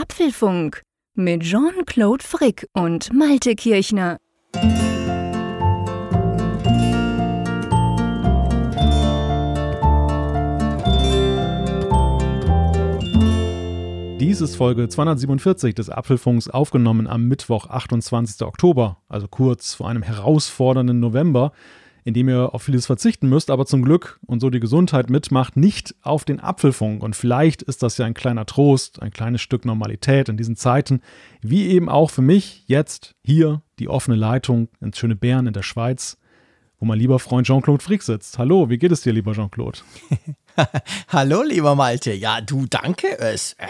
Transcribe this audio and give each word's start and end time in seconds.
Apfelfunk 0.00 0.82
mit 1.16 1.42
Jean-Claude 1.42 2.22
Frick 2.22 2.68
und 2.72 3.12
Malte 3.12 3.56
Kirchner. 3.56 4.18
Dies 14.20 14.40
ist 14.40 14.54
Folge 14.54 14.88
247 14.88 15.74
des 15.74 15.90
Apfelfunks 15.90 16.48
aufgenommen 16.48 17.08
am 17.08 17.24
Mittwoch, 17.24 17.66
28. 17.66 18.46
Oktober, 18.46 18.98
also 19.08 19.26
kurz 19.26 19.74
vor 19.74 19.88
einem 19.88 20.04
herausfordernden 20.04 21.00
November 21.00 21.50
in 22.04 22.14
dem 22.14 22.28
ihr 22.28 22.54
auf 22.54 22.62
vieles 22.62 22.86
verzichten 22.86 23.28
müsst, 23.28 23.50
aber 23.50 23.66
zum 23.66 23.84
Glück 23.84 24.18
und 24.26 24.40
so 24.40 24.50
die 24.50 24.60
Gesundheit 24.60 25.10
mitmacht, 25.10 25.56
nicht 25.56 25.94
auf 26.02 26.24
den 26.24 26.40
Apfelfunk. 26.40 27.02
Und 27.02 27.16
vielleicht 27.16 27.62
ist 27.62 27.82
das 27.82 27.98
ja 27.98 28.06
ein 28.06 28.14
kleiner 28.14 28.46
Trost, 28.46 29.02
ein 29.02 29.10
kleines 29.10 29.40
Stück 29.40 29.64
Normalität 29.64 30.28
in 30.28 30.36
diesen 30.36 30.56
Zeiten, 30.56 31.00
wie 31.40 31.68
eben 31.68 31.88
auch 31.88 32.10
für 32.10 32.22
mich 32.22 32.64
jetzt 32.66 33.14
hier 33.24 33.62
die 33.78 33.88
offene 33.88 34.16
Leitung 34.16 34.68
ins 34.80 34.98
schöne 34.98 35.16
Bern 35.16 35.46
in 35.46 35.52
der 35.52 35.62
Schweiz, 35.62 36.18
wo 36.78 36.86
mein 36.86 36.98
lieber 36.98 37.18
Freund 37.18 37.46
Jean-Claude 37.46 37.82
Frick 37.82 38.02
sitzt. 38.02 38.38
Hallo, 38.38 38.70
wie 38.70 38.78
geht 38.78 38.92
es 38.92 39.02
dir, 39.02 39.12
lieber 39.12 39.32
Jean-Claude? 39.32 39.80
Hallo, 41.08 41.42
lieber 41.42 41.74
Malte. 41.74 42.12
Ja, 42.12 42.40
du, 42.40 42.66
danke. 42.66 43.18
Es, 43.18 43.54
äh, 43.54 43.66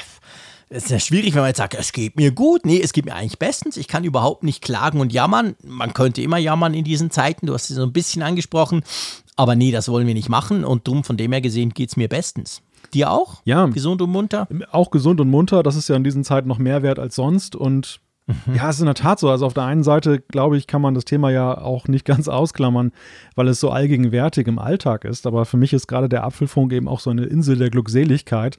es 0.70 0.84
ist 0.84 0.90
ja 0.90 1.00
schwierig, 1.00 1.34
wenn 1.34 1.40
man 1.40 1.48
jetzt 1.48 1.58
sagt, 1.58 1.74
es 1.74 1.92
geht 1.92 2.16
mir 2.16 2.30
gut. 2.30 2.66
Nee, 2.66 2.80
es 2.82 2.92
geht 2.92 3.06
mir 3.06 3.14
eigentlich 3.14 3.38
bestens. 3.38 3.76
Ich 3.76 3.88
kann 3.88 4.04
überhaupt 4.04 4.44
nicht 4.44 4.62
klagen 4.62 5.00
und 5.00 5.12
jammern. 5.12 5.54
Man 5.64 5.94
könnte 5.94 6.20
immer 6.20 6.38
jammern 6.38 6.74
in 6.74 6.84
diesen 6.84 7.10
Zeiten. 7.10 7.46
Du 7.46 7.54
hast 7.54 7.70
es 7.70 7.76
so 7.76 7.82
ein 7.82 7.92
bisschen 7.92 8.22
angesprochen. 8.22 8.82
Aber 9.36 9.54
nee, 9.54 9.70
das 9.70 9.88
wollen 9.88 10.06
wir 10.06 10.14
nicht 10.14 10.28
machen. 10.28 10.64
Und 10.64 10.86
drum, 10.86 11.04
von 11.04 11.16
dem 11.16 11.32
her 11.32 11.40
gesehen, 11.40 11.70
geht 11.70 11.90
es 11.90 11.96
mir 11.96 12.08
bestens. 12.08 12.60
Dir 12.92 13.10
auch? 13.10 13.40
Ja. 13.44 13.64
Gesund 13.66 14.02
und 14.02 14.10
munter? 14.10 14.46
Auch 14.70 14.90
gesund 14.90 15.20
und 15.20 15.30
munter. 15.30 15.62
Das 15.62 15.76
ist 15.76 15.88
ja 15.88 15.96
in 15.96 16.04
diesen 16.04 16.24
Zeiten 16.24 16.48
noch 16.48 16.58
mehr 16.58 16.82
wert 16.82 16.98
als 16.98 17.14
sonst. 17.14 17.56
Und 17.56 18.00
mhm. 18.26 18.54
ja, 18.54 18.68
es 18.68 18.76
ist 18.76 18.80
in 18.80 18.86
der 18.86 18.94
Tat 18.94 19.20
so. 19.20 19.30
Also 19.30 19.46
auf 19.46 19.54
der 19.54 19.64
einen 19.64 19.84
Seite, 19.84 20.20
glaube 20.20 20.58
ich, 20.58 20.66
kann 20.66 20.82
man 20.82 20.94
das 20.94 21.06
Thema 21.06 21.30
ja 21.30 21.56
auch 21.56 21.88
nicht 21.88 22.04
ganz 22.04 22.28
ausklammern, 22.28 22.92
weil 23.36 23.48
es 23.48 23.58
so 23.58 23.70
allgegenwärtig 23.70 24.46
im 24.46 24.58
Alltag 24.58 25.06
ist. 25.06 25.26
Aber 25.26 25.46
für 25.46 25.56
mich 25.56 25.72
ist 25.72 25.86
gerade 25.86 26.10
der 26.10 26.24
Apfelfunk 26.24 26.74
eben 26.74 26.88
auch 26.88 27.00
so 27.00 27.08
eine 27.08 27.24
Insel 27.24 27.56
der 27.56 27.70
Glückseligkeit 27.70 28.58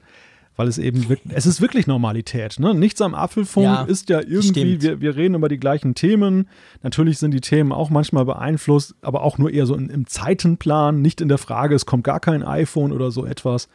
weil 0.60 0.68
es 0.68 0.76
eben 0.76 1.08
wirklich, 1.08 1.34
es 1.34 1.46
ist 1.46 1.62
wirklich 1.62 1.86
Normalität. 1.86 2.60
Ne? 2.60 2.74
Nichts 2.74 3.00
am 3.00 3.14
Apfelfunk 3.14 3.64
ja, 3.64 3.82
ist 3.84 4.10
ja 4.10 4.20
irgendwie, 4.20 4.82
wir, 4.82 5.00
wir 5.00 5.16
reden 5.16 5.34
über 5.34 5.48
die 5.48 5.56
gleichen 5.56 5.94
Themen. 5.94 6.50
Natürlich 6.82 7.18
sind 7.18 7.30
die 7.30 7.40
Themen 7.40 7.72
auch 7.72 7.88
manchmal 7.88 8.26
beeinflusst, 8.26 8.94
aber 9.00 9.22
auch 9.22 9.38
nur 9.38 9.50
eher 9.50 9.64
so 9.64 9.74
in, 9.74 9.88
im 9.88 10.06
Zeitenplan, 10.06 11.00
nicht 11.00 11.22
in 11.22 11.28
der 11.28 11.38
Frage, 11.38 11.74
es 11.74 11.86
kommt 11.86 12.04
gar 12.04 12.20
kein 12.20 12.42
iPhone 12.42 12.92
oder 12.92 13.10
so 13.10 13.24
etwas. 13.24 13.70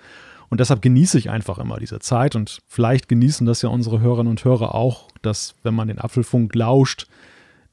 Und 0.50 0.60
deshalb 0.60 0.84
genieße 0.84 1.18
ich 1.18 1.32
einfach 1.32 1.58
immer 1.58 1.78
diese 1.80 1.98
Zeit 1.98 2.36
und 2.36 2.60
vielleicht 2.68 3.10
genießen 3.10 3.48
das 3.48 3.64
ja 3.64 3.70
unsere 3.70 4.00
Hörerinnen 4.00 4.30
und 4.30 4.46
Hörer 4.46 4.76
auch, 4.76 5.08
dass 5.24 5.56
wenn 5.64 5.74
man 5.74 5.88
den 5.88 5.98
Apfelfunk 5.98 6.54
lauscht, 6.54 7.08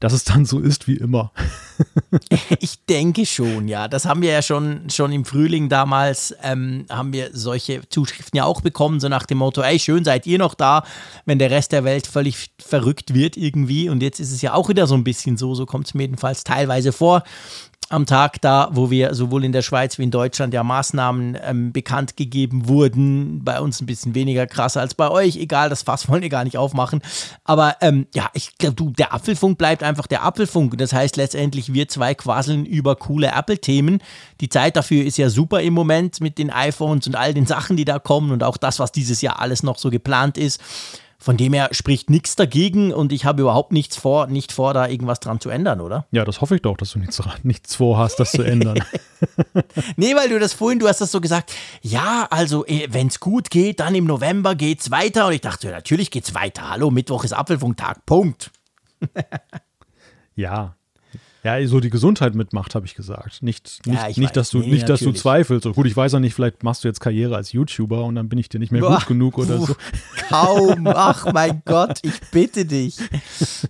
dass 0.03 0.13
es 0.13 0.25
dann 0.25 0.45
so 0.45 0.59
ist 0.59 0.89
wie 0.89 0.97
immer. 0.97 1.31
ich 2.59 2.85
denke 2.87 3.25
schon, 3.25 3.69
ja. 3.69 3.87
Das 3.87 4.05
haben 4.05 4.21
wir 4.21 4.33
ja 4.33 4.43
schon, 4.43 4.91
schon 4.91 5.13
im 5.13 5.25
Frühling 5.25 5.69
damals, 5.69 6.35
ähm, 6.43 6.87
haben 6.91 7.13
wir 7.13 7.31
solche 7.33 7.89
Zuschriften 7.89 8.37
ja 8.37 8.45
auch 8.45 8.63
bekommen, 8.63 8.99
so 8.99 9.09
nach 9.09 9.27
dem 9.27 9.39
Motto, 9.39 9.63
ey, 9.63 9.79
schön 9.79 10.03
seid 10.03 10.27
ihr 10.27 10.39
noch 10.39 10.55
da, 10.55 10.83
wenn 11.25 11.39
der 11.39 11.53
Rest 11.53 11.71
der 11.71 11.85
Welt 11.85 12.09
völlig 12.09 12.51
verrückt 12.59 13.15
wird 13.15 13.37
irgendwie. 13.37 13.89
Und 13.89 14.03
jetzt 14.03 14.19
ist 14.19 14.33
es 14.33 14.43
ja 14.43 14.55
auch 14.55 14.69
wieder 14.69 14.89
so 14.89 14.97
ein 14.97 15.05
bisschen 15.05 15.37
so, 15.37 15.55
so 15.55 15.67
kommt 15.67 15.87
es 15.87 15.95
mir 15.95 16.03
jedenfalls 16.03 16.43
teilweise 16.43 16.91
vor 16.91 17.23
am 17.93 18.07
Tag 18.07 18.41
da, 18.41 18.71
wo 18.73 18.91
wir 18.91 19.15
sowohl 19.15 19.45
in 19.45 19.53
der 19.53 19.63
Schweiz 19.63 19.99
wie 19.99 20.05
in 20.05 20.11
Deutschland 20.11 20.55
ja 20.55 20.63
Maßnahmen 20.63 21.39
ähm, 21.43 21.73
bekannt 21.73 22.17
gegeben 22.17 22.69
wurden. 22.69 23.45
Bei 23.45 23.61
uns 23.61 23.81
ein 23.81 23.87
bisschen 23.87 24.15
weniger 24.15 24.47
krass 24.47 24.77
als 24.77 24.95
bei 24.95 25.11
euch. 25.11 25.37
Egal, 25.37 25.69
das 25.69 25.83
Fass 25.83 26.09
wollen 26.09 26.23
wir 26.23 26.29
gar 26.29 26.45
nicht 26.45 26.57
aufmachen. 26.57 27.03
Aber 27.45 27.77
ähm, 27.81 28.07
ja, 28.15 28.31
ich 28.33 28.57
glaube, 28.57 28.77
du, 28.77 28.91
der 28.91 29.13
Apfelfunk 29.13 29.59
bleibt 29.59 29.83
einfach 29.83 30.07
der 30.07 30.25
Apfelfunk. 30.25 30.79
Das 30.79 30.93
heißt 30.93 31.17
letztendlich, 31.17 31.75
wir 31.75 31.89
zwei 31.89 32.15
quasseln 32.15 32.65
über 32.65 32.97
coole 32.97 33.29
Apple-Themen. 33.29 34.03
Die 34.41 34.49
Zeit 34.49 34.77
dafür 34.77 35.05
ist 35.05 35.19
ja 35.19 35.29
super 35.29 35.61
im 35.61 35.75
Moment 35.75 36.21
mit 36.21 36.39
den 36.39 36.51
iPhones 36.51 37.07
und 37.07 37.17
all 37.17 37.35
den 37.35 37.47
Sachen, 37.47 37.77
die 37.77 37.85
da 37.85 37.99
kommen 37.99 38.31
und 38.31 38.43
auch 38.43 38.57
das, 38.57 38.79
was 38.79 38.93
dieses 38.93 39.21
Jahr 39.21 39.41
alles 39.41 39.63
noch 39.63 39.79
so 39.79 39.91
geplant 39.91 40.39
ist. 40.39 40.61
Von 41.23 41.37
dem 41.37 41.53
her 41.53 41.69
spricht 41.71 42.11
nichts 42.11 42.35
dagegen 42.35 42.93
und 42.93 43.13
ich 43.13 43.25
habe 43.25 43.43
überhaupt 43.43 43.71
nichts 43.71 43.97
vor, 43.97 44.27
nicht 44.27 44.51
vor, 44.51 44.75
da 44.75 44.89
irgendwas 44.89 45.21
dran 45.21 45.39
zu 45.39 45.51
ändern, 45.51 45.81
oder? 45.81 46.05
Ja, 46.11 46.25
das 46.25 46.41
hoffe 46.41 46.57
ich 46.57 46.63
doch, 46.63 46.77
dass 46.77 46.91
du 46.91 46.99
nichts, 46.99 47.23
nichts 47.45 47.77
vorhast, 47.77 48.19
das 48.19 48.33
zu 48.33 48.43
ändern. 48.43 48.83
nee, 49.97 50.17
weil 50.17 50.29
du 50.29 50.41
das 50.41 50.53
vorhin, 50.53 50.81
du 50.81 50.89
hast 50.89 51.01
das 51.01 51.13
so 51.13 51.21
gesagt, 51.21 51.55
ja, 51.81 52.27
also 52.29 52.67
eh, 52.67 52.89
wenn 52.91 53.07
es 53.07 53.21
gut 53.21 53.51
geht, 53.51 53.79
dann 53.79 53.95
im 53.95 54.05
November 54.05 54.57
geht's 54.57 54.91
weiter. 54.91 55.29
Und 55.29 55.35
ich 55.35 55.41
dachte, 55.41 55.69
ja, 55.69 55.73
natürlich 55.73 56.11
geht's 56.11 56.35
weiter. 56.35 56.71
Hallo, 56.71 56.91
Mittwoch 56.91 57.23
ist 57.23 57.35
Apfelfunktag. 57.35 58.05
Punkt. 58.05 58.51
ja, 60.35 60.75
ja, 61.45 61.67
so 61.67 61.81
die 61.81 61.91
Gesundheit 61.91 62.37
mitmacht, 62.37 62.75
habe 62.75 62.87
ich 62.87 62.95
gesagt. 62.95 63.43
Nicht, 63.43 63.85
nicht, 63.85 64.01
ja, 64.01 64.09
nicht 64.17 64.37
dass 64.37 64.51
du, 64.51 64.61
nee, 64.61 64.69
nicht, 64.69 64.89
dass 64.89 65.01
du 65.01 65.13
zweifelst. 65.13 65.67
Gut, 65.73 65.87
ich 65.87 65.97
weiß 65.97 66.13
ja 66.13 66.21
nicht, 66.21 66.35
vielleicht 66.35 66.63
machst 66.63 66.85
du 66.85 66.89
jetzt 66.89 67.01
Karriere 67.01 67.35
als 67.35 67.53
YouTuber 67.53 68.05
und 68.05 68.15
dann 68.15 68.29
bin 68.29 68.39
ich 68.39 68.49
dir 68.49 68.61
nicht 68.61 68.71
mehr 68.71 68.81
Boah, 68.81 68.99
gut 68.99 69.07
genug 69.07 69.39
oder 69.39 69.59
so. 69.59 69.75
Kaum, 70.29 70.87
ach 70.87 71.33
mein 71.33 71.63
Gott, 71.65 71.99
ich 72.03 72.21
bitte 72.31 72.65
dich. 72.65 72.97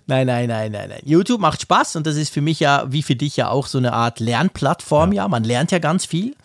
Nein, 0.05 0.27
nein, 0.27 0.49
nein, 0.49 0.71
nein, 0.71 0.89
nein. 0.89 1.01
YouTube 1.03 1.41
macht 1.41 1.61
Spaß 1.61 1.95
und 1.95 2.05
das 2.05 2.15
ist 2.15 2.31
für 2.31 2.41
mich 2.41 2.59
ja, 2.59 2.85
wie 2.89 3.01
für 3.01 3.15
dich 3.15 3.37
ja 3.37 3.49
auch 3.49 3.65
so 3.65 3.79
eine 3.79 3.93
Art 3.93 4.19
Lernplattform, 4.19 5.11
ja. 5.11 5.23
ja. 5.23 5.27
Man 5.27 5.43
lernt 5.43 5.71
ja 5.71 5.79
ganz 5.79 6.05
viel. 6.05 6.35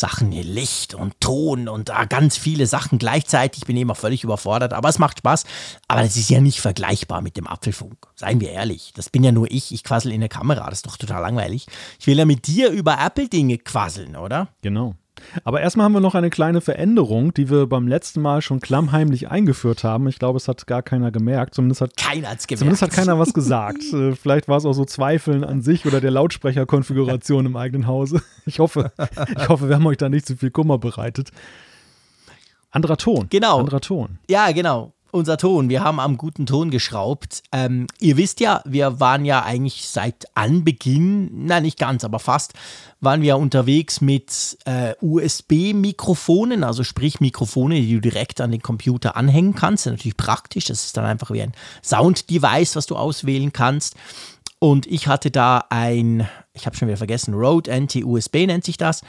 Sachen, 0.00 0.32
Licht 0.32 0.94
und 0.94 1.20
Ton 1.20 1.68
und 1.68 1.90
ah, 1.90 2.06
ganz 2.06 2.36
viele 2.36 2.66
Sachen 2.66 2.98
gleichzeitig. 2.98 3.62
Ich 3.62 3.66
bin 3.66 3.76
immer 3.76 3.94
völlig 3.94 4.24
überfordert, 4.24 4.72
aber 4.72 4.88
es 4.88 4.98
macht 4.98 5.18
Spaß. 5.18 5.44
Aber 5.86 6.02
das 6.02 6.16
ist 6.16 6.30
ja 6.30 6.40
nicht 6.40 6.60
vergleichbar 6.60 7.20
mit 7.20 7.36
dem 7.36 7.46
Apfelfunk. 7.46 8.08
Seien 8.16 8.40
wir 8.40 8.50
ehrlich. 8.50 8.92
Das 8.96 9.10
bin 9.10 9.22
ja 9.22 9.32
nur 9.32 9.50
ich. 9.50 9.72
Ich 9.72 9.84
quassel 9.84 10.12
in 10.12 10.20
der 10.20 10.28
Kamera. 10.28 10.68
Das 10.68 10.80
ist 10.80 10.86
doch 10.86 10.96
total 10.96 11.22
langweilig. 11.22 11.66
Ich 11.98 12.06
will 12.06 12.18
ja 12.18 12.24
mit 12.24 12.46
dir 12.46 12.70
über 12.70 12.98
Apple-Dinge 12.98 13.58
quasseln, 13.58 14.16
oder? 14.16 14.48
Genau. 14.62 14.94
Aber 15.44 15.60
erstmal 15.60 15.84
haben 15.84 15.92
wir 15.92 16.00
noch 16.00 16.14
eine 16.14 16.30
kleine 16.30 16.60
Veränderung, 16.60 17.34
die 17.34 17.50
wir 17.50 17.66
beim 17.66 17.88
letzten 17.88 18.20
Mal 18.20 18.42
schon 18.42 18.60
klammheimlich 18.60 19.30
eingeführt 19.30 19.84
haben. 19.84 20.08
Ich 20.08 20.18
glaube, 20.18 20.36
es 20.36 20.48
hat 20.48 20.66
gar 20.66 20.82
keiner 20.82 21.10
gemerkt. 21.10 21.54
Zumindest 21.54 21.80
hat, 21.80 21.96
keiner 21.96 22.20
gemerkt. 22.20 22.48
Zumindest 22.48 22.82
hat 22.82 22.90
keiner 22.92 23.18
was 23.18 23.32
gesagt. 23.32 23.82
Äh, 23.92 24.14
vielleicht 24.14 24.48
war 24.48 24.56
es 24.56 24.64
auch 24.64 24.72
so 24.72 24.84
Zweifeln 24.84 25.44
an 25.44 25.62
sich 25.62 25.86
oder 25.86 26.00
der 26.00 26.10
Lautsprecherkonfiguration 26.10 27.46
im 27.46 27.56
eigenen 27.56 27.86
Hause. 27.86 28.22
Ich 28.46 28.58
hoffe, 28.58 28.92
ich 29.36 29.48
hoffe, 29.48 29.68
wir 29.68 29.76
haben 29.76 29.86
euch 29.86 29.98
da 29.98 30.08
nicht 30.08 30.26
zu 30.26 30.36
viel 30.36 30.50
Kummer 30.50 30.78
bereitet. 30.78 31.30
Anderer 32.70 32.96
Ton. 32.96 33.26
Genau. 33.30 33.60
Anderer 33.60 33.80
Ton. 33.80 34.18
Ja, 34.28 34.50
genau 34.50 34.92
unser 35.12 35.36
Ton. 35.36 35.68
Wir 35.68 35.82
haben 35.82 36.00
am 36.00 36.16
guten 36.16 36.46
Ton 36.46 36.70
geschraubt. 36.70 37.42
Ähm, 37.52 37.86
ihr 37.98 38.16
wisst 38.16 38.40
ja, 38.40 38.62
wir 38.64 39.00
waren 39.00 39.24
ja 39.24 39.42
eigentlich 39.42 39.88
seit 39.88 40.26
Anbeginn, 40.34 41.46
nein, 41.46 41.62
nicht 41.62 41.78
ganz, 41.78 42.04
aber 42.04 42.18
fast, 42.18 42.54
waren 43.00 43.22
wir 43.22 43.36
unterwegs 43.38 44.00
mit 44.00 44.58
äh, 44.64 44.94
USB-Mikrofonen, 45.00 46.64
also 46.64 46.84
sprich 46.84 47.20
Mikrofone, 47.20 47.80
die 47.80 47.94
du 47.94 48.00
direkt 48.00 48.40
an 48.40 48.50
den 48.50 48.62
Computer 48.62 49.16
anhängen 49.16 49.54
kannst. 49.54 49.86
Das 49.86 49.92
ist 49.92 49.98
natürlich 49.98 50.16
praktisch. 50.16 50.66
Das 50.66 50.84
ist 50.84 50.96
dann 50.96 51.04
einfach 51.04 51.30
wie 51.30 51.42
ein 51.42 51.52
Sound-Device, 51.82 52.76
was 52.76 52.86
du 52.86 52.96
auswählen 52.96 53.52
kannst. 53.52 53.96
Und 54.58 54.86
ich 54.86 55.06
hatte 55.06 55.30
da 55.30 55.64
ein, 55.70 56.28
ich 56.52 56.66
habe 56.66 56.76
schon 56.76 56.88
wieder 56.88 56.98
vergessen, 56.98 57.32
Rode 57.32 57.70
NT-USB 57.70 58.46
nennt 58.46 58.64
sich 58.64 58.76
das. 58.76 59.00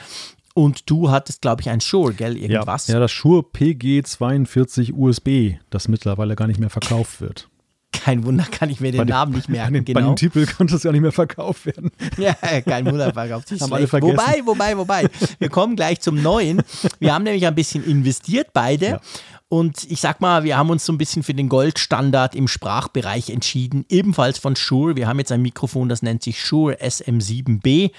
Und 0.54 0.90
du 0.90 1.10
hattest, 1.10 1.42
glaube 1.42 1.62
ich, 1.62 1.70
ein 1.70 1.82
Shure, 1.82 2.14
gell? 2.14 2.38
Irgendwas? 2.38 2.88
Ja, 2.88 2.96
ja 2.96 3.00
das 3.00 3.12
Shure 3.12 3.44
PG42 3.54 4.94
USB, 4.94 5.58
das 5.70 5.88
mittlerweile 5.88 6.36
gar 6.36 6.48
nicht 6.48 6.60
mehr 6.60 6.70
verkauft 6.70 7.22
wird. 7.22 7.48
Kein 7.92 8.24
Wunder, 8.24 8.46
kann 8.50 8.70
ich 8.70 8.80
mir 8.80 8.92
den, 8.92 9.00
den 9.00 9.10
Namen 9.10 9.34
nicht 9.34 9.50
merken. 9.50 9.74
Bei 9.74 9.80
den, 9.80 9.86
genau. 9.86 10.00
bei 10.00 10.06
dem 10.08 10.16
Titel 10.16 10.46
konnte 10.46 10.76
es 10.76 10.84
ja 10.84 10.92
nicht 10.92 11.02
mehr 11.02 11.12
verkauft 11.12 11.66
werden. 11.66 11.92
Ja, 12.18 12.34
kein 12.62 12.86
Wunder, 12.86 13.14
verkauft 13.14 13.50
sich 13.50 13.62
Haben 13.62 13.74
alle 13.74 13.88
vergessen. 13.88 14.18
Wobei, 14.18 14.46
wobei, 14.46 14.78
wobei. 14.78 15.10
Wir 15.40 15.50
kommen 15.50 15.76
gleich 15.76 16.02
zum 16.02 16.22
Neuen. 16.22 16.62
Wir 17.00 17.14
haben 17.14 17.24
nämlich 17.24 17.46
ein 17.46 17.56
bisschen 17.56 17.84
investiert, 17.84 18.54
beide. 18.54 18.86
Ja. 18.86 19.02
Und 19.50 19.90
ich 19.92 20.00
sag 20.00 20.22
mal, 20.22 20.44
wir 20.46 20.58
haben 20.58 20.70
uns 20.70 20.86
so 20.86 20.94
ein 20.94 20.98
bisschen 20.98 21.24
für 21.24 21.34
den 21.34 21.50
Goldstandard 21.50 22.36
im 22.36 22.48
Sprachbereich 22.48 23.30
entschieden, 23.30 23.86
ebenfalls 23.90 24.40
von 24.40 24.56
Shure. 24.56 24.96
Wir 24.96 25.08
haben 25.08 25.20
jetzt 25.20 25.32
ein 25.32 25.42
Mikrofon, 25.42 25.90
das 25.90 26.02
nennt 26.02 26.24
sich 26.24 26.42
Shure 26.42 26.76
SM7B 26.82 27.92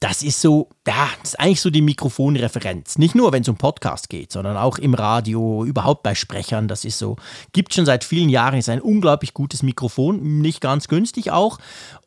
das 0.00 0.22
ist 0.22 0.40
so, 0.40 0.70
ja, 0.86 1.08
das 1.20 1.34
ist 1.34 1.40
eigentlich 1.40 1.60
so 1.60 1.68
die 1.68 1.82
Mikrofonreferenz. 1.82 2.96
Nicht 2.96 3.14
nur, 3.14 3.32
wenn 3.32 3.42
es 3.42 3.48
um 3.48 3.56
Podcast 3.56 4.08
geht, 4.08 4.32
sondern 4.32 4.56
auch 4.56 4.78
im 4.78 4.94
Radio, 4.94 5.64
überhaupt 5.66 6.02
bei 6.02 6.14
Sprechern. 6.14 6.68
Das 6.68 6.86
ist 6.86 6.98
so, 6.98 7.16
gibt 7.52 7.74
schon 7.74 7.84
seit 7.84 8.02
vielen 8.02 8.30
Jahren, 8.30 8.58
ist 8.58 8.70
ein 8.70 8.80
unglaublich 8.80 9.34
gutes 9.34 9.62
Mikrofon, 9.62 10.40
nicht 10.40 10.62
ganz 10.62 10.88
günstig 10.88 11.30
auch. 11.30 11.58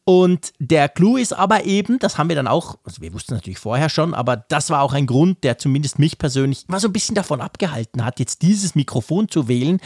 Und 0.05 0.53
der 0.57 0.89
Clou 0.89 1.17
ist 1.17 1.33
aber 1.33 1.65
eben, 1.65 1.99
das 1.99 2.17
haben 2.17 2.29
wir 2.29 2.35
dann 2.35 2.47
auch, 2.47 2.77
also 2.83 3.01
wir 3.01 3.13
wussten 3.13 3.35
natürlich 3.35 3.59
vorher 3.59 3.89
schon, 3.89 4.15
aber 4.15 4.37
das 4.37 4.71
war 4.71 4.81
auch 4.81 4.93
ein 4.93 5.05
Grund, 5.05 5.43
der 5.43 5.59
zumindest 5.59 5.99
mich 5.99 6.17
persönlich 6.17 6.65
immer 6.67 6.79
so 6.79 6.87
ein 6.87 6.93
bisschen 6.93 7.15
davon 7.15 7.41
abgehalten 7.41 8.03
hat, 8.03 8.19
jetzt 8.19 8.41
dieses 8.41 8.73
Mikrofon 8.73 9.29
zu 9.29 9.47
wählen 9.47 9.79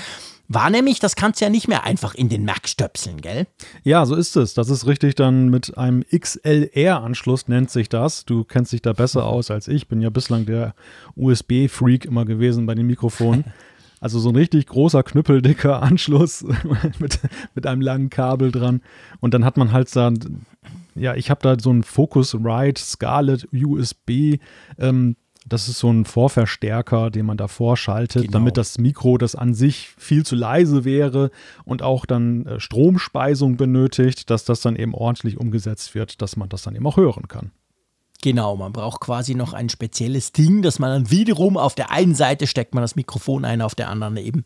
war 0.50 0.70
nämlich, 0.70 1.00
das 1.00 1.16
kannst 1.16 1.42
du 1.42 1.46
ja 1.46 1.50
nicht 1.50 1.68
mehr 1.68 1.84
einfach 1.84 2.16
in 2.16 2.30
den 2.30 2.46
Mac 2.46 2.68
stöpseln, 2.68 3.22
gell? 3.22 3.48
Ja, 3.84 4.06
so 4.06 4.16
ist 4.16 4.36
es. 4.38 4.54
Das 4.54 4.70
ist 4.70 4.88
richtig 4.88 5.16
dann 5.16 5.50
mit 5.50 5.78
einem 5.78 6.04
XLR-Anschluss 6.10 7.48
nennt 7.48 7.70
sich 7.70 7.90
das. 7.90 8.26
Du 8.26 8.44
kennst 8.44 8.72
dich 8.72 8.82
da 8.82 8.94
besser 8.94 9.26
aus 9.26 9.52
als 9.52 9.68
ich. 9.68 9.88
Bin 9.88 10.02
ja 10.02 10.10
bislang 10.10 10.46
der 10.46 10.74
USB-Freak 11.16 12.06
immer 12.06 12.26
gewesen 12.26 12.66
bei 12.66 12.76
den 12.76 12.88
Mikrofonen. 12.88 13.46
Also 14.00 14.20
so 14.20 14.30
ein 14.30 14.36
richtig 14.36 14.68
großer, 14.68 15.02
knüppeldicker 15.02 15.82
Anschluss 15.82 16.44
mit, 17.00 17.20
mit 17.56 17.66
einem 17.66 17.82
langen 17.82 18.12
Kabel 18.12 18.52
dran. 18.52 18.82
Und 19.22 19.34
dann 19.34 19.44
hat 19.44 19.58
man 19.58 19.72
halt 19.72 19.94
da, 19.96 20.14
ja, 20.94 21.16
ich 21.16 21.32
habe 21.32 21.42
da 21.42 21.60
so 21.60 21.72
ein 21.72 21.82
Focusrite 21.82 22.80
Scarlett 22.80 23.48
USB. 23.52 24.38
Ähm, 24.78 25.16
das 25.48 25.70
ist 25.70 25.80
so 25.80 25.92
ein 25.92 26.06
Vorverstärker, 26.06 27.10
den 27.10 27.26
man 27.26 27.38
da 27.38 27.48
vorschaltet, 27.48 28.24
genau. 28.24 28.34
damit 28.34 28.58
das 28.58 28.78
Mikro, 28.78 29.18
das 29.18 29.36
an 29.36 29.54
sich 29.54 29.90
viel 29.98 30.26
zu 30.26 30.36
leise 30.36 30.84
wäre 30.84 31.32
und 31.64 31.82
auch 31.82 32.06
dann 32.06 32.46
äh, 32.46 32.60
Stromspeisung 32.60 33.58
benötigt, 33.58 34.30
dass 34.30 34.46
das 34.46 34.62
dann 34.62 34.76
eben 34.76 34.94
ordentlich 34.94 35.38
umgesetzt 35.38 35.96
wird, 35.96 36.22
dass 36.22 36.36
man 36.36 36.50
das 36.50 36.64
dann 36.64 36.76
eben 36.76 36.86
auch 36.86 36.98
hören 36.98 37.28
kann. 37.28 37.52
Genau, 38.22 38.56
man 38.56 38.74
braucht 38.74 39.00
quasi 39.00 39.36
noch 39.36 39.54
ein 39.54 39.70
spezielles 39.70 40.32
Ding, 40.32 40.64
das 40.64 40.80
man 40.80 40.90
dann 40.90 41.12
wiederum 41.12 41.56
auf 41.56 41.76
der 41.76 41.92
einen 41.92 42.16
Seite 42.16 42.48
steckt 42.48 42.74
man 42.74 42.82
das 42.82 42.96
Mikrofon 42.96 43.46
ein, 43.46 43.62
auf 43.62 43.76
der 43.76 43.90
anderen 43.90 44.18
eben 44.18 44.44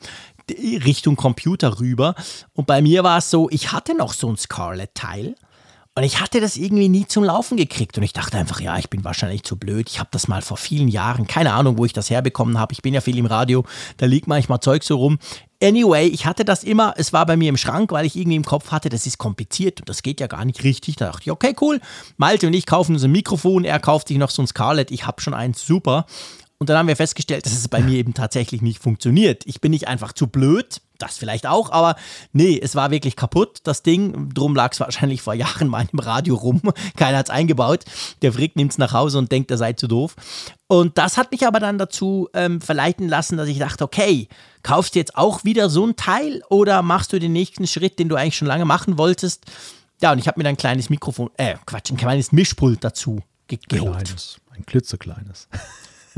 Richtung 0.49 1.15
Computer 1.15 1.79
rüber. 1.79 2.15
Und 2.53 2.67
bei 2.67 2.81
mir 2.81 3.05
war 3.05 3.19
es 3.19 3.29
so, 3.29 3.49
ich 3.49 3.71
hatte 3.71 3.95
noch 3.95 4.11
so 4.13 4.29
ein 4.29 4.35
Scarlett-Teil. 4.35 5.35
Und 5.93 6.03
ich 6.03 6.21
hatte 6.21 6.39
das 6.39 6.55
irgendwie 6.55 6.87
nie 6.87 7.05
zum 7.05 7.25
Laufen 7.25 7.57
gekriegt. 7.57 7.97
Und 7.97 8.03
ich 8.03 8.13
dachte 8.13 8.37
einfach, 8.37 8.61
ja, 8.61 8.77
ich 8.77 8.89
bin 8.89 9.03
wahrscheinlich 9.03 9.43
zu 9.43 9.57
blöd. 9.57 9.89
Ich 9.89 9.99
habe 9.99 10.07
das 10.13 10.29
mal 10.29 10.41
vor 10.41 10.55
vielen 10.55 10.87
Jahren, 10.87 11.27
keine 11.27 11.51
Ahnung, 11.51 11.77
wo 11.77 11.83
ich 11.83 11.91
das 11.91 12.09
herbekommen 12.09 12.57
habe. 12.57 12.71
Ich 12.71 12.81
bin 12.81 12.93
ja 12.93 13.01
viel 13.01 13.17
im 13.17 13.25
Radio, 13.25 13.65
da 13.97 14.05
liegt 14.05 14.25
manchmal 14.25 14.61
Zeug 14.61 14.83
so 14.83 14.95
rum. 14.95 15.19
Anyway, 15.61 16.07
ich 16.07 16.25
hatte 16.25 16.45
das 16.45 16.63
immer, 16.63 16.93
es 16.95 17.11
war 17.11 17.25
bei 17.25 17.35
mir 17.35 17.49
im 17.49 17.57
Schrank, 17.57 17.91
weil 17.91 18.05
ich 18.05 18.15
irgendwie 18.15 18.37
im 18.37 18.45
Kopf 18.45 18.71
hatte, 18.71 18.87
das 18.87 19.05
ist 19.05 19.17
kompliziert 19.17 19.81
und 19.81 19.89
das 19.89 20.01
geht 20.01 20.21
ja 20.21 20.27
gar 20.27 20.45
nicht 20.45 20.63
richtig. 20.63 20.95
Da 20.95 21.07
dachte 21.07 21.23
ich, 21.25 21.31
okay, 21.31 21.53
cool. 21.59 21.81
Malte 22.15 22.47
und 22.47 22.53
ich 22.53 22.65
kaufen 22.65 22.95
uns 22.95 23.03
ein 23.03 23.11
Mikrofon, 23.11 23.65
er 23.65 23.79
kauft 23.79 24.07
sich 24.07 24.17
noch 24.17 24.31
so 24.31 24.41
ein 24.41 24.47
Scarlett, 24.47 24.91
ich 24.91 25.05
habe 25.05 25.21
schon 25.21 25.33
eins, 25.33 25.63
super. 25.63 26.05
Und 26.61 26.69
dann 26.69 26.77
haben 26.77 26.87
wir 26.87 26.95
festgestellt, 26.95 27.47
dass 27.47 27.53
es 27.53 27.67
bei 27.67 27.81
mir 27.81 27.97
eben 27.97 28.13
tatsächlich 28.13 28.61
nicht 28.61 28.83
funktioniert. 28.83 29.41
Ich 29.47 29.61
bin 29.61 29.71
nicht 29.71 29.87
einfach 29.87 30.13
zu 30.13 30.27
blöd, 30.27 30.79
das 30.99 31.17
vielleicht 31.17 31.47
auch, 31.47 31.71
aber 31.71 31.95
nee, 32.33 32.59
es 32.61 32.75
war 32.75 32.91
wirklich 32.91 33.15
kaputt, 33.15 33.61
das 33.63 33.81
Ding. 33.81 34.29
Drum 34.29 34.55
lag 34.55 34.71
es 34.71 34.79
wahrscheinlich 34.79 35.23
vor 35.23 35.33
Jahren 35.33 35.67
mal 35.69 35.87
im 35.91 35.97
Radio 35.97 36.35
rum. 36.35 36.61
Keiner 36.97 37.17
hat 37.17 37.29
es 37.29 37.31
eingebaut. 37.31 37.85
Der 38.21 38.33
Frick 38.33 38.57
nimmt 38.57 38.73
es 38.73 38.77
nach 38.77 38.93
Hause 38.93 39.17
und 39.17 39.31
denkt, 39.31 39.49
er 39.49 39.57
sei 39.57 39.73
zu 39.73 39.87
doof. 39.87 40.15
Und 40.67 40.99
das 40.99 41.17
hat 41.17 41.31
mich 41.31 41.47
aber 41.47 41.59
dann 41.59 41.79
dazu 41.79 42.29
ähm, 42.35 42.61
verleiten 42.61 43.09
lassen, 43.09 43.37
dass 43.37 43.49
ich 43.49 43.57
dachte, 43.57 43.83
okay, 43.83 44.27
kaufst 44.61 44.93
du 44.93 44.99
jetzt 44.99 45.17
auch 45.17 45.43
wieder 45.43 45.67
so 45.67 45.87
ein 45.87 45.95
Teil 45.95 46.43
oder 46.51 46.83
machst 46.83 47.11
du 47.11 47.19
den 47.19 47.33
nächsten 47.33 47.65
Schritt, 47.65 47.97
den 47.97 48.07
du 48.07 48.17
eigentlich 48.17 48.37
schon 48.37 48.47
lange 48.47 48.65
machen 48.65 48.99
wolltest? 48.99 49.45
Ja, 49.99 50.11
und 50.11 50.19
ich 50.19 50.27
habe 50.27 50.39
mir 50.39 50.43
dann 50.43 50.53
ein 50.53 50.57
kleines 50.57 50.91
Mikrofon, 50.91 51.31
äh, 51.37 51.55
Quatsch, 51.65 51.89
ein 51.89 51.97
kleines 51.97 52.31
Mischpult 52.31 52.83
dazu 52.83 53.23
geholt. 53.47 54.03
Kleines, 54.03 54.39
ein 54.51 54.63
klitzekleines. 54.63 55.47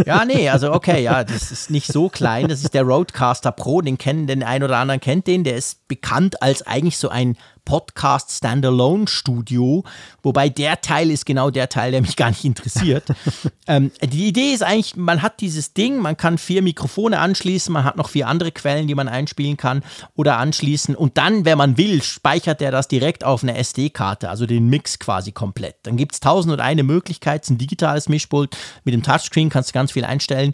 Ja, 0.06 0.26
nee, 0.26 0.50
also 0.50 0.74
okay, 0.74 1.04
ja, 1.04 1.24
das 1.24 1.52
ist 1.52 1.70
nicht 1.70 1.92
so 1.92 2.10
klein. 2.10 2.48
Das 2.48 2.64
ist 2.64 2.74
der 2.74 2.84
Roadcaster 2.84 3.52
Pro, 3.52 3.82
den 3.82 3.98
kennen 3.98 4.28
den 4.28 4.44
ein 4.44 4.64
oder 4.64 4.78
anderen 4.78 5.00
kennt 5.00 5.28
den. 5.28 5.44
Der 5.44 5.56
ist 5.56 5.88
bekannt 5.88 6.42
als 6.42 6.66
eigentlich 6.66 6.98
so 6.98 7.10
ein 7.10 7.38
Podcast 7.66 8.32
Standalone 8.32 9.08
Studio, 9.08 9.84
wobei 10.22 10.50
der 10.50 10.82
Teil 10.82 11.12
ist 11.12 11.26
genau 11.26 11.50
der 11.50 11.70
Teil, 11.70 11.92
der 11.92 12.02
mich 12.02 12.16
gar 12.18 12.30
nicht 12.30 12.44
interessiert. 12.44 13.06
ähm, 13.68 13.92
die 14.02 14.28
Idee 14.28 14.54
ist 14.54 14.64
eigentlich, 14.64 14.96
man 14.96 15.22
hat 15.22 15.42
dieses 15.42 15.74
Ding, 15.74 15.98
man 15.98 16.18
kann 16.18 16.38
vier 16.38 16.62
Mikrofone 16.62 17.20
anschließen, 17.20 17.72
man 17.72 17.84
hat 17.84 17.98
noch 17.98 18.10
vier 18.10 18.28
andere 18.28 18.52
Quellen, 18.52 18.88
die 18.88 18.96
man 18.96 19.08
einspielen 19.08 19.58
kann 19.58 19.84
oder 20.16 20.38
anschließen 20.38 20.96
und 20.96 21.18
dann, 21.18 21.46
wenn 21.46 21.58
man 21.58 21.78
will, 21.78 22.04
speichert 22.04 22.62
er 22.62 22.72
das 22.72 22.88
direkt 22.88 23.24
auf 23.24 23.44
eine 23.44 23.58
SD-Karte, 23.58 24.30
also 24.30 24.46
den 24.46 24.68
Mix 24.68 25.00
quasi 25.00 25.32
komplett. 25.32 25.76
Dann 25.84 25.98
gibt 25.98 26.14
es 26.14 26.20
tausend 26.20 26.54
und 26.54 26.60
eine 26.60 26.84
Möglichkeit, 26.84 27.50
ein 27.50 27.58
digitales 27.58 28.10
Mischpult 28.10 28.56
mit 28.84 28.94
dem 28.94 29.04
Touchscreen 29.04 29.50
kannst 29.50 29.70
du 29.70 29.74
ganz 29.74 29.92
viel 29.92 30.06
einstellen 30.06 30.54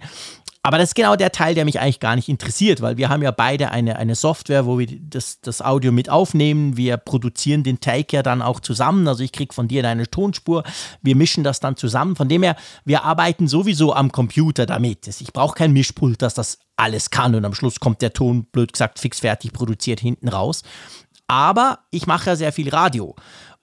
aber 0.61 0.77
das 0.77 0.89
ist 0.89 0.95
genau 0.95 1.15
der 1.15 1.31
Teil, 1.31 1.55
der 1.55 1.63
mich 1.63 1.79
eigentlich 1.79 2.01
gar 2.01 2.17
nicht 2.17 2.27
interessiert, 2.27 2.81
weil 2.81 2.97
wir 2.97 3.07
haben 3.07 3.23
ja 3.23 3.31
beide 3.31 3.71
eine, 3.71 3.95
eine 3.95 4.15
Software, 4.15 4.65
wo 4.65 4.77
wir 4.77 4.87
das, 4.87 5.39
das 5.39 5.61
Audio 5.61 5.93
mit 5.93 6.09
aufnehmen. 6.09 6.75
Wir 6.75 6.97
produzieren 6.97 7.63
den 7.63 7.79
Take 7.79 8.17
ja 8.17 8.23
dann 8.23 8.41
auch 8.41 8.59
zusammen. 8.59 9.07
Also 9.07 9.23
ich 9.23 9.31
kriege 9.31 9.53
von 9.53 9.69
dir 9.69 9.83
deine 9.83 10.09
Tonspur. 10.09 10.63
Wir 11.01 11.15
mischen 11.15 11.45
das 11.45 11.61
dann 11.61 11.77
zusammen. 11.77 12.17
Von 12.17 12.27
dem 12.27 12.43
her, 12.43 12.57
wir 12.83 13.05
arbeiten 13.05 13.47
sowieso 13.47 13.93
am 13.93 14.11
Computer 14.11 14.65
damit. 14.65 15.07
Ich 15.07 15.31
brauche 15.31 15.55
kein 15.55 15.71
Mischpult, 15.71 16.21
das 16.21 16.33
das 16.33 16.59
alles 16.75 17.09
kann 17.09 17.35
und 17.35 17.45
am 17.45 17.53
Schluss 17.53 17.79
kommt 17.79 18.01
der 18.01 18.13
Ton, 18.13 18.45
blöd 18.45 18.73
gesagt, 18.73 18.99
fixfertig 18.99 19.53
produziert 19.53 19.99
hinten 19.99 20.29
raus. 20.29 20.63
Aber 21.27 21.79
ich 21.91 22.07
mache 22.07 22.31
ja 22.31 22.35
sehr 22.35 22.51
viel 22.51 22.69
Radio. 22.69 23.15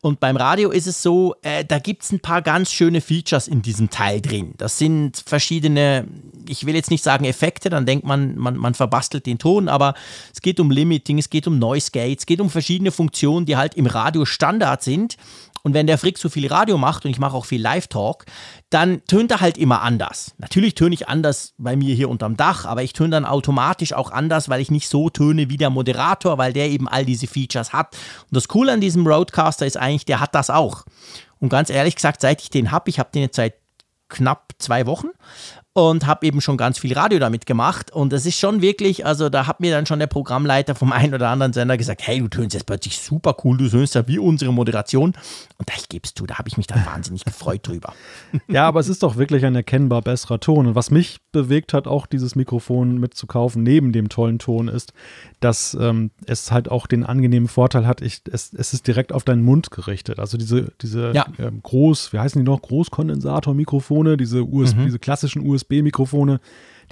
Und 0.06 0.20
beim 0.20 0.36
Radio 0.36 0.70
ist 0.70 0.86
es 0.86 1.02
so, 1.02 1.34
äh, 1.42 1.64
da 1.64 1.80
gibt 1.80 2.04
es 2.04 2.12
ein 2.12 2.20
paar 2.20 2.40
ganz 2.40 2.70
schöne 2.70 3.00
Features 3.00 3.48
in 3.48 3.60
diesem 3.60 3.90
Teil 3.90 4.20
drin. 4.20 4.54
Das 4.56 4.78
sind 4.78 5.20
verschiedene, 5.26 6.06
ich 6.48 6.64
will 6.64 6.76
jetzt 6.76 6.92
nicht 6.92 7.02
sagen 7.02 7.24
Effekte, 7.24 7.70
dann 7.70 7.86
denkt 7.86 8.06
man, 8.06 8.38
man, 8.38 8.56
man 8.56 8.74
verbastelt 8.74 9.26
den 9.26 9.38
Ton, 9.38 9.68
aber 9.68 9.94
es 10.32 10.42
geht 10.42 10.60
um 10.60 10.70
Limiting, 10.70 11.18
es 11.18 11.28
geht 11.28 11.48
um 11.48 11.58
Noise 11.58 11.90
Gate, 11.90 12.20
es 12.20 12.26
geht 12.26 12.40
um 12.40 12.50
verschiedene 12.50 12.92
Funktionen, 12.92 13.46
die 13.46 13.56
halt 13.56 13.74
im 13.74 13.86
Radio 13.86 14.24
Standard 14.24 14.80
sind 14.80 15.16
und 15.66 15.74
wenn 15.74 15.88
der 15.88 15.98
Frick 15.98 16.16
so 16.16 16.28
viel 16.28 16.46
Radio 16.46 16.78
macht 16.78 17.04
und 17.04 17.10
ich 17.10 17.18
mache 17.18 17.36
auch 17.36 17.44
viel 17.44 17.60
Live-Talk, 17.60 18.24
dann 18.70 19.04
tönt 19.06 19.32
er 19.32 19.40
halt 19.40 19.58
immer 19.58 19.82
anders. 19.82 20.32
Natürlich 20.38 20.76
töne 20.76 20.94
ich 20.94 21.08
anders 21.08 21.54
bei 21.58 21.74
mir 21.74 21.92
hier 21.92 22.08
unterm 22.08 22.36
Dach, 22.36 22.66
aber 22.66 22.84
ich 22.84 22.92
töne 22.92 23.10
dann 23.10 23.24
automatisch 23.24 23.92
auch 23.92 24.12
anders, 24.12 24.48
weil 24.48 24.60
ich 24.60 24.70
nicht 24.70 24.88
so 24.88 25.10
töne 25.10 25.50
wie 25.50 25.56
der 25.56 25.70
Moderator, 25.70 26.38
weil 26.38 26.52
der 26.52 26.68
eben 26.70 26.86
all 26.86 27.04
diese 27.04 27.26
Features 27.26 27.72
hat. 27.72 27.96
Und 28.30 28.36
das 28.36 28.46
Coole 28.46 28.74
an 28.74 28.80
diesem 28.80 29.04
Roadcaster 29.08 29.66
ist 29.66 29.76
eigentlich, 29.76 30.04
der 30.04 30.20
hat 30.20 30.36
das 30.36 30.50
auch. 30.50 30.84
Und 31.40 31.48
ganz 31.48 31.68
ehrlich 31.68 31.96
gesagt, 31.96 32.20
seit 32.20 32.42
ich 32.42 32.50
den 32.50 32.70
habe, 32.70 32.88
ich 32.88 33.00
habe 33.00 33.10
den 33.12 33.22
jetzt 33.22 33.34
seit 33.34 33.54
knapp 34.08 34.52
zwei 34.58 34.86
Wochen 34.86 35.08
und 35.76 36.06
habe 36.06 36.24
eben 36.24 36.40
schon 36.40 36.56
ganz 36.56 36.78
viel 36.78 36.94
Radio 36.94 37.18
damit 37.18 37.44
gemacht. 37.44 37.90
Und 37.92 38.10
es 38.14 38.24
ist 38.24 38.38
schon 38.38 38.62
wirklich, 38.62 39.04
also 39.04 39.28
da 39.28 39.46
hat 39.46 39.60
mir 39.60 39.70
dann 39.70 39.84
schon 39.84 39.98
der 39.98 40.06
Programmleiter 40.06 40.74
vom 40.74 40.90
einen 40.90 41.12
oder 41.12 41.28
anderen 41.28 41.52
Sender 41.52 41.76
gesagt, 41.76 42.00
hey, 42.06 42.18
du 42.18 42.28
tönst 42.28 42.54
jetzt 42.54 42.64
plötzlich 42.64 42.98
super 42.98 43.36
cool, 43.44 43.58
du 43.58 43.68
tönst 43.68 43.94
ja 43.94 44.08
wie 44.08 44.18
unsere 44.18 44.54
Moderation. 44.54 45.12
Und 45.58 45.70
ich 45.76 45.90
gebe 45.90 46.04
es 46.06 46.14
zu, 46.14 46.24
da 46.24 46.38
habe 46.38 46.48
ich 46.48 46.56
mich 46.56 46.66
dann 46.66 46.86
wahnsinnig 46.86 47.26
gefreut 47.26 47.60
drüber. 47.68 47.92
Ja, 48.48 48.68
aber 48.68 48.80
es 48.80 48.88
ist 48.88 49.02
doch 49.02 49.16
wirklich 49.16 49.44
ein 49.44 49.56
erkennbar 49.56 50.02
besserer 50.02 50.38
Ton. 50.38 50.66
Und 50.66 50.74
was 50.74 50.90
mich 50.90 51.18
bewegt 51.32 51.74
hat, 51.74 51.86
auch 51.86 52.06
dieses 52.06 52.36
Mikrofon 52.36 52.98
mitzukaufen, 52.98 53.62
neben 53.62 53.92
dem 53.92 54.08
tollen 54.08 54.38
Ton, 54.38 54.68
ist, 54.68 54.92
dass 55.40 55.76
ähm, 55.78 56.10
es 56.26 56.52
halt 56.52 56.70
auch 56.70 56.86
den 56.86 57.04
angenehmen 57.04 57.48
Vorteil 57.48 57.86
hat, 57.86 58.02
ich, 58.02 58.22
es, 58.30 58.52
es 58.54 58.72
ist 58.72 58.86
direkt 58.86 59.12
auf 59.12 59.24
deinen 59.24 59.42
Mund 59.42 59.70
gerichtet. 59.70 60.20
Also 60.20 60.38
diese, 60.38 60.72
diese 60.80 61.12
ja. 61.12 61.26
ähm, 61.38 61.60
Groß, 61.62 62.12
wie 62.12 62.18
heißen 62.18 62.40
die 62.40 62.48
noch, 62.48 62.62
Großkondensator-Mikrofone, 62.62 64.16
diese, 64.16 64.42
mhm. 64.42 64.84
diese 64.84 64.98
klassischen 64.98 65.46
USB 65.46 65.65
USB-Mikrofone, 65.66 66.40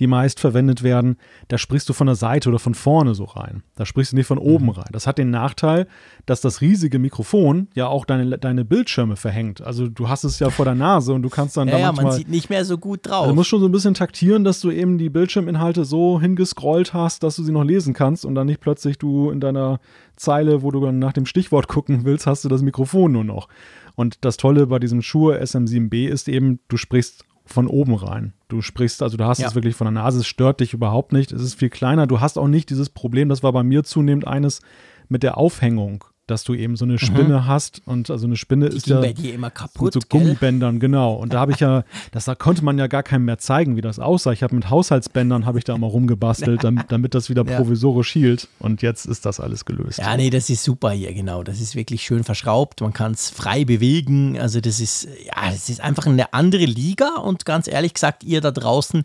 die 0.00 0.06
meist 0.06 0.40
verwendet 0.40 0.82
werden, 0.82 1.16
da 1.48 1.58
sprichst 1.58 1.88
du 1.88 1.92
von 1.92 2.06
der 2.06 2.16
Seite 2.16 2.48
oder 2.48 2.58
von 2.58 2.74
vorne 2.74 3.14
so 3.14 3.24
rein. 3.24 3.62
Da 3.76 3.86
sprichst 3.86 4.12
du 4.12 4.16
nicht 4.16 4.26
von 4.26 4.38
oben 4.38 4.66
mhm. 4.66 4.70
rein. 4.70 4.88
Das 4.92 5.06
hat 5.06 5.18
den 5.18 5.30
Nachteil, 5.30 5.86
dass 6.26 6.40
das 6.40 6.60
riesige 6.60 6.98
Mikrofon 6.98 7.68
ja 7.74 7.86
auch 7.86 8.04
deine, 8.04 8.38
deine 8.38 8.64
Bildschirme 8.64 9.16
verhängt. 9.16 9.60
Also 9.60 9.88
du 9.88 10.08
hast 10.08 10.24
es 10.24 10.38
ja 10.38 10.50
vor 10.50 10.64
der 10.64 10.74
Nase 10.74 11.12
und 11.12 11.22
du 11.22 11.28
kannst 11.28 11.56
dann 11.56 11.68
ja, 11.68 11.74
da 11.74 11.80
ja, 11.80 11.92
man 11.92 12.12
sieht 12.12 12.28
nicht 12.28 12.50
mehr 12.50 12.64
so 12.64 12.78
gut 12.78 13.06
drauf. 13.06 13.22
Also 13.22 13.30
du 13.30 13.34
musst 13.36 13.48
schon 13.48 13.60
so 13.60 13.66
ein 13.66 13.72
bisschen 13.72 13.94
taktieren, 13.94 14.44
dass 14.44 14.60
du 14.60 14.70
eben 14.70 14.98
die 14.98 15.10
Bildschirminhalte 15.10 15.84
so 15.84 16.20
hingescrollt 16.20 16.92
hast, 16.92 17.22
dass 17.22 17.36
du 17.36 17.44
sie 17.44 17.52
noch 17.52 17.64
lesen 17.64 17.94
kannst 17.94 18.24
und 18.24 18.34
dann 18.34 18.46
nicht 18.46 18.60
plötzlich 18.60 18.98
du 18.98 19.30
in 19.30 19.40
deiner 19.40 19.80
Zeile, 20.16 20.62
wo 20.62 20.70
du 20.70 20.80
dann 20.80 20.98
nach 20.98 21.12
dem 21.12 21.26
Stichwort 21.26 21.68
gucken 21.68 22.04
willst, 22.04 22.26
hast 22.26 22.44
du 22.44 22.48
das 22.48 22.62
Mikrofon 22.62 23.12
nur 23.12 23.24
noch. 23.24 23.48
Und 23.96 24.24
das 24.24 24.36
Tolle 24.36 24.66
bei 24.66 24.80
diesem 24.80 25.02
Shure 25.02 25.40
SM7B 25.40 26.08
ist 26.08 26.28
eben, 26.28 26.58
du 26.68 26.76
sprichst 26.76 27.24
von 27.44 27.66
oben 27.66 27.94
rein. 27.94 28.32
Du 28.48 28.62
sprichst, 28.62 29.02
also 29.02 29.16
du 29.16 29.24
hast 29.24 29.38
ja. 29.38 29.48
es 29.48 29.54
wirklich 29.54 29.76
von 29.76 29.86
der 29.86 29.92
Nase, 29.92 30.20
es 30.20 30.26
stört 30.26 30.60
dich 30.60 30.72
überhaupt 30.72 31.12
nicht. 31.12 31.32
Es 31.32 31.42
ist 31.42 31.54
viel 31.54 31.70
kleiner. 31.70 32.06
Du 32.06 32.20
hast 32.20 32.38
auch 32.38 32.48
nicht 32.48 32.70
dieses 32.70 32.88
Problem, 32.88 33.28
das 33.28 33.42
war 33.42 33.52
bei 33.52 33.62
mir 33.62 33.84
zunehmend 33.84 34.26
eines 34.26 34.60
mit 35.08 35.22
der 35.22 35.36
Aufhängung 35.36 36.04
dass 36.26 36.44
du 36.44 36.54
eben 36.54 36.76
so 36.76 36.84
eine 36.84 36.98
Spinne 36.98 37.40
mhm. 37.40 37.46
hast 37.46 37.82
und 37.84 38.10
also 38.10 38.26
eine 38.26 38.36
Spinne 38.36 38.70
die 38.70 38.76
ist 38.76 38.86
ja 38.86 39.02
kaputt, 39.50 39.92
so 39.92 40.00
Gummibändern 40.08 40.80
genau. 40.80 41.14
Und 41.14 41.34
da 41.34 41.40
habe 41.40 41.52
ich 41.52 41.60
ja 41.60 41.84
das 42.12 42.24
da 42.24 42.34
konnte 42.34 42.64
man 42.64 42.78
ja 42.78 42.86
gar 42.86 43.02
keinem 43.02 43.26
mehr 43.26 43.38
zeigen 43.38 43.76
wie 43.76 43.82
das 43.82 43.98
aussah. 43.98 44.32
Ich 44.32 44.42
habe 44.42 44.54
mit 44.54 44.70
Haushaltsbändern 44.70 45.44
habe 45.44 45.58
ich 45.58 45.64
da 45.64 45.74
immer 45.74 45.86
rumgebastelt 45.86 46.64
damit, 46.64 46.90
damit 46.90 47.14
das 47.14 47.28
wieder 47.28 47.44
provisorisch 47.44 48.12
hielt. 48.12 48.48
Und 48.58 48.80
jetzt 48.80 49.04
ist 49.04 49.26
das 49.26 49.38
alles 49.38 49.64
gelöst. 49.64 49.98
Ja 49.98 50.16
nee 50.16 50.30
das 50.30 50.48
ist 50.48 50.64
super 50.64 50.92
hier 50.92 51.12
genau. 51.12 51.42
Das 51.42 51.60
ist 51.60 51.74
wirklich 51.74 52.02
schön 52.02 52.24
verschraubt. 52.24 52.80
Man 52.80 52.92
kann 52.92 53.12
es 53.12 53.28
frei 53.28 53.64
bewegen. 53.64 54.38
Also 54.38 54.60
das 54.60 54.80
ist 54.80 55.08
ja 55.24 55.52
es 55.52 55.68
ist 55.68 55.80
einfach 55.80 56.06
eine 56.06 56.32
andere 56.32 56.64
Liga. 56.64 57.16
Und 57.16 57.44
ganz 57.44 57.68
ehrlich 57.68 57.94
gesagt 57.94 58.24
ihr 58.24 58.40
da 58.40 58.50
draußen 58.50 59.04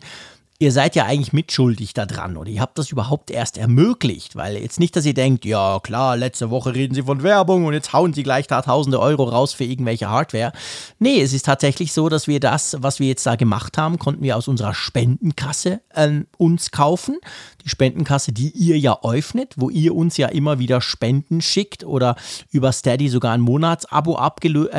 ihr 0.60 0.72
seid 0.72 0.94
ja 0.94 1.06
eigentlich 1.06 1.32
mitschuldig 1.32 1.94
daran 1.94 2.36
oder 2.36 2.50
ihr 2.50 2.60
habt 2.60 2.78
das 2.78 2.92
überhaupt 2.92 3.30
erst 3.30 3.56
ermöglicht, 3.56 4.36
weil 4.36 4.58
jetzt 4.58 4.78
nicht, 4.78 4.94
dass 4.94 5.06
ihr 5.06 5.14
denkt, 5.14 5.46
ja 5.46 5.80
klar, 5.80 6.18
letzte 6.18 6.50
Woche 6.50 6.74
reden 6.74 6.94
sie 6.94 7.02
von 7.02 7.22
Werbung 7.22 7.64
und 7.64 7.72
jetzt 7.72 7.94
hauen 7.94 8.12
sie 8.12 8.22
gleich 8.22 8.46
da 8.46 8.60
tausende 8.60 9.00
Euro 9.00 9.24
raus 9.24 9.54
für 9.54 9.64
irgendwelche 9.64 10.10
Hardware. 10.10 10.52
Nee, 10.98 11.22
es 11.22 11.32
ist 11.32 11.46
tatsächlich 11.46 11.94
so, 11.94 12.10
dass 12.10 12.28
wir 12.28 12.40
das, 12.40 12.76
was 12.78 13.00
wir 13.00 13.08
jetzt 13.08 13.24
da 13.24 13.36
gemacht 13.36 13.78
haben, 13.78 13.98
konnten 13.98 14.22
wir 14.22 14.36
aus 14.36 14.48
unserer 14.48 14.74
Spendenkasse 14.74 15.80
äh, 15.94 16.20
uns 16.36 16.70
kaufen. 16.70 17.18
Die 17.64 17.70
Spendenkasse, 17.70 18.32
die 18.32 18.50
ihr 18.50 18.78
ja 18.78 18.98
öffnet, 19.02 19.54
wo 19.56 19.70
ihr 19.70 19.94
uns 19.94 20.18
ja 20.18 20.28
immer 20.28 20.58
wieder 20.58 20.82
Spenden 20.82 21.40
schickt 21.40 21.84
oder 21.84 22.16
über 22.50 22.72
Steady 22.72 23.08
sogar 23.08 23.32
ein 23.32 23.40
Monatsabo 23.40 24.16
abgelöst. 24.16 24.74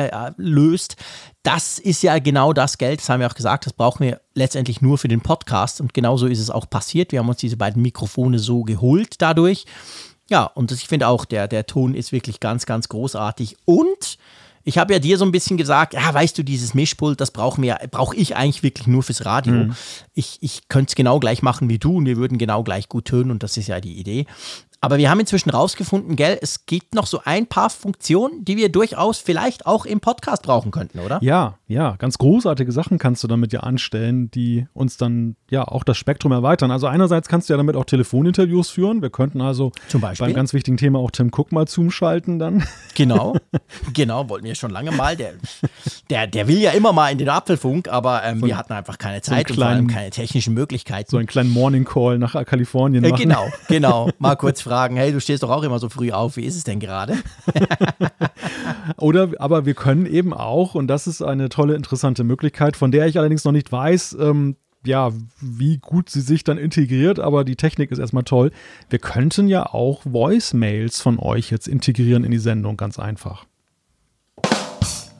Äh, 0.96 1.31
das 1.42 1.78
ist 1.78 2.02
ja 2.02 2.18
genau 2.18 2.52
das 2.52 2.78
Geld, 2.78 3.00
das 3.00 3.08
haben 3.08 3.20
wir 3.20 3.26
auch 3.26 3.34
gesagt, 3.34 3.66
das 3.66 3.72
brauchen 3.72 4.04
wir 4.04 4.20
letztendlich 4.34 4.80
nur 4.80 4.98
für 4.98 5.08
den 5.08 5.20
Podcast. 5.20 5.80
Und 5.80 5.92
genauso 5.92 6.26
ist 6.26 6.38
es 6.38 6.50
auch 6.50 6.70
passiert. 6.70 7.12
Wir 7.12 7.18
haben 7.18 7.28
uns 7.28 7.38
diese 7.38 7.56
beiden 7.56 7.82
Mikrofone 7.82 8.38
so 8.38 8.62
geholt 8.62 9.20
dadurch. 9.20 9.66
Ja, 10.30 10.44
und 10.44 10.70
ich 10.70 10.86
finde 10.86 11.08
auch, 11.08 11.24
der, 11.24 11.48
der 11.48 11.66
Ton 11.66 11.94
ist 11.94 12.12
wirklich 12.12 12.38
ganz, 12.38 12.64
ganz 12.64 12.88
großartig. 12.88 13.56
Und 13.64 14.18
ich 14.64 14.78
habe 14.78 14.92
ja 14.92 15.00
dir 15.00 15.18
so 15.18 15.24
ein 15.24 15.32
bisschen 15.32 15.56
gesagt, 15.56 15.94
ja, 15.94 16.14
weißt 16.14 16.38
du, 16.38 16.44
dieses 16.44 16.74
Mischpult, 16.74 17.20
das 17.20 17.32
brauchen 17.32 17.62
wir, 17.62 17.78
brauche 17.90 18.14
ich 18.14 18.36
eigentlich 18.36 18.62
wirklich 18.62 18.86
nur 18.86 19.02
fürs 19.02 19.24
Radio. 19.24 19.52
Mhm. 19.52 19.76
Ich, 20.14 20.38
ich 20.40 20.68
könnte 20.68 20.90
es 20.90 20.94
genau 20.94 21.18
gleich 21.18 21.42
machen 21.42 21.68
wie 21.68 21.78
du 21.78 21.96
und 21.96 22.06
wir 22.06 22.16
würden 22.16 22.38
genau 22.38 22.62
gleich 22.62 22.88
gut 22.88 23.06
tönen 23.06 23.32
und 23.32 23.42
das 23.42 23.56
ist 23.56 23.66
ja 23.66 23.80
die 23.80 23.98
Idee. 23.98 24.26
Aber 24.84 24.98
wir 24.98 25.08
haben 25.08 25.20
inzwischen 25.20 25.50
rausgefunden, 25.50 26.16
gell, 26.16 26.36
es 26.42 26.66
gibt 26.66 26.96
noch 26.96 27.06
so 27.06 27.20
ein 27.24 27.46
paar 27.46 27.70
Funktionen, 27.70 28.44
die 28.44 28.56
wir 28.56 28.68
durchaus 28.68 29.18
vielleicht 29.18 29.64
auch 29.64 29.86
im 29.86 30.00
Podcast 30.00 30.42
brauchen 30.42 30.72
könnten, 30.72 30.98
oder? 30.98 31.20
Ja, 31.22 31.54
ja, 31.68 31.94
ganz 31.98 32.18
großartige 32.18 32.72
Sachen 32.72 32.98
kannst 32.98 33.22
du 33.22 33.28
damit 33.28 33.52
ja 33.52 33.60
anstellen, 33.60 34.28
die 34.32 34.66
uns 34.74 34.96
dann 34.96 35.36
ja 35.48 35.62
auch 35.68 35.84
das 35.84 35.98
Spektrum 35.98 36.32
erweitern. 36.32 36.72
Also 36.72 36.88
einerseits 36.88 37.28
kannst 37.28 37.48
du 37.48 37.52
ja 37.52 37.58
damit 37.58 37.76
auch 37.76 37.84
Telefoninterviews 37.84 38.70
führen. 38.70 39.02
Wir 39.02 39.10
könnten 39.10 39.40
also 39.40 39.70
Zum 39.86 40.00
Beispiel? 40.00 40.26
beim 40.26 40.34
ganz 40.34 40.52
wichtigen 40.52 40.78
Thema 40.78 40.98
auch 40.98 41.12
Tim 41.12 41.30
Cook 41.32 41.52
mal 41.52 41.68
zuschalten 41.68 42.40
dann. 42.40 42.64
Genau, 42.94 43.34
genau, 43.94 44.28
wollten 44.28 44.44
wir 44.44 44.54
schon 44.54 44.70
lange 44.70 44.92
mal. 44.92 45.16
Der, 45.16 45.32
der, 46.10 46.26
der 46.26 46.46
will 46.46 46.58
ja 46.58 46.72
immer 46.72 46.92
mal 46.92 47.10
in 47.10 47.16
den 47.16 47.30
Apfelfunk, 47.30 47.88
aber 47.88 48.22
ähm, 48.22 48.40
so 48.40 48.46
wir 48.46 48.58
hatten 48.58 48.74
einfach 48.74 48.98
keine 48.98 49.22
Zeit 49.22 49.48
so 49.48 49.54
und 49.54 49.60
vor 49.60 49.68
allem 49.68 49.86
keine 49.86 50.10
technischen 50.10 50.52
Möglichkeiten. 50.52 51.10
So 51.10 51.16
einen 51.16 51.26
kleinen 51.26 51.50
Morning 51.50 51.84
Call 51.84 52.18
nach 52.18 52.34
Kalifornien 52.44 53.02
äh, 53.02 53.08
machen. 53.08 53.22
Genau, 53.22 53.46
genau. 53.68 54.10
Mal 54.18 54.36
kurz 54.36 54.60
fragen 54.60 54.71
fragen, 54.72 54.96
hey, 54.96 55.12
du 55.12 55.20
stehst 55.20 55.42
doch 55.42 55.50
auch 55.50 55.64
immer 55.64 55.78
so 55.78 55.90
früh 55.90 56.12
auf, 56.12 56.38
wie 56.38 56.46
ist 56.46 56.56
es 56.56 56.64
denn 56.64 56.80
gerade? 56.80 57.18
Oder, 58.96 59.28
aber 59.38 59.66
wir 59.66 59.74
können 59.74 60.06
eben 60.06 60.32
auch, 60.32 60.74
und 60.74 60.86
das 60.88 61.06
ist 61.06 61.20
eine 61.20 61.50
tolle, 61.50 61.74
interessante 61.74 62.24
Möglichkeit, 62.24 62.74
von 62.74 62.90
der 62.90 63.06
ich 63.06 63.18
allerdings 63.18 63.44
noch 63.44 63.52
nicht 63.52 63.70
weiß, 63.70 64.16
ähm, 64.18 64.56
ja, 64.86 65.10
wie 65.42 65.76
gut 65.76 66.08
sie 66.08 66.22
sich 66.22 66.42
dann 66.42 66.56
integriert, 66.56 67.20
aber 67.20 67.44
die 67.44 67.56
Technik 67.56 67.90
ist 67.90 67.98
erstmal 67.98 68.24
toll. 68.24 68.50
Wir 68.88 68.98
könnten 68.98 69.46
ja 69.46 69.66
auch 69.66 70.00
Voicemails 70.06 71.02
von 71.02 71.18
euch 71.18 71.50
jetzt 71.50 71.68
integrieren 71.68 72.24
in 72.24 72.30
die 72.30 72.38
Sendung, 72.38 72.78
ganz 72.78 72.98
einfach. 72.98 73.44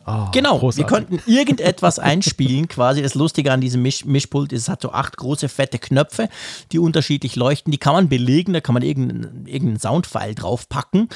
Oh, 0.07 0.27
genau, 0.33 0.59
großartig. 0.59 0.91
wir 0.91 0.99
könnten 0.99 1.31
irgendetwas 1.31 1.99
einspielen, 1.99 2.69
quasi. 2.69 3.03
Das 3.03 3.15
Lustige 3.15 3.53
an 3.53 3.61
diesem 3.61 3.83
Misch 3.83 4.05
Mischpult 4.05 4.53
ist, 4.53 4.63
es 4.63 4.69
hat 4.69 4.83
so 4.83 4.93
acht 4.93 5.17
große, 5.17 5.49
fette 5.49 5.79
Knöpfe, 5.79 6.29
die 6.73 6.79
unterschiedlich 6.79 7.37
leuchten. 7.37 7.71
Die 7.71 7.79
kann 7.79 7.95
man 7.95 8.09
belegen, 8.09 8.53
da 8.53 8.61
kann 8.61 8.75
man 8.75 8.83
irgendeinen, 8.83 9.47
irgendeinen 9.47 9.79
Soundfile 9.79 10.35
draufpacken. 10.35 11.09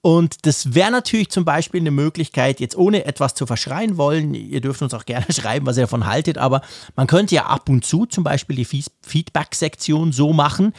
Und 0.00 0.46
das 0.46 0.74
wäre 0.74 0.90
natürlich 0.90 1.30
zum 1.30 1.44
Beispiel 1.44 1.80
eine 1.80 1.92
Möglichkeit, 1.92 2.58
jetzt 2.58 2.76
ohne 2.76 3.04
etwas 3.04 3.34
zu 3.34 3.46
verschreien 3.46 3.96
wollen, 3.96 4.34
ihr 4.34 4.60
dürft 4.60 4.82
uns 4.82 4.94
auch 4.94 5.04
gerne 5.04 5.26
schreiben, 5.30 5.66
was 5.66 5.76
ihr 5.76 5.84
davon 5.84 6.06
haltet, 6.06 6.38
aber 6.38 6.62
man 6.96 7.06
könnte 7.06 7.34
ja 7.34 7.46
ab 7.46 7.68
und 7.68 7.84
zu 7.84 8.06
zum 8.06 8.24
Beispiel 8.24 8.56
die 8.56 8.82
Feedback-Sektion 9.02 10.12
so 10.12 10.32
machen, 10.32 10.72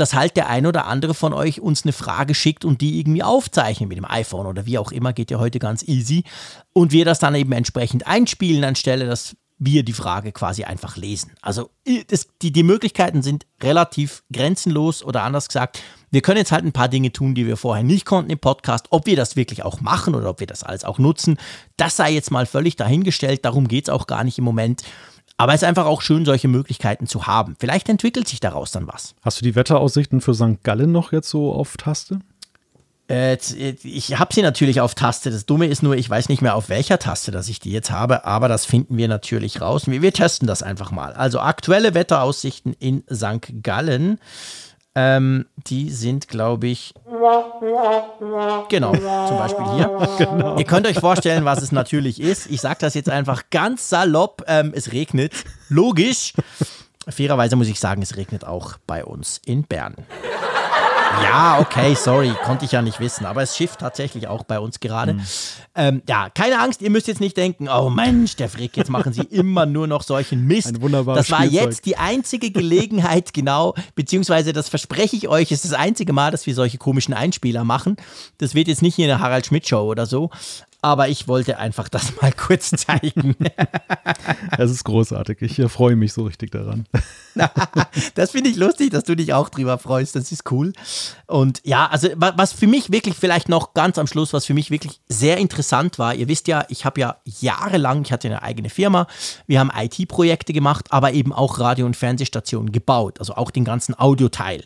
dass 0.00 0.14
halt 0.14 0.36
der 0.36 0.48
ein 0.48 0.66
oder 0.66 0.86
andere 0.86 1.14
von 1.14 1.32
euch 1.32 1.60
uns 1.60 1.84
eine 1.84 1.92
Frage 1.92 2.34
schickt 2.34 2.64
und 2.64 2.80
die 2.80 2.98
irgendwie 2.98 3.22
aufzeichnet 3.22 3.88
mit 3.88 3.98
dem 3.98 4.04
iPhone 4.04 4.46
oder 4.46 4.66
wie 4.66 4.78
auch 4.78 4.92
immer, 4.92 5.12
geht 5.12 5.30
ja 5.30 5.38
heute 5.38 5.58
ganz 5.58 5.82
easy. 5.82 6.24
Und 6.72 6.92
wir 6.92 7.04
das 7.04 7.18
dann 7.18 7.34
eben 7.34 7.52
entsprechend 7.52 8.06
einspielen, 8.06 8.64
anstelle, 8.64 9.06
dass 9.06 9.36
wir 9.58 9.82
die 9.82 9.92
Frage 9.92 10.32
quasi 10.32 10.64
einfach 10.64 10.96
lesen. 10.96 11.32
Also 11.42 11.70
das, 12.08 12.28
die, 12.42 12.52
die 12.52 12.62
Möglichkeiten 12.62 13.22
sind 13.22 13.46
relativ 13.60 14.22
grenzenlos 14.32 15.02
oder 15.02 15.24
anders 15.24 15.48
gesagt, 15.48 15.82
wir 16.10 16.22
können 16.22 16.38
jetzt 16.38 16.52
halt 16.52 16.64
ein 16.64 16.72
paar 16.72 16.88
Dinge 16.88 17.12
tun, 17.12 17.34
die 17.34 17.46
wir 17.46 17.56
vorher 17.56 17.84
nicht 17.84 18.06
konnten 18.06 18.30
im 18.30 18.38
Podcast. 18.38 18.86
Ob 18.90 19.06
wir 19.06 19.16
das 19.16 19.36
wirklich 19.36 19.64
auch 19.64 19.80
machen 19.80 20.14
oder 20.14 20.30
ob 20.30 20.40
wir 20.40 20.46
das 20.46 20.62
alles 20.62 20.84
auch 20.84 20.98
nutzen, 20.98 21.38
das 21.76 21.96
sei 21.96 22.12
jetzt 22.12 22.30
mal 22.30 22.46
völlig 22.46 22.76
dahingestellt. 22.76 23.44
Darum 23.44 23.68
geht 23.68 23.84
es 23.84 23.90
auch 23.90 24.06
gar 24.06 24.24
nicht 24.24 24.38
im 24.38 24.44
Moment. 24.44 24.82
Aber 25.38 25.54
es 25.54 25.62
ist 25.62 25.68
einfach 25.68 25.86
auch 25.86 26.02
schön, 26.02 26.24
solche 26.24 26.48
Möglichkeiten 26.48 27.06
zu 27.06 27.26
haben. 27.26 27.56
Vielleicht 27.58 27.88
entwickelt 27.88 28.28
sich 28.28 28.40
daraus 28.40 28.72
dann 28.72 28.88
was. 28.88 29.14
Hast 29.22 29.40
du 29.40 29.44
die 29.44 29.54
Wetteraussichten 29.54 30.20
für 30.20 30.34
St. 30.34 30.62
Gallen 30.64 30.90
noch 30.90 31.12
jetzt 31.12 31.30
so 31.30 31.52
auf 31.52 31.76
Taste? 31.76 32.18
Äh, 33.08 33.38
ich 33.84 34.18
habe 34.18 34.34
sie 34.34 34.42
natürlich 34.42 34.80
auf 34.80 34.96
Taste. 34.96 35.30
Das 35.30 35.46
Dumme 35.46 35.66
ist 35.66 35.82
nur, 35.82 35.96
ich 35.96 36.10
weiß 36.10 36.28
nicht 36.28 36.42
mehr 36.42 36.56
auf 36.56 36.68
welcher 36.68 36.98
Taste, 36.98 37.30
dass 37.30 37.48
ich 37.48 37.60
die 37.60 37.70
jetzt 37.70 37.92
habe, 37.92 38.24
aber 38.24 38.48
das 38.48 38.66
finden 38.66 38.96
wir 38.96 39.06
natürlich 39.06 39.60
raus. 39.60 39.86
Wir, 39.86 40.02
wir 40.02 40.12
testen 40.12 40.48
das 40.48 40.64
einfach 40.64 40.90
mal. 40.90 41.12
Also 41.12 41.40
aktuelle 41.40 41.94
Wetteraussichten 41.94 42.74
in 42.78 43.04
St. 43.10 43.62
Gallen. 43.62 44.18
Ähm, 44.94 45.46
die 45.66 45.90
sind, 45.90 46.28
glaube 46.28 46.66
ich, 46.66 46.92
genau, 48.68 48.92
zum 48.92 49.38
Beispiel 49.38 49.64
hier. 49.74 50.08
Genau. 50.18 50.58
Ihr 50.58 50.64
könnt 50.64 50.86
euch 50.86 50.98
vorstellen, 50.98 51.44
was 51.44 51.62
es 51.62 51.70
natürlich 51.70 52.20
ist. 52.20 52.50
Ich 52.50 52.60
sage 52.60 52.78
das 52.80 52.94
jetzt 52.94 53.08
einfach 53.08 53.44
ganz 53.50 53.88
salopp. 53.88 54.42
Ähm, 54.48 54.72
es 54.74 54.92
regnet. 54.92 55.32
Logisch. 55.68 56.32
Fairerweise 57.08 57.56
muss 57.56 57.68
ich 57.68 57.78
sagen, 57.78 58.02
es 58.02 58.16
regnet 58.16 58.44
auch 58.44 58.76
bei 58.86 59.04
uns 59.04 59.40
in 59.44 59.62
Bern. 59.62 59.94
Ja, 61.22 61.58
okay, 61.60 61.94
sorry, 61.94 62.32
konnte 62.44 62.64
ich 62.64 62.72
ja 62.72 62.82
nicht 62.82 63.00
wissen. 63.00 63.26
Aber 63.26 63.42
es 63.42 63.56
schifft 63.56 63.80
tatsächlich 63.80 64.28
auch 64.28 64.44
bei 64.44 64.58
uns 64.58 64.80
gerade. 64.80 65.14
Mhm. 65.14 65.22
Ähm, 65.74 66.02
ja, 66.08 66.28
keine 66.30 66.60
Angst, 66.60 66.82
ihr 66.82 66.90
müsst 66.90 67.08
jetzt 67.08 67.20
nicht 67.20 67.36
denken, 67.36 67.68
oh 67.68 67.90
Mensch, 67.90 68.36
der 68.36 68.48
Frick, 68.48 68.76
jetzt 68.76 68.90
machen 68.90 69.12
sie 69.12 69.22
immer 69.22 69.66
nur 69.66 69.86
noch 69.86 70.02
solchen 70.02 70.46
Mist. 70.46 70.68
Ein 70.68 70.80
wunderbares 70.80 71.26
Das 71.26 71.30
war 71.30 71.44
Spielzeug. 71.46 71.62
jetzt 71.66 71.86
die 71.86 71.96
einzige 71.96 72.50
Gelegenheit, 72.50 73.32
genau, 73.34 73.74
beziehungsweise 73.94 74.52
das 74.52 74.68
verspreche 74.68 75.16
ich 75.16 75.28
euch, 75.28 75.50
ist 75.52 75.64
das 75.64 75.72
einzige 75.72 76.12
Mal, 76.12 76.30
dass 76.30 76.46
wir 76.46 76.54
solche 76.54 76.78
komischen 76.78 77.14
Einspieler 77.14 77.64
machen. 77.64 77.96
Das 78.38 78.54
wird 78.54 78.68
jetzt 78.68 78.82
nicht 78.82 78.94
hier 78.94 79.12
eine 79.12 79.22
Harald 79.22 79.46
Schmidt 79.46 79.68
Show 79.68 79.82
oder 79.82 80.06
so, 80.06 80.30
aber 80.88 81.08
ich 81.08 81.28
wollte 81.28 81.58
einfach 81.58 81.88
das 81.88 82.20
mal 82.20 82.32
kurz 82.32 82.70
zeigen. 82.70 83.36
Es 84.58 84.70
ist 84.70 84.84
großartig. 84.84 85.42
Ich 85.42 85.58
äh, 85.58 85.68
freue 85.68 85.94
mich 85.94 86.12
so 86.12 86.24
richtig 86.24 86.50
daran. 86.50 86.86
das 88.14 88.32
finde 88.32 88.50
ich 88.50 88.56
lustig, 88.56 88.90
dass 88.90 89.04
du 89.04 89.14
dich 89.14 89.32
auch 89.32 89.48
drüber 89.48 89.78
freust. 89.78 90.16
Das 90.16 90.32
ist 90.32 90.50
cool. 90.50 90.72
Und 91.26 91.60
ja, 91.64 91.86
also 91.86 92.08
was 92.16 92.52
für 92.52 92.66
mich 92.66 92.90
wirklich 92.90 93.14
vielleicht 93.14 93.48
noch 93.48 93.74
ganz 93.74 93.98
am 93.98 94.06
Schluss, 94.06 94.32
was 94.32 94.46
für 94.46 94.54
mich 94.54 94.70
wirklich 94.70 95.00
sehr 95.08 95.36
interessant 95.36 95.98
war, 95.98 96.14
ihr 96.14 96.28
wisst 96.28 96.48
ja, 96.48 96.64
ich 96.68 96.84
habe 96.84 97.00
ja 97.00 97.16
jahrelang, 97.24 98.02
ich 98.02 98.12
hatte 98.12 98.28
eine 98.28 98.42
eigene 98.42 98.70
Firma, 98.70 99.06
wir 99.46 99.60
haben 99.60 99.70
IT-Projekte 99.74 100.52
gemacht, 100.52 100.86
aber 100.90 101.12
eben 101.12 101.32
auch 101.32 101.58
Radio- 101.58 101.86
und 101.86 101.96
Fernsehstationen 101.96 102.72
gebaut, 102.72 103.20
also 103.20 103.34
auch 103.34 103.50
den 103.50 103.64
ganzen 103.64 103.98
Audioteil. 103.98 104.64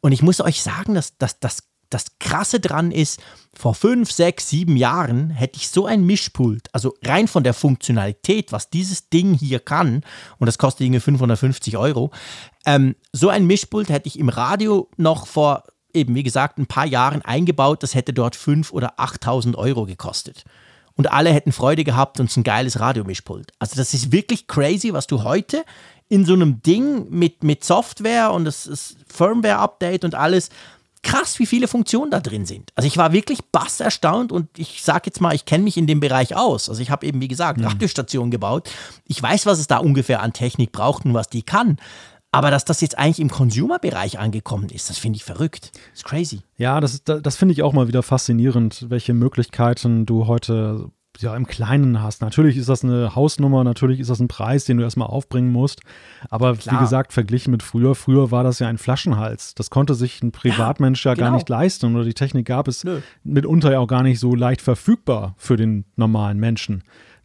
Und 0.00 0.12
ich 0.12 0.22
muss 0.22 0.40
euch 0.40 0.62
sagen, 0.62 0.94
dass, 0.94 1.16
dass 1.18 1.40
das 1.40 1.64
das 1.92 2.18
Krasse 2.18 2.60
dran 2.60 2.90
ist, 2.90 3.20
vor 3.54 3.74
fünf, 3.74 4.10
sechs, 4.10 4.48
sieben 4.48 4.76
Jahren 4.76 5.30
hätte 5.30 5.58
ich 5.58 5.68
so 5.68 5.86
ein 5.86 6.04
Mischpult, 6.04 6.68
also 6.72 6.94
rein 7.04 7.28
von 7.28 7.44
der 7.44 7.54
Funktionalität, 7.54 8.50
was 8.50 8.70
dieses 8.70 9.10
Ding 9.10 9.34
hier 9.34 9.60
kann, 9.60 10.02
und 10.38 10.46
das 10.46 10.58
kostet 10.58 10.86
irgendwie 10.86 11.00
550 11.00 11.76
Euro, 11.76 12.10
ähm, 12.64 12.96
so 13.12 13.28
ein 13.28 13.46
Mischpult 13.46 13.90
hätte 13.90 14.08
ich 14.08 14.18
im 14.18 14.30
Radio 14.30 14.88
noch 14.96 15.26
vor 15.26 15.64
eben, 15.94 16.14
wie 16.14 16.22
gesagt, 16.22 16.58
ein 16.58 16.66
paar 16.66 16.86
Jahren 16.86 17.22
eingebaut, 17.22 17.82
das 17.82 17.94
hätte 17.94 18.12
dort 18.12 18.36
5.000 18.36 18.72
oder 18.72 18.98
8.000 18.98 19.56
Euro 19.56 19.84
gekostet. 19.84 20.44
Und 20.94 21.10
alle 21.10 21.30
hätten 21.30 21.52
Freude 21.52 21.84
gehabt 21.84 22.20
und 22.20 22.34
ein 22.36 22.42
geiles 22.42 22.80
Radiomischpult. 22.80 23.52
Also 23.58 23.76
das 23.76 23.94
ist 23.94 24.12
wirklich 24.12 24.46
crazy, 24.46 24.92
was 24.92 25.06
du 25.06 25.24
heute 25.24 25.64
in 26.08 26.26
so 26.26 26.34
einem 26.34 26.60
Ding 26.62 27.08
mit, 27.08 27.42
mit 27.42 27.64
Software 27.64 28.32
und 28.32 28.44
das 28.44 28.66
ist 28.66 28.96
Firmware-Update 29.08 30.04
und 30.04 30.14
alles, 30.14 30.50
krass, 31.02 31.38
wie 31.38 31.46
viele 31.46 31.68
Funktionen 31.68 32.10
da 32.10 32.20
drin 32.20 32.46
sind. 32.46 32.70
Also 32.74 32.86
ich 32.86 32.96
war 32.96 33.12
wirklich 33.12 33.44
bass 33.50 33.80
erstaunt 33.80 34.32
und 34.32 34.48
ich 34.58 34.82
sage 34.82 35.02
jetzt 35.06 35.20
mal, 35.20 35.34
ich 35.34 35.44
kenne 35.44 35.64
mich 35.64 35.76
in 35.76 35.86
dem 35.86 36.00
Bereich 36.00 36.36
aus. 36.36 36.68
Also 36.68 36.80
ich 36.80 36.90
habe 36.90 37.06
eben, 37.06 37.20
wie 37.20 37.28
gesagt, 37.28 37.58
mhm. 37.58 37.66
Radiostationen 37.66 38.30
gebaut. 38.30 38.70
Ich 39.06 39.22
weiß, 39.22 39.46
was 39.46 39.58
es 39.58 39.66
da 39.66 39.78
ungefähr 39.78 40.22
an 40.22 40.32
Technik 40.32 40.72
braucht 40.72 41.04
und 41.04 41.14
was 41.14 41.28
die 41.28 41.42
kann. 41.42 41.78
Aber 42.34 42.50
dass 42.50 42.64
das 42.64 42.80
jetzt 42.80 42.98
eigentlich 42.98 43.20
im 43.20 43.30
Consumer-Bereich 43.30 44.18
angekommen 44.18 44.70
ist, 44.70 44.88
das 44.88 44.96
finde 44.96 45.18
ich 45.18 45.24
verrückt. 45.24 45.72
Das 45.74 45.98
ist 45.98 46.04
crazy. 46.04 46.40
Ja, 46.56 46.80
das, 46.80 47.04
das, 47.04 47.20
das 47.20 47.36
finde 47.36 47.52
ich 47.52 47.62
auch 47.62 47.74
mal 47.74 47.88
wieder 47.88 48.02
faszinierend, 48.02 48.86
welche 48.88 49.12
Möglichkeiten 49.12 50.06
du 50.06 50.26
heute 50.26 50.90
ja, 51.18 51.36
im 51.36 51.46
Kleinen 51.46 52.02
hast. 52.02 52.22
Natürlich 52.22 52.56
ist 52.56 52.68
das 52.68 52.84
eine 52.84 53.14
Hausnummer, 53.14 53.64
natürlich 53.64 54.00
ist 54.00 54.10
das 54.10 54.20
ein 54.20 54.28
Preis, 54.28 54.64
den 54.64 54.78
du 54.78 54.82
erstmal 54.82 55.08
aufbringen 55.08 55.52
musst. 55.52 55.80
Aber 56.30 56.54
Klar. 56.54 56.76
wie 56.76 56.80
gesagt, 56.80 57.12
verglichen 57.12 57.50
mit 57.50 57.62
früher, 57.62 57.94
früher 57.94 58.30
war 58.30 58.44
das 58.44 58.58
ja 58.58 58.68
ein 58.68 58.78
Flaschenhals. 58.78 59.54
Das 59.54 59.70
konnte 59.70 59.94
sich 59.94 60.22
ein 60.22 60.32
Privatmensch 60.32 61.04
ja, 61.04 61.12
ja 61.12 61.14
genau. 61.14 61.26
gar 61.28 61.36
nicht 61.36 61.48
leisten 61.48 61.94
oder 61.94 62.04
die 62.04 62.14
Technik 62.14 62.46
gab 62.46 62.68
es 62.68 62.84
Nö. 62.84 63.00
mitunter 63.24 63.72
ja 63.72 63.78
auch 63.78 63.86
gar 63.86 64.02
nicht 64.02 64.18
so 64.18 64.34
leicht 64.34 64.62
verfügbar 64.62 65.34
für 65.36 65.56
den 65.56 65.84
normalen 65.96 66.38
Menschen 66.38 66.82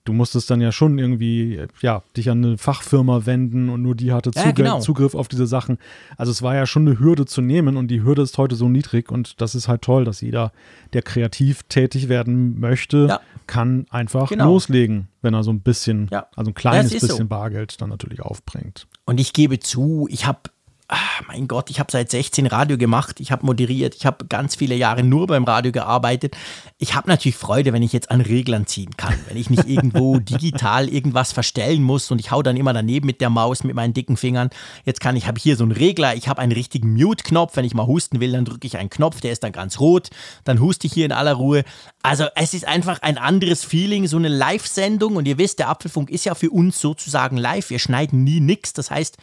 du 0.07 0.13
musstest 0.13 0.49
dann 0.49 0.61
ja 0.61 0.71
schon 0.71 0.97
irgendwie, 0.97 1.61
ja, 1.81 2.01
dich 2.15 2.29
an 2.29 2.43
eine 2.43 2.57
Fachfirma 2.57 3.25
wenden 3.25 3.69
und 3.69 3.81
nur 3.81 3.95
die 3.95 4.13
hatte 4.13 4.31
Zugriff, 4.31 4.45
ja, 4.45 4.51
genau. 4.51 4.79
Zugriff 4.79 5.15
auf 5.15 5.27
diese 5.27 5.47
Sachen. 5.47 5.77
Also 6.15 6.31
es 6.31 6.41
war 6.41 6.55
ja 6.55 6.65
schon 6.65 6.87
eine 6.87 6.99
Hürde 6.99 7.25
zu 7.25 7.41
nehmen 7.41 7.75
und 7.77 7.89
die 7.89 8.03
Hürde 8.03 8.21
ist 8.21 8.37
heute 8.37 8.55
so 8.55 8.69
niedrig 8.69 9.11
und 9.11 9.41
das 9.41 9.55
ist 9.55 9.67
halt 9.67 9.81
toll, 9.81 10.05
dass 10.05 10.21
jeder, 10.21 10.51
der 10.93 11.01
kreativ 11.01 11.63
tätig 11.63 12.07
werden 12.07 12.59
möchte, 12.59 13.07
ja. 13.09 13.19
kann 13.47 13.85
einfach 13.89 14.29
genau. 14.29 14.45
loslegen, 14.53 15.09
wenn 15.21 15.33
er 15.33 15.43
so 15.43 15.51
ein 15.51 15.59
bisschen, 15.59 16.07
ja. 16.11 16.27
also 16.35 16.51
ein 16.51 16.55
kleines 16.55 16.93
bisschen 16.93 17.09
so. 17.09 17.25
Bargeld 17.25 17.81
dann 17.81 17.89
natürlich 17.89 18.21
aufbringt. 18.21 18.87
Und 19.05 19.19
ich 19.19 19.33
gebe 19.33 19.59
zu, 19.59 20.07
ich 20.09 20.25
habe 20.25 20.39
ach, 20.89 21.21
mein 21.27 21.47
Gott, 21.49 21.69
ich 21.69 21.79
habe 21.79 21.91
seit 21.91 22.09
16 22.09 22.47
Radio 22.47 22.77
gemacht, 22.77 23.19
ich 23.19 23.31
habe 23.31 23.45
moderiert, 23.45 23.93
ich 23.95 24.05
habe 24.05 24.25
ganz 24.25 24.55
viele 24.55 24.75
Jahre 24.75 25.03
nur 25.03 25.27
beim 25.27 25.43
Radio 25.43 25.73
gearbeitet. 25.73 26.37
Ich 26.77 26.95
habe 26.95 27.09
natürlich 27.09 27.35
Freude, 27.35 27.73
wenn 27.73 27.83
ich 27.83 27.91
jetzt 27.91 28.09
an 28.09 28.21
Reglern 28.21 28.67
ziehen 28.67 28.95
kann, 28.95 29.13
wenn 29.27 29.35
ich 29.35 29.49
nicht 29.49 29.65
irgendwo 29.67 30.19
digital 30.19 30.87
irgendwas 30.87 31.33
verstellen 31.33 31.83
muss 31.83 32.09
und 32.09 32.19
ich 32.19 32.31
hau 32.31 32.41
dann 32.41 32.55
immer 32.55 32.71
daneben 32.71 33.05
mit 33.05 33.19
der 33.19 33.29
Maus 33.29 33.65
mit 33.65 33.75
meinen 33.75 33.93
dicken 33.93 34.15
Fingern. 34.15 34.49
Jetzt 34.85 35.01
kann 35.01 35.17
ich 35.17 35.27
habe 35.27 35.39
hier 35.39 35.57
so 35.57 35.63
einen 35.63 35.73
Regler, 35.73 36.15
ich 36.15 36.29
habe 36.29 36.41
einen 36.41 36.53
richtigen 36.53 36.93
Mute-Knopf, 36.93 37.57
wenn 37.57 37.65
ich 37.65 37.73
mal 37.73 37.87
husten 37.87 38.21
will, 38.21 38.31
dann 38.31 38.45
drücke 38.45 38.65
ich 38.65 38.77
einen 38.77 38.89
Knopf, 38.89 39.19
der 39.19 39.33
ist 39.33 39.43
dann 39.43 39.51
ganz 39.51 39.81
rot, 39.81 40.09
dann 40.45 40.61
huste 40.61 40.87
ich 40.87 40.93
hier 40.93 41.05
in 41.05 41.11
aller 41.11 41.33
Ruhe. 41.33 41.65
Also 42.01 42.27
es 42.35 42.53
ist 42.53 42.65
einfach 42.65 43.01
ein 43.01 43.17
anderes 43.17 43.65
Feeling, 43.65 44.07
so 44.07 44.15
eine 44.15 44.29
Live-Sendung 44.29 45.17
und 45.17 45.27
ihr 45.27 45.37
wisst, 45.37 45.59
der 45.59 45.67
Apfelfunk 45.67 46.09
ist 46.09 46.23
ja 46.23 46.33
für 46.33 46.49
uns 46.49 46.79
sozusagen 46.79 47.35
live. 47.35 47.71
Wir 47.71 47.79
schneiden 47.79 48.23
nie 48.23 48.39
nichts, 48.39 48.71
das 48.71 48.89
heißt 48.89 49.17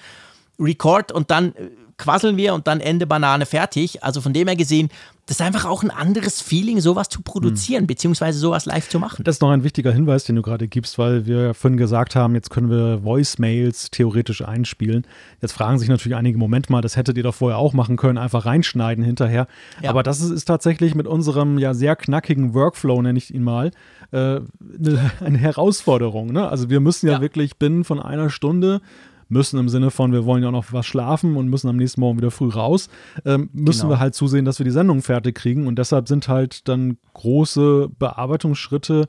Record 0.58 1.12
und 1.12 1.30
dann 1.30 1.54
äh, 1.54 1.70
quasseln 1.96 2.36
wir 2.36 2.54
und 2.54 2.66
dann 2.66 2.80
Ende 2.80 3.06
Banane 3.06 3.46
fertig. 3.46 4.02
Also 4.02 4.20
von 4.20 4.32
dem 4.32 4.48
her 4.48 4.56
gesehen, 4.56 4.88
das 5.26 5.38
ist 5.38 5.46
einfach 5.46 5.64
auch 5.64 5.82
ein 5.82 5.90
anderes 5.90 6.42
Feeling, 6.42 6.80
sowas 6.80 7.08
zu 7.08 7.22
produzieren, 7.22 7.82
hm. 7.82 7.86
beziehungsweise 7.86 8.38
sowas 8.38 8.66
live 8.66 8.88
zu 8.90 8.98
machen. 8.98 9.24
Das 9.24 9.36
ist 9.36 9.40
noch 9.40 9.50
ein 9.50 9.64
wichtiger 9.64 9.90
Hinweis, 9.90 10.24
den 10.24 10.36
du 10.36 10.42
gerade 10.42 10.68
gibst, 10.68 10.98
weil 10.98 11.24
wir 11.24 11.42
ja 11.42 11.54
vorhin 11.54 11.78
gesagt 11.78 12.14
haben, 12.14 12.34
jetzt 12.34 12.50
können 12.50 12.68
wir 12.68 13.04
Voicemails 13.04 13.90
theoretisch 13.90 14.42
einspielen. 14.42 15.06
Jetzt 15.40 15.52
fragen 15.52 15.78
sich 15.78 15.88
natürlich 15.88 16.16
einige, 16.16 16.36
Moment 16.36 16.68
mal, 16.68 16.82
das 16.82 16.96
hättet 16.96 17.16
ihr 17.16 17.22
doch 17.22 17.34
vorher 17.34 17.58
auch 17.58 17.72
machen 17.72 17.96
können, 17.96 18.18
einfach 18.18 18.44
reinschneiden 18.44 19.02
hinterher. 19.02 19.46
Ja. 19.82 19.90
Aber 19.90 20.02
das 20.02 20.20
ist, 20.20 20.30
ist, 20.30 20.44
tatsächlich 20.44 20.94
mit 20.94 21.06
unserem 21.06 21.58
ja 21.58 21.72
sehr 21.72 21.96
knackigen 21.96 22.52
Workflow, 22.52 23.00
nenne 23.00 23.16
ich 23.16 23.32
ihn 23.32 23.44
mal, 23.44 23.70
äh, 24.10 24.16
eine, 24.16 24.44
eine, 25.20 25.38
Herausforderung. 25.38 26.32
Ne? 26.32 26.46
Also 26.46 26.68
wir 26.68 26.80
müssen 26.80 27.06
ja, 27.06 27.14
ja 27.14 27.20
wirklich 27.22 27.56
binnen 27.56 27.84
von 27.84 27.98
einer 27.98 28.28
Stunde 28.28 28.82
müssen 29.28 29.58
im 29.58 29.68
Sinne 29.68 29.90
von, 29.90 30.12
wir 30.12 30.24
wollen 30.24 30.42
ja 30.42 30.48
auch 30.48 30.52
noch 30.52 30.72
was 30.72 30.86
schlafen 30.86 31.36
und 31.36 31.48
müssen 31.48 31.68
am 31.68 31.76
nächsten 31.76 32.00
Morgen 32.00 32.18
wieder 32.18 32.30
früh 32.30 32.48
raus, 32.48 32.88
ähm, 33.24 33.50
müssen 33.52 33.82
genau. 33.82 33.94
wir 33.94 34.00
halt 34.00 34.14
zusehen, 34.14 34.44
dass 34.44 34.58
wir 34.58 34.64
die 34.64 34.70
Sendung 34.70 35.02
fertig 35.02 35.34
kriegen. 35.34 35.66
Und 35.66 35.76
deshalb 35.76 36.08
sind 36.08 36.28
halt 36.28 36.68
dann 36.68 36.98
große 37.12 37.88
Bearbeitungsschritte 37.98 39.08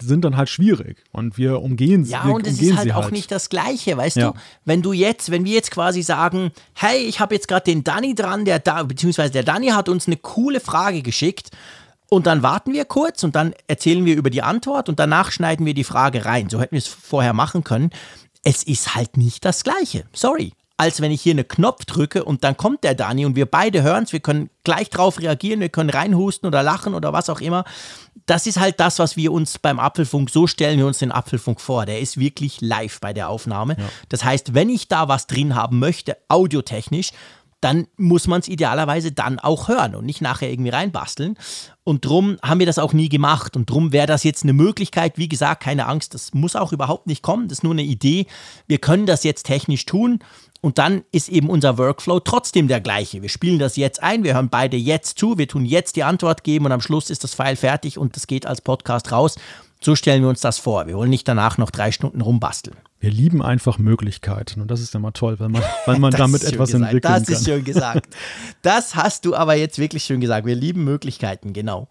sind 0.00 0.24
dann 0.24 0.36
halt 0.36 0.48
schwierig 0.48 1.04
und 1.12 1.38
wir 1.38 1.62
umgehen 1.62 2.04
sie. 2.04 2.12
Ja, 2.12 2.24
und 2.24 2.46
es 2.46 2.60
ist 2.60 2.76
halt 2.76 2.92
auch 2.92 3.04
halt. 3.04 3.12
nicht 3.12 3.30
das 3.30 3.48
Gleiche, 3.48 3.96
weißt 3.96 4.16
ja. 4.16 4.32
du? 4.32 4.38
Wenn 4.64 4.82
du 4.82 4.92
jetzt, 4.92 5.30
wenn 5.30 5.44
wir 5.44 5.52
jetzt 5.52 5.70
quasi 5.70 6.02
sagen, 6.02 6.50
hey, 6.74 6.98
ich 6.98 7.20
habe 7.20 7.34
jetzt 7.34 7.48
gerade 7.48 7.64
den 7.64 7.84
Danny 7.84 8.14
dran, 8.14 8.44
der 8.44 8.58
da, 8.58 8.82
beziehungsweise 8.82 9.32
der 9.32 9.44
Danny 9.44 9.68
hat 9.68 9.88
uns 9.88 10.06
eine 10.06 10.16
coole 10.16 10.60
Frage 10.60 11.02
geschickt 11.02 11.50
und 12.08 12.26
dann 12.26 12.42
warten 12.42 12.72
wir 12.72 12.84
kurz 12.84 13.22
und 13.22 13.34
dann 13.36 13.54
erzählen 13.68 14.04
wir 14.04 14.16
über 14.16 14.30
die 14.30 14.42
Antwort 14.42 14.88
und 14.88 14.98
danach 14.98 15.30
schneiden 15.30 15.64
wir 15.64 15.74
die 15.74 15.84
Frage 15.84 16.24
rein. 16.24 16.50
So 16.50 16.60
hätten 16.60 16.72
wir 16.72 16.78
es 16.78 16.88
vorher 16.88 17.32
machen 17.32 17.64
können 17.64 17.90
es 18.42 18.62
ist 18.62 18.94
halt 18.94 19.16
nicht 19.16 19.44
das 19.44 19.64
Gleiche. 19.64 20.04
Sorry. 20.12 20.52
Als 20.78 21.00
wenn 21.00 21.12
ich 21.12 21.22
hier 21.22 21.32
einen 21.32 21.46
Knopf 21.46 21.84
drücke 21.84 22.24
und 22.24 22.42
dann 22.42 22.56
kommt 22.56 22.82
der 22.82 22.94
Dani 22.94 23.24
und 23.24 23.36
wir 23.36 23.46
beide 23.46 23.82
hören 23.82 24.02
es, 24.02 24.12
wir 24.12 24.20
können 24.20 24.50
gleich 24.64 24.90
drauf 24.90 25.20
reagieren, 25.20 25.60
wir 25.60 25.68
können 25.68 25.90
reinhusten 25.90 26.48
oder 26.48 26.62
lachen 26.62 26.94
oder 26.94 27.12
was 27.12 27.30
auch 27.30 27.40
immer. 27.40 27.64
Das 28.26 28.46
ist 28.46 28.58
halt 28.58 28.80
das, 28.80 28.98
was 28.98 29.16
wir 29.16 29.32
uns 29.32 29.58
beim 29.58 29.78
Apfelfunk, 29.78 30.30
so 30.30 30.48
stellen 30.48 30.78
wir 30.78 30.86
uns 30.86 30.98
den 30.98 31.12
Apfelfunk 31.12 31.60
vor. 31.60 31.86
Der 31.86 32.00
ist 32.00 32.18
wirklich 32.18 32.60
live 32.60 33.00
bei 33.00 33.12
der 33.12 33.28
Aufnahme. 33.28 33.76
Ja. 33.78 33.84
Das 34.08 34.24
heißt, 34.24 34.54
wenn 34.54 34.70
ich 34.70 34.88
da 34.88 35.06
was 35.06 35.28
drin 35.28 35.54
haben 35.54 35.78
möchte, 35.78 36.16
audiotechnisch, 36.28 37.12
dann 37.62 37.86
muss 37.96 38.26
man 38.26 38.40
es 38.40 38.48
idealerweise 38.48 39.12
dann 39.12 39.38
auch 39.38 39.68
hören 39.68 39.94
und 39.94 40.04
nicht 40.04 40.20
nachher 40.20 40.50
irgendwie 40.50 40.70
reinbasteln. 40.70 41.38
Und 41.84 42.04
drum 42.04 42.36
haben 42.42 42.58
wir 42.58 42.66
das 42.66 42.80
auch 42.80 42.92
nie 42.92 43.08
gemacht. 43.08 43.56
Und 43.56 43.70
drum 43.70 43.92
wäre 43.92 44.08
das 44.08 44.24
jetzt 44.24 44.42
eine 44.42 44.52
Möglichkeit. 44.52 45.16
Wie 45.16 45.28
gesagt, 45.28 45.62
keine 45.62 45.86
Angst, 45.86 46.12
das 46.12 46.34
muss 46.34 46.56
auch 46.56 46.72
überhaupt 46.72 47.06
nicht 47.06 47.22
kommen. 47.22 47.46
Das 47.46 47.58
ist 47.58 47.62
nur 47.62 47.72
eine 47.72 47.84
Idee. 47.84 48.26
Wir 48.66 48.78
können 48.78 49.06
das 49.06 49.22
jetzt 49.22 49.44
technisch 49.44 49.86
tun. 49.86 50.18
Und 50.60 50.78
dann 50.78 51.02
ist 51.12 51.28
eben 51.28 51.48
unser 51.50 51.78
Workflow 51.78 52.20
trotzdem 52.20 52.66
der 52.66 52.80
gleiche. 52.80 53.22
Wir 53.22 53.28
spielen 53.28 53.60
das 53.60 53.76
jetzt 53.76 54.02
ein, 54.02 54.24
wir 54.24 54.34
hören 54.34 54.48
beide 54.48 54.76
jetzt 54.76 55.18
zu, 55.18 55.36
wir 55.36 55.48
tun 55.48 55.64
jetzt 55.64 55.96
die 55.96 56.04
Antwort 56.04 56.44
geben 56.44 56.66
und 56.66 56.72
am 56.72 56.80
Schluss 56.80 57.10
ist 57.10 57.24
das 57.24 57.34
File 57.34 57.56
fertig 57.56 57.98
und 57.98 58.14
das 58.14 58.28
geht 58.28 58.46
als 58.46 58.60
Podcast 58.60 59.10
raus. 59.10 59.36
So 59.80 59.96
stellen 59.96 60.22
wir 60.22 60.28
uns 60.28 60.40
das 60.40 60.58
vor. 60.58 60.86
Wir 60.86 60.94
wollen 60.94 61.10
nicht 61.10 61.26
danach 61.26 61.58
noch 61.58 61.72
drei 61.72 61.90
Stunden 61.90 62.20
rumbasteln. 62.20 62.76
Wir 63.02 63.10
lieben 63.10 63.42
einfach 63.42 63.78
Möglichkeiten 63.78 64.60
und 64.60 64.70
das 64.70 64.80
ist 64.80 64.94
immer 64.94 65.12
toll, 65.12 65.40
weil 65.40 65.48
man, 65.48 65.60
weil 65.86 65.98
man 65.98 66.12
damit 66.16 66.44
etwas 66.44 66.70
gesagt. 66.70 66.84
entwickeln 66.84 67.12
kann. 67.12 67.24
Das 67.24 67.40
ist 67.40 67.44
schön 67.44 67.64
gesagt. 67.64 68.14
Das 68.62 68.94
hast 68.94 69.24
du 69.24 69.34
aber 69.34 69.56
jetzt 69.56 69.80
wirklich 69.80 70.04
schön 70.04 70.20
gesagt. 70.20 70.46
Wir 70.46 70.54
lieben 70.54 70.84
Möglichkeiten, 70.84 71.52
genau. 71.52 71.88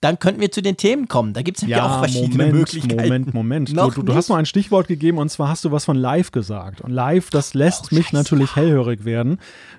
Dann 0.00 0.18
könnten 0.18 0.40
wir 0.40 0.50
zu 0.50 0.60
den 0.60 0.76
Themen 0.76 1.06
kommen. 1.06 1.34
Da 1.34 1.42
gibt 1.42 1.62
es 1.62 1.68
ja 1.68 1.86
auch 1.86 1.98
verschiedene 2.00 2.46
Moment, 2.46 2.52
Möglichkeiten. 2.52 2.96
Moment, 3.00 3.32
Moment. 3.32 3.68
Du, 3.68 3.90
du, 3.90 4.02
du, 4.02 4.14
hast 4.14 4.28
noch 4.28 4.36
ein 4.36 4.46
Stichwort 4.46 4.88
gegeben 4.88 5.18
und 5.18 5.28
zwar 5.28 5.48
hast 5.48 5.64
du 5.64 5.70
was 5.70 5.84
von 5.84 5.96
live 5.96 6.32
gesagt. 6.32 6.80
Und 6.80 6.90
live, 6.90 7.30
das 7.30 7.54
lässt 7.54 7.92
oh, 7.92 7.94
mich 7.94 8.12
natürlich 8.12 8.56
hellhörig 8.56 9.04
werden. 9.04 9.38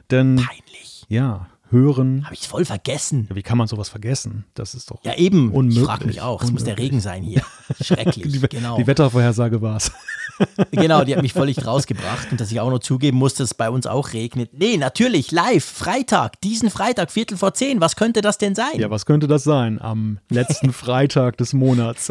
Denn, 0.10 0.38
Peinlich. 0.38 1.04
Ja, 1.10 1.48
hören. 1.72 2.24
Habe 2.26 2.36
ich 2.36 2.48
voll 2.48 2.66
vergessen. 2.66 3.28
Ja, 3.30 3.36
wie 3.36 3.42
kann 3.42 3.58
man 3.58 3.68
sowas 3.68 3.90
vergessen? 3.90 4.46
Das 4.54 4.74
ist 4.74 4.92
doch 4.92 5.04
Ja, 5.04 5.16
eben. 5.16 5.52
Unmöglich. 5.52 5.82
Ich 5.82 5.86
frage 5.86 6.06
mich 6.06 6.22
auch. 6.22 6.44
Es 6.44 6.52
muss 6.52 6.64
der 6.64 6.78
Regen 6.78 7.00
sein 7.00 7.24
hier. 7.24 7.42
Schrecklich. 7.82 8.32
die, 8.42 8.48
genau. 8.48 8.78
die 8.78 8.88
Wettervorhersage 8.88 9.62
war 9.62 9.78
es. 9.78 9.92
Genau, 10.72 11.04
die 11.04 11.16
hat 11.16 11.22
mich 11.22 11.34
völlig 11.34 11.66
rausgebracht. 11.66 12.32
Und 12.32 12.42
dass 12.42 12.52
ich 12.52 12.60
auch 12.60 12.70
noch 12.70 12.80
zugeben 12.80 13.18
muss, 13.18 13.34
dass 13.34 13.50
es 13.50 13.54
bei 13.54 13.70
uns 13.70 13.88
auch 13.88 14.14
regnet. 14.14 14.52
Nee, 14.54 14.78
natürlich, 14.78 15.32
live, 15.32 15.64
Freitag, 15.64 16.40
diesen 16.42 16.70
Freitag, 16.70 17.12
Viertel 17.12 17.38
vor 17.38 17.54
zehn. 17.54 17.82
Was 17.82 17.96
könnte 17.96 18.22
das 18.22 18.38
denn 18.38 18.56
sein? 18.56 18.78
Ja, 18.78 18.90
was 18.90 19.06
könnte 19.06 19.28
das 19.28 19.44
sein? 19.44 19.82
Am 19.82 20.20
letzten 20.30 20.74
Freitag 20.74 21.38
des 21.38 21.54
Monats. 21.54 22.10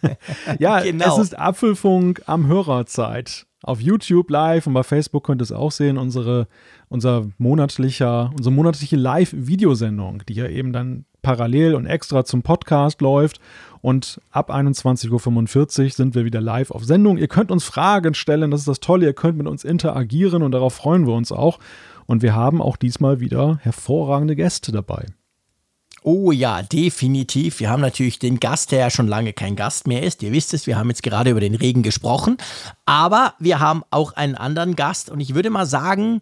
ja, 0.58 0.80
genau. 0.80 1.16
es 1.16 1.24
ist 1.24 1.38
Apfelfunk 1.38 2.22
am 2.26 2.46
Hörerzeit 2.46 3.46
auf 3.62 3.80
YouTube 3.80 4.30
live 4.30 4.66
und 4.66 4.74
bei 4.74 4.82
Facebook 4.82 5.24
könnt 5.24 5.40
ihr 5.40 5.44
es 5.44 5.52
auch 5.52 5.70
sehen, 5.70 5.96
unsere, 5.96 6.48
unser 6.88 7.28
monatlicher, 7.38 8.32
unsere 8.36 8.52
monatliche 8.52 8.96
Live-Videosendung, 8.96 10.24
die 10.28 10.34
ja 10.34 10.48
eben 10.48 10.72
dann 10.72 11.04
parallel 11.22 11.74
und 11.74 11.86
extra 11.86 12.24
zum 12.24 12.42
Podcast 12.42 13.00
läuft. 13.00 13.40
Und 13.80 14.20
ab 14.30 14.50
21.45 14.50 15.84
Uhr 15.84 15.90
sind 15.90 16.14
wir 16.14 16.24
wieder 16.24 16.40
live 16.40 16.70
auf 16.70 16.84
Sendung. 16.84 17.18
Ihr 17.18 17.28
könnt 17.28 17.50
uns 17.50 17.64
Fragen 17.64 18.14
stellen, 18.14 18.50
das 18.50 18.60
ist 18.60 18.68
das 18.68 18.80
Tolle, 18.80 19.06
ihr 19.06 19.12
könnt 19.14 19.38
mit 19.38 19.48
uns 19.48 19.64
interagieren 19.64 20.42
und 20.42 20.52
darauf 20.52 20.74
freuen 20.74 21.06
wir 21.06 21.14
uns 21.14 21.32
auch. 21.32 21.58
Und 22.06 22.22
wir 22.22 22.34
haben 22.34 22.60
auch 22.60 22.76
diesmal 22.76 23.20
wieder 23.20 23.58
hervorragende 23.62 24.36
Gäste 24.36 24.70
dabei. 24.70 25.06
Oh 26.04 26.32
ja, 26.32 26.62
definitiv. 26.62 27.60
Wir 27.60 27.70
haben 27.70 27.80
natürlich 27.80 28.18
den 28.18 28.40
Gast, 28.40 28.72
der 28.72 28.80
ja 28.80 28.90
schon 28.90 29.06
lange 29.06 29.32
kein 29.32 29.54
Gast 29.54 29.86
mehr 29.86 30.02
ist. 30.02 30.22
Ihr 30.22 30.32
wisst 30.32 30.52
es, 30.52 30.66
wir 30.66 30.76
haben 30.76 30.88
jetzt 30.88 31.04
gerade 31.04 31.30
über 31.30 31.38
den 31.38 31.54
Regen 31.54 31.82
gesprochen. 31.82 32.38
Aber 32.86 33.34
wir 33.38 33.60
haben 33.60 33.84
auch 33.90 34.12
einen 34.14 34.34
anderen 34.34 34.74
Gast 34.74 35.10
und 35.10 35.20
ich 35.20 35.34
würde 35.34 35.50
mal 35.50 35.66
sagen, 35.66 36.20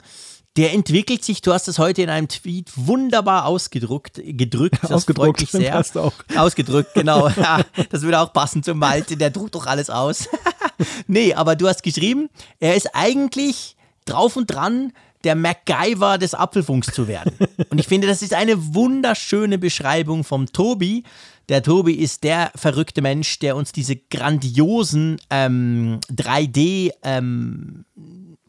der 0.56 0.72
entwickelt 0.72 1.24
sich, 1.24 1.42
du 1.42 1.52
hast 1.52 1.68
es 1.68 1.78
heute 1.78 2.02
in 2.02 2.10
einem 2.10 2.28
Tweet 2.28 2.70
wunderbar 2.74 3.46
ausgedruckt, 3.46 4.20
gedrückt. 4.24 4.78
Das 4.82 4.90
ausgedruckt, 4.90 5.38
freut 5.38 5.40
mich 5.40 5.50
sehr. 5.50 5.72
Passt 5.72 5.96
auch. 5.96 6.12
Ausgedrückt, 6.36 6.94
genau. 6.94 7.28
Ja, 7.36 7.60
das 7.90 8.02
würde 8.02 8.18
auch 8.20 8.32
passen 8.32 8.62
zum 8.62 8.78
Malte, 8.78 9.16
der 9.16 9.30
druckt 9.30 9.54
doch 9.54 9.66
alles 9.66 9.88
aus. 9.88 10.28
nee, 11.06 11.32
aber 11.32 11.56
du 11.56 11.68
hast 11.68 11.82
geschrieben, 11.82 12.28
er 12.58 12.74
ist 12.74 12.94
eigentlich 12.94 13.76
drauf 14.04 14.36
und 14.36 14.46
dran, 14.46 14.92
der 15.24 15.34
MacGyver 15.36 16.18
des 16.18 16.34
Apfelfunks 16.34 16.92
zu 16.92 17.06
werden. 17.06 17.32
Und 17.68 17.78
ich 17.78 17.86
finde, 17.86 18.06
das 18.06 18.22
ist 18.22 18.34
eine 18.34 18.74
wunderschöne 18.74 19.58
Beschreibung 19.58 20.24
vom 20.24 20.46
Tobi. 20.46 21.04
Der 21.48 21.62
Tobi 21.62 21.94
ist 21.94 22.24
der 22.24 22.50
verrückte 22.54 23.02
Mensch, 23.02 23.38
der 23.38 23.56
uns 23.56 23.72
diese 23.72 23.96
grandiosen 23.96 25.20
ähm, 25.30 26.00
3D 26.10 26.92
ähm, 27.02 27.84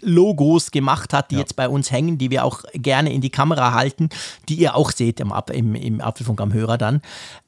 Logos 0.01 0.71
gemacht 0.71 1.13
hat, 1.13 1.31
die 1.31 1.35
ja. 1.35 1.41
jetzt 1.41 1.55
bei 1.55 1.67
uns 1.67 1.91
hängen, 1.91 2.17
die 2.17 2.31
wir 2.31 2.43
auch 2.43 2.63
gerne 2.73 3.13
in 3.13 3.21
die 3.21 3.29
Kamera 3.29 3.73
halten, 3.73 4.09
die 4.49 4.55
ihr 4.55 4.75
auch 4.75 4.91
seht 4.91 5.19
im, 5.19 5.33
im, 5.53 5.75
im 5.75 6.01
Apfelfunk 6.01 6.41
am 6.41 6.53
Hörer 6.53 6.77
dann. 6.77 7.01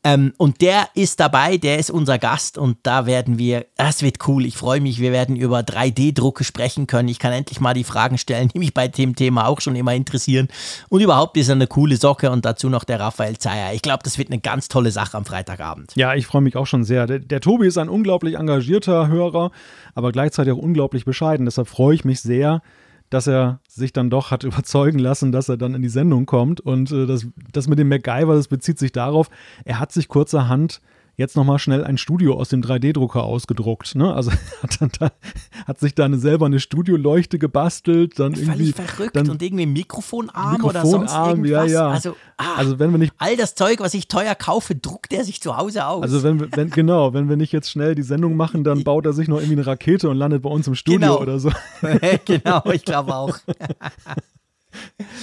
Ähm, 0.03 0.33
und 0.37 0.61
der 0.61 0.89
ist 0.95 1.19
dabei, 1.19 1.57
der 1.57 1.79
ist 1.79 1.89
unser 1.89 2.19
Gast 2.19 2.57
und 2.57 2.77
da 2.83 3.05
werden 3.05 3.37
wir, 3.37 3.65
das 3.77 4.01
wird 4.01 4.27
cool, 4.27 4.45
ich 4.45 4.57
freue 4.57 4.81
mich, 4.81 4.99
wir 4.99 5.13
werden 5.13 5.37
über 5.37 5.59
3D-Drucke 5.59 6.43
sprechen 6.43 6.87
können. 6.87 7.07
Ich 7.07 7.19
kann 7.19 7.31
endlich 7.31 7.61
mal 7.61 7.73
die 7.73 7.85
Fragen 7.85 8.17
stellen, 8.17 8.49
die 8.49 8.59
mich 8.59 8.73
bei 8.73 8.89
dem 8.89 9.15
Thema 9.15 9.47
auch 9.47 9.61
schon 9.61 9.75
immer 9.77 9.93
interessieren. 9.93 10.49
Und 10.89 11.01
überhaupt 11.01 11.37
ist 11.37 11.47
er 11.47 11.55
eine 11.55 11.67
coole 11.67 11.95
Socke 11.95 12.31
und 12.31 12.43
dazu 12.43 12.69
noch 12.69 12.83
der 12.83 12.99
Raphael 12.99 13.37
Zeyer. 13.37 13.73
Ich 13.73 13.81
glaube, 13.81 14.03
das 14.03 14.17
wird 14.17 14.29
eine 14.29 14.41
ganz 14.41 14.67
tolle 14.67 14.91
Sache 14.91 15.15
am 15.15 15.25
Freitagabend. 15.25 15.93
Ja, 15.95 16.13
ich 16.15 16.27
freue 16.27 16.41
mich 16.41 16.57
auch 16.57 16.67
schon 16.67 16.83
sehr. 16.83 17.07
Der, 17.07 17.19
der 17.19 17.39
Tobi 17.39 17.67
ist 17.67 17.77
ein 17.77 17.89
unglaublich 17.89 18.35
engagierter 18.35 19.07
Hörer, 19.07 19.51
aber 19.95 20.11
gleichzeitig 20.11 20.53
auch 20.53 20.57
unglaublich 20.57 21.05
bescheiden. 21.05 21.45
Deshalb 21.45 21.69
freue 21.69 21.95
ich 21.95 22.03
mich 22.03 22.21
sehr, 22.21 22.61
dass 23.13 23.27
er 23.27 23.59
sich 23.67 23.93
dann 23.93 24.09
doch 24.09 24.31
hat 24.31 24.43
überzeugen 24.43 24.99
lassen, 24.99 25.31
dass 25.31 25.49
er 25.49 25.57
dann 25.57 25.75
in 25.75 25.81
die 25.81 25.89
Sendung 25.89 26.25
kommt. 26.25 26.61
Und 26.61 26.91
äh, 26.91 27.05
das, 27.05 27.27
das 27.51 27.67
mit 27.67 27.79
dem 27.79 27.89
MacGyver, 27.89 28.35
das 28.35 28.47
bezieht 28.47 28.79
sich 28.79 28.91
darauf, 28.91 29.29
er 29.65 29.79
hat 29.79 29.91
sich 29.91 30.07
kurzerhand 30.07 30.81
jetzt 31.15 31.35
nochmal 31.35 31.59
schnell 31.59 31.83
ein 31.83 31.97
Studio 31.97 32.35
aus 32.35 32.49
dem 32.49 32.61
3D-Drucker 32.61 33.23
ausgedruckt. 33.23 33.95
Ne? 33.95 34.13
Also 34.13 34.31
hat, 34.63 34.79
da, 34.99 35.11
hat 35.67 35.79
sich 35.79 35.95
dann 35.95 36.19
selber 36.19 36.45
eine 36.45 36.59
Studioleuchte 36.59 37.39
gebastelt. 37.39 38.19
Dann 38.19 38.35
Völlig 38.35 38.49
irgendwie, 38.49 38.71
verrückt 38.71 39.15
dann 39.15 39.29
und 39.29 39.41
irgendwie 39.41 39.65
Mikrofonarm, 39.65 40.53
Mikrofonarm 40.53 40.85
oder 40.85 41.07
sonst 41.07 41.15
irgendwas. 41.15 41.71
Ja, 41.71 41.87
ja. 41.87 41.89
Also, 41.89 42.15
ah, 42.37 42.55
also 42.55 42.79
wenn 42.79 42.91
wir 42.91 42.97
nicht 42.97 43.13
all 43.17 43.37
das 43.37 43.55
Zeug, 43.55 43.79
was 43.79 43.93
ich 43.93 44.07
teuer 44.07 44.35
kaufe, 44.35 44.75
druckt 44.75 45.13
er 45.13 45.23
sich 45.23 45.41
zu 45.41 45.57
Hause 45.57 45.85
aus. 45.85 46.03
Also 46.03 46.23
wenn, 46.23 46.51
wenn 46.55 46.69
genau, 46.69 47.13
wenn 47.13 47.29
wir 47.29 47.37
nicht 47.37 47.51
jetzt 47.51 47.69
schnell 47.69 47.95
die 47.95 48.03
Sendung 48.03 48.35
machen, 48.35 48.63
dann 48.63 48.83
baut 48.83 49.05
er 49.05 49.13
sich 49.13 49.27
noch 49.27 49.37
irgendwie 49.37 49.53
eine 49.53 49.67
Rakete 49.67 50.09
und 50.09 50.17
landet 50.17 50.41
bei 50.41 50.49
uns 50.49 50.67
im 50.67 50.75
Studio 50.75 50.99
genau. 50.99 51.21
oder 51.21 51.39
so. 51.39 51.51
genau, 52.25 52.63
ich 52.71 52.83
glaube 52.83 53.15
auch. 53.15 53.37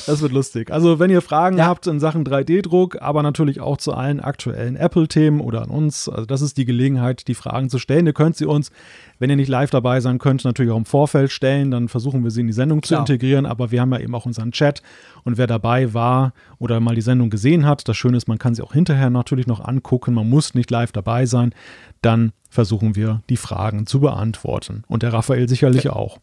Das 0.06 0.22
wird 0.22 0.32
lustig. 0.32 0.70
Also, 0.70 0.98
wenn 0.98 1.10
ihr 1.10 1.22
Fragen 1.22 1.58
ja. 1.58 1.66
habt 1.66 1.86
in 1.86 2.00
Sachen 2.00 2.24
3D-Druck, 2.24 3.00
aber 3.00 3.22
natürlich 3.22 3.60
auch 3.60 3.76
zu 3.76 3.92
allen 3.92 4.20
aktuellen 4.20 4.76
Apple-Themen 4.76 5.40
oder 5.40 5.62
an 5.62 5.70
uns, 5.70 6.08
also 6.08 6.26
das 6.26 6.42
ist 6.42 6.56
die 6.56 6.64
Gelegenheit, 6.64 7.28
die 7.28 7.34
Fragen 7.34 7.68
zu 7.68 7.78
stellen. 7.78 8.06
Ihr 8.06 8.12
könnt 8.12 8.36
sie 8.36 8.46
uns, 8.46 8.70
wenn 9.18 9.30
ihr 9.30 9.36
nicht 9.36 9.48
live 9.48 9.70
dabei 9.70 10.00
sein 10.00 10.18
könnt, 10.18 10.44
natürlich 10.44 10.72
auch 10.72 10.76
im 10.76 10.84
Vorfeld 10.84 11.30
stellen. 11.30 11.70
Dann 11.70 11.88
versuchen 11.88 12.24
wir 12.24 12.30
sie 12.30 12.40
in 12.40 12.46
die 12.46 12.52
Sendung 12.52 12.80
Klar. 12.80 13.04
zu 13.04 13.12
integrieren. 13.12 13.46
Aber 13.46 13.70
wir 13.70 13.80
haben 13.80 13.92
ja 13.92 14.00
eben 14.00 14.14
auch 14.14 14.26
unseren 14.26 14.52
Chat. 14.52 14.82
Und 15.24 15.38
wer 15.38 15.46
dabei 15.46 15.92
war 15.92 16.32
oder 16.58 16.80
mal 16.80 16.94
die 16.94 17.00
Sendung 17.02 17.30
gesehen 17.30 17.66
hat, 17.66 17.88
das 17.88 17.96
Schöne 17.96 18.16
ist, 18.16 18.28
man 18.28 18.38
kann 18.38 18.54
sie 18.54 18.62
auch 18.62 18.72
hinterher 18.72 19.10
natürlich 19.10 19.46
noch 19.46 19.64
angucken. 19.64 20.14
Man 20.14 20.28
muss 20.28 20.54
nicht 20.54 20.70
live 20.70 20.92
dabei 20.92 21.26
sein. 21.26 21.54
Dann 22.02 22.32
versuchen 22.48 22.96
wir, 22.96 23.22
die 23.28 23.36
Fragen 23.36 23.86
zu 23.86 24.00
beantworten. 24.00 24.84
Und 24.88 25.02
der 25.02 25.12
Raphael 25.12 25.48
sicherlich 25.48 25.84
ja. 25.84 25.92
auch. 25.92 26.18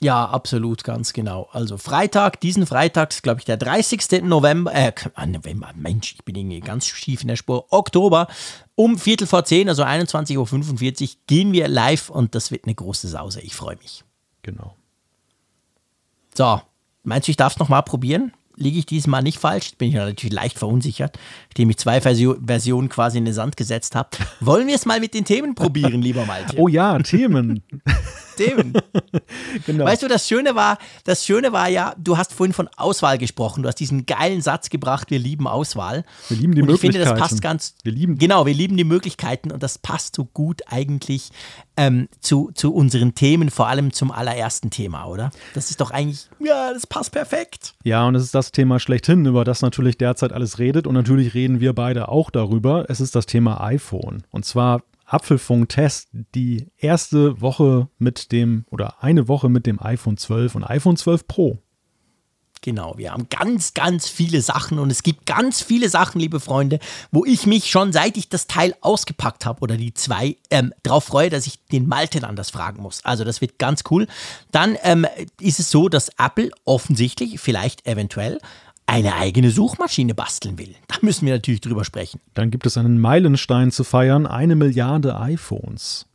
Ja, 0.00 0.26
absolut, 0.26 0.84
ganz 0.84 1.12
genau. 1.12 1.48
Also 1.50 1.76
Freitag, 1.76 2.40
diesen 2.40 2.66
Freitag, 2.66 3.20
glaube 3.22 3.40
ich, 3.40 3.44
der 3.44 3.56
30. 3.56 4.22
November, 4.22 4.72
äh, 4.72 4.92
ah, 5.14 5.26
November, 5.26 5.70
Mensch, 5.74 6.14
ich 6.14 6.24
bin 6.24 6.36
irgendwie 6.36 6.60
ganz 6.60 6.86
schief 6.86 7.22
in 7.22 7.28
der 7.28 7.36
Spur, 7.36 7.66
Oktober, 7.70 8.28
um 8.76 8.96
Viertel 8.96 9.26
vor 9.26 9.44
zehn, 9.44 9.68
also 9.68 9.82
21.45 9.82 11.02
Uhr, 11.02 11.08
gehen 11.26 11.52
wir 11.52 11.66
live 11.66 12.10
und 12.10 12.36
das 12.36 12.52
wird 12.52 12.64
eine 12.64 12.76
große 12.76 13.08
Sause. 13.08 13.40
Ich 13.40 13.56
freue 13.56 13.76
mich. 13.76 14.04
Genau. 14.42 14.76
So, 16.36 16.60
meinst 17.02 17.26
du, 17.26 17.30
ich 17.30 17.36
darf 17.36 17.54
es 17.54 17.58
nochmal 17.58 17.82
probieren? 17.82 18.32
Liege 18.58 18.78
ich 18.78 18.86
diesmal 18.86 19.22
nicht 19.22 19.38
falsch. 19.38 19.72
Bin 19.78 19.88
ich 19.88 19.94
natürlich 19.94 20.34
leicht 20.34 20.58
verunsichert, 20.58 21.18
indem 21.50 21.70
ich 21.70 21.78
zwei 21.78 22.00
Versionen 22.00 22.88
quasi 22.88 23.18
in 23.18 23.24
den 23.24 23.34
Sand 23.34 23.56
gesetzt 23.56 23.94
habe. 23.94 24.10
Wollen 24.40 24.66
wir 24.66 24.74
es 24.74 24.86
mal 24.86 25.00
mit 25.00 25.14
den 25.14 25.24
Themen 25.24 25.54
probieren, 25.54 26.02
lieber 26.02 26.26
Malte? 26.26 26.56
Oh 26.58 26.68
ja, 26.68 26.98
Themen. 26.98 27.62
Themen. 28.36 28.72
genau. 29.66 29.84
Weißt 29.84 30.02
du, 30.02 30.08
das 30.08 30.26
Schöne 30.26 30.54
war, 30.54 30.78
das 31.04 31.24
Schöne 31.24 31.52
war 31.52 31.68
ja, 31.68 31.94
du 31.98 32.16
hast 32.16 32.32
vorhin 32.32 32.52
von 32.52 32.68
Auswahl 32.76 33.18
gesprochen. 33.18 33.62
Du 33.62 33.68
hast 33.68 33.76
diesen 33.76 34.06
geilen 34.06 34.40
Satz 34.40 34.70
gebracht, 34.70 35.10
wir 35.10 35.18
lieben 35.18 35.46
Auswahl. 35.46 36.04
Wir 36.28 36.36
lieben 36.36 36.54
die 36.54 36.62
und 36.62 36.68
Möglichkeiten. 36.68 36.96
Ich 36.96 37.02
finde, 37.02 37.16
das 37.16 37.28
passt 37.28 37.42
ganz. 37.42 37.74
Wir 37.82 37.92
lieben. 37.92 38.18
Genau, 38.18 38.46
wir 38.46 38.54
lieben 38.54 38.76
die 38.76 38.84
Möglichkeiten 38.84 39.50
und 39.50 39.62
das 39.62 39.78
passt 39.78 40.14
so 40.14 40.24
gut 40.24 40.62
eigentlich 40.66 41.30
ähm, 41.76 42.08
zu, 42.20 42.50
zu 42.54 42.74
unseren 42.74 43.14
Themen, 43.14 43.50
vor 43.50 43.68
allem 43.68 43.92
zum 43.92 44.10
allerersten 44.10 44.70
Thema, 44.70 45.06
oder? 45.06 45.30
Das 45.54 45.70
ist 45.70 45.80
doch 45.80 45.90
eigentlich, 45.90 46.28
ja, 46.40 46.72
das 46.72 46.86
passt 46.86 47.12
perfekt. 47.12 47.74
Ja, 47.84 48.06
und 48.06 48.14
es 48.14 48.24
ist 48.24 48.34
das 48.34 48.47
Thema 48.52 48.80
schlechthin, 48.80 49.26
über 49.26 49.44
das 49.44 49.62
natürlich 49.62 49.98
derzeit 49.98 50.32
alles 50.32 50.58
redet. 50.58 50.86
Und 50.86 50.94
natürlich 50.94 51.34
reden 51.34 51.60
wir 51.60 51.72
beide 51.72 52.08
auch 52.08 52.30
darüber. 52.30 52.86
Es 52.88 53.00
ist 53.00 53.14
das 53.14 53.26
Thema 53.26 53.60
iPhone. 53.62 54.22
Und 54.30 54.44
zwar 54.44 54.82
Apfelfunk-Test 55.06 56.10
die 56.34 56.68
erste 56.76 57.40
Woche 57.40 57.88
mit 57.98 58.30
dem 58.32 58.64
oder 58.70 59.02
eine 59.02 59.26
Woche 59.28 59.48
mit 59.48 59.66
dem 59.66 59.80
iPhone 59.80 60.16
12 60.16 60.54
und 60.54 60.64
iPhone 60.64 60.96
12 60.96 61.26
Pro. 61.26 61.58
Genau, 62.62 62.94
wir 62.96 63.12
haben 63.12 63.28
ganz, 63.28 63.74
ganz 63.74 64.08
viele 64.08 64.42
Sachen 64.42 64.78
und 64.78 64.90
es 64.90 65.02
gibt 65.02 65.26
ganz 65.26 65.62
viele 65.62 65.88
Sachen, 65.88 66.20
liebe 66.20 66.40
Freunde, 66.40 66.78
wo 67.10 67.24
ich 67.24 67.46
mich 67.46 67.70
schon 67.70 67.92
seit 67.92 68.16
ich 68.16 68.28
das 68.28 68.46
Teil 68.46 68.74
ausgepackt 68.80 69.46
habe 69.46 69.60
oder 69.60 69.76
die 69.76 69.94
zwei 69.94 70.36
ähm, 70.50 70.72
darauf 70.82 71.04
freue, 71.04 71.30
dass 71.30 71.46
ich 71.46 71.64
den 71.66 71.86
Malte 71.86 72.20
dann 72.20 72.36
das 72.36 72.50
fragen 72.50 72.82
muss. 72.82 73.04
Also 73.04 73.24
das 73.24 73.40
wird 73.40 73.58
ganz 73.58 73.84
cool. 73.90 74.06
Dann 74.50 74.76
ähm, 74.82 75.06
ist 75.40 75.60
es 75.60 75.70
so, 75.70 75.88
dass 75.88 76.10
Apple 76.18 76.50
offensichtlich, 76.64 77.40
vielleicht 77.40 77.86
eventuell, 77.86 78.38
eine 78.86 79.16
eigene 79.16 79.50
Suchmaschine 79.50 80.14
basteln 80.14 80.58
will. 80.58 80.74
Da 80.88 80.96
müssen 81.02 81.26
wir 81.26 81.34
natürlich 81.34 81.60
drüber 81.60 81.84
sprechen. 81.84 82.20
Dann 82.34 82.50
gibt 82.50 82.64
es 82.66 82.78
einen 82.78 82.98
Meilenstein 82.98 83.70
zu 83.70 83.84
feiern, 83.84 84.26
eine 84.26 84.56
Milliarde 84.56 85.20
iPhones. 85.20 86.06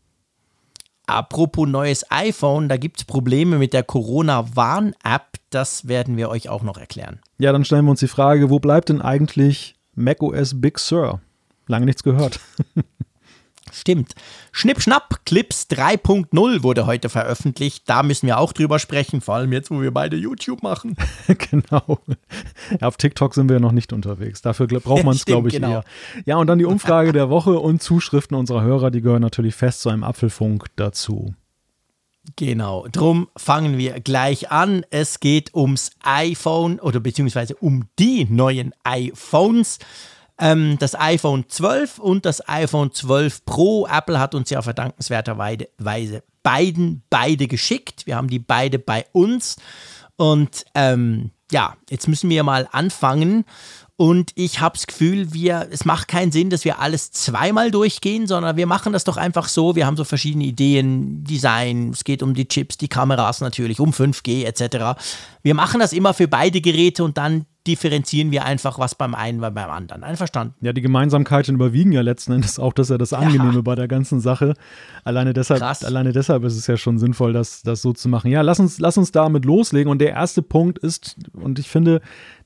Apropos 1.06 1.68
neues 1.68 2.10
iPhone, 2.10 2.70
da 2.70 2.78
gibt 2.78 3.00
es 3.00 3.06
Probleme 3.06 3.58
mit 3.58 3.74
der 3.74 3.84
Corona-Warn-App. 3.84 5.34
Das 5.50 5.88
werden 5.88 6.18
wir 6.18 6.30
euch 6.30 6.50
auch 6.50 6.63
noch 6.63 6.78
erklären. 6.78 7.20
Ja, 7.38 7.52
dann 7.52 7.66
stellen 7.66 7.86
wir 7.86 7.92
uns 7.92 8.00
die 8.00 8.08
Frage, 8.08 8.50
wo 8.50 8.60
bleibt 8.60 8.89
denn 8.89 9.02
eigentlich 9.02 9.76
macOS 9.96 10.60
Big 10.62 10.80
Sur? 10.80 11.22
Lange 11.68 11.86
nichts 11.86 12.04
gehört. 12.04 12.39
Stimmt. 13.74 14.14
Schnipp, 14.52 14.82
schnapp, 14.82 15.26
Clips 15.26 15.68
3.0 15.72 16.64
wurde 16.64 16.86
heute 16.86 17.10
veröffentlicht. 17.10 17.84
Da 17.88 18.04
müssen 18.04 18.28
wir 18.28 18.38
auch 18.38 18.54
drüber 18.54 18.78
sprechen, 18.78 19.20
vor 19.20 19.36
allem 19.36 19.52
jetzt, 19.52 19.72
wo 19.72 19.82
wir 19.82 19.92
beide 19.92 20.16
YouTube 20.16 20.62
machen. 20.62 20.96
genau. 21.28 22.00
Ja, 22.80 22.88
auf 22.88 22.98
TikTok 22.98 23.34
sind 23.34 23.50
wir 23.50 23.60
noch 23.60 23.72
nicht 23.72 23.92
unterwegs. 23.92 24.42
Dafür 24.42 24.68
braucht 24.68 25.04
man 25.06 25.16
es, 25.16 25.26
glaube 25.26 25.48
ich, 25.48 25.56
genau. 25.56 25.72
eher. 25.72 25.84
Ja, 26.26 26.38
und 26.38 26.48
dann 26.48 26.60
die 26.60 26.66
Umfrage 26.66 27.14
der 27.14 27.30
Woche 27.30 27.60
und 27.60 27.82
Zuschriften 27.82 28.38
unserer 28.38 28.62
Hörer, 28.62 28.92
die 28.92 29.02
gehören 29.02 29.22
natürlich 29.22 29.56
fest 29.56 29.82
zu 29.82 29.90
einem 29.90 30.04
Apfelfunk 30.04 30.68
dazu. 30.76 31.34
Genau, 32.38 32.88
drum 32.90 33.28
fangen 33.36 33.78
wir 33.78 34.00
gleich 34.00 34.50
an. 34.50 34.86
Es 34.92 35.20
geht 35.20 35.54
ums 35.54 35.92
iPhone 36.04 36.80
oder 36.80 37.00
beziehungsweise 37.02 37.56
um 37.56 37.90
die 38.00 38.26
neuen 38.26 38.74
iPhones 38.84 39.80
ähm, 40.39 40.78
das 40.80 41.00
iPhone 41.00 41.46
12 41.48 42.00
und 42.00 42.26
das 42.26 42.48
iPhone 42.48 42.91
12 42.91 43.46
Pro. 43.46 43.88
Apple 43.88 44.19
hat 44.19 44.36
uns 44.36 44.50
ja 44.50 44.62
verdankenswerterweise 44.62 46.24
beiden 46.43 47.04
beide 47.10 47.48
geschickt. 47.48 48.06
Wir 48.06 48.15
haben 48.15 48.28
die 48.28 48.39
beide 48.39 48.80
bei 48.80 49.06
uns. 49.12 49.58
Und 50.15 50.65
ähm, 50.76 51.32
ja, 51.52 51.76
jetzt 51.89 52.08
müssen 52.08 52.30
wir 52.30 52.43
mal 52.43 52.67
anfangen. 52.72 53.46
Und 53.96 54.32
ich 54.36 54.60
habe 54.60 54.76
das 54.76 54.88
Gefühl, 54.88 55.34
wir, 55.34 55.67
es 55.72 55.86
macht 55.86 56.08
keinen 56.08 56.32
Sinn, 56.32 56.50
dass 56.50 56.65
wir 56.65 56.80
alles 56.80 57.12
zweimal 57.12 57.69
durchgehen, 57.69 58.26
sondern 58.26 58.58
wir 58.58 58.65
machen 58.65 58.91
das 58.91 59.04
doch 59.04 59.17
einfach 59.17 59.48
so. 59.48 59.76
Wir 59.76 59.86
haben 59.86 59.98
so 59.98 60.04
verschiedene 60.04 60.46
Ideen, 60.46 61.24
Design, 61.24 61.91
es 61.91 62.04
geht 62.04 62.24
um 62.24 62.34
die 62.34 62.48
Chips, 62.48 62.78
die 62.78 62.88
Kameras 62.88 63.39
natürlich, 63.39 63.80
um 63.80 63.91
5G 63.91 64.46
etc. 64.46 65.00
Wir 65.43 65.54
machen 65.54 65.80
das 65.80 65.93
immer 65.93 66.15
für 66.15 66.28
beide 66.28 66.60
Geräte 66.60 67.04
und 67.04 67.17
dann 67.17 67.46
differenzieren 67.65 68.32
wir 68.32 68.43
einfach, 68.43 68.78
was 68.78 68.95
beim 68.95 69.15
einen 69.15 69.39
war 69.39 69.52
beim 69.52 69.69
anderen. 69.69 70.04
Einverstanden? 70.04 70.54
Ja, 70.62 70.73
die 70.73 70.82
Gemeinsamkeiten 70.82 71.56
überwiegen 71.56 71.93
ja 71.93 72.02
letzten 72.02 72.34
Endes 72.34 72.60
auch, 72.60 72.73
das 72.73 72.88
ist 72.88 72.91
ja 72.91 72.97
das 72.97 73.13
Angenehme 73.13 73.56
ja. 73.56 73.62
bei 73.62 73.76
der 73.76 73.88
ganzen 73.88 74.19
Sache. 74.19 74.54
Alleine 75.04 75.34
deshalb, 75.34 75.62
alleine 75.62 76.12
deshalb 76.12 76.43
ist 76.43 76.58
es 76.58 76.67
ja 76.67 76.76
schon 76.76 76.99
sinnvoll, 76.99 77.32
das, 77.32 77.63
das 77.63 77.82
so 77.82 77.93
zu 77.93 78.10
machen. 78.10 78.32
Ja, 78.32 78.41
lass 78.41 78.60
uns, 78.60 78.80
lass 78.80 78.97
uns 78.97 79.12
damit 79.12 79.45
loslegen. 79.45 79.89
Und 79.89 79.99
der 79.99 80.12
erste 80.12 80.41
Punkt 80.41 80.78
ist, 80.80 81.15
und 81.34 81.58
ich 81.58 81.69
finde, 81.69 82.02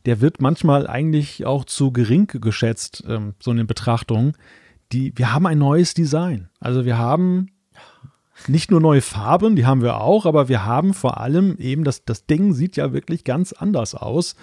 der 0.05 0.21
wird 0.21 0.39
manchmal 0.39 0.85
eigentlich 0.87 1.45
auch 1.45 1.65
zu 1.65 1.91
gering 1.91 2.27
geschätzt, 2.27 3.03
ähm, 3.07 3.33
so 3.39 3.51
in 3.51 3.57
den 3.57 3.67
Betrachtungen. 3.67 4.33
Die, 4.91 5.13
wir 5.15 5.33
haben 5.33 5.47
ein 5.47 5.57
neues 5.57 5.95
Design. 5.95 6.49
Also 6.59 6.85
wir 6.85 6.97
haben 6.97 7.47
nicht 8.47 8.69
nur 8.69 8.79
neue 8.79 9.01
Farben, 9.01 9.55
die 9.55 9.65
haben 9.65 9.81
wir 9.81 9.99
auch, 9.99 10.27
aber 10.27 10.47
wir 10.47 10.63
haben 10.63 10.93
vor 10.93 11.19
allem 11.19 11.57
eben, 11.57 11.83
das, 11.83 12.05
das 12.05 12.27
Ding 12.27 12.53
sieht 12.53 12.77
ja 12.77 12.93
wirklich 12.93 13.23
ganz 13.23 13.51
anders 13.51 13.95
aus 13.95 14.35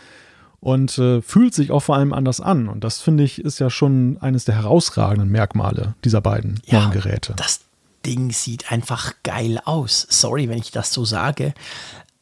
und 0.65 0.97
äh, 0.97 1.21
fühlt 1.21 1.53
sich 1.53 1.71
auch 1.71 1.81
vor 1.81 1.97
allem 1.97 2.15
anders 2.15 2.41
an. 2.41 2.69
Und 2.69 2.85
das 2.85 3.03
finde 3.03 3.23
ich 3.23 3.39
ist 3.39 3.59
ja 3.59 3.69
schon 3.69 4.17
eines 4.23 4.47
der 4.47 4.55
herausragenden 4.55 5.29
Merkmale 5.29 5.95
dieser 6.05 6.23
beiden 6.23 6.59
ja, 6.65 6.81
neuen 6.81 6.91
Geräte. 6.91 7.35
Das 7.37 7.61
Ding 8.07 8.31
sieht 8.33 8.73
einfach 8.73 9.13
geil 9.25 9.61
aus. 9.67 10.07
Sorry, 10.09 10.49
wenn 10.49 10.57
ich 10.57 10.71
das 10.71 10.91
so 10.91 11.05
sage. 11.05 11.53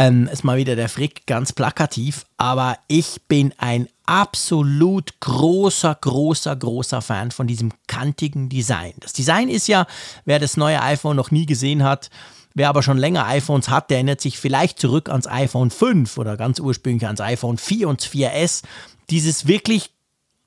Ähm, 0.00 0.26
ist 0.26 0.42
mal 0.42 0.56
wieder 0.56 0.74
der 0.74 0.88
Frick 0.88 1.24
ganz 1.28 1.52
plakativ, 1.52 2.26
aber 2.36 2.78
ich 2.88 3.20
bin 3.28 3.54
ein 3.58 3.86
absolut 4.06 5.20
großer, 5.20 5.96
großer, 6.00 6.56
großer 6.56 7.00
Fan 7.00 7.30
von 7.30 7.46
diesem 7.46 7.70
kantigen 7.86 8.48
Design. 8.48 8.94
Das 8.98 9.12
Design 9.12 9.48
ist 9.48 9.68
ja, 9.68 9.86
wer 10.24 10.40
das 10.40 10.56
neue 10.56 10.82
iPhone 10.82 11.14
noch 11.14 11.30
nie 11.30 11.46
gesehen 11.46 11.84
hat, 11.84 12.10
Wer 12.54 12.68
aber 12.68 12.82
schon 12.82 12.98
länger 12.98 13.26
iPhones 13.26 13.68
hat, 13.68 13.90
der 13.90 13.98
erinnert 13.98 14.20
sich 14.20 14.38
vielleicht 14.38 14.78
zurück 14.78 15.08
ans 15.08 15.26
iPhone 15.26 15.70
5 15.70 16.18
oder 16.18 16.36
ganz 16.36 16.60
ursprünglich 16.60 17.06
ans 17.06 17.20
iPhone 17.20 17.58
4 17.58 17.88
und 17.88 18.02
4S. 18.02 18.62
Dieses 19.10 19.46
wirklich 19.46 19.90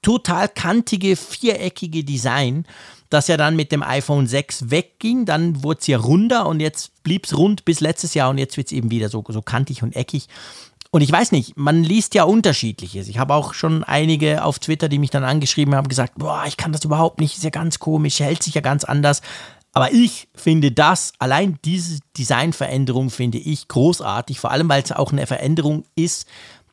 total 0.01 0.47
kantige, 0.47 1.15
viereckige 1.15 2.03
Design, 2.03 2.65
das 3.09 3.27
ja 3.27 3.37
dann 3.37 3.55
mit 3.55 3.71
dem 3.71 3.81
iPhone 3.81 4.27
6 4.27 4.69
wegging. 4.69 5.25
Dann 5.25 5.63
wurde 5.63 5.79
es 5.81 5.87
ja 5.87 5.97
runder 5.97 6.45
und 6.47 6.59
jetzt 6.59 7.01
blieb 7.03 7.25
es 7.25 7.35
rund 7.37 7.65
bis 7.65 7.79
letztes 7.79 8.13
Jahr 8.13 8.29
und 8.29 8.37
jetzt 8.37 8.55
wird 8.57 8.67
es 8.67 8.73
eben 8.73 8.91
wieder 8.91 9.09
so, 9.09 9.23
so 9.27 9.41
kantig 9.41 9.81
und 9.81 9.95
eckig. 9.95 10.27
Und 10.91 11.01
ich 11.01 11.11
weiß 11.11 11.33
nicht, 11.33 11.57
man 11.57 11.83
liest 11.83 12.15
ja 12.15 12.23
unterschiedliches. 12.23 13.09
Ich 13.09 13.17
habe 13.17 13.33
auch 13.33 13.53
schon 13.53 13.83
einige 13.83 14.45
auf 14.45 14.59
Twitter, 14.59 14.87
die 14.87 14.97
mich 14.97 15.09
dann 15.09 15.25
angeschrieben 15.25 15.75
haben, 15.75 15.89
gesagt, 15.89 16.13
boah, 16.15 16.45
ich 16.47 16.55
kann 16.55 16.71
das 16.71 16.85
überhaupt 16.85 17.19
nicht, 17.19 17.35
ist 17.35 17.43
ja 17.43 17.49
ganz 17.49 17.79
komisch, 17.79 18.21
hält 18.21 18.41
sich 18.41 18.53
ja 18.53 18.61
ganz 18.61 18.85
anders. 18.85 19.21
Aber 19.75 19.91
ich 19.91 20.29
finde 20.33 20.71
das, 20.71 21.11
allein 21.19 21.59
diese 21.65 21.99
Designveränderung 22.17 23.09
finde 23.09 23.37
ich 23.39 23.67
großartig, 23.67 24.39
vor 24.39 24.51
allem 24.51 24.69
weil 24.69 24.81
es 24.81 24.93
auch 24.93 25.11
eine 25.11 25.27
Veränderung 25.27 25.83
ist, 25.95 26.27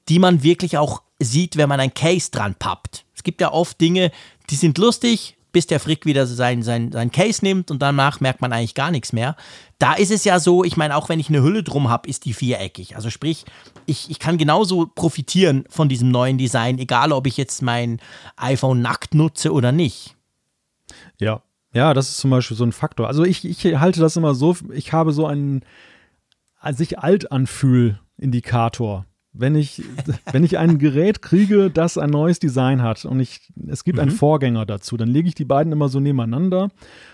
die 0.08 0.20
man 0.20 0.44
wirklich 0.44 0.78
auch 0.78 1.02
sieht, 1.18 1.56
wenn 1.56 1.68
man 1.68 1.80
ein 1.80 1.94
Case 1.94 2.30
dran 2.30 2.54
pappt. 2.54 3.04
Es 3.16 3.24
gibt 3.24 3.40
ja 3.40 3.52
oft 3.52 3.80
Dinge, 3.80 4.12
die 4.50 4.54
sind 4.54 4.78
lustig, 4.78 5.36
bis 5.50 5.66
der 5.66 5.80
Frick 5.80 6.06
wieder 6.06 6.28
sein, 6.28 6.62
sein, 6.62 6.92
sein 6.92 7.10
Case 7.10 7.44
nimmt 7.44 7.72
und 7.72 7.82
danach 7.82 8.20
merkt 8.20 8.40
man 8.40 8.52
eigentlich 8.52 8.76
gar 8.76 8.92
nichts 8.92 9.12
mehr. 9.12 9.34
Da 9.80 9.94
ist 9.94 10.12
es 10.12 10.22
ja 10.22 10.38
so, 10.38 10.62
ich 10.62 10.76
meine, 10.76 10.96
auch 10.96 11.08
wenn 11.08 11.18
ich 11.18 11.28
eine 11.28 11.42
Hülle 11.42 11.64
drum 11.64 11.90
habe, 11.90 12.08
ist 12.08 12.24
die 12.24 12.32
viereckig. 12.32 12.94
Also 12.94 13.10
sprich, 13.10 13.44
ich, 13.84 14.12
ich 14.12 14.20
kann 14.20 14.38
genauso 14.38 14.86
profitieren 14.86 15.64
von 15.68 15.88
diesem 15.88 16.12
neuen 16.12 16.38
Design, 16.38 16.78
egal 16.78 17.10
ob 17.10 17.26
ich 17.26 17.36
jetzt 17.36 17.62
mein 17.62 18.00
iPhone 18.36 18.80
nackt 18.80 19.12
nutze 19.12 19.52
oder 19.52 19.72
nicht. 19.72 20.14
Ja, 21.18 21.42
ja, 21.72 21.94
das 21.94 22.10
ist 22.10 22.18
zum 22.18 22.30
Beispiel 22.30 22.56
so 22.56 22.64
ein 22.64 22.72
Faktor. 22.72 23.08
Also 23.08 23.24
ich, 23.24 23.44
ich 23.44 23.64
halte 23.78 24.00
das 24.00 24.16
immer 24.16 24.34
so, 24.34 24.56
ich 24.72 24.92
habe 24.92 25.12
so 25.12 25.26
einen 25.26 25.64
sich 26.70 26.98
alt 26.98 27.32
anfühl 27.32 27.98
Indikator. 28.18 29.06
wenn 29.32 29.54
ich, 29.54 29.82
wenn 30.32 30.44
ich 30.44 30.58
ein 30.58 30.78
Gerät 30.78 31.22
kriege, 31.22 31.70
das 31.70 31.98
ein 31.98 32.10
neues 32.10 32.38
Design 32.38 32.82
hat 32.82 33.04
und 33.04 33.20
ich, 33.20 33.52
es 33.66 33.84
gibt 33.84 33.96
mhm. 33.96 34.02
einen 34.02 34.10
Vorgänger 34.10 34.66
dazu, 34.66 34.96
dann 34.96 35.08
lege 35.08 35.28
ich 35.28 35.34
die 35.34 35.44
beiden 35.44 35.72
immer 35.72 35.88
so 35.88 36.00
nebeneinander, 36.00 36.70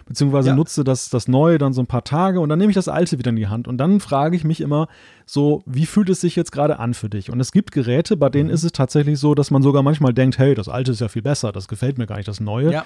beziehungsweise 0.08 0.48
ja. 0.48 0.56
nutze 0.56 0.84
das, 0.84 1.10
das 1.10 1.28
Neue 1.28 1.58
dann 1.58 1.72
so 1.72 1.82
ein 1.82 1.86
paar 1.86 2.02
Tage 2.02 2.40
und 2.40 2.48
dann 2.48 2.58
nehme 2.58 2.70
ich 2.70 2.74
das 2.74 2.88
Alte 2.88 3.18
wieder 3.18 3.28
in 3.30 3.36
die 3.36 3.46
Hand. 3.46 3.68
Und 3.68 3.78
dann 3.78 4.00
frage 4.00 4.34
ich 4.34 4.42
mich 4.42 4.60
immer 4.60 4.88
so, 5.26 5.62
wie 5.66 5.84
fühlt 5.84 6.08
es 6.08 6.22
sich 6.22 6.34
jetzt 6.34 6.50
gerade 6.50 6.78
an 6.78 6.94
für 6.94 7.10
dich? 7.10 7.30
Und 7.30 7.38
es 7.38 7.52
gibt 7.52 7.70
Geräte, 7.72 8.16
bei 8.16 8.30
denen 8.30 8.48
mhm. 8.48 8.54
ist 8.54 8.64
es 8.64 8.72
tatsächlich 8.72 9.18
so, 9.18 9.34
dass 9.34 9.50
man 9.50 9.62
sogar 9.62 9.82
manchmal 9.82 10.14
denkt, 10.14 10.38
hey, 10.38 10.54
das 10.54 10.68
Alte 10.68 10.92
ist 10.92 11.00
ja 11.00 11.08
viel 11.08 11.20
besser, 11.20 11.52
das 11.52 11.68
gefällt 11.68 11.98
mir 11.98 12.06
gar 12.06 12.16
nicht, 12.16 12.28
das 12.28 12.40
Neue. 12.40 12.72
Ja. 12.72 12.84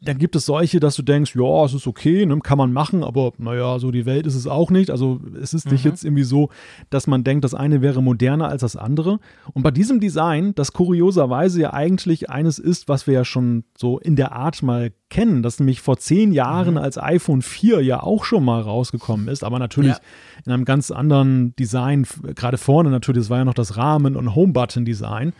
Dann 0.00 0.18
gibt 0.18 0.34
es 0.34 0.46
solche, 0.46 0.80
dass 0.80 0.96
du 0.96 1.02
denkst, 1.02 1.36
ja, 1.36 1.64
es 1.64 1.74
ist 1.74 1.86
okay, 1.86 2.26
ne, 2.26 2.40
kann 2.40 2.58
man 2.58 2.72
machen, 2.72 3.04
aber 3.04 3.32
naja, 3.38 3.78
so 3.78 3.92
die 3.92 4.06
Welt 4.06 4.26
ist 4.26 4.34
es 4.34 4.48
auch 4.48 4.70
nicht. 4.70 4.90
Also 4.90 5.20
es 5.40 5.54
ist 5.54 5.66
mhm. 5.66 5.72
nicht 5.72 5.84
jetzt 5.84 6.04
irgendwie 6.04 6.24
so, 6.24 6.50
dass 6.90 7.06
man 7.06 7.22
denkt, 7.22 7.44
das 7.44 7.54
eine 7.54 7.80
wäre 7.80 8.02
moderner 8.02 8.48
als 8.48 8.62
das 8.62 8.74
andere. 8.74 9.20
Und 9.52 9.62
bei 9.62 9.70
diesem 9.70 10.00
Design, 10.00 10.54
das 10.56 10.72
kurioserweise 10.72 11.60
ja 11.60 11.72
eigentlich 11.72 12.28
eines 12.28 12.58
ist, 12.58 12.88
was 12.88 13.06
wir 13.06 13.14
ja 13.14 13.24
schon 13.24 13.62
so 13.78 14.00
in 14.00 14.16
der 14.16 14.32
Art 14.32 14.64
mal 14.64 14.90
kennen, 15.10 15.44
das 15.44 15.60
nämlich 15.60 15.80
vor 15.80 15.96
zehn 15.96 16.32
Jahren 16.32 16.63
mhm. 16.72 16.78
als 16.78 16.98
iPhone 16.98 17.42
4 17.42 17.82
ja 17.82 18.02
auch 18.02 18.24
schon 18.24 18.44
mal 18.44 18.60
rausgekommen 18.60 19.28
ist, 19.28 19.44
aber 19.44 19.58
natürlich 19.58 19.92
ja. 19.92 20.00
in 20.44 20.52
einem 20.52 20.64
ganz 20.64 20.90
anderen 20.90 21.54
Design, 21.56 22.06
gerade 22.34 22.58
vorne 22.58 22.90
natürlich, 22.90 23.22
das 23.22 23.30
war 23.30 23.38
ja 23.38 23.44
noch 23.44 23.54
das 23.54 23.76
Rahmen- 23.76 24.16
und 24.16 24.34
Home-Button-Design 24.34 25.32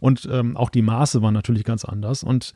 und 0.00 0.28
ähm, 0.30 0.56
auch 0.56 0.70
die 0.70 0.82
Maße 0.82 1.22
waren 1.22 1.34
natürlich 1.34 1.64
ganz 1.64 1.84
anders. 1.84 2.22
Und 2.22 2.54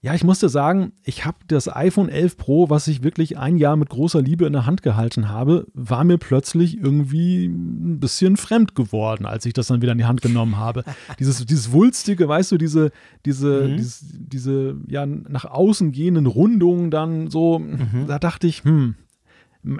ja, 0.00 0.14
ich 0.14 0.22
musste 0.22 0.48
sagen, 0.48 0.92
ich 1.02 1.24
habe 1.24 1.38
das 1.48 1.74
iPhone 1.74 2.08
11 2.08 2.36
Pro, 2.36 2.70
was 2.70 2.86
ich 2.86 3.02
wirklich 3.02 3.36
ein 3.36 3.56
Jahr 3.56 3.76
mit 3.76 3.90
großer 3.90 4.22
Liebe 4.22 4.46
in 4.46 4.52
der 4.52 4.64
Hand 4.64 4.82
gehalten 4.82 5.28
habe, 5.28 5.66
war 5.74 6.04
mir 6.04 6.18
plötzlich 6.18 6.78
irgendwie 6.78 7.46
ein 7.46 7.98
bisschen 7.98 8.36
fremd 8.36 8.76
geworden, 8.76 9.26
als 9.26 9.44
ich 9.44 9.54
das 9.54 9.66
dann 9.66 9.82
wieder 9.82 9.90
in 9.92 9.98
die 9.98 10.04
Hand 10.04 10.22
genommen 10.22 10.56
habe. 10.56 10.84
dieses, 11.18 11.44
dieses 11.44 11.72
wulstige, 11.72 12.28
weißt 12.28 12.52
du, 12.52 12.58
diese, 12.58 12.92
diese, 13.26 13.66
mhm. 13.66 13.76
dieses, 13.76 14.04
diese 14.12 14.76
ja, 14.86 15.04
nach 15.04 15.46
außen 15.46 15.90
gehenden 15.90 16.26
Rundungen 16.26 16.92
dann 16.92 17.28
so, 17.28 17.58
mhm. 17.58 18.04
da 18.06 18.20
dachte 18.20 18.46
ich, 18.46 18.62
hm, 18.62 18.94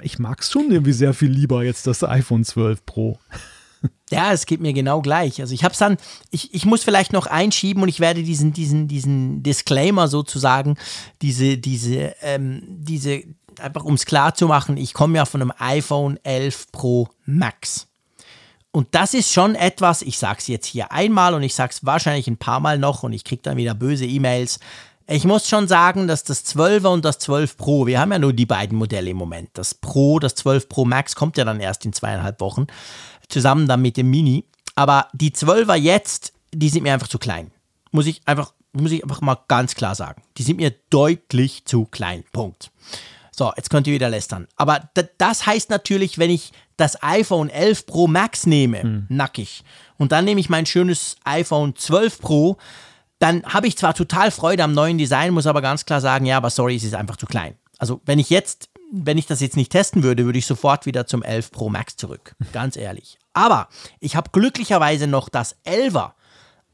ich 0.01 0.19
mag 0.19 0.41
es 0.41 0.51
schon 0.51 0.69
irgendwie 0.69 0.91
sehr 0.91 1.13
viel 1.13 1.31
lieber 1.31 1.63
jetzt 1.63 1.87
das 1.87 2.03
iPhone 2.03 2.43
12 2.43 2.85
Pro. 2.85 3.19
Ja, 4.11 4.33
es 4.33 4.45
geht 4.45 4.59
mir 4.59 4.73
genau 4.73 5.01
gleich. 5.01 5.39
Also 5.39 5.53
ich 5.53 5.63
habe 5.63 5.73
es 5.73 5.79
dann, 5.79 5.97
ich, 6.31 6.53
ich 6.53 6.65
muss 6.65 6.83
vielleicht 6.83 7.13
noch 7.13 7.27
einschieben 7.27 7.83
und 7.83 7.89
ich 7.89 7.99
werde 7.99 8.23
diesen, 8.23 8.53
diesen, 8.53 8.87
diesen 8.87 9.43
Disclaimer 9.43 10.07
sozusagen, 10.07 10.77
diese, 11.21 11.57
diese, 11.57 12.15
ähm, 12.21 12.63
diese, 12.65 13.21
einfach 13.59 13.83
um 13.83 13.93
es 13.93 14.05
klar 14.05 14.33
zu 14.33 14.47
machen, 14.47 14.77
ich 14.77 14.93
komme 14.93 15.17
ja 15.17 15.25
von 15.25 15.41
einem 15.41 15.53
iPhone 15.59 16.17
11 16.23 16.71
Pro 16.71 17.07
Max. 17.25 17.87
Und 18.71 18.87
das 18.91 19.13
ist 19.13 19.33
schon 19.33 19.55
etwas, 19.55 20.01
ich 20.03 20.19
sage 20.19 20.39
es 20.39 20.47
jetzt 20.47 20.67
hier 20.67 20.91
einmal 20.91 21.33
und 21.33 21.41
ich 21.41 21.55
sage 21.55 21.71
es 21.73 21.85
wahrscheinlich 21.85 22.27
ein 22.27 22.37
paar 22.37 22.59
Mal 22.59 22.77
noch 22.77 23.03
und 23.03 23.13
ich 23.13 23.23
kriege 23.23 23.41
dann 23.41 23.57
wieder 23.57 23.73
böse 23.73 24.05
E-Mails. 24.05 24.59
Ich 25.11 25.25
muss 25.25 25.49
schon 25.49 25.67
sagen, 25.67 26.07
dass 26.07 26.23
das 26.23 26.45
12er 26.45 26.89
und 26.89 27.03
das 27.03 27.17
12 27.17 27.57
Pro, 27.57 27.87
wir 27.87 27.99
haben 27.99 28.11
ja 28.11 28.19
nur 28.19 28.31
die 28.31 28.45
beiden 28.45 28.77
Modelle 28.77 29.09
im 29.09 29.17
Moment. 29.17 29.49
Das 29.53 29.73
Pro, 29.73 30.19
das 30.19 30.35
12 30.35 30.69
Pro 30.69 30.85
Max 30.85 31.15
kommt 31.15 31.35
ja 31.35 31.45
dann 31.45 31.59
erst 31.59 31.83
in 31.83 31.93
zweieinhalb 31.93 32.39
Wochen 32.41 32.67
zusammen 33.27 33.67
dann 33.67 33.81
mit 33.81 33.97
dem 33.97 34.11
Mini. 34.11 34.45
Aber 34.75 35.07
die 35.13 35.31
12er 35.31 35.73
jetzt, 35.73 36.33
die 36.53 36.69
sind 36.69 36.83
mir 36.83 36.93
einfach 36.93 37.07
zu 37.07 37.17
klein. 37.17 37.49
Muss 37.89 38.05
ich 38.05 38.21
einfach, 38.25 38.53
muss 38.71 38.91
ich 38.91 39.01
einfach 39.01 39.21
mal 39.21 39.37
ganz 39.47 39.73
klar 39.73 39.95
sagen. 39.95 40.21
Die 40.37 40.43
sind 40.43 40.57
mir 40.57 40.75
deutlich 40.91 41.65
zu 41.65 41.85
klein. 41.85 42.23
Punkt. 42.31 42.69
So, 43.31 43.51
jetzt 43.57 43.71
könnt 43.71 43.87
ihr 43.87 43.93
wieder 43.93 44.09
lästern. 44.09 44.47
Aber 44.57 44.91
das 45.17 45.47
heißt 45.47 45.71
natürlich, 45.71 46.19
wenn 46.19 46.29
ich 46.29 46.51
das 46.77 47.01
iPhone 47.01 47.49
11 47.49 47.87
Pro 47.87 48.07
Max 48.07 48.45
nehme, 48.45 48.83
hm. 48.83 49.05
nackig, 49.09 49.63
und 49.97 50.11
dann 50.11 50.25
nehme 50.25 50.39
ich 50.39 50.49
mein 50.49 50.67
schönes 50.67 51.15
iPhone 51.23 51.75
12 51.75 52.21
Pro, 52.21 52.57
dann 53.19 53.43
habe 53.43 53.67
ich 53.67 53.77
zwar 53.77 53.93
total 53.93 54.31
Freude 54.31 54.63
am 54.63 54.73
neuen 54.73 54.97
Design, 54.97 55.33
muss 55.33 55.47
aber 55.47 55.61
ganz 55.61 55.85
klar 55.85 56.01
sagen, 56.01 56.25
ja, 56.25 56.37
aber 56.37 56.49
sorry, 56.49 56.75
es 56.75 56.83
ist 56.83 56.95
einfach 56.95 57.17
zu 57.17 57.25
klein. 57.25 57.55
Also 57.77 58.01
wenn 58.05 58.19
ich 58.19 58.29
jetzt 58.29 58.69
wenn 58.91 59.17
ich 59.17 59.27
das 59.27 59.39
jetzt 59.39 59.55
nicht 59.55 59.71
testen 59.71 60.03
würde, 60.03 60.25
würde 60.25 60.39
ich 60.39 60.45
sofort 60.45 60.85
wieder 60.85 61.05
zum 61.05 61.23
11 61.23 61.51
Pro 61.51 61.69
Max 61.69 61.95
zurück. 61.95 62.35
Ganz 62.53 62.75
ehrlich. 62.75 63.17
Aber 63.33 63.69
ich 63.99 64.15
habe 64.15 64.31
glücklicherweise 64.31 65.07
noch 65.07 65.29
das 65.29 65.55
11er. 65.65 66.11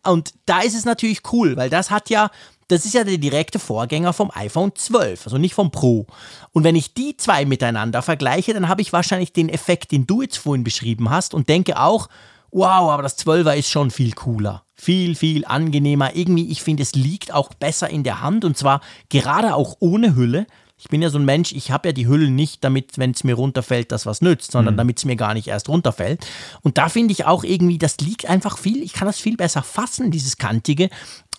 Und 0.04 0.34
da 0.46 0.62
ist 0.62 0.76
es 0.76 0.86
natürlich 0.86 1.22
cool, 1.34 1.58
weil 1.58 1.70
das 1.70 1.90
hat 1.90 2.10
ja, 2.10 2.30
das 2.68 2.86
ist 2.86 2.94
ja 2.94 3.04
der 3.04 3.18
direkte 3.18 3.60
Vorgänger 3.60 4.14
vom 4.14 4.32
iPhone 4.34 4.74
12, 4.76 5.26
also 5.26 5.38
nicht 5.38 5.56
vom 5.56 5.72
Pro. 5.72 6.06
Und 6.52 6.64
wenn 6.64 6.76
ich 6.76 6.94
die 6.94 7.18
zwei 7.18 7.46
miteinander 7.46 8.02
vergleiche, 8.02 8.54
dann 8.54 8.70
habe 8.70 8.82
ich 8.82 8.94
wahrscheinlich 8.94 9.34
den 9.34 9.50
Effekt, 9.50 9.92
den 9.92 10.06
du 10.06 10.22
jetzt 10.22 10.38
vorhin 10.38 10.64
beschrieben 10.64 11.10
hast 11.10 11.34
und 11.34 11.50
denke 11.50 11.80
auch, 11.80 12.08
wow, 12.56 12.89
aber 12.89 13.04
das 13.04 13.18
12er 13.20 13.54
ist 13.54 13.70
schon 13.70 13.91
viel 13.91 14.13
cooler. 14.13 14.63
Viel, 14.76 15.15
viel 15.15 15.46
angenehmer. 15.46 16.15
Irgendwie, 16.15 16.50
ich 16.50 16.63
finde, 16.63 16.84
es 16.84 16.96
liegt 16.96 17.34
auch 17.34 17.54
besser 17.54 17.89
in 17.89 18.04
der 18.04 18.22
Hand 18.22 18.46
und 18.46 18.58
zwar 18.58 18.82
gerade 19.10 19.56
auch 19.56 19.78
ohne 19.80 20.15
Hülle. 20.15 20.48
Ich 20.78 20.89
bin 20.89 21.02
ja 21.02 21.10
so 21.10 21.18
ein 21.18 21.26
Mensch, 21.26 21.54
ich 21.54 21.72
habe 21.72 21.89
ja 21.89 21.94
die 21.94 22.08
Hüllen 22.08 22.36
nicht, 22.36 22.63
damit, 22.63 22.98
wenn 22.98 23.12
es 23.12 23.24
mir 23.24 23.36
runterfällt, 23.36 23.91
das 23.91 24.06
was 24.06 24.22
nützt, 24.22 24.52
sondern 24.52 24.76
mhm. 24.76 24.78
damit 24.78 24.98
es 24.98 25.06
mir 25.06 25.15
gar 25.15 25.34
nicht 25.34 25.48
erst 25.48 25.70
runterfällt. 25.70 26.26
Und 26.62 26.78
da 26.78 26.89
finde 26.89 27.13
ich 27.13 27.26
auch 27.26 27.44
irgendwie, 27.44 27.78
das 27.78 27.98
liegt 27.98 28.26
einfach 28.26 28.58
viel, 28.58 28.84
ich 28.84 28.94
kann 28.94 29.08
das 29.08 29.20
viel 29.20 29.38
besser 29.38 29.63
fassen, 29.63 30.12
dieses 30.12 30.38
Kantige, 30.38 30.89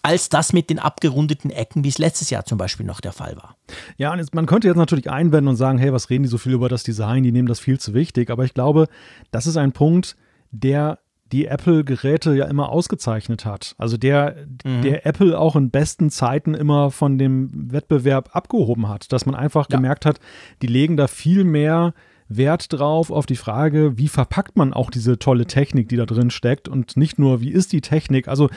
als 0.03 0.29
das 0.29 0.53
mit 0.53 0.71
den 0.71 0.79
abgerundeten 0.79 1.51
Ecken, 1.51 1.85
wie 1.85 1.89
es 1.89 1.99
letztes 1.99 2.31
Jahr 2.31 2.45
zum 2.45 2.59
Beispiel 2.59 2.87
noch 2.87 3.01
der 3.01 3.13
Fall 3.13 3.37
war. 3.37 3.57
Ja, 3.97 4.13
und 4.13 4.19
jetzt, 4.19 4.35
man 4.35 4.47
könnte 4.47 4.69
jetzt 4.69 4.77
natürlich 4.77 5.11
einwenden 5.11 5.49
und 5.49 5.57
sagen, 5.57 5.79
hey, 5.79 5.93
was 5.93 6.11
reden 6.11 6.23
die 6.23 6.29
so 6.29 6.39
viel 6.39 6.53
über 6.53 6.69
das 6.69 6.83
Design, 6.83 7.23
die 7.23 7.33
nehmen 7.33 7.49
das 7.49 7.61
viel 7.61 7.79
zu 7.79 7.93
wichtig. 7.93 8.31
Aber 8.31 8.45
ich 8.45 8.55
glaube, 8.55 8.89
das 9.31 9.47
ist 9.47 9.57
ein 9.57 9.73
Punkt, 9.73 10.17
der 10.51 10.99
die 11.33 11.47
Apple-Geräte 11.47 12.35
ja 12.35 12.47
immer 12.47 12.69
ausgezeichnet 12.69 13.45
hat. 13.45 13.75
Also 13.79 13.97
der, 13.97 14.47
mhm. 14.65 14.83
der 14.83 15.07
Apple 15.07 15.39
auch 15.39 15.57
in 15.57 15.71
besten 15.71 16.11
Zeiten 16.11 16.55
immer 16.55 16.91
von 16.91 17.19
dem 17.19 17.73
Wettbewerb 17.73 18.31
abgehoben 18.35 18.89
hat. 18.89 19.13
Dass 19.13 19.27
man 19.27 19.35
einfach 19.35 19.67
ja. 19.71 19.77
gemerkt 19.77 20.07
hat, 20.07 20.21
die 20.63 20.69
legen 20.69 20.97
da 20.97 21.07
viel 21.07 21.45
mehr 21.45 21.95
Wert 22.29 22.73
drauf 22.73 23.11
auf 23.11 23.27
die 23.27 23.37
Frage, 23.37 23.99
wie 23.99 24.09
verpackt 24.09 24.57
man 24.57 24.73
auch 24.73 24.91
diese 24.91 25.19
tolle 25.19 25.47
Technik, 25.47 25.89
die 25.89 25.97
da 25.97 26.07
drin 26.07 26.31
steckt 26.31 26.69
und 26.69 26.97
nicht 26.97 27.19
nur, 27.19 27.41
wie 27.41 27.51
ist 27.51 27.73
die 27.73 27.81
Technik. 27.81 28.29
Also 28.29 28.49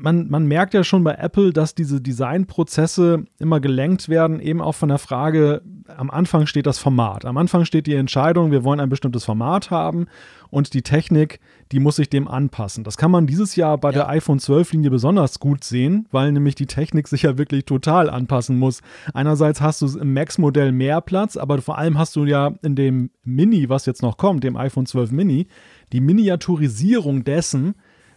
man, 0.00 0.28
man 0.28 0.46
merkt 0.46 0.74
ja 0.74 0.84
schon 0.84 1.04
bei 1.04 1.14
Apple, 1.14 1.52
dass 1.52 1.74
diese 1.74 2.00
Designprozesse 2.00 3.24
immer 3.38 3.60
gelenkt 3.60 4.08
werden, 4.08 4.40
eben 4.40 4.60
auch 4.60 4.74
von 4.74 4.88
der 4.88 4.98
Frage, 4.98 5.62
am 5.96 6.10
Anfang 6.10 6.46
steht 6.46 6.66
das 6.66 6.78
Format. 6.78 7.24
Am 7.24 7.36
Anfang 7.36 7.64
steht 7.64 7.86
die 7.86 7.94
Entscheidung, 7.94 8.50
wir 8.50 8.64
wollen 8.64 8.80
ein 8.80 8.88
bestimmtes 8.88 9.24
Format 9.24 9.70
haben 9.70 10.06
und 10.50 10.74
die 10.74 10.82
Technik, 10.82 11.40
die 11.72 11.80
muss 11.80 11.96
sich 11.96 12.08
dem 12.08 12.28
anpassen. 12.28 12.84
Das 12.84 12.96
kann 12.96 13.10
man 13.10 13.26
dieses 13.26 13.56
Jahr 13.56 13.78
bei 13.78 13.90
ja. 13.90 13.94
der 13.94 14.08
iPhone 14.08 14.38
12 14.38 14.72
Linie 14.72 14.90
besonders 14.90 15.40
gut 15.40 15.64
sehen, 15.64 16.06
weil 16.10 16.32
nämlich 16.32 16.54
die 16.54 16.66
Technik 16.66 17.08
sich 17.08 17.22
ja 17.22 17.38
wirklich 17.38 17.64
total 17.64 18.10
anpassen 18.10 18.58
muss. 18.58 18.80
Einerseits 19.14 19.60
hast 19.60 19.82
du 19.82 19.98
im 19.98 20.14
Max-Modell 20.14 20.72
mehr 20.72 21.00
Platz, 21.00 21.36
aber 21.36 21.60
vor 21.62 21.78
allem 21.78 21.98
hast 21.98 22.16
du 22.16 22.24
ja 22.24 22.54
in 22.62 22.76
dem 22.76 23.10
Mini, 23.24 23.68
was 23.68 23.86
jetzt 23.86 24.02
noch 24.02 24.16
kommt, 24.16 24.44
dem 24.44 24.56
iPhone 24.56 24.86
12 24.86 25.10
Mini, 25.12 25.46
die 25.92 26.00
Miniaturisierung 26.00 27.24
dessen, 27.24 27.74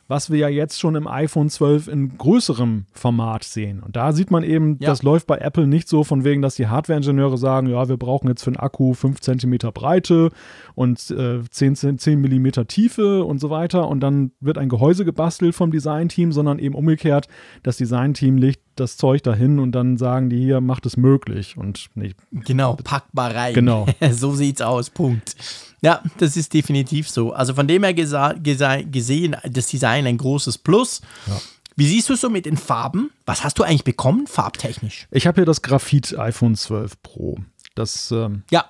was 0.09 0.31
wir 0.31 0.39
ja 0.39 0.49
jetzt 0.49 0.79
schon 0.79 0.95
im 0.95 1.07
iPhone 1.07 1.49
12 1.49 1.87
in 1.87 2.17
größerem 2.17 2.87
Format 2.91 3.43
sehen. 3.43 3.79
Und 3.79 3.95
da 3.95 4.11
sieht 4.11 4.31
man 4.31 4.43
eben, 4.43 4.77
ja. 4.79 4.89
das 4.89 5.03
läuft 5.03 5.27
bei 5.27 5.37
Apple 5.37 5.67
nicht 5.67 5.87
so 5.87 6.03
von 6.03 6.23
wegen, 6.23 6.41
dass 6.41 6.55
die 6.55 6.67
Hardware-Ingenieure 6.67 7.37
sagen, 7.37 7.67
ja, 7.67 7.87
wir 7.87 7.97
brauchen 7.97 8.27
jetzt 8.27 8.43
für 8.43 8.49
einen 8.49 8.57
Akku 8.57 8.95
5 8.95 9.21
cm 9.21 9.57
Breite 9.71 10.31
und 10.73 11.11
äh, 11.11 11.41
10, 11.47 11.75
10 11.99 12.21
mm 12.21 12.65
Tiefe 12.67 13.23
und 13.23 13.39
so 13.39 13.51
weiter. 13.51 13.87
Und 13.87 13.99
dann 13.99 14.31
wird 14.39 14.57
ein 14.57 14.67
Gehäuse 14.67 15.05
gebastelt 15.05 15.53
vom 15.53 15.69
Designteam, 15.69 16.31
sondern 16.31 16.57
eben 16.57 16.73
umgekehrt, 16.73 17.27
das 17.61 17.77
Designteam 17.77 18.37
legt 18.37 18.61
das 18.75 18.97
Zeug 18.97 19.21
dahin 19.21 19.59
und 19.59 19.73
dann 19.73 19.97
sagen 19.97 20.31
die 20.31 20.39
hier, 20.39 20.59
macht 20.59 20.87
es 20.87 20.97
möglich. 20.97 21.55
Und 21.55 21.89
nicht. 21.93 22.17
Genau, 22.31 22.75
packt 22.83 23.13
mal 23.13 23.31
rein. 23.31 23.53
Genau. 23.53 23.85
so 24.11 24.33
sieht's 24.33 24.61
aus. 24.61 24.89
Punkt. 24.89 25.35
Ja, 25.81 26.03
das 26.17 26.35
ist 26.35 26.53
definitiv 26.53 27.09
so. 27.09 27.31
Also 27.31 27.53
von 27.53 27.67
dem 27.67 27.83
her 27.83 27.93
gesehen, 27.93 29.35
das 29.43 29.67
Design 29.67 30.07
ein 30.07 30.17
großes 30.17 30.57
Plus. 30.57 31.01
Ja. 31.27 31.39
Wie 31.75 31.87
siehst 31.87 32.09
du 32.09 32.13
es 32.13 32.21
so 32.21 32.29
mit 32.29 32.45
den 32.45 32.57
Farben? 32.57 33.11
Was 33.25 33.45
hast 33.45 33.57
du 33.57 33.63
eigentlich 33.63 33.85
bekommen, 33.85 34.27
farbtechnisch? 34.27 35.07
Ich 35.11 35.25
habe 35.27 35.35
hier 35.35 35.45
das 35.45 35.61
Graphit 35.61 36.17
iPhone 36.19 36.55
12 36.55 37.01
Pro. 37.01 37.37
Das, 37.75 38.11
ähm, 38.11 38.43
ja. 38.51 38.65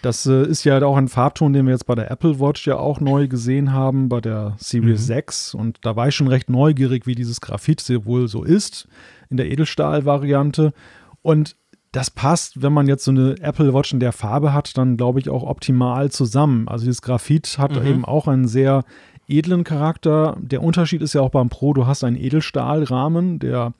Das 0.00 0.24
äh, 0.24 0.46
ist 0.46 0.64
ja 0.64 0.82
auch 0.82 0.96
ein 0.96 1.08
Farbton, 1.08 1.52
den 1.52 1.66
wir 1.66 1.72
jetzt 1.72 1.84
bei 1.84 1.94
der 1.94 2.10
Apple 2.10 2.40
Watch 2.40 2.66
ja 2.66 2.76
auch 2.76 3.00
neu 3.00 3.28
gesehen 3.28 3.72
haben, 3.72 4.08
bei 4.08 4.22
der 4.22 4.56
Series 4.58 5.02
mhm. 5.02 5.04
6. 5.04 5.54
Und 5.54 5.78
da 5.82 5.94
war 5.94 6.08
ich 6.08 6.14
schon 6.14 6.28
recht 6.28 6.48
neugierig, 6.48 7.06
wie 7.06 7.14
dieses 7.14 7.42
Graphit 7.42 7.86
wohl 8.06 8.26
so 8.26 8.42
ist 8.42 8.88
in 9.28 9.36
der 9.36 9.50
Edelstahl-Variante. 9.50 10.72
Und 11.20 11.56
das 11.92 12.10
passt, 12.10 12.62
wenn 12.62 12.72
man 12.72 12.88
jetzt 12.88 13.04
so 13.04 13.10
eine 13.10 13.36
Apple 13.40 13.72
Watch 13.74 13.92
in 13.92 14.00
der 14.00 14.12
Farbe 14.12 14.52
hat, 14.52 14.76
dann 14.78 14.96
glaube 14.96 15.20
ich 15.20 15.28
auch 15.28 15.42
optimal 15.42 16.10
zusammen. 16.10 16.66
Also 16.66 16.86
dieses 16.86 17.02
Graphit 17.02 17.58
hat 17.58 17.78
mhm. 17.78 17.86
eben 17.86 18.04
auch 18.04 18.26
einen 18.26 18.48
sehr 18.48 18.84
edlen 19.28 19.62
Charakter. 19.62 20.36
Der 20.40 20.62
Unterschied 20.62 21.02
ist 21.02 21.12
ja 21.12 21.20
auch 21.20 21.30
beim 21.30 21.50
Pro, 21.50 21.74
du 21.74 21.86
hast 21.86 22.02
einen 22.02 22.16
Edelstahlrahmen, 22.16 23.38
der 23.38 23.74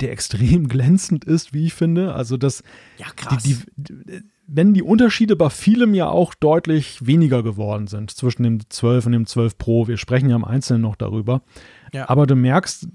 der 0.00 0.12
extrem 0.12 0.68
glänzend 0.68 1.24
ist, 1.24 1.54
wie 1.54 1.66
ich 1.66 1.74
finde. 1.74 2.14
Also 2.14 2.36
das, 2.36 2.62
ja, 2.98 3.06
krass. 3.16 3.42
Die, 3.42 3.56
die, 3.76 4.22
wenn 4.46 4.74
die 4.74 4.82
Unterschiede 4.82 5.34
bei 5.34 5.50
vielem 5.50 5.94
ja 5.94 6.08
auch 6.08 6.34
deutlich 6.34 7.04
weniger 7.04 7.42
geworden 7.42 7.86
sind 7.86 8.10
zwischen 8.10 8.42
dem 8.42 8.68
12 8.68 9.06
und 9.06 9.12
dem 9.12 9.26
12 9.26 9.58
Pro, 9.58 9.88
wir 9.88 9.96
sprechen 9.96 10.28
ja 10.28 10.36
im 10.36 10.44
Einzelnen 10.44 10.82
noch 10.82 10.96
darüber, 10.96 11.42
ja. 11.92 12.08
aber 12.08 12.26
du 12.26 12.36
merkst 12.36 12.88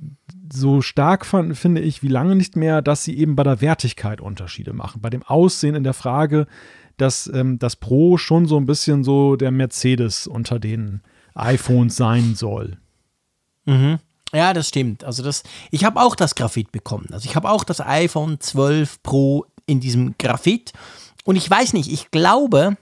so 0.54 0.82
stark, 0.82 1.26
fand, 1.26 1.58
finde 1.58 1.82
ich, 1.82 2.04
wie 2.04 2.08
lange 2.10 2.36
nicht 2.36 2.56
mehr, 2.56 2.82
dass 2.82 3.04
sie 3.04 3.18
eben 3.18 3.36
bei 3.36 3.44
der 3.44 3.62
Wertigkeit 3.62 4.22
Unterschiede 4.22 4.74
machen, 4.74 5.02
bei 5.02 5.10
dem 5.10 5.24
Aussehen 5.24 5.76
in 5.76 5.84
der 5.84 5.94
Frage, 5.94 6.48
dass 6.98 7.28
ähm, 7.34 7.58
das 7.58 7.78
Pro 7.78 8.18
schon 8.18 8.46
so 8.46 8.58
ein 8.58 8.66
bisschen 8.66 9.04
so 9.04 9.36
der 9.36 9.52
Mercedes 9.52 10.28
unter 10.28 10.60
den 10.60 11.02
iPhones 11.34 11.96
sein 11.96 12.36
soll. 12.36 12.78
Mhm. 13.66 14.00
Ja, 14.34 14.54
das 14.54 14.70
stimmt. 14.70 15.04
Also 15.04 15.24
das, 15.24 15.44
ich 15.72 15.84
habe 15.84 16.00
auch 16.00 16.16
das 16.16 16.36
Graphit 16.36 16.72
bekommen. 16.72 17.08
Also 17.12 17.28
ich 17.30 17.36
habe 17.36 17.50
auch 17.50 17.64
das 17.64 17.82
iPhone 17.82 18.40
12 18.40 19.04
Pro 19.04 19.46
in 19.66 19.80
diesem 19.80 20.16
Graphit. 20.18 20.74
Und 21.26 21.36
ich 21.36 21.50
weiß 21.50 21.74
nicht, 21.74 21.92
ich 21.92 22.12
glaube, 22.12 22.78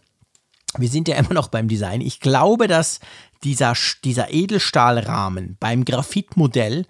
wir 0.78 0.90
sind 0.90 1.08
ja 1.08 1.16
immer 1.18 1.34
noch 1.34 1.48
beim 1.48 1.68
Design, 1.68 2.02
ich 2.02 2.20
glaube, 2.20 2.68
dass 2.68 3.00
dieser, 3.44 3.74
dieser 4.04 4.32
Edelstahlrahmen 4.32 5.58
beim 5.60 5.86
Graphitmodell, 5.86 6.86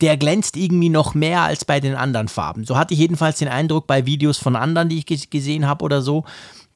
der 0.00 0.16
glänzt 0.16 0.56
irgendwie 0.56 0.88
noch 0.88 1.14
mehr 1.14 1.42
als 1.42 1.64
bei 1.64 1.80
den 1.80 1.94
anderen 1.94 2.28
Farben. 2.28 2.64
So 2.64 2.76
hatte 2.76 2.94
ich 2.94 3.00
jedenfalls 3.00 3.38
den 3.38 3.48
Eindruck 3.48 3.86
bei 3.86 4.04
Videos 4.04 4.38
von 4.38 4.56
anderen, 4.56 4.88
die 4.88 4.98
ich 4.98 5.30
gesehen 5.30 5.66
habe 5.66 5.84
oder 5.84 6.02
so. 6.02 6.24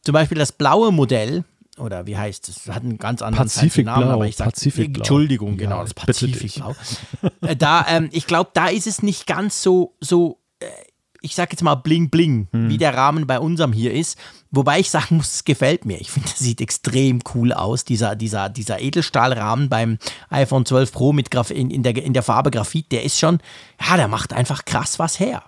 Zum 0.03 0.15
Beispiel 0.15 0.39
das 0.39 0.53
blaue 0.53 0.93
Modell, 0.93 1.45
oder 1.79 2.07
wie 2.07 2.17
heißt 2.17 2.49
es? 2.49 2.69
Hat 2.69 2.83
einen 2.83 2.99
ganz 2.99 3.23
anderen 3.23 3.49
Namen, 3.85 4.09
aber 4.09 4.27
ich 4.27 4.37
sage 4.37 4.53
Entschuldigung, 5.01 5.57
genau, 5.57 5.77
ja, 5.79 5.83
das 5.83 5.95
Pazifikblau. 5.95 6.75
Äh, 7.43 7.57
da, 7.57 7.87
ähm, 7.89 8.09
ich 8.13 8.27
glaube, 8.27 8.51
da 8.55 8.69
ist 8.69 8.87
es 8.87 9.03
nicht 9.03 9.27
ganz 9.27 9.63
so, 9.63 9.97
so 10.01 10.39
ich 11.23 11.35
sage 11.35 11.51
jetzt 11.53 11.63
mal 11.63 11.75
bling 11.75 12.11
bling, 12.11 12.49
hm. 12.53 12.69
wie 12.69 12.79
der 12.79 12.95
Rahmen 12.95 13.27
bei 13.27 13.39
unserem 13.39 13.73
hier 13.73 13.93
ist. 13.93 14.19
Wobei 14.51 14.81
ich 14.81 14.91
sagen 14.91 15.17
muss, 15.17 15.35
es 15.35 15.45
gefällt 15.45 15.85
mir. 15.85 16.01
Ich 16.01 16.11
finde, 16.11 16.29
das 16.29 16.39
sieht 16.39 16.61
extrem 16.61 17.21
cool 17.35 17.53
aus, 17.53 17.85
dieser, 17.85 18.17
dieser, 18.17 18.49
dieser 18.49 18.81
Edelstahlrahmen 18.81 19.69
beim 19.69 19.99
iPhone 20.29 20.67
12 20.67 20.93
Pro 20.93 21.13
mit 21.13 21.31
Graf 21.31 21.51
in, 21.51 21.71
in, 21.71 21.83
der, 21.83 21.97
in 22.03 22.13
der 22.13 22.23
Farbe 22.23 22.51
Graphit. 22.51 22.91
Der 22.93 23.05
ist 23.05 23.19
schon, 23.19 23.39
ja, 23.87 23.97
der 23.97 24.09
macht 24.09 24.33
einfach 24.33 24.65
krass 24.65 24.99
was 24.99 25.21
her. 25.21 25.43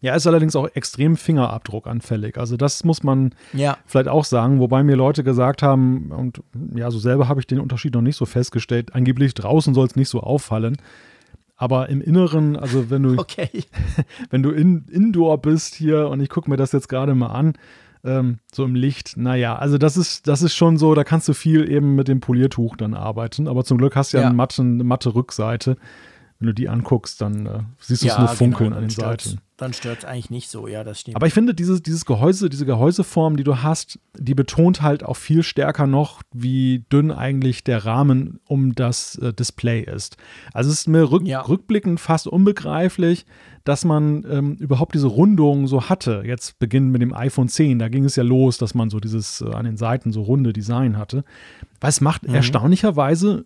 Ja, 0.00 0.14
ist 0.14 0.28
allerdings 0.28 0.54
auch 0.54 0.68
extrem 0.74 1.16
fingerabdruckanfällig. 1.16 2.38
Also 2.38 2.56
das 2.56 2.84
muss 2.84 3.02
man 3.02 3.34
ja. 3.52 3.78
vielleicht 3.84 4.08
auch 4.08 4.24
sagen, 4.24 4.60
wobei 4.60 4.84
mir 4.84 4.94
Leute 4.94 5.24
gesagt 5.24 5.62
haben, 5.62 6.12
und 6.12 6.40
ja, 6.76 6.90
so 6.92 7.00
selber 7.00 7.26
habe 7.26 7.40
ich 7.40 7.48
den 7.48 7.58
Unterschied 7.58 7.94
noch 7.94 8.00
nicht 8.00 8.16
so 8.16 8.24
festgestellt, 8.24 8.94
angeblich 8.94 9.34
draußen 9.34 9.74
soll 9.74 9.86
es 9.86 9.96
nicht 9.96 10.08
so 10.08 10.20
auffallen. 10.20 10.76
Aber 11.58 11.88
im 11.88 12.00
Inneren, 12.00 12.56
also 12.56 12.88
wenn 12.88 13.02
du, 13.02 13.10
okay. 13.18 13.50
wenn 14.30 14.42
du 14.42 14.50
in, 14.50 14.86
indoor 14.90 15.42
bist 15.42 15.74
hier 15.74 16.08
und 16.08 16.20
ich 16.20 16.30
gucke 16.30 16.48
mir 16.48 16.56
das 16.56 16.72
jetzt 16.72 16.88
gerade 16.88 17.14
mal 17.14 17.26
an, 17.26 17.54
ähm, 18.04 18.38
so 18.52 18.64
im 18.64 18.76
Licht, 18.76 19.16
naja, 19.16 19.56
also 19.56 19.76
das 19.76 19.96
ist, 19.96 20.28
das 20.28 20.40
ist 20.42 20.54
schon 20.54 20.78
so, 20.78 20.94
da 20.94 21.02
kannst 21.04 21.28
du 21.28 21.34
viel 21.34 21.70
eben 21.70 21.96
mit 21.96 22.08
dem 22.08 22.20
Poliertuch 22.20 22.76
dann 22.76 22.94
arbeiten. 22.94 23.48
Aber 23.48 23.64
zum 23.64 23.76
Glück 23.76 23.96
hast 23.96 24.12
du 24.12 24.18
ja, 24.18 24.22
ja. 24.22 24.28
Eine, 24.28 24.36
matte, 24.36 24.62
eine 24.62 24.84
matte 24.84 25.14
Rückseite. 25.14 25.76
Wenn 26.38 26.46
du 26.46 26.54
die 26.54 26.68
anguckst, 26.68 27.20
dann 27.20 27.46
äh, 27.46 27.58
siehst 27.80 28.02
du 28.02 28.06
ja, 28.06 28.12
es 28.14 28.18
nur 28.18 28.28
funkeln 28.28 28.70
genau, 28.70 28.76
an 28.76 28.82
den 28.84 28.90
Seiten 28.90 29.40
dann 29.58 29.72
stört 29.72 29.98
es 29.98 30.04
eigentlich 30.04 30.30
nicht 30.30 30.48
so, 30.50 30.68
ja, 30.68 30.84
das 30.84 31.00
stimmt. 31.00 31.16
Aber 31.16 31.26
ich 31.26 31.34
finde, 31.34 31.52
dieses, 31.52 31.82
dieses 31.82 32.04
Gehäuse, 32.04 32.48
diese 32.48 32.64
Gehäuseform, 32.64 33.36
die 33.36 33.42
du 33.42 33.60
hast, 33.60 33.98
die 34.16 34.36
betont 34.36 34.82
halt 34.82 35.02
auch 35.02 35.16
viel 35.16 35.42
stärker 35.42 35.88
noch, 35.88 36.22
wie 36.32 36.84
dünn 36.92 37.10
eigentlich 37.10 37.64
der 37.64 37.84
Rahmen 37.84 38.38
um 38.46 38.76
das 38.76 39.16
äh, 39.16 39.32
Display 39.32 39.82
ist. 39.82 40.16
Also 40.52 40.70
es 40.70 40.80
ist 40.80 40.86
mir 40.86 41.10
rück, 41.10 41.26
ja. 41.26 41.40
rückblickend 41.40 41.98
fast 41.98 42.28
unbegreiflich, 42.28 43.26
dass 43.64 43.84
man 43.84 44.24
ähm, 44.30 44.54
überhaupt 44.54 44.94
diese 44.94 45.08
Rundung 45.08 45.66
so 45.66 45.88
hatte. 45.88 46.22
Jetzt 46.24 46.60
beginnend 46.60 46.92
mit 46.92 47.02
dem 47.02 47.12
iPhone 47.12 47.48
10, 47.48 47.80
da 47.80 47.88
ging 47.88 48.04
es 48.04 48.14
ja 48.14 48.22
los, 48.22 48.58
dass 48.58 48.74
man 48.74 48.90
so 48.90 49.00
dieses 49.00 49.40
äh, 49.40 49.50
an 49.50 49.64
den 49.64 49.76
Seiten 49.76 50.12
so 50.12 50.22
runde 50.22 50.52
Design 50.52 50.96
hatte. 50.96 51.24
Weil 51.80 51.90
es 51.90 52.00
macht 52.00 52.28
mhm. 52.28 52.34
erstaunlicherweise, 52.36 53.44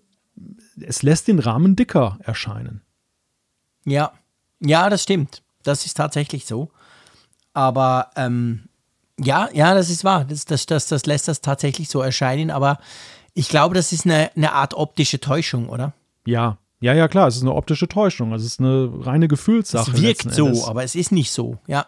es 0.79 1.03
lässt 1.03 1.29
den 1.29 1.39
Rahmen 1.39 1.75
dicker 1.75 2.19
erscheinen. 2.23 2.83
Ja, 3.87 4.13
ja, 4.61 4.91
das 4.91 5.05
stimmt. 5.05 5.43
Das 5.63 5.87
ist 5.87 5.97
tatsächlich 5.97 6.47
so. 6.47 6.71
Aber 7.55 8.11
ähm, 8.17 8.65
ja, 9.19 9.49
ja, 9.53 9.75
das 9.75 9.91
ist 9.91 10.05
wahr. 10.05 10.25
Das, 10.25 10.45
das, 10.45 10.67
das, 10.67 10.87
das 10.87 11.07
lässt 11.07 11.29
das 11.29 11.41
tatsächlich 11.41 11.89
so 11.89 12.01
erscheinen. 12.01 12.51
Aber 12.51 12.79
ich 13.35 13.49
glaube, 13.49 13.75
das 13.75 13.93
ist 13.93 14.07
eine, 14.07 14.31
eine 14.37 14.53
Art 14.53 14.75
optische 14.75 15.21
Täuschung, 15.21 15.69
oder? 15.69 15.93
Ja, 16.27 16.59
ja, 16.81 16.95
ja, 16.95 17.09
klar. 17.09 17.29
Es 17.29 17.37
ist 17.37 17.43
eine 17.43 17.55
optische 17.55 17.89
Täuschung. 17.89 18.33
Es 18.33 18.45
ist 18.45 18.61
eine 18.61 18.91
reine 19.01 19.29
Gefühlssache. 19.29 19.93
Es 19.93 20.03
wirkt 20.03 20.33
so, 20.33 20.67
aber 20.67 20.83
es 20.83 20.95
ist 20.95 21.13
nicht 21.13 21.31
so, 21.31 21.59
ja. 21.67 21.87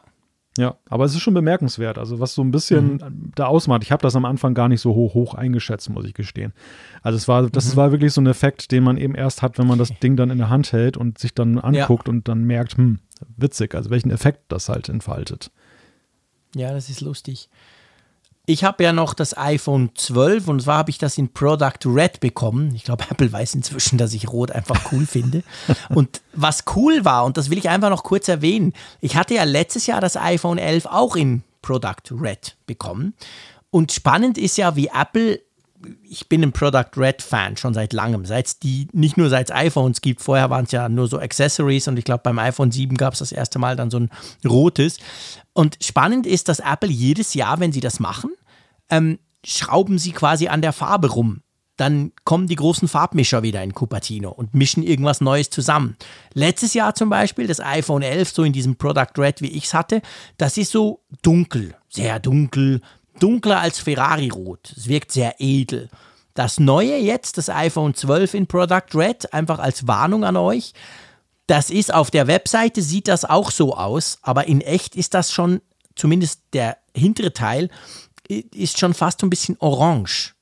Ja, 0.56 0.76
aber 0.88 1.04
es 1.04 1.14
ist 1.14 1.20
schon 1.20 1.34
bemerkenswert. 1.34 1.98
Also, 1.98 2.20
was 2.20 2.34
so 2.34 2.42
ein 2.42 2.52
bisschen 2.52 2.94
mhm. 2.94 3.32
da 3.34 3.46
ausmacht. 3.46 3.82
Ich 3.82 3.90
habe 3.90 4.02
das 4.02 4.14
am 4.14 4.24
Anfang 4.24 4.54
gar 4.54 4.68
nicht 4.68 4.80
so 4.80 4.94
hoch, 4.94 5.14
hoch 5.14 5.34
eingeschätzt, 5.34 5.90
muss 5.90 6.04
ich 6.04 6.14
gestehen. 6.14 6.52
Also, 7.02 7.16
es 7.16 7.26
war, 7.26 7.50
das 7.50 7.72
mhm. 7.72 7.76
war 7.76 7.90
wirklich 7.90 8.12
so 8.12 8.20
ein 8.20 8.26
Effekt, 8.26 8.70
den 8.70 8.84
man 8.84 8.96
eben 8.96 9.16
erst 9.16 9.42
hat, 9.42 9.58
wenn 9.58 9.66
man 9.66 9.80
das 9.80 9.98
Ding 10.02 10.16
dann 10.16 10.30
in 10.30 10.38
der 10.38 10.50
Hand 10.50 10.72
hält 10.72 10.96
und 10.96 11.18
sich 11.18 11.34
dann 11.34 11.58
anguckt 11.58 12.06
ja. 12.06 12.12
und 12.12 12.28
dann 12.28 12.44
merkt, 12.44 12.76
hm, 12.76 13.00
witzig, 13.36 13.74
also 13.74 13.90
welchen 13.90 14.10
Effekt 14.10 14.44
das 14.48 14.68
halt 14.68 14.88
entfaltet. 14.88 15.50
Ja, 16.54 16.72
das 16.72 16.88
ist 16.88 17.00
lustig. 17.00 17.48
Ich 18.46 18.62
habe 18.62 18.84
ja 18.84 18.92
noch 18.92 19.14
das 19.14 19.36
iPhone 19.38 19.90
12 19.94 20.48
und 20.48 20.62
zwar 20.62 20.76
habe 20.76 20.90
ich 20.90 20.98
das 20.98 21.16
in 21.16 21.32
Product 21.32 21.78
Red 21.86 22.20
bekommen. 22.20 22.74
Ich 22.74 22.84
glaube, 22.84 23.04
Apple 23.10 23.32
weiß 23.32 23.54
inzwischen, 23.54 23.96
dass 23.96 24.12
ich 24.12 24.28
Rot 24.28 24.50
einfach 24.50 24.92
cool 24.92 25.06
finde. 25.06 25.42
Und 25.88 26.20
was 26.34 26.64
cool 26.76 27.04
war, 27.04 27.24
und 27.24 27.36
das 27.36 27.48
will 27.48 27.58
ich 27.58 27.68
einfach 27.68 27.90
noch 27.90 28.02
kurz 28.02 28.28
erwähnen, 28.28 28.72
ich 29.00 29.16
hatte 29.16 29.34
ja 29.34 29.44
letztes 29.44 29.86
Jahr 29.86 30.00
das 30.00 30.16
iPhone 30.16 30.58
11 30.58 30.86
auch 30.86 31.16
in 31.16 31.42
Product 31.62 32.10
Red 32.10 32.56
bekommen. 32.66 33.14
Und 33.70 33.92
spannend 33.92 34.36
ist 34.36 34.58
ja, 34.58 34.76
wie 34.76 34.88
Apple 34.88 35.40
ich 36.02 36.28
bin 36.28 36.42
ein 36.42 36.52
Product 36.52 36.90
Red 36.96 37.22
Fan 37.22 37.56
schon 37.56 37.74
seit 37.74 37.92
langem. 37.92 38.24
Seit 38.24 38.62
die, 38.62 38.88
nicht 38.92 39.16
nur 39.16 39.28
seit 39.28 39.50
es 39.50 39.56
iPhones 39.56 40.00
gibt, 40.00 40.20
vorher 40.20 40.50
waren 40.50 40.64
es 40.64 40.72
ja 40.72 40.88
nur 40.88 41.08
so 41.08 41.18
Accessories 41.18 41.88
und 41.88 41.98
ich 41.98 42.04
glaube 42.04 42.22
beim 42.22 42.38
iPhone 42.38 42.70
7 42.70 42.96
gab 42.96 43.12
es 43.12 43.18
das 43.20 43.32
erste 43.32 43.58
Mal 43.58 43.76
dann 43.76 43.90
so 43.90 43.98
ein 43.98 44.10
rotes. 44.46 44.98
Und 45.52 45.78
spannend 45.82 46.26
ist, 46.26 46.48
dass 46.48 46.60
Apple 46.60 46.90
jedes 46.90 47.34
Jahr, 47.34 47.60
wenn 47.60 47.72
sie 47.72 47.80
das 47.80 48.00
machen, 48.00 48.30
ähm, 48.90 49.18
schrauben 49.44 49.98
sie 49.98 50.12
quasi 50.12 50.48
an 50.48 50.62
der 50.62 50.72
Farbe 50.72 51.10
rum. 51.10 51.42
Dann 51.76 52.12
kommen 52.24 52.46
die 52.46 52.54
großen 52.54 52.86
Farbmischer 52.86 53.42
wieder 53.42 53.62
in 53.62 53.74
Cupertino 53.74 54.30
und 54.30 54.54
mischen 54.54 54.84
irgendwas 54.84 55.20
Neues 55.20 55.50
zusammen. 55.50 55.96
Letztes 56.32 56.72
Jahr 56.74 56.94
zum 56.94 57.10
Beispiel, 57.10 57.48
das 57.48 57.58
iPhone 57.60 58.02
11, 58.02 58.30
so 58.30 58.44
in 58.44 58.52
diesem 58.52 58.76
Product 58.76 59.18
Red, 59.18 59.42
wie 59.42 59.50
ich 59.50 59.64
es 59.64 59.74
hatte, 59.74 60.00
das 60.38 60.56
ist 60.56 60.70
so 60.70 61.00
dunkel, 61.22 61.74
sehr 61.88 62.20
dunkel, 62.20 62.80
dunkler 63.20 63.60
als 63.60 63.78
Ferrari-Rot. 63.78 64.72
Es 64.76 64.88
wirkt 64.88 65.12
sehr 65.12 65.36
edel. 65.38 65.88
Das 66.34 66.58
neue 66.58 66.96
jetzt, 66.96 67.38
das 67.38 67.48
iPhone 67.48 67.94
12 67.94 68.34
in 68.34 68.46
Product 68.46 68.94
Red, 68.94 69.32
einfach 69.32 69.60
als 69.60 69.86
Warnung 69.86 70.24
an 70.24 70.36
euch. 70.36 70.72
Das 71.46 71.70
ist 71.70 71.92
auf 71.92 72.10
der 72.10 72.26
Webseite, 72.26 72.82
sieht 72.82 73.06
das 73.08 73.24
auch 73.24 73.50
so 73.50 73.76
aus, 73.76 74.18
aber 74.22 74.48
in 74.48 74.60
echt 74.60 74.96
ist 74.96 75.14
das 75.14 75.30
schon, 75.30 75.60
zumindest 75.94 76.40
der 76.52 76.78
hintere 76.94 77.32
Teil, 77.32 77.68
ist 78.28 78.78
schon 78.78 78.94
fast 78.94 79.22
ein 79.22 79.30
bisschen 79.30 79.56
orange. 79.60 80.34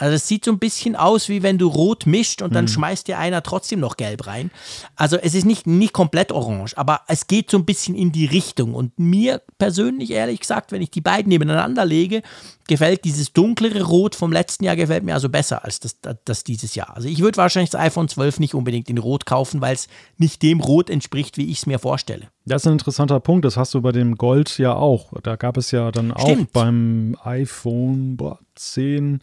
Also 0.00 0.14
es 0.14 0.26
sieht 0.26 0.46
so 0.46 0.50
ein 0.50 0.58
bisschen 0.58 0.96
aus, 0.96 1.28
wie 1.28 1.42
wenn 1.42 1.58
du 1.58 1.68
rot 1.68 2.06
mischt 2.06 2.40
und 2.40 2.54
dann 2.54 2.64
mhm. 2.64 2.68
schmeißt 2.68 3.06
dir 3.06 3.18
einer 3.18 3.42
trotzdem 3.42 3.80
noch 3.80 3.98
gelb 3.98 4.26
rein. 4.26 4.50
Also 4.96 5.18
es 5.18 5.34
ist 5.34 5.44
nicht, 5.44 5.66
nicht 5.66 5.92
komplett 5.92 6.32
orange, 6.32 6.76
aber 6.76 7.02
es 7.06 7.26
geht 7.26 7.50
so 7.50 7.58
ein 7.58 7.66
bisschen 7.66 7.94
in 7.94 8.10
die 8.10 8.24
Richtung. 8.24 8.74
Und 8.74 8.98
mir 8.98 9.42
persönlich, 9.58 10.10
ehrlich 10.10 10.40
gesagt, 10.40 10.72
wenn 10.72 10.80
ich 10.80 10.90
die 10.90 11.02
beiden 11.02 11.28
nebeneinander 11.28 11.84
lege, 11.84 12.22
gefällt 12.66 13.04
dieses 13.04 13.34
dunklere 13.34 13.82
Rot 13.82 14.14
vom 14.14 14.32
letzten 14.32 14.64
Jahr 14.64 14.76
gefällt 14.76 15.04
mir 15.04 15.12
also 15.12 15.28
besser 15.28 15.64
als 15.64 15.80
das, 15.80 16.00
das, 16.00 16.16
das 16.24 16.44
dieses 16.44 16.74
Jahr. 16.74 16.96
Also 16.96 17.08
ich 17.08 17.20
würde 17.20 17.36
wahrscheinlich 17.36 17.70
das 17.70 17.80
iPhone 17.80 18.08
12 18.08 18.40
nicht 18.40 18.54
unbedingt 18.54 18.88
in 18.88 18.96
Rot 18.96 19.26
kaufen, 19.26 19.60
weil 19.60 19.74
es 19.74 19.88
nicht 20.16 20.40
dem 20.42 20.60
Rot 20.60 20.88
entspricht, 20.88 21.36
wie 21.36 21.50
ich 21.50 21.58
es 21.58 21.66
mir 21.66 21.78
vorstelle. 21.78 22.28
Das 22.46 22.62
ist 22.62 22.68
ein 22.68 22.74
interessanter 22.74 23.20
Punkt. 23.20 23.44
Das 23.44 23.58
hast 23.58 23.74
du 23.74 23.82
bei 23.82 23.92
dem 23.92 24.16
Gold 24.16 24.56
ja 24.56 24.72
auch. 24.72 25.12
Da 25.22 25.36
gab 25.36 25.58
es 25.58 25.72
ja 25.72 25.90
dann 25.90 26.14
Stimmt. 26.18 26.48
auch 26.48 26.52
beim 26.52 27.16
iPhone 27.22 28.16
10 28.54 29.20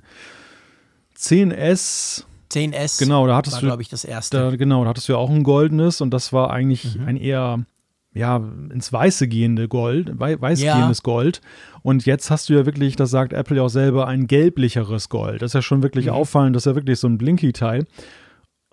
10S. 1.17 2.23
10S. 2.51 2.99
Genau, 2.99 3.27
da 3.27 3.36
hattest 3.36 3.56
war, 3.56 3.62
du, 3.62 3.67
glaube 3.67 3.82
ich, 3.82 3.89
das 3.89 4.06
erste. 4.06 4.38
Da, 4.38 4.56
genau, 4.56 4.84
da 4.84 4.89
hattest 4.89 5.10
du 5.10 5.13
ja 5.13 5.17
auch 5.17 5.30
ein 5.30 5.43
goldenes 5.43 6.01
und 6.01 6.12
das 6.12 6.32
war 6.32 6.51
eigentlich 6.51 6.97
mhm. 6.97 7.08
ein 7.08 7.17
eher 7.17 7.65
ja, 8.13 8.38
ins 8.71 8.91
Weiße 8.91 9.27
gehende 9.27 9.67
Gold, 9.67 10.19
weiß 10.19 10.62
ja. 10.62 10.75
gehendes 10.75 11.03
Gold. 11.03 11.41
Und 11.84 12.06
jetzt 12.06 12.32
hast 12.32 12.49
du 12.49 12.53
ja 12.53 12.65
wirklich, 12.65 12.95
das 12.95 13.12
sagt 13.12 13.32
Apple 13.34 13.58
ja 13.58 13.63
auch 13.63 13.69
selber, 13.69 14.08
ein 14.08 14.27
gelblicheres 14.27 15.10
Gold. 15.10 15.41
Das 15.41 15.51
ist 15.51 15.53
ja 15.53 15.62
schon 15.62 15.84
wirklich 15.84 16.08
mhm. 16.08 16.13
auffallend, 16.13 16.56
das 16.56 16.63
ist 16.63 16.71
ja 16.71 16.75
wirklich 16.75 17.00
so 17.00 17.08
ein 17.08 17.17
Blinky-Teil. 17.17 17.85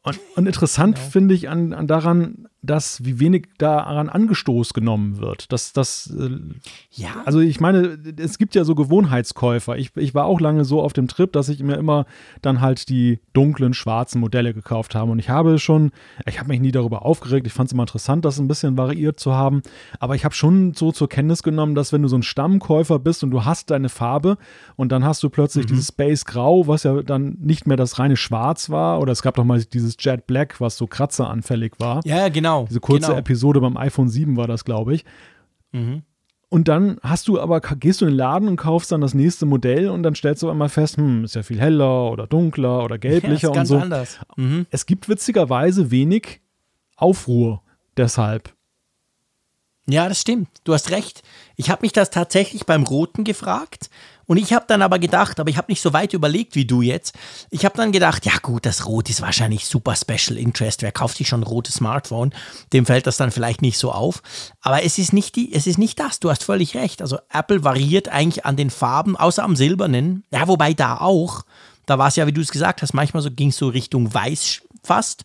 Und, 0.02 0.20
und, 0.36 0.46
interessant 0.46 0.96
genau. 0.96 1.08
finde 1.08 1.34
ich 1.34 1.48
an, 1.48 1.72
an 1.72 1.86
daran, 1.86 2.48
dass 2.64 3.04
wie 3.04 3.20
wenig 3.20 3.48
daran 3.58 4.08
Angestoß 4.08 4.72
genommen 4.74 5.18
wird. 5.18 5.52
Dass 5.52 5.72
das, 5.72 6.12
äh, 6.18 6.30
Ja. 6.90 7.08
also 7.24 7.40
ich 7.40 7.60
meine, 7.60 7.98
es 8.18 8.38
gibt 8.38 8.54
ja 8.54 8.64
so 8.64 8.74
Gewohnheitskäufer. 8.74 9.76
Ich, 9.76 9.96
ich 9.96 10.14
war 10.14 10.24
auch 10.24 10.40
lange 10.40 10.64
so 10.64 10.80
auf 10.80 10.92
dem 10.92 11.08
Trip, 11.08 11.32
dass 11.32 11.48
ich 11.48 11.62
mir 11.62 11.76
immer 11.76 12.06
dann 12.42 12.60
halt 12.60 12.88
die 12.88 13.20
dunklen, 13.32 13.74
schwarzen 13.74 14.20
Modelle 14.20 14.54
gekauft 14.54 14.94
habe. 14.94 15.10
Und 15.10 15.18
ich 15.18 15.28
habe 15.28 15.58
schon, 15.58 15.90
ich 16.26 16.38
habe 16.38 16.48
mich 16.48 16.60
nie 16.60 16.72
darüber 16.72 17.04
aufgeregt. 17.04 17.46
Ich 17.46 17.52
fand 17.52 17.68
es 17.68 17.72
immer 17.72 17.82
interessant, 17.84 18.24
das 18.24 18.38
ein 18.38 18.48
bisschen 18.48 18.76
variiert 18.76 19.20
zu 19.20 19.34
haben. 19.34 19.62
Aber 20.00 20.14
ich 20.14 20.24
habe 20.24 20.34
schon 20.34 20.74
so 20.74 20.92
zur 20.92 21.08
Kenntnis 21.08 21.42
genommen, 21.42 21.74
dass 21.74 21.92
wenn 21.92 22.02
du 22.02 22.08
so 22.08 22.16
ein 22.16 22.22
Stammkäufer 22.22 22.98
bist 22.98 23.22
und 23.24 23.30
du 23.30 23.44
hast 23.44 23.70
deine 23.70 23.88
Farbe 23.88 24.38
und 24.76 24.90
dann 24.92 25.04
hast 25.04 25.22
du 25.22 25.30
plötzlich 25.30 25.66
dieses 25.66 25.88
Space 25.88 26.24
Grau, 26.24 26.66
was 26.66 26.84
ja 26.84 27.02
dann 27.02 27.36
nicht 27.40 27.66
mehr 27.66 27.76
das 27.76 27.98
reine 27.98 28.16
Schwarz 28.16 28.70
war, 28.70 29.00
oder 29.00 29.12
es 29.12 29.22
gab 29.22 29.34
doch 29.34 29.44
mal 29.44 29.62
dieses 29.62 29.96
Jet 29.98 30.26
Black, 30.26 30.60
was 30.60 30.76
so 30.76 30.86
kratzeranfällig 30.86 31.72
war. 31.78 32.00
ja, 32.04 32.18
ja, 32.18 32.28
genau. 32.58 32.66
Diese 32.68 32.80
kurze 32.80 33.08
genau. 33.08 33.18
Episode 33.18 33.60
beim 33.60 33.76
iPhone 33.76 34.08
7 34.08 34.36
war 34.36 34.46
das, 34.46 34.64
glaube 34.64 34.94
ich. 34.94 35.04
Mhm. 35.72 36.02
Und 36.48 36.68
dann 36.68 36.98
hast 37.02 37.26
du 37.26 37.40
aber, 37.40 37.60
gehst 37.60 38.00
du 38.00 38.04
in 38.04 38.12
den 38.12 38.16
Laden 38.16 38.48
und 38.48 38.56
kaufst 38.56 38.92
dann 38.92 39.00
das 39.00 39.12
nächste 39.12 39.44
Modell 39.44 39.88
und 39.88 40.04
dann 40.04 40.14
stellst 40.14 40.42
du 40.42 40.50
einmal 40.50 40.68
fest, 40.68 40.98
hm, 40.98 41.24
ist 41.24 41.34
ja 41.34 41.42
viel 41.42 41.60
heller 41.60 42.12
oder 42.12 42.28
dunkler 42.28 42.84
oder 42.84 42.94
Ja, 43.02 43.10
gelblicher 43.10 43.48
ist 43.48 43.54
ganz 43.54 43.70
und 43.70 43.78
so. 43.78 43.82
anders. 43.82 44.20
Mhm. 44.36 44.66
Es 44.70 44.86
gibt 44.86 45.08
witzigerweise 45.08 45.90
wenig 45.90 46.40
Aufruhr 46.96 47.62
deshalb. 47.96 48.53
Ja, 49.86 50.08
das 50.08 50.20
stimmt. 50.20 50.48
Du 50.64 50.72
hast 50.72 50.90
recht. 50.90 51.22
Ich 51.56 51.68
habe 51.68 51.82
mich 51.82 51.92
das 51.92 52.10
tatsächlich 52.10 52.64
beim 52.64 52.84
Roten 52.84 53.22
gefragt 53.22 53.90
und 54.26 54.38
ich 54.38 54.52
habe 54.54 54.64
dann 54.66 54.80
aber 54.80 54.98
gedacht, 54.98 55.38
aber 55.38 55.50
ich 55.50 55.58
habe 55.58 55.70
nicht 55.70 55.82
so 55.82 55.92
weit 55.92 56.14
überlegt 56.14 56.54
wie 56.54 56.64
du 56.64 56.80
jetzt. 56.80 57.14
Ich 57.50 57.64
habe 57.64 57.76
dann 57.76 57.92
gedacht, 57.92 58.24
ja 58.24 58.32
gut, 58.40 58.64
das 58.64 58.86
Rot 58.86 59.10
ist 59.10 59.20
wahrscheinlich 59.20 59.66
super 59.66 59.94
Special 59.94 60.38
Interest. 60.38 60.80
Wer 60.82 60.92
kauft 60.92 61.18
sich 61.18 61.28
schon 61.28 61.40
ein 61.40 61.46
rotes 61.46 61.74
Smartphone? 61.74 62.32
Dem 62.72 62.86
fällt 62.86 63.06
das 63.06 63.18
dann 63.18 63.30
vielleicht 63.30 63.60
nicht 63.60 63.78
so 63.78 63.92
auf. 63.92 64.22
Aber 64.62 64.82
es 64.82 64.98
ist 64.98 65.12
nicht 65.12 65.36
die, 65.36 65.52
es 65.52 65.66
ist 65.66 65.78
nicht 65.78 66.00
das. 66.00 66.20
Du 66.20 66.30
hast 66.30 66.44
völlig 66.44 66.74
recht. 66.74 67.02
Also 67.02 67.18
Apple 67.30 67.62
variiert 67.64 68.08
eigentlich 68.08 68.46
an 68.46 68.56
den 68.56 68.70
Farben, 68.70 69.16
außer 69.16 69.42
am 69.42 69.56
silbernen. 69.56 70.24
Ja, 70.32 70.48
wobei 70.48 70.72
da 70.72 70.98
auch. 70.98 71.44
Da 71.84 71.98
war 71.98 72.08
es 72.08 72.16
ja, 72.16 72.26
wie 72.26 72.32
du 72.32 72.40
es 72.40 72.50
gesagt 72.50 72.80
hast, 72.80 72.94
manchmal 72.94 73.22
so 73.22 73.30
ging 73.30 73.50
es 73.50 73.58
so 73.58 73.68
Richtung 73.68 74.12
Weiß 74.14 74.62
fast 74.82 75.24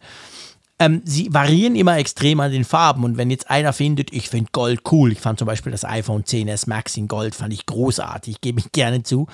ähm, 0.79 1.01
sie 1.03 1.31
variieren 1.33 1.75
immer 1.75 1.97
extrem 1.97 2.39
an 2.39 2.51
den 2.51 2.63
Farben. 2.63 3.03
Und 3.03 3.17
wenn 3.17 3.29
jetzt 3.29 3.49
einer 3.49 3.73
findet, 3.73 4.13
ich 4.13 4.29
finde 4.29 4.49
Gold 4.53 4.81
cool, 4.91 5.11
ich 5.11 5.19
fand 5.19 5.37
zum 5.37 5.45
Beispiel 5.45 5.73
das 5.73 5.83
iPhone 5.83 6.23
10s 6.23 6.69
Max 6.69 6.95
in 6.95 7.09
Gold, 7.09 7.35
fand 7.35 7.53
ich 7.53 7.65
großartig, 7.65 8.39
gebe 8.39 8.59
ich 8.59 8.71
gerne 8.71 9.03
zu. 9.03 9.27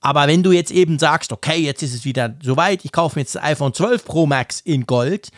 Aber 0.00 0.28
wenn 0.28 0.44
du 0.44 0.52
jetzt 0.52 0.70
eben 0.70 1.00
sagst, 1.00 1.32
okay, 1.32 1.58
jetzt 1.58 1.82
ist 1.82 1.94
es 1.94 2.04
wieder 2.04 2.34
soweit, 2.40 2.84
ich 2.84 2.92
kaufe 2.92 3.18
mir 3.18 3.22
jetzt 3.22 3.34
das 3.34 3.42
iPhone 3.42 3.74
12 3.74 4.04
Pro 4.04 4.26
Max 4.26 4.60
in 4.60 4.86
Gold, 4.86 5.30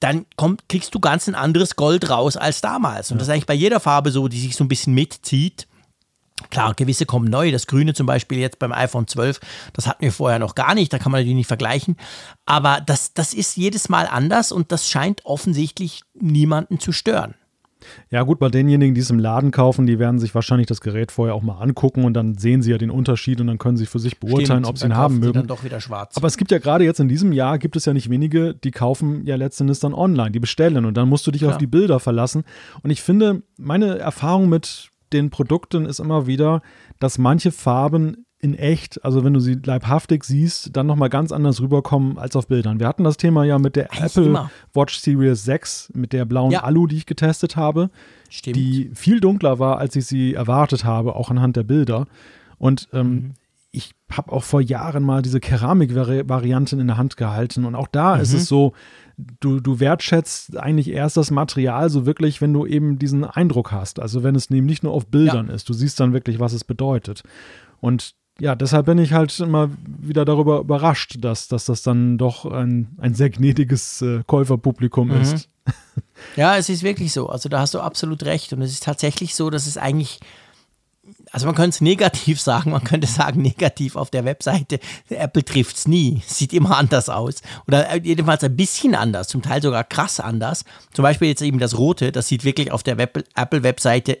dann 0.00 0.26
kommt, 0.34 0.68
kriegst 0.68 0.92
du 0.94 0.98
ganz 0.98 1.28
ein 1.28 1.36
anderes 1.36 1.76
Gold 1.76 2.10
raus 2.10 2.36
als 2.36 2.60
damals. 2.60 3.12
Und 3.12 3.18
das 3.18 3.28
ist 3.28 3.32
eigentlich 3.32 3.46
bei 3.46 3.54
jeder 3.54 3.78
Farbe 3.78 4.10
so, 4.10 4.26
die 4.26 4.40
sich 4.40 4.56
so 4.56 4.64
ein 4.64 4.68
bisschen 4.68 4.94
mitzieht. 4.94 5.68
Klar, 6.50 6.74
gewisse 6.74 7.06
kommen 7.06 7.28
neu. 7.28 7.50
Das 7.50 7.66
Grüne 7.66 7.94
zum 7.94 8.06
Beispiel 8.06 8.38
jetzt 8.38 8.58
beim 8.58 8.72
iPhone 8.72 9.06
12, 9.06 9.40
das 9.72 9.86
hatten 9.86 10.02
wir 10.02 10.12
vorher 10.12 10.38
noch 10.38 10.54
gar 10.54 10.74
nicht. 10.74 10.92
Da 10.92 10.98
kann 10.98 11.12
man 11.12 11.20
natürlich 11.20 11.36
nicht 11.36 11.46
vergleichen. 11.48 11.96
Aber 12.46 12.80
das, 12.84 13.14
das 13.14 13.34
ist 13.34 13.56
jedes 13.56 13.88
Mal 13.88 14.06
anders 14.06 14.52
und 14.52 14.72
das 14.72 14.88
scheint 14.88 15.24
offensichtlich 15.24 16.02
niemanden 16.14 16.78
zu 16.80 16.92
stören. 16.92 17.34
Ja, 18.10 18.22
gut, 18.22 18.38
bei 18.38 18.48
denjenigen, 18.48 18.94
die 18.94 19.00
es 19.00 19.10
im 19.10 19.18
Laden 19.18 19.50
kaufen, 19.50 19.86
die 19.86 19.98
werden 19.98 20.18
sich 20.18 20.34
wahrscheinlich 20.34 20.66
das 20.66 20.80
Gerät 20.80 21.10
vorher 21.10 21.34
auch 21.34 21.42
mal 21.42 21.60
angucken 21.60 22.04
und 22.04 22.14
dann 22.14 22.36
sehen 22.36 22.62
sie 22.62 22.70
ja 22.70 22.78
den 22.78 22.90
Unterschied 22.90 23.40
und 23.40 23.46
dann 23.48 23.58
können 23.58 23.76
sie 23.76 23.86
für 23.86 23.98
sich 23.98 24.20
beurteilen, 24.20 24.62
Stimmt, 24.62 24.66
ob 24.66 24.78
sie 24.78 24.86
ihn 24.86 24.96
haben 24.96 25.18
mögen. 25.18 25.32
dann 25.32 25.46
doch 25.46 25.64
wieder 25.64 25.80
schwarz. 25.80 26.16
Aber 26.16 26.26
es 26.26 26.36
gibt 26.36 26.50
ja 26.50 26.58
gerade 26.58 26.84
jetzt 26.84 27.00
in 27.00 27.08
diesem 27.08 27.32
Jahr, 27.32 27.58
gibt 27.58 27.76
es 27.76 27.84
ja 27.84 27.92
nicht 27.92 28.10
wenige, 28.10 28.54
die 28.54 28.70
kaufen 28.70 29.26
ja 29.26 29.36
letztendlich 29.36 29.80
dann 29.80 29.94
online, 29.94 30.30
die 30.30 30.40
bestellen 30.40 30.84
und 30.84 30.96
dann 30.96 31.08
musst 31.08 31.26
du 31.26 31.30
dich 31.30 31.40
Klar. 31.40 31.52
auf 31.52 31.58
die 31.58 31.66
Bilder 31.66 32.00
verlassen. 32.00 32.44
Und 32.82 32.90
ich 32.90 33.02
finde, 33.02 33.42
meine 33.58 33.98
Erfahrung 33.98 34.48
mit 34.48 34.90
den 35.12 35.30
Produkten 35.30 35.84
ist 35.86 36.00
immer 36.00 36.26
wieder, 36.26 36.62
dass 36.98 37.18
manche 37.18 37.52
Farben 37.52 38.24
in 38.40 38.54
echt, 38.54 39.04
also 39.04 39.22
wenn 39.22 39.32
du 39.34 39.38
sie 39.40 39.54
leibhaftig 39.64 40.24
siehst, 40.24 40.76
dann 40.76 40.86
nochmal 40.86 41.08
ganz 41.10 41.30
anders 41.30 41.60
rüberkommen 41.60 42.18
als 42.18 42.34
auf 42.34 42.48
Bildern. 42.48 42.80
Wir 42.80 42.88
hatten 42.88 43.04
das 43.04 43.16
Thema 43.16 43.44
ja 43.44 43.58
mit 43.60 43.76
der 43.76 43.92
Eigentlich 43.92 44.16
Apple 44.16 44.24
immer. 44.26 44.50
Watch 44.74 44.98
Series 44.98 45.44
6, 45.44 45.92
mit 45.94 46.12
der 46.12 46.24
blauen 46.24 46.50
Ja. 46.50 46.64
Alu, 46.64 46.88
die 46.88 46.96
ich 46.96 47.06
getestet 47.06 47.54
habe 47.54 47.88
Stimmt. 48.30 48.56
die 48.56 48.90
viel 48.94 49.20
dunkler 49.20 49.60
war, 49.60 49.78
als 49.78 49.94
ich 49.94 50.06
sie 50.06 50.34
erwartet 50.34 50.84
habe, 50.84 51.14
auch 51.14 51.30
anhand 51.30 51.54
der 51.54 51.62
Bilder. 51.62 52.06
Und 52.58 52.88
ähm, 52.92 53.08
Mhm. 53.10 53.30
ich 53.70 53.92
habe 54.10 54.32
auch 54.32 54.42
vor 54.42 54.60
Jahren 54.60 55.04
mal 55.04 55.22
diese 55.22 55.38
Keramik-Varianten 55.38 56.80
in 56.80 56.86
der 56.88 56.96
Hand 56.96 57.16
gehalten. 57.16 57.64
Und 57.64 57.74
auch 57.74 57.86
da 57.88 58.16
ist 58.16 58.32
Mhm. 58.32 58.38
es 58.38 58.46
so, 58.46 58.72
du, 59.16 59.60
du 59.60 59.80
wertschätzt 59.80 60.56
eigentlich 60.58 60.88
erst 60.90 61.16
das 61.16 61.30
Material 61.30 61.90
so 61.90 62.06
wirklich, 62.06 62.40
wenn 62.40 62.52
du 62.52 62.66
eben 62.66 62.98
diesen 62.98 63.24
Eindruck 63.24 63.72
hast. 63.72 64.00
Also 64.00 64.22
wenn 64.22 64.34
es 64.34 64.50
eben 64.50 64.66
nicht 64.66 64.82
nur 64.82 64.92
auf 64.92 65.06
Bildern 65.06 65.48
ist. 65.48 65.68
Du 65.68 65.72
siehst 65.72 65.98
dann 66.00 66.12
wirklich, 66.12 66.40
was 66.40 66.52
es 66.52 66.64
bedeutet. 66.64 67.22
Und 67.80 68.14
ja, 68.40 68.54
deshalb 68.54 68.86
bin 68.86 68.98
ich 68.98 69.12
halt 69.12 69.38
immer 69.40 69.70
wieder 69.86 70.24
darüber 70.24 70.60
überrascht, 70.60 71.16
dass, 71.20 71.48
dass 71.48 71.66
das 71.66 71.82
dann 71.82 72.16
doch 72.16 72.46
ein, 72.46 72.88
ein 72.98 73.14
sehr 73.14 73.28
gnädiges 73.30 74.00
äh, 74.02 74.22
Käuferpublikum 74.26 75.08
Mhm. 75.08 75.20
ist. 75.20 75.48
Ja, 76.36 76.56
es 76.56 76.68
ist 76.68 76.82
wirklich 76.84 77.12
so. 77.12 77.28
Also 77.28 77.48
da 77.48 77.58
hast 77.60 77.74
du 77.74 77.80
absolut 77.80 78.22
recht. 78.24 78.52
Und 78.52 78.62
es 78.62 78.72
ist 78.72 78.84
tatsächlich 78.84 79.34
so, 79.34 79.50
dass 79.50 79.66
es 79.66 79.76
eigentlich, 79.76 80.20
also 81.32 81.46
man 81.46 81.54
könnte 81.54 81.70
es 81.70 81.80
negativ 81.80 82.40
sagen, 82.42 82.70
man 82.70 82.84
könnte 82.84 83.06
sagen 83.06 83.42
negativ 83.42 83.96
auf 83.96 84.10
der 84.10 84.24
Webseite, 84.24 84.78
Apple 85.08 85.44
trifft 85.44 85.76
es 85.76 85.88
nie, 85.88 86.22
sieht 86.26 86.52
immer 86.52 86.76
anders 86.76 87.08
aus. 87.08 87.42
Oder 87.66 87.96
jedenfalls 87.96 88.44
ein 88.44 88.56
bisschen 88.56 88.94
anders, 88.94 89.28
zum 89.28 89.42
Teil 89.42 89.62
sogar 89.62 89.84
krass 89.84 90.20
anders. 90.20 90.64
Zum 90.92 91.02
Beispiel 91.02 91.28
jetzt 91.28 91.42
eben 91.42 91.58
das 91.58 91.76
Rote, 91.76 92.12
das 92.12 92.28
sieht 92.28 92.44
wirklich 92.44 92.70
auf 92.70 92.82
der 92.82 92.98
Web- 92.98 93.24
Apple-Webseite 93.34 94.18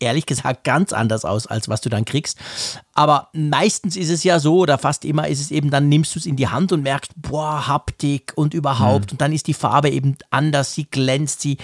ehrlich 0.00 0.26
gesagt 0.26 0.64
ganz 0.64 0.92
anders 0.92 1.24
aus, 1.24 1.46
als 1.46 1.68
was 1.68 1.80
du 1.80 1.88
dann 1.88 2.04
kriegst. 2.04 2.38
Aber 2.92 3.28
meistens 3.32 3.96
ist 3.96 4.10
es 4.10 4.24
ja 4.24 4.38
so, 4.38 4.58
oder 4.58 4.78
fast 4.78 5.04
immer 5.04 5.28
ist 5.28 5.40
es 5.40 5.50
eben, 5.50 5.70
dann 5.70 5.88
nimmst 5.88 6.14
du 6.14 6.18
es 6.18 6.26
in 6.26 6.36
die 6.36 6.48
Hand 6.48 6.72
und 6.72 6.82
merkst, 6.82 7.12
boah, 7.16 7.66
Haptik 7.66 8.32
und 8.34 8.54
überhaupt. 8.54 9.12
Und 9.12 9.20
dann 9.20 9.32
ist 9.32 9.46
die 9.46 9.54
Farbe 9.54 9.90
eben 9.90 10.16
anders, 10.30 10.74
sie 10.74 10.84
glänzt, 10.84 11.40
sie, 11.40 11.58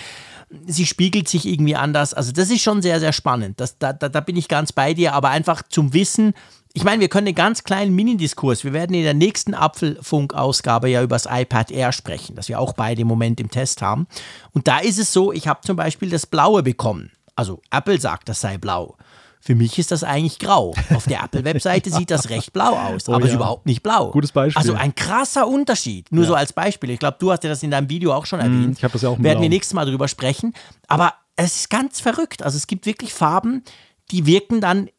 sie 0.66 0.86
spiegelt 0.86 1.28
sich 1.28 1.46
irgendwie 1.46 1.76
anders. 1.76 2.14
Also 2.14 2.32
das 2.32 2.50
ist 2.50 2.62
schon 2.62 2.82
sehr, 2.82 3.00
sehr 3.00 3.12
spannend. 3.12 3.60
Das, 3.60 3.78
da, 3.78 3.92
da, 3.92 4.08
da 4.08 4.20
bin 4.20 4.36
ich 4.36 4.48
ganz 4.48 4.72
bei 4.72 4.94
dir, 4.94 5.14
aber 5.14 5.30
einfach 5.30 5.62
zum 5.68 5.92
Wissen, 5.92 6.34
ich 6.72 6.84
meine, 6.84 7.00
wir 7.00 7.08
können 7.08 7.26
einen 7.26 7.34
ganz 7.34 7.64
kleinen 7.64 7.94
Mini-Diskurs. 7.94 8.62
Wir 8.62 8.72
werden 8.72 8.94
in 8.94 9.02
der 9.02 9.14
nächsten 9.14 9.54
Apfelfunk-Ausgabe 9.54 10.88
ja 10.88 11.02
über 11.02 11.16
das 11.16 11.26
iPad 11.28 11.72
Air 11.72 11.90
sprechen, 11.92 12.36
das 12.36 12.48
wir 12.48 12.60
auch 12.60 12.74
beide 12.74 13.02
im 13.02 13.08
Moment 13.08 13.40
im 13.40 13.50
Test 13.50 13.82
haben. 13.82 14.06
Und 14.52 14.68
da 14.68 14.78
ist 14.78 14.98
es 14.98 15.12
so, 15.12 15.32
ich 15.32 15.48
habe 15.48 15.60
zum 15.62 15.76
Beispiel 15.76 16.10
das 16.10 16.26
Blaue 16.26 16.62
bekommen. 16.62 17.10
Also 17.34 17.60
Apple 17.70 18.00
sagt, 18.00 18.28
das 18.28 18.40
sei 18.40 18.58
blau. 18.58 18.96
Für 19.42 19.54
mich 19.54 19.78
ist 19.78 19.90
das 19.90 20.04
eigentlich 20.04 20.38
grau. 20.38 20.74
Auf 20.94 21.06
der 21.06 21.22
Apple-Webseite 21.24 21.90
sieht 21.90 22.10
das 22.10 22.28
recht 22.28 22.52
blau 22.52 22.76
aus, 22.76 23.08
Oh 23.08 23.14
aber 23.14 23.24
ist 23.24 23.30
ja. 23.30 23.36
überhaupt 23.36 23.64
nicht 23.66 23.82
blau. 23.82 24.10
Gutes 24.10 24.32
Beispiel. 24.32 24.58
Also 24.60 24.74
ein 24.74 24.94
krasser 24.94 25.48
Unterschied. 25.48 26.12
Nur 26.12 26.26
so 26.26 26.34
als 26.34 26.52
Beispiel. 26.52 26.90
Ich 26.90 26.98
glaube, 26.98 27.16
du 27.18 27.32
hast 27.32 27.42
ja 27.44 27.48
das 27.50 27.62
in 27.62 27.70
deinem 27.70 27.88
Video 27.88 28.12
auch 28.12 28.26
schon 28.26 28.40
erwähnt. 28.40 28.66
Mhm, 28.66 28.72
ich 28.76 28.84
hab 28.84 28.92
das 28.92 29.00
ja 29.02 29.08
auch 29.08 29.18
Werden 29.18 29.24
wir 29.40 29.48
Blau. 29.48 29.48
nächstes 29.48 29.72
Mal 29.74 29.86
drüber 29.86 30.08
sprechen. 30.08 30.52
Aber 30.88 31.14
es 31.36 31.56
ist 31.60 31.70
ganz 31.70 32.00
verrückt. 32.00 32.42
Also 32.42 32.58
es 32.58 32.66
gibt 32.66 32.84
wirklich 32.84 33.14
Farben, 33.14 33.64
die 34.10 34.26
wirken 34.26 34.60
dann 34.60 34.90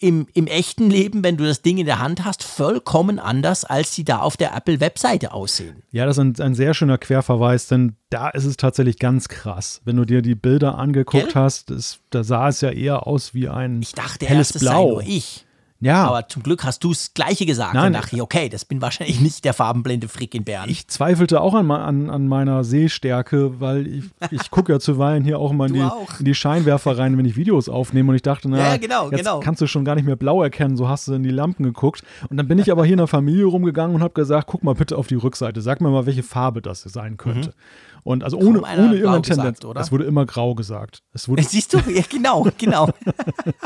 im, 0.00 0.28
im 0.32 0.46
echten 0.46 0.90
Leben, 0.90 1.24
wenn 1.24 1.36
du 1.36 1.44
das 1.44 1.62
Ding 1.62 1.78
in 1.78 1.86
der 1.86 1.98
Hand 1.98 2.24
hast, 2.24 2.44
vollkommen 2.44 3.18
anders, 3.18 3.64
als 3.64 3.94
sie 3.94 4.04
da 4.04 4.20
auf 4.20 4.36
der 4.36 4.54
Apple-Webseite 4.54 5.32
aussehen. 5.32 5.82
Ja, 5.90 6.06
das 6.06 6.18
ist 6.18 6.24
ein, 6.24 6.40
ein 6.40 6.54
sehr 6.54 6.74
schöner 6.74 6.98
Querverweis, 6.98 7.66
denn 7.66 7.96
da 8.10 8.28
ist 8.28 8.44
es 8.44 8.56
tatsächlich 8.56 8.98
ganz 8.98 9.28
krass. 9.28 9.80
Wenn 9.84 9.96
du 9.96 10.04
dir 10.04 10.22
die 10.22 10.34
Bilder 10.34 10.78
angeguckt 10.78 11.32
Gell? 11.32 11.34
hast, 11.34 11.70
das, 11.70 11.98
da 12.10 12.22
sah 12.22 12.48
es 12.48 12.60
ja 12.60 12.70
eher 12.70 13.06
aus 13.06 13.34
wie 13.34 13.48
ein 13.48 13.82
Ich 13.82 13.92
dachte 13.92 14.26
helles 14.26 14.52
erst, 14.52 14.60
Blau. 14.60 15.00
ich. 15.00 15.44
Ja, 15.80 16.06
Aber 16.08 16.26
zum 16.28 16.42
Glück 16.42 16.64
hast 16.64 16.82
du 16.82 16.88
das 16.90 17.14
Gleiche 17.14 17.46
gesagt. 17.46 17.74
Nein. 17.74 17.92
Dann 17.92 18.02
dachte 18.02 18.16
ich, 18.16 18.22
okay, 18.22 18.48
das 18.48 18.64
bin 18.64 18.82
wahrscheinlich 18.82 19.20
nicht 19.20 19.44
der 19.44 19.54
farbenblinde 19.54 20.08
Frick 20.08 20.34
in 20.34 20.44
Bern. 20.44 20.68
ich 20.68 20.88
zweifelte 20.88 21.40
auch 21.40 21.54
an, 21.54 21.70
an, 21.70 22.10
an 22.10 22.26
meiner 22.26 22.64
Sehstärke, 22.64 23.60
weil 23.60 23.86
ich, 23.86 24.04
ich 24.32 24.50
gucke 24.50 24.72
ja 24.72 24.80
zuweilen 24.80 25.22
hier 25.24 25.38
auch 25.38 25.50
immer 25.52 25.66
in 25.66 25.74
die, 25.74 25.82
auch. 25.82 26.18
in 26.18 26.24
die 26.24 26.34
Scheinwerfer 26.34 26.98
rein, 26.98 27.16
wenn 27.16 27.24
ich 27.24 27.36
Videos 27.36 27.68
aufnehme 27.68 28.10
und 28.10 28.16
ich 28.16 28.22
dachte, 28.22 28.48
na, 28.48 28.58
Ja, 28.58 28.76
genau, 28.76 29.10
jetzt 29.10 29.18
genau. 29.20 29.40
kannst 29.40 29.60
du 29.60 29.66
schon 29.66 29.84
gar 29.84 29.94
nicht 29.94 30.04
mehr 30.04 30.16
blau 30.16 30.42
erkennen, 30.42 30.76
so 30.76 30.88
hast 30.88 31.06
du 31.08 31.14
in 31.14 31.22
die 31.22 31.30
Lampen 31.30 31.62
geguckt. 31.64 32.02
Und 32.28 32.36
dann 32.38 32.48
bin 32.48 32.58
ich 32.58 32.72
aber 32.72 32.84
hier 32.84 32.94
in 32.94 32.98
der 32.98 33.06
Familie 33.06 33.44
rumgegangen 33.44 33.94
und 33.94 34.02
habe 34.02 34.14
gesagt, 34.14 34.48
guck 34.48 34.64
mal 34.64 34.74
bitte 34.74 34.98
auf 34.98 35.06
die 35.06 35.14
Rückseite, 35.14 35.60
sag 35.62 35.80
mir 35.80 35.90
mal, 35.90 36.06
welche 36.06 36.22
Farbe 36.22 36.60
das 36.62 36.82
sein 36.82 37.16
könnte. 37.16 37.54
Und 38.02 38.24
also 38.24 38.36
ohne, 38.38 38.58
Mhm. 38.58 38.64
ohne 38.64 38.94
irgendeine 38.94 39.20
gesagt, 39.20 39.26
Tendenz. 39.36 39.64
oder? 39.64 39.80
Es 39.80 39.92
wurde 39.92 40.04
immer 40.04 40.24
grau 40.26 40.54
gesagt. 40.54 41.02
Es 41.12 41.28
wurde, 41.28 41.42
Siehst 41.48 41.74
du? 41.74 41.78
Ja, 41.90 42.02
genau, 42.08 42.46
genau. 42.56 42.88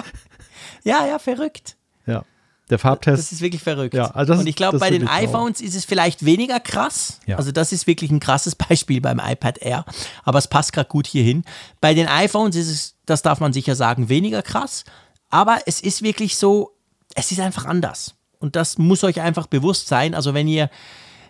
ja, 0.85 1.07
ja, 1.07 1.19
verrückt. 1.19 1.77
Ja. 2.07 2.25
Der 2.71 2.79
Farbtest. 2.79 3.19
Das 3.19 3.33
ist 3.33 3.43
wirklich 3.43 3.63
verrückt. 3.63 3.93
Ja, 3.93 4.07
also 4.13 4.33
und 4.33 4.47
ich 4.47 4.57
glaube, 4.57 4.79
bei 4.79 4.89
den 4.89 5.07
iPhones 5.07 5.61
ist 5.61 5.75
es 5.75 5.85
vielleicht 5.85 6.25
weniger 6.25 6.59
krass. 6.61 7.21
Ja. 7.27 7.37
Also 7.37 7.53
das 7.53 7.73
ist 7.73 7.87
wirklich 7.87 8.11
ein 8.11 8.21
krasses 8.21 8.55
Beispiel 8.69 9.01
beim 9.01 9.21
iPad 9.23 9.59
Air. 9.59 9.85
Aber 10.25 10.39
es 10.39 10.49
passt 10.49 10.73
gerade 10.73 10.89
gut 10.89 11.07
hierhin. 11.07 11.45
Bei 11.81 11.93
den 11.93 12.09
iPhones 12.09 12.57
ist 12.57 12.69
es, 12.69 12.95
das 13.05 13.21
darf 13.21 13.41
man 13.41 13.53
sicher 13.53 13.75
sagen, 13.75 14.09
weniger 14.09 14.43
krass. 14.43 14.85
Aber 15.29 15.59
es 15.67 15.81
ist 15.81 16.03
wirklich 16.03 16.37
so, 16.37 16.71
es 17.15 17.31
ist 17.33 17.41
einfach 17.41 17.67
anders. 17.67 18.15
Und 18.39 18.57
das 18.57 18.79
muss 18.79 19.05
euch 19.05 19.21
einfach 19.21 19.49
bewusst 19.49 19.89
sein. 19.89 20.15
Also 20.15 20.33
wenn 20.33 20.49
ihr, 20.49 20.71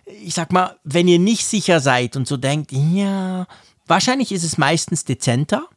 ich 0.05 0.33
sag 0.33 0.53
mal, 0.53 0.77
wenn 0.83 1.07
ihr 1.07 1.19
nicht 1.19 1.45
sicher 1.45 1.79
seid 1.79 2.15
und 2.15 2.27
so 2.27 2.37
denkt, 2.37 2.71
ja, 2.71 3.47
wahrscheinlich 3.85 4.31
ist 4.31 4.43
es 4.43 4.57
meistens 4.57 5.03
dezenter, 5.03 5.67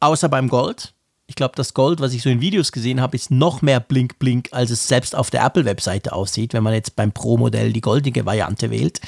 außer 0.00 0.28
beim 0.28 0.48
Gold. 0.48 0.94
Ich 1.30 1.36
glaube, 1.36 1.52
das 1.54 1.74
Gold, 1.74 2.00
was 2.00 2.12
ich 2.12 2.22
so 2.22 2.28
in 2.28 2.40
Videos 2.40 2.72
gesehen 2.72 3.00
habe, 3.00 3.14
ist 3.14 3.30
noch 3.30 3.62
mehr 3.62 3.78
blink 3.78 4.18
blink, 4.18 4.48
als 4.50 4.70
es 4.70 4.88
selbst 4.88 5.14
auf 5.14 5.30
der 5.30 5.44
Apple-Webseite 5.44 6.12
aussieht, 6.12 6.54
wenn 6.54 6.64
man 6.64 6.74
jetzt 6.74 6.96
beim 6.96 7.12
Pro-Modell 7.12 7.72
die 7.72 7.80
goldige 7.80 8.26
Variante 8.26 8.68
wählt. 8.72 9.00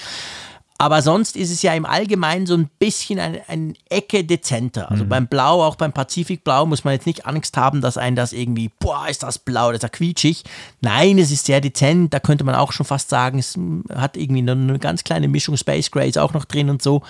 Aber 0.78 1.02
sonst 1.02 1.36
ist 1.36 1.50
es 1.50 1.62
ja 1.62 1.74
im 1.74 1.84
Allgemeinen 1.84 2.46
so 2.46 2.54
ein 2.54 2.70
bisschen 2.78 3.18
eine, 3.18 3.48
eine 3.48 3.74
Ecke 3.88 4.22
dezenter. 4.22 4.88
Also 4.88 5.02
mhm. 5.02 5.08
beim 5.08 5.26
Blau, 5.26 5.64
auch 5.64 5.74
beim 5.74 5.92
Pazifikblau, 5.92 6.64
muss 6.64 6.84
man 6.84 6.94
jetzt 6.94 7.06
nicht 7.06 7.26
Angst 7.26 7.56
haben, 7.56 7.80
dass 7.80 7.96
ein 7.96 8.14
das 8.14 8.32
irgendwie, 8.32 8.70
boah, 8.78 9.08
ist 9.08 9.24
das 9.24 9.40
blau, 9.40 9.72
das 9.72 9.78
ist 9.78 9.82
ja 9.82 9.88
quietschig. 9.88 10.44
Nein, 10.80 11.18
es 11.18 11.32
ist 11.32 11.46
sehr 11.46 11.60
dezent. 11.60 12.14
Da 12.14 12.20
könnte 12.20 12.44
man 12.44 12.54
auch 12.54 12.70
schon 12.70 12.86
fast 12.86 13.08
sagen, 13.08 13.40
es 13.40 13.58
hat 13.92 14.16
irgendwie 14.16 14.48
eine 14.48 14.78
ganz 14.78 15.02
kleine 15.02 15.26
Mischung 15.26 15.56
Space 15.56 15.90
Grays 15.90 16.16
auch 16.16 16.34
noch 16.34 16.44
drin 16.44 16.70
und 16.70 16.82
so. 16.82 17.02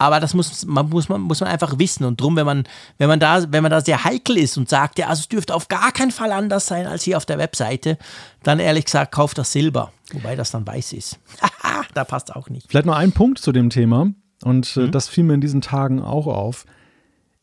Aber 0.00 0.20
das 0.20 0.32
muss 0.32 0.64
man, 0.64 0.88
muss 0.88 1.08
man, 1.08 1.20
muss 1.20 1.40
man 1.40 1.50
einfach 1.50 1.78
wissen. 1.78 2.04
Und 2.04 2.20
drum, 2.20 2.36
wenn 2.36 2.46
man, 2.46 2.64
wenn 2.98 3.08
man 3.08 3.18
da, 3.18 3.52
wenn 3.52 3.62
man 3.64 3.72
da 3.72 3.80
sehr 3.80 4.04
heikel 4.04 4.38
ist 4.38 4.56
und 4.56 4.68
sagt, 4.68 4.98
ja, 4.98 5.08
also 5.08 5.20
es 5.20 5.28
dürfte 5.28 5.54
auf 5.54 5.66
gar 5.66 5.90
keinen 5.90 6.12
Fall 6.12 6.30
anders 6.30 6.66
sein 6.66 6.86
als 6.86 7.02
hier 7.02 7.16
auf 7.16 7.26
der 7.26 7.38
Webseite, 7.38 7.98
dann 8.44 8.60
ehrlich 8.60 8.84
gesagt, 8.84 9.10
kauft 9.10 9.38
das 9.38 9.50
Silber. 9.50 9.92
Wobei 10.12 10.36
das 10.36 10.52
dann 10.52 10.66
weiß 10.66 10.92
ist. 10.92 11.18
da 11.94 12.04
passt 12.04 12.34
auch 12.34 12.48
nicht. 12.48 12.68
Vielleicht 12.70 12.86
noch 12.86 12.96
ein 12.96 13.10
Punkt 13.10 13.40
zu 13.40 13.50
dem 13.50 13.70
Thema. 13.70 14.12
Und 14.44 14.76
äh, 14.76 14.80
mhm. 14.82 14.92
das 14.92 15.08
fiel 15.08 15.24
mir 15.24 15.34
in 15.34 15.40
diesen 15.40 15.62
Tagen 15.62 16.00
auch 16.00 16.28
auf. 16.28 16.64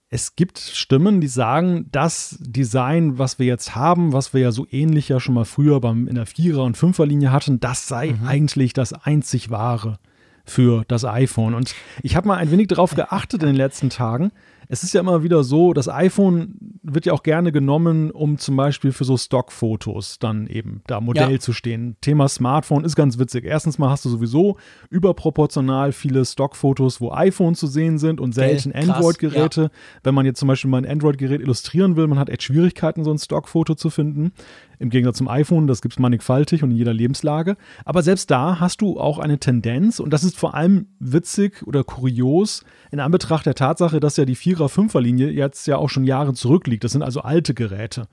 Es 0.07 0.37
gibt 0.37 0.59
Stimmen, 0.59 1.19
die 1.19 1.27
sagen, 1.27 1.89
das 1.91 2.37
Design, 2.39 3.17
was 3.17 3.37
wir 3.37 3.47
jetzt 3.47 3.75
haben, 3.75 4.13
was 4.13 4.33
wir 4.33 4.39
ja 4.39 4.51
so 4.53 4.65
ähnlich 4.71 5.09
ja 5.09 5.19
schon 5.19 5.35
mal 5.35 5.43
früher 5.43 5.81
beim, 5.81 6.07
in 6.07 6.15
der 6.15 6.25
Vierer- 6.25 6.63
und 6.63 6.77
Fünferlinie 6.77 7.33
hatten, 7.33 7.59
das 7.59 7.89
sei 7.89 8.13
mhm. 8.13 8.25
eigentlich 8.25 8.71
das 8.71 8.93
einzig 8.93 9.49
wahre 9.49 9.99
für 10.45 10.83
das 10.87 11.05
iPhone. 11.05 11.53
Und 11.53 11.75
ich 12.03 12.15
habe 12.15 12.27
mal 12.27 12.37
ein 12.37 12.51
wenig 12.51 12.67
darauf 12.67 12.95
geachtet 12.95 13.41
in 13.41 13.47
den 13.47 13.55
letzten 13.55 13.89
Tagen. 13.89 14.31
Es 14.67 14.83
ist 14.83 14.93
ja 14.93 15.01
immer 15.01 15.23
wieder 15.23 15.43
so, 15.43 15.73
das 15.73 15.87
iPhone 15.87 16.55
wird 16.83 17.05
ja 17.05 17.13
auch 17.13 17.23
gerne 17.23 17.51
genommen, 17.51 18.11
um 18.11 18.37
zum 18.37 18.55
Beispiel 18.55 18.91
für 18.91 19.03
so 19.03 19.17
Stockfotos 19.17 20.19
dann 20.19 20.47
eben 20.47 20.81
da 20.87 21.01
Modell 21.01 21.33
ja. 21.33 21.39
zu 21.39 21.53
stehen. 21.53 21.97
Thema 22.01 22.27
Smartphone 22.27 22.83
ist 22.83 22.95
ganz 22.95 23.17
witzig. 23.19 23.45
Erstens 23.45 23.77
mal 23.77 23.89
hast 23.89 24.05
du 24.05 24.09
sowieso 24.09 24.57
überproportional 24.89 25.91
viele 25.91 26.25
Stockfotos, 26.25 27.01
wo 27.01 27.11
iPhone 27.11 27.55
zu 27.55 27.67
sehen 27.67 27.97
sind 27.97 28.19
und 28.19 28.33
selten 28.33 28.71
Android-Geräte. 28.71 29.61
Ja. 29.61 29.69
Wenn 30.03 30.15
man 30.15 30.25
jetzt 30.25 30.39
zum 30.39 30.47
Beispiel 30.47 30.69
mal 30.69 30.77
ein 30.77 30.89
Android-Gerät 30.89 31.41
illustrieren 31.41 31.95
will, 31.95 32.07
man 32.07 32.19
hat 32.19 32.29
echt 32.29 32.43
Schwierigkeiten, 32.43 33.03
so 33.03 33.11
ein 33.11 33.17
Stockfoto 33.17 33.75
zu 33.75 33.89
finden. 33.89 34.31
Im 34.79 34.89
Gegensatz 34.89 35.17
zum 35.17 35.27
iPhone, 35.27 35.67
das 35.67 35.81
gibt 35.81 35.93
es 35.93 35.99
mannigfaltig 35.99 36.63
und 36.63 36.71
in 36.71 36.77
jeder 36.77 36.93
Lebenslage. 36.93 37.55
Aber 37.85 38.03
selbst 38.03 38.29
da 38.29 38.59
hast 38.59 38.81
du 38.81 38.99
auch 38.99 39.19
eine 39.19 39.39
Tendenz, 39.39 39.99
und 39.99 40.11
das 40.11 40.23
ist 40.23 40.37
vor 40.37 40.53
allem 40.53 40.87
witzig 40.99 41.65
oder 41.65 41.83
kurios, 41.83 42.63
in 42.91 42.99
Anbetracht 42.99 43.45
der 43.45 43.55
Tatsache, 43.55 43.99
dass 43.99 44.17
ja 44.17 44.25
die 44.25 44.35
4er, 44.35 44.54
5er 44.63 45.01
Linie 45.01 45.29
jetzt 45.29 45.67
ja 45.67 45.77
auch 45.77 45.89
schon 45.89 46.05
Jahre 46.05 46.33
zurückliegt. 46.33 46.83
Das 46.83 46.93
sind 46.93 47.03
also 47.03 47.21
alte 47.21 47.53
Geräte. 47.53 48.07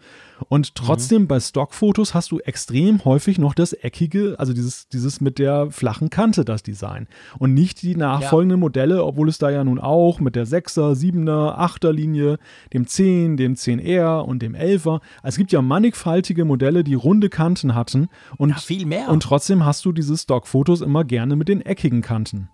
Und 0.49 0.75
trotzdem 0.75 1.23
mhm. 1.23 1.29
bei 1.29 1.41
Stockfotos 1.41 2.15
hast 2.15 2.33
du 2.33 2.41
extrem 2.41 3.05
häufig 3.05 3.39
noch 3.39 3.55
das 3.55 3.73
eckige, 3.73 4.35
also 4.39 4.53
dieses, 4.53 4.89
dieses 4.89 5.21
mit 5.21 5.39
der 5.39 5.71
flachen 5.71 6.11
Kante, 6.11 6.45
das 6.45 6.63
Design. 6.63 7.07
Und 7.39 7.55
nicht 7.55 7.83
die 7.83 7.97
nachfolgenden 7.97 8.59
ja. 8.59 8.61
Modelle, 8.61 9.05
obwohl 9.05 9.29
es 9.29 9.39
da 9.39 9.51
ja 9.51 9.65
nun 9.65 9.79
auch 9.79 10.21
mit 10.21 10.37
der 10.37 10.47
6er, 10.47 10.95
7er, 10.95 11.59
8er 11.59 11.93
Linie, 11.93 12.39
dem 12.73 12.87
10, 12.87 13.37
dem 13.37 13.55
10R 13.55 14.21
und 14.21 14.43
dem 14.43 14.55
11er. 14.55 15.01
Also 15.23 15.35
es 15.35 15.37
gibt 15.37 15.53
ja 15.53 15.63
mannigfaltige 15.63 16.45
Modelle, 16.45 16.85
die 16.85 16.95
runde 16.95 17.29
Kanten 17.29 17.75
hatten. 17.75 18.09
Und, 18.37 18.51
ja, 18.51 18.57
viel 18.57 18.87
mehr. 18.87 19.09
Und 19.09 19.23
trotzdem 19.23 19.65
hast 19.65 19.85
du 19.85 19.93
diese 19.93 20.17
Stockfotos 20.17 20.81
immer 20.81 21.05
gerne 21.05 21.37
mit 21.37 21.49
den 21.49 21.61
eckigen 21.61 22.03
Kanten. 22.03 22.49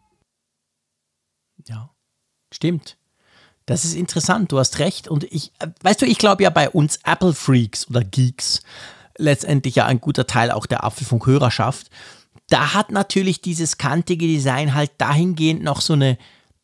Ja, 1.67 1.91
stimmt. 2.53 2.99
Das 3.69 3.85
ist 3.85 3.95
interessant, 3.95 4.51
du 4.51 4.59
hast 4.59 4.79
recht. 4.79 5.09
Und 5.09 5.25
ich, 5.25 5.53
weißt 5.83 6.01
du, 6.01 6.07
ich 6.07 6.17
glaube 6.17 6.43
ja 6.43 6.49
bei 6.49 6.71
uns 6.71 7.01
Apple 7.05 7.35
Freaks 7.35 7.87
oder 7.89 8.03
Geeks, 8.03 8.63
letztendlich 9.19 9.75
ja 9.75 9.85
ein 9.85 10.01
guter 10.01 10.27
Teil 10.27 10.51
auch 10.51 10.65
der 10.65 10.85
Apfelfunk-Hörerschaft, 10.85 11.91
da 12.49 12.73
hat 12.73 12.91
natürlich 12.93 13.43
dieses 13.43 13.77
kantige 13.77 14.27
Design 14.27 14.75
halt 14.75 14.93
dahingehend 14.97 15.63
noch 15.63 15.83
so 15.83 15.93
eine, 15.93 16.17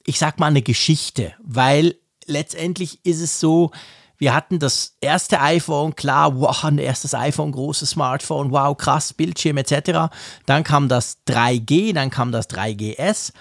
ich 0.07 0.19
sag 0.19 0.41
mal, 0.41 0.47
eine 0.47 0.63
Geschichte, 0.63 1.35
weil 1.43 1.97
letztendlich 2.25 3.05
ist 3.05 3.21
es 3.21 3.39
so, 3.39 3.71
wir 4.17 4.33
hatten 4.33 4.59
das 4.59 4.97
erste 5.03 5.43
iPhone, 5.43 5.95
klar, 5.97 6.41
wow, 6.41 6.65
ein 6.65 6.79
erstes 6.79 7.13
iPhone, 7.13 7.53
großes 7.53 7.91
Smartphone, 7.91 8.51
wow, 8.51 8.75
krass, 8.75 9.13
Bildschirm 9.13 9.59
etc. 9.59 10.11
Dann 10.47 10.65
kam 10.65 10.89
das 10.89 11.19
3G, 11.29 11.93
dann 11.93 12.09
kam 12.09 12.33
das 12.33 12.49
3GS 12.49 13.33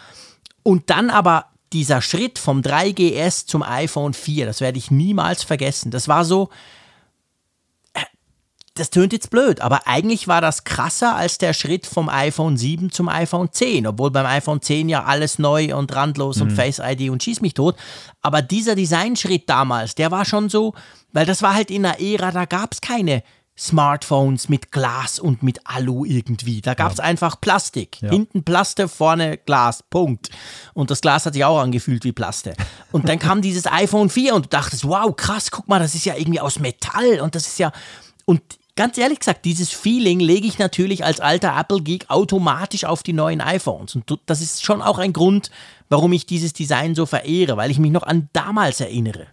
und 0.64 0.90
dann 0.90 1.10
aber 1.10 1.46
dieser 1.74 2.02
Schritt 2.02 2.40
vom 2.40 2.62
3GS 2.62 3.48
zum 3.48 3.64
iPhone 3.64 4.14
4, 4.14 4.46
das 4.46 4.62
werde 4.62 4.78
ich 4.78 4.92
niemals 4.92 5.44
vergessen. 5.44 5.92
Das 5.92 6.08
war 6.08 6.24
so, 6.24 6.50
äh, 7.94 8.02
das 8.76 8.90
tönt 8.92 9.14
jetzt 9.14 9.30
blöd, 9.30 9.62
aber 9.62 9.88
eigentlich 9.88 10.28
war 10.28 10.40
das 10.40 10.64
krasser 10.64 11.16
als 11.16 11.40
der 11.40 11.54
Schritt 11.54 11.86
vom 11.86 12.10
iPhone 12.10 12.58
7 12.58 12.92
zum 12.92 13.10
iPhone 13.10 13.52
10, 13.52 13.88
obwohl 13.88 14.12
beim 14.12 14.26
iPhone 14.26 14.62
10 14.62 14.90
ja 14.90 15.04
alles 15.04 15.40
neu 15.40 15.76
und 15.76 15.94
randlos 15.96 16.38
mhm. 16.38 16.44
und 16.44 16.52
Face 16.52 16.80
ID 16.80 17.10
und 17.10 17.24
schieß 17.24 17.42
mich 17.42 17.56
tot. 17.56 17.76
Aber 18.22 18.42
dieser 18.42 18.76
Designschritt 18.76 19.50
damals, 19.50 19.96
der 19.96 20.12
war 20.12 20.26
schon 20.26 20.50
so, 20.50 20.74
weil 21.12 21.26
das 21.26 21.42
war 21.42 21.56
halt 21.56 21.72
in 21.72 21.86
einer 21.86 22.00
Ära, 22.00 22.32
da 22.32 22.46
gab 22.46 22.74
es 22.74 22.82
keine 22.82 23.24
Smartphones 23.58 24.50
mit 24.50 24.72
Glas 24.72 25.20
und 25.20 25.44
mit 25.44 25.60
Alu 25.66 26.06
irgendwie. 26.06 26.62
Da 26.62 26.74
gab 26.74 26.92
es 26.92 26.98
ja. 26.98 27.04
einfach 27.04 27.40
Plastik. 27.40 28.02
Ja. 28.02 28.10
Hinten 28.10 28.44
Plaste, 28.44 28.88
vorne 28.88 29.38
Glas. 29.38 29.84
Punkt. 29.90 30.30
Und 30.74 30.90
das 30.90 31.02
Glas 31.02 31.26
hat 31.26 31.34
sich 31.34 31.46
auch 31.46 31.60
angefühlt 31.60 32.04
wie 32.04 32.12
Plaste. 32.12 32.54
Und 32.92 33.10
dann 33.10 33.20
kam 33.20 33.42
dieses 33.42 33.66
iPhone 33.66 34.10
4 34.10 34.36
und 34.36 34.46
du 34.46 34.50
dachtest, 34.50 34.88
wow, 34.88 35.16
krass, 35.16 35.50
guck 35.50 35.68
mal, 35.68 35.80
das 35.80 35.96
ist 35.96 36.06
ja 36.06 36.16
irgendwie 36.16 36.40
aus 36.40 36.60
Metall 36.60 37.22
und 37.22 37.34
das 37.34 37.48
ist 37.48 37.58
ja. 37.58 37.72
Und 38.26 38.42
ganz 38.76 39.00
ehrlich 39.00 39.18
gesagt, 39.18 39.46
dieses 39.46 39.72
Feeling 39.72 40.20
lege 40.20 40.48
ich 40.48 40.60
natürlich 40.60 41.04
als 41.04 41.20
alter 41.20 41.58
Apple-Geek 41.58 42.10
automatisch 42.10 42.86
auf 42.86 43.02
die 43.02 43.14
neuen 43.14 43.42
iPhones. 43.42 43.96
Und 43.96 44.20
das 44.28 44.42
ist 44.42 44.64
schon 44.64 44.84
auch 44.84 45.00
ein 45.00 45.12
Grund, 45.12 45.50
warum 45.90 46.14
ich 46.14 46.28
dieses 46.28 46.54
Design 46.54 46.94
so 46.94 47.08
verehre, 47.08 47.58
weil 47.58 47.72
ich 47.72 47.80
mich 47.80 47.92
noch 47.92 48.04
an 48.04 48.30
damals 48.34 48.80
erinnere. 48.80 49.28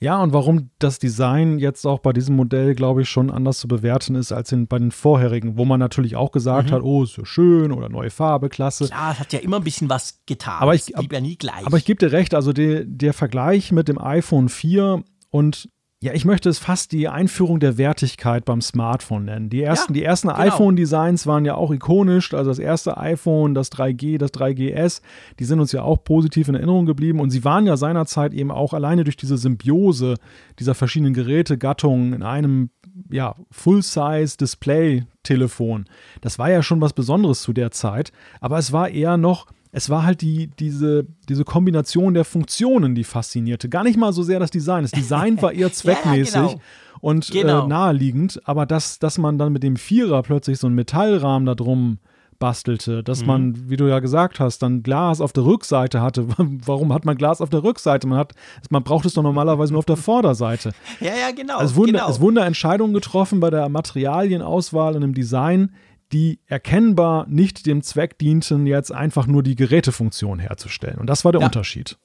Ja, 0.00 0.22
und 0.22 0.32
warum 0.32 0.70
das 0.78 0.98
Design 0.98 1.58
jetzt 1.58 1.86
auch 1.86 2.00
bei 2.00 2.12
diesem 2.12 2.36
Modell, 2.36 2.74
glaube 2.74 3.02
ich, 3.02 3.08
schon 3.08 3.30
anders 3.30 3.58
zu 3.58 3.68
bewerten 3.68 4.14
ist 4.14 4.32
als 4.32 4.52
in, 4.52 4.66
bei 4.66 4.78
den 4.78 4.90
vorherigen, 4.90 5.56
wo 5.56 5.64
man 5.64 5.80
natürlich 5.80 6.16
auch 6.16 6.32
gesagt 6.32 6.70
mhm. 6.70 6.74
hat, 6.74 6.82
oh, 6.82 7.04
ist 7.04 7.14
so 7.14 7.24
schön 7.24 7.72
oder 7.72 7.88
neue 7.88 8.10
Farbe, 8.10 8.48
klasse. 8.48 8.86
Klar, 8.86 9.12
es 9.12 9.20
hat 9.20 9.32
ja 9.32 9.38
immer 9.38 9.56
ein 9.56 9.64
bisschen 9.64 9.88
was 9.88 10.22
getan. 10.26 10.60
Aber 10.60 10.74
ich, 10.74 10.86
blieb 10.86 11.12
ja 11.12 11.20
nie 11.20 11.36
gleich. 11.36 11.66
Aber 11.66 11.76
ich 11.76 11.84
gebe 11.84 11.98
dir 11.98 12.12
recht, 12.12 12.34
also 12.34 12.52
der, 12.52 12.84
der 12.84 13.12
Vergleich 13.12 13.72
mit 13.72 13.88
dem 13.88 13.98
iPhone 13.98 14.48
4 14.48 15.02
und 15.30 15.68
ja, 16.04 16.12
ich 16.12 16.26
möchte 16.26 16.50
es 16.50 16.58
fast 16.58 16.92
die 16.92 17.08
Einführung 17.08 17.60
der 17.60 17.78
Wertigkeit 17.78 18.44
beim 18.44 18.60
Smartphone 18.60 19.24
nennen. 19.24 19.48
Die 19.48 19.62
ersten, 19.62 19.94
ja, 19.94 20.00
die 20.00 20.04
ersten 20.04 20.28
genau. 20.28 20.38
iPhone-Designs 20.38 21.26
waren 21.26 21.46
ja 21.46 21.54
auch 21.54 21.70
ikonisch. 21.70 22.34
Also 22.34 22.50
das 22.50 22.58
erste 22.58 22.98
iPhone, 22.98 23.54
das 23.54 23.72
3G, 23.72 24.18
das 24.18 24.34
3GS, 24.34 25.00
die 25.38 25.44
sind 25.46 25.60
uns 25.60 25.72
ja 25.72 25.80
auch 25.80 26.04
positiv 26.04 26.48
in 26.48 26.56
Erinnerung 26.56 26.84
geblieben. 26.84 27.20
Und 27.20 27.30
sie 27.30 27.42
waren 27.42 27.64
ja 27.64 27.78
seinerzeit 27.78 28.34
eben 28.34 28.50
auch 28.50 28.74
alleine 28.74 29.04
durch 29.04 29.16
diese 29.16 29.38
Symbiose 29.38 30.16
dieser 30.58 30.74
verschiedenen 30.74 31.14
Gerätegattungen 31.14 32.12
in 32.12 32.22
einem 32.22 32.68
ja, 33.10 33.36
Full-Size-Display-Telefon. 33.50 35.86
Das 36.20 36.38
war 36.38 36.50
ja 36.50 36.62
schon 36.62 36.82
was 36.82 36.92
Besonderes 36.92 37.40
zu 37.40 37.54
der 37.54 37.70
Zeit. 37.70 38.12
Aber 38.42 38.58
es 38.58 38.72
war 38.72 38.90
eher 38.90 39.16
noch 39.16 39.46
es 39.76 39.90
war 39.90 40.04
halt 40.04 40.20
die, 40.20 40.46
diese, 40.60 41.04
diese 41.28 41.44
Kombination 41.44 42.14
der 42.14 42.24
Funktionen, 42.24 42.94
die 42.94 43.02
faszinierte. 43.02 43.68
Gar 43.68 43.82
nicht 43.82 43.98
mal 43.98 44.12
so 44.12 44.22
sehr 44.22 44.38
das 44.38 44.52
Design. 44.52 44.82
Das 44.82 44.92
Design 44.92 45.42
war 45.42 45.52
eher 45.52 45.72
zweckmäßig 45.72 46.34
ja, 46.34 46.46
genau. 46.46 46.60
und 47.00 47.28
äh, 47.30 47.32
genau. 47.32 47.64
Äh, 47.64 47.68
naheliegend, 47.68 48.40
aber 48.44 48.66
dass, 48.66 49.00
dass 49.00 49.18
man 49.18 49.36
dann 49.36 49.52
mit 49.52 49.64
dem 49.64 49.76
Vierer 49.76 50.22
plötzlich 50.22 50.58
so 50.58 50.68
einen 50.68 50.76
Metallrahmen 50.76 51.44
da 51.44 51.56
drum 51.56 51.98
bastelte, 52.38 53.02
dass 53.02 53.22
mhm. 53.22 53.26
man, 53.26 53.68
wie 53.68 53.76
du 53.76 53.86
ja 53.88 53.98
gesagt 53.98 54.38
hast, 54.38 54.60
dann 54.60 54.84
Glas 54.84 55.20
auf 55.20 55.32
der 55.32 55.44
Rückseite 55.44 56.00
hatte. 56.00 56.28
Warum 56.38 56.92
hat 56.92 57.04
man 57.04 57.16
Glas 57.16 57.40
auf 57.40 57.50
der 57.50 57.64
Rückseite? 57.64 58.06
Man, 58.06 58.18
hat, 58.18 58.32
man 58.70 58.84
braucht 58.84 59.06
es 59.06 59.14
doch 59.14 59.24
normalerweise 59.24 59.72
nur 59.72 59.80
auf 59.80 59.86
der 59.86 59.96
Vorderseite. 59.96 60.72
Ja, 61.00 61.10
ja, 61.16 61.32
genau. 61.32 61.58
Also 61.58 61.72
es 61.72 61.76
wurden, 61.76 61.92
genau. 61.92 62.08
es 62.08 62.20
wurden 62.20 62.36
da 62.36 62.46
Entscheidungen 62.46 62.94
getroffen 62.94 63.40
bei 63.40 63.50
der 63.50 63.68
Materialienauswahl 63.68 64.94
und 64.94 65.02
im 65.02 65.14
Design, 65.14 65.70
die 66.14 66.38
erkennbar 66.46 67.26
nicht 67.28 67.66
dem 67.66 67.82
Zweck 67.82 68.18
dienten, 68.18 68.66
jetzt 68.66 68.92
einfach 68.92 69.26
nur 69.26 69.42
die 69.42 69.56
Gerätefunktion 69.56 70.38
herzustellen. 70.38 70.98
Und 70.98 71.08
das 71.08 71.24
war 71.24 71.32
der 71.32 71.40
ja. 71.40 71.48
Unterschied. 71.48 71.98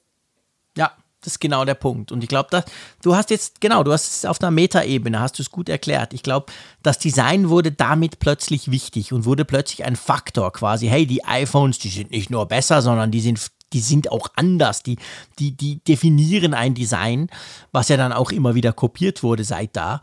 Ja, 0.76 0.92
das 1.20 1.34
ist 1.34 1.40
genau 1.40 1.64
der 1.64 1.74
Punkt. 1.74 2.10
Und 2.10 2.24
ich 2.24 2.28
glaube, 2.28 2.64
du 3.02 3.14
hast 3.14 3.30
jetzt, 3.30 3.60
genau, 3.60 3.84
du 3.84 3.92
hast 3.92 4.08
es 4.08 4.24
auf 4.24 4.40
einer 4.40 4.50
Metaebene, 4.50 5.20
hast 5.20 5.38
du 5.38 5.42
es 5.42 5.50
gut 5.50 5.68
erklärt. 5.68 6.12
Ich 6.12 6.24
glaube, 6.24 6.52
das 6.82 6.98
Design 6.98 7.50
wurde 7.50 7.70
damit 7.70 8.18
plötzlich 8.18 8.70
wichtig 8.70 9.12
und 9.12 9.26
wurde 9.26 9.44
plötzlich 9.44 9.84
ein 9.84 9.94
Faktor 9.94 10.52
quasi. 10.52 10.88
Hey, 10.88 11.06
die 11.06 11.24
iPhones, 11.24 11.78
die 11.78 11.90
sind 11.90 12.10
nicht 12.10 12.30
nur 12.30 12.46
besser, 12.46 12.82
sondern 12.82 13.12
die 13.12 13.20
sind, 13.20 13.48
die 13.72 13.80
sind 13.80 14.10
auch 14.10 14.28
anders. 14.34 14.82
Die, 14.82 14.96
die, 15.38 15.52
die 15.52 15.78
definieren 15.84 16.52
ein 16.52 16.74
Design, 16.74 17.30
was 17.70 17.88
ja 17.90 17.96
dann 17.96 18.12
auch 18.12 18.32
immer 18.32 18.56
wieder 18.56 18.72
kopiert 18.72 19.22
wurde 19.22 19.44
seit 19.44 19.76
da. 19.76 20.00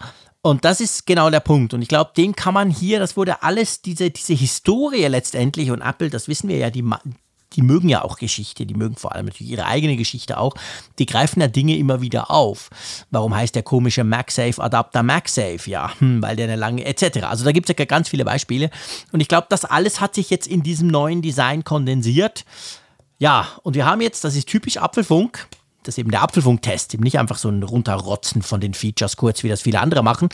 Und 0.47 0.63
das 0.63 0.79
ist 0.79 1.05
genau 1.05 1.29
der 1.29 1.41
Punkt. 1.41 1.73
Und 1.73 1.81
ich 1.81 1.89
glaube, 1.89 2.11
den 2.15 2.33
kann 2.33 2.53
man 2.53 2.69
hier, 2.69 2.99
das 2.99 3.17
wurde 3.17 3.43
alles, 3.43 3.81
diese, 3.81 4.11
diese 4.11 4.33
Historie 4.33 5.05
letztendlich, 5.07 5.71
und 5.71 5.81
Apple, 5.81 6.09
das 6.09 6.29
wissen 6.29 6.47
wir 6.47 6.55
ja, 6.55 6.69
die, 6.69 6.85
die 7.53 7.61
mögen 7.61 7.89
ja 7.89 8.01
auch 8.01 8.17
Geschichte, 8.17 8.65
die 8.65 8.73
mögen 8.73 8.95
vor 8.95 9.13
allem 9.13 9.25
natürlich 9.25 9.51
ihre 9.51 9.65
eigene 9.65 9.97
Geschichte 9.97 10.37
auch. 10.37 10.53
Die 10.99 11.05
greifen 11.05 11.41
ja 11.41 11.49
Dinge 11.49 11.75
immer 11.75 11.99
wieder 11.99 12.31
auf. 12.31 12.69
Warum 13.11 13.35
heißt 13.35 13.55
der 13.55 13.63
komische 13.63 14.05
MagSafe-Adapter 14.05 15.03
MagSafe? 15.03 15.69
Ja, 15.69 15.91
hm, 15.99 16.21
weil 16.21 16.37
der 16.37 16.45
eine 16.45 16.55
lange, 16.55 16.85
etc. 16.85 17.23
Also 17.23 17.43
da 17.43 17.51
gibt 17.51 17.69
es 17.69 17.75
ja 17.77 17.83
ganz 17.83 18.07
viele 18.07 18.23
Beispiele. 18.23 18.69
Und 19.11 19.19
ich 19.19 19.27
glaube, 19.27 19.47
das 19.49 19.65
alles 19.65 19.99
hat 19.99 20.15
sich 20.15 20.29
jetzt 20.29 20.47
in 20.47 20.63
diesem 20.63 20.87
neuen 20.87 21.21
Design 21.21 21.65
kondensiert. 21.65 22.45
Ja, 23.19 23.49
und 23.63 23.75
wir 23.75 23.85
haben 23.85 23.99
jetzt, 23.99 24.23
das 24.23 24.37
ist 24.37 24.47
typisch 24.47 24.77
Apfelfunk, 24.77 25.45
ist 25.87 25.97
eben 25.97 26.11
der 26.11 26.23
Apfelfunk-Test, 26.23 26.93
eben 26.93 27.03
nicht 27.03 27.19
einfach 27.19 27.37
so 27.37 27.49
ein 27.49 27.63
Runterrotzen 27.63 28.41
von 28.41 28.59
den 28.59 28.73
Features 28.73 29.17
kurz, 29.17 29.43
wie 29.43 29.49
das 29.49 29.61
viele 29.61 29.79
andere 29.79 30.03
machen. 30.03 30.29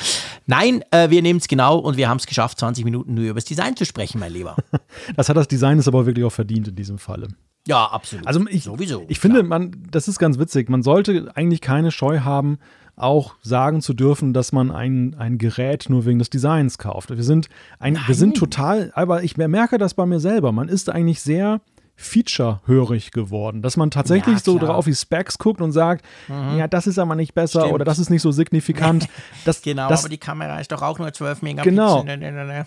Nein, 0.45 0.83
äh, 0.91 1.09
wir 1.09 1.21
nehmen 1.21 1.39
es 1.39 1.47
genau 1.47 1.77
und 1.77 1.97
wir 1.97 2.09
haben 2.09 2.17
es 2.17 2.25
geschafft, 2.25 2.59
20 2.59 2.85
Minuten 2.85 3.13
nur 3.13 3.25
über 3.25 3.35
das 3.35 3.45
Design 3.45 3.75
zu 3.75 3.85
sprechen, 3.85 4.19
mein 4.19 4.31
Lieber. 4.31 4.55
das 5.15 5.29
hat 5.29 5.37
das 5.37 5.47
Design 5.47 5.79
ist 5.79 5.87
aber 5.87 6.05
wirklich 6.05 6.25
auch 6.25 6.31
verdient 6.31 6.67
in 6.67 6.75
diesem 6.75 6.97
Falle. 6.97 7.27
Ja, 7.65 7.85
absolut. 7.85 8.27
Also 8.27 8.45
ich, 8.49 8.63
Sowieso, 8.63 9.05
ich 9.07 9.19
finde, 9.19 9.43
man, 9.43 9.71
das 9.89 10.07
ist 10.07 10.19
ganz 10.19 10.37
witzig. 10.37 10.69
Man 10.69 10.83
sollte 10.83 11.31
eigentlich 11.35 11.61
keine 11.61 11.91
Scheu 11.91 12.19
haben, 12.19 12.59
auch 12.95 13.35
sagen 13.41 13.81
zu 13.81 13.93
dürfen, 13.93 14.33
dass 14.33 14.51
man 14.51 14.69
ein, 14.69 15.15
ein 15.17 15.37
Gerät 15.37 15.89
nur 15.89 16.05
wegen 16.05 16.19
des 16.19 16.29
Designs 16.29 16.77
kauft. 16.77 17.09
Wir 17.09 17.23
sind, 17.23 17.49
ein, 17.79 17.97
wir 18.05 18.15
sind 18.15 18.37
total, 18.37 18.91
aber 18.95 19.23
ich 19.23 19.37
merke 19.37 19.77
das 19.77 19.93
bei 19.93 20.05
mir 20.05 20.19
selber. 20.19 20.51
Man 20.51 20.69
ist 20.69 20.89
eigentlich 20.89 21.21
sehr 21.21 21.61
feature-hörig 21.95 23.11
geworden, 23.11 23.61
dass 23.61 23.77
man 23.77 23.91
tatsächlich 23.91 24.35
ja, 24.35 24.43
so 24.43 24.57
drauf 24.57 24.77
auf 24.77 24.85
die 24.85 24.95
Specs 24.95 25.37
guckt 25.37 25.61
und 25.61 25.71
sagt, 25.71 26.03
mhm. 26.27 26.57
ja, 26.57 26.67
das 26.67 26.87
ist 26.87 26.97
aber 26.97 27.15
nicht 27.15 27.33
besser 27.33 27.61
Stimmt. 27.61 27.75
oder 27.75 27.85
das 27.85 27.99
ist 27.99 28.09
nicht 28.09 28.21
so 28.21 28.31
signifikant. 28.31 29.07
Das, 29.45 29.61
genau, 29.61 29.89
das, 29.89 30.01
aber 30.01 30.09
die 30.09 30.17
Kamera 30.17 30.59
ist 30.59 30.71
doch 30.71 30.81
auch 30.81 30.99
nur 30.99 31.11
12 31.11 31.41
Megapixel. 31.41 31.71
Genau, 31.71 32.05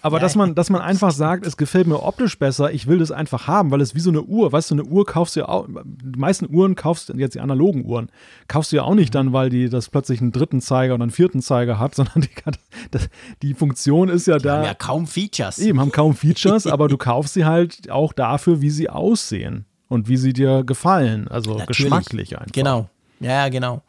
aber 0.02 0.16
ja. 0.16 0.20
dass, 0.20 0.34
man, 0.34 0.54
dass 0.54 0.68
man 0.68 0.82
einfach 0.82 1.10
sagt, 1.10 1.46
es 1.46 1.56
gefällt 1.56 1.86
mir 1.86 2.02
optisch 2.02 2.38
besser, 2.38 2.70
ich 2.70 2.86
will 2.86 2.98
das 2.98 3.10
einfach 3.10 3.46
haben, 3.46 3.70
weil 3.70 3.80
es 3.80 3.94
wie 3.94 4.00
so 4.00 4.10
eine 4.10 4.22
Uhr, 4.22 4.52
weißt 4.52 4.70
du, 4.70 4.74
eine 4.74 4.84
Uhr 4.84 5.06
kaufst 5.06 5.36
du 5.36 5.40
ja 5.40 5.48
auch, 5.48 5.66
die 5.66 6.18
meisten 6.18 6.52
Uhren 6.54 6.74
kaufst 6.74 7.08
du, 7.08 7.14
jetzt 7.14 7.34
die 7.34 7.40
analogen 7.40 7.84
Uhren, 7.84 8.10
kaufst 8.48 8.72
du 8.72 8.76
ja 8.76 8.82
auch 8.82 8.94
nicht 8.94 9.10
mhm. 9.10 9.18
dann, 9.18 9.32
weil 9.32 9.48
die 9.48 9.68
das 9.68 9.88
plötzlich 9.88 10.20
einen 10.20 10.32
dritten 10.32 10.60
Zeiger 10.60 10.94
oder 10.94 11.04
einen 11.04 11.12
vierten 11.12 11.40
Zeiger 11.40 11.78
hat, 11.78 11.94
sondern 11.94 12.20
die, 12.22 12.30
das, 12.90 13.08
die 13.42 13.54
Funktion 13.54 14.08
ist 14.08 14.26
ja 14.26 14.36
die 14.36 14.44
da. 14.44 14.58
Haben 14.58 14.64
ja 14.64 14.74
kaum 14.74 15.06
Features. 15.06 15.58
Eben, 15.58 15.80
haben 15.80 15.92
kaum 15.92 16.14
Features, 16.14 16.66
aber 16.66 16.88
du 16.88 16.98
kaufst 16.98 17.34
sie 17.34 17.44
halt 17.44 17.90
auch 17.90 18.12
dafür, 18.12 18.60
wie 18.60 18.70
sie 18.70 18.90
aussehen 18.90 19.15
aussehen 19.16 19.64
und 19.88 20.08
wie 20.08 20.16
sie 20.16 20.32
dir 20.32 20.62
gefallen. 20.64 21.28
Also 21.28 21.56
Natürlich. 21.56 21.78
geschmacklich 21.78 22.38
einfach. 22.38 22.52
Genau. 22.52 22.88
Ja, 23.20 23.48
genau. 23.48 23.82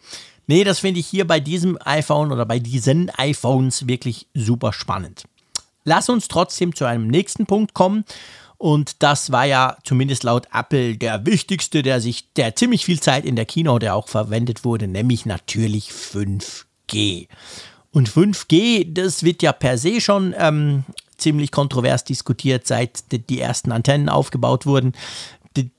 Nee, 0.48 0.64
das 0.64 0.80
finde 0.80 1.02
ich 1.02 1.08
hier 1.08 1.28
bei 1.28 1.42
diesem 1.42 1.78
iPhone 1.84 2.32
oder 2.32 2.46
bei 2.46 2.60
diesen 2.60 3.10
iPhones 3.18 3.88
wirklich 3.88 4.28
super 4.34 4.72
spannend. 4.72 5.26
Lass 5.84 6.08
uns 6.08 6.30
trotzdem 6.30 6.74
zu 6.74 6.86
einem 6.86 7.08
nächsten 7.08 7.46
Punkt 7.46 7.74
kommen. 7.74 8.06
Und 8.58 9.04
das 9.04 9.32
war 9.32 9.46
ja 9.46 9.78
zumindest 9.84 10.24
laut 10.24 10.48
Apple 10.52 10.98
der 10.98 11.26
wichtigste, 11.26 11.84
der 11.84 12.02
sich, 12.02 12.34
der 12.34 12.56
ziemlich 12.56 12.86
viel 12.86 13.00
Zeit 13.00 13.24
in 13.26 13.36
der 13.36 13.46
Keynote 13.46 13.94
auch 13.94 14.08
verwendet 14.08 14.64
wurde, 14.64 14.88
nämlich 14.88 15.26
natürlich 15.26 15.92
5G. 15.92 17.28
Und 17.92 18.10
5G, 18.10 18.94
das 18.94 19.24
wird 19.24 19.44
ja 19.44 19.52
per 19.52 19.78
se 19.78 20.02
schon 20.02 20.34
ähm, 20.38 20.86
ziemlich 21.18 21.52
kontrovers 21.52 22.04
diskutiert, 22.04 22.68
seit 22.68 23.12
die 23.12 23.40
ersten 23.40 23.72
Antennen 23.72 24.10
aufgebaut 24.10 24.66
wurden. 24.66 24.94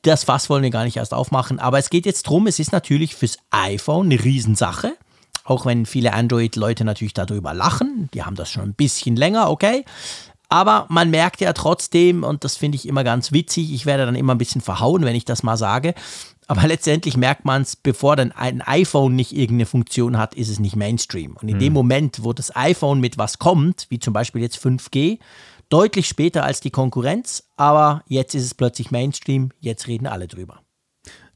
Das 0.02 0.24
Fass 0.24 0.50
wollen 0.50 0.62
wir 0.62 0.70
gar 0.70 0.84
nicht 0.84 0.96
erst 0.96 1.14
aufmachen. 1.14 1.58
Aber 1.60 1.78
es 1.78 1.90
geht 1.90 2.06
jetzt 2.06 2.26
darum, 2.26 2.46
es 2.46 2.58
ist 2.58 2.72
natürlich 2.72 3.14
fürs 3.14 3.38
iPhone 3.50 4.06
eine 4.06 4.22
Riesensache. 4.22 4.96
Auch 5.44 5.64
wenn 5.64 5.86
viele 5.86 6.12
Android-Leute 6.12 6.84
natürlich 6.84 7.14
darüber 7.14 7.54
lachen. 7.54 8.08
Die 8.12 8.22
haben 8.22 8.36
das 8.36 8.50
schon 8.50 8.64
ein 8.64 8.74
bisschen 8.74 9.16
länger, 9.16 9.50
okay. 9.50 9.84
Aber 10.48 10.86
man 10.88 11.10
merkt 11.10 11.40
ja 11.40 11.52
trotzdem, 11.52 12.24
und 12.24 12.42
das 12.42 12.56
finde 12.56 12.76
ich 12.76 12.88
immer 12.88 13.04
ganz 13.04 13.32
witzig, 13.32 13.72
ich 13.72 13.86
werde 13.86 14.06
dann 14.06 14.14
immer 14.14 14.34
ein 14.34 14.38
bisschen 14.38 14.60
verhauen, 14.60 15.04
wenn 15.04 15.14
ich 15.14 15.24
das 15.24 15.42
mal 15.42 15.56
sage, 15.56 15.94
aber 16.48 16.66
letztendlich 16.66 17.16
merkt 17.16 17.44
man 17.44 17.62
es, 17.62 17.76
bevor 17.76 18.16
dann 18.16 18.32
ein 18.32 18.62
iPhone 18.62 19.14
nicht 19.14 19.32
irgendeine 19.32 19.66
Funktion 19.66 20.16
hat, 20.16 20.34
ist 20.34 20.48
es 20.48 20.58
nicht 20.58 20.76
Mainstream. 20.76 21.36
Und 21.40 21.48
in 21.48 21.56
mhm. 21.56 21.60
dem 21.60 21.72
Moment, 21.74 22.24
wo 22.24 22.32
das 22.32 22.56
iPhone 22.56 23.00
mit 23.00 23.18
was 23.18 23.38
kommt, 23.38 23.86
wie 23.90 23.98
zum 23.98 24.14
Beispiel 24.14 24.40
jetzt 24.40 24.58
5G, 24.58 25.18
deutlich 25.68 26.08
später 26.08 26.44
als 26.44 26.60
die 26.60 26.70
Konkurrenz, 26.70 27.44
aber 27.56 28.02
jetzt 28.08 28.34
ist 28.34 28.44
es 28.44 28.54
plötzlich 28.54 28.90
Mainstream, 28.90 29.50
jetzt 29.60 29.86
reden 29.86 30.06
alle 30.06 30.26
drüber. 30.26 30.60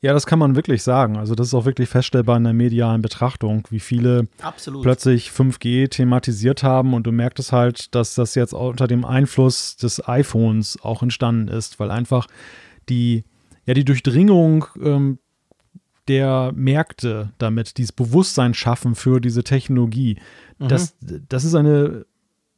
Ja, 0.01 0.13
das 0.15 0.27
kann 0.27 0.39
man 0.39 0.57
wirklich 0.57 0.83
sagen. 0.83 1.17
Also 1.17 1.37
das 1.37 1.49
ist 1.49 1.55
auch 1.55 1.67
wirklich 1.67 1.89
feststellbar 1.89 2.37
in 2.39 2.45
der 2.45 2.55
medialen 2.55 3.03
Betrachtung, 3.03 3.69
wie 3.71 3.79
viele 3.79 4.27
Absolut. 4.41 4.83
plötzlich 4.83 5.29
5G 5.29 5.89
thematisiert 5.91 6.65
haben 6.65 6.95
und 6.95 7.07
du 7.07 7.13
merkst 7.13 7.39
es 7.39 7.53
halt, 7.53 7.95
dass 7.95 8.15
das 8.17 8.35
jetzt 8.35 8.53
unter 8.55 8.89
dem 8.89 9.05
Einfluss 9.05 9.77
des 9.77 10.09
iPhones 10.09 10.83
auch 10.83 11.03
entstanden 11.03 11.49
ist, 11.49 11.79
weil 11.79 11.93
einfach 11.93 12.27
die 12.89 13.25
ja 13.67 13.75
die 13.75 13.85
Durchdringung 13.85 14.67
ähm, 14.81 15.19
der 16.09 16.53
Märkte 16.55 17.33
damit, 17.39 17.79
dieses 17.79 17.93
Bewusstsein 17.93 18.55
schaffen 18.55 18.95
für 18.95 19.21
diese 19.21 19.45
Technologie. 19.45 20.19
Mhm. 20.59 20.69
Das, 20.69 20.97
das 21.01 21.45
ist 21.45 21.55
eine 21.55 22.07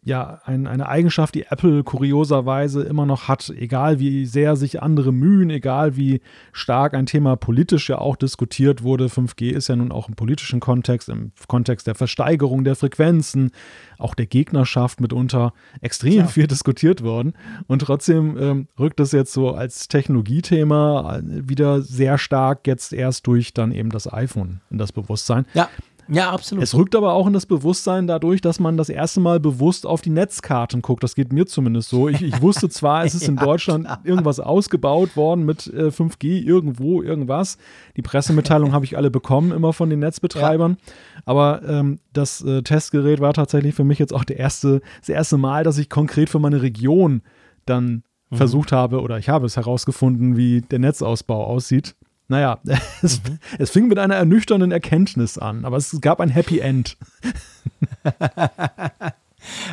ja 0.05 0.41
ein, 0.45 0.67
eine 0.67 0.89
Eigenschaft, 0.89 1.35
die 1.35 1.45
Apple 1.45 1.83
kurioserweise 1.83 2.83
immer 2.83 3.07
noch 3.07 3.27
hat, 3.27 3.51
egal 3.57 3.99
wie 3.99 4.27
sehr 4.27 4.55
sich 4.55 4.83
andere 4.83 5.13
mühen, 5.13 5.51
egal 5.51 5.97
wie 5.97 6.21
stark 6.53 6.95
ein 6.95 7.07
Thema 7.07 7.37
politisch 7.37 7.89
ja 7.89 7.99
auch 7.99 8.17
diskutiert 8.17 8.83
wurde. 8.83 9.07
5G 9.07 9.51
ist 9.51 9.69
ja 9.69 9.77
nun 9.77 9.91
auch 9.91 10.09
im 10.09 10.15
politischen 10.15 10.61
Kontext, 10.61 11.09
im 11.09 11.33
Kontext 11.49 11.87
der 11.87 11.95
Versteigerung 11.95 12.65
der 12.65 12.77
Frequenzen, 12.77 13.51
auch 13.99 14.15
der 14.15 14.27
Gegnerschaft 14.27 15.01
mitunter 15.01 15.55
extrem 15.81 16.13
ja. 16.13 16.27
viel 16.27 16.47
diskutiert 16.47 17.03
worden. 17.03 17.33
Und 17.67 17.81
trotzdem 17.81 18.37
ähm, 18.39 18.69
rückt 18.79 19.01
es 19.01 19.13
jetzt 19.13 19.33
so 19.33 19.53
als 19.53 19.89
Technologiethema 19.89 21.21
wieder 21.25 21.81
sehr 21.81 22.19
stark 22.19 22.67
jetzt 22.67 22.93
erst 22.93 23.27
durch 23.27 23.55
dann 23.55 23.73
eben 23.73 23.89
das 23.89 24.13
iPhone 24.13 24.61
in 24.71 24.77
das 24.77 24.93
Bewusstsein. 24.93 25.47
Ja. 25.55 25.69
Ja, 26.09 26.31
absolut. 26.31 26.63
Es 26.63 26.75
rückt 26.75 26.95
aber 26.95 27.15
auch 27.15 27.27
in 27.27 27.33
das 27.33 27.47
Bewusstsein 27.47 28.07
dadurch, 28.07 28.41
dass 28.41 28.61
man 28.61 28.77
das 28.77 28.89
erste 28.89 29.21
Mal 29.21 29.41
bewusst 29.41 29.87
auf 29.87 30.03
die 30.03 30.11
Netzkarten 30.11 30.83
guckt. 30.83 31.03
Das 31.03 31.15
geht 31.15 31.33
mir 31.33 31.47
zumindest 31.47 31.89
so. 31.89 32.09
Ich, 32.09 32.23
ich 32.23 32.43
wusste 32.43 32.69
zwar, 32.69 33.05
es 33.05 33.15
ist 33.15 33.29
in 33.29 33.37
Deutschland 33.37 33.87
irgendwas 34.05 34.41
ausgebaut 34.41 35.17
worden 35.17 35.45
mit 35.45 35.67
äh, 35.67 35.89
5G, 35.89 36.43
irgendwo, 36.43 37.03
irgendwas. 37.03 37.59
Die 37.97 38.03
Pressemitteilung 38.03 38.73
habe 38.73 38.85
ich 38.85 38.97
alle 38.97 39.11
bekommen, 39.11 39.53
immer 39.53 39.73
von 39.73 39.91
den 39.91 40.01
Netzbetreibern. 40.01 40.77
Ja. 40.81 41.23
Aber 41.25 41.63
ähm, 41.67 42.01
das 42.13 42.43
äh, 42.43 42.63
Testgerät 42.63 43.21
war 43.21 43.33
tatsächlich 43.33 43.75
für 43.75 43.85
mich 43.85 43.99
jetzt 43.99 44.13
auch 44.13 44.25
der 44.25 44.39
erste, 44.39 44.83
das 45.01 45.09
erste 45.09 45.39
Mal, 45.39 45.65
dass 45.65 45.79
ich 45.79 45.89
konkret 45.89 46.29
für 46.29 46.39
meine 46.39 46.63
Region 46.63 47.23
dann 47.67 48.03
mhm. 48.31 48.37
versucht 48.37 48.73
habe 48.73 49.01
oder 49.01 49.19
ich 49.19 49.29
habe 49.29 49.47
es 49.47 49.57
herausgefunden, 49.57 50.37
wie 50.37 50.61
der 50.61 50.79
Netzausbau 50.79 51.45
aussieht. 51.45 51.95
Naja, 52.29 52.59
es, 53.03 53.23
mhm. 53.23 53.39
es 53.59 53.71
fing 53.71 53.89
mit 53.89 53.99
einer 53.99 54.17
ernüchternden 54.17 54.73
Erkenntnis 54.73 55.39
an, 55.39 55.65
aber 55.65 55.77
es 55.77 56.01
gab 56.01 56.21
ein 56.21 56.31
Happy 56.31 56.61
End. 56.61 56.97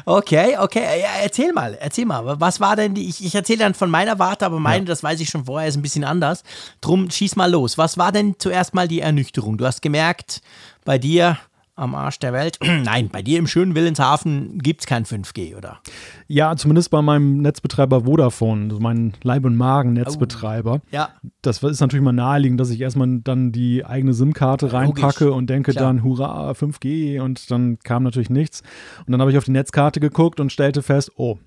Okay, 0.06 0.58
okay, 0.58 1.02
ja, 1.02 1.24
erzähl 1.24 1.54
mal, 1.54 1.78
erzähl 1.80 2.06
mal. 2.06 2.40
Was 2.40 2.60
war 2.60 2.76
denn 2.76 2.94
die, 2.94 3.08
ich, 3.08 3.24
ich 3.24 3.36
erzähle 3.36 3.60
dann 3.60 3.74
von 3.74 3.90
meiner 3.90 4.20
Warte, 4.20 4.46
aber 4.46 4.60
meine, 4.60 4.80
ja. 4.80 4.86
das 4.86 5.04
weiß 5.04 5.20
ich 5.22 5.30
schon 5.30 5.46
vorher, 5.46 5.70
ist 5.70 5.78
ein 5.78 5.82
bisschen 5.82 6.04
anders. 6.04 6.44
Drum 6.82 7.10
schieß 7.10 7.36
mal 7.36 7.50
los. 7.50 7.78
Was 7.78 7.98
war 7.98 8.12
denn 8.12 8.36
zuerst 8.38 8.74
mal 8.74 8.88
die 8.88 9.00
Ernüchterung? 9.00 9.58
Du 9.58 9.66
hast 9.66 9.82
gemerkt, 9.82 10.42
bei 10.84 10.98
dir, 10.98 11.38
am 11.82 11.96
Arsch 11.96 12.20
der 12.20 12.34
Welt. 12.34 12.60
Nein, 12.84 13.10
bei 13.12 13.22
dir 13.22 13.40
im 13.40 13.48
schönen 13.48 13.76
Willenshafen 13.76 14.60
gibt 14.60 14.82
es 14.82 14.88
kein 14.88 15.06
5G, 15.06 15.58
oder? 15.58 15.80
Ja, 16.28 16.56
zumindest 16.56 16.92
bei 16.92 17.02
meinem 17.02 17.38
Netzbetreiber 17.38 18.06
Vodafone, 18.06 18.66
also 18.70 18.80
mein 18.80 19.14
Leib- 19.24 19.46
und 19.46 19.56
Magen-Netzbetreiber. 19.58 20.82
Oh, 20.84 20.88
ja. 20.92 21.10
Das 21.42 21.62
ist 21.64 21.82
natürlich 21.82 22.04
mal 22.04 22.12
naheliegend, 22.12 22.60
dass 22.60 22.70
ich 22.70 22.80
erstmal 22.80 23.20
dann 23.24 23.52
die 23.52 23.86
eigene 23.86 24.14
SIM-Karte 24.14 24.72
reinpacke 24.72 25.26
Logisch. 25.26 25.38
und 25.38 25.50
denke 25.50 25.72
Klar. 25.72 25.86
dann, 25.86 26.04
hurra, 26.04 26.52
5G 26.52 27.20
und 27.20 27.50
dann 27.52 27.80
kam 27.80 28.04
natürlich 28.04 28.30
nichts. 28.30 28.62
Und 29.06 29.12
dann 29.12 29.22
habe 29.22 29.32
ich 29.32 29.38
auf 29.38 29.46
die 29.46 29.52
Netzkarte 29.52 30.00
geguckt 30.00 30.40
und 30.40 30.52
stellte 30.52 30.82
fest, 30.82 31.12
oh, 31.16 31.38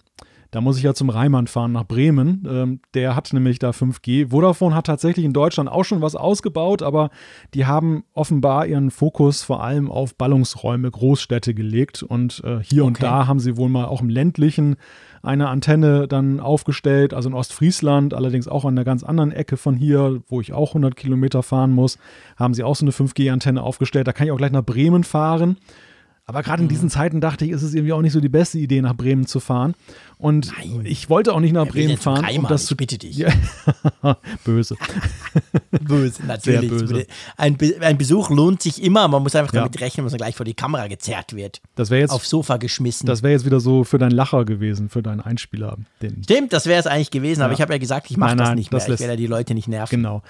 da 0.54 0.60
muss 0.60 0.76
ich 0.76 0.84
ja 0.84 0.94
zum 0.94 1.10
Reimann 1.10 1.48
fahren 1.48 1.72
nach 1.72 1.84
Bremen. 1.84 2.46
Ähm, 2.48 2.80
der 2.94 3.16
hat 3.16 3.32
nämlich 3.32 3.58
da 3.58 3.70
5G. 3.70 4.30
Vodafone 4.30 4.72
hat 4.72 4.86
tatsächlich 4.86 5.24
in 5.24 5.32
Deutschland 5.32 5.68
auch 5.68 5.82
schon 5.82 6.00
was 6.00 6.14
ausgebaut, 6.14 6.80
aber 6.80 7.10
die 7.54 7.66
haben 7.66 8.04
offenbar 8.12 8.64
ihren 8.64 8.92
Fokus 8.92 9.42
vor 9.42 9.64
allem 9.64 9.90
auf 9.90 10.14
Ballungsräume, 10.14 10.88
Großstädte 10.88 11.54
gelegt. 11.54 12.04
Und 12.04 12.40
äh, 12.44 12.62
hier 12.62 12.82
okay. 12.82 12.86
und 12.86 13.02
da 13.02 13.26
haben 13.26 13.40
sie 13.40 13.56
wohl 13.56 13.68
mal 13.68 13.86
auch 13.86 14.00
im 14.00 14.08
ländlichen 14.08 14.76
eine 15.24 15.48
Antenne 15.48 16.06
dann 16.06 16.38
aufgestellt, 16.38 17.14
also 17.14 17.28
in 17.30 17.34
Ostfriesland, 17.34 18.14
allerdings 18.14 18.46
auch 18.46 18.64
an 18.64 18.74
einer 18.74 18.84
ganz 18.84 19.02
anderen 19.02 19.32
Ecke 19.32 19.56
von 19.56 19.74
hier, 19.74 20.22
wo 20.28 20.40
ich 20.40 20.52
auch 20.52 20.70
100 20.70 20.94
Kilometer 20.94 21.42
fahren 21.42 21.72
muss, 21.72 21.98
haben 22.36 22.54
sie 22.54 22.62
auch 22.62 22.76
so 22.76 22.84
eine 22.84 22.92
5G-Antenne 22.92 23.60
aufgestellt. 23.60 24.06
Da 24.06 24.12
kann 24.12 24.26
ich 24.26 24.32
auch 24.32 24.36
gleich 24.36 24.52
nach 24.52 24.64
Bremen 24.64 25.02
fahren. 25.02 25.56
Aber 26.26 26.42
gerade 26.42 26.62
in 26.62 26.68
diesen 26.68 26.88
Zeiten 26.88 27.20
dachte 27.20 27.44
ich, 27.44 27.50
ist 27.50 27.62
es 27.62 27.74
irgendwie 27.74 27.92
auch 27.92 28.00
nicht 28.00 28.12
so 28.12 28.20
die 28.20 28.30
beste 28.30 28.58
Idee, 28.58 28.80
nach 28.80 28.94
Bremen 28.94 29.26
zu 29.26 29.40
fahren. 29.40 29.74
Und 30.16 30.52
Nein. 30.56 30.80
ich 30.84 31.10
wollte 31.10 31.34
auch 31.34 31.40
nicht 31.40 31.52
nach 31.52 31.66
Bremen 31.66 31.98
fahren. 31.98 32.24
Um 32.38 32.46
das 32.48 32.70
ich 32.70 32.76
bitte 32.78 32.96
dich. 32.96 33.26
Böse. 34.44 34.76
böse, 35.82 36.24
natürlich. 36.24 36.70
Böse. 36.70 37.06
Ein, 37.36 37.58
Be 37.58 37.76
ein, 37.80 37.98
Besuch 37.98 38.30
lohnt 38.30 38.62
sich 38.62 38.82
immer. 38.82 39.06
Man 39.06 39.22
muss 39.22 39.36
einfach 39.36 39.52
ja. 39.52 39.60
damit 39.60 39.78
rechnen, 39.82 40.06
dass 40.06 40.12
man 40.12 40.18
gleich 40.18 40.34
vor 40.34 40.46
die 40.46 40.54
Kamera 40.54 40.86
gezerrt 40.86 41.36
wird. 41.36 41.60
Das 41.74 41.90
jetzt, 41.90 42.10
Aufs 42.10 42.30
Sofa 42.30 42.56
geschmissen. 42.56 43.06
Das 43.06 43.22
wäre 43.22 43.34
jetzt 43.34 43.44
wieder 43.44 43.60
so 43.60 43.84
für 43.84 43.98
deinen 43.98 44.12
Lacher 44.12 44.46
gewesen, 44.46 44.88
für 44.88 45.02
deinen 45.02 45.20
Einspieler. 45.20 45.76
Stimmt, 46.22 46.54
das 46.54 46.64
wäre 46.64 46.80
es 46.80 46.86
eigentlich 46.86 47.10
gewesen. 47.10 47.40
Ja. 47.40 47.46
Aber 47.46 47.54
ich 47.54 47.60
habe 47.60 47.74
ja 47.74 47.78
gesagt, 47.78 48.10
ich 48.10 48.16
mache 48.16 48.36
das 48.36 48.54
nicht 48.54 48.72
mehr. 48.72 48.80
Das 48.80 48.88
ich 48.88 49.00
werde 49.00 49.12
ja 49.12 49.16
die 49.16 49.26
Leute 49.26 49.52
nicht 49.52 49.68
nerven. 49.68 49.96
Genau. 49.96 50.22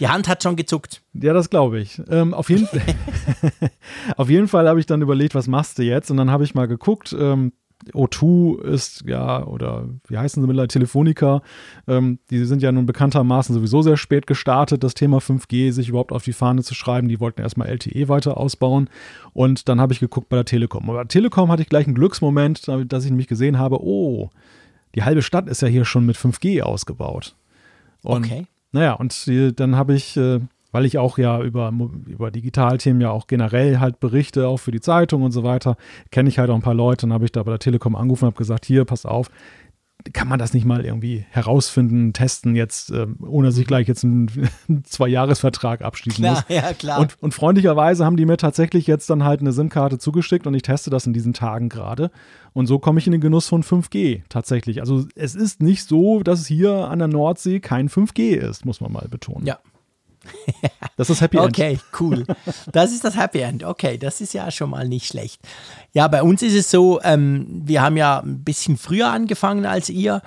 Die 0.00 0.08
Hand 0.08 0.28
hat 0.28 0.42
schon 0.42 0.56
gezuckt. 0.56 1.02
Ja, 1.14 1.32
das 1.32 1.50
glaube 1.50 1.80
ich. 1.80 2.00
Ähm, 2.10 2.34
auf, 2.34 2.50
jeden 2.50 2.68
auf 4.16 4.30
jeden 4.30 4.48
Fall 4.48 4.68
habe 4.68 4.80
ich 4.80 4.86
dann 4.86 5.02
überlegt, 5.02 5.34
was 5.34 5.46
machst 5.46 5.78
du 5.78 5.82
jetzt? 5.82 6.10
Und 6.10 6.16
dann 6.16 6.30
habe 6.30 6.44
ich 6.44 6.54
mal 6.54 6.66
geguckt. 6.66 7.14
Ähm, 7.18 7.52
O2 7.92 8.62
ist 8.62 9.04
ja, 9.06 9.44
oder 9.44 9.88
wie 10.06 10.16
heißen 10.16 10.40
sie 10.40 10.46
mittlerweile, 10.46 10.68
Telefonica, 10.68 11.42
ähm, 11.88 12.18
die 12.30 12.44
sind 12.44 12.62
ja 12.62 12.70
nun 12.70 12.86
bekanntermaßen 12.86 13.54
sowieso 13.54 13.82
sehr 13.82 13.96
spät 13.96 14.26
gestartet, 14.26 14.84
das 14.84 14.94
Thema 14.94 15.18
5G 15.18 15.72
sich 15.72 15.88
überhaupt 15.88 16.12
auf 16.12 16.22
die 16.22 16.32
Fahne 16.32 16.62
zu 16.62 16.74
schreiben. 16.74 17.08
Die 17.08 17.20
wollten 17.20 17.40
erstmal 17.40 17.68
LTE 17.68 18.08
weiter 18.08 18.36
ausbauen. 18.36 18.88
Und 19.32 19.68
dann 19.68 19.80
habe 19.80 19.92
ich 19.92 20.00
geguckt 20.00 20.28
bei 20.28 20.36
der 20.36 20.44
Telekom. 20.44 20.86
Bei 20.86 20.94
der 20.94 21.08
Telekom 21.08 21.50
hatte 21.50 21.62
ich 21.62 21.68
gleich 21.68 21.86
einen 21.86 21.94
Glücksmoment, 21.94 22.68
dass 22.86 23.04
ich 23.04 23.10
nämlich 23.10 23.28
gesehen 23.28 23.58
habe, 23.58 23.82
oh, 23.82 24.30
die 24.94 25.02
halbe 25.02 25.22
Stadt 25.22 25.48
ist 25.48 25.62
ja 25.62 25.68
hier 25.68 25.84
schon 25.84 26.06
mit 26.06 26.16
5G 26.16 26.62
ausgebaut. 26.62 27.34
Und, 28.02 28.26
okay. 28.26 28.46
Naja, 28.72 28.94
und 28.94 29.30
dann 29.58 29.76
habe 29.76 29.94
ich 29.94 30.16
äh, 30.16 30.40
weil 30.72 30.86
ich 30.86 30.98
auch 30.98 31.18
ja 31.18 31.40
über, 31.40 31.72
über 32.06 32.30
Digitalthemen 32.30 33.00
ja 33.00 33.10
auch 33.10 33.26
generell 33.26 33.78
halt 33.78 34.00
berichte, 34.00 34.48
auch 34.48 34.56
für 34.56 34.72
die 34.72 34.80
Zeitung 34.80 35.22
und 35.22 35.30
so 35.30 35.44
weiter, 35.44 35.76
kenne 36.10 36.28
ich 36.28 36.38
halt 36.38 36.50
auch 36.50 36.54
ein 36.54 36.62
paar 36.62 36.74
Leute. 36.74 37.02
Dann 37.02 37.12
habe 37.12 37.26
ich 37.26 37.32
da 37.32 37.42
bei 37.42 37.52
der 37.52 37.58
Telekom 37.58 37.94
angerufen 37.94 38.24
und 38.24 38.32
habe 38.32 38.38
gesagt, 38.38 38.64
hier, 38.64 38.84
pass 38.84 39.06
auf, 39.06 39.30
kann 40.12 40.28
man 40.28 40.38
das 40.38 40.54
nicht 40.54 40.64
mal 40.64 40.84
irgendwie 40.84 41.24
herausfinden, 41.30 42.12
testen 42.12 42.54
jetzt, 42.54 42.90
äh, 42.90 43.06
ohne 43.20 43.48
dass 43.48 43.58
ich 43.58 43.66
gleich 43.66 43.88
jetzt 43.88 44.04
einen, 44.04 44.30
einen 44.68 44.84
Zwei-Jahres-Vertrag 44.84 45.82
abschließen 45.82 46.22
klar, 46.22 46.44
muss. 46.48 46.56
Ja, 46.56 46.72
klar. 46.72 47.00
Und, 47.00 47.16
und, 47.20 47.34
freundlicherweise 47.34 48.04
haben 48.04 48.16
die 48.16 48.26
mir 48.26 48.36
tatsächlich 48.36 48.86
jetzt 48.86 49.08
dann 49.10 49.24
halt 49.24 49.40
eine 49.40 49.52
SIM-Karte 49.52 49.98
zugeschickt 49.98 50.46
und 50.46 50.54
ich 50.54 50.62
teste 50.62 50.90
das 50.90 51.06
in 51.06 51.12
diesen 51.12 51.32
Tagen 51.32 51.68
gerade. 51.68 52.10
Und 52.52 52.66
so 52.66 52.78
komme 52.78 52.98
ich 52.98 53.06
in 53.06 53.12
den 53.12 53.20
Genuss 53.20 53.48
von 53.48 53.62
5G 53.62 54.22
tatsächlich. 54.28 54.80
Also 54.80 55.06
es 55.14 55.34
ist 55.34 55.62
nicht 55.62 55.88
so, 55.88 56.22
dass 56.22 56.46
hier 56.46 56.88
an 56.88 56.98
der 56.98 57.08
Nordsee 57.08 57.60
kein 57.60 57.88
5G 57.88 58.34
ist, 58.36 58.64
muss 58.64 58.80
man 58.80 58.92
mal 58.92 59.08
betonen. 59.08 59.46
Ja, 59.46 59.58
das 60.96 61.10
ist 61.10 61.20
Happy 61.20 61.36
End. 61.36 61.48
Okay, 61.48 61.78
cool. 62.00 62.24
Das 62.70 62.92
ist 62.92 63.04
das 63.04 63.16
Happy 63.16 63.40
End. 63.40 63.64
Okay, 63.64 63.98
das 63.98 64.20
ist 64.20 64.34
ja 64.34 64.50
schon 64.50 64.70
mal 64.70 64.88
nicht 64.88 65.06
schlecht. 65.06 65.40
Ja, 65.92 66.08
bei 66.08 66.22
uns 66.22 66.42
ist 66.42 66.54
es 66.54 66.70
so, 66.70 67.00
ähm, 67.02 67.62
wir 67.64 67.82
haben 67.82 67.96
ja 67.96 68.20
ein 68.20 68.42
bisschen 68.44 68.76
früher 68.76 69.10
angefangen 69.10 69.66
als 69.66 69.88
ihr. 69.88 70.22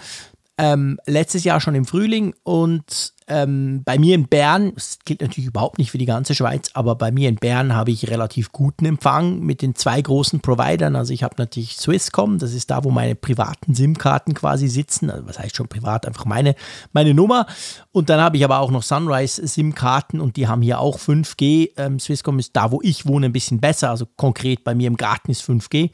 Ähm, 0.58 1.00
letztes 1.06 1.44
Jahr 1.44 1.60
schon 1.60 1.76
im 1.76 1.86
Frühling 1.86 2.34
und 2.44 3.14
ähm, 3.28 3.82
bei 3.84 3.98
mir 3.98 4.14
in 4.14 4.28
Bern, 4.28 4.74
das 4.76 5.00
gilt 5.04 5.22
natürlich 5.22 5.48
überhaupt 5.48 5.80
nicht 5.80 5.90
für 5.90 5.98
die 5.98 6.06
ganze 6.06 6.36
Schweiz, 6.36 6.70
aber 6.76 6.96
bei 6.96 7.12
mir 7.12 7.28
in 7.28 7.38
Bern 7.38 7.74
habe 7.74 7.90
ich 7.90 8.10
relativ 8.10 8.52
guten 8.52 8.86
Empfang 8.86 9.40
mit 9.40 9.64
den 9.64 9.74
zwei 9.74 10.00
großen 10.00 10.42
Providern. 10.42 10.96
Also 10.96 11.12
ich 11.12 11.24
habe 11.24 11.36
natürlich 11.40 11.76
Swisscom, 11.76 12.38
das 12.38 12.54
ist 12.54 12.70
da, 12.70 12.84
wo 12.84 12.92
meine 12.92 13.16
privaten 13.16 13.74
SIM-Karten 13.74 14.36
quasi 14.36 14.68
sitzen. 14.68 15.10
Also 15.10 15.28
was 15.28 15.40
heißt 15.40 15.56
schon 15.56 15.68
privat, 15.68 16.06
einfach 16.06 16.26
meine, 16.26 16.56
meine 16.94 17.16
Nummer. 17.16 17.48
Und 17.92 18.10
dann 18.10 18.22
habe 18.22 18.38
ich 18.38 18.46
aber 18.46 18.60
auch 18.60 18.70
noch 18.70 18.84
Sunrise 18.84 19.46
SIM-Karten 19.46 20.20
und 20.20 20.38
die 20.38 20.48
haben 20.48 20.62
hier 20.62 20.80
auch 20.80 21.00
5G. 21.00 21.72
Ähm, 21.78 22.00
Swisscom 22.00 22.38
ist 22.38 22.56
da, 22.56 22.72
wo 22.72 22.80
ich 22.84 23.08
wohne, 23.08 23.26
ein 23.26 23.34
bisschen 23.34 23.60
besser. 23.60 23.90
Also 23.90 24.06
konkret 24.06 24.64
bei 24.64 24.76
mir 24.76 24.88
im 24.88 24.98
Garten 24.98 25.32
ist 25.32 25.42
5G. 25.42 25.90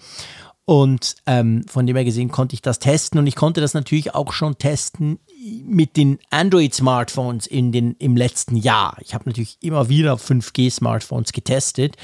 Und 0.66 1.16
ähm, 1.26 1.66
von 1.68 1.86
dem 1.88 1.96
her 1.96 2.06
gesehen 2.06 2.30
konnte 2.30 2.54
ich 2.54 2.62
das 2.62 2.80
testen 2.80 3.20
und 3.20 3.28
ich 3.28 3.36
konnte 3.36 3.62
das 3.62 3.74
natürlich 3.74 4.14
auch 4.14 4.32
schon 4.32 4.58
testen 4.58 5.20
mit 5.66 5.98
den 5.98 6.20
Android-Smartphones 6.30 7.48
im 7.48 8.16
letzten 8.16 8.56
Jahr. 8.56 8.96
Ich 9.02 9.14
habe 9.14 9.28
natürlich 9.28 9.58
immer 9.62 9.90
wieder 9.90 10.16
5G-Smartphones 10.16 11.32
getestet. 11.32 11.98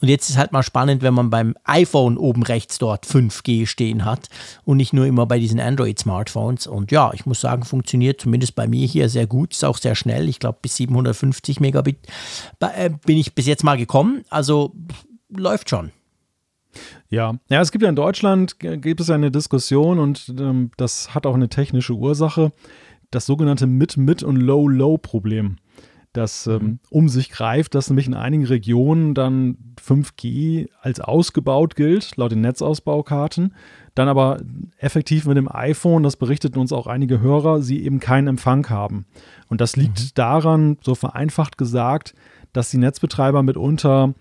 Und 0.00 0.08
jetzt 0.08 0.30
ist 0.30 0.38
halt 0.38 0.52
mal 0.52 0.62
spannend, 0.62 1.02
wenn 1.02 1.12
man 1.12 1.28
beim 1.28 1.54
iPhone 1.64 2.16
oben 2.16 2.42
rechts 2.42 2.78
dort 2.78 3.06
5G 3.06 3.66
stehen 3.66 4.04
hat 4.04 4.28
und 4.64 4.78
nicht 4.78 4.94
nur 4.94 5.06
immer 5.06 5.26
bei 5.26 5.38
diesen 5.38 5.60
Android-Smartphones. 5.60 6.66
Und 6.66 6.90
ja, 6.90 7.12
ich 7.12 7.26
muss 7.26 7.40
sagen, 7.40 7.64
funktioniert 7.64 8.20
zumindest 8.20 8.54
bei 8.54 8.66
mir 8.66 8.86
hier 8.86 9.08
sehr 9.10 9.26
gut, 9.26 9.52
ist 9.52 9.64
auch 9.64 9.76
sehr 9.76 9.94
schnell. 9.94 10.28
Ich 10.28 10.38
glaube, 10.38 10.58
bis 10.62 10.76
750 10.76 11.60
Megabit 11.60 11.98
äh, 12.60 12.90
bin 13.04 13.18
ich 13.18 13.34
bis 13.34 13.46
jetzt 13.46 13.62
mal 13.62 13.76
gekommen. 13.76 14.24
Also 14.30 14.74
läuft 15.28 15.68
schon. 15.68 15.92
Ja, 17.08 17.34
ja, 17.48 17.60
es 17.60 17.72
gibt 17.72 17.82
ja 17.82 17.88
in 17.88 17.96
Deutschland, 17.96 18.58
gibt 18.58 19.00
es 19.00 19.08
ja 19.08 19.14
eine 19.14 19.30
Diskussion 19.30 19.98
und 19.98 20.32
ähm, 20.38 20.70
das 20.76 21.14
hat 21.14 21.26
auch 21.26 21.34
eine 21.34 21.48
technische 21.48 21.94
Ursache, 21.94 22.52
das 23.10 23.26
sogenannte 23.26 23.66
Mid-Mid- 23.66 24.22
und 24.22 24.36
Low-Low-Problem, 24.36 25.56
das 26.12 26.46
ähm, 26.46 26.62
mhm. 26.62 26.78
um 26.90 27.08
sich 27.08 27.30
greift, 27.30 27.74
dass 27.74 27.90
nämlich 27.90 28.06
in 28.06 28.14
einigen 28.14 28.44
Regionen 28.44 29.14
dann 29.14 29.56
5G 29.84 30.68
als 30.80 31.00
ausgebaut 31.00 31.74
gilt, 31.74 32.16
laut 32.16 32.32
den 32.32 32.40
Netzausbaukarten, 32.40 33.54
dann 33.94 34.08
aber 34.08 34.40
effektiv 34.78 35.26
mit 35.26 35.36
dem 35.36 35.50
iPhone, 35.50 36.02
das 36.02 36.16
berichteten 36.16 36.58
uns 36.58 36.72
auch 36.72 36.86
einige 36.86 37.20
Hörer, 37.20 37.62
sie 37.62 37.84
eben 37.84 37.98
keinen 37.98 38.28
Empfang 38.28 38.68
haben. 38.68 39.06
Und 39.48 39.60
das 39.60 39.76
liegt 39.76 40.00
mhm. 40.00 40.08
daran, 40.14 40.78
so 40.82 40.94
vereinfacht 40.94 41.58
gesagt, 41.58 42.14
dass 42.52 42.70
die 42.70 42.78
Netzbetreiber 42.78 43.42
mitunter 43.42 44.14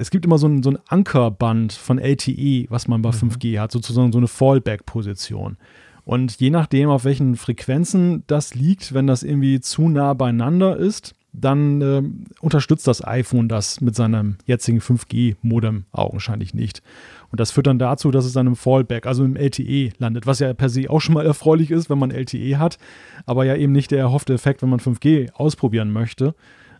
es 0.00 0.10
gibt 0.10 0.24
immer 0.24 0.38
so 0.38 0.48
ein, 0.48 0.62
so 0.62 0.70
ein 0.70 0.78
Ankerband 0.88 1.74
von 1.74 1.98
LTE, 1.98 2.66
was 2.70 2.88
man 2.88 3.02
bei 3.02 3.10
mhm. 3.10 3.30
5G 3.30 3.60
hat, 3.60 3.70
sozusagen 3.70 4.12
so 4.12 4.18
eine 4.18 4.28
Fallback-Position. 4.28 5.58
Und 6.04 6.40
je 6.40 6.50
nachdem, 6.50 6.88
auf 6.88 7.04
welchen 7.04 7.36
Frequenzen 7.36 8.24
das 8.26 8.54
liegt, 8.54 8.94
wenn 8.94 9.06
das 9.06 9.22
irgendwie 9.22 9.60
zu 9.60 9.88
nah 9.88 10.14
beieinander 10.14 10.76
ist, 10.76 11.14
dann 11.32 11.80
äh, 11.82 12.02
unterstützt 12.40 12.88
das 12.88 13.06
iPhone 13.06 13.48
das 13.48 13.80
mit 13.80 13.94
seinem 13.94 14.36
jetzigen 14.46 14.80
5G-Modem 14.80 15.84
augenscheinlich 15.92 16.54
nicht. 16.54 16.82
Und 17.30 17.38
das 17.38 17.50
führt 17.50 17.66
dann 17.66 17.78
dazu, 17.78 18.10
dass 18.10 18.24
es 18.24 18.32
dann 18.32 18.48
im 18.48 18.56
Fallback, 18.56 19.06
also 19.06 19.22
im 19.24 19.36
LTE 19.36 19.92
landet, 19.98 20.26
was 20.26 20.40
ja 20.40 20.52
per 20.54 20.70
se 20.70 20.88
auch 20.90 21.00
schon 21.00 21.14
mal 21.14 21.26
erfreulich 21.26 21.70
ist, 21.70 21.90
wenn 21.90 21.98
man 21.98 22.10
LTE 22.10 22.58
hat, 22.58 22.78
aber 23.26 23.44
ja 23.44 23.54
eben 23.54 23.72
nicht 23.72 23.90
der 23.90 24.00
erhoffte 24.00 24.32
Effekt, 24.32 24.62
wenn 24.62 24.70
man 24.70 24.80
5G 24.80 25.30
ausprobieren 25.32 25.92
möchte. 25.92 26.34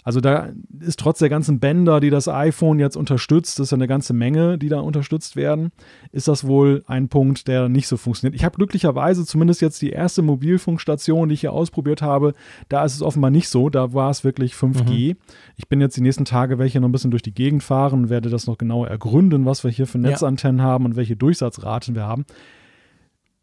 Also 0.05 0.21
da 0.21 0.51
ist 0.81 0.99
trotz 0.99 1.19
der 1.19 1.29
ganzen 1.29 1.61
Bänder, 1.61 2.01
die 2.01 2.11
das 2.11 2.29
iPhone 2.29 2.79
jetzt 2.79 2.97
unterstützt, 2.97 3.59
das 3.59 3.67
ist 3.67 3.71
ja 3.71 3.77
eine 3.77 3.89
ganze 3.89 4.13
Menge, 4.13 4.59
die 4.59 4.69
da 4.69 4.81
unterstützt 4.81 5.37
werden, 5.37 5.71
ist 6.13 6.29
das 6.29 6.47
wohl 6.47 6.83
ein 6.87 7.09
Punkt, 7.09 7.49
der 7.49 7.69
nicht 7.69 7.89
so 7.89 7.97
funktioniert. 7.97 8.35
Ich 8.35 8.45
habe 8.45 8.57
glücklicherweise 8.57 9.25
zumindest 9.25 9.61
jetzt 9.61 9.83
die 9.83 9.91
erste 9.91 10.23
Mobilfunkstation, 10.23 11.29
die 11.29 11.35
ich 11.35 11.41
hier 11.41 11.53
ausprobiert 11.53 12.03
habe, 12.03 12.33
da 12.69 12.85
ist 12.85 12.95
es 12.95 13.03
offenbar 13.03 13.31
nicht 13.31 13.49
so, 13.49 13.69
da 13.69 13.93
war 13.93 14.11
es 14.11 14.25
wirklich 14.25 14.55
5G. 14.55 15.15
Mhm. 15.15 15.17
Ich 15.57 15.69
bin 15.69 15.81
jetzt 15.81 15.97
die 15.97 16.03
nächsten 16.03 16.25
Tage, 16.25 16.59
welche 16.59 16.81
noch 16.81 16.89
ein 16.89 16.93
bisschen 16.93 17.11
durch 17.11 17.23
die 17.23 17.35
Gegend 17.35 17.63
fahren, 17.63 18.09
werde 18.09 18.31
das 18.31 18.47
noch 18.47 18.59
genauer 18.59 18.89
ergründen, 18.89 19.45
was 19.45 19.65
wir 19.65 19.71
hier 19.71 19.87
für 19.87 19.99
Netzantennen 19.99 20.59
ja. 20.59 20.65
haben 20.65 20.85
und 20.85 20.97
welche 20.97 21.17
Durchsatzraten 21.17 21.95
wir 21.95 22.05
haben. 22.05 22.25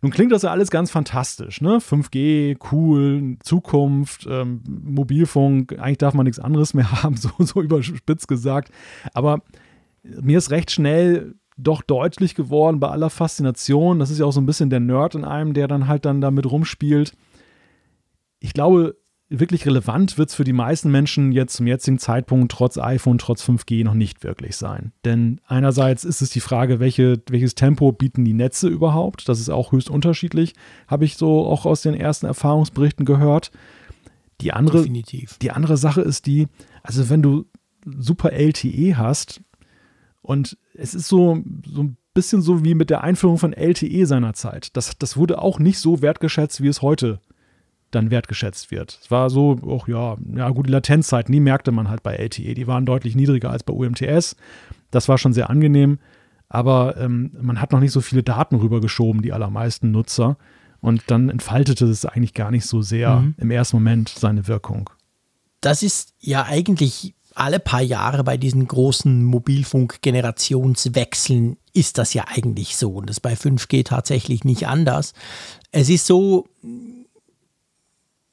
Nun 0.01 0.11
klingt 0.11 0.31
das 0.31 0.43
ja 0.43 0.51
alles 0.51 0.69
ganz 0.69 0.91
fantastisch, 0.91 1.59
ne? 1.59 1.79
5G, 1.79 2.57
cool, 2.71 3.37
Zukunft, 3.41 4.27
ähm, 4.29 4.61
Mobilfunk, 4.67 5.77
eigentlich 5.79 5.97
darf 5.97 6.13
man 6.13 6.25
nichts 6.25 6.39
anderes 6.39 6.73
mehr 6.73 6.91
haben, 7.03 7.17
so, 7.17 7.31
so 7.39 7.61
überspitzt 7.61 8.27
gesagt. 8.27 8.71
Aber 9.13 9.41
mir 10.03 10.37
ist 10.37 10.51
recht 10.51 10.71
schnell 10.71 11.35
doch 11.57 11.81
deutlich 11.81 12.35
geworden 12.35 12.79
bei 12.79 12.89
aller 12.89 13.09
Faszination, 13.09 13.97
das 13.97 14.11
ist 14.11 14.19
ja 14.19 14.25
auch 14.25 14.31
so 14.31 14.39
ein 14.39 14.45
bisschen 14.45 14.69
der 14.69 14.79
Nerd 14.79 15.15
in 15.15 15.25
einem, 15.25 15.53
der 15.53 15.67
dann 15.67 15.87
halt 15.87 16.05
dann 16.05 16.21
damit 16.21 16.49
rumspielt. 16.49 17.13
Ich 18.39 18.53
glaube, 18.53 18.95
wirklich 19.30 19.65
relevant 19.65 20.17
wird 20.17 20.30
es 20.30 20.36
für 20.36 20.43
die 20.43 20.53
meisten 20.53 20.89
Menschen 20.89 21.32
jetzt 21.32 21.55
zum 21.55 21.67
jetzigen 21.67 21.99
Zeitpunkt 21.99 22.51
trotz 22.51 22.78
iPhone, 22.78 23.17
trotz 23.17 23.43
5G 23.43 23.84
noch 23.84 23.93
nicht 23.93 24.23
wirklich 24.23 24.55
sein. 24.55 24.93
Denn 25.03 25.41
einerseits 25.45 26.03
ist 26.05 26.21
es 26.21 26.30
die 26.30 26.39
Frage, 26.39 26.80
welche, 26.80 27.21
welches 27.30 27.55
Tempo 27.55 27.91
bieten 27.91 28.23
die 28.23 28.34
Netze 28.34 28.67
überhaupt? 28.67 29.28
Das 29.28 29.39
ist 29.39 29.49
auch 29.49 29.71
höchst 29.71 29.89
unterschiedlich, 29.89 30.53
habe 30.88 31.05
ich 31.05 31.17
so 31.17 31.45
auch 31.45 31.65
aus 31.65 31.82
den 31.82 31.93
ersten 31.93 32.25
Erfahrungsberichten 32.25 33.05
gehört. 33.05 33.51
Die 34.39 34.53
andere, 34.53 34.80
Definitiv. 34.80 35.38
die 35.39 35.51
andere 35.51 35.78
Sache 35.78 36.01
ist 36.01 36.25
die, 36.25 36.47
also 36.84 37.09
wenn 37.09 37.21
du 37.21 37.45
super 37.86 38.32
LTE 38.32 38.97
hast 38.97 39.41
und 40.21 40.57
es 40.73 40.93
ist 40.93 41.07
so, 41.07 41.41
so 41.65 41.84
ein 41.84 41.97
bisschen 42.13 42.41
so 42.41 42.63
wie 42.63 42.75
mit 42.75 42.89
der 42.89 43.03
Einführung 43.03 43.38
von 43.38 43.53
LTE 43.53 44.05
seinerzeit. 44.05 44.75
Das, 44.75 44.97
das 44.97 45.17
wurde 45.17 45.41
auch 45.41 45.59
nicht 45.59 45.80
so 45.80 46.01
wertgeschätzt, 46.01 46.61
wie 46.61 46.67
es 46.67 46.82
heute 46.82 47.19
dann 47.91 48.11
wertgeschätzt 48.11 48.71
wird. 48.71 48.99
Es 49.01 49.11
war 49.11 49.29
so, 49.29 49.57
auch 49.67 49.88
ja, 49.88 50.17
ja, 50.35 50.49
gut, 50.49 50.67
die 50.67 50.71
Latenzzeit, 50.71 51.29
nie 51.29 51.39
merkte 51.39 51.71
man 51.71 51.89
halt 51.89 52.03
bei 52.03 52.15
LTE. 52.15 52.53
Die 52.53 52.67
waren 52.67 52.85
deutlich 52.85 53.15
niedriger 53.15 53.49
als 53.49 53.63
bei 53.63 53.73
UMTS. 53.73 54.35
Das 54.91 55.07
war 55.07 55.17
schon 55.17 55.33
sehr 55.33 55.49
angenehm, 55.49 55.99
aber 56.49 56.97
ähm, 56.97 57.31
man 57.41 57.61
hat 57.61 57.71
noch 57.71 57.79
nicht 57.79 57.91
so 57.91 58.01
viele 58.01 58.23
Daten 58.23 58.55
rübergeschoben, 58.55 59.21
die 59.21 59.33
allermeisten 59.33 59.91
Nutzer. 59.91 60.38
Und 60.79 61.03
dann 61.07 61.29
entfaltete 61.29 61.85
es 61.85 62.05
eigentlich 62.05 62.33
gar 62.33 62.51
nicht 62.51 62.65
so 62.65 62.81
sehr 62.81 63.17
mhm. 63.17 63.35
im 63.38 63.51
ersten 63.51 63.77
Moment 63.77 64.09
seine 64.09 64.47
Wirkung. 64.47 64.89
Das 65.61 65.81
ist 65.81 66.13
ja 66.19 66.45
eigentlich 66.45 67.15
alle 67.38 67.59
paar 67.59 67.81
Jahre 67.81 68.23
bei 68.23 68.38
diesen 68.38 68.67
großen 68.67 69.23
Mobilfunk-Generationswechseln 69.23 71.57
ist 71.73 71.97
das 71.97 72.13
ja 72.13 72.25
eigentlich 72.27 72.75
so. 72.75 72.91
Und 72.95 73.09
das 73.09 73.15
ist 73.17 73.21
bei 73.21 73.33
5G 73.33 73.85
tatsächlich 73.85 74.43
nicht 74.43 74.67
anders. 74.67 75.13
Es 75.71 75.89
ist 75.89 76.05
so, 76.07 76.47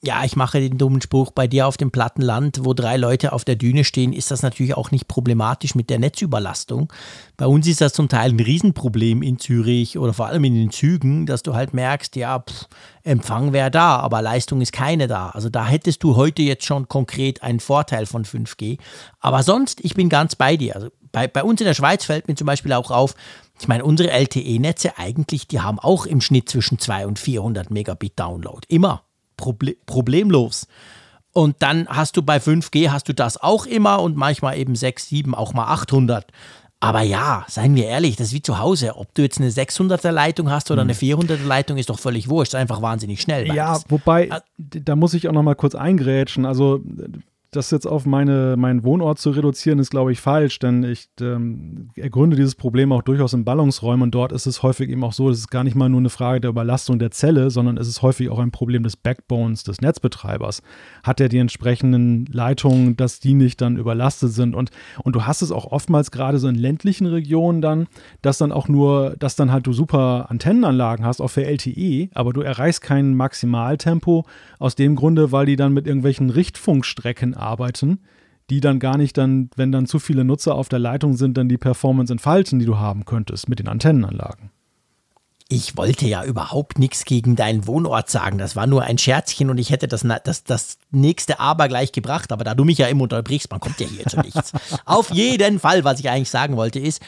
ja, 0.04 0.24
ich 0.24 0.36
mache 0.36 0.60
den 0.60 0.78
dummen 0.78 1.00
Spruch, 1.00 1.30
bei 1.30 1.46
dir 1.46 1.66
auf 1.66 1.76
dem 1.76 1.90
platten 1.90 2.22
Land, 2.22 2.60
wo 2.62 2.74
drei 2.74 2.96
Leute 2.96 3.32
auf 3.32 3.44
der 3.44 3.56
Düne 3.56 3.84
stehen, 3.84 4.12
ist 4.12 4.30
das 4.30 4.42
natürlich 4.42 4.76
auch 4.76 4.90
nicht 4.90 5.08
problematisch 5.08 5.74
mit 5.74 5.90
der 5.90 5.98
Netzüberlastung. 5.98 6.92
Bei 7.36 7.46
uns 7.46 7.66
ist 7.66 7.80
das 7.80 7.92
zum 7.92 8.08
Teil 8.08 8.30
ein 8.30 8.40
Riesenproblem 8.40 9.22
in 9.22 9.38
Zürich 9.38 9.98
oder 9.98 10.12
vor 10.12 10.26
allem 10.26 10.44
in 10.44 10.54
den 10.54 10.70
Zügen, 10.70 11.26
dass 11.26 11.42
du 11.42 11.54
halt 11.54 11.74
merkst, 11.74 12.16
ja, 12.16 12.40
pff, 12.40 12.68
Empfang 13.02 13.52
wäre 13.52 13.70
da, 13.70 13.96
aber 13.98 14.22
Leistung 14.22 14.60
ist 14.60 14.72
keine 14.72 15.06
da. 15.06 15.30
Also 15.30 15.50
da 15.50 15.66
hättest 15.66 16.02
du 16.02 16.16
heute 16.16 16.42
jetzt 16.42 16.64
schon 16.64 16.88
konkret 16.88 17.42
einen 17.42 17.60
Vorteil 17.60 18.06
von 18.06 18.24
5G. 18.24 18.78
Aber 19.20 19.42
sonst, 19.42 19.84
ich 19.84 19.94
bin 19.94 20.08
ganz 20.08 20.36
bei 20.36 20.56
dir. 20.56 20.74
Also 20.74 20.88
bei, 21.12 21.28
bei 21.28 21.44
uns 21.44 21.60
in 21.60 21.66
der 21.66 21.74
Schweiz 21.74 22.04
fällt 22.04 22.28
mir 22.28 22.34
zum 22.34 22.46
Beispiel 22.46 22.72
auch 22.72 22.90
auf, 22.90 23.14
ich 23.60 23.68
meine, 23.68 23.84
unsere 23.84 24.10
LTE-Netze 24.10 24.98
eigentlich, 24.98 25.46
die 25.46 25.60
haben 25.60 25.78
auch 25.78 26.06
im 26.06 26.20
Schnitt 26.20 26.48
zwischen 26.48 26.78
200 26.78 27.08
und 27.08 27.18
400 27.18 27.70
Megabit 27.70 28.18
Download. 28.18 28.60
Immer. 28.68 29.04
Proble 29.36 29.76
problemlos. 29.86 30.66
Und 31.32 31.56
dann 31.60 31.88
hast 31.88 32.16
du 32.16 32.22
bei 32.22 32.36
5G 32.36 32.90
hast 32.90 33.08
du 33.08 33.12
das 33.12 33.42
auch 33.42 33.66
immer 33.66 34.00
und 34.00 34.16
manchmal 34.16 34.56
eben 34.56 34.76
6, 34.76 35.08
7, 35.08 35.34
auch 35.34 35.52
mal 35.52 35.66
800. 35.66 36.26
Aber 36.84 37.00
ja, 37.00 37.44
seien 37.48 37.74
wir 37.74 37.86
ehrlich, 37.86 38.16
das 38.16 38.28
ist 38.28 38.34
wie 38.34 38.42
zu 38.42 38.58
Hause. 38.58 38.96
Ob 38.96 39.14
du 39.14 39.22
jetzt 39.22 39.40
eine 39.40 39.50
600er 39.50 40.10
Leitung 40.10 40.50
hast 40.50 40.70
oder 40.70 40.82
eine 40.82 40.92
400er 40.92 41.38
hm. 41.38 41.48
Leitung, 41.48 41.78
ist 41.78 41.88
doch 41.88 41.98
völlig 41.98 42.28
wurscht. 42.28 42.52
Ist 42.52 42.60
einfach 42.60 42.82
wahnsinnig 42.82 43.22
schnell. 43.22 43.44
Beides. 43.44 43.56
Ja, 43.56 43.80
wobei, 43.88 44.28
da 44.58 44.94
muss 44.94 45.14
ich 45.14 45.26
auch 45.26 45.32
noch 45.32 45.42
mal 45.42 45.54
kurz 45.54 45.74
eingrätschen. 45.74 46.44
Also 46.44 46.82
das 47.56 47.70
jetzt 47.70 47.86
auf 47.86 48.06
meine, 48.06 48.56
meinen 48.56 48.84
Wohnort 48.84 49.18
zu 49.18 49.30
reduzieren, 49.30 49.78
ist, 49.78 49.90
glaube 49.90 50.12
ich, 50.12 50.20
falsch, 50.20 50.58
denn 50.58 50.82
ich 50.82 51.08
ähm, 51.20 51.90
ergründe 51.96 52.36
dieses 52.36 52.54
Problem 52.54 52.92
auch 52.92 53.02
durchaus 53.02 53.32
in 53.32 53.44
Ballungsräumen 53.44 54.02
und 54.02 54.14
dort 54.14 54.32
ist 54.32 54.46
es 54.46 54.62
häufig 54.62 54.90
eben 54.90 55.04
auch 55.04 55.12
so, 55.12 55.30
es 55.30 55.38
ist 55.38 55.50
gar 55.50 55.64
nicht 55.64 55.74
mal 55.74 55.88
nur 55.88 56.00
eine 56.00 56.10
Frage 56.10 56.40
der 56.40 56.50
Überlastung 56.50 56.98
der 56.98 57.10
Zelle, 57.10 57.50
sondern 57.50 57.76
es 57.76 57.88
ist 57.88 58.02
häufig 58.02 58.28
auch 58.30 58.38
ein 58.38 58.50
Problem 58.50 58.82
des 58.82 58.96
Backbones 58.96 59.64
des 59.64 59.80
Netzbetreibers. 59.80 60.62
Hat 61.02 61.20
er 61.20 61.28
die 61.28 61.38
entsprechenden 61.38 62.26
Leitungen, 62.26 62.96
dass 62.96 63.20
die 63.20 63.34
nicht 63.34 63.60
dann 63.60 63.76
überlastet 63.76 64.32
sind 64.32 64.54
und, 64.54 64.70
und 65.02 65.14
du 65.14 65.26
hast 65.26 65.42
es 65.42 65.52
auch 65.52 65.66
oftmals 65.66 66.10
gerade 66.10 66.38
so 66.38 66.48
in 66.48 66.54
ländlichen 66.54 67.06
Regionen 67.06 67.60
dann, 67.60 67.86
dass 68.22 68.38
dann 68.38 68.52
auch 68.52 68.68
nur, 68.68 69.16
dass 69.18 69.36
dann 69.36 69.52
halt 69.52 69.66
du 69.66 69.72
super 69.72 70.26
Antennenanlagen 70.30 71.04
hast, 71.04 71.20
auch 71.20 71.28
für 71.28 71.44
LTE, 71.44 72.08
aber 72.14 72.32
du 72.32 72.40
erreichst 72.40 72.80
kein 72.80 73.14
Maximaltempo 73.14 74.24
aus 74.58 74.74
dem 74.74 74.96
Grunde, 74.96 75.32
weil 75.32 75.46
die 75.46 75.56
dann 75.56 75.72
mit 75.72 75.86
irgendwelchen 75.86 76.30
Richtfunkstrecken 76.30 77.34
arbeiten, 77.44 78.00
die 78.50 78.60
dann 78.60 78.78
gar 78.78 78.98
nicht 78.98 79.16
dann, 79.16 79.50
wenn 79.56 79.72
dann 79.72 79.86
zu 79.86 79.98
viele 79.98 80.24
Nutzer 80.24 80.54
auf 80.54 80.68
der 80.68 80.78
Leitung 80.78 81.16
sind, 81.16 81.38
dann 81.38 81.48
die 81.48 81.58
Performance 81.58 82.12
entfalten, 82.12 82.58
die 82.58 82.66
du 82.66 82.78
haben 82.78 83.04
könntest 83.04 83.48
mit 83.48 83.58
den 83.58 83.68
Antennenanlagen. 83.68 84.50
Ich 85.48 85.76
wollte 85.76 86.06
ja 86.06 86.24
überhaupt 86.24 86.78
nichts 86.78 87.04
gegen 87.04 87.36
deinen 87.36 87.66
Wohnort 87.66 88.08
sagen. 88.08 88.38
Das 88.38 88.56
war 88.56 88.66
nur 88.66 88.82
ein 88.82 88.96
Scherzchen 88.96 89.50
und 89.50 89.58
ich 89.58 89.70
hätte 89.70 89.88
das, 89.88 90.04
das, 90.24 90.44
das 90.44 90.78
nächste 90.90 91.38
Aber 91.38 91.68
gleich 91.68 91.92
gebracht. 91.92 92.32
Aber 92.32 92.44
da 92.44 92.54
du 92.54 92.64
mich 92.64 92.78
ja 92.78 92.86
immer 92.86 93.02
unterbrichst, 93.02 93.50
man 93.50 93.60
kommt 93.60 93.78
ja 93.78 93.86
hier 93.86 94.06
zu 94.06 94.18
nichts. 94.20 94.52
Auf 94.86 95.10
jeden 95.10 95.60
Fall, 95.60 95.84
was 95.84 96.00
ich 96.00 96.08
eigentlich 96.08 96.30
sagen 96.30 96.56
wollte, 96.56 96.78
ist, 96.80 97.02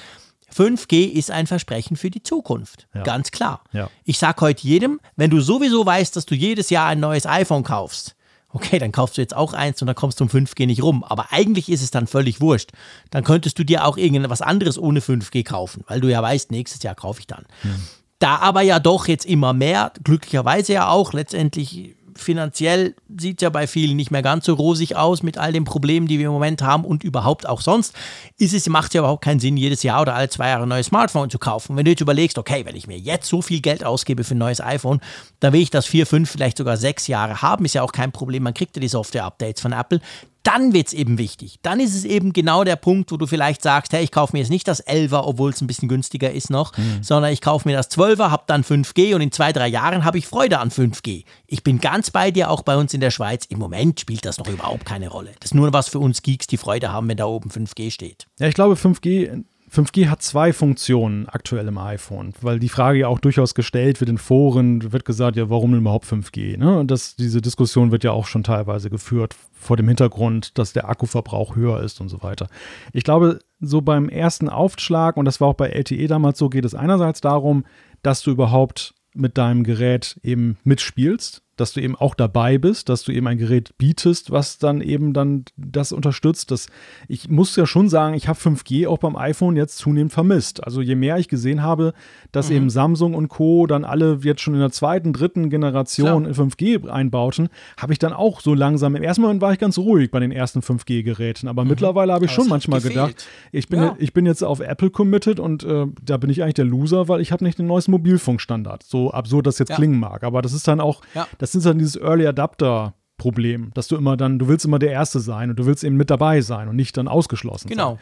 5G 0.55 1.13
ist 1.13 1.31
ein 1.31 1.47
Versprechen 1.47 1.97
für 1.97 2.11
die 2.11 2.23
Zukunft. 2.23 2.87
Ja. 2.95 3.03
Ganz 3.03 3.31
klar. 3.31 3.63
Ja. 3.73 3.91
Ich 4.05 4.19
sage 4.19 4.41
heute 4.43 4.67
jedem, 4.67 5.01
wenn 5.17 5.31
du 5.31 5.41
sowieso 5.41 5.85
weißt, 5.85 6.15
dass 6.15 6.27
du 6.27 6.35
jedes 6.35 6.71
Jahr 6.71 6.89
ein 6.89 7.01
neues 7.01 7.27
iPhone 7.27 7.63
kaufst, 7.63 8.16
okay, 8.57 8.79
dann 8.79 8.91
kaufst 8.91 9.19
du 9.19 9.21
jetzt 9.21 9.37
auch 9.37 9.53
eins 9.53 9.83
und 9.83 9.87
dann 9.87 9.95
kommst 9.95 10.19
du 10.19 10.25
um 10.25 10.31
5G 10.31 10.67
nicht 10.67 10.83
rum. 10.83 11.05
Aber 11.05 11.27
eigentlich 11.31 11.69
ist 11.69 11.83
es 11.83 11.91
dann 11.91 12.07
völlig 12.07 12.41
wurscht. 12.41 12.71
Dann 13.11 13.23
könntest 13.23 13.59
du 13.59 13.65
dir 13.65 13.85
auch 13.85 13.99
irgendwas 13.99 14.41
anderes 14.41 14.79
ohne 14.79 15.01
5G 15.01 15.45
kaufen, 15.45 15.85
weil 15.87 16.01
du 16.01 16.09
ja 16.09 16.23
weißt, 16.23 16.51
nächstes 16.51 16.83
Jahr 16.83 16.95
kaufe 16.95 17.21
ich 17.21 17.27
dann. 17.27 17.45
Mhm. 17.63 17.83
Da 18.19 18.37
aber 18.37 18.63
ja 18.63 18.79
doch 18.79 19.09
jetzt 19.09 19.27
immer 19.27 19.53
mehr, 19.53 19.93
glücklicherweise 20.03 20.73
ja 20.73 20.89
auch, 20.89 21.13
letztendlich 21.13 21.95
finanziell 22.17 22.95
sieht 23.19 23.39
es 23.39 23.43
ja 23.43 23.51
bei 23.51 23.67
vielen 23.67 23.97
nicht 23.97 24.11
mehr 24.11 24.23
ganz 24.23 24.47
so 24.47 24.55
rosig 24.55 24.97
aus 24.97 25.23
mit 25.23 25.39
all 25.39 25.53
den 25.53 25.65
Problemen, 25.65 26.07
die 26.07 26.19
wir 26.19 26.27
im 26.27 26.33
Moment 26.33 26.63
haben 26.63 26.85
und 26.85 27.05
überhaupt 27.05 27.49
auch 27.49 27.61
sonst, 27.61 27.95
ist 28.39 28.55
es, 28.55 28.69
macht 28.69 28.89
es 28.89 28.95
ja 28.95 29.01
überhaupt 29.01 29.25
keinen 29.25 29.41
Sinn, 29.41 29.57
jedes 29.57 29.83
Jahr 29.83 30.03
oder 30.03 30.15
alle 30.15 30.29
zwei 30.29 30.49
Jahre 30.49 30.65
ein 30.65 30.69
neues 30.69 30.87
Smartphone 30.87 31.31
zu 31.31 31.39
kaufen. 31.39 31.77
Wenn 31.77 31.85
du 31.85 31.91
jetzt 31.91 32.01
überlegst, 32.01 32.39
okay, 32.39 32.65
wenn 32.65 32.77
ich 32.77 32.87
mir 32.87 32.99
jetzt 32.99 33.29
so 33.29 33.43
viel 33.43 33.61
Geld 33.61 33.85
ausgebe 33.85 34.25
für 34.25 34.35
ein 34.35 34.39
neues 34.39 34.61
iPhone, 34.61 35.01
dann 35.41 35.53
will 35.53 35.61
ich 35.61 35.71
das 35.71 35.87
vier, 35.87 36.07
fünf, 36.07 36.31
vielleicht 36.31 36.59
sogar 36.59 36.77
sechs 36.77 37.07
Jahre 37.07 37.43
haben, 37.43 37.65
ist 37.65 37.75
ja 37.75 37.83
auch 37.83 37.93
kein 37.93 38.13
Problem. 38.13 38.43
Man 38.43 38.55
kriegt 38.55 38.77
ja 38.77 38.81
die 38.81 38.89
Software-Updates 38.89 39.63
von 39.63 39.73
Apple 39.73 40.01
dann 40.47 40.73
wird 40.73 40.87
es 40.89 40.93
eben 40.93 41.19
wichtig. 41.19 41.59
Dann 41.63 41.81
ist 41.81 41.95
es 41.95 42.05
eben 42.05 42.33
genau 42.33 42.63
der 42.63 42.77
Punkt, 42.77 43.11
wo 43.11 43.17
du 43.17 43.27
vielleicht 43.27 43.63
sagst, 43.63 43.93
hey, 43.93 44.05
ich 44.05 44.13
kaufe 44.13 44.33
mir 44.33 44.39
jetzt 44.39 44.51
nicht 44.51 44.69
das 44.69 44.87
11er, 44.87 45.23
obwohl 45.25 45.51
es 45.51 45.61
ein 45.61 45.67
bisschen 45.67 45.89
günstiger 45.89 46.31
ist 46.31 46.51
noch, 46.51 46.77
mhm. 46.77 47.03
sondern 47.03 47.33
ich 47.33 47.41
kaufe 47.41 47.69
mir 47.69 47.77
das 47.77 47.91
12er, 47.91 48.31
habe 48.31 48.45
dann 48.47 48.63
5G 48.63 49.15
und 49.17 49.23
in 49.23 49.33
zwei, 49.33 49.53
drei 49.53 49.67
Jahren 49.67 50.05
habe 50.05 50.19
ich 50.19 50.27
Freude 50.27 50.61
an 50.61 50.71
5G. 50.71 51.25
Ich 51.49 51.65
bin 51.65 51.81
ganz 51.81 52.13
bei 52.13 52.31
dir, 52.31 52.51
auch 52.51 52.63
bei 52.63 52.77
uns 52.77 52.95
in 52.95 53.01
der 53.01 53.11
Schweiz. 53.11 53.47
Im 53.47 53.59
Moment 53.59 53.99
spielt 53.99 54.25
das 54.25 54.39
noch 54.39 54.47
überhaupt 54.47 54.85
keine 54.85 55.09
Rolle. 55.09 55.33
Das 55.41 55.51
ist 55.51 55.55
nur 55.55 55.73
was 55.73 55.89
für 55.89 55.99
uns 55.99 56.23
Geeks, 56.23 56.47
die 56.47 56.59
Freude 56.59 56.93
haben, 56.93 57.09
wenn 57.09 57.17
da 57.17 57.27
oben 57.27 57.51
5G 57.51 57.91
steht. 57.91 58.27
Ja, 58.39 58.47
ich 58.47 58.55
glaube, 58.55 58.75
5G 58.75 59.45
5G 59.77 60.09
hat 60.09 60.23
zwei 60.23 60.53
Funktionen 60.53 61.29
aktuell 61.29 61.69
im 61.69 61.77
iPhone, 61.77 62.33
weil 62.41 62.59
die 62.59 62.71
Frage 62.71 63.01
ja 63.01 63.09
auch 63.09 63.19
durchaus 63.19 63.55
gestellt 63.55 64.01
wird 64.01 64.09
in 64.09 64.17
Foren, 64.17 64.93
wird 64.93 65.05
gesagt, 65.05 65.37
ja, 65.37 65.51
warum 65.51 65.73
denn 65.73 65.81
überhaupt 65.81 66.07
5G? 66.07 66.57
Ne? 66.57 66.79
Und 66.79 66.91
das, 66.91 67.17
diese 67.17 67.43
Diskussion 67.43 67.93
wird 67.93 68.03
ja 68.03 68.13
auch 68.13 68.27
schon 68.27 68.43
teilweise 68.43 68.89
geführt 68.89 69.37
vor 69.53 69.77
dem 69.77 69.89
Hintergrund, 69.89 70.59
dass 70.59 70.73
der 70.73 70.89
Akkuverbrauch 70.89 71.57
höher 71.57 71.83
ist 71.83 72.01
und 72.01 72.09
so 72.09 72.23
weiter. 72.23 72.49
Ich 72.93 73.05
glaube, 73.05 73.41
so 73.61 73.83
beim 73.83 74.09
ersten 74.09 74.49
Aufschlag, 74.49 75.17
und 75.17 75.27
das 75.27 75.41
war 75.41 75.49
auch 75.49 75.55
bei 75.55 75.69
LTE 75.69 76.07
damals 76.07 76.39
so, 76.39 76.49
geht 76.49 76.65
es 76.65 76.75
einerseits 76.75 77.21
darum, 77.21 77.65
dass 78.03 78.23
du 78.23 78.31
überhaupt 78.31 78.95
mit 79.15 79.37
deinem 79.37 79.63
Gerät 79.63 80.19
eben 80.23 80.57
mitspielst 80.65 81.43
dass 81.57 81.73
du 81.73 81.81
eben 81.81 81.97
auch 81.97 82.15
dabei 82.15 82.59
bist, 82.59 82.89
dass 82.89 83.03
du 83.03 83.13
eben 83.13 83.27
ein 83.27 83.39
Gerät 83.39 83.77
bietest, 83.79 84.31
was 84.31 84.59
dann 84.59 84.81
eben 84.81 85.13
dann 85.13 85.45
das 85.57 85.93
unterstützt. 85.93 86.51
Das, 86.51 86.67
ich 87.09 87.29
muss 87.31 87.57
ja 87.57 87.67
schon 87.67 87.89
sagen, 87.89 88.15
ich 88.15 88.29
habe 88.29 88.39
5G 88.39 88.87
auch 88.87 88.99
beim 88.99 89.17
iPhone 89.17 89.57
jetzt 89.57 89.79
zunehmend 89.79 90.13
vermisst. 90.13 90.63
Also 90.65 90.83
je 90.83 90.95
mehr 90.95 91.17
ich 91.19 91.29
gesehen 91.29 91.63
habe, 91.63 91.95
dass 92.33 92.51
mhm. 92.51 92.57
eben 92.57 92.71
Samsung 92.71 93.15
und 93.15 93.29
Co. 93.29 93.67
dann 93.67 93.85
alle 93.85 94.19
jetzt 94.23 94.43
schon 94.43 94.55
in 94.55 94.61
der 94.61 94.71
zweiten, 94.71 95.13
dritten 95.13 95.49
Generation 95.49 96.25
Klar. 96.25 96.47
5G 96.47 96.89
einbauten, 96.89 97.49
habe 97.79 97.93
ich 97.93 97.99
dann 97.99 98.13
auch 98.13 98.41
so 98.41 98.53
langsam, 98.55 98.95
im 98.95 99.03
ersten 99.03 99.23
Moment 99.23 99.41
war 99.41 99.53
ich 99.53 99.59
ganz 99.59 99.79
ruhig 99.79 100.11
bei 100.11 100.21
den 100.21 100.33
ersten 100.33 100.61
5G-Geräten, 100.61 101.49
aber 101.49 101.65
mhm. 101.65 101.71
mittlerweile 101.71 102.13
habe 102.13 102.27
ich 102.27 102.33
aber 102.33 102.43
schon 102.43 102.49
manchmal 102.49 102.81
gedacht, 102.81 103.27
ich 103.53 103.69
bin, 103.69 103.81
ja. 103.81 103.97
ich 103.99 104.13
bin 104.13 104.27
jetzt 104.27 104.45
auf 104.45 104.61
Apple 104.61 104.91
committed 104.91 105.41
und 105.41 105.65
äh, 105.65 105.87
da 106.05 106.19
bin 106.19 106.29
ich 106.29 106.43
eigentlich 106.43 106.55
der 106.55 106.67
Loser, 106.67 107.09
weil 107.09 107.21
ich 107.21 107.33
habe 107.33 107.45
nicht 107.45 107.59
den 107.59 107.67
neuesten 107.67 107.93
Mobilfunkstandard. 107.93 108.83
So 108.83 109.11
absurd 109.11 109.47
das 109.47 109.59
jetzt 109.59 109.71
ja. 109.71 109.77
klingen 109.77 109.99
mag, 109.99 110.23
aber 110.23 110.43
das 110.43 110.53
ist 110.53 110.69
dann 110.69 110.81
auch, 110.81 111.01
ja 111.15 111.27
das 111.46 111.46
ist 111.55 111.67
dann 111.67 111.79
dieses 111.79 111.97
Early 111.97 112.27
Adapter 112.27 112.95
Problem, 113.19 113.71
dass 113.73 113.89
du 113.89 113.97
immer 113.97 114.17
dann, 114.17 114.39
du 114.39 114.47
willst 114.49 114.67
immer 114.67 114.79
der 114.79 114.91
Erste 114.91 115.21
sein 115.21 115.49
und 115.49 115.59
du 115.59 115.65
willst 115.65 115.85
eben 115.85 115.97
mit 115.97 116.11
dabei 116.11 116.43
sein 116.43 116.69
und 116.69 116.77
nicht 116.77 116.97
dann 116.97 117.09
ausgeschlossen 117.09 117.69
genau. 117.69 117.99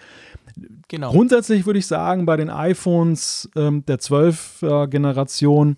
sein. 0.57 0.83
Genau. 0.89 1.11
Grundsätzlich 1.13 1.67
würde 1.67 1.79
ich 1.79 1.87
sagen, 1.87 2.27
bei 2.27 2.37
den 2.37 2.51
iPhones 2.51 3.49
ähm, 3.55 3.85
der 3.87 3.99
12er 3.99 4.89
Generation 4.89 5.77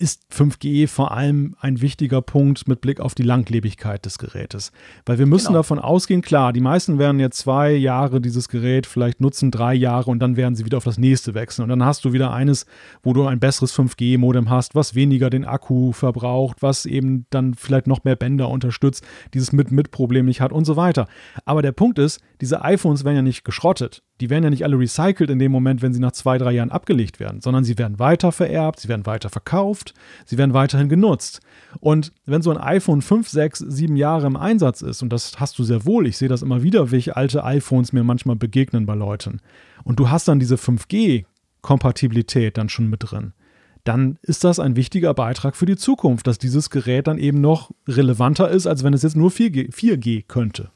ist 0.00 0.22
5G 0.32 0.86
vor 0.86 1.10
allem 1.10 1.56
ein 1.60 1.80
wichtiger 1.80 2.22
Punkt 2.22 2.68
mit 2.68 2.80
Blick 2.80 3.00
auf 3.00 3.16
die 3.16 3.24
Langlebigkeit 3.24 4.04
des 4.06 4.18
Gerätes. 4.18 4.70
Weil 5.04 5.18
wir 5.18 5.26
müssen 5.26 5.48
genau. 5.48 5.58
davon 5.58 5.80
ausgehen, 5.80 6.22
klar, 6.22 6.52
die 6.52 6.60
meisten 6.60 7.00
werden 7.00 7.18
jetzt 7.18 7.38
zwei 7.38 7.72
Jahre 7.72 8.20
dieses 8.20 8.48
Gerät 8.48 8.86
vielleicht 8.86 9.20
nutzen, 9.20 9.50
drei 9.50 9.74
Jahre 9.74 10.10
und 10.10 10.20
dann 10.20 10.36
werden 10.36 10.54
sie 10.54 10.64
wieder 10.64 10.76
auf 10.76 10.84
das 10.84 10.98
nächste 10.98 11.34
wechseln. 11.34 11.64
Und 11.64 11.70
dann 11.70 11.84
hast 11.84 12.04
du 12.04 12.12
wieder 12.12 12.32
eines, 12.32 12.64
wo 13.02 13.12
du 13.12 13.26
ein 13.26 13.40
besseres 13.40 13.76
5G-Modem 13.76 14.50
hast, 14.50 14.76
was 14.76 14.94
weniger 14.94 15.30
den 15.30 15.44
Akku 15.44 15.90
verbraucht, 15.90 16.62
was 16.62 16.86
eben 16.86 17.26
dann 17.30 17.54
vielleicht 17.54 17.88
noch 17.88 18.04
mehr 18.04 18.16
Bänder 18.16 18.48
unterstützt, 18.50 19.04
dieses 19.34 19.52
Mit-Mit-Problem 19.52 20.26
nicht 20.26 20.40
hat 20.40 20.52
und 20.52 20.64
so 20.64 20.76
weiter. 20.76 21.08
Aber 21.44 21.60
der 21.60 21.72
Punkt 21.72 21.98
ist, 21.98 22.20
diese 22.40 22.62
iPhones 22.62 23.04
werden 23.04 23.16
ja 23.16 23.22
nicht 23.22 23.44
geschrottet 23.44 24.02
die 24.20 24.30
werden 24.30 24.44
ja 24.44 24.50
nicht 24.50 24.64
alle 24.64 24.78
recycelt 24.78 25.30
in 25.30 25.38
dem 25.38 25.52
Moment, 25.52 25.80
wenn 25.80 25.92
sie 25.92 26.00
nach 26.00 26.12
zwei, 26.12 26.38
drei 26.38 26.52
Jahren 26.52 26.70
abgelegt 26.70 27.20
werden, 27.20 27.40
sondern 27.40 27.64
sie 27.64 27.78
werden 27.78 27.98
weiter 27.98 28.32
vererbt, 28.32 28.80
sie 28.80 28.88
werden 28.88 29.06
weiter 29.06 29.28
verkauft, 29.28 29.94
sie 30.24 30.38
werden 30.38 30.54
weiterhin 30.54 30.88
genutzt. 30.88 31.40
Und 31.80 32.12
wenn 32.26 32.42
so 32.42 32.50
ein 32.50 32.58
iPhone 32.58 33.02
5, 33.02 33.28
6, 33.28 33.58
7 33.58 33.96
Jahre 33.96 34.26
im 34.26 34.36
Einsatz 34.36 34.82
ist, 34.82 35.02
und 35.02 35.12
das 35.12 35.38
hast 35.38 35.58
du 35.58 35.64
sehr 35.64 35.86
wohl, 35.86 36.06
ich 36.06 36.16
sehe 36.16 36.28
das 36.28 36.42
immer 36.42 36.62
wieder, 36.62 36.90
welche 36.90 37.16
alte 37.16 37.44
iPhones 37.44 37.92
mir 37.92 38.04
manchmal 38.04 38.36
begegnen 38.36 38.86
bei 38.86 38.94
Leuten, 38.94 39.40
und 39.84 40.00
du 40.00 40.10
hast 40.10 40.28
dann 40.28 40.40
diese 40.40 40.56
5G-Kompatibilität 40.56 42.58
dann 42.58 42.68
schon 42.68 42.90
mit 42.90 43.10
drin, 43.10 43.32
dann 43.84 44.18
ist 44.22 44.44
das 44.44 44.58
ein 44.58 44.76
wichtiger 44.76 45.14
Beitrag 45.14 45.56
für 45.56 45.66
die 45.66 45.76
Zukunft, 45.76 46.26
dass 46.26 46.38
dieses 46.38 46.70
Gerät 46.70 47.06
dann 47.06 47.18
eben 47.18 47.40
noch 47.40 47.70
relevanter 47.86 48.50
ist, 48.50 48.66
als 48.66 48.84
wenn 48.84 48.92
es 48.92 49.02
jetzt 49.02 49.16
nur 49.16 49.30
4G, 49.30 49.72
4G 49.72 50.24
könnte. 50.26 50.70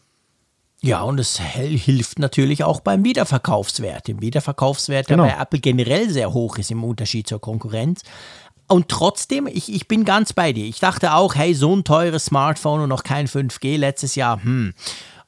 Ja, 0.85 1.03
und 1.03 1.21
es 1.21 1.39
hilft 1.39 2.19
natürlich 2.19 2.65
auch 2.65 2.81
beim 2.81 3.05
Wiederverkaufswert. 3.05 4.09
Dem 4.09 4.21
Wiederverkaufswert, 4.21 5.07
genau. 5.07 5.25
der 5.25 5.37
bei 5.37 5.43
Apple 5.43 5.61
generell 5.61 6.11
sehr 6.11 6.33
hoch 6.33 6.59
ist 6.59 6.73
im 6.73 6.83
Unterschied 6.83 7.29
zur 7.29 7.41
Konkurrenz. 7.41 8.03
Und 8.67 8.89
trotzdem, 8.89 9.47
ich, 9.47 9.73
ich 9.73 9.87
bin 9.87 10.05
ganz 10.05 10.33
bei 10.33 10.53
dir. 10.53 10.65
Ich 10.65 10.81
dachte 10.81 11.15
auch, 11.15 11.37
hey, 11.37 11.55
so 11.55 11.75
ein 11.75 11.85
teures 11.85 12.27
Smartphone 12.27 12.81
und 12.81 12.89
noch 12.89 13.05
kein 13.05 13.29
5G 13.29 13.79
letztes 13.79 14.17
Jahr, 14.17 14.43
hm. 14.43 14.75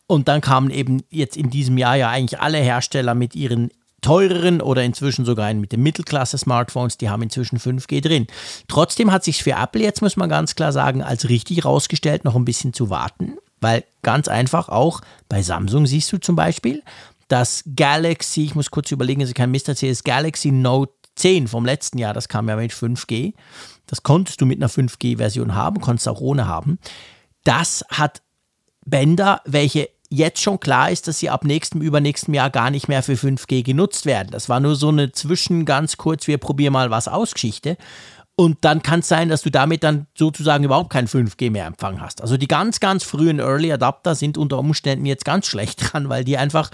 Und 0.06 0.28
dann 0.28 0.40
kamen 0.40 0.70
eben 0.70 1.02
jetzt 1.10 1.36
in 1.36 1.50
diesem 1.50 1.78
Jahr 1.78 1.96
ja 1.96 2.10
eigentlich 2.10 2.40
alle 2.40 2.58
Hersteller 2.58 3.14
mit 3.14 3.34
ihren 3.34 3.70
teureren 4.02 4.60
oder 4.60 4.82
inzwischen 4.82 5.24
sogar 5.24 5.52
mit 5.54 5.72
den 5.72 5.82
Mittelklasse-Smartphones, 5.82 6.98
die 6.98 7.08
haben 7.08 7.22
inzwischen 7.22 7.58
5G 7.58 8.02
drin. 8.02 8.26
Trotzdem 8.68 9.10
hat 9.10 9.24
sich 9.24 9.42
für 9.42 9.52
Apple 9.52 9.82
jetzt, 9.82 10.02
muss 10.02 10.16
man 10.16 10.28
ganz 10.28 10.54
klar 10.54 10.72
sagen, 10.72 11.02
als 11.02 11.30
richtig 11.30 11.64
rausgestellt, 11.64 12.24
noch 12.24 12.36
ein 12.36 12.44
bisschen 12.44 12.74
zu 12.74 12.90
warten, 12.90 13.38
weil 13.64 13.84
ganz 14.02 14.28
einfach 14.28 14.68
auch 14.68 15.00
bei 15.30 15.40
Samsung 15.40 15.86
siehst 15.86 16.12
du 16.12 16.18
zum 16.18 16.36
Beispiel, 16.36 16.82
das 17.28 17.64
Galaxy, 17.74 18.44
ich 18.44 18.54
muss 18.54 18.70
kurz 18.70 18.90
überlegen, 18.90 19.20
dass 19.20 19.30
ich 19.30 19.34
kein 19.34 19.50
Mist 19.50 19.68
erzähle, 19.68 19.92
das 19.92 20.04
Galaxy 20.04 20.50
Note 20.50 20.92
10 21.16 21.48
vom 21.48 21.64
letzten 21.64 21.96
Jahr, 21.96 22.12
das 22.12 22.28
kam 22.28 22.46
ja 22.46 22.56
mit 22.56 22.72
5G. 22.72 23.32
Das 23.86 24.02
konntest 24.02 24.42
du 24.42 24.46
mit 24.46 24.58
einer 24.58 24.68
5G-Version 24.68 25.54
haben, 25.54 25.80
konntest 25.80 26.08
auch 26.08 26.20
ohne 26.20 26.46
haben. 26.46 26.78
Das 27.42 27.86
hat 27.88 28.20
Bänder, 28.84 29.40
welche 29.46 29.88
jetzt 30.10 30.42
schon 30.42 30.60
klar 30.60 30.90
ist, 30.90 31.08
dass 31.08 31.18
sie 31.18 31.30
ab 31.30 31.44
nächstem, 31.44 31.80
übernächstem 31.80 32.34
Jahr 32.34 32.50
gar 32.50 32.70
nicht 32.70 32.88
mehr 32.88 33.02
für 33.02 33.14
5G 33.14 33.62
genutzt 33.62 34.04
werden. 34.04 34.28
Das 34.30 34.50
war 34.50 34.60
nur 34.60 34.76
so 34.76 34.88
eine 34.88 35.10
Zwischen, 35.12 35.64
ganz 35.64 35.96
kurz, 35.96 36.26
wir 36.26 36.36
probieren 36.36 36.74
mal 36.74 36.90
was 36.90 37.08
aus 37.08 37.32
Geschichte. 37.32 37.78
Und 38.36 38.58
dann 38.62 38.82
kann 38.82 39.00
es 39.00 39.08
sein, 39.08 39.28
dass 39.28 39.42
du 39.42 39.50
damit 39.50 39.84
dann 39.84 40.06
sozusagen 40.18 40.64
überhaupt 40.64 40.90
kein 40.90 41.06
5G 41.06 41.52
mehr 41.52 41.66
Empfang 41.66 42.00
hast. 42.00 42.20
Also 42.20 42.36
die 42.36 42.48
ganz, 42.48 42.80
ganz 42.80 43.04
frühen 43.04 43.38
Early 43.38 43.72
Adapter 43.72 44.16
sind 44.16 44.36
unter 44.36 44.58
Umständen 44.58 45.06
jetzt 45.06 45.24
ganz 45.24 45.46
schlecht 45.46 45.80
dran, 45.92 46.08
weil 46.08 46.24
die 46.24 46.36
einfach 46.36 46.70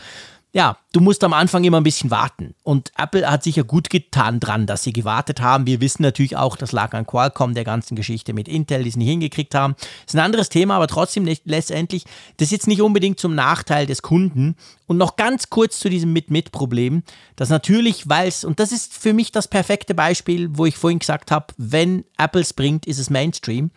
ja, 0.53 0.79
du 0.93 1.01
musst 1.01 1.23
am 1.23 1.33
Anfang 1.33 1.63
immer 1.63 1.77
ein 1.77 1.85
bisschen 1.85 2.11
warten. 2.11 2.55
Und 2.65 2.91
Apple 2.97 3.31
hat 3.31 3.45
sicher 3.45 3.63
gut 3.63 3.89
getan 3.89 4.41
dran, 4.41 4.67
dass 4.67 4.83
sie 4.83 4.93
gewartet 4.93 5.41
haben. 5.41 5.67
Wir 5.67 5.81
wissen 5.81 6.03
natürlich 6.03 6.37
auch, 6.37 6.57
das 6.57 6.73
lag 6.73 6.93
an 6.93 7.07
Qualcomm, 7.07 7.55
der 7.55 7.63
ganzen 7.63 7.95
Geschichte 7.95 8.33
mit 8.33 8.49
Intel, 8.49 8.83
die 8.83 8.89
es 8.89 8.97
nicht 8.97 9.09
hingekriegt 9.09 9.55
haben. 9.55 9.77
Ist 10.05 10.17
ein 10.17 10.21
anderes 10.21 10.49
Thema, 10.49 10.75
aber 10.75 10.89
trotzdem 10.89 11.29
letztendlich, 11.45 12.05
das 12.39 12.47
ist 12.47 12.53
jetzt 12.53 12.67
nicht 12.67 12.83
unbedingt 12.83 13.21
zum 13.21 13.37
Nachteil 13.37 13.87
des 13.87 14.03
Kunden. 14.03 14.57
Und 14.89 14.97
noch 14.97 15.15
ganz 15.15 15.51
kurz 15.51 15.79
zu 15.79 15.89
diesem 15.89 16.13
Mit-Mit-Problem, 16.13 17.05
das 17.37 17.49
natürlich, 17.49 18.09
weil 18.09 18.27
es, 18.27 18.45
und 18.45 18.59
das 18.59 18.73
ist 18.73 18.93
für 18.93 19.13
mich 19.13 19.31
das 19.31 19.47
perfekte 19.47 19.95
Beispiel, 19.95 20.49
wo 20.53 20.67
ich 20.67 20.77
vorhin 20.77 20.99
gesagt 20.99 21.31
habe, 21.31 21.55
wenn 21.59 22.05
Apple 22.19 22.41
es 22.41 22.55
bringt, 22.55 22.87
ist 22.87 22.99
es 22.99 23.09
Mainstream. 23.09 23.71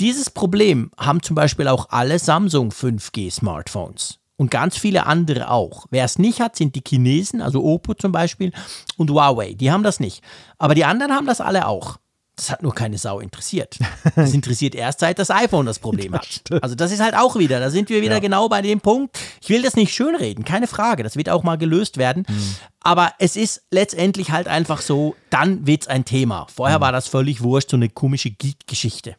Dieses 0.00 0.30
Problem 0.30 0.90
haben 0.96 1.22
zum 1.22 1.36
Beispiel 1.36 1.68
auch 1.68 1.90
alle 1.90 2.18
Samsung 2.18 2.70
5G-Smartphones 2.70 4.19
und 4.40 4.50
ganz 4.50 4.78
viele 4.78 5.04
andere 5.04 5.50
auch. 5.50 5.84
Wer 5.90 6.06
es 6.06 6.18
nicht 6.18 6.40
hat, 6.40 6.56
sind 6.56 6.74
die 6.74 6.82
Chinesen, 6.82 7.42
also 7.42 7.62
Oppo 7.62 7.92
zum 7.92 8.10
Beispiel 8.10 8.52
und 8.96 9.10
Huawei. 9.10 9.52
Die 9.52 9.70
haben 9.70 9.82
das 9.82 10.00
nicht. 10.00 10.24
Aber 10.56 10.74
die 10.74 10.86
anderen 10.86 11.12
haben 11.12 11.26
das 11.26 11.42
alle 11.42 11.68
auch. 11.68 11.98
Das 12.36 12.48
hat 12.50 12.62
nur 12.62 12.74
keine 12.74 12.96
Sau 12.96 13.20
interessiert. 13.20 13.78
Das 14.16 14.32
interessiert 14.32 14.74
erst 14.74 15.00
seit 15.00 15.18
das 15.18 15.30
iPhone 15.30 15.66
das 15.66 15.78
Problem 15.78 16.14
hat. 16.14 16.40
Also 16.62 16.74
das 16.74 16.90
ist 16.90 17.00
halt 17.00 17.14
auch 17.14 17.36
wieder, 17.36 17.60
da 17.60 17.68
sind 17.68 17.90
wir 17.90 18.00
wieder 18.00 18.14
ja. 18.14 18.18
genau 18.18 18.48
bei 18.48 18.62
dem 18.62 18.80
Punkt. 18.80 19.18
Ich 19.42 19.50
will 19.50 19.60
das 19.60 19.76
nicht 19.76 19.92
schönreden, 19.92 20.42
keine 20.42 20.66
Frage. 20.66 21.02
Das 21.02 21.16
wird 21.16 21.28
auch 21.28 21.42
mal 21.42 21.58
gelöst 21.58 21.98
werden. 21.98 22.24
Mhm. 22.26 22.54
Aber 22.80 23.12
es 23.18 23.36
ist 23.36 23.64
letztendlich 23.70 24.30
halt 24.30 24.48
einfach 24.48 24.80
so, 24.80 25.16
dann 25.28 25.66
wird 25.66 25.82
es 25.82 25.88
ein 25.88 26.06
Thema. 26.06 26.46
Vorher 26.48 26.78
mhm. 26.78 26.82
war 26.82 26.92
das 26.92 27.08
völlig 27.08 27.42
wurscht, 27.42 27.68
so 27.68 27.76
eine 27.76 27.90
komische 27.90 28.30
Geek-Geschichte. 28.30 29.16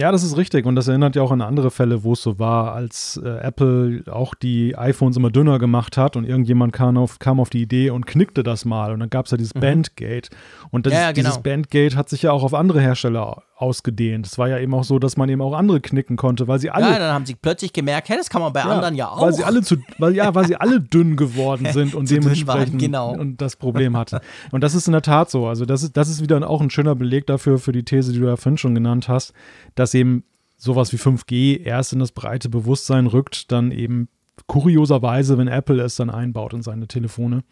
Ja, 0.00 0.10
das 0.12 0.22
ist 0.22 0.38
richtig. 0.38 0.64
Und 0.64 0.76
das 0.76 0.88
erinnert 0.88 1.14
ja 1.14 1.20
auch 1.20 1.30
an 1.30 1.42
andere 1.42 1.70
Fälle, 1.70 2.04
wo 2.04 2.14
es 2.14 2.22
so 2.22 2.38
war, 2.38 2.72
als 2.72 3.20
äh, 3.22 3.28
Apple 3.28 4.02
auch 4.10 4.34
die 4.34 4.74
iPhones 4.74 5.18
immer 5.18 5.30
dünner 5.30 5.58
gemacht 5.58 5.98
hat 5.98 6.16
und 6.16 6.24
irgendjemand 6.24 6.72
kam 6.72 6.96
auf, 6.96 7.18
kam 7.18 7.38
auf 7.38 7.50
die 7.50 7.60
Idee 7.60 7.90
und 7.90 8.06
knickte 8.06 8.42
das 8.42 8.64
mal. 8.64 8.94
Und 8.94 9.00
dann 9.00 9.10
gab 9.10 9.26
es 9.26 9.32
ja 9.32 9.36
dieses 9.36 9.54
mhm. 9.54 9.60
Bandgate. 9.60 10.30
Und 10.70 10.86
das, 10.86 10.94
ja, 10.94 11.12
genau. 11.12 11.28
dieses 11.28 11.42
Bandgate 11.42 11.96
hat 11.96 12.08
sich 12.08 12.22
ja 12.22 12.32
auch 12.32 12.44
auf 12.44 12.54
andere 12.54 12.80
Hersteller 12.80 13.42
ausgedehnt. 13.60 14.26
Es 14.26 14.38
war 14.38 14.48
ja 14.48 14.58
eben 14.58 14.74
auch 14.74 14.84
so, 14.84 14.98
dass 14.98 15.16
man 15.16 15.28
eben 15.28 15.40
auch 15.42 15.54
andere 15.54 15.80
knicken 15.80 16.16
konnte, 16.16 16.48
weil 16.48 16.58
sie 16.58 16.70
alle. 16.70 16.86
Ja, 16.86 16.98
dann 16.98 17.12
haben 17.12 17.26
sie 17.26 17.34
plötzlich 17.34 17.72
gemerkt, 17.72 18.08
hey, 18.08 18.16
das 18.16 18.30
kann 18.30 18.40
man 18.40 18.52
bei 18.52 18.60
ja, 18.60 18.66
anderen 18.66 18.94
ja 18.94 19.08
auch. 19.10 19.20
Weil 19.20 19.32
sie 19.32 19.44
alle 19.44 19.62
zu, 19.62 19.76
weil 19.98 20.14
ja, 20.14 20.34
weil 20.34 20.46
sie 20.46 20.56
alle 20.56 20.80
dünn 20.80 21.16
geworden 21.16 21.66
sind 21.72 21.94
und 21.94 22.10
dementsprechend 22.10 22.72
waren, 22.72 22.78
genau. 22.78 23.12
und 23.12 23.40
das 23.40 23.56
Problem 23.56 23.96
hatten. 23.96 24.20
Und 24.50 24.62
das 24.62 24.74
ist 24.74 24.86
in 24.86 24.92
der 24.92 25.02
Tat 25.02 25.30
so. 25.30 25.46
Also 25.46 25.64
das 25.64 25.82
ist, 25.82 25.96
das 25.96 26.08
ist 26.08 26.22
wieder 26.22 26.48
auch 26.48 26.60
ein 26.60 26.70
schöner 26.70 26.94
Beleg 26.94 27.26
dafür 27.26 27.58
für 27.58 27.72
die 27.72 27.84
These, 27.84 28.12
die 28.12 28.18
du 28.18 28.26
ja 28.26 28.36
vorhin 28.36 28.58
schon 28.58 28.74
genannt 28.74 29.08
hast, 29.08 29.32
dass 29.74 29.94
eben 29.94 30.24
sowas 30.56 30.92
wie 30.92 30.96
5G 30.96 31.62
erst 31.62 31.92
in 31.92 31.98
das 31.98 32.12
breite 32.12 32.48
Bewusstsein 32.48 33.06
rückt, 33.06 33.50
dann 33.50 33.70
eben 33.70 34.08
kurioserweise, 34.46 35.38
wenn 35.38 35.48
Apple 35.48 35.82
es 35.82 35.96
dann 35.96 36.10
einbaut 36.10 36.54
in 36.54 36.62
seine 36.62 36.86
Telefone. 36.86 37.42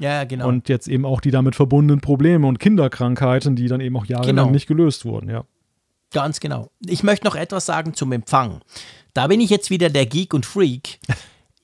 Ja, 0.00 0.24
genau. 0.24 0.48
Und 0.48 0.68
jetzt 0.68 0.88
eben 0.88 1.04
auch 1.04 1.20
die 1.20 1.30
damit 1.30 1.54
verbundenen 1.54 2.00
Probleme 2.00 2.46
und 2.46 2.58
Kinderkrankheiten, 2.58 3.56
die 3.56 3.68
dann 3.68 3.80
eben 3.80 3.96
auch 3.96 4.06
jahrelang 4.06 4.36
genau. 4.36 4.50
nicht 4.50 4.66
gelöst 4.66 5.04
wurden, 5.04 5.28
ja. 5.28 5.44
Ganz 6.10 6.40
genau. 6.40 6.70
Ich 6.86 7.02
möchte 7.02 7.26
noch 7.26 7.34
etwas 7.34 7.66
sagen 7.66 7.94
zum 7.94 8.12
Empfang. 8.12 8.60
Da 9.14 9.26
bin 9.26 9.40
ich 9.40 9.50
jetzt 9.50 9.70
wieder 9.70 9.90
der 9.90 10.06
Geek 10.06 10.32
und 10.32 10.46
Freak. 10.46 11.00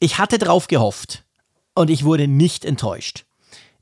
Ich 0.01 0.19
hatte 0.19 0.39
drauf 0.39 0.67
gehofft 0.67 1.25
und 1.75 1.89
ich 1.89 2.05
wurde 2.05 2.29
nicht 2.29 2.65
enttäuscht. 2.65 3.25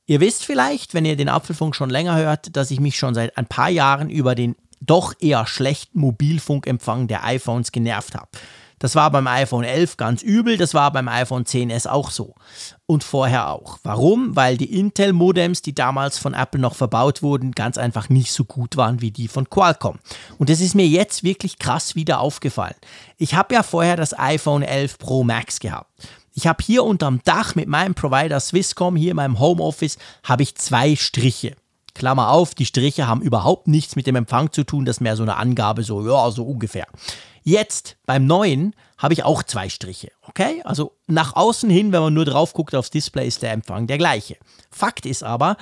Ihr 0.06 0.20
wisst 0.20 0.44
vielleicht, 0.44 0.94
wenn 0.94 1.04
ihr 1.04 1.16
den 1.16 1.28
Apfelfunk 1.28 1.74
schon 1.74 1.90
länger 1.90 2.16
hört, 2.16 2.56
dass 2.56 2.70
ich 2.70 2.80
mich 2.80 2.98
schon 2.98 3.14
seit 3.14 3.36
ein 3.36 3.46
paar 3.46 3.70
Jahren 3.70 4.10
über 4.10 4.34
den 4.34 4.56
doch 4.80 5.14
eher 5.20 5.46
schlechten 5.46 6.00
Mobilfunkempfang 6.00 7.06
der 7.06 7.24
iPhones 7.24 7.72
genervt 7.72 8.14
habe. 8.14 8.28
Das 8.82 8.96
war 8.96 9.12
beim 9.12 9.28
iPhone 9.28 9.62
11 9.62 9.96
ganz 9.96 10.22
übel, 10.22 10.56
das 10.56 10.74
war 10.74 10.90
beim 10.90 11.06
iPhone 11.06 11.44
10s 11.44 11.86
auch 11.86 12.10
so. 12.10 12.34
Und 12.84 13.04
vorher 13.04 13.48
auch. 13.50 13.78
Warum? 13.84 14.34
Weil 14.34 14.56
die 14.56 14.76
Intel-Modems, 14.76 15.62
die 15.62 15.72
damals 15.72 16.18
von 16.18 16.34
Apple 16.34 16.60
noch 16.60 16.74
verbaut 16.74 17.22
wurden, 17.22 17.52
ganz 17.52 17.78
einfach 17.78 18.08
nicht 18.08 18.32
so 18.32 18.44
gut 18.44 18.76
waren 18.76 19.00
wie 19.00 19.12
die 19.12 19.28
von 19.28 19.48
Qualcomm. 19.48 20.00
Und 20.36 20.50
das 20.50 20.60
ist 20.60 20.74
mir 20.74 20.88
jetzt 20.88 21.22
wirklich 21.22 21.60
krass 21.60 21.94
wieder 21.94 22.18
aufgefallen. 22.18 22.74
Ich 23.18 23.36
habe 23.36 23.54
ja 23.54 23.62
vorher 23.62 23.94
das 23.96 24.18
iPhone 24.18 24.62
11 24.64 24.98
Pro 24.98 25.22
Max 25.22 25.60
gehabt. 25.60 25.88
Ich 26.34 26.48
habe 26.48 26.64
hier 26.64 26.82
unterm 26.82 27.20
Dach 27.22 27.54
mit 27.54 27.68
meinem 27.68 27.94
Provider 27.94 28.40
Swisscom, 28.40 28.96
hier 28.96 29.12
in 29.12 29.16
meinem 29.16 29.38
Homeoffice, 29.38 29.96
habe 30.24 30.42
ich 30.42 30.56
zwei 30.56 30.96
Striche. 30.96 31.54
Klammer 31.94 32.30
auf, 32.30 32.56
die 32.56 32.66
Striche 32.66 33.06
haben 33.06 33.22
überhaupt 33.22 33.68
nichts 33.68 33.94
mit 33.94 34.08
dem 34.08 34.16
Empfang 34.16 34.50
zu 34.50 34.64
tun, 34.64 34.86
das 34.86 34.96
ist 34.96 35.00
mehr 35.02 35.14
so 35.14 35.22
eine 35.22 35.36
Angabe, 35.36 35.84
so, 35.84 36.04
ja, 36.04 36.30
so 36.32 36.42
ungefähr. 36.44 36.88
Jetzt 37.42 37.96
beim 38.06 38.26
neuen 38.26 38.74
habe 38.98 39.14
ich 39.14 39.24
auch 39.24 39.42
zwei 39.42 39.68
Striche. 39.68 40.12
Okay? 40.22 40.62
Also 40.64 40.92
nach 41.06 41.34
außen 41.34 41.68
hin, 41.68 41.92
wenn 41.92 42.02
man 42.02 42.14
nur 42.14 42.24
drauf 42.24 42.52
guckt 42.52 42.74
aufs 42.74 42.90
Display, 42.90 43.26
ist 43.26 43.42
der 43.42 43.52
Empfang 43.52 43.86
der 43.86 43.98
gleiche. 43.98 44.36
Fakt 44.70 45.06
ist 45.06 45.24
aber, 45.24 45.56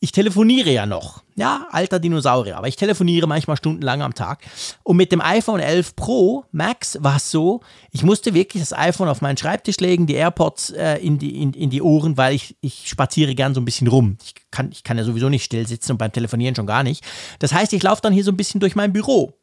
ich 0.00 0.12
telefoniere 0.12 0.70
ja 0.70 0.86
noch. 0.86 1.24
Ja, 1.34 1.66
alter 1.70 1.98
Dinosaurier, 1.98 2.56
aber 2.56 2.68
ich 2.68 2.76
telefoniere 2.76 3.26
manchmal 3.26 3.56
stundenlang 3.56 4.00
am 4.02 4.14
Tag. 4.14 4.44
Und 4.84 4.96
mit 4.96 5.10
dem 5.10 5.20
iPhone 5.20 5.60
11 5.60 5.96
Pro 5.96 6.44
Max 6.52 6.98
war 7.00 7.16
es 7.16 7.30
so, 7.30 7.60
ich 7.90 8.04
musste 8.04 8.32
wirklich 8.32 8.62
das 8.62 8.72
iPhone 8.72 9.08
auf 9.08 9.22
meinen 9.22 9.36
Schreibtisch 9.36 9.78
legen, 9.78 10.06
die 10.06 10.14
AirPods 10.14 10.70
äh, 10.70 10.96
in, 10.98 11.18
die, 11.18 11.42
in, 11.42 11.52
in 11.52 11.70
die 11.70 11.82
Ohren, 11.82 12.16
weil 12.16 12.34
ich, 12.34 12.56
ich 12.60 12.88
spaziere 12.88 13.34
gern 13.34 13.54
so 13.54 13.60
ein 13.60 13.64
bisschen 13.64 13.88
rum. 13.88 14.18
Ich 14.24 14.34
kann, 14.52 14.70
ich 14.70 14.84
kann 14.84 14.98
ja 14.98 15.04
sowieso 15.04 15.28
nicht 15.28 15.44
still 15.44 15.66
sitzen 15.66 15.92
und 15.92 15.98
beim 15.98 16.12
Telefonieren 16.12 16.54
schon 16.54 16.66
gar 16.66 16.84
nicht. 16.84 17.04
Das 17.40 17.52
heißt, 17.52 17.72
ich 17.72 17.82
laufe 17.82 18.02
dann 18.02 18.12
hier 18.12 18.24
so 18.24 18.30
ein 18.30 18.36
bisschen 18.36 18.60
durch 18.60 18.76
mein 18.76 18.92
Büro. 18.92 19.37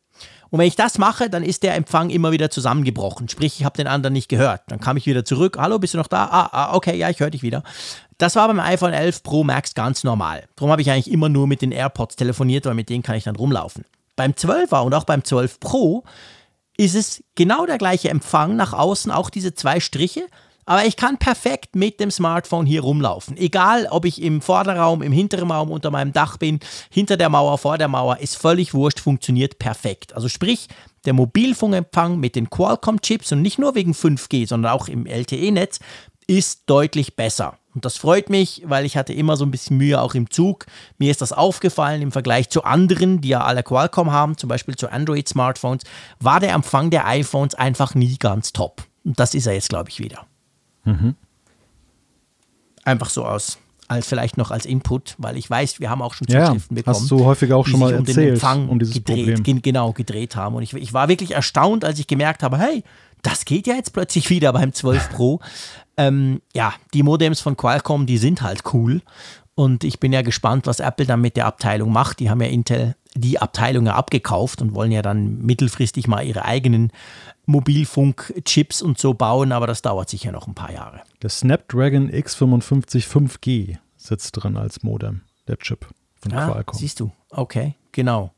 Und 0.56 0.60
wenn 0.60 0.70
ich 0.70 0.78
das 0.78 0.98
mache, 0.98 1.30
dann 1.30 1.44
ist 1.44 1.64
der 1.64 1.76
Empfang 1.76 2.10
immer 2.10 2.32
wieder 2.32 2.50
zusammengebrochen. 2.50 3.28
Sprich, 3.28 3.60
ich 3.60 3.66
habe 3.66 3.76
den 3.76 3.88
anderen 3.88 4.14
nicht 4.14 4.30
gehört. 4.30 4.62
Dann 4.70 4.80
kam 4.80 4.96
ich 4.96 5.06
wieder 5.06 5.26
zurück. 5.26 5.58
Hallo, 5.60 5.80
bist 5.80 5.96
du 5.96 5.98
noch 5.98 6.08
da? 6.08 6.30
Ah, 6.32 6.50
ah 6.50 6.76
okay, 6.76 6.96
ja, 6.96 7.10
ich 7.10 7.20
höre 7.20 7.30
dich 7.30 7.44
wieder. 7.44 7.62
Das 8.20 8.38
war 8.38 8.48
beim 8.48 8.62
iPhone 8.62 8.94
11 8.94 9.22
Pro 9.22 9.44
Max 9.44 9.74
ganz 9.74 10.06
normal. 10.06 10.46
Darum 10.56 10.72
habe 10.72 10.82
ich 10.82 10.90
eigentlich 10.90 11.12
immer 11.12 11.28
nur 11.28 11.46
mit 11.46 11.62
den 11.62 11.74
AirPods 11.74 12.16
telefoniert, 12.16 12.66
weil 12.66 12.74
mit 12.74 12.88
denen 12.88 13.04
kann 13.04 13.18
ich 13.18 13.26
dann 13.26 13.36
rumlaufen. 13.36 13.84
Beim 14.16 14.32
12er 14.32 14.80
und 14.84 14.94
auch 14.94 15.04
beim 15.04 15.26
12 15.26 15.60
Pro 15.60 16.06
ist 16.78 16.96
es 16.96 17.22
genau 17.36 17.66
der 17.66 17.78
gleiche 17.78 18.08
Empfang 18.08 18.56
nach 18.56 18.72
außen, 18.72 19.12
auch 19.12 19.30
diese 19.30 19.56
zwei 19.56 19.82
Striche, 19.82 20.26
aber 20.66 20.86
ich 20.86 20.98
kann 20.98 21.18
perfekt 21.18 21.76
mit 21.76 22.00
dem 22.00 22.12
Smartphone 22.12 22.66
hier 22.66 22.82
rumlaufen. 22.82 23.38
Egal, 23.38 23.88
ob 23.90 24.06
ich 24.06 24.22
im 24.22 24.42
Vorderraum, 24.42 25.02
im 25.02 25.12
hinteren 25.12 25.52
Raum 25.52 25.72
unter 25.72 25.92
meinem 25.92 26.14
Dach 26.14 26.38
bin, 26.38 26.60
hinter 26.90 27.18
der 27.18 27.30
Mauer, 27.30 27.58
vor 27.58 27.78
der 27.78 27.88
Mauer, 27.88 28.18
ist 28.18 28.38
völlig 28.38 28.74
wurscht, 28.74 29.00
funktioniert 29.00 29.60
perfekt. 29.60 30.14
Also 30.16 30.30
sprich, 30.30 30.68
der 31.06 31.14
Mobilfunkempfang 31.14 32.20
mit 32.20 32.36
den 32.36 32.50
Qualcomm-Chips 32.50 33.32
und 33.32 33.42
nicht 33.42 33.60
nur 33.60 33.76
wegen 33.76 33.94
5G, 33.94 34.48
sondern 34.48 34.72
auch 34.72 34.88
im 34.88 35.06
LTE-Netz 35.06 35.80
ist 36.28 36.64
deutlich 36.66 37.16
besser. 37.16 37.58
Und 37.76 37.86
das 37.86 37.98
freut 37.98 38.30
mich, 38.30 38.64
weil 38.66 38.86
ich 38.86 38.98
hatte 38.98 39.14
immer 39.14 39.36
so 39.36 39.46
ein 39.46 39.52
bisschen 39.52 39.78
Mühe 39.78 40.02
auch 40.02 40.16
im 40.16 40.30
Zug. 40.30 40.66
Mir 40.98 41.12
ist 41.12 41.22
das 41.22 41.34
aufgefallen 41.34 42.02
im 42.02 42.12
Vergleich 42.12 42.50
zu 42.50 42.64
anderen, 42.64 43.22
die 43.22 43.28
ja 43.28 43.42
alle 43.44 43.64
Qualcomm 43.64 44.12
haben, 44.12 44.38
zum 44.38 44.48
Beispiel 44.48 44.76
zu 44.76 44.90
Android-Smartphones, 44.90 45.84
war 46.20 46.40
der 46.40 46.54
Empfang 46.54 46.90
der 46.90 47.06
iPhones 47.06 47.54
einfach 47.54 47.94
nie 47.94 48.18
ganz 48.18 48.54
top. 48.54 48.84
Und 49.04 49.20
das 49.20 49.36
ist 49.36 49.46
er 49.46 49.54
jetzt, 49.54 49.70
glaube 49.70 49.90
ich, 49.90 50.00
wieder. 50.00 50.26
Mhm. 50.86 51.16
Einfach 52.84 53.10
so 53.10 53.26
aus, 53.26 53.58
als 53.88 54.08
vielleicht 54.08 54.38
noch 54.38 54.52
als 54.52 54.66
Input, 54.66 55.16
weil 55.18 55.38
ich 55.38 55.50
weiß, 55.50 55.80
wir 55.80 55.90
haben 55.90 56.02
auch 56.02 56.14
schon 56.14 56.28
Zuschriften 56.28 56.76
ja, 56.76 56.82
bekommen. 56.82 56.96
Hast 56.96 57.12
du 57.12 57.26
häufig 57.26 57.52
auch 57.52 57.66
schon 57.66 57.80
mal 57.80 57.94
um 57.94 58.06
erzählt, 58.06 58.44
um 58.44 58.80
dieses 58.80 58.96
gedreht, 58.96 59.36
Problem. 59.36 59.62
Genau, 59.62 59.92
gedreht 59.92 60.36
haben. 60.36 60.56
Und 60.56 60.64
ich, 60.64 60.74
ich 60.74 60.94
war 60.94 61.08
wirklich 61.08 61.32
erstaunt, 61.32 61.84
als 61.84 62.00
ich 62.00 62.08
gemerkt 62.08 62.44
habe, 62.44 62.58
hey, 62.58 62.84
das 63.22 63.46
geht 63.46 63.68
ja 63.68 63.76
jetzt 63.76 63.94
plötzlich 63.94 64.30
wieder 64.30 64.54
beim 64.54 64.72
12 64.72 65.10
Pro. 65.10 65.40
ähm, 65.98 66.42
ja, 66.54 66.74
die 66.94 67.04
Modems 67.04 67.42
von 67.42 67.58
Qualcomm, 67.58 68.06
die 68.06 68.18
sind 68.18 68.42
halt 68.42 68.64
cool. 68.74 69.02
Und 69.56 69.84
ich 69.84 70.00
bin 70.00 70.14
ja 70.14 70.22
gespannt, 70.22 70.68
was 70.68 70.80
Apple 70.80 71.06
dann 71.06 71.22
mit 71.22 71.38
der 71.38 71.46
Abteilung 71.46 71.92
macht. 71.92 72.20
Die 72.20 72.30
haben 72.30 72.42
ja 72.42 72.48
Intel 72.48 72.96
die 73.16 73.40
Abteilung 73.40 73.86
ja 73.86 73.96
abgekauft 73.96 74.62
und 74.62 74.76
wollen 74.76 74.92
ja 74.92 75.02
dann 75.02 75.42
mittelfristig 75.42 76.08
mal 76.08 76.26
ihre 76.26 76.44
eigenen 76.44 76.92
Mobilfunk-Chips 77.46 78.82
und 78.82 78.98
so 78.98 79.14
bauen, 79.14 79.52
aber 79.52 79.68
das 79.68 79.82
dauert 79.82 80.10
sicher 80.10 80.32
noch 80.32 80.48
ein 80.48 80.56
paar 80.56 80.72
Jahre. 80.72 81.02
Der 81.22 81.30
Snapdragon 81.30 82.10
X55 82.10 83.08
5G 83.08 83.78
sitzt 83.98 84.32
drin 84.32 84.58
als 84.58 84.84
Modem, 84.84 85.22
der 85.48 85.58
Chip 85.58 85.88
von 86.16 86.34
ah, 86.34 86.48
Qualcomm. 86.48 86.80
Siehst 86.80 87.00
du, 87.00 87.12
okay, 87.30 87.76
genau. 87.92 88.32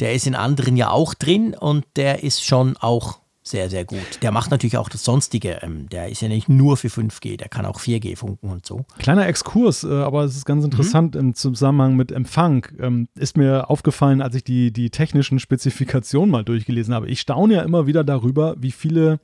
Der 0.00 0.14
ist 0.14 0.26
in 0.26 0.34
anderen 0.34 0.76
ja 0.76 0.90
auch 0.90 1.14
drin 1.14 1.54
und 1.54 1.84
der 1.96 2.22
ist 2.24 2.44
schon 2.44 2.76
auch 2.76 3.21
sehr, 3.44 3.68
sehr 3.68 3.84
gut. 3.84 4.22
Der 4.22 4.30
macht 4.30 4.52
natürlich 4.52 4.76
auch 4.76 4.88
das 4.88 5.02
Sonstige. 5.02 5.58
Ähm, 5.62 5.88
der 5.88 6.08
ist 6.08 6.22
ja 6.22 6.28
nicht 6.28 6.48
nur 6.48 6.76
für 6.76 6.86
5G, 6.88 7.36
der 7.36 7.48
kann 7.48 7.66
auch 7.66 7.80
4G 7.80 8.16
funken 8.16 8.48
und 8.48 8.64
so. 8.64 8.84
Kleiner 8.98 9.26
Exkurs, 9.26 9.82
äh, 9.82 9.88
aber 9.88 10.22
es 10.24 10.36
ist 10.36 10.44
ganz 10.44 10.64
interessant 10.64 11.14
mhm. 11.14 11.20
im 11.20 11.34
Zusammenhang 11.34 11.96
mit 11.96 12.12
Empfang. 12.12 12.68
Ähm, 12.78 13.08
ist 13.16 13.36
mir 13.36 13.68
aufgefallen, 13.68 14.22
als 14.22 14.36
ich 14.36 14.44
die, 14.44 14.72
die 14.72 14.90
technischen 14.90 15.40
Spezifikationen 15.40 16.30
mal 16.30 16.44
durchgelesen 16.44 16.94
habe. 16.94 17.08
Ich 17.08 17.20
staune 17.20 17.54
ja 17.54 17.62
immer 17.62 17.88
wieder 17.88 18.04
darüber, 18.04 18.54
wie 18.58 18.70
viele 18.70 19.18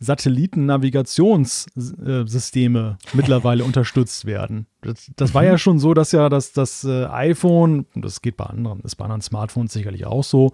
Satellitennavigationssysteme 0.00 2.98
mittlerweile 3.14 3.64
unterstützt 3.64 4.26
werden. 4.26 4.66
Das, 4.82 5.10
das 5.16 5.32
war 5.32 5.44
ja 5.44 5.52
mhm. 5.52 5.58
schon 5.58 5.78
so, 5.78 5.94
dass 5.94 6.12
ja 6.12 6.28
das, 6.28 6.52
das 6.52 6.84
äh, 6.84 7.06
iPhone, 7.06 7.86
das 7.94 8.20
geht 8.20 8.36
bei 8.36 8.44
anderen, 8.44 8.80
ist 8.80 8.96
bei 8.96 9.06
anderen 9.06 9.22
Smartphones 9.22 9.72
sicherlich 9.72 10.04
auch 10.04 10.22
so, 10.22 10.52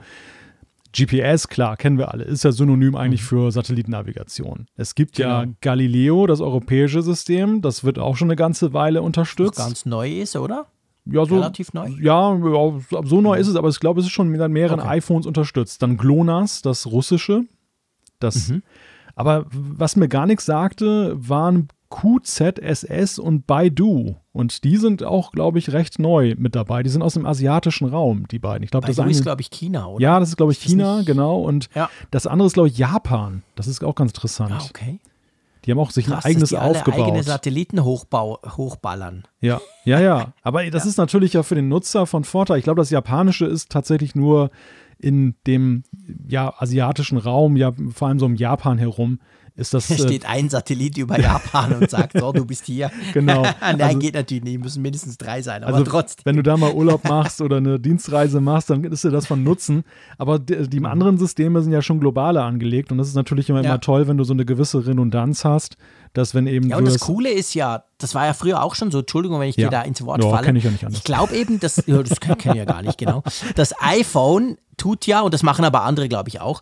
GPS, 0.95 1.49
klar, 1.49 1.76
kennen 1.76 1.99
wir 1.99 2.12
alle, 2.12 2.24
ist 2.24 2.45
ja 2.45 2.53
synonym 2.53 2.95
eigentlich 2.95 3.22
mhm. 3.22 3.26
für 3.26 3.51
Satellitennavigation. 3.51 4.66
Es 4.76 4.95
gibt 4.95 5.16
genau. 5.16 5.42
ja 5.42 5.47
Galileo, 5.61 6.26
das 6.26 6.40
europäische 6.40 7.03
System, 7.03 7.62
das 7.62 7.84
wird 7.84 7.99
auch 7.99 8.16
schon 8.16 8.28
eine 8.28 8.36
ganze 8.36 8.72
Weile 8.72 9.03
unterstützt. 9.03 9.59
Was 9.59 9.66
ganz 9.66 9.86
neu 9.86 10.20
ist, 10.20 10.36
oder? 10.36 10.66
Ja, 11.07 11.26
so, 11.26 11.34
Relativ 11.34 11.74
neu? 11.74 11.90
Ja, 12.01 12.40
so 13.05 13.20
neu 13.20 13.36
ist 13.36 13.49
es, 13.49 13.57
aber 13.57 13.68
ich 13.68 13.80
glaube, 13.80 14.01
es 14.01 14.07
ist 14.07 14.12
schon 14.12 14.28
mit 14.28 14.49
mehreren 14.49 14.80
okay. 14.80 14.99
iPhones 14.99 15.26
unterstützt. 15.26 15.82
Dann 15.82 15.97
GLONASS, 15.97 16.62
das 16.62 16.86
russische. 16.86 17.42
Das, 18.20 18.49
mhm. 18.49 18.62
Aber 19.14 19.45
was 19.51 19.97
mir 19.97 20.09
gar 20.09 20.26
nichts 20.26 20.47
sagte, 20.47 21.14
waren 21.16 21.68
QZSS 21.95 23.20
und 23.20 23.47
Baidu. 23.47 24.16
Und 24.32 24.64
die 24.64 24.78
sind 24.78 25.05
auch, 25.05 25.30
glaube 25.30 25.61
ich, 25.61 25.72
recht 25.72 26.01
neu 26.01 26.34
mit 26.36 26.57
dabei. 26.57 26.82
Die 26.82 26.90
sind 26.90 27.03
aus 27.03 27.14
dem 27.14 27.24
asiatischen 27.24 27.86
Raum, 27.86 28.26
die 28.28 28.40
beiden. 28.40 28.64
Ich 28.64 28.72
glaube, 28.72 28.88
das 28.88 28.99
ist, 28.99 29.22
glaube 29.22 29.40
ich, 29.40 29.51
China, 29.51 29.86
oder? 29.86 30.03
Ja, 30.03 30.18
das 30.18 30.30
ist, 30.30 30.36
glaube 30.36 30.51
ich, 30.51 30.59
China, 30.59 31.03
genau. 31.07 31.40
Und 31.42 31.68
ja. 31.74 31.88
das 32.11 32.26
andere 32.26 32.49
ist, 32.49 32.55
glaube 32.55 32.68
ich, 32.68 32.76
Japan. 32.76 33.45
Das 33.55 33.68
ist 33.68 33.84
auch 33.84 33.95
ganz 33.95 34.11
interessant. 34.11 34.53
Ah, 34.53 34.64
okay. 34.68 34.99
Die 35.64 35.70
haben 35.70 35.78
auch 35.78 35.92
sich 35.92 36.07
Krass, 36.07 36.24
ein 36.24 36.30
eigenes 36.30 36.51
dass 36.51 36.59
die 36.59 36.62
alle 36.62 36.78
aufgebaut. 36.78 37.07
eigene 37.07 37.22
Satelliten 37.22 37.84
hochballern. 37.84 39.24
Ja, 39.40 39.61
ja, 39.84 40.01
ja. 40.01 40.34
Aber 40.42 40.68
das 40.68 40.84
ja. 40.84 40.90
ist 40.90 40.99
natürlich 40.99 41.34
ja 41.34 41.45
für 41.45 41.55
den 41.55 41.68
Nutzer 41.68 42.07
von 42.07 42.24
Vorteil. 42.24 42.59
Ich 42.59 42.64
glaube, 42.64 42.80
das 42.80 42.90
Japanische 42.90 43.47
ist 43.47 43.70
tatsächlich 43.70 44.16
nur 44.16 44.51
in 44.99 45.36
dem 45.47 45.84
ja, 46.28 46.53
asiatischen 46.59 47.18
Raum, 47.18 47.57
ja, 47.57 47.72
vor 47.90 48.09
allem 48.09 48.18
so 48.18 48.26
um 48.26 48.34
Japan 48.34 48.78
herum, 48.78 49.20
ist 49.57 49.72
das. 49.72 49.86
Da 49.86 49.96
steht 49.96 50.26
ein 50.26 50.48
Satellit 50.48 50.98
über 50.98 51.18
Japan 51.20 51.74
und 51.74 51.88
sagt, 51.88 52.18
so, 52.18 52.32
du 52.32 52.44
bist 52.44 52.66
hier. 52.66 52.90
Genau. 53.12 53.42
Nein, 53.61 53.80
also, 53.80 53.98
geht 53.98 54.14
natürlich 54.14 54.42
nicht, 54.42 54.59
müssen 54.59 54.82
mindestens 54.82 55.18
drei 55.18 55.42
sein, 55.42 55.62
aber 55.62 55.76
also, 55.76 55.90
trotzdem. 55.90 56.22
Wenn 56.24 56.36
du 56.36 56.42
da 56.42 56.57
mal 56.57 56.72
Urlaub 56.74 57.05
machst 57.05 57.40
oder 57.40 57.59
eine 57.59 57.78
Dienstreise 57.78 58.40
machst, 58.40 58.70
dann 58.70 58.82
ist 58.84 59.05
dir 59.05 59.11
das 59.11 59.26
von 59.26 59.44
Nutzen. 59.44 59.84
Aber 60.18 60.38
die, 60.38 60.68
die 60.68 60.84
anderen 60.84 61.18
Systeme 61.18 61.62
sind 61.62 61.72
ja 61.72 61.82
schon 61.82 62.00
globaler 62.00 62.44
angelegt 62.44 62.90
und 62.90 62.98
das 62.98 63.09
ist 63.09 63.14
natürlich 63.14 63.50
immer, 63.50 63.62
ja. 63.62 63.70
immer 63.70 63.80
toll, 63.80 64.09
wenn 64.09 64.16
du 64.16 64.24
so 64.24 64.32
eine 64.32 64.44
gewisse 64.44 64.86
Redundanz 64.86 65.44
hast, 65.44 65.76
dass 66.12 66.34
wenn 66.34 66.46
eben. 66.46 66.68
Ja, 66.70 66.78
und 66.78 66.86
das 66.86 67.00
Coole 67.00 67.30
ist 67.30 67.55
ja, 67.55 67.84
das 67.98 68.14
war 68.14 68.26
ja 68.26 68.32
früher 68.32 68.62
auch 68.62 68.74
schon 68.74 68.90
so, 68.90 69.00
Entschuldigung, 69.00 69.38
wenn 69.40 69.48
ich 69.48 69.57
ja. 69.57 69.68
dir 69.68 69.70
da 69.70 69.82
ins 69.82 70.02
Wort 70.05 70.20
no, 70.20 70.30
falle. 70.30 70.57
Ich, 70.57 70.64
ja 70.64 70.70
nicht 70.70 70.84
ich 70.90 71.05
glaube 71.05 71.34
eben, 71.34 71.61
dass, 71.61 71.82
ja, 71.86 72.02
das 72.02 72.18
kenne 72.20 72.36
kenn 72.36 72.52
ich 72.52 72.59
ja 72.59 72.64
gar 72.64 72.82
nicht 72.82 72.98
genau. 72.98 73.22
Das 73.55 73.74
iPhone 73.80 74.57
tut 74.76 75.07
ja, 75.07 75.20
und 75.20 75.34
das 75.34 75.42
machen 75.42 75.64
aber 75.64 75.82
andere, 75.82 76.09
glaube 76.09 76.28
ich 76.28 76.40
auch, 76.40 76.61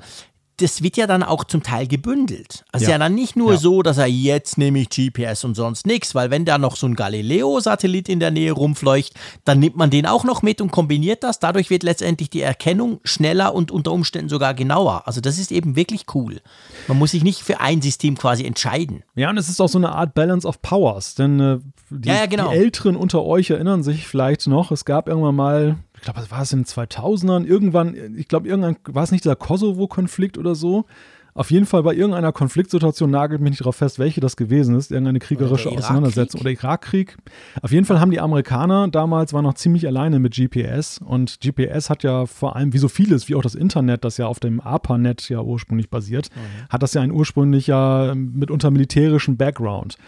das 0.58 0.82
wird 0.82 0.96
ja 0.96 1.06
dann 1.06 1.22
auch 1.22 1.44
zum 1.44 1.62
Teil 1.62 1.86
gebündelt. 1.86 2.64
Also 2.72 2.84
ja, 2.84 2.92
ja 2.92 2.98
dann 2.98 3.14
nicht 3.14 3.36
nur 3.36 3.52
ja. 3.52 3.58
so, 3.58 3.82
dass 3.82 3.98
er 3.98 4.06
jetzt 4.06 4.58
nehme 4.58 4.80
ich 4.80 4.90
GPS 4.90 5.44
und 5.44 5.54
sonst 5.54 5.86
nichts, 5.86 6.14
weil 6.14 6.30
wenn 6.30 6.44
da 6.44 6.58
noch 6.58 6.76
so 6.76 6.86
ein 6.86 6.94
Galileo-Satellit 6.94 8.08
in 8.08 8.20
der 8.20 8.30
Nähe 8.30 8.52
rumfleucht, 8.52 9.14
dann 9.44 9.58
nimmt 9.58 9.76
man 9.76 9.90
den 9.90 10.06
auch 10.06 10.24
noch 10.24 10.42
mit 10.42 10.60
und 10.60 10.70
kombiniert 10.70 11.24
das. 11.24 11.38
Dadurch 11.38 11.70
wird 11.70 11.82
letztendlich 11.82 12.30
die 12.30 12.42
Erkennung 12.42 13.00
schneller 13.02 13.54
und 13.54 13.70
unter 13.70 13.92
Umständen 13.92 14.28
sogar 14.28 14.54
genauer. 14.54 15.02
Also 15.06 15.20
das 15.20 15.38
ist 15.38 15.52
eben 15.52 15.74
wirklich 15.74 16.04
cool. 16.14 16.40
Man 16.86 16.98
muss 16.98 17.12
sich 17.12 17.24
nicht 17.24 17.40
für 17.40 17.60
ein 17.60 17.80
System 17.82 18.16
quasi 18.16 18.44
entscheiden. 18.44 19.02
Ja, 19.14 19.30
und 19.30 19.38
es 19.38 19.48
ist 19.48 19.60
auch 19.60 19.68
so 19.68 19.78
eine 19.78 19.92
Art 19.92 20.14
Balance 20.14 20.46
of 20.46 20.60
Powers, 20.62 21.14
denn 21.14 21.40
äh, 21.40 21.58
die, 21.90 22.08
ja, 22.08 22.26
genau. 22.26 22.50
die 22.50 22.56
Älteren 22.56 22.96
unter 22.96 23.24
euch 23.24 23.50
erinnern 23.50 23.82
sich 23.82 24.06
vielleicht 24.06 24.46
noch, 24.46 24.70
es 24.70 24.84
gab 24.84 25.08
irgendwann 25.08 25.34
mal 25.34 25.76
ich 26.02 26.12
glaube, 26.12 26.28
war 26.32 26.42
es 26.42 26.52
in 26.52 26.60
den 26.60 26.66
2000ern? 26.66 27.44
Irgendwann, 27.44 27.94
ich 28.16 28.26
glaube, 28.26 28.48
irgendwann 28.48 28.76
war 28.88 29.04
es 29.04 29.12
nicht 29.12 29.22
dieser 29.22 29.36
Kosovo-Konflikt 29.36 30.36
oder 30.36 30.56
so. 30.56 30.84
Auf 31.32 31.52
jeden 31.52 31.64
Fall 31.64 31.84
bei 31.84 31.94
irgendeiner 31.94 32.32
Konfliktsituation 32.32 33.08
nagelt 33.08 33.40
mich 33.40 33.50
nicht 33.50 33.60
darauf 33.60 33.76
fest, 33.76 34.00
welche 34.00 34.20
das 34.20 34.36
gewesen 34.36 34.74
ist, 34.74 34.90
irgendeine 34.90 35.20
kriegerische 35.20 35.68
oder 35.68 35.78
Auseinandersetzung 35.78 36.40
oder 36.40 36.50
Irakkrieg. 36.50 37.16
Auf 37.62 37.70
jeden 37.70 37.86
Fall 37.86 38.00
haben 38.00 38.10
die 38.10 38.18
Amerikaner 38.18 38.88
damals 38.88 39.32
waren 39.32 39.44
noch 39.44 39.54
ziemlich 39.54 39.86
alleine 39.86 40.18
mit 40.18 40.34
GPS 40.34 40.98
und 40.98 41.38
GPS 41.40 41.88
hat 41.88 42.02
ja 42.02 42.26
vor 42.26 42.56
allem, 42.56 42.72
wie 42.72 42.78
so 42.78 42.88
vieles, 42.88 43.28
wie 43.28 43.36
auch 43.36 43.42
das 43.42 43.54
Internet, 43.54 44.04
das 44.04 44.16
ja 44.16 44.26
auf 44.26 44.40
dem 44.40 44.60
ARPANET 44.60 45.28
ja 45.28 45.40
ursprünglich 45.40 45.88
basiert, 45.88 46.30
mhm. 46.34 46.68
hat 46.68 46.82
das 46.82 46.94
ja 46.94 47.00
einen 47.00 47.12
ursprünglicher 47.12 48.16
mitunter 48.16 48.72
militärischen 48.72 49.36
Background. 49.36 49.98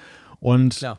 Und 0.40 0.74
Klar 0.74 0.98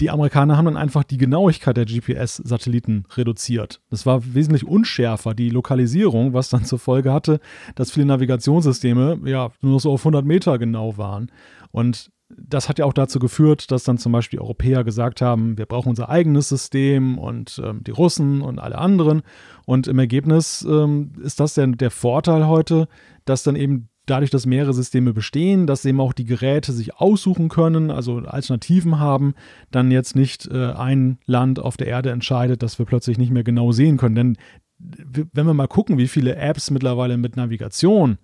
die 0.00 0.10
Amerikaner 0.10 0.56
haben 0.56 0.64
dann 0.66 0.76
einfach 0.76 1.04
die 1.04 1.16
Genauigkeit 1.16 1.76
der 1.76 1.86
GPS-Satelliten 1.86 3.04
reduziert. 3.16 3.80
Das 3.90 4.04
war 4.04 4.34
wesentlich 4.34 4.66
unschärfer, 4.66 5.34
die 5.34 5.48
Lokalisierung, 5.48 6.32
was 6.32 6.48
dann 6.50 6.64
zur 6.64 6.78
Folge 6.78 7.12
hatte, 7.12 7.40
dass 7.74 7.92
viele 7.92 8.06
Navigationssysteme 8.06 9.20
ja 9.24 9.50
nur 9.60 9.80
so 9.80 9.92
auf 9.92 10.00
100 10.00 10.24
Meter 10.24 10.58
genau 10.58 10.98
waren. 10.98 11.30
Und 11.70 12.10
das 12.36 12.68
hat 12.68 12.78
ja 12.78 12.84
auch 12.84 12.92
dazu 12.92 13.18
geführt, 13.18 13.70
dass 13.70 13.84
dann 13.84 13.98
zum 13.98 14.12
Beispiel 14.12 14.40
Europäer 14.40 14.84
gesagt 14.84 15.20
haben, 15.20 15.58
wir 15.58 15.66
brauchen 15.66 15.90
unser 15.90 16.08
eigenes 16.08 16.48
System 16.48 17.18
und 17.18 17.60
ähm, 17.62 17.84
die 17.84 17.90
Russen 17.90 18.40
und 18.42 18.58
alle 18.58 18.78
anderen. 18.78 19.22
Und 19.66 19.86
im 19.86 19.98
Ergebnis 19.98 20.66
ähm, 20.68 21.12
ist 21.22 21.40
das 21.40 21.54
der, 21.54 21.66
der 21.68 21.90
Vorteil 21.90 22.46
heute, 22.46 22.88
dass 23.24 23.42
dann 23.42 23.56
eben 23.56 23.88
dadurch, 24.06 24.30
dass 24.30 24.46
mehrere 24.46 24.74
Systeme 24.74 25.12
bestehen, 25.12 25.66
dass 25.66 25.84
eben 25.84 26.00
auch 26.00 26.12
die 26.12 26.24
Geräte 26.24 26.72
sich 26.72 26.96
aussuchen 26.96 27.48
können, 27.48 27.90
also 27.90 28.18
Alternativen 28.18 28.98
haben, 28.98 29.34
dann 29.70 29.90
jetzt 29.90 30.16
nicht 30.16 30.46
äh, 30.48 30.72
ein 30.72 31.18
Land 31.26 31.58
auf 31.58 31.76
der 31.76 31.86
Erde 31.86 32.10
entscheidet, 32.10 32.62
dass 32.62 32.78
wir 32.78 32.86
plötzlich 32.86 33.18
nicht 33.18 33.30
mehr 33.30 33.44
genau 33.44 33.72
sehen 33.72 33.96
können. 33.96 34.14
Denn 34.14 34.36
wenn 34.78 35.46
wir 35.46 35.54
mal 35.54 35.68
gucken, 35.68 35.98
wie 35.98 36.08
viele 36.08 36.36
Apps 36.36 36.70
mittlerweile 36.70 37.16
mit 37.16 37.36
Navigation 37.36 38.18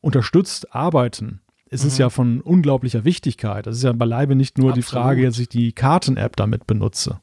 unterstützt 0.00 0.74
arbeiten, 0.74 1.40
ist 1.68 1.82
mhm. 1.82 1.88
es 1.88 1.98
ja 1.98 2.10
von 2.10 2.40
unglaublicher 2.40 3.04
Wichtigkeit. 3.04 3.66
Das 3.66 3.76
ist 3.76 3.82
ja 3.82 3.92
beileibe 3.92 4.34
nicht 4.34 4.56
nur 4.56 4.70
absolut. 4.70 4.84
die 4.84 4.90
Frage, 4.90 5.26
dass 5.26 5.38
ich 5.38 5.48
die 5.48 5.72
Karten-App 5.72 6.36
damit 6.36 6.66
benutze. 6.66 7.20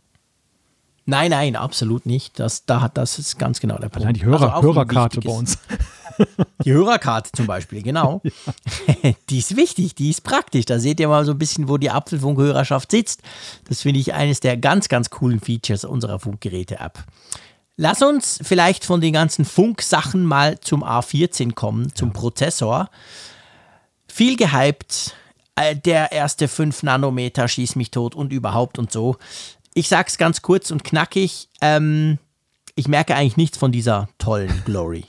Nein, 1.07 1.31
nein, 1.31 1.55
absolut 1.55 2.05
nicht. 2.05 2.39
Das, 2.39 2.65
da, 2.65 2.89
das 2.89 3.19
ist 3.19 3.37
ganz 3.37 3.59
genau 3.59 3.77
der 3.77 3.89
Punkt. 3.89 4.05
Allein 4.05 4.15
die 4.15 4.25
Hörer, 4.25 4.55
also 4.55 4.67
Hörerkarte 4.67 5.21
bei 5.21 5.31
uns. 5.31 5.59
Die 6.63 6.71
Hörerkarte 6.71 7.31
zum 7.31 7.47
Beispiel, 7.47 7.81
genau. 7.81 8.21
Ja. 9.03 9.11
Die 9.29 9.39
ist 9.39 9.55
wichtig, 9.55 9.95
die 9.95 10.09
ist 10.09 10.23
praktisch. 10.23 10.65
Da 10.65 10.79
seht 10.79 10.99
ihr 10.99 11.07
mal 11.07 11.25
so 11.25 11.31
ein 11.31 11.37
bisschen, 11.37 11.67
wo 11.67 11.77
die 11.77 11.89
Apfelfunk-Hörerschaft 11.89 12.91
sitzt. 12.91 13.21
Das 13.67 13.81
finde 13.81 13.99
ich 13.99 14.13
eines 14.13 14.39
der 14.39 14.57
ganz, 14.57 14.89
ganz 14.89 15.09
coolen 15.09 15.39
Features 15.39 15.85
unserer 15.85 16.19
Funkgeräte-App. 16.19 17.03
Lass 17.77 18.01
uns 18.01 18.39
vielleicht 18.41 18.85
von 18.85 19.01
den 19.01 19.13
ganzen 19.13 19.45
Funksachen 19.45 20.23
mal 20.25 20.59
zum 20.59 20.83
A14 20.83 21.53
kommen, 21.53 21.93
zum 21.95 22.09
ja. 22.09 22.13
Prozessor. 22.13 22.89
Viel 24.07 24.37
gehypt, 24.37 25.15
äh, 25.55 25.75
der 25.75 26.11
erste 26.11 26.47
5 26.47 26.83
Nanometer 26.83 27.47
schießt 27.47 27.75
mich 27.75 27.91
tot 27.91 28.15
und 28.15 28.31
überhaupt 28.31 28.77
und 28.77 28.91
so. 28.91 29.17
Ich 29.73 29.89
sag's 29.89 30.17
ganz 30.17 30.41
kurz 30.41 30.71
und 30.71 30.83
knackig. 30.83 31.49
Ähm, 31.61 32.17
ich 32.77 32.89
merke 32.89 33.15
eigentlich 33.15 33.37
nichts 33.37 33.57
von 33.57 33.71
dieser 33.71 34.09
tollen 34.17 34.51
Glory. 34.65 35.05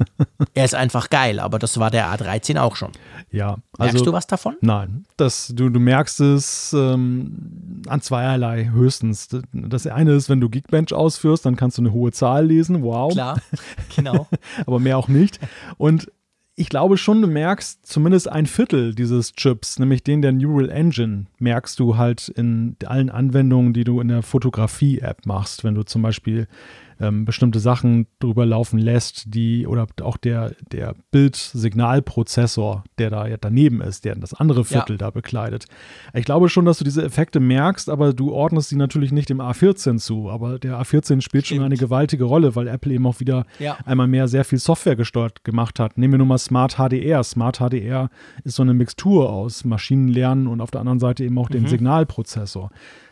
er 0.54 0.64
ist 0.64 0.74
einfach 0.74 1.10
geil, 1.10 1.40
aber 1.40 1.58
das 1.58 1.78
war 1.78 1.90
der 1.90 2.06
A13 2.14 2.60
auch 2.60 2.76
schon. 2.76 2.92
Ja. 3.32 3.56
Also, 3.76 3.92
merkst 3.92 4.06
du 4.06 4.12
was 4.12 4.26
davon? 4.28 4.56
Nein. 4.60 5.04
Das, 5.16 5.52
du, 5.54 5.68
du 5.68 5.80
merkst 5.80 6.20
es 6.20 6.72
ähm, 6.72 7.82
an 7.88 8.00
zweierlei 8.00 8.70
höchstens. 8.72 9.28
Das 9.52 9.86
eine 9.88 10.12
ist, 10.12 10.28
wenn 10.28 10.40
du 10.40 10.48
Geekbench 10.48 10.92
ausführst, 10.92 11.44
dann 11.44 11.56
kannst 11.56 11.78
du 11.78 11.82
eine 11.82 11.92
hohe 11.92 12.12
Zahl 12.12 12.46
lesen. 12.46 12.82
Wow. 12.82 13.12
Klar, 13.12 13.40
genau. 13.96 14.28
aber 14.66 14.78
mehr 14.78 14.96
auch 14.96 15.08
nicht. 15.08 15.40
Und 15.76 16.10
ich 16.54 16.68
glaube 16.70 16.96
schon, 16.96 17.20
du 17.20 17.28
merkst 17.28 17.84
zumindest 17.84 18.30
ein 18.30 18.46
Viertel 18.46 18.94
dieses 18.94 19.34
Chips, 19.34 19.78
nämlich 19.78 20.04
den 20.04 20.22
der 20.22 20.32
Neural 20.32 20.70
Engine, 20.70 21.26
merkst 21.38 21.78
du 21.80 21.96
halt 21.96 22.28
in 22.28 22.76
allen 22.86 23.10
Anwendungen, 23.10 23.74
die 23.74 23.84
du 23.84 24.00
in 24.00 24.08
der 24.08 24.22
Fotografie-App 24.22 25.26
machst. 25.26 25.64
Wenn 25.64 25.74
du 25.74 25.82
zum 25.82 26.00
Beispiel 26.00 26.48
ähm, 27.00 27.24
bestimmte 27.24 27.60
Sachen 27.60 28.06
drüber 28.18 28.46
laufen 28.46 28.78
lässt, 28.78 29.34
die 29.34 29.66
oder 29.66 29.86
auch 30.02 30.16
der, 30.16 30.52
der 30.72 30.94
Bildsignalprozessor, 31.10 32.84
der 32.98 33.10
da 33.10 33.26
ja 33.26 33.36
daneben 33.38 33.80
ist, 33.80 34.04
der 34.04 34.14
das 34.16 34.34
andere 34.34 34.64
Viertel 34.64 34.92
ja. 34.94 34.98
da 34.98 35.10
bekleidet. 35.10 35.66
Ich 36.14 36.24
glaube 36.24 36.48
schon, 36.48 36.64
dass 36.64 36.78
du 36.78 36.84
diese 36.84 37.02
Effekte 37.02 37.40
merkst, 37.40 37.90
aber 37.90 38.12
du 38.12 38.32
ordnest 38.32 38.70
sie 38.70 38.76
natürlich 38.76 39.12
nicht 39.12 39.28
dem 39.28 39.40
A14 39.40 39.98
zu. 39.98 40.30
Aber 40.30 40.58
der 40.58 40.80
A14 40.80 41.20
spielt 41.20 41.46
Stimmt. 41.46 41.58
schon 41.58 41.66
eine 41.66 41.76
gewaltige 41.76 42.24
Rolle, 42.24 42.56
weil 42.56 42.68
Apple 42.68 42.92
eben 42.92 43.06
auch 43.06 43.20
wieder 43.20 43.46
ja. 43.58 43.76
einmal 43.84 44.06
mehr 44.06 44.28
sehr 44.28 44.44
viel 44.44 44.58
Software 44.58 44.96
gesteuert 44.96 45.44
gemacht 45.44 45.78
hat. 45.78 45.98
Nehmen 45.98 46.14
wir 46.14 46.18
nur 46.18 46.26
mal 46.26 46.38
Smart 46.38 46.76
HDR. 46.76 47.22
Smart 47.24 47.58
HDR 47.58 48.10
ist 48.44 48.56
so 48.56 48.62
eine 48.62 48.74
Mixtur 48.74 49.30
aus 49.30 49.64
Maschinenlernen 49.64 50.46
und 50.46 50.60
auf 50.60 50.70
der 50.70 50.80
anderen 50.80 51.00
Seite 51.00 51.24
eben 51.24 51.38
auch 51.38 51.48
den 51.48 51.62
mhm. 51.62 51.68
Signalprozessor. 51.68 52.70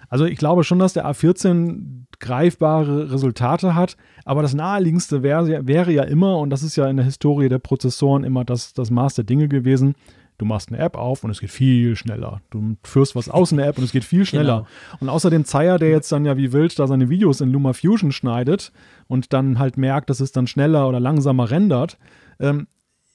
Also 0.09 0.24
ich 0.24 0.39
glaube 0.39 0.64
schon, 0.64 0.78
dass 0.78 0.93
der 0.93 1.06
A14 1.06 2.05
greifbare 2.20 3.10
Resultate 3.10 3.74
hat, 3.74 3.97
aber 4.24 4.43
das 4.43 4.55
naheliegendste 4.55 5.22
wäre, 5.22 5.66
wäre 5.66 5.93
ja 5.93 6.05
immer, 6.05 6.39
und 6.39 6.51
das 6.51 6.62
ist 6.62 6.76
ja 6.76 6.89
in 6.89 6.97
der 6.97 7.05
Historie 7.05 7.48
der 7.48 7.59
Prozessoren 7.59 8.24
immer 8.24 8.44
das, 8.44 8.72
das 8.72 8.90
Maß 8.90 9.14
der 9.14 9.24
Dinge 9.24 9.48
gewesen, 9.48 9.94
du 10.39 10.44
machst 10.44 10.70
eine 10.70 10.78
App 10.78 10.97
auf 10.97 11.24
und 11.24 11.31
es 11.31 11.40
geht 11.40 11.51
viel 11.51 11.97
schneller. 11.97 12.40
Du 12.51 12.76
führst 12.82 13.14
was 13.14 13.28
aus 13.28 13.52
in 13.52 13.59
der 13.59 13.68
App 13.68 13.78
und 13.78 13.85
es 13.85 13.93
geht 13.93 14.05
viel 14.05 14.26
schneller. 14.26 14.66
Genau. 14.90 15.01
Und 15.01 15.09
außer 15.09 15.31
dem 15.31 15.44
Zeier, 15.44 15.78
der 15.78 15.90
jetzt 15.90 16.10
dann 16.10 16.24
ja 16.24 16.36
wie 16.36 16.52
wild 16.52 16.78
da 16.78 16.86
seine 16.86 17.09
Videos 17.09 17.40
in 17.40 17.51
LumaFusion 17.51 18.12
schneidet 18.12 18.72
und 19.06 19.32
dann 19.32 19.59
halt 19.59 19.76
merkt, 19.76 20.10
dass 20.10 20.20
es 20.20 20.32
dann 20.32 20.47
schneller 20.47 20.89
oder 20.89 21.01
langsamer 21.01 21.51
rendert, 21.51 21.98
ähm, 22.40 22.66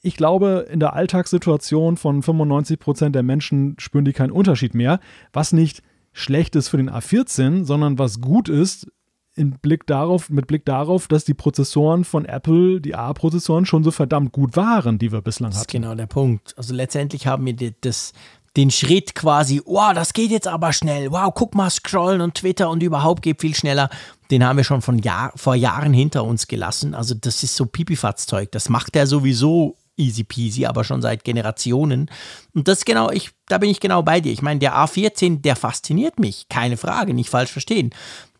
ich 0.01 0.15
glaube, 0.15 0.67
in 0.71 0.79
der 0.79 0.93
Alltagssituation 0.93 1.97
von 1.97 2.23
95 2.23 2.79
Prozent 2.79 3.15
der 3.15 3.23
Menschen 3.23 3.75
spüren 3.79 4.05
die 4.05 4.13
keinen 4.13 4.31
Unterschied 4.31 4.73
mehr, 4.73 5.01
was 5.33 5.51
nicht 5.51 5.83
schlecht 6.19 6.55
ist 6.55 6.69
für 6.69 6.77
den 6.77 6.89
A14, 6.89 7.65
sondern 7.65 7.97
was 7.97 8.21
gut 8.21 8.49
ist 8.49 8.87
in 9.35 9.51
Blick 9.51 9.87
darauf, 9.87 10.29
mit 10.29 10.47
Blick 10.47 10.65
darauf, 10.65 11.07
dass 11.07 11.23
die 11.23 11.33
Prozessoren 11.33 12.03
von 12.03 12.25
Apple, 12.25 12.81
die 12.81 12.95
A-Prozessoren, 12.95 13.65
schon 13.65 13.83
so 13.85 13.91
verdammt 13.91 14.33
gut 14.33 14.57
waren, 14.57 14.99
die 14.99 15.11
wir 15.11 15.21
bislang 15.21 15.51
hatten. 15.51 15.55
Das 15.55 15.61
ist 15.61 15.71
genau 15.71 15.95
der 15.95 16.07
Punkt. 16.07 16.53
Also 16.57 16.73
letztendlich 16.73 17.25
haben 17.25 17.45
wir 17.45 17.55
das, 17.81 18.11
den 18.57 18.69
Schritt 18.69 19.15
quasi, 19.15 19.61
wow, 19.65 19.93
das 19.93 20.11
geht 20.11 20.31
jetzt 20.31 20.47
aber 20.47 20.73
schnell, 20.73 21.11
wow, 21.11 21.31
guck 21.33 21.55
mal, 21.55 21.69
scrollen 21.69 22.19
und 22.19 22.35
Twitter 22.35 22.69
und 22.69 22.83
überhaupt 22.83 23.21
geht 23.21 23.39
viel 23.39 23.55
schneller. 23.55 23.89
Den 24.29 24.43
haben 24.43 24.57
wir 24.57 24.65
schon 24.65 24.81
von 24.81 24.99
Jahr, 24.99 25.31
vor 25.35 25.55
Jahren 25.55 25.93
hinter 25.93 26.25
uns 26.25 26.47
gelassen. 26.47 26.93
Also 26.93 27.15
das 27.15 27.41
ist 27.41 27.55
so 27.55 27.65
Pipifatz-Zeug. 27.65 28.51
Das 28.51 28.67
macht 28.67 28.95
er 28.97 29.07
sowieso 29.07 29.77
easy 29.99 30.23
peasy, 30.23 30.65
aber 30.65 30.83
schon 30.83 31.01
seit 31.01 31.23
Generationen. 31.23 32.09
Und 32.55 32.67
das 32.67 32.85
genau, 32.85 33.11
ich, 33.11 33.31
da 33.47 33.57
bin 33.57 33.69
ich 33.69 33.79
genau 33.79 34.01
bei 34.01 34.21
dir. 34.21 34.31
Ich 34.31 34.41
meine, 34.41 34.59
der 34.59 34.75
A14, 34.75 35.41
der 35.41 35.55
fasziniert 35.55 36.19
mich, 36.19 36.47
keine 36.49 36.77
Frage, 36.77 37.13
nicht 37.13 37.29
falsch 37.29 37.51
verstehen. 37.51 37.91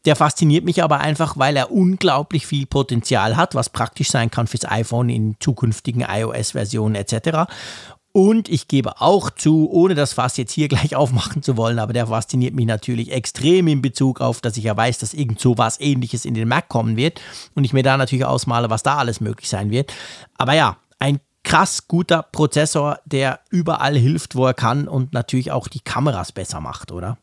Der 0.05 0.15
fasziniert 0.15 0.63
mich 0.63 0.81
aber 0.81 1.01
einfach, 1.01 1.37
weil 1.37 1.57
er 1.57 1.71
unglaublich 1.71 2.47
viel 2.47 2.65
Potenzial 2.65 3.35
hat, 3.35 3.53
was 3.53 3.69
praktisch 3.69 4.09
sein 4.09 4.31
kann 4.31 4.47
fürs 4.47 4.65
iPhone 4.65 5.09
in 5.09 5.35
zukünftigen 5.39 6.05
iOS-Versionen 6.07 6.95
etc. 6.95 7.51
Und 8.11 8.49
ich 8.49 8.67
gebe 8.67 9.01
auch 9.01 9.29
zu, 9.29 9.69
ohne 9.69 9.95
das 9.95 10.13
Fass 10.13 10.37
jetzt 10.37 10.53
hier 10.53 10.67
gleich 10.69 10.95
aufmachen 10.95 11.43
zu 11.43 11.57
wollen, 11.57 11.79
aber 11.79 11.93
der 11.93 12.07
fasziniert 12.07 12.55
mich 12.55 12.65
natürlich 12.65 13.11
extrem 13.11 13.67
in 13.67 13.81
Bezug 13.81 14.21
auf, 14.21 14.41
dass 14.41 14.57
ich 14.57 14.63
ja 14.63 14.75
weiß, 14.75 14.97
dass 14.99 15.13
irgend 15.13 15.39
so 15.39 15.57
was 15.57 15.79
ähnliches 15.79 16.25
in 16.25 16.33
den 16.33 16.47
Mac 16.47 16.69
kommen 16.69 16.97
wird 16.97 17.21
und 17.55 17.65
ich 17.65 17.73
mir 17.73 17.83
da 17.83 17.97
natürlich 17.97 18.25
ausmale, 18.25 18.69
was 18.69 18.83
da 18.83 18.97
alles 18.97 19.21
möglich 19.21 19.49
sein 19.49 19.69
wird. 19.69 19.93
Aber 20.37 20.53
ja, 20.53 20.77
ein 20.97 21.19
krass 21.49 21.87
guter 21.87 22.21
Prozessor, 22.21 22.99
der 23.05 23.39
überall 23.49 23.97
hilft, 23.97 24.35
wo 24.35 24.45
er 24.45 24.53
kann 24.53 24.87
und 24.87 25.13
natürlich 25.13 25.51
auch 25.51 25.67
die 25.67 25.79
Kameras 25.79 26.31
besser 26.31 26.61
macht, 26.61 26.91
oder? 26.91 27.17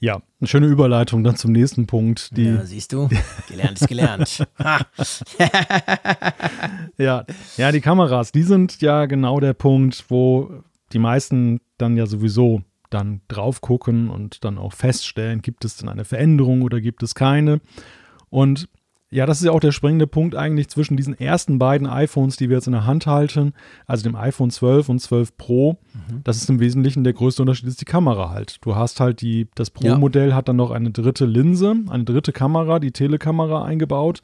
Ja, 0.00 0.20
eine 0.40 0.48
schöne 0.48 0.66
Überleitung 0.66 1.22
dann 1.22 1.36
zum 1.36 1.52
nächsten 1.52 1.86
Punkt. 1.86 2.36
Die 2.36 2.46
ja, 2.46 2.64
siehst 2.64 2.92
du, 2.92 3.08
gelernt 3.48 3.80
ist 3.80 3.88
gelernt. 3.88 4.46
ja, 6.98 7.24
ja, 7.56 7.72
die 7.72 7.80
Kameras, 7.80 8.32
die 8.32 8.42
sind 8.42 8.80
ja 8.80 9.06
genau 9.06 9.38
der 9.38 9.54
Punkt, 9.54 10.06
wo 10.08 10.50
die 10.92 10.98
meisten 10.98 11.60
dann 11.78 11.96
ja 11.96 12.06
sowieso 12.06 12.62
dann 12.90 13.20
drauf 13.28 13.60
gucken 13.60 14.10
und 14.10 14.44
dann 14.44 14.58
auch 14.58 14.72
feststellen, 14.72 15.40
gibt 15.40 15.64
es 15.64 15.76
denn 15.76 15.88
eine 15.88 16.04
Veränderung 16.04 16.62
oder 16.62 16.80
gibt 16.80 17.04
es 17.04 17.14
keine. 17.14 17.60
Und 18.28 18.68
ja, 19.10 19.24
das 19.24 19.38
ist 19.38 19.44
ja 19.44 19.52
auch 19.52 19.60
der 19.60 19.70
springende 19.70 20.08
Punkt 20.08 20.34
eigentlich 20.34 20.68
zwischen 20.68 20.96
diesen 20.96 21.18
ersten 21.18 21.60
beiden 21.60 21.86
iPhones, 21.86 22.36
die 22.36 22.48
wir 22.48 22.56
jetzt 22.56 22.66
in 22.66 22.72
der 22.72 22.86
Hand 22.86 23.06
halten, 23.06 23.52
also 23.86 24.02
dem 24.02 24.16
iPhone 24.16 24.50
12 24.50 24.88
und 24.88 24.98
12 24.98 25.36
Pro. 25.36 25.78
Mhm. 25.94 26.22
Das 26.24 26.38
ist 26.38 26.50
im 26.50 26.58
Wesentlichen 26.58 27.04
der 27.04 27.12
größte 27.12 27.42
Unterschied, 27.42 27.68
ist 27.68 27.80
die 27.80 27.84
Kamera 27.84 28.30
halt. 28.30 28.58
Du 28.62 28.74
hast 28.74 28.98
halt 28.98 29.20
die, 29.20 29.46
das 29.54 29.70
Pro-Modell 29.70 30.30
ja. 30.30 30.34
hat 30.34 30.48
dann 30.48 30.56
noch 30.56 30.72
eine 30.72 30.90
dritte 30.90 31.24
Linse, 31.24 31.76
eine 31.88 32.02
dritte 32.02 32.32
Kamera, 32.32 32.80
die 32.80 32.90
Telekamera 32.90 33.64
eingebaut. 33.64 34.22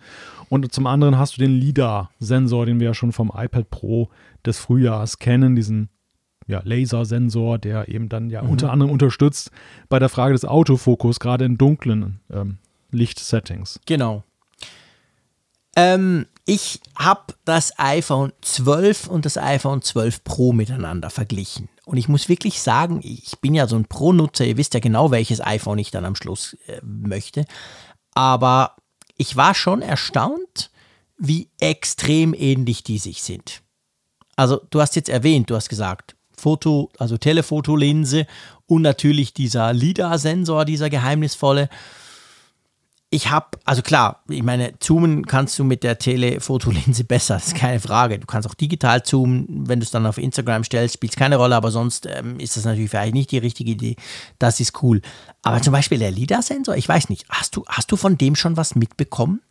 Und 0.49 0.73
zum 0.73 0.89
anderen 0.89 1.17
hast 1.17 1.37
du 1.37 1.41
den 1.41 1.53
LIDAR-Sensor, 1.53 2.67
den 2.67 2.81
wir 2.81 2.89
ja 2.89 2.95
schon 2.95 3.13
vom 3.13 3.31
iPad 3.35 3.71
Pro 3.71 4.09
des 4.45 4.59
Frühjahrs 4.59 5.21
kennen, 5.21 5.55
diesen 5.55 5.91
ja, 6.49 6.61
Lasersensor, 6.65 7.59
der 7.59 7.89
eben 7.89 8.09
dann 8.09 8.31
ja 8.31 8.43
mhm. 8.43 8.51
unter 8.51 8.73
anderem 8.73 8.91
unterstützt 8.91 9.53
bei 9.89 10.01
der 10.01 10.09
Frage 10.09 10.33
des 10.33 10.45
Autofokus, 10.45 11.21
gerade 11.21 11.45
in 11.45 11.57
dunklen 11.57 12.19
ähm, 12.33 12.59
Lichtsettings. 12.91 13.81
Genau. 13.87 14.25
Ähm, 15.77 16.27
ich 16.44 16.81
habe 16.97 17.35
das 17.44 17.78
iPhone 17.78 18.32
12 18.43 19.09
und 19.09 19.24
das 19.24 19.39
iPhone 19.39 19.82
12 19.82 20.24
Pro 20.24 20.53
miteinander 20.53 21.09
verglichen. 21.09 21.69
Und 21.85 21.97
ich 21.97 22.09
muss 22.09 22.28
wirklich 22.28 22.61
sagen, 22.61 23.01
ich 23.03 23.39
bin 23.40 23.55
ja 23.55 23.66
so 23.66 23.77
ein 23.77 23.86
Pro-Nutzer, 23.86 24.44
ihr 24.44 24.57
wisst 24.57 24.74
ja 24.74 24.81
genau, 24.81 25.11
welches 25.11 25.40
iPhone 25.40 25.78
ich 25.78 25.90
dann 25.90 26.05
am 26.05 26.16
Schluss 26.16 26.57
äh, 26.66 26.81
möchte. 26.82 27.44
Aber 28.15 28.77
ich 29.16 29.36
war 29.36 29.55
schon 29.55 29.82
erstaunt, 29.82 30.70
wie 31.16 31.49
extrem 31.61 32.35
ähnlich 32.35 32.82
die 32.82 32.99
sich 32.99 33.23
sind. 33.23 33.62
Also 34.36 34.61
du 34.70 34.81
hast 34.81 34.97
jetzt 34.97 35.09
erwähnt, 35.09 35.51
du 35.51 35.55
hast 35.55 35.69
gesagt, 35.69 36.16
Foto, 36.36 36.90
also 36.99 37.16
Telefotolinse 37.16 38.27
und 38.66 38.82
natürlich 38.82 39.32
dieser 39.32 39.73
LIDAR-Sensor, 39.73 40.65
dieser 40.65 40.90
geheimnisvolle 40.90 41.69
ich 43.12 43.30
habe, 43.30 43.59
also 43.66 43.82
klar, 43.82 44.22
ich 44.26 44.43
meine, 44.43 44.72
zoomen 44.78 45.26
kannst 45.26 45.59
du 45.59 45.64
mit 45.64 45.82
der 45.82 45.98
Telefotolinse 45.98 47.05
besser, 47.09 47.36
ist 47.36 47.55
keine 47.55 47.78
Frage. 47.78 48.18
Du 48.18 48.26
kannst 48.26 48.48
auch 48.48 48.55
digital 48.55 49.02
zoomen, 49.02 49.47
wenn 49.68 49.80
du 49.80 49.84
es 49.84 49.90
dann 49.90 50.06
auf 50.06 50.16
Instagram 50.16 50.64
stellst, 50.64 50.94
spielt 50.94 51.12
es 51.12 51.18
keine 51.18 51.36
Rolle, 51.36 51.55
aber 51.55 51.70
sonst 51.70 52.06
ähm, 52.06 52.40
ist 52.40 52.56
das 52.56 52.64
natürlich 52.64 52.89
vielleicht 52.89 53.12
nicht 53.12 53.30
die 53.30 53.36
richtige 53.36 53.72
Idee. 53.72 53.97
Das 54.39 54.60
ist 54.60 54.82
cool. 54.82 55.02
Aber 55.43 55.60
zum 55.60 55.74
Beispiel 55.74 55.98
der 55.98 56.10
LIDAR-Sensor, 56.10 56.74
ich 56.76 56.89
weiß 56.89 57.10
nicht, 57.10 57.26
hast 57.28 57.55
du, 57.55 57.64
hast 57.68 57.93
du 57.93 57.97
von 57.97 58.16
dem 58.16 58.34
schon 58.34 58.56
was 58.56 58.74
mitbekommen? 58.76 59.43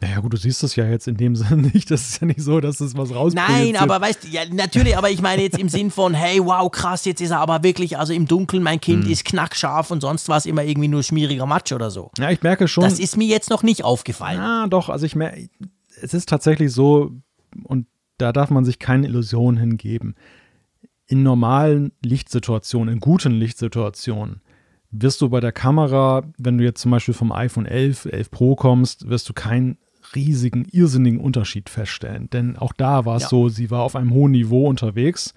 Naja, 0.00 0.20
gut, 0.20 0.32
du 0.32 0.36
siehst 0.36 0.62
es 0.62 0.76
ja 0.76 0.86
jetzt 0.86 1.08
in 1.08 1.16
dem 1.16 1.34
Sinne 1.36 1.68
nicht. 1.68 1.90
Das 1.90 2.08
ist 2.08 2.20
ja 2.20 2.26
nicht 2.26 2.40
so, 2.40 2.60
dass 2.60 2.80
es 2.80 2.96
was 2.96 3.14
rausbringt. 3.14 3.48
Nein, 3.48 3.76
aber 3.76 4.00
weißt 4.00 4.24
du, 4.24 4.28
ja, 4.28 4.42
natürlich, 4.52 4.96
aber 4.96 5.10
ich 5.10 5.20
meine 5.20 5.42
jetzt 5.42 5.58
im 5.58 5.68
Sinn 5.68 5.90
von, 5.90 6.14
hey, 6.14 6.40
wow, 6.44 6.70
krass, 6.70 7.04
jetzt 7.04 7.20
ist 7.20 7.30
er 7.30 7.40
aber 7.40 7.62
wirklich, 7.62 7.98
also 7.98 8.12
im 8.12 8.26
Dunkeln, 8.26 8.62
mein 8.62 8.80
Kind 8.80 9.04
hm. 9.04 9.12
ist 9.12 9.24
knackscharf 9.24 9.90
und 9.90 10.00
sonst 10.00 10.28
war 10.28 10.36
es 10.36 10.46
immer 10.46 10.64
irgendwie 10.64 10.88
nur 10.88 11.02
schmieriger 11.02 11.46
Matsch 11.46 11.72
oder 11.72 11.90
so. 11.90 12.10
Ja, 12.18 12.30
ich 12.30 12.42
merke 12.42 12.68
schon. 12.68 12.84
Das 12.84 12.98
ist 12.98 13.16
mir 13.16 13.26
jetzt 13.26 13.50
noch 13.50 13.62
nicht 13.62 13.84
aufgefallen. 13.84 14.38
Ja, 14.38 14.66
doch, 14.68 14.88
also 14.88 15.04
ich 15.06 15.16
merke, 15.16 15.48
es 16.00 16.14
ist 16.14 16.28
tatsächlich 16.28 16.72
so, 16.72 17.12
und 17.64 17.86
da 18.18 18.32
darf 18.32 18.50
man 18.50 18.64
sich 18.64 18.78
keine 18.78 19.06
Illusionen 19.06 19.58
hingeben. 19.58 20.14
In 21.06 21.22
normalen 21.22 21.92
Lichtsituationen, 22.02 22.94
in 22.94 23.00
guten 23.00 23.32
Lichtsituationen, 23.32 24.42
wirst 24.90 25.20
du 25.20 25.28
bei 25.28 25.40
der 25.40 25.52
Kamera, 25.52 26.22
wenn 26.36 26.58
du 26.58 26.64
jetzt 26.64 26.80
zum 26.80 26.90
Beispiel 26.90 27.14
vom 27.14 27.32
iPhone 27.32 27.66
11, 27.66 28.06
11 28.06 28.30
Pro 28.30 28.56
kommst, 28.56 29.08
wirst 29.08 29.28
du 29.28 29.32
keinen 29.32 29.78
riesigen, 30.14 30.66
irrsinnigen 30.70 31.20
Unterschied 31.20 31.68
feststellen. 31.68 32.28
Denn 32.30 32.56
auch 32.56 32.72
da 32.72 33.04
war 33.04 33.16
es 33.16 33.24
ja. 33.24 33.28
so, 33.28 33.48
sie 33.48 33.70
war 33.70 33.82
auf 33.82 33.96
einem 33.96 34.12
hohen 34.12 34.32
Niveau 34.32 34.66
unterwegs. 34.66 35.34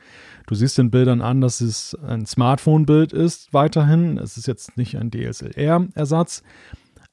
Du 0.47 0.55
siehst 0.55 0.77
den 0.77 0.91
Bildern 0.91 1.21
an, 1.21 1.41
dass 1.41 1.61
es 1.61 1.97
ein 2.05 2.25
Smartphone-Bild 2.25 3.13
ist 3.13 3.53
weiterhin. 3.53 4.17
Es 4.17 4.37
ist 4.37 4.47
jetzt 4.47 4.77
nicht 4.77 4.97
ein 4.97 5.11
DSLR-Ersatz. 5.11 6.43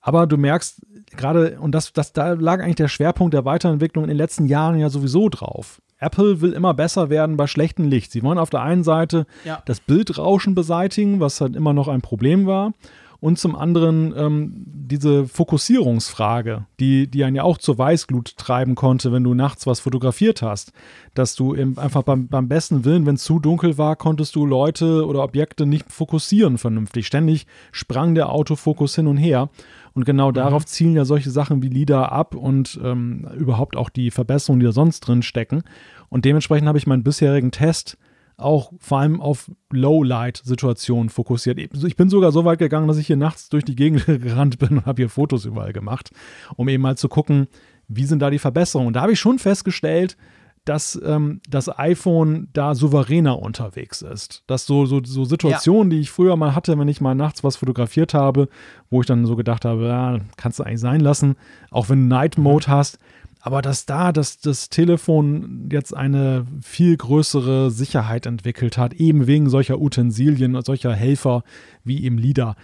Aber 0.00 0.26
du 0.26 0.36
merkst 0.36 0.80
gerade, 1.16 1.58
und 1.60 1.72
das, 1.72 1.92
das, 1.92 2.12
da 2.12 2.32
lag 2.32 2.60
eigentlich 2.60 2.76
der 2.76 2.88
Schwerpunkt 2.88 3.34
der 3.34 3.44
Weiterentwicklung 3.44 4.04
in 4.04 4.08
den 4.08 4.16
letzten 4.16 4.46
Jahren 4.46 4.78
ja 4.78 4.90
sowieso 4.90 5.28
drauf. 5.28 5.80
Apple 5.98 6.40
will 6.40 6.52
immer 6.52 6.74
besser 6.74 7.10
werden 7.10 7.36
bei 7.36 7.46
schlechtem 7.46 7.88
Licht. 7.88 8.12
Sie 8.12 8.22
wollen 8.22 8.38
auf 8.38 8.50
der 8.50 8.62
einen 8.62 8.84
Seite 8.84 9.26
ja. 9.44 9.62
das 9.66 9.80
Bildrauschen 9.80 10.54
beseitigen, 10.54 11.18
was 11.18 11.40
halt 11.40 11.56
immer 11.56 11.72
noch 11.72 11.88
ein 11.88 12.00
Problem 12.00 12.46
war 12.46 12.72
und 13.20 13.38
zum 13.38 13.56
anderen 13.56 14.14
ähm, 14.16 14.52
diese 14.66 15.26
Fokussierungsfrage, 15.26 16.66
die, 16.78 17.08
die 17.08 17.24
einen 17.24 17.36
ja 17.36 17.42
auch 17.42 17.58
zur 17.58 17.76
Weißglut 17.76 18.36
treiben 18.36 18.76
konnte, 18.76 19.12
wenn 19.12 19.24
du 19.24 19.34
nachts 19.34 19.66
was 19.66 19.80
fotografiert 19.80 20.40
hast. 20.40 20.72
Dass 21.14 21.34
du 21.34 21.56
eben 21.56 21.76
einfach 21.78 22.04
beim, 22.04 22.28
beim 22.28 22.48
besten 22.48 22.84
Willen, 22.84 23.06
wenn 23.06 23.16
es 23.16 23.24
zu 23.24 23.40
dunkel 23.40 23.76
war, 23.76 23.96
konntest 23.96 24.36
du 24.36 24.46
Leute 24.46 25.04
oder 25.04 25.24
Objekte 25.24 25.66
nicht 25.66 25.90
fokussieren 25.90 26.58
vernünftig. 26.58 27.08
Ständig 27.08 27.46
sprang 27.72 28.14
der 28.14 28.30
Autofokus 28.30 28.94
hin 28.94 29.08
und 29.08 29.16
her. 29.16 29.50
Und 29.94 30.04
genau 30.04 30.28
mhm. 30.28 30.34
darauf 30.34 30.64
zielen 30.64 30.94
ja 30.94 31.04
solche 31.04 31.30
Sachen 31.30 31.60
wie 31.60 31.68
LIDAR 31.68 32.12
ab 32.12 32.36
und 32.36 32.78
ähm, 32.84 33.26
überhaupt 33.36 33.76
auch 33.76 33.88
die 33.88 34.12
Verbesserungen, 34.12 34.60
die 34.60 34.66
da 34.66 34.72
sonst 34.72 35.00
drin 35.00 35.22
stecken. 35.22 35.64
Und 36.08 36.24
dementsprechend 36.24 36.68
habe 36.68 36.78
ich 36.78 36.86
meinen 36.86 37.02
bisherigen 37.02 37.50
Test 37.50 37.98
auch 38.38 38.72
vor 38.78 39.00
allem 39.00 39.20
auf 39.20 39.50
Low-Light-Situationen 39.70 41.10
fokussiert. 41.10 41.58
Ich 41.58 41.96
bin 41.96 42.08
sogar 42.08 42.32
so 42.32 42.44
weit 42.44 42.60
gegangen, 42.60 42.88
dass 42.88 42.96
ich 42.96 43.08
hier 43.08 43.16
nachts 43.16 43.48
durch 43.48 43.64
die 43.64 43.76
Gegend 43.76 44.06
gerannt 44.06 44.58
bin 44.58 44.78
und 44.78 44.86
habe 44.86 45.02
hier 45.02 45.10
Fotos 45.10 45.44
überall 45.44 45.72
gemacht, 45.72 46.10
um 46.56 46.68
eben 46.68 46.82
mal 46.82 46.96
zu 46.96 47.08
gucken, 47.08 47.48
wie 47.88 48.04
sind 48.04 48.20
da 48.20 48.30
die 48.30 48.38
Verbesserungen. 48.38 48.88
Und 48.88 48.92
da 48.94 49.02
habe 49.02 49.12
ich 49.12 49.20
schon 49.20 49.38
festgestellt, 49.38 50.16
dass 50.64 51.00
ähm, 51.02 51.40
das 51.48 51.78
iPhone 51.78 52.48
da 52.52 52.74
souveräner 52.74 53.38
unterwegs 53.38 54.02
ist. 54.02 54.44
Dass 54.46 54.66
so, 54.66 54.84
so, 54.86 55.00
so 55.02 55.24
Situationen, 55.24 55.90
ja. 55.90 55.96
die 55.96 56.02
ich 56.02 56.10
früher 56.10 56.36
mal 56.36 56.54
hatte, 56.54 56.78
wenn 56.78 56.88
ich 56.88 57.00
mal 57.00 57.14
nachts 57.14 57.42
was 57.42 57.56
fotografiert 57.56 58.12
habe, 58.12 58.48
wo 58.90 59.00
ich 59.00 59.06
dann 59.06 59.24
so 59.24 59.34
gedacht 59.34 59.64
habe, 59.64 59.86
ja, 59.86 60.18
kannst 60.36 60.58
du 60.58 60.64
eigentlich 60.64 60.80
sein 60.80 61.00
lassen, 61.00 61.36
auch 61.70 61.88
wenn 61.88 62.02
du 62.08 62.14
Night 62.14 62.36
Mode 62.36 62.66
mhm. 62.68 62.72
hast, 62.72 62.98
aber 63.40 63.62
dass 63.62 63.86
da 63.86 64.12
dass 64.12 64.38
das 64.40 64.68
Telefon 64.68 65.68
jetzt 65.70 65.96
eine 65.96 66.46
viel 66.62 66.96
größere 66.96 67.70
Sicherheit 67.70 68.26
entwickelt 68.26 68.78
hat, 68.78 68.94
eben 68.94 69.26
wegen 69.26 69.48
solcher 69.48 69.80
Utensilien 69.80 70.56
und 70.56 70.66
solcher 70.66 70.94
Helfer 70.94 71.42
wie 71.84 72.02
eben 72.04 72.18
LIDAR. 72.18 72.56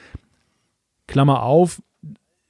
Klammer 1.07 1.43
auf, 1.43 1.83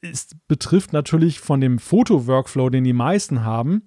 es 0.00 0.28
betrifft 0.48 0.92
natürlich 0.92 1.40
von 1.40 1.60
dem 1.60 1.78
Foto-Workflow, 1.78 2.70
den 2.70 2.84
die 2.84 2.92
meisten 2.92 3.44
haben, 3.44 3.82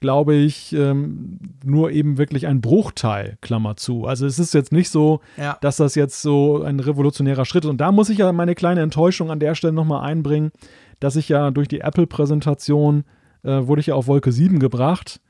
glaube 0.00 0.34
ich, 0.34 0.72
ähm, 0.72 1.38
nur 1.64 1.90
eben 1.90 2.18
wirklich 2.18 2.46
ein 2.46 2.60
Bruchteil, 2.60 3.36
Klammer 3.40 3.76
zu. 3.76 4.06
Also 4.06 4.26
es 4.26 4.38
ist 4.38 4.54
jetzt 4.54 4.70
nicht 4.72 4.90
so, 4.90 5.20
ja. 5.36 5.58
dass 5.60 5.76
das 5.76 5.96
jetzt 5.96 6.22
so 6.22 6.62
ein 6.62 6.78
revolutionärer 6.78 7.44
Schritt 7.44 7.64
ist. 7.64 7.70
Und 7.70 7.80
da 7.80 7.90
muss 7.90 8.08
ich 8.08 8.18
ja 8.18 8.30
meine 8.32 8.54
kleine 8.54 8.80
Enttäuschung 8.80 9.30
an 9.30 9.40
der 9.40 9.56
Stelle 9.56 9.72
nochmal 9.72 10.08
einbringen, 10.08 10.52
dass 11.00 11.16
ich 11.16 11.28
ja 11.28 11.50
durch 11.50 11.68
die 11.68 11.80
Apple-Präsentation 11.80 13.04
äh, 13.42 13.66
wurde 13.66 13.80
ich 13.80 13.88
ja 13.88 13.94
auf 13.94 14.06
Wolke 14.06 14.32
7 14.32 14.58
gebracht. 14.58 15.20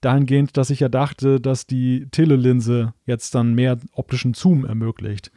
Dahingehend, 0.00 0.56
dass 0.56 0.70
ich 0.70 0.80
ja 0.80 0.88
dachte, 0.88 1.40
dass 1.40 1.66
die 1.66 2.06
Telelinse 2.10 2.94
jetzt 3.04 3.34
dann 3.34 3.54
mehr 3.54 3.78
optischen 3.92 4.34
Zoom 4.34 4.64
ermöglicht. 4.64 5.32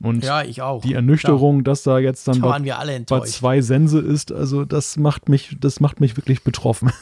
Und 0.00 0.24
ja, 0.24 0.42
ich 0.42 0.62
auch. 0.62 0.82
die 0.82 0.94
Ernüchterung, 0.94 1.62
Klar. 1.62 1.72
dass 1.72 1.82
da 1.82 1.98
jetzt 1.98 2.28
dann 2.28 2.40
bei, 2.40 2.58
bei, 3.06 3.20
zwei 3.20 3.60
Sense 3.62 3.98
ist, 3.98 4.30
also 4.30 4.64
das 4.64 4.96
macht 4.96 5.28
mich, 5.28 5.56
das 5.60 5.80
macht 5.80 6.00
mich 6.00 6.16
wirklich 6.16 6.44
betroffen. 6.44 6.92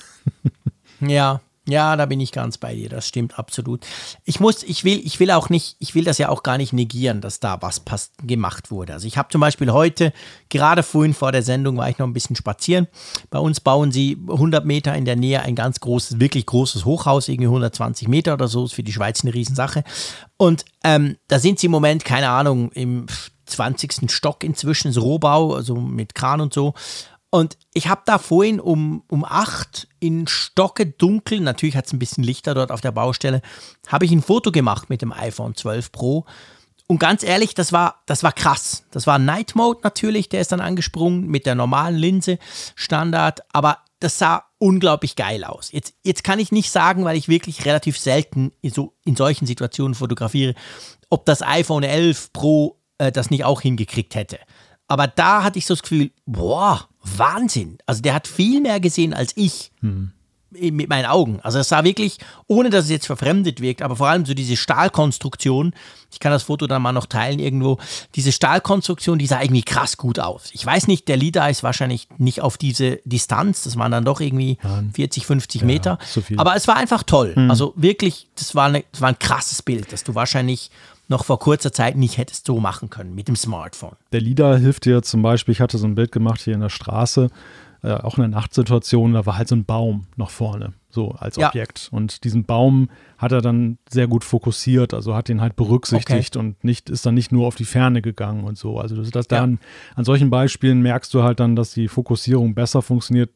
Ja, 1.00 1.40
ja, 1.66 1.96
da 1.96 2.04
bin 2.04 2.20
ich 2.20 2.30
ganz 2.30 2.58
bei 2.58 2.74
dir. 2.74 2.90
Das 2.90 3.08
stimmt 3.08 3.38
absolut. 3.38 3.86
Ich 4.24 4.38
muss, 4.38 4.62
ich 4.62 4.84
will, 4.84 5.00
ich 5.04 5.18
will 5.18 5.30
auch 5.30 5.48
nicht, 5.48 5.76
ich 5.78 5.94
will 5.94 6.04
das 6.04 6.18
ja 6.18 6.28
auch 6.28 6.42
gar 6.42 6.58
nicht 6.58 6.72
negieren, 6.72 7.22
dass 7.22 7.40
da 7.40 7.62
was 7.62 7.80
pass 7.80 8.12
gemacht 8.22 8.70
wurde. 8.70 8.92
Also 8.92 9.06
ich 9.06 9.16
habe 9.16 9.30
zum 9.30 9.40
Beispiel 9.40 9.72
heute, 9.72 10.12
gerade 10.50 10.82
vorhin 10.82 11.14
vor 11.14 11.32
der 11.32 11.42
Sendung, 11.42 11.78
war 11.78 11.88
ich 11.88 11.98
noch 11.98 12.06
ein 12.06 12.12
bisschen 12.12 12.36
spazieren. 12.36 12.86
Bei 13.30 13.38
uns 13.38 13.60
bauen 13.60 13.92
sie 13.92 14.18
100 14.28 14.66
Meter 14.66 14.94
in 14.94 15.06
der 15.06 15.16
Nähe 15.16 15.40
ein 15.40 15.54
ganz 15.54 15.80
großes, 15.80 16.20
wirklich 16.20 16.44
großes 16.44 16.84
Hochhaus, 16.84 17.28
irgendwie 17.28 17.48
120 17.48 18.08
Meter 18.08 18.34
oder 18.34 18.48
so, 18.48 18.66
ist 18.66 18.74
für 18.74 18.82
die 18.82 18.92
Schweiz 18.92 19.22
eine 19.22 19.32
Riesensache. 19.32 19.84
Und 20.36 20.66
ähm, 20.82 21.16
da 21.28 21.38
sind 21.38 21.58
sie 21.58 21.66
im 21.66 21.72
Moment, 21.72 22.04
keine 22.04 22.28
Ahnung, 22.28 22.72
im 22.72 23.06
20. 23.46 24.10
Stock 24.10 24.44
inzwischen, 24.44 24.92
so 24.92 25.00
Rohbau, 25.00 25.54
also 25.54 25.76
mit 25.76 26.14
Kran 26.14 26.40
und 26.40 26.52
so. 26.52 26.74
Und 27.34 27.58
ich 27.72 27.88
habe 27.88 28.02
da 28.04 28.18
vorhin 28.18 28.60
um, 28.60 29.02
um 29.08 29.24
acht 29.24 29.88
in 29.98 30.28
Stocke 30.28 30.86
dunkel, 30.86 31.40
natürlich 31.40 31.74
hat 31.74 31.86
es 31.86 31.92
ein 31.92 31.98
bisschen 31.98 32.22
Lichter 32.22 32.54
dort 32.54 32.70
auf 32.70 32.80
der 32.80 32.92
Baustelle, 32.92 33.42
habe 33.88 34.04
ich 34.04 34.12
ein 34.12 34.22
Foto 34.22 34.52
gemacht 34.52 34.88
mit 34.88 35.02
dem 35.02 35.12
iPhone 35.12 35.56
12 35.56 35.90
Pro. 35.90 36.26
Und 36.86 37.00
ganz 37.00 37.24
ehrlich, 37.24 37.54
das 37.54 37.72
war, 37.72 38.04
das 38.06 38.22
war 38.22 38.30
krass. 38.30 38.84
Das 38.92 39.08
war 39.08 39.18
Night 39.18 39.56
Mode 39.56 39.80
natürlich, 39.82 40.28
der 40.28 40.42
ist 40.42 40.52
dann 40.52 40.60
angesprungen 40.60 41.26
mit 41.26 41.44
der 41.44 41.56
normalen 41.56 41.96
Linse 41.96 42.38
Standard, 42.76 43.40
aber 43.52 43.78
das 43.98 44.16
sah 44.16 44.44
unglaublich 44.58 45.16
geil 45.16 45.42
aus. 45.42 45.72
Jetzt, 45.72 45.94
jetzt 46.04 46.22
kann 46.22 46.38
ich 46.38 46.52
nicht 46.52 46.70
sagen, 46.70 47.04
weil 47.04 47.16
ich 47.16 47.26
wirklich 47.26 47.64
relativ 47.64 47.98
selten 47.98 48.52
in, 48.60 48.70
so, 48.70 48.94
in 49.04 49.16
solchen 49.16 49.46
Situationen 49.46 49.96
fotografiere, 49.96 50.54
ob 51.10 51.26
das 51.26 51.42
iPhone 51.42 51.82
11 51.82 52.32
Pro 52.32 52.80
äh, 52.98 53.10
das 53.10 53.30
nicht 53.30 53.42
auch 53.42 53.60
hingekriegt 53.60 54.14
hätte. 54.14 54.38
Aber 54.86 55.08
da 55.08 55.42
hatte 55.42 55.58
ich 55.58 55.66
so 55.66 55.74
das 55.74 55.82
Gefühl, 55.82 56.12
boah, 56.26 56.88
Wahnsinn. 57.04 57.78
Also 57.86 58.02
der 58.02 58.14
hat 58.14 58.26
viel 58.26 58.60
mehr 58.60 58.80
gesehen 58.80 59.14
als 59.14 59.32
ich. 59.36 59.70
Hm. 59.80 60.12
Mit 60.56 60.88
meinen 60.88 61.06
Augen. 61.06 61.40
Also 61.42 61.58
es 61.58 61.68
sah 61.68 61.82
wirklich, 61.82 62.18
ohne 62.46 62.70
dass 62.70 62.84
es 62.84 62.90
jetzt 62.92 63.06
verfremdet 63.06 63.60
wirkt, 63.60 63.82
aber 63.82 63.96
vor 63.96 64.06
allem 64.06 64.24
so 64.24 64.34
diese 64.34 64.56
Stahlkonstruktion, 64.56 65.74
ich 66.12 66.20
kann 66.20 66.30
das 66.30 66.44
Foto 66.44 66.68
dann 66.68 66.80
mal 66.80 66.92
noch 66.92 67.06
teilen 67.06 67.40
irgendwo, 67.40 67.78
diese 68.14 68.30
Stahlkonstruktion, 68.30 69.18
die 69.18 69.26
sah 69.26 69.42
irgendwie 69.42 69.64
krass 69.64 69.96
gut 69.96 70.20
aus. 70.20 70.50
Ich 70.52 70.64
weiß 70.64 70.86
nicht, 70.86 71.08
der 71.08 71.16
LIDAR 71.16 71.50
ist 71.50 71.64
wahrscheinlich 71.64 72.06
nicht 72.18 72.40
auf 72.40 72.56
diese 72.56 73.00
Distanz, 73.04 73.64
das 73.64 73.76
waren 73.76 73.90
dann 73.90 74.04
doch 74.04 74.20
irgendwie 74.20 74.58
Nein. 74.62 74.92
40, 74.94 75.26
50 75.26 75.62
ja, 75.62 75.66
Meter. 75.66 75.98
So 76.08 76.22
aber 76.36 76.54
es 76.54 76.68
war 76.68 76.76
einfach 76.76 77.02
toll. 77.02 77.34
Hm. 77.34 77.50
Also 77.50 77.72
wirklich, 77.74 78.28
das 78.36 78.54
war, 78.54 78.66
eine, 78.66 78.84
das 78.92 79.00
war 79.00 79.08
ein 79.08 79.18
krasses 79.18 79.60
Bild, 79.60 79.92
das 79.92 80.04
du 80.04 80.14
wahrscheinlich 80.14 80.70
noch 81.08 81.24
vor 81.24 81.38
kurzer 81.38 81.72
Zeit 81.72 81.96
nicht 81.96 82.18
hättest 82.18 82.46
so 82.46 82.60
machen 82.60 82.90
können 82.90 83.14
mit 83.14 83.28
dem 83.28 83.36
Smartphone. 83.36 83.96
Der 84.12 84.20
LIDAR 84.20 84.58
hilft 84.58 84.84
dir 84.86 85.02
zum 85.02 85.22
Beispiel, 85.22 85.52
ich 85.52 85.60
hatte 85.60 85.78
so 85.78 85.86
ein 85.86 85.94
Bild 85.94 86.12
gemacht 86.12 86.40
hier 86.40 86.54
in 86.54 86.60
der 86.60 86.70
Straße, 86.70 87.28
äh, 87.82 87.92
auch 87.92 88.16
in 88.16 88.22
der 88.22 88.28
Nachtsituation, 88.28 89.12
da 89.12 89.26
war 89.26 89.36
halt 89.36 89.48
so 89.48 89.54
ein 89.54 89.66
Baum 89.66 90.06
noch 90.16 90.30
vorne, 90.30 90.72
so 90.88 91.10
als 91.10 91.36
ja. 91.36 91.48
Objekt. 91.48 91.88
Und 91.92 92.24
diesen 92.24 92.44
Baum 92.44 92.88
hat 93.18 93.32
er 93.32 93.42
dann 93.42 93.76
sehr 93.90 94.06
gut 94.06 94.24
fokussiert, 94.24 94.94
also 94.94 95.14
hat 95.14 95.28
ihn 95.28 95.42
halt 95.42 95.56
berücksichtigt 95.56 96.36
okay. 96.36 96.46
und 96.46 96.64
nicht, 96.64 96.88
ist 96.88 97.04
dann 97.04 97.14
nicht 97.14 97.30
nur 97.30 97.46
auf 97.46 97.56
die 97.56 97.66
Ferne 97.66 98.00
gegangen 98.00 98.44
und 98.44 98.56
so. 98.56 98.78
Also 98.78 98.96
das, 98.96 99.10
das 99.10 99.26
ja. 99.30 99.40
dann, 99.40 99.58
an 99.94 100.04
solchen 100.04 100.30
Beispielen 100.30 100.80
merkst 100.80 101.12
du 101.12 101.22
halt 101.22 101.40
dann, 101.40 101.56
dass 101.56 101.74
die 101.74 101.88
Fokussierung 101.88 102.54
besser 102.54 102.80
funktioniert, 102.80 103.30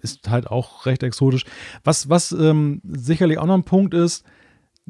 ist 0.00 0.30
halt 0.30 0.46
auch 0.46 0.86
recht 0.86 1.02
exotisch. 1.02 1.44
Was, 1.84 2.08
was 2.08 2.32
ähm, 2.32 2.80
sicherlich 2.84 3.36
auch 3.36 3.44
noch 3.44 3.54
ein 3.54 3.64
Punkt 3.64 3.92
ist, 3.92 4.24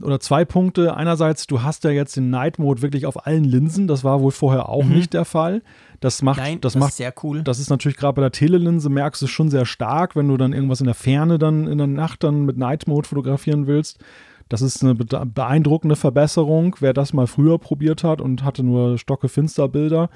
oder 0.02 0.20
zwei 0.20 0.44
Punkte. 0.44 0.96
Einerseits, 0.96 1.46
du 1.46 1.62
hast 1.62 1.84
ja 1.84 1.90
jetzt 1.90 2.16
den 2.16 2.30
Night 2.30 2.58
Mode 2.58 2.82
wirklich 2.82 3.06
auf 3.06 3.26
allen 3.26 3.44
Linsen. 3.44 3.86
Das 3.86 4.04
war 4.04 4.20
wohl 4.20 4.30
vorher 4.30 4.68
auch 4.68 4.84
mhm. 4.84 4.94
nicht 4.94 5.12
der 5.12 5.24
Fall. 5.24 5.62
Das 6.00 6.22
macht, 6.22 6.38
Nein, 6.38 6.60
das, 6.60 6.74
das 6.74 6.80
macht, 6.80 6.90
ist 6.90 6.96
sehr 6.96 7.14
cool. 7.22 7.42
Das 7.42 7.58
ist 7.58 7.70
natürlich 7.70 7.98
gerade 7.98 8.14
bei 8.14 8.22
der 8.22 8.32
Telelinse 8.32 8.88
merkst 8.88 9.20
du 9.20 9.26
schon 9.26 9.50
sehr 9.50 9.66
stark, 9.66 10.16
wenn 10.16 10.28
du 10.28 10.36
dann 10.36 10.52
irgendwas 10.52 10.80
in 10.80 10.86
der 10.86 10.94
Ferne 10.94 11.38
dann 11.38 11.66
in 11.66 11.78
der 11.78 11.86
Nacht 11.86 12.24
dann 12.24 12.44
mit 12.46 12.56
Night 12.56 12.86
Mode 12.86 13.08
fotografieren 13.08 13.66
willst. 13.66 13.98
Das 14.48 14.62
ist 14.62 14.82
eine 14.82 14.94
beeindruckende 14.94 15.96
Verbesserung. 15.96 16.76
Wer 16.80 16.92
das 16.92 17.12
mal 17.12 17.28
früher 17.28 17.58
probiert 17.58 18.02
hat 18.02 18.20
und 18.20 18.42
hatte 18.42 18.64
nur 18.64 18.98
stocke 18.98 19.28
Finsterbilder. 19.28 20.10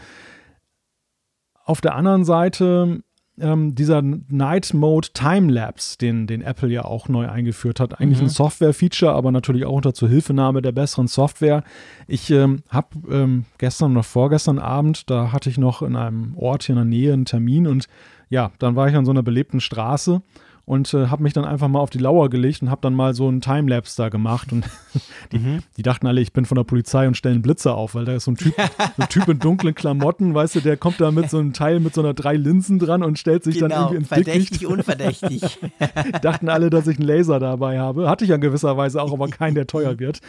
Auf 1.65 1.81
der 1.81 1.95
anderen 1.95 2.25
Seite 2.25 3.03
ähm, 3.41 3.75
dieser 3.75 4.03
Night 4.03 4.75
Mode 4.75 5.09
Timelapse, 5.13 5.99
den, 5.99 6.27
den 6.27 6.43
Apple 6.43 6.69
ja 6.69 6.85
auch 6.85 7.09
neu 7.09 7.29
eingeführt 7.29 7.81
hat. 7.81 8.01
Eigentlich 8.01 8.21
mhm. 8.21 8.27
ein 8.27 8.31
Software-Feature, 8.31 9.13
aber 9.13 9.33
natürlich 9.33 9.65
auch 9.65 9.75
unter 9.75 9.95
Zuhilfenahme 9.95 10.63
der 10.63 10.73
besseren 10.73 11.09
Software. 11.09 11.65
Ich 12.07 12.31
ähm, 12.31 12.63
habe 12.69 12.89
ähm, 13.11 13.45
gestern 13.59 13.93
oder 13.93 14.03
vorgestern 14.03 14.59
Abend, 14.59 15.11
da 15.11 15.33
hatte 15.33 15.51
ich 15.51 15.59
noch 15.59 15.83
in 15.83 15.97
einem 15.97 16.37
Ort 16.37 16.65
hier 16.65 16.75
in 16.75 16.79
der 16.79 16.85
Nähe 16.85 17.13
einen 17.13 17.25
Termin 17.25 17.67
und 17.67 17.87
ja, 18.31 18.53
dann 18.59 18.77
war 18.77 18.89
ich 18.89 18.97
an 18.97 19.05
so 19.05 19.11
einer 19.11 19.23
belebten 19.23 19.61
Straße 19.61 20.23
und 20.67 20.95
äh, 20.95 21.09
habe 21.09 21.23
mich 21.23 21.33
dann 21.33 21.45
einfach 21.45 21.69
mal 21.69 21.81
auf 21.81 21.91
die 21.91 21.99
Lauer 21.99 22.31
gelegt 22.31 22.63
und 22.63 22.71
habe 22.71 22.81
dann 22.81 22.95
mal 22.95 23.15
so 23.15 23.29
einen 23.29 23.41
Timelapse 23.41 23.97
da 23.97 24.09
gemacht 24.09 24.53
und 24.53 24.65
die, 25.33 25.39
mhm. 25.39 25.59
die, 25.77 25.83
dachten 25.83 26.07
alle, 26.07 26.21
ich 26.21 26.33
bin 26.33 26.45
von 26.47 26.57
der 26.57 26.65
Polizei 26.65 27.07
und 27.07 27.17
stellen 27.17 27.43
Blitze 27.43 27.75
auf, 27.75 27.95
weil 27.95 28.05
da 28.05 28.15
ist 28.15 28.25
so 28.25 28.31
ein 28.31 28.37
Typ, 28.37 28.55
so 28.97 29.03
ein 29.03 29.09
Typ 29.09 29.29
in 29.29 29.39
dunklen 29.39 29.75
Klamotten, 29.75 30.35
weißt 30.35 30.57
du, 30.57 30.61
der 30.61 30.77
kommt 30.77 31.01
da 31.01 31.11
mit 31.11 31.29
so 31.29 31.39
einem 31.39 31.53
Teil 31.53 31.81
mit 31.81 31.95
so 31.95 32.01
einer 32.01 32.15
drei 32.15 32.35
Linsen 32.35 32.79
dran 32.79 33.03
und 33.03 33.19
stellt 33.19 33.45
sich 33.45 33.57
genau, 33.57 33.69
dann 33.69 33.79
irgendwie 33.79 33.97
ins 33.97 34.09
verdächtig, 34.09 34.51
Dickicht. 34.51 34.67
unverdächtig. 34.67 35.59
dachten 36.23 36.49
alle, 36.49 36.71
dass 36.71 36.87
ich 36.87 36.99
einen 36.99 37.07
Laser 37.07 37.39
dabei 37.39 37.79
habe. 37.79 38.09
Hatte 38.09 38.25
ich 38.25 38.31
ja 38.31 38.37
gewisserweise 38.37 39.03
auch, 39.03 39.13
aber 39.13 39.29
keinen, 39.29 39.55
der 39.55 39.67
teuer 39.67 39.99
wird. 39.99 40.21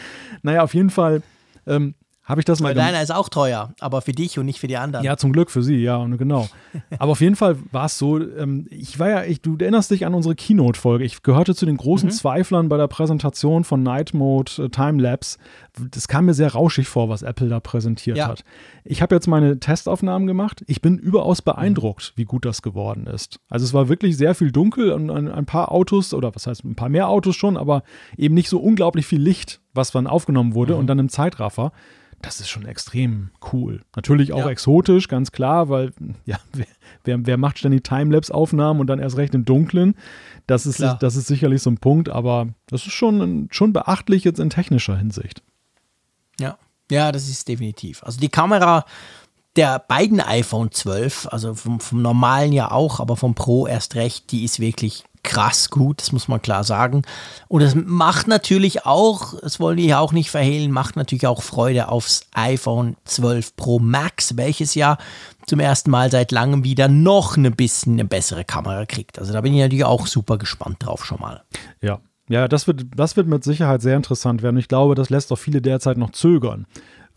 Naja, 0.44 0.64
auf 0.64 0.74
jeden 0.74 0.90
Fall 0.90 1.22
ähm, 1.68 1.96
habe 2.26 2.42
ich 2.42 2.46
das 2.46 2.60
mal 2.60 2.74
Deiner 2.74 3.02
ist 3.02 3.14
auch 3.14 3.30
teuer, 3.30 3.74
aber 3.80 4.02
für 4.02 4.12
dich 4.12 4.40
und 4.40 4.48
nicht 4.48 4.60
für 4.60 4.68
die 4.68 4.78
anderen. 4.78 5.06
Ja, 5.06 5.16
zum 5.16 5.32
Glück 5.32 5.52
für 5.52 5.62
sie, 5.62 5.78
ja, 5.78 5.98
und 5.98 6.18
genau. 6.18 6.48
aber 7.00 7.12
auf 7.12 7.22
jeden 7.22 7.36
Fall 7.36 7.58
war 7.72 7.86
es 7.86 8.00
so, 8.00 8.20
ähm, 8.20 8.68
ich 8.72 8.98
war 8.98 9.10
ja, 9.10 9.24
ich, 9.24 9.42
du 9.42 9.56
erinnerst 9.60 9.92
dich 9.92 10.08
an 10.08 10.16
unsere 10.16 10.34
Keynote-Folge. 10.36 11.06
Ich 11.06 11.22
gehörte 11.22 11.54
zu 11.54 11.68
den 11.68 11.78
großen 11.78 12.10
mhm. 12.10 12.14
Zweiflern 12.14 12.68
bei 12.68 12.78
der 12.78 12.88
Präsentation 12.88 13.64
von 13.64 13.84
Night 13.84 14.16
Mode 14.16 14.52
äh, 14.58 14.70
Timelapse. 14.70 15.38
Das 15.92 16.08
kam 16.08 16.26
mir 16.26 16.34
sehr 16.34 16.54
rauschig 16.54 16.88
vor, 16.88 17.10
was 17.10 17.22
Apple 17.22 17.50
da 17.50 17.60
präsentiert 17.60 18.18
ja. 18.18 18.28
hat. 18.28 18.44
Ich 18.84 19.02
habe 19.02 19.16
jetzt 19.16 19.28
meine 19.28 19.60
Testaufnahmen 19.60 20.28
gemacht. 20.28 20.64
Ich 20.68 20.82
bin 20.82 20.98
überaus 20.98 21.42
beeindruckt, 21.42 22.14
wie 22.16 22.26
gut 22.26 22.46
das 22.46 22.62
geworden 22.62 23.08
ist. 23.08 23.40
Also 23.50 23.66
es 23.66 23.74
war 23.74 23.90
wirklich 23.90 24.18
sehr 24.18 24.36
viel 24.36 24.52
dunkel 24.52 24.92
und 24.92 25.10
ein, 25.10 25.28
ein 25.28 25.46
paar 25.46 25.72
Autos, 25.72 26.14
oder 26.14 26.34
was 26.34 26.48
heißt 26.48 26.64
ein 26.64 26.76
paar 26.76 26.90
mehr 26.90 27.10
Autos 27.10 27.36
schon, 27.36 27.58
aber 27.58 27.84
eben 28.18 28.36
nicht 28.36 28.50
so 28.50 28.60
unglaublich 28.60 29.06
viel 29.06 29.22
Licht, 29.22 29.62
was 29.74 29.92
dann 29.92 30.08
aufgenommen 30.08 30.54
wurde 30.54 30.74
mhm. 30.74 30.80
und 30.80 30.88
dann 30.88 31.00
im 31.00 31.10
Zeitraffer 31.10 31.72
das 32.26 32.40
ist 32.40 32.50
schon 32.50 32.66
extrem 32.66 33.30
cool. 33.54 33.82
Natürlich 33.96 34.34
auch 34.34 34.40
ja. 34.40 34.50
exotisch, 34.50 35.08
ganz 35.08 35.32
klar, 35.32 35.70
weil 35.70 35.92
ja, 36.26 36.38
wer, 37.04 37.26
wer 37.26 37.38
macht 37.38 37.60
ständig 37.60 37.84
Timelapse-Aufnahmen 37.84 38.80
und 38.80 38.88
dann 38.88 39.00
erst 39.00 39.18
recht 39.18 39.36
im 39.36 39.46
Dunkeln? 39.46 39.96
Das 40.48 40.66
ist, 40.66 40.80
das 40.80 41.16
ist 41.16 41.28
sicherlich 41.28 41.62
so 41.62 41.70
ein 41.70 41.78
Punkt, 41.78 42.10
aber 42.10 42.50
das 42.68 42.86
ist 42.86 42.94
schon, 42.94 43.48
schon 43.52 43.74
beachtlich 43.74 44.24
jetzt 44.24 44.40
in 44.40 44.50
technischer 44.50 44.98
Hinsicht. 44.98 45.44
Ja, 46.40 46.58
ja, 46.92 47.12
das 47.12 47.28
ist 47.28 47.48
definitiv. 47.48 48.04
Also 48.04 48.20
die 48.20 48.30
Kamera 48.30 48.86
der 49.56 49.80
beiden 49.80 50.20
iPhone 50.20 50.72
12, 50.72 51.30
also 51.32 51.56
vom, 51.56 51.80
vom 51.80 52.02
normalen 52.02 52.52
ja 52.52 52.72
auch, 52.72 53.00
aber 53.00 53.16
vom 53.16 53.36
Pro 53.36 53.68
erst 53.68 53.96
recht, 53.96 54.32
die 54.32 54.44
ist 54.44 54.60
wirklich 54.60 55.06
krass 55.24 55.70
gut, 55.70 56.02
das 56.02 56.12
muss 56.12 56.28
man 56.28 56.42
klar 56.42 56.64
sagen. 56.64 57.02
Und 57.48 57.62
es 57.62 57.74
macht 57.74 58.28
natürlich 58.28 58.86
auch, 58.86 59.40
das 59.40 59.60
wollen 59.60 59.78
wir 59.78 59.86
ja 59.86 60.00
auch 60.00 60.12
nicht 60.12 60.30
verhehlen, 60.30 60.72
macht 60.72 60.96
natürlich 60.96 61.26
auch 61.26 61.42
Freude 61.42 61.88
aufs 61.88 62.28
iPhone 62.34 62.96
12 63.06 63.56
Pro 63.56 63.80
Max, 63.80 64.38
welches 64.38 64.76
ja 64.76 64.98
zum 65.48 65.60
ersten 65.60 65.90
Mal 65.90 66.12
seit 66.12 66.32
langem 66.32 66.64
wieder 66.64 66.88
noch 66.88 67.38
ein 67.38 67.56
bisschen 67.56 67.94
eine 67.94 68.06
bessere 68.06 68.46
Kamera 68.46 68.86
kriegt. 68.86 69.18
Also 69.18 69.34
da 69.34 69.42
bin 69.42 69.54
ich 69.54 69.62
natürlich 69.62 69.86
auch 69.86 70.06
super 70.06 70.38
gespannt 70.38 70.78
drauf 70.86 71.06
schon 71.06 71.20
mal. 71.20 71.44
Ja, 71.82 72.00
ja, 72.30 72.48
das 72.48 72.68
wird, 72.68 72.86
das 72.96 73.18
wird 73.18 73.28
mit 73.28 73.44
Sicherheit 73.44 73.82
sehr 73.82 73.96
interessant 73.98 74.42
werden. 74.42 74.58
Ich 74.58 74.68
glaube, 74.68 74.96
das 74.96 75.10
lässt 75.10 75.32
auch 75.32 75.38
viele 75.38 75.62
derzeit 75.62 75.98
noch 75.98 76.12
zögern 76.12 76.66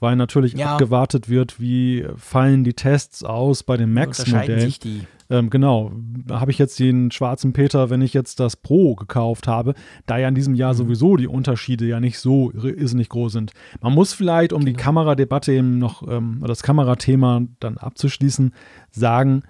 weil 0.00 0.16
natürlich 0.16 0.54
Ja. 0.54 0.72
abgewartet 0.72 1.28
wird, 1.28 1.60
wie 1.60 2.06
fallen 2.16 2.64
die 2.64 2.74
Tests 2.74 3.24
aus 3.24 3.62
bei 3.62 3.76
dem 3.76 3.90
Unterscheiden 3.90 4.32
Max-Modell. 4.32 4.60
sich 4.60 4.78
die. 4.78 5.02
Ähm, 5.30 5.50
genau, 5.50 5.92
habe 6.30 6.50
ich 6.50 6.58
jetzt 6.58 6.78
den 6.78 7.10
schwarzen 7.10 7.52
Peter, 7.52 7.90
wenn 7.90 8.00
ich 8.00 8.14
jetzt 8.14 8.40
das 8.40 8.56
Pro 8.56 8.94
gekauft 8.94 9.46
habe, 9.46 9.74
da 10.06 10.16
ja 10.16 10.28
in 10.28 10.34
diesem 10.34 10.54
Jahr 10.54 10.72
sowieso 10.72 11.16
die 11.16 11.26
Unterschiede 11.26 11.86
ja 11.86 12.00
nicht 12.00 12.18
so 12.18 12.50
irrsinnig 12.50 13.10
groß 13.10 13.32
sind. 13.32 13.52
Man 13.82 13.92
muss 13.92 14.14
vielleicht, 14.14 14.54
um 14.54 14.64
die 14.64 14.72
Kameradebatte 14.72 15.52
eben 15.52 15.78
noch, 15.78 16.06
ähm, 16.08 16.38
oder 16.38 16.48
das 16.48 16.62
Kamerathema 16.62 17.42
dann 17.60 17.76
abzuschließen, 17.76 18.54
sagen, 18.90 19.42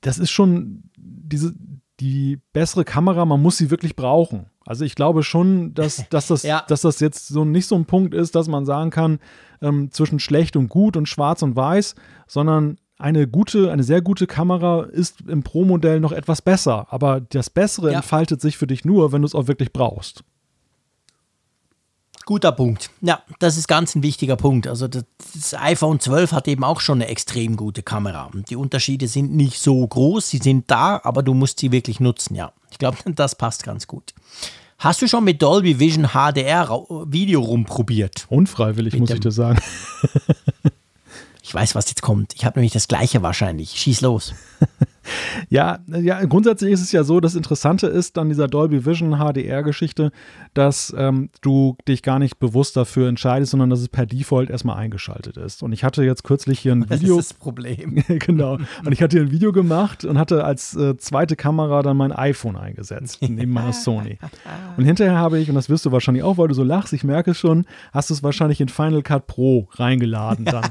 das 0.00 0.18
ist 0.18 0.32
schon 0.32 0.82
diese, 0.96 1.54
die 2.00 2.40
bessere 2.52 2.84
Kamera, 2.84 3.24
man 3.24 3.40
muss 3.42 3.56
sie 3.56 3.70
wirklich 3.70 3.94
brauchen. 3.96 4.46
Also 4.66 4.84
ich 4.84 4.94
glaube 4.94 5.22
schon, 5.22 5.74
dass, 5.74 6.04
dass, 6.10 6.26
das, 6.28 6.42
Ja. 6.42 6.64
dass 6.68 6.80
das 6.82 7.00
jetzt 7.00 7.28
so 7.28 7.44
nicht 7.44 7.66
so 7.66 7.76
ein 7.76 7.84
Punkt 7.84 8.14
ist, 8.14 8.34
dass 8.34 8.48
man 8.48 8.64
sagen 8.66 8.90
kann, 8.90 9.18
ähm, 9.62 9.90
zwischen 9.90 10.18
schlecht 10.18 10.56
und 10.56 10.68
gut 10.68 10.96
und 10.96 11.08
schwarz 11.08 11.42
und 11.42 11.54
weiß, 11.56 11.94
sondern 12.26 12.78
eine 12.98 13.26
gute, 13.26 13.70
eine 13.72 13.82
sehr 13.82 14.02
gute 14.02 14.26
Kamera 14.26 14.84
ist 14.84 15.20
im 15.22 15.42
Pro-Modell 15.42 16.00
noch 16.00 16.12
etwas 16.12 16.42
besser. 16.42 16.86
Aber 16.92 17.20
das 17.20 17.50
Bessere 17.50 17.90
Ja. 17.92 17.98
entfaltet 17.98 18.40
sich 18.40 18.56
für 18.56 18.66
dich 18.66 18.84
nur, 18.84 19.12
wenn 19.12 19.22
du 19.22 19.26
es 19.26 19.34
auch 19.34 19.48
wirklich 19.48 19.72
brauchst. 19.72 20.24
Guter 22.26 22.52
Punkt. 22.52 22.90
Ja, 23.02 23.22
das 23.38 23.58
ist 23.58 23.68
ganz 23.68 23.94
ein 23.94 24.02
wichtiger 24.02 24.36
Punkt. 24.36 24.66
Also 24.66 24.88
das, 24.88 25.04
das 25.34 25.54
iPhone 25.54 26.00
12 26.00 26.32
hat 26.32 26.48
eben 26.48 26.64
auch 26.64 26.80
schon 26.80 27.02
eine 27.02 27.08
extrem 27.08 27.56
gute 27.56 27.82
Kamera. 27.82 28.30
Und 28.32 28.48
die 28.50 28.56
Unterschiede 28.56 29.08
sind 29.08 29.34
nicht 29.34 29.60
so 29.60 29.86
groß, 29.86 30.30
sie 30.30 30.38
sind 30.38 30.70
da, 30.70 31.00
aber 31.04 31.22
du 31.22 31.34
musst 31.34 31.60
sie 31.60 31.70
wirklich 31.70 32.00
nutzen, 32.00 32.34
ja. 32.34 32.52
Ich 32.70 32.78
glaube, 32.78 32.98
das 33.14 33.34
passt 33.34 33.64
ganz 33.64 33.86
gut. 33.86 34.14
Hast 34.78 35.02
du 35.02 35.08
schon 35.08 35.24
mit 35.24 35.40
Dolby 35.40 35.78
Vision 35.78 36.08
HDR 36.08 36.68
Video 37.06 37.40
rumprobiert? 37.40 38.26
Unfreiwillig, 38.28 38.94
Mit 38.94 39.00
muss 39.00 39.10
ich 39.10 39.20
dir 39.20 39.32
sagen. 39.32 39.60
Ich 41.46 41.52
weiß, 41.52 41.74
was 41.74 41.90
jetzt 41.90 42.00
kommt. 42.00 42.34
Ich 42.34 42.46
habe 42.46 42.58
nämlich 42.58 42.72
das 42.72 42.88
gleiche 42.88 43.22
wahrscheinlich. 43.22 43.72
Schieß 43.78 44.00
los. 44.00 44.32
Ja, 45.48 45.78
ja, 45.86 46.24
grundsätzlich 46.24 46.72
ist 46.72 46.80
es 46.82 46.92
ja 46.92 47.04
so, 47.04 47.20
das 47.20 47.34
Interessante 47.34 47.86
ist 47.86 48.18
an 48.18 48.28
dieser 48.28 48.48
Dolby 48.48 48.84
Vision 48.86 49.18
HDR-Geschichte, 49.18 50.10
dass 50.54 50.94
ähm, 50.96 51.30
du 51.40 51.76
dich 51.86 52.02
gar 52.02 52.18
nicht 52.18 52.38
bewusst 52.38 52.76
dafür 52.76 53.08
entscheidest, 53.08 53.50
sondern 53.50 53.70
dass 53.70 53.80
es 53.80 53.88
per 53.88 54.06
Default 54.06 54.50
erstmal 54.50 54.76
eingeschaltet 54.76 55.36
ist. 55.36 55.62
Und 55.62 55.72
ich 55.72 55.84
hatte 55.84 56.04
jetzt 56.04 56.24
kürzlich 56.24 56.58
hier 56.58 56.72
ein 56.72 56.86
Das 56.88 57.00
Video. 57.00 57.18
ist 57.18 57.30
das 57.32 57.38
Problem. 57.38 58.02
genau. 58.08 58.54
Und 58.84 58.92
ich 58.92 59.02
hatte 59.02 59.16
hier 59.16 59.26
ein 59.26 59.32
Video 59.32 59.52
gemacht 59.52 60.04
und 60.04 60.18
hatte 60.18 60.44
als 60.44 60.74
äh, 60.76 60.96
zweite 60.96 61.36
Kamera 61.36 61.82
dann 61.82 61.96
mein 61.96 62.12
iPhone 62.12 62.56
eingesetzt, 62.56 63.18
neben 63.28 63.52
meiner 63.52 63.72
Sony. 63.72 64.18
Und 64.76 64.84
hinterher 64.84 65.16
habe 65.16 65.38
ich, 65.38 65.48
und 65.48 65.54
das 65.54 65.68
wirst 65.68 65.86
du 65.86 65.92
wahrscheinlich 65.92 66.24
auch, 66.24 66.36
weil 66.36 66.48
du 66.48 66.54
so 66.54 66.64
lachst, 66.64 66.92
ich 66.92 67.04
merke 67.04 67.30
es 67.30 67.38
schon, 67.38 67.64
hast 67.92 68.10
du 68.10 68.14
es 68.14 68.22
wahrscheinlich 68.22 68.60
in 68.60 68.68
Final 68.68 69.02
Cut 69.02 69.26
Pro 69.26 69.68
reingeladen 69.72 70.44
dann. 70.44 70.64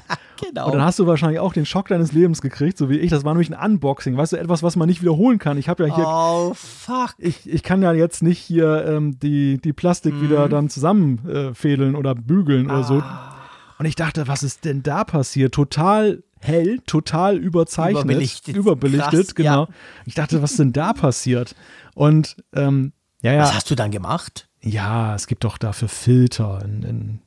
Genau. 0.50 0.66
Und 0.68 0.74
dann 0.74 0.82
hast 0.84 1.00
du 1.00 1.08
wahrscheinlich 1.08 1.40
auch 1.40 1.54
den 1.54 1.66
Schock 1.66 1.88
deines 1.88 2.12
Lebens 2.12 2.42
gekriegt, 2.42 2.78
so 2.78 2.90
wie 2.90 2.98
ich. 2.98 3.10
Das 3.12 3.24
war 3.24 3.34
nämlich 3.34 3.52
ein 3.54 3.72
Unboxing, 3.72 4.16
weißt 4.18 4.34
du, 4.34 4.38
etwas, 4.38 4.64
was 4.64 4.76
man 4.76 4.88
nicht 4.90 5.02
wiederholen 5.02 5.40
kann. 5.40 5.58
Ich 5.58 5.70
habe 5.70 5.88
ja 5.88 5.96
hier, 5.96 6.06
oh, 6.08 6.54
fuck. 6.56 7.16
ich, 7.18 7.48
ich 7.50 7.64
kann 7.64 7.82
ja 7.82 7.94
jetzt 7.94 8.24
nicht 8.24 8.40
hier 8.40 8.86
ähm, 8.86 9.20
die, 9.20 9.60
die 9.60 9.74
Plastik 9.74 10.14
Mhm. 10.14 10.22
wieder 10.22 10.50
dann 10.50 10.70
zusammenfädeln 10.70 11.96
oder 11.96 12.16
bügeln 12.16 12.66
oder 12.70 12.84
so. 12.84 12.96
Ah. 13.00 13.36
Und 13.80 13.86
ich 13.86 13.96
dachte, 13.96 14.28
was 14.28 14.44
ist 14.44 14.66
denn 14.66 14.84
da 14.84 15.04
passiert? 15.04 15.54
Total 15.54 16.24
hell, 16.40 16.80
total 16.86 17.38
überzeichnet, 17.38 18.04
Überbelichtet. 18.04 18.56
überbelichtet, 18.56 19.12
Krass, 19.28 19.36
genau. 19.36 19.62
ja. 19.64 19.68
Ich 20.06 20.14
dachte, 20.14 20.42
was 20.42 20.52
ist 20.52 20.60
denn 20.60 20.74
da 20.74 20.94
passiert? 20.94 21.56
Und 21.96 22.36
ähm, 22.54 22.92
ja, 23.22 23.34
ja, 23.34 23.42
Was 23.44 23.56
hast 23.56 23.72
du 23.72 23.76
dann 23.76 23.92
gemacht? 23.92 24.48
ja, 24.62 25.14
es 25.16 25.28
gibt 25.28 25.44
doch 25.44 25.58
dafür 25.58 25.88
Filter. 25.90 26.62
In, 26.64 26.84
in 26.84 27.20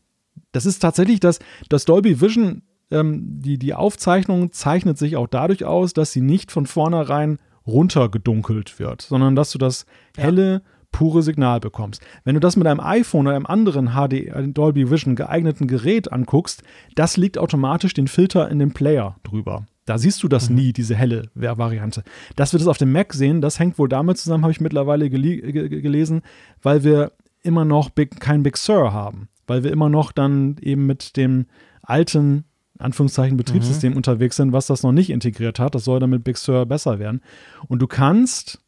das 0.52 0.64
ist 0.66 0.78
tatsächlich 0.78 1.20
das, 1.20 1.38
das 1.68 1.84
Dolby 1.84 2.20
Vision, 2.20 2.62
ähm, 2.90 3.40
die, 3.40 3.58
die 3.58 3.74
Aufzeichnung 3.74 4.52
zeichnet 4.52 4.98
sich 4.98 5.16
auch 5.16 5.26
dadurch 5.26 5.64
aus, 5.64 5.92
dass 5.92 6.12
sie 6.12 6.20
nicht 6.20 6.52
von 6.52 6.66
vornherein 6.66 7.38
runtergedunkelt 7.66 8.78
wird, 8.78 9.02
sondern 9.02 9.34
dass 9.36 9.50
du 9.52 9.58
das 9.58 9.86
helle, 10.16 10.62
pure 10.92 11.22
Signal 11.22 11.60
bekommst. 11.60 12.00
Wenn 12.24 12.34
du 12.34 12.40
das 12.40 12.56
mit 12.56 12.66
einem 12.66 12.80
iPhone 12.80 13.26
oder 13.26 13.36
einem 13.36 13.44
anderen 13.46 13.88
HD 13.90 14.12
äh, 14.14 14.48
Dolby 14.48 14.90
Vision 14.90 15.14
geeigneten 15.14 15.66
Gerät 15.66 16.10
anguckst, 16.10 16.62
das 16.94 17.16
liegt 17.16 17.36
automatisch 17.38 17.92
den 17.92 18.08
Filter 18.08 18.48
in 18.50 18.58
dem 18.58 18.72
Player 18.72 19.16
drüber. 19.22 19.66
Da 19.84 19.98
siehst 19.98 20.22
du 20.22 20.28
das 20.28 20.48
nie, 20.50 20.72
diese 20.72 20.96
helle 20.96 21.28
Va- 21.34 21.58
Variante. 21.58 22.02
Dass 22.34 22.52
wir 22.52 22.58
das 22.58 22.66
auf 22.66 22.78
dem 22.78 22.92
Mac 22.92 23.12
sehen, 23.12 23.40
das 23.40 23.58
hängt 23.60 23.78
wohl 23.78 23.88
damit 23.88 24.16
zusammen, 24.18 24.42
habe 24.44 24.52
ich 24.52 24.60
mittlerweile 24.60 25.10
gele 25.10 25.36
ge- 25.36 25.68
ge- 25.68 25.80
gelesen, 25.82 26.22
weil 26.62 26.82
wir 26.82 27.12
immer 27.42 27.64
noch 27.64 27.90
Big, 27.90 28.18
kein 28.18 28.42
Big 28.42 28.56
Sur 28.56 28.92
haben. 28.92 29.28
Weil 29.46 29.62
wir 29.64 29.70
immer 29.70 29.88
noch 29.90 30.10
dann 30.12 30.56
eben 30.60 30.86
mit 30.86 31.16
dem 31.16 31.46
alten, 31.82 32.45
Anführungszeichen, 32.78 33.36
Betriebssystem 33.36 33.96
unterwegs 33.96 34.36
sind, 34.36 34.52
was 34.52 34.66
das 34.66 34.82
noch 34.82 34.92
nicht 34.92 35.10
integriert 35.10 35.58
hat. 35.58 35.74
Das 35.74 35.84
soll 35.84 36.00
dann 36.00 36.10
mit 36.10 36.24
Big 36.24 36.36
Sur 36.36 36.66
besser 36.66 36.98
werden. 36.98 37.20
Und 37.68 37.80
du 37.80 37.86
kannst, 37.86 38.60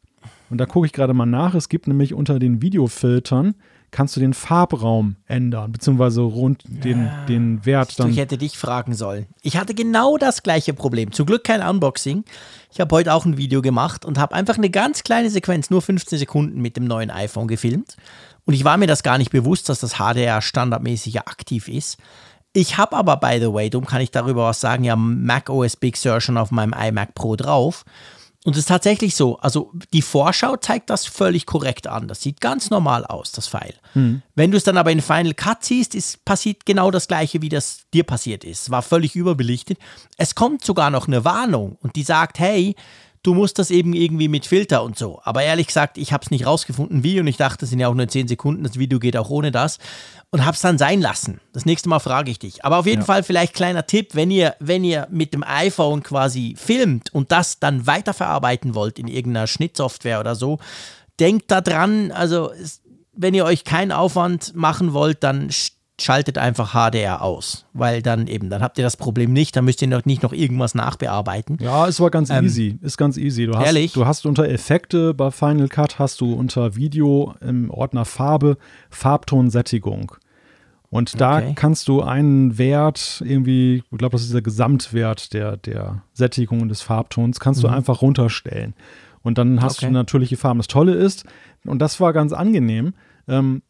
und 0.49 0.57
da 0.57 0.65
gucke 0.65 0.85
ich 0.85 0.93
gerade 0.93 1.13
mal 1.13 1.25
nach, 1.25 1.55
es 1.55 1.69
gibt 1.69 1.87
nämlich 1.87 2.13
unter 2.13 2.39
den 2.39 2.61
Videofiltern, 2.61 3.55
kannst 3.91 4.15
du 4.15 4.19
den 4.19 4.33
Farbraum 4.33 5.15
ändern, 5.25 5.71
beziehungsweise 5.71 6.21
rund 6.21 6.63
den, 6.67 7.09
den 7.27 7.65
Wert 7.65 7.99
dann. 7.99 8.11
Ich 8.11 8.17
hätte 8.17 8.37
dich 8.37 8.57
fragen 8.57 8.93
sollen. 8.93 9.25
Ich 9.41 9.57
hatte 9.57 9.73
genau 9.73 10.17
das 10.17 10.43
gleiche 10.43 10.73
Problem. 10.73 11.11
Zum 11.11 11.25
Glück 11.25 11.43
kein 11.43 11.61
Unboxing. 11.61 12.23
Ich 12.71 12.79
habe 12.79 12.95
heute 12.95 13.13
auch 13.13 13.25
ein 13.25 13.37
Video 13.37 13.61
gemacht 13.61 14.05
und 14.05 14.19
habe 14.19 14.35
einfach 14.35 14.57
eine 14.57 14.69
ganz 14.69 15.03
kleine 15.03 15.29
Sequenz, 15.29 15.69
nur 15.69 15.81
15 15.81 16.19
Sekunden 16.19 16.61
mit 16.61 16.77
dem 16.77 16.85
neuen 16.85 17.09
iPhone 17.09 17.47
gefilmt. 17.47 17.97
Und 18.45 18.53
ich 18.53 18.63
war 18.63 18.77
mir 18.77 18.87
das 18.87 19.03
gar 19.03 19.17
nicht 19.17 19.31
bewusst, 19.31 19.69
dass 19.69 19.79
das 19.79 19.95
HDR 19.95 20.41
standardmäßig 20.41 21.13
ja 21.13 21.21
aktiv 21.21 21.67
ist. 21.67 21.97
Ich 22.53 22.77
habe 22.77 22.95
aber, 22.95 23.17
by 23.17 23.37
the 23.39 23.53
way, 23.53 23.69
darum 23.69 23.85
kann 23.85 24.01
ich 24.01 24.11
darüber 24.11 24.45
was 24.45 24.59
sagen, 24.59 24.83
ja 24.83 24.95
Mac 24.95 25.49
OS 25.49 25.75
Big 25.75 25.97
Sur 25.97 26.19
schon 26.19 26.37
auf 26.37 26.51
meinem 26.51 26.73
iMac 26.73 27.13
Pro 27.13 27.35
drauf. 27.35 27.85
Und 28.45 28.53
es 28.53 28.59
ist 28.59 28.69
tatsächlich 28.69 29.15
so, 29.15 29.37
also 29.39 29.73
die 29.93 30.01
Vorschau 30.01 30.55
zeigt 30.55 30.89
das 30.89 31.05
völlig 31.05 31.45
korrekt 31.45 31.87
an. 31.87 32.07
Das 32.07 32.21
sieht 32.21 32.39
ganz 32.39 32.69
normal 32.69 33.05
aus, 33.05 33.33
das 33.33 33.49
Pfeil. 33.49 33.75
Wenn 34.35 34.51
du 34.51 34.57
es 34.57 34.63
dann 34.63 34.77
aber 34.77 34.91
in 34.91 35.01
Final 35.01 35.33
Cut 35.33 35.65
siehst, 35.65 35.93
ist, 35.93 36.23
passiert 36.23 36.65
genau 36.65 36.89
das 36.89 37.09
gleiche, 37.09 37.41
wie 37.41 37.49
das 37.49 37.81
dir 37.93 38.05
passiert 38.05 38.45
ist. 38.45 38.63
Es 38.63 38.69
war 38.71 38.81
völlig 38.81 39.15
überbelichtet. 39.15 39.77
Es 40.17 40.35
kommt 40.35 40.63
sogar 40.63 40.89
noch 40.89 41.07
eine 41.07 41.25
Warnung 41.25 41.77
und 41.81 41.97
die 41.97 42.03
sagt, 42.03 42.39
hey, 42.39 42.75
du 43.23 43.33
musst 43.33 43.59
das 43.59 43.71
eben 43.71 43.93
irgendwie 43.93 44.27
mit 44.27 44.45
Filter 44.45 44.83
und 44.83 44.97
so. 44.97 45.19
Aber 45.23 45.43
ehrlich 45.43 45.67
gesagt, 45.67 45.97
ich 45.97 46.13
habe 46.13 46.23
es 46.23 46.31
nicht 46.31 46.45
rausgefunden, 46.45 47.03
wie 47.03 47.19
und 47.19 47.27
ich 47.27 47.37
dachte, 47.37 47.65
es 47.65 47.69
sind 47.69 47.79
ja 47.79 47.87
auch 47.87 47.93
nur 47.93 48.07
10 48.07 48.27
Sekunden, 48.27 48.63
das 48.63 48.79
Video 48.79 48.99
geht 48.99 49.17
auch 49.17 49.29
ohne 49.29 49.51
das 49.51 49.77
und 50.31 50.45
habe 50.45 50.55
es 50.55 50.61
dann 50.61 50.77
sein 50.77 51.01
lassen. 51.01 51.41
Das 51.53 51.65
nächste 51.65 51.89
Mal 51.89 51.99
frage 51.99 52.31
ich 52.31 52.39
dich. 52.39 52.63
Aber 52.63 52.77
auf 52.77 52.85
jeden 52.85 53.03
Fall 53.03 53.23
vielleicht 53.23 53.53
kleiner 53.53 53.85
Tipp, 53.85 54.15
wenn 54.15 54.31
ihr, 54.31 54.55
wenn 54.59 54.83
ihr 54.83 55.07
mit 55.09 55.33
dem 55.33 55.43
iPhone 55.43 56.03
quasi 56.03 56.55
filmt 56.57 57.13
und 57.13 57.31
das 57.31 57.59
dann 57.59 57.87
weiterverarbeiten 57.87 58.75
wollt 58.75 58.99
in 58.99 59.07
irgendeiner 59.07 59.47
Schnittsoftware 59.47 60.19
oder 60.19 60.35
so, 60.35 60.59
denkt 61.19 61.51
da 61.51 61.61
dran, 61.61 62.11
also 62.11 62.51
wenn 63.13 63.33
ihr 63.33 63.43
euch 63.43 63.65
keinen 63.65 63.91
Aufwand 63.91 64.55
machen 64.55 64.93
wollt, 64.93 65.23
dann 65.23 65.49
schaltet 66.01 66.37
einfach 66.37 66.73
HDR 66.73 67.21
aus, 67.21 67.65
weil 67.73 68.01
dann 68.01 68.27
eben, 68.27 68.49
dann 68.49 68.61
habt 68.61 68.77
ihr 68.77 68.83
das 68.83 68.97
Problem 68.97 69.33
nicht, 69.33 69.55
dann 69.55 69.65
müsst 69.65 69.81
ihr 69.81 69.87
noch 69.87 70.05
nicht 70.05 70.23
noch 70.23 70.33
irgendwas 70.33 70.75
nachbearbeiten. 70.75 71.57
Ja, 71.61 71.85
ist 71.87 71.99
aber 71.99 72.09
ganz 72.11 72.29
easy. 72.29 72.77
Ist 72.81 72.97
ganz 72.97 73.17
easy. 73.17 73.45
Du 73.45 73.53
hast, 73.53 73.59
Ähm, 73.61 73.65
Ehrlich? 73.67 73.93
du 73.93 74.05
hast 74.05 74.25
unter 74.25 74.47
Effekte 74.49 75.13
bei 75.13 75.31
Final 75.31 75.67
Cut 75.67 75.99
hast 75.99 76.21
du 76.21 76.33
unter 76.33 76.75
Video 76.75 77.33
im 77.41 77.69
Ordner 77.69 78.05
Farbe 78.05 78.57
Farbtonsättigung. 79.13 80.11
Und 80.91 81.21
da 81.21 81.37
Okay. 81.37 81.53
kannst 81.55 81.87
du 81.87 82.01
einen 82.01 82.57
Wert 82.57 83.21
irgendwie, 83.25 83.83
ich 83.91 83.97
glaube, 83.97 84.13
das 84.13 84.23
ist 84.23 84.33
der 84.33 84.41
Gesamtwert 84.41 85.33
der, 85.33 85.57
der 85.57 86.01
Sättigung 86.13 86.61
und 86.61 86.69
des 86.69 86.81
Farbtons, 86.81 87.39
kannst 87.39 87.61
du 87.63 87.67
einfach 87.67 88.01
runterstellen. 88.01 88.73
Und 89.21 89.37
dann 89.37 89.61
hast 89.61 89.81
Mhm. 89.81 89.85
Okay. 89.87 89.93
du 89.93 89.99
natürliche 89.99 90.37
Farben. 90.37 90.59
Das 90.59 90.67
Tolle 90.67 90.93
ist, 90.93 91.25
und 91.65 91.79
das 91.79 91.99
war 91.99 92.11
ganz 92.13 92.33
angenehm, 92.33 92.93
ähm, 93.27 93.61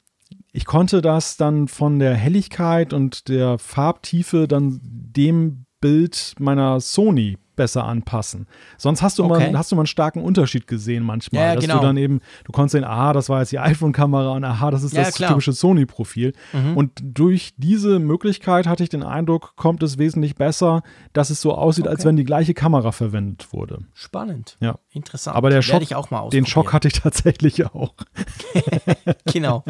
ich 0.52 0.66
konnte 0.66 1.02
das 1.02 1.38
dann 1.38 1.68
von 1.68 2.00
der 2.00 2.16
Helligkeit 2.16 2.94
und 2.94 3.28
der 3.28 3.60
Farbtiefe 3.60 4.48
dann 4.48 4.80
dem 4.84 5.66
Bild 5.80 6.34
meiner 6.40 6.80
Sony 6.80 7.38
besser 7.60 7.84
anpassen. 7.84 8.48
Sonst 8.77 9.02
hast 9.03 9.19
du, 9.19 9.26
Okay. 9.26 9.52
mal, 9.52 9.57
hast 9.60 9.72
du 9.72 9.76
mal 9.76 9.81
einen 9.81 9.88
starken 9.88 10.23
Unterschied 10.23 10.65
gesehen 10.65 11.03
manchmal, 11.03 11.41
Ja, 11.44 11.56
dass 11.56 11.64
genau. 11.65 11.77
du 11.80 11.86
dann 11.86 11.98
eben, 11.98 12.22
du 12.45 12.52
konntest 12.52 12.72
sehen, 12.72 12.84
aha, 12.86 13.14
das 13.14 13.30
war 13.30 13.41
jetzt 13.41 13.52
die 13.52 13.60
iPhone-Kamera 13.60 14.31
und 14.31 14.44
aha, 14.45 14.72
das 14.72 14.81
ist 14.84 14.94
Ja, 14.94 15.03
das 15.03 15.14
klar. 15.15 15.30
Mhm. 15.30 15.34
typische 15.36 15.52
Sony-Profil. 15.53 16.34
Und 16.76 16.91
durch 17.03 17.53
diese 17.57 17.99
Möglichkeit 17.99 18.65
hatte 18.65 18.81
ich 18.81 18.90
den 18.90 19.03
Eindruck, 19.03 19.53
kommt 19.57 19.84
es 19.84 19.98
wesentlich 19.99 20.36
besser, 20.36 20.81
dass 21.14 21.30
es 21.30 21.41
so 21.41 21.53
aussieht, 21.53 21.88
als 21.88 21.99
Okay. 21.99 22.07
wenn 22.07 22.15
die 22.15 22.23
gleiche 22.23 22.53
Kamera 22.53 22.91
verwendet 22.91 23.52
wurde. 23.53 23.80
Spannend. 23.94 24.57
Ja. 24.61 24.80
Interessant. 24.91 25.36
Aber 25.38 25.49
der 25.49 25.61
Schock, 25.61 25.81
ich 25.81 25.95
auch 25.95 26.10
mal 26.10 26.30
den 26.30 26.45
Schock 26.45 26.72
hatte 26.73 26.88
ich 26.88 26.94
tatsächlich 27.02 27.65
auch. 27.68 27.94
genau. 29.31 29.64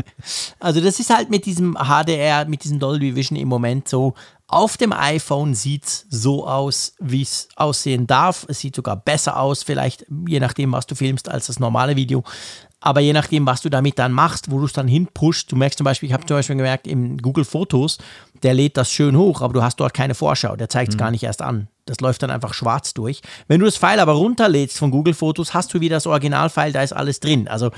Also 0.60 0.82
das 0.82 1.00
ist 1.00 1.10
halt 1.16 1.30
mit 1.30 1.46
diesem 1.46 1.76
HDR, 1.76 2.46
mit 2.46 2.64
diesem 2.64 2.80
Dolby 2.80 3.16
Vision 3.16 3.38
im 3.38 3.48
Moment 3.48 3.88
so. 3.88 4.14
Auf 4.52 4.78
dem 4.78 4.94
iPhone 4.94 5.54
sieht 5.54 5.86
es 5.86 6.06
so 6.10 6.48
aus, 6.48 6.96
wie 7.00 7.22
es 7.22 7.50
aussehen 7.56 8.08
darf. 8.08 8.48
Es 8.50 8.60
sieht 8.60 8.76
sogar 8.76 8.96
besser 8.96 9.40
aus, 9.40 9.62
vielleicht 9.62 10.08
je 10.28 10.40
nachdem, 10.40 10.72
was 10.72 10.88
du 10.88 10.96
filmst, 10.96 11.30
als 11.30 11.46
das 11.46 11.60
normale 11.60 11.96
Video. 11.96 12.24
Aber 12.80 13.00
je 13.00 13.14
nachdem, 13.14 13.46
was 13.46 13.62
du 13.62 13.70
damit 13.70 14.00
dann 14.00 14.12
machst, 14.12 14.50
wo 14.50 14.58
du 14.58 14.66
es 14.66 14.74
dann 14.74 14.88
hinpushst, 14.88 15.52
du 15.52 15.56
merkst 15.56 15.78
zum 15.78 15.86
Beispiel, 15.86 16.08
ich 16.08 16.14
habe 16.14 16.26
zum 16.26 16.36
Beispiel 16.36 16.56
gemerkt, 16.56 16.88
im 16.88 17.20
Google 17.20 17.46
Fotos, 17.46 18.00
der 18.42 18.56
lädt 18.56 18.76
das 18.76 18.92
schön 18.92 19.16
hoch, 19.16 19.42
aber 19.42 19.54
du 19.54 19.62
hast 19.62 19.80
dort 19.80 19.94
keine 19.94 20.16
Vorschau, 20.16 20.56
der 20.56 20.68
zeigt 20.68 20.94
es 20.94 20.96
mhm. 20.96 21.00
gar 21.00 21.12
nicht 21.12 21.24
erst 21.24 21.44
an. 21.44 21.68
Das 21.86 22.00
läuft 22.00 22.24
dann 22.24 22.32
einfach 22.32 22.56
schwarz 22.56 22.96
durch. 22.96 23.22
Wenn 23.48 23.60
du 23.60 23.68
das 23.68 23.78
File 23.78 24.00
aber 24.00 24.14
runterlädst 24.14 24.80
von 24.80 24.90
Google 24.90 25.14
Fotos, 25.14 25.54
hast 25.54 25.72
du 25.76 25.80
wieder 25.80 25.98
das 25.98 26.08
Originalfile, 26.08 26.72
da 26.72 26.82
ist 26.82 26.94
alles 26.94 27.20
drin. 27.20 27.48
Also 27.48 27.70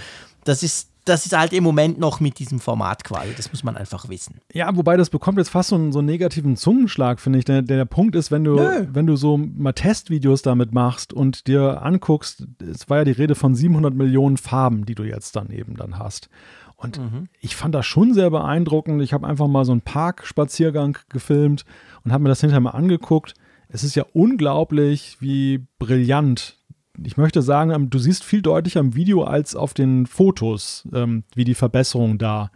das 0.45 0.63
ist 0.63 0.90
das 1.05 1.25
ist 1.25 1.35
halt 1.35 1.53
im 1.53 1.63
Moment 1.63 1.99
noch 1.99 2.19
mit 2.19 2.37
diesem 2.39 2.59
Format 2.59 3.03
quasi. 3.03 3.33
Das 3.35 3.51
muss 3.51 3.63
man 3.63 3.75
einfach 3.75 4.07
wissen. 4.09 4.39
Ja, 4.53 4.75
wobei 4.75 4.97
das 4.97 5.09
bekommt 5.09 5.37
jetzt 5.39 5.49
fast 5.49 5.69
so 5.69 5.75
einen, 5.75 5.91
so 5.91 5.99
einen 5.99 6.07
negativen 6.07 6.55
Zungenschlag, 6.55 7.19
finde 7.19 7.39
ich. 7.39 7.45
Der, 7.45 7.61
der 7.61 7.85
Punkt 7.85 8.15
ist, 8.15 8.31
wenn 8.31 8.43
du, 8.43 8.57
wenn 8.57 9.07
du 9.07 9.15
so 9.15 9.37
mal 9.37 9.73
Testvideos 9.73 10.41
damit 10.41 10.73
machst 10.73 11.13
und 11.13 11.47
dir 11.47 11.81
anguckst, 11.81 12.45
es 12.59 12.89
war 12.89 12.99
ja 12.99 13.03
die 13.03 13.11
Rede 13.11 13.35
von 13.35 13.55
700 13.55 13.93
Millionen 13.93 14.37
Farben, 14.37 14.85
die 14.85 14.95
du 14.95 15.03
jetzt 15.03 15.35
dann 15.35 15.49
eben 15.49 15.75
dann 15.75 15.97
hast. 15.97 16.29
Und 16.75 16.99
mhm. 16.99 17.27
ich 17.39 17.55
fand 17.55 17.75
das 17.75 17.85
schon 17.85 18.13
sehr 18.13 18.29
beeindruckend. 18.29 19.01
Ich 19.01 19.13
habe 19.13 19.27
einfach 19.27 19.47
mal 19.47 19.65
so 19.65 19.71
einen 19.71 19.81
Parkspaziergang 19.81 20.97
gefilmt 21.09 21.63
und 22.03 22.11
habe 22.11 22.23
mir 22.23 22.29
das 22.29 22.41
hinterher 22.41 22.61
mal 22.61 22.71
angeguckt. 22.71 23.35
Es 23.69 23.83
ist 23.83 23.95
ja 23.95 24.05
unglaublich, 24.13 25.17
wie 25.19 25.65
brillant 25.79 26.57
ich 27.03 27.17
möchte 27.17 27.41
sagen, 27.41 27.71
ähm, 27.71 27.89
du 27.89 27.99
siehst 27.99 28.23
viel 28.23 28.41
deutlicher 28.41 28.79
im 28.79 28.95
Video 28.95 29.23
als 29.23 29.55
auf 29.55 29.73
den 29.73 30.05
Fotos, 30.05 30.87
ähm, 30.93 31.23
wie 31.35 31.43
die 31.43 31.55
Verbesserung 31.55 32.17
da. 32.17 32.51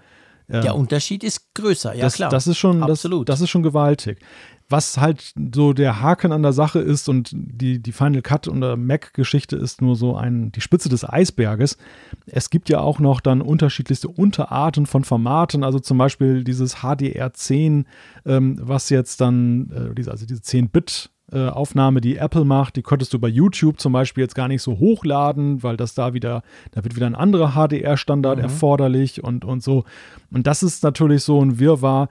Ähm, 0.49 0.61
Der 0.61 0.75
Unterschied 0.75 1.23
ist 1.23 1.53
größer, 1.55 1.95
ja 1.95 2.01
das, 2.01 2.15
klar. 2.15 2.29
Das 2.29 2.47
ist 2.47 2.57
schon, 2.57 2.83
Absolut. 2.83 3.29
Das, 3.29 3.39
das, 3.39 3.43
ist 3.43 3.49
schon 3.49 3.63
gewaltig. 3.63 4.19
Was 4.67 4.97
halt 4.97 5.33
so 5.53 5.73
der 5.73 6.01
Haken 6.01 6.31
an 6.31 6.41
der 6.41 6.53
Sache 6.53 6.79
ist 6.79 7.07
und 7.07 7.29
die, 7.33 7.79
die 7.79 7.91
Final 7.91 8.23
Cut 8.23 8.47
oder 8.47 8.77
Mac-Geschichte 8.77 9.55
ist 9.55 9.81
nur 9.81 9.95
so 9.95 10.15
ein, 10.15 10.51
die 10.51 10.61
Spitze 10.61 10.89
des 10.89 11.07
Eisberges. 11.07 11.77
Es 12.25 12.49
gibt 12.49 12.69
ja 12.69 12.79
auch 12.79 12.99
noch 12.99 13.21
dann 13.21 13.41
unterschiedlichste 13.41 14.07
Unterarten 14.07 14.87
von 14.87 15.03
Formaten, 15.03 15.63
also 15.63 15.79
zum 15.79 15.99
Beispiel 15.99 16.43
dieses 16.43 16.77
HDR10, 16.77 17.85
ähm, 18.25 18.57
was 18.59 18.89
jetzt 18.89 19.21
dann, 19.21 19.69
äh, 19.69 19.93
diese, 19.93 20.11
also 20.11 20.25
diese 20.25 20.41
10-Bit 20.41 21.11
äh, 21.31 21.47
Aufnahme, 21.47 22.01
die 22.01 22.17
Apple 22.17 22.45
macht, 22.45 22.75
die 22.75 22.83
konntest 22.83 23.13
du 23.13 23.19
bei 23.19 23.27
YouTube 23.27 23.79
zum 23.79 23.93
Beispiel 23.93 24.23
jetzt 24.23 24.35
gar 24.35 24.47
nicht 24.47 24.61
so 24.61 24.77
hochladen, 24.77 25.63
weil 25.63 25.75
das 25.75 25.95
da 25.95 26.13
wieder, 26.13 26.43
da 26.71 26.83
wird 26.83 26.95
wieder 26.95 27.07
ein 27.07 27.15
anderer 27.15 27.53
HDR-Standard 27.53 28.37
mhm. 28.37 28.43
erforderlich 28.43 29.23
und, 29.23 29.43
und 29.43 29.63
so. 29.63 29.85
Und 30.31 30.45
das 30.45 30.61
ist 30.61 30.83
natürlich 30.83 31.23
so 31.23 31.41
ein 31.41 31.59
Wirrwarr. 31.59 32.09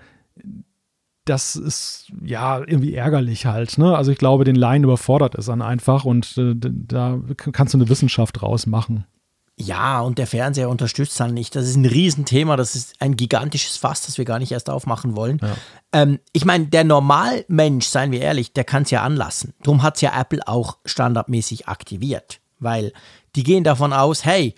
Das 1.24 1.56
ist 1.56 2.12
ja 2.22 2.58
irgendwie 2.58 2.94
ärgerlich 2.94 3.46
halt. 3.46 3.78
Ne? 3.78 3.96
Also 3.96 4.10
ich 4.10 4.18
glaube, 4.18 4.44
den 4.44 4.56
Laien 4.56 4.84
überfordert 4.84 5.36
es 5.36 5.46
dann 5.46 5.62
einfach 5.62 6.04
und 6.04 6.36
äh, 6.36 6.54
da 6.56 7.20
kannst 7.36 7.72
du 7.72 7.78
eine 7.78 7.88
Wissenschaft 7.88 8.40
draus 8.40 8.66
machen. 8.66 9.06
Ja, 9.56 10.00
und 10.00 10.18
der 10.18 10.26
Fernseher 10.26 10.68
unterstützt 10.68 11.18
dann 11.20 11.32
nicht. 11.32 11.54
Das 11.54 11.64
ist 11.64 11.76
ein 11.76 11.86
Riesenthema, 11.86 12.56
das 12.56 12.74
ist 12.74 13.00
ein 13.00 13.16
gigantisches 13.16 13.76
Fass, 13.76 14.04
das 14.04 14.18
wir 14.18 14.24
gar 14.24 14.40
nicht 14.40 14.50
erst 14.50 14.68
aufmachen 14.68 15.14
wollen. 15.14 15.38
Ja. 15.40 15.56
Ähm, 15.92 16.18
ich 16.32 16.44
meine, 16.44 16.66
der 16.66 16.82
Normalmensch, 16.82 17.86
seien 17.86 18.10
wir 18.10 18.20
ehrlich, 18.20 18.52
der 18.52 18.64
kann 18.64 18.82
es 18.82 18.90
ja 18.90 19.02
anlassen. 19.02 19.54
Darum 19.62 19.82
hat 19.82 19.94
es 19.94 20.00
ja 20.00 20.20
Apple 20.20 20.40
auch 20.46 20.78
standardmäßig 20.84 21.68
aktiviert, 21.68 22.40
weil 22.58 22.92
die 23.36 23.44
gehen 23.44 23.62
davon 23.62 23.92
aus, 23.92 24.24
hey, 24.24 24.56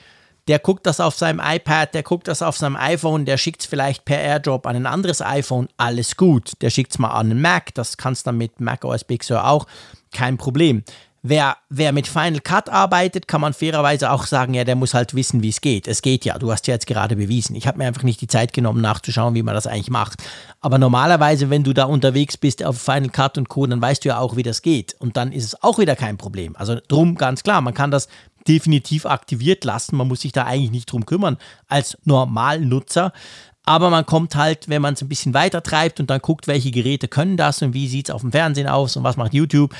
der 0.48 0.60
guckt 0.60 0.86
das 0.86 1.00
auf 1.00 1.14
seinem 1.14 1.40
iPad, 1.44 1.92
der 1.92 2.02
guckt 2.02 2.28
das 2.28 2.40
auf 2.40 2.56
seinem 2.56 2.76
iPhone, 2.76 3.24
der 3.24 3.36
schickt 3.36 3.62
es 3.62 3.66
vielleicht 3.66 4.04
per 4.04 4.20
AirDrop 4.20 4.66
an 4.66 4.76
ein 4.76 4.86
anderes 4.86 5.20
iPhone, 5.20 5.68
alles 5.76 6.16
gut. 6.16 6.52
Der 6.60 6.70
schickt 6.70 6.92
es 6.92 6.98
mal 6.98 7.10
an 7.10 7.30
einen 7.32 7.40
Mac, 7.40 7.74
das 7.74 7.96
kannst 7.96 8.26
du 8.26 8.28
dann 8.28 8.38
mit 8.38 8.60
Mac 8.60 8.84
OS 8.84 9.04
Big 9.04 9.24
Sur 9.24 9.46
auch, 9.46 9.66
kein 10.12 10.38
Problem. 10.38 10.84
Wer, 11.28 11.56
wer 11.70 11.90
mit 11.90 12.06
Final 12.06 12.38
Cut 12.38 12.68
arbeitet, 12.68 13.26
kann 13.26 13.40
man 13.40 13.52
fairerweise 13.52 14.12
auch 14.12 14.26
sagen, 14.26 14.54
ja, 14.54 14.62
der 14.62 14.76
muss 14.76 14.94
halt 14.94 15.12
wissen, 15.12 15.42
wie 15.42 15.48
es 15.48 15.60
geht. 15.60 15.88
Es 15.88 16.00
geht 16.00 16.24
ja, 16.24 16.38
du 16.38 16.52
hast 16.52 16.68
ja 16.68 16.74
jetzt 16.74 16.86
gerade 16.86 17.16
bewiesen. 17.16 17.56
Ich 17.56 17.66
habe 17.66 17.78
mir 17.78 17.86
einfach 17.88 18.04
nicht 18.04 18.20
die 18.20 18.28
Zeit 18.28 18.52
genommen, 18.52 18.80
nachzuschauen, 18.80 19.34
wie 19.34 19.42
man 19.42 19.52
das 19.52 19.66
eigentlich 19.66 19.90
macht. 19.90 20.22
Aber 20.60 20.78
normalerweise, 20.78 21.50
wenn 21.50 21.64
du 21.64 21.72
da 21.72 21.86
unterwegs 21.86 22.36
bist 22.36 22.64
auf 22.64 22.80
Final 22.80 23.08
Cut 23.08 23.38
und 23.38 23.48
Co., 23.48 23.66
dann 23.66 23.82
weißt 23.82 24.04
du 24.04 24.10
ja 24.10 24.18
auch, 24.18 24.36
wie 24.36 24.44
das 24.44 24.62
geht. 24.62 24.94
Und 25.00 25.16
dann 25.16 25.32
ist 25.32 25.44
es 25.44 25.62
auch 25.64 25.80
wieder 25.80 25.96
kein 25.96 26.16
Problem. 26.16 26.54
Also 26.54 26.78
drum 26.86 27.16
ganz 27.16 27.42
klar, 27.42 27.60
man 27.60 27.74
kann 27.74 27.90
das 27.90 28.06
definitiv 28.46 29.04
aktiviert 29.04 29.64
lassen. 29.64 29.96
Man 29.96 30.06
muss 30.06 30.20
sich 30.20 30.30
da 30.30 30.44
eigentlich 30.44 30.70
nicht 30.70 30.92
drum 30.92 31.06
kümmern 31.06 31.38
als 31.66 31.98
Normalnutzer. 32.04 33.12
Aber 33.64 33.90
man 33.90 34.06
kommt 34.06 34.36
halt, 34.36 34.68
wenn 34.68 34.80
man 34.80 34.94
es 34.94 35.02
ein 35.02 35.08
bisschen 35.08 35.34
weiter 35.34 35.60
treibt 35.60 35.98
und 35.98 36.08
dann 36.08 36.20
guckt, 36.20 36.46
welche 36.46 36.70
Geräte 36.70 37.08
können 37.08 37.36
das 37.36 37.62
und 37.62 37.74
wie 37.74 37.88
sieht 37.88 38.08
es 38.08 38.14
auf 38.14 38.20
dem 38.20 38.30
Fernsehen 38.30 38.68
aus 38.68 38.96
und 38.96 39.02
was 39.02 39.16
macht 39.16 39.34
YouTube, 39.34 39.74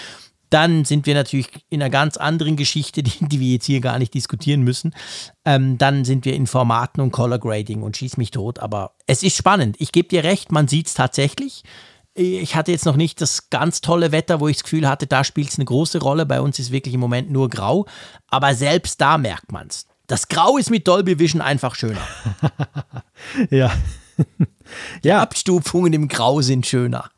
dann 0.51 0.85
sind 0.85 1.06
wir 1.06 1.14
natürlich 1.14 1.48
in 1.68 1.82
einer 1.82 1.90
ganz 1.90 2.16
anderen 2.16 2.56
Geschichte, 2.56 3.02
die, 3.05 3.28
die 3.28 3.40
wir 3.40 3.52
jetzt 3.52 3.66
hier 3.66 3.81
gar 3.81 3.98
nicht 3.98 4.14
diskutieren 4.14 4.62
müssen. 4.62 4.94
Ähm, 5.44 5.78
dann 5.78 6.05
sind 6.05 6.24
wir 6.24 6.35
in 6.35 6.47
Formaten 6.47 7.01
und 7.01 7.12
Color 7.12 7.39
Grading 7.39 7.82
und 7.82 7.97
schieß 7.97 8.16
mich 8.16 8.31
tot. 8.31 8.59
Aber 8.59 8.93
es 9.06 9.23
ist 9.23 9.36
spannend. 9.36 9.77
Ich 9.78 9.93
gebe 9.93 10.09
dir 10.09 10.24
recht, 10.24 10.52
man 10.52 10.68
sieht 10.68 10.89
es 10.89 10.94
tatsächlich. 10.94 11.62
Ich 12.14 12.56
hatte 12.56 12.73
jetzt 12.73 12.86
noch 12.86 12.97
nicht 12.97 13.20
das 13.20 13.51
ganz 13.51 13.82
tolle 13.82 14.10
Wetter, 14.10 14.40
wo 14.40 14.48
ich 14.48 14.56
das 14.56 14.64
Gefühl 14.64 14.89
hatte, 14.89 15.06
da 15.06 15.23
spielt 15.23 15.51
es 15.51 15.59
eine 15.59 15.66
große 15.66 15.98
Rolle. 15.98 16.24
Bei 16.24 16.40
uns 16.40 16.59
ist 16.59 16.73
wirklich 16.73 16.94
im 16.94 17.01
Moment 17.01 17.31
nur 17.31 17.51
grau. 17.51 17.86
Aber 18.28 18.55
selbst 18.55 19.01
da 19.02 19.18
merkt 19.18 19.52
man 19.52 19.66
es. 19.66 19.86
Das 20.06 20.28
Grau 20.28 20.56
ist 20.56 20.70
mit 20.70 20.89
Dolby 20.89 21.18
Vision 21.18 21.43
einfach 21.43 21.74
schöner. 21.74 22.01
ja. 23.51 23.73
Die 25.05 25.09
ja. 25.09 25.20
Abstufungen 25.20 25.93
im 25.93 26.09
Grau 26.09 26.40
sind 26.40 26.66
schöner. 26.66 27.10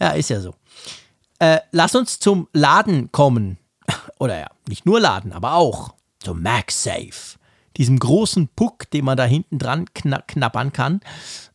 ja, 0.00 0.10
ist 0.10 0.30
ja 0.30 0.40
so. 0.40 0.54
Äh, 1.42 1.58
lass 1.72 1.96
uns 1.96 2.20
zum 2.20 2.46
Laden 2.52 3.10
kommen. 3.10 3.58
Oder 4.20 4.38
ja, 4.38 4.46
nicht 4.68 4.86
nur 4.86 5.00
Laden, 5.00 5.32
aber 5.32 5.54
auch 5.54 5.92
zum 6.20 6.40
MagSafe. 6.40 7.36
Diesem 7.76 7.98
großen 7.98 8.46
Puck, 8.54 8.88
den 8.92 9.04
man 9.04 9.16
da 9.16 9.24
hinten 9.24 9.58
dran 9.58 9.86
kna 9.92 10.22
knappern 10.28 10.72
kann. 10.72 11.00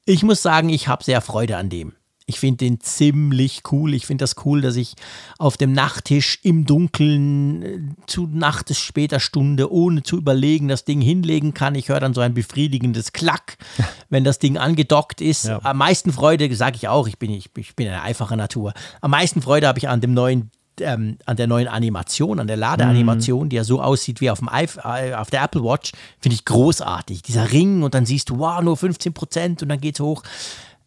Ich 0.04 0.24
muss 0.24 0.42
sagen, 0.42 0.68
ich 0.68 0.90
habe 0.90 1.06
sehr 1.06 1.22
Freude 1.22 1.56
an 1.56 1.70
dem. 1.70 1.94
Ich 2.30 2.42
finde 2.42 2.58
den 2.58 2.82
ziemlich 2.82 3.62
cool. 3.72 3.94
Ich 3.94 4.06
finde 4.06 4.24
das 4.24 4.36
cool, 4.44 4.60
dass 4.60 4.76
ich 4.76 4.96
auf 5.38 5.56
dem 5.56 5.72
Nachttisch 5.72 6.40
im 6.44 6.66
Dunkeln 6.66 7.64
äh, 7.64 7.80
zu 8.06 8.28
nachts 8.28 8.78
später 8.80 9.22
Stunde, 9.22 9.72
ohne 9.72 10.04
zu 10.04 10.18
überlegen, 10.18 10.68
das 10.68 10.84
Ding 10.84 11.00
hinlegen 11.00 11.54
kann. 11.54 11.74
Ich 11.76 11.88
höre 11.88 12.02
dann 12.02 12.14
so 12.14 12.20
ein 12.20 12.34
befriedigendes 12.34 13.14
Klack, 13.14 13.58
wenn 14.10 14.26
das 14.26 14.40
Ding 14.40 14.58
angedockt 14.58 15.22
ist. 15.22 15.46
Ja. 15.46 15.62
Am 15.64 15.78
meisten 15.78 16.12
Freude, 16.12 16.54
sage 16.54 16.76
ich 16.76 16.90
auch, 16.90 17.08
ich 17.08 17.18
bin, 17.18 17.32
ich, 17.32 17.50
ich 17.56 17.78
bin 17.78 17.88
eine 17.88 18.02
einfache 18.02 18.36
Natur. 18.36 18.74
Am 19.00 19.12
meisten 19.12 19.42
Freude 19.42 19.66
habe 19.66 19.80
ich 19.80 19.88
an 19.88 20.02
dem 20.02 20.14
neuen 20.14 20.52
ähm, 20.82 21.18
an 21.26 21.38
der 21.38 21.48
neuen 21.48 21.68
Animation, 21.68 22.40
an 22.40 22.48
der 22.48 22.58
Ladeanimation, 22.58 23.46
mhm. 23.46 23.50
die 23.50 23.56
ja 23.56 23.64
so 23.64 23.82
aussieht 23.82 24.22
wie 24.22 24.30
auf, 24.30 24.40
dem 24.40 24.50
I 24.54 24.68
äh, 24.84 25.14
auf 25.16 25.32
der 25.32 25.44
Apple 25.44 25.64
Watch, 25.64 25.94
finde 26.20 26.36
ich 26.36 26.46
großartig. 26.46 27.24
Dieser 27.24 27.52
Ring 27.52 27.84
und 27.84 27.96
dann 27.96 28.06
siehst 28.06 28.30
du, 28.30 28.38
wow, 28.38 28.62
nur 28.62 28.78
15 28.78 29.14
Prozent 29.14 29.64
und 29.64 29.70
dann 29.70 29.82
geht's 29.82 30.00
hoch. 30.00 30.22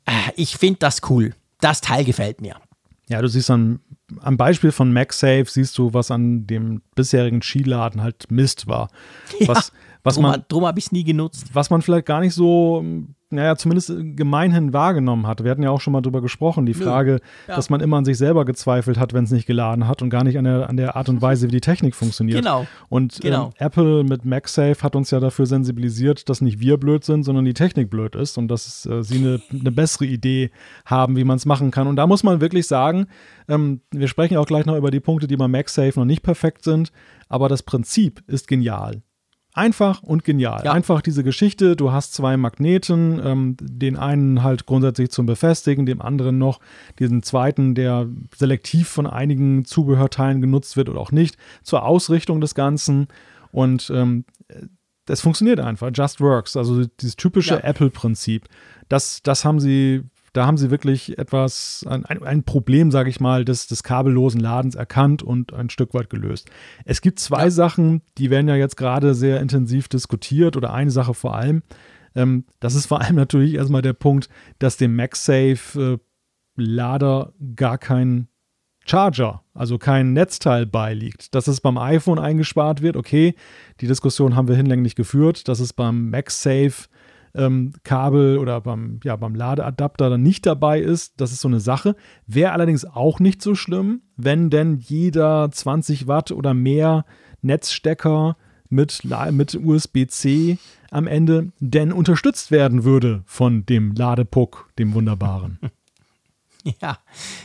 Äh, 0.07 0.33
ich 0.37 0.57
finde 0.57 0.79
das 0.81 1.01
cool. 1.09 1.35
Das 1.61 1.81
Teil 1.81 2.05
gefällt 2.05 2.41
mir. 2.41 2.57
Ja, 3.09 3.21
du 3.21 3.29
siehst 3.29 3.49
dann 3.51 3.81
am 4.21 4.37
Beispiel 4.37 4.73
von 4.73 4.93
MagSafe 4.93 5.47
siehst 5.47 5.77
du, 5.79 5.93
was 5.95 6.11
an 6.11 6.47
dem 6.47 6.83
bisherigen 6.95 7.43
Skiladen 7.43 8.03
halt 8.03 8.31
Mist 8.31 8.67
war. 8.67 8.89
Was, 9.47 9.69
ja, 9.69 9.75
was 10.03 10.15
drum, 10.15 10.23
man, 10.23 10.45
drum 10.49 10.67
habe 10.67 10.79
ich 10.79 10.87
es 10.87 10.93
nie 10.93 11.05
genutzt. 11.05 11.51
Was 11.53 11.71
man 11.71 11.83
vielleicht 11.83 12.07
gar 12.07 12.21
nicht 12.21 12.35
so 12.35 12.83
naja, 13.31 13.55
zumindest 13.57 13.93
gemeinhin 14.17 14.73
wahrgenommen 14.73 15.29
hatte. 15.29 15.45
Wir 15.45 15.53
hatten 15.53 15.63
ja 15.63 15.71
auch 15.71 15.81
schon 15.81 15.93
mal 15.93 16.01
drüber 16.01 16.21
gesprochen, 16.21 16.67
die 16.67 16.75
Frage, 16.75 17.21
ja. 17.47 17.55
dass 17.55 17.71
man 17.71 17.81
immer 17.81 17.97
an 17.97 18.05
sich 18.05 18.19
selber 18.19 18.45
gezweifelt 18.45 18.99
hat, 18.99 19.13
wenn 19.13 19.23
es 19.23 19.31
nicht 19.31 19.47
geladen 19.47 19.87
hat 19.87 20.03
und 20.03 20.11
gar 20.11 20.25
nicht 20.25 20.37
an 20.37 20.45
der, 20.45 20.69
an 20.69 20.77
der 20.77 20.97
Art 20.97 21.09
und 21.09 21.23
Weise, 21.23 21.47
wie 21.47 21.53
die 21.53 21.61
Technik 21.61 21.95
funktioniert. 21.95 22.41
Genau. 22.41 22.67
Und 22.89 23.17
ähm, 23.17 23.21
genau. 23.23 23.45
Ähm, 23.47 23.67
Apple 23.67 24.05
mit 24.05 24.25
MagSafe 24.25 24.83
hat 24.83 24.97
uns 24.97 25.13
ja 25.13 25.21
dafür 25.21 25.47
sensibilisiert, 25.47 26.29
dass 26.29 26.41
nicht 26.41 26.59
wir 26.59 26.77
blöd 26.77 27.05
sind, 27.05 27.23
sondern 27.23 27.45
die 27.45 27.55
Technik 27.55 27.89
blöd 27.89 28.17
ist 28.17 28.37
und 28.37 28.49
dass 28.49 28.85
äh, 28.87 29.05
sie 29.05 29.19
eine, 29.19 29.41
eine 29.53 29.71
bessere 29.71 30.07
Idee 30.07 30.51
haben, 30.85 31.17
wie 31.17 31.25
man 31.25 31.37
es 31.37 31.47
machen 31.47 31.71
kann. 31.71 31.87
Und 31.87 31.97
da 31.97 32.09
muss 32.09 32.25
man 32.25 32.41
wirklich 32.41 32.67
sagen, 32.67 33.07
ähm, 33.49 33.81
wir 33.93 34.09
sprechen 34.09 34.39
auch 34.39 34.47
gleich 34.47 34.67
noch 34.67 34.77
über 34.77 34.91
die 34.91 35.01
Punkte, 35.01 35.29
die 35.29 35.37
bei 35.37 35.47
MagSafe 35.47 35.99
noch 36.01 36.05
nicht 36.05 36.25
perfekt 36.25 36.65
sind, 36.65 36.91
aber 37.29 37.49
das 37.49 37.63
Prinzip 37.63 38.25
ist 38.27 38.49
genial. 38.49 39.03
Einfach 39.53 40.03
und 40.03 40.25
genial. 40.25 40.63
Ja. 40.65 40.73
Einfach 40.73 41.03
diese 41.03 41.25
Geschichte, 41.25 41.75
du 41.75 41.91
hast 41.91 42.15
zwei 42.15 42.37
Magneten, 42.37 43.21
ähm, 43.25 43.57
den 43.61 43.97
einen 43.97 44.45
halt 44.45 44.65
grundsätzlich 44.65 45.11
zum 45.11 45.27
Befestigen, 45.27 45.87
dem 45.87 46.01
anderen 46.01 46.39
noch 46.39 46.61
diesen 47.01 47.25
zweiten, 47.25 47.75
der 47.75 48.09
selektiv 48.37 48.89
von 48.89 49.09
einigen 49.09 49.65
Zubehörteilen 49.65 50.41
genutzt 50.41 50.77
wird 50.77 50.89
oder 50.89 51.01
auch 51.01 51.11
nicht, 51.11 51.37
zur 51.65 51.85
Ausrichtung 51.85 52.41
des 52.41 52.55
Ganzen. 52.55 53.09
Und 53.51 53.91
ähm, 53.93 54.25
das 55.07 55.21
funktioniert 55.21 55.59
einfach, 55.59 55.91
just 55.93 56.21
works. 56.21 56.57
Also 56.57 56.85
dieses 56.85 57.17
typische 57.17 57.55
ja. 57.55 57.61
Apple-Prinzip. 57.61 58.45
Das, 58.89 59.21
das 59.23 59.45
haben 59.45 59.59
sie 59.59 60.05
da 60.33 60.47
haben 60.47 60.57
sie 60.57 60.71
wirklich 60.71 61.19
etwas, 61.19 61.85
ein, 61.89 62.05
ein 62.05 62.43
Problem, 62.45 62.91
sage 62.91 63.11
ich 63.11 63.21
mal, 63.21 63.45
des, 63.45 63.67
des 63.67 63.83
kabellosen 63.83 64.41
Ladens 64.41 64.75
erkannt 64.75 65.23
und 65.23 65.53
ein 65.53 65.71
Stück 65.71 65.95
weit 65.95 66.11
gelöst. 66.11 66.49
Es 66.85 67.01
gibt 67.01 67.19
zwei 67.19 67.45
ja. 67.45 67.51
Sachen, 67.51 68.03
die 68.19 68.31
werden 68.31 68.49
ja 68.49 68.57
jetzt 68.57 68.77
gerade 68.77 69.15
sehr 69.15 69.41
intensiv 69.41 69.89
diskutiert 69.89 70.57
oder 70.57 70.73
eine 70.73 70.91
Sache 70.91 71.15
vor 71.15 71.35
allem. 71.35 71.63
Ähm, 72.15 72.45
das 72.61 72.75
ist 72.75 72.87
vor 72.87 73.01
allem 73.01 73.17
natürlich 73.17 73.55
erstmal 73.55 73.83
der 73.83 73.93
Punkt, 73.93 74.29
dass 74.59 74.77
dem 74.77 74.95
MagSafe 74.97 75.99
äh, 76.57 77.17
gar 77.57 77.79
kein 77.79 78.29
Charger, 78.87 79.45
also 79.55 79.79
kein 79.79 80.13
Netzteil 80.13 80.67
beiliegt. 80.67 81.35
Dass 81.35 81.49
es 81.49 81.61
beim 81.61 81.79
iPhone 81.79 82.19
eingespart 82.19 82.83
wird, 82.83 82.97
okay, 82.97 83.35
die 83.81 83.87
Diskussion 83.87 84.35
haben 84.37 84.49
wir 84.49 84.57
hinlänglich 84.57 84.95
geführt, 84.95 85.49
dass 85.49 85.61
es 85.61 85.73
beim 85.73 86.11
MagSafe 86.11 86.89
ähm, 87.35 87.73
Kabel 87.85 88.39
oder 88.39 88.61
beim, 88.61 89.01
ja, 89.05 89.17
beim 89.17 89.35
Ladeadapter 89.35 90.11
dann 90.11 90.23
nicht 90.23 90.47
dabei 90.47 90.81
ist. 90.81 91.21
Das 91.21 91.33
ist 91.33 91.41
so 91.41 91.49
eine 91.49 91.61
Sache. 91.61 91.97
Wäre 92.27 92.53
allerdings 92.53 92.85
auch 92.85 93.21
nicht 93.21 93.43
so 93.43 93.55
schlimm, 93.55 94.03
wenn 94.17 94.51
denn 94.51 94.77
jeder 94.77 95.51
20 95.51 96.07
Watt 96.07 96.33
oder 96.33 96.55
mehr 96.55 97.05
Netzstecker 97.43 98.37
mit, 98.69 99.03
mit 99.31 99.55
USB-C 99.55 100.59
am 100.91 101.07
Ende 101.07 101.53
denn 101.61 101.93
unterstützt 101.93 102.51
werden 102.51 102.85
würde 102.85 103.23
von 103.27 103.67
dem 103.67 103.93
Ladepuck, 103.93 104.71
dem 104.79 104.95
wunderbaren. 104.95 105.59
Ja, 106.83 106.99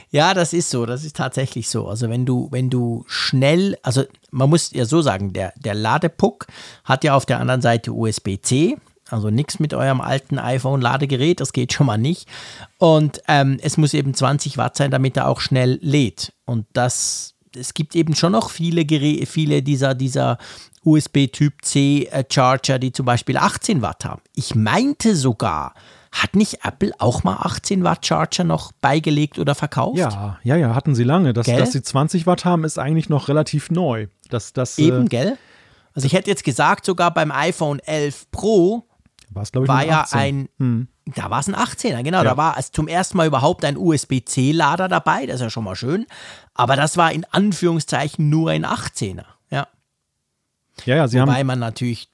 ja, 0.10 0.34
das 0.34 0.52
ist 0.52 0.70
so, 0.70 0.86
das 0.86 1.06
ist 1.06 1.16
tatsächlich 1.16 1.70
so. 1.70 1.88
Also 1.88 2.10
wenn 2.10 2.26
du, 2.26 2.50
wenn 2.52 2.70
du 2.70 3.06
schnell, 3.08 3.78
also 3.82 4.04
man 4.32 4.50
muss 4.50 4.72
ja 4.74 4.84
so 4.84 5.02
sagen, 5.02 5.32
der, 5.32 5.54
der 5.56 5.74
Ladepuck 5.74 6.48
hat 6.84 7.06
ja 7.06 7.16
auf 7.16 7.26
der 7.26 7.40
anderen 7.40 7.62
Seite 7.62 7.94
USB-C, 7.94 8.76
also 9.10 9.30
nichts 9.30 9.60
mit 9.60 9.74
eurem 9.74 10.02
alten 10.02 10.40
iPhone-Ladegerät, 10.40 11.40
das 11.40 11.54
geht 11.54 11.74
schon 11.74 11.86
mal 11.88 11.98
nicht. 11.98 12.28
Und 12.78 13.22
ähm, 13.28 13.58
es 13.62 13.78
muss 13.78 13.94
eben 13.94 14.14
20 14.14 14.58
Watt 14.58 14.76
sein, 14.78 14.92
damit 14.92 15.18
er 15.18 15.28
auch 15.28 15.42
schnell 15.42 15.78
lädt. 15.82 16.34
Und 16.46 16.66
das, 16.74 17.36
es 17.56 17.74
gibt 17.74 17.96
eben 17.96 18.16
schon 18.16 18.32
noch 18.32 18.50
viele, 18.50 18.86
Gerä 18.86 19.26
viele 19.26 19.62
dieser, 19.62 19.94
dieser 19.94 20.38
USB-Typ 20.84 21.54
C 21.64 22.10
äh, 22.12 22.80
die 22.80 22.92
zum 22.92 23.06
Beispiel 23.06 23.38
18 23.38 23.82
Watt 23.82 24.06
haben. 24.06 24.22
Ich 24.34 24.56
meinte 24.56 25.16
sogar, 25.16 25.74
hat 26.12 26.36
nicht 26.36 26.64
Apple 26.64 26.94
auch 27.00 27.24
mal 27.24 27.38
18 27.42 27.84
Watt 27.84 28.06
Charger 28.06 28.44
noch 28.44 28.72
beigelegt 28.72 29.38
oder 29.38 29.54
verkauft? 29.54 29.98
Ja, 29.98 30.40
ja, 30.44 30.56
ja, 30.56 30.74
hatten 30.74 30.96
sie 30.96 31.04
lange. 31.04 31.34
Das, 31.34 31.46
dass 31.46 31.74
sie 31.74 31.82
20 31.82 32.26
Watt 32.26 32.46
haben, 32.46 32.64
ist 32.64 32.80
eigentlich 32.80 33.10
noch 33.10 33.28
relativ 33.28 33.70
neu. 33.70 34.08
Das, 34.30 34.54
das, 34.54 34.78
Eben, 34.80 35.06
äh, 35.06 35.10
gell? 35.10 35.38
Also 35.94 36.06
ich 36.08 36.14
hätte 36.14 36.30
jetzt 36.30 36.44
gesagt, 36.44 36.86
sogar 36.86 37.14
beim 37.14 37.32
iPhone 37.32 37.80
11 37.80 38.32
Pro 38.32 38.86
War's, 39.30 39.52
ich, 39.54 39.68
war 39.68 39.86
ja 39.86 40.06
ein, 40.12 40.50
hm. 40.60 40.88
da 41.06 41.30
war 41.30 41.40
es 41.40 41.48
ein 41.48 41.56
18er, 41.56 42.04
genau, 42.04 42.20
ja. 42.20 42.24
da 42.24 42.38
war 42.38 42.58
es 42.58 42.72
zum 42.72 42.88
ersten 42.88 43.18
Mal 43.18 43.28
überhaupt 43.28 43.66
ein 43.66 43.78
USB-C-Lader 43.78 44.88
dabei, 44.88 45.26
das 45.26 45.36
ist 45.36 45.42
ja 45.42 45.50
schon 45.50 45.64
mal 45.64 45.76
schön, 45.76 46.06
aber 46.54 46.76
das 46.76 46.98
war 46.98 47.12
in 47.12 47.26
Anführungszeichen 47.32 48.30
nur 48.30 48.52
ein 48.52 48.66
18er, 48.66 49.26
ja. 49.50 49.68
Ja, 50.86 50.96
ja, 50.96 51.08
sie 51.08 51.20
Wobei 51.20 51.40
haben. 51.40 51.48
man 51.48 51.60
natürlich 51.60 52.10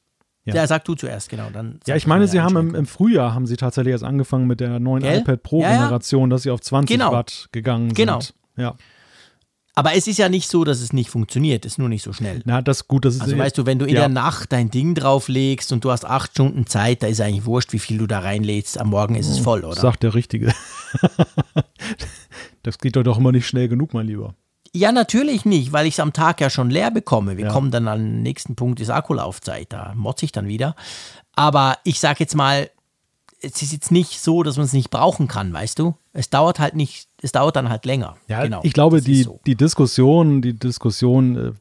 ja. 0.45 0.55
ja, 0.55 0.67
sag 0.67 0.85
du 0.85 0.95
zuerst, 0.95 1.29
genau. 1.29 1.49
Dann 1.53 1.79
ja, 1.85 1.95
ich 1.95 2.07
meine, 2.07 2.27
sie 2.27 2.41
haben 2.41 2.57
im, 2.57 2.73
im, 2.73 2.85
Frühjahr 2.87 3.35
haben 3.35 3.45
sie 3.45 3.57
tatsächlich 3.57 3.91
erst 3.91 4.03
angefangen 4.03 4.47
mit 4.47 4.59
der 4.59 4.79
neuen 4.79 5.03
Gell? 5.03 5.19
iPad 5.19 5.43
Pro-Generation, 5.43 6.21
ja, 6.21 6.25
ja. 6.25 6.29
dass 6.29 6.43
sie 6.43 6.49
auf 6.49 6.61
20 6.61 6.97
genau. 6.97 7.11
Watt 7.11 7.49
gegangen 7.51 7.93
genau. 7.93 8.19
sind. 8.19 8.33
Genau. 8.55 8.69
Ja. 8.69 8.75
Aber 9.73 9.95
es 9.95 10.07
ist 10.07 10.17
ja 10.17 10.27
nicht 10.27 10.49
so, 10.49 10.63
dass 10.63 10.81
es 10.81 10.91
nicht 10.91 11.09
funktioniert, 11.09 11.65
es 11.65 11.73
ist 11.73 11.77
nur 11.77 11.87
nicht 11.87 12.03
so 12.03 12.11
schnell. 12.11 12.41
Na, 12.45 12.61
das 12.61 12.81
ist 12.81 12.87
gut. 12.87 13.05
Das 13.05 13.15
ist 13.15 13.21
also 13.21 13.37
weißt 13.37 13.57
du, 13.57 13.65
wenn 13.65 13.79
du 13.79 13.85
in 13.85 13.95
ja. 13.95 14.01
der 14.01 14.09
Nacht 14.09 14.51
dein 14.51 14.69
Ding 14.69 14.95
drauflegst 14.95 15.71
und 15.71 15.85
du 15.85 15.91
hast 15.91 16.05
acht 16.05 16.31
Stunden 16.31 16.67
Zeit, 16.67 17.03
da 17.03 17.07
ist 17.07 17.21
eigentlich 17.21 17.45
wurscht, 17.45 17.71
wie 17.71 17.79
viel 17.79 17.97
du 17.97 18.07
da 18.07 18.19
reinlädst. 18.19 18.77
Am 18.77 18.89
Morgen 18.89 19.15
ist 19.15 19.29
es 19.29 19.39
oh, 19.39 19.43
voll, 19.43 19.63
oder? 19.63 19.79
Sagt 19.79 20.03
der 20.03 20.13
Richtige. 20.13 20.53
das 22.63 22.79
geht 22.79 22.97
doch 22.97 23.17
immer 23.17 23.31
nicht 23.31 23.47
schnell 23.47 23.69
genug, 23.69 23.93
mein 23.93 24.07
Lieber. 24.07 24.35
Ja, 24.73 24.91
natürlich 24.91 25.45
nicht, 25.45 25.73
weil 25.73 25.85
ich 25.85 25.95
es 25.95 25.99
am 25.99 26.13
Tag 26.13 26.39
ja 26.39 26.49
schon 26.49 26.69
leer 26.69 26.91
bekomme. 26.91 27.37
Wir 27.37 27.45
ja. 27.45 27.51
kommen 27.51 27.71
dann 27.71 27.87
am 27.87 28.21
nächsten 28.21 28.55
Punkt, 28.55 28.79
ist 28.79 28.89
Akkulaufzeit. 28.89 29.71
Da 29.71 29.93
motze 29.95 30.25
ich 30.25 30.31
dann 30.31 30.47
wieder. 30.47 30.75
Aber 31.35 31.77
ich 31.83 31.99
sage 31.99 32.17
jetzt 32.19 32.35
mal, 32.35 32.69
es 33.41 33.61
ist 33.61 33.73
jetzt 33.73 33.91
nicht 33.91 34.19
so, 34.19 34.43
dass 34.43 34.57
man 34.57 34.65
es 34.65 34.73
nicht 34.73 34.91
brauchen 34.91 35.27
kann, 35.27 35.51
weißt 35.51 35.79
du? 35.79 35.95
Es 36.13 36.29
dauert 36.29 36.59
halt 36.59 36.75
nicht, 36.75 37.07
es 37.21 37.31
dauert 37.31 37.55
dann 37.55 37.69
halt 37.69 37.85
länger. 37.85 38.15
Ja, 38.27 38.43
genau, 38.43 38.61
ich 38.63 38.73
glaube, 38.73 39.01
die, 39.01 39.23
so. 39.23 39.39
die 39.45 39.55
Diskussion, 39.55 40.41
die 40.41 40.53
Diskussion 40.53 41.35
äh, 41.35 41.51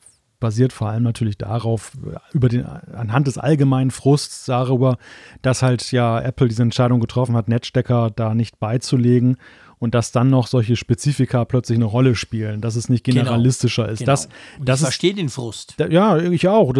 basiert 0.40 0.73
vor 0.73 0.89
allem 0.89 1.02
natürlich 1.02 1.39
darauf, 1.39 1.93
äh, 2.07 2.19
über 2.32 2.48
den, 2.48 2.66
anhand 2.66 3.27
des 3.27 3.39
allgemeinen 3.39 3.90
Frusts 3.90 4.44
darüber, 4.44 4.98
dass 5.43 5.62
halt 5.62 5.90
ja 5.93 6.20
Apple 6.20 6.48
diese 6.48 6.62
Entscheidung 6.62 7.01
getroffen 7.01 7.36
hat, 7.36 7.48
Netzstecker 7.48 8.11
da 8.11 8.35
nicht 8.35 8.59
beizulegen 8.59 9.36
und 9.81 9.94
dass 9.94 10.12
dann 10.12 10.28
noch 10.28 10.47
solche 10.47 10.77
Spezifika 10.77 11.44
plötzlich 11.47 11.77
eine 11.77 11.86
Rolle 11.86 12.15
spielen, 12.15 12.61
dass 12.61 12.77
es 12.77 12.90
nicht 12.90 13.02
genau. 13.02 13.23
generalistischer 13.23 13.85
genau. 13.85 13.93
ist. 13.94 13.98
Genau. 14.01 14.12
Das, 14.12 14.28
das 14.61 14.81
ich 14.81 14.85
verstehe 14.85 15.15
den 15.15 15.31
Frust. 15.31 15.74
Da, 15.78 15.89
ja, 15.89 16.19
ich 16.19 16.47
auch. 16.48 16.74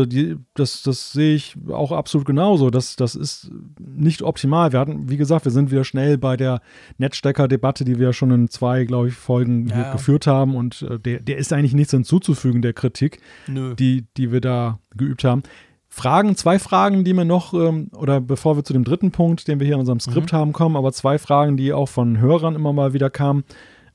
Das, 0.55 0.82
das 0.82 1.12
sehe 1.12 1.35
ich 1.35 1.56
auch 1.70 1.93
absolut 1.93 2.27
genauso. 2.27 2.68
Das, 2.68 2.97
das 2.97 3.14
ist 3.14 3.51
nicht 3.81 4.22
optimal. 4.22 4.72
Wir 4.72 4.81
hatten, 4.81 5.09
wie 5.09 5.16
gesagt, 5.16 5.47
wir 5.47 5.52
sind 5.52 5.70
wieder 5.70 5.85
schnell 5.85 6.18
bei 6.18 6.36
der 6.36 6.60
Netzstecker-Debatte, 6.98 7.86
die 7.86 7.98
wir 7.98 8.12
schon 8.12 8.31
in 8.32 8.48
zwei, 8.51 8.85
glaube 8.85 9.09
ich, 9.09 9.14
Folgen 9.14 9.68
ja. 9.68 9.93
geführt 9.93 10.27
haben. 10.27 10.55
Und 10.55 10.82
äh, 10.82 10.98
der, 10.98 11.20
der 11.20 11.39
ist 11.39 11.55
eigentlich 11.55 11.74
nichts 11.74 11.93
hinzuzufügen, 11.93 12.60
der 12.60 12.74
Kritik, 12.74 13.18
Die, 13.48 14.05
die 14.18 14.31
wir 14.31 14.43
da 14.43 14.78
geübt 14.94 15.24
haben. 15.24 15.43
Fragen, 15.92 16.36
zwei 16.36 16.60
Fragen, 16.60 17.02
die 17.02 17.12
mir 17.12 17.24
noch, 17.24 17.52
ähm, 17.52 17.90
oder 17.96 18.20
bevor 18.20 18.56
wir 18.56 18.62
zu 18.62 18.72
dem 18.72 18.84
dritten 18.84 19.10
Punkt, 19.10 19.48
den 19.48 19.58
wir 19.58 19.66
hier 19.66 19.74
in 19.74 19.80
unserem 19.80 19.98
Skript 19.98 20.32
mhm. 20.32 20.36
haben, 20.36 20.52
kommen, 20.52 20.76
aber 20.76 20.92
zwei 20.92 21.18
Fragen, 21.18 21.56
die 21.56 21.72
auch 21.72 21.88
von 21.88 22.18
Hörern 22.20 22.54
immer 22.54 22.72
mal 22.72 22.92
wieder 22.92 23.10
kamen. 23.10 23.42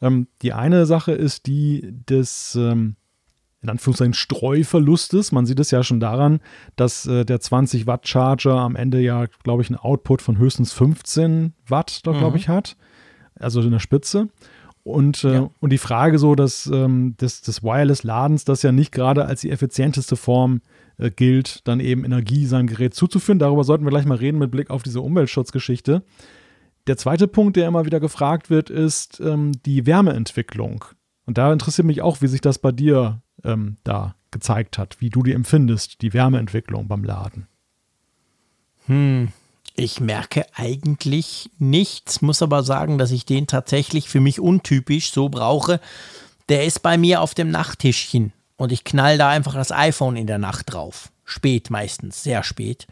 Ähm, 0.01 0.27
die 0.41 0.51
eine 0.51 0.85
Sache 0.85 1.13
ist 1.13 1.47
die 1.47 1.89
des, 2.09 2.55
ähm, 2.55 2.97
in 3.61 3.69
Anführungszeichen, 3.69 4.13
Streuverlustes. 4.13 5.31
Man 5.31 5.45
sieht 5.45 5.59
es 5.61 5.71
ja 5.71 5.83
schon 5.83 6.01
daran, 6.01 6.41
dass 6.75 7.05
äh, 7.05 7.23
der 7.23 7.39
20 7.39 7.87
Watt 7.87 8.09
Charger 8.09 8.59
am 8.59 8.75
Ende 8.75 8.99
ja, 8.99 9.27
glaube 9.43 9.61
ich, 9.61 9.69
einen 9.69 9.79
Output 9.79 10.21
von 10.21 10.37
höchstens 10.37 10.73
15 10.73 11.53
Watt, 11.65 12.05
da 12.05 12.11
glaube 12.11 12.31
mhm. 12.31 12.35
ich, 12.35 12.49
hat. 12.49 12.75
Also 13.39 13.61
in 13.61 13.71
der 13.71 13.79
Spitze. 13.79 14.27
Und, 14.83 15.23
äh, 15.23 15.33
ja. 15.33 15.49
und 15.61 15.71
die 15.71 15.77
Frage 15.77 16.19
so, 16.19 16.35
dass 16.35 16.67
ähm, 16.67 17.15
des, 17.21 17.41
des 17.41 17.63
Wireless-Ladens 17.63 18.43
das 18.43 18.63
ja 18.63 18.73
nicht 18.73 18.91
gerade 18.91 19.25
als 19.25 19.41
die 19.41 19.49
effizienteste 19.49 20.17
Form 20.17 20.57
äh, 20.57 20.74
gilt, 20.97 21.67
dann 21.67 21.79
eben 21.79 22.05
Energie 22.05 22.45
seinem 22.45 22.67
Gerät 22.67 22.93
zuzuführen. 22.93 23.39
Darüber 23.39 23.63
sollten 23.63 23.85
wir 23.85 23.89
gleich 23.89 24.05
mal 24.05 24.17
reden 24.17 24.37
mit 24.37 24.51
Blick 24.51 24.69
auf 24.69 24.83
diese 24.83 25.01
Umweltschutzgeschichte. 25.01 26.03
Der 26.87 26.97
zweite 26.97 27.27
Punkt, 27.27 27.57
der 27.57 27.67
immer 27.67 27.85
wieder 27.85 27.99
gefragt 27.99 28.49
wird, 28.49 28.69
ist 28.69 29.19
ähm, 29.19 29.51
die 29.65 29.85
Wärmeentwicklung. 29.85 30.85
Und 31.25 31.37
da 31.37 31.51
interessiert 31.51 31.87
mich 31.87 32.01
auch, 32.01 32.21
wie 32.21 32.27
sich 32.27 32.41
das 32.41 32.59
bei 32.59 32.71
dir 32.71 33.21
ähm, 33.43 33.77
da 33.83 34.15
gezeigt 34.31 34.77
hat, 34.77 34.97
wie 34.99 35.09
du 35.09 35.23
die 35.23 35.33
empfindest, 35.33 36.01
die 36.01 36.13
Wärmeentwicklung 36.13 36.87
beim 36.87 37.03
Laden. 37.03 37.47
Hm, 38.85 39.29
ich 39.75 39.99
merke 39.99 40.45
eigentlich 40.53 41.49
nichts, 41.57 42.21
muss 42.21 42.41
aber 42.41 42.63
sagen, 42.63 42.97
dass 42.97 43.11
ich 43.11 43.25
den 43.25 43.47
tatsächlich 43.47 44.07
für 44.07 44.19
mich 44.19 44.39
untypisch 44.39 45.11
so 45.11 45.29
brauche. 45.29 45.79
Der 46.49 46.65
ist 46.65 46.83
bei 46.83 46.97
mir 46.97 47.21
auf 47.21 47.33
dem 47.33 47.49
Nachttischchen 47.49 48.31
und 48.57 48.71
ich 48.71 48.83
knall 48.83 49.17
da 49.17 49.29
einfach 49.29 49.53
das 49.53 49.71
iPhone 49.71 50.15
in 50.15 50.27
der 50.27 50.37
Nacht 50.37 50.73
drauf. 50.73 51.11
Spät 51.23 51.69
meistens, 51.69 52.23
sehr 52.23 52.43
spät. 52.43 52.87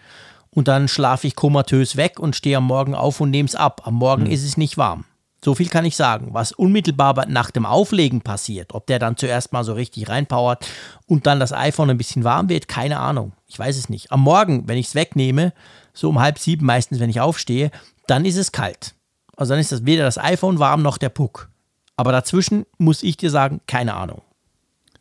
Und 0.49 0.67
dann 0.67 0.87
schlafe 0.87 1.27
ich 1.27 1.35
komatös 1.35 1.95
weg 1.95 2.19
und 2.19 2.35
stehe 2.35 2.57
am 2.57 2.65
Morgen 2.65 2.95
auf 2.95 3.19
und 3.21 3.31
nehme 3.31 3.47
es 3.47 3.55
ab. 3.55 3.81
Am 3.85 3.95
Morgen 3.95 4.25
mhm. 4.25 4.31
ist 4.31 4.43
es 4.43 4.57
nicht 4.57 4.77
warm. 4.77 5.05
So 5.43 5.55
viel 5.55 5.67
kann 5.67 5.83
ich 5.83 5.95
sagen. 5.95 6.29
Was 6.31 6.51
unmittelbar 6.51 7.25
nach 7.27 7.51
dem 7.51 7.65
Auflegen 7.65 8.21
passiert, 8.21 8.73
ob 8.73 8.87
der 8.87 8.97
dann 8.97 9.17
zuerst 9.17 9.51
mal 9.51 9.63
so 9.63 9.73
richtig 9.73 10.07
reinpowert 10.07 10.65
und 11.05 11.27
dann 11.27 11.39
das 11.39 11.51
iPhone 11.51 11.89
ein 11.89 11.97
bisschen 11.97 12.23
warm 12.23 12.49
wird, 12.49 12.67
keine 12.67 12.99
Ahnung. 12.99 13.33
Ich 13.47 13.59
weiß 13.59 13.77
es 13.77 13.89
nicht. 13.89 14.11
Am 14.11 14.21
Morgen, 14.21 14.67
wenn 14.67 14.77
ich 14.77 14.87
es 14.87 14.95
wegnehme, 14.95 15.53
so 15.93 16.09
um 16.09 16.19
halb 16.19 16.39
sieben 16.39 16.65
meistens, 16.65 16.99
wenn 16.99 17.09
ich 17.09 17.19
aufstehe, 17.19 17.71
dann 18.07 18.25
ist 18.25 18.37
es 18.37 18.51
kalt. 18.51 18.95
Also 19.35 19.51
dann 19.53 19.59
ist 19.59 19.71
das 19.71 19.85
weder 19.85 20.03
das 20.03 20.17
iPhone 20.17 20.59
warm 20.59 20.81
noch 20.81 20.97
der 20.97 21.09
Puck. 21.09 21.49
Aber 21.97 22.11
dazwischen 22.11 22.65
muss 22.77 23.03
ich 23.03 23.17
dir 23.17 23.29
sagen, 23.29 23.59
keine 23.67 23.95
Ahnung. 23.95 24.21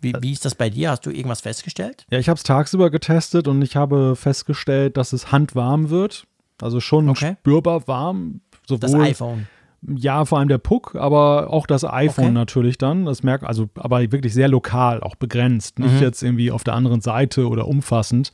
Wie, 0.03 0.15
wie 0.21 0.33
ist 0.33 0.45
das 0.45 0.55
bei 0.55 0.69
dir? 0.69 0.91
Hast 0.91 1.07
du 1.07 1.11
irgendwas 1.11 1.41
festgestellt? 1.41 2.05
Ja, 2.11 2.19
ich 2.19 2.29
habe 2.29 2.37
es 2.37 2.43
tagsüber 2.43 2.91
getestet 2.91 3.49
und 3.49 3.63
ich 3.63 3.77
habe 3.77 4.17
festgestellt, 4.17 4.97
dass 4.97 5.13
es 5.13 5.33
handwarm 5.33 5.91
wird. 5.91 6.27
Also 6.61 6.81
schon 6.81 7.09
okay. 7.09 7.37
spürbar 7.41 7.87
warm. 7.89 8.41
Sowohl, 8.67 8.81
das 8.81 8.95
iPhone. 8.95 9.47
Ja, 9.85 10.25
vor 10.25 10.39
allem 10.39 10.49
der 10.49 10.59
Puck, 10.59 10.95
aber 10.95 11.51
auch 11.51 11.67
das 11.67 11.85
iPhone 11.85 12.27
okay. 12.27 12.35
natürlich 12.35 12.79
dann. 12.79 13.05
Das 13.05 13.25
merkt, 13.25 13.45
also, 13.45 13.69
aber 13.75 14.01
wirklich 14.13 14.33
sehr 14.33 14.47
lokal, 14.47 15.01
auch 15.01 15.17
begrenzt. 15.17 15.81
Nicht 15.81 15.95
mhm. 15.95 16.01
jetzt 16.01 16.23
irgendwie 16.23 16.53
auf 16.53 16.63
der 16.63 16.75
anderen 16.75 17.01
Seite 17.01 17.49
oder 17.49 17.67
umfassend, 17.67 18.33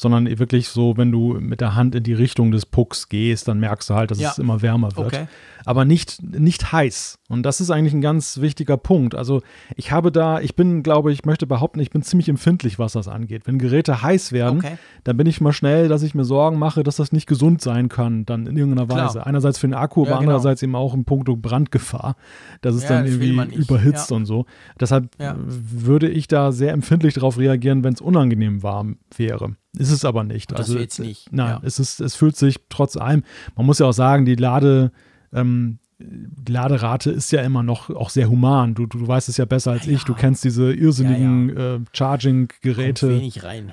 sondern 0.00 0.38
wirklich 0.38 0.68
so, 0.68 0.96
wenn 0.96 1.12
du 1.12 1.36
mit 1.38 1.60
der 1.60 1.74
Hand 1.74 1.94
in 1.94 2.02
die 2.02 2.14
Richtung 2.14 2.52
des 2.52 2.64
Pucks 2.64 3.10
gehst, 3.10 3.48
dann 3.48 3.60
merkst 3.60 3.90
du 3.90 3.94
halt, 3.94 4.10
dass 4.10 4.18
ja. 4.18 4.30
es 4.30 4.38
immer 4.38 4.62
wärmer 4.62 4.96
wird. 4.96 5.08
Okay. 5.08 5.26
Aber 5.66 5.84
nicht, 5.84 6.22
nicht 6.22 6.72
heiß. 6.72 7.18
Und 7.28 7.42
das 7.42 7.60
ist 7.60 7.70
eigentlich 7.70 7.92
ein 7.92 8.00
ganz 8.00 8.40
wichtiger 8.40 8.78
Punkt. 8.78 9.14
Also 9.14 9.42
ich 9.76 9.92
habe 9.92 10.10
da, 10.10 10.40
ich 10.40 10.56
bin, 10.56 10.82
glaube 10.82 11.12
ich, 11.12 11.26
möchte 11.26 11.46
behaupten, 11.46 11.80
ich 11.80 11.90
bin 11.90 12.00
ziemlich 12.00 12.30
empfindlich, 12.30 12.78
was 12.78 12.94
das 12.94 13.08
angeht. 13.08 13.42
Wenn 13.44 13.58
Geräte 13.58 14.00
heiß 14.00 14.32
werden, 14.32 14.60
okay. 14.60 14.78
dann 15.04 15.18
bin 15.18 15.26
ich 15.26 15.42
mal 15.42 15.52
schnell, 15.52 15.88
dass 15.88 16.02
ich 16.02 16.14
mir 16.14 16.24
Sorgen 16.24 16.58
mache, 16.58 16.82
dass 16.82 16.96
das 16.96 17.12
nicht 17.12 17.26
gesund 17.26 17.60
sein 17.60 17.90
kann, 17.90 18.24
dann 18.24 18.46
in 18.46 18.56
irgendeiner 18.56 18.88
Klar. 18.88 19.08
Weise. 19.08 19.26
Einerseits 19.26 19.58
für 19.58 19.68
den 19.68 19.74
Akku, 19.74 20.04
ja, 20.04 20.12
aber 20.12 20.20
genau. 20.20 20.30
andererseits 20.30 20.62
eben 20.62 20.74
auch 20.76 20.94
in 20.94 21.04
puncto 21.04 21.36
Brandgefahr, 21.36 22.16
dass 22.62 22.74
es 22.74 22.84
ja, 22.84 22.88
dann 22.88 23.04
irgendwie 23.04 23.54
überhitzt 23.54 24.10
und 24.12 24.24
so. 24.24 24.46
Deshalb 24.80 25.10
würde 25.18 26.08
ich 26.08 26.26
da 26.26 26.52
sehr 26.52 26.72
empfindlich 26.72 27.12
darauf 27.12 27.36
reagieren, 27.36 27.84
wenn 27.84 27.92
es 27.92 28.00
unangenehm 28.00 28.62
warm 28.62 28.96
wäre. 29.14 29.56
Ist 29.76 29.90
es 29.90 30.04
aber 30.04 30.24
nicht. 30.24 30.50
Das 30.50 30.60
also, 30.60 30.78
jetzt 30.78 30.98
nicht. 30.98 31.32
Nein, 31.32 31.50
ja. 31.50 31.60
es, 31.62 31.78
ist, 31.78 32.00
es 32.00 32.14
fühlt 32.14 32.36
sich 32.36 32.56
trotz 32.68 32.96
allem, 32.96 33.22
man 33.56 33.66
muss 33.66 33.78
ja 33.78 33.86
auch 33.86 33.92
sagen, 33.92 34.24
die 34.24 34.34
Lade, 34.34 34.90
ähm, 35.32 35.78
die 35.98 36.52
Laderate 36.52 37.10
ist 37.10 37.30
ja 37.30 37.42
immer 37.42 37.62
noch 37.62 37.90
auch 37.90 38.10
sehr 38.10 38.28
human. 38.28 38.74
Du, 38.74 38.86
du 38.86 39.06
weißt 39.06 39.28
es 39.28 39.36
ja 39.36 39.44
besser 39.44 39.72
als 39.72 39.86
ja, 39.86 39.92
ich. 39.92 40.04
Du 40.04 40.14
kennst 40.14 40.44
diese 40.44 40.72
irrsinnigen 40.72 41.56
ja. 41.56 41.74
äh, 41.76 41.80
Charging-Geräte 41.92 43.22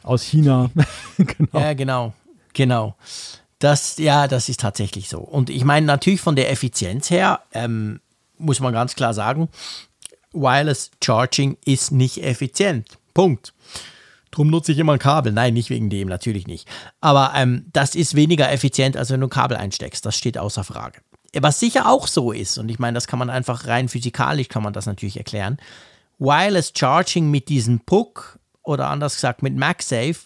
aus 0.03 0.23
China. 0.23 0.69
genau. 1.17 1.59
Ja, 1.59 1.73
genau. 1.73 2.13
Genau. 2.53 2.95
Das, 3.59 3.97
ja, 3.97 4.27
das 4.27 4.49
ist 4.49 4.59
tatsächlich 4.59 5.09
so. 5.09 5.19
Und 5.19 5.49
ich 5.49 5.63
meine, 5.63 5.85
natürlich 5.85 6.21
von 6.21 6.35
der 6.35 6.51
Effizienz 6.51 7.09
her, 7.09 7.41
ähm, 7.53 8.01
muss 8.37 8.59
man 8.59 8.73
ganz 8.73 8.95
klar 8.95 9.13
sagen, 9.13 9.49
Wireless 10.33 10.91
Charging 11.03 11.57
ist 11.65 11.91
nicht 11.91 12.23
effizient. 12.23 12.99
Punkt. 13.13 13.53
Drum 14.31 14.49
nutze 14.49 14.71
ich 14.71 14.79
immer 14.79 14.93
ein 14.93 14.99
Kabel. 14.99 15.31
Nein, 15.31 15.53
nicht 15.53 15.69
wegen 15.69 15.89
dem, 15.89 16.07
natürlich 16.07 16.47
nicht. 16.47 16.67
Aber 17.01 17.31
ähm, 17.35 17.65
das 17.73 17.95
ist 17.95 18.15
weniger 18.15 18.51
effizient, 18.51 18.97
als 18.97 19.09
wenn 19.09 19.21
du 19.21 19.27
ein 19.27 19.31
Kabel 19.31 19.57
einsteckst. 19.57 20.05
Das 20.05 20.17
steht 20.17 20.37
außer 20.37 20.63
Frage. 20.63 21.01
Was 21.33 21.59
sicher 21.59 21.89
auch 21.89 22.07
so 22.07 22.31
ist, 22.31 22.57
und 22.57 22.69
ich 22.69 22.79
meine, 22.79 22.95
das 22.95 23.07
kann 23.07 23.19
man 23.19 23.29
einfach 23.29 23.67
rein 23.67 23.89
physikalisch, 23.89 24.49
kann 24.49 24.63
man 24.63 24.73
das 24.73 24.85
natürlich 24.85 25.17
erklären. 25.17 25.57
Wireless 26.19 26.73
Charging 26.75 27.29
mit 27.29 27.49
diesem 27.49 27.81
Puck 27.81 28.39
oder 28.63 28.87
anders 28.87 29.15
gesagt 29.15 29.43
mit 29.43 29.55
MagSafe 29.55 30.21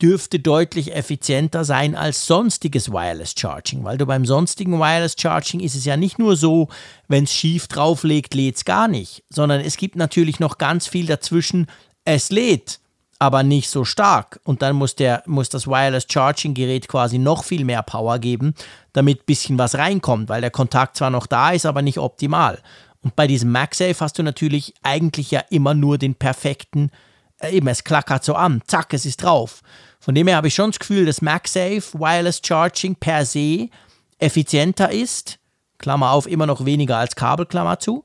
dürfte 0.00 0.40
deutlich 0.40 0.94
effizienter 0.94 1.64
sein 1.64 1.94
als 1.94 2.26
sonstiges 2.26 2.90
Wireless 2.90 3.34
Charging, 3.36 3.84
weil 3.84 3.98
du 3.98 4.06
beim 4.06 4.24
sonstigen 4.24 4.78
Wireless 4.78 5.14
Charging 5.18 5.60
ist 5.60 5.74
es 5.74 5.84
ja 5.84 5.96
nicht 5.96 6.18
nur 6.18 6.36
so, 6.36 6.68
wenn 7.08 7.24
es 7.24 7.32
schief 7.32 7.68
drauflegt, 7.68 8.34
lädt 8.34 8.56
es 8.56 8.64
gar 8.64 8.88
nicht, 8.88 9.24
sondern 9.28 9.60
es 9.60 9.76
gibt 9.76 9.96
natürlich 9.96 10.40
noch 10.40 10.58
ganz 10.58 10.86
viel 10.86 11.06
dazwischen, 11.06 11.66
es 12.04 12.30
lädt, 12.30 12.80
aber 13.20 13.42
nicht 13.42 13.68
so 13.68 13.84
stark 13.84 14.40
und 14.44 14.62
dann 14.62 14.74
muss, 14.74 14.96
der, 14.96 15.22
muss 15.26 15.50
das 15.50 15.66
Wireless 15.66 16.06
Charging 16.10 16.54
Gerät 16.54 16.88
quasi 16.88 17.18
noch 17.18 17.44
viel 17.44 17.66
mehr 17.66 17.82
Power 17.82 18.18
geben, 18.18 18.54
damit 18.94 19.20
ein 19.20 19.26
bisschen 19.26 19.58
was 19.58 19.76
reinkommt, 19.76 20.30
weil 20.30 20.40
der 20.40 20.50
Kontakt 20.50 20.96
zwar 20.96 21.10
noch 21.10 21.26
da 21.26 21.50
ist, 21.50 21.66
aber 21.66 21.82
nicht 21.82 21.98
optimal. 21.98 22.58
Und 23.02 23.16
bei 23.16 23.26
diesem 23.26 23.52
MagSafe 23.52 24.00
hast 24.00 24.18
du 24.18 24.22
natürlich 24.22 24.74
eigentlich 24.82 25.30
ja 25.30 25.40
immer 25.50 25.74
nur 25.74 25.98
den 25.98 26.14
perfekten, 26.14 26.90
äh, 27.40 27.50
eben 27.50 27.68
es 27.68 27.84
klackert 27.84 28.24
so 28.24 28.34
an, 28.34 28.62
zack, 28.66 28.94
es 28.94 29.04
ist 29.04 29.22
drauf. 29.22 29.60
Von 30.00 30.14
dem 30.14 30.26
her 30.26 30.36
habe 30.36 30.48
ich 30.48 30.54
schon 30.54 30.70
das 30.70 30.78
Gefühl, 30.78 31.04
dass 31.04 31.20
MagSafe 31.20 31.92
Wireless 31.92 32.40
Charging 32.42 32.96
per 32.96 33.26
se 33.26 33.68
effizienter 34.18 34.90
ist, 34.90 35.38
Klammer 35.76 36.12
auf, 36.12 36.26
immer 36.26 36.46
noch 36.46 36.64
weniger 36.64 36.96
als 36.96 37.16
Kabel, 37.16 37.44
Klammer 37.44 37.78
zu, 37.78 38.02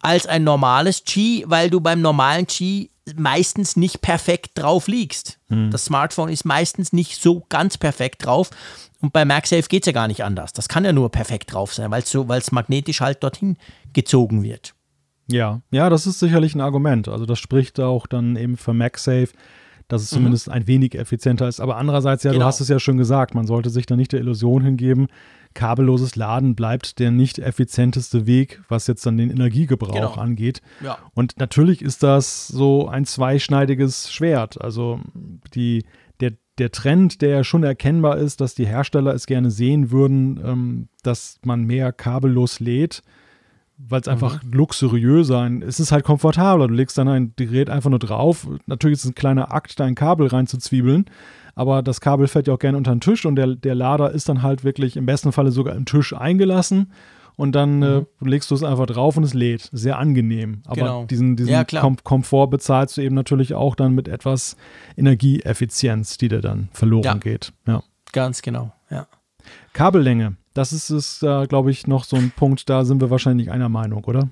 als 0.00 0.26
ein 0.26 0.44
normales 0.44 1.04
Qi, 1.04 1.44
weil 1.46 1.70
du 1.70 1.80
beim 1.80 2.00
normalen 2.00 2.46
Qi 2.46 2.90
meistens 3.16 3.76
nicht 3.76 4.00
perfekt 4.00 4.52
drauf 4.54 4.86
liegst. 4.88 5.38
Hm. 5.48 5.70
Das 5.70 5.86
Smartphone 5.86 6.28
ist 6.28 6.44
meistens 6.44 6.92
nicht 6.92 7.20
so 7.20 7.44
ganz 7.48 7.78
perfekt 7.78 8.26
drauf. 8.26 8.50
Und 9.00 9.12
bei 9.12 9.24
MagSafe 9.24 9.68
geht 9.68 9.84
es 9.84 9.86
ja 9.86 9.92
gar 9.92 10.08
nicht 10.08 10.24
anders. 10.24 10.52
Das 10.52 10.68
kann 10.68 10.84
ja 10.84 10.92
nur 10.92 11.10
perfekt 11.10 11.52
drauf 11.52 11.72
sein, 11.72 11.90
weil 11.90 12.02
es 12.02 12.10
so, 12.10 12.26
magnetisch 12.50 13.00
halt 13.00 13.22
dorthin 13.22 13.56
gezogen 13.92 14.42
wird. 14.42 14.74
Ja, 15.30 15.60
ja, 15.70 15.90
das 15.90 16.06
ist 16.06 16.18
sicherlich 16.18 16.54
ein 16.54 16.60
Argument. 16.60 17.08
Also 17.08 17.26
das 17.26 17.38
spricht 17.38 17.78
auch 17.80 18.06
dann 18.06 18.36
eben 18.36 18.56
für 18.56 18.72
MagSafe, 18.72 19.28
dass 19.86 20.02
es 20.02 20.12
mhm. 20.12 20.16
zumindest 20.16 20.48
ein 20.48 20.66
wenig 20.66 20.94
effizienter 20.94 21.48
ist. 21.48 21.60
Aber 21.60 21.76
andererseits, 21.76 22.24
ja, 22.24 22.32
genau. 22.32 22.44
du 22.44 22.46
hast 22.46 22.60
es 22.60 22.68
ja 22.68 22.80
schon 22.80 22.96
gesagt, 22.96 23.34
man 23.34 23.46
sollte 23.46 23.70
sich 23.70 23.86
da 23.86 23.94
nicht 23.94 24.12
der 24.12 24.20
Illusion 24.20 24.64
hingeben, 24.64 25.08
kabelloses 25.58 26.14
Laden 26.14 26.54
bleibt 26.54 27.00
der 27.00 27.10
nicht 27.10 27.40
effizienteste 27.40 28.26
Weg, 28.26 28.62
was 28.68 28.86
jetzt 28.86 29.04
dann 29.04 29.16
den 29.16 29.28
Energiegebrauch 29.28 29.92
genau. 29.92 30.14
angeht. 30.14 30.62
Ja. 30.80 30.98
Und 31.14 31.36
natürlich 31.40 31.82
ist 31.82 32.04
das 32.04 32.46
so 32.46 32.86
ein 32.86 33.04
zweischneidiges 33.04 34.12
Schwert. 34.12 34.60
Also 34.60 35.00
die, 35.54 35.84
der, 36.20 36.34
der 36.58 36.70
Trend, 36.70 37.22
der 37.22 37.30
ja 37.30 37.44
schon 37.44 37.64
erkennbar 37.64 38.18
ist, 38.18 38.40
dass 38.40 38.54
die 38.54 38.68
Hersteller 38.68 39.12
es 39.14 39.26
gerne 39.26 39.50
sehen 39.50 39.90
würden, 39.90 40.40
ähm, 40.44 40.88
dass 41.02 41.40
man 41.44 41.64
mehr 41.64 41.92
kabellos 41.92 42.60
lädt, 42.60 43.02
weil 43.78 44.00
es 44.00 44.06
einfach 44.06 44.40
mhm. 44.44 44.52
luxuriöser 44.52 45.44
ist. 45.48 45.64
Es 45.64 45.80
ist 45.80 45.90
halt 45.90 46.04
komfortabler. 46.04 46.68
Du 46.68 46.74
legst 46.74 46.96
dann 46.98 47.08
ein 47.08 47.32
Gerät 47.34 47.68
einfach 47.68 47.90
nur 47.90 47.98
drauf. 47.98 48.46
Natürlich 48.66 48.98
ist 48.98 49.06
es 49.06 49.10
ein 49.10 49.16
kleiner 49.16 49.52
Akt, 49.52 49.80
da 49.80 49.86
ein 49.86 49.96
Kabel 49.96 50.28
reinzuzwiebeln. 50.28 51.06
Aber 51.58 51.82
das 51.82 52.00
Kabel 52.00 52.28
fällt 52.28 52.46
ja 52.46 52.54
auch 52.54 52.58
gerne 52.60 52.78
unter 52.78 52.94
den 52.94 53.00
Tisch 53.00 53.26
und 53.26 53.34
der, 53.34 53.56
der 53.56 53.74
Lader 53.74 54.12
ist 54.12 54.28
dann 54.28 54.42
halt 54.42 54.62
wirklich 54.62 54.96
im 54.96 55.06
besten 55.06 55.32
Falle 55.32 55.50
sogar 55.50 55.74
im 55.74 55.86
Tisch 55.86 56.12
eingelassen. 56.12 56.92
Und 57.34 57.56
dann 57.56 57.82
äh, 57.82 58.00
mhm. 58.00 58.06
äh, 58.24 58.28
legst 58.28 58.52
du 58.52 58.54
es 58.54 58.62
einfach 58.62 58.86
drauf 58.86 59.16
und 59.16 59.24
es 59.24 59.34
lädt. 59.34 59.68
Sehr 59.72 59.98
angenehm. 59.98 60.62
Aber 60.66 60.76
genau. 60.76 61.04
diesen, 61.06 61.34
diesen 61.34 61.50
ja, 61.50 61.64
Kom 61.64 61.96
Komfort 62.04 62.50
bezahlst 62.50 62.96
du 62.96 63.00
eben 63.00 63.16
natürlich 63.16 63.54
auch 63.54 63.74
dann 63.74 63.92
mit 63.92 64.06
etwas 64.06 64.56
Energieeffizienz, 64.96 66.16
die 66.16 66.28
dir 66.28 66.40
dann 66.40 66.68
verloren 66.72 67.02
ja. 67.02 67.14
geht. 67.14 67.52
Ja. 67.66 67.82
Ganz 68.12 68.40
genau, 68.40 68.72
ja. 68.88 69.08
Kabellänge. 69.72 70.36
Das 70.54 70.72
ist, 70.72 70.90
ist 70.90 71.24
äh, 71.24 71.46
glaube 71.46 71.72
ich, 71.72 71.88
noch 71.88 72.04
so 72.04 72.14
ein 72.14 72.30
Punkt, 72.36 72.70
da 72.70 72.84
sind 72.84 73.00
wir 73.00 73.10
wahrscheinlich 73.10 73.50
einer 73.50 73.68
Meinung, 73.68 74.04
oder? 74.04 74.28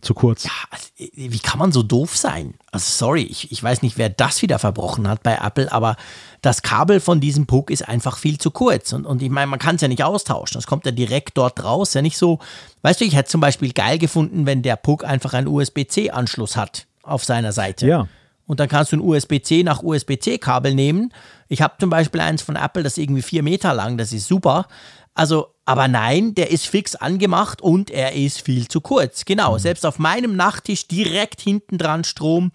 Zu 0.00 0.14
kurz. 0.14 0.44
Ja, 0.44 0.50
also, 0.70 0.86
wie 0.96 1.38
kann 1.40 1.58
man 1.58 1.72
so 1.72 1.82
doof 1.82 2.16
sein? 2.16 2.54
Also 2.72 2.86
sorry, 3.06 3.22
ich, 3.22 3.52
ich 3.52 3.62
weiß 3.62 3.82
nicht, 3.82 3.98
wer 3.98 4.08
das 4.08 4.40
wieder 4.40 4.58
verbrochen 4.58 5.06
hat 5.08 5.22
bei 5.22 5.38
Apple, 5.42 5.70
aber 5.70 5.96
das 6.40 6.62
Kabel 6.62 7.00
von 7.00 7.20
diesem 7.20 7.46
Puck 7.46 7.70
ist 7.70 7.86
einfach 7.86 8.16
viel 8.16 8.38
zu 8.38 8.50
kurz. 8.50 8.92
Und, 8.92 9.04
und 9.04 9.20
ich 9.20 9.28
meine, 9.28 9.48
man 9.48 9.58
kann 9.58 9.76
es 9.76 9.82
ja 9.82 9.88
nicht 9.88 10.02
austauschen. 10.02 10.54
Das 10.54 10.66
kommt 10.66 10.86
ja 10.86 10.92
direkt 10.92 11.36
dort 11.36 11.62
raus. 11.62 11.92
Ja 11.92 12.00
nicht 12.00 12.16
so, 12.16 12.38
weißt 12.82 13.00
du, 13.00 13.04
ich 13.04 13.14
hätte 13.14 13.28
zum 13.28 13.40
Beispiel 13.40 13.72
geil 13.72 13.98
gefunden, 13.98 14.46
wenn 14.46 14.62
der 14.62 14.76
Puck 14.76 15.04
einfach 15.04 15.34
einen 15.34 15.48
USB-C-Anschluss 15.48 16.56
hat 16.56 16.86
auf 17.02 17.24
seiner 17.24 17.52
Seite. 17.52 17.86
Ja. 17.86 18.08
Und 18.46 18.58
dann 18.58 18.68
kannst 18.68 18.92
du 18.92 18.96
ein 18.96 19.00
USB-C 19.00 19.62
nach 19.62 19.82
USB-C-Kabel 19.82 20.74
nehmen. 20.74 21.12
Ich 21.48 21.62
habe 21.62 21.74
zum 21.78 21.90
Beispiel 21.90 22.20
eins 22.20 22.42
von 22.42 22.56
Apple, 22.56 22.82
das 22.82 22.94
ist 22.94 22.98
irgendwie 22.98 23.22
vier 23.22 23.42
Meter 23.42 23.74
lang, 23.74 23.96
das 23.96 24.12
ist 24.12 24.26
super. 24.26 24.66
Also, 25.14 25.48
aber 25.70 25.86
nein, 25.86 26.34
der 26.34 26.50
ist 26.50 26.66
fix 26.66 26.96
angemacht 26.96 27.62
und 27.62 27.92
er 27.92 28.14
ist 28.14 28.42
viel 28.42 28.66
zu 28.66 28.80
kurz. 28.80 29.24
Genau, 29.24 29.52
mhm. 29.52 29.58
selbst 29.60 29.86
auf 29.86 30.00
meinem 30.00 30.34
Nachttisch 30.34 30.88
direkt 30.88 31.40
hinten 31.40 31.78
dran 31.78 32.02
Strom 32.02 32.50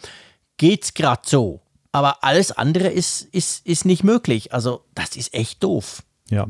geht's 0.57 0.93
gerade 0.93 1.21
so. 1.23 1.61
Aber 1.93 2.25
alles 2.25 2.51
andere 2.51 2.89
ist, 2.89 3.21
ist, 3.21 3.65
ist 3.65 3.85
nicht 3.85 4.03
möglich. 4.03 4.51
Also, 4.51 4.81
das 4.95 5.15
ist 5.15 5.33
echt 5.33 5.63
doof. 5.63 6.03
Ja. 6.29 6.47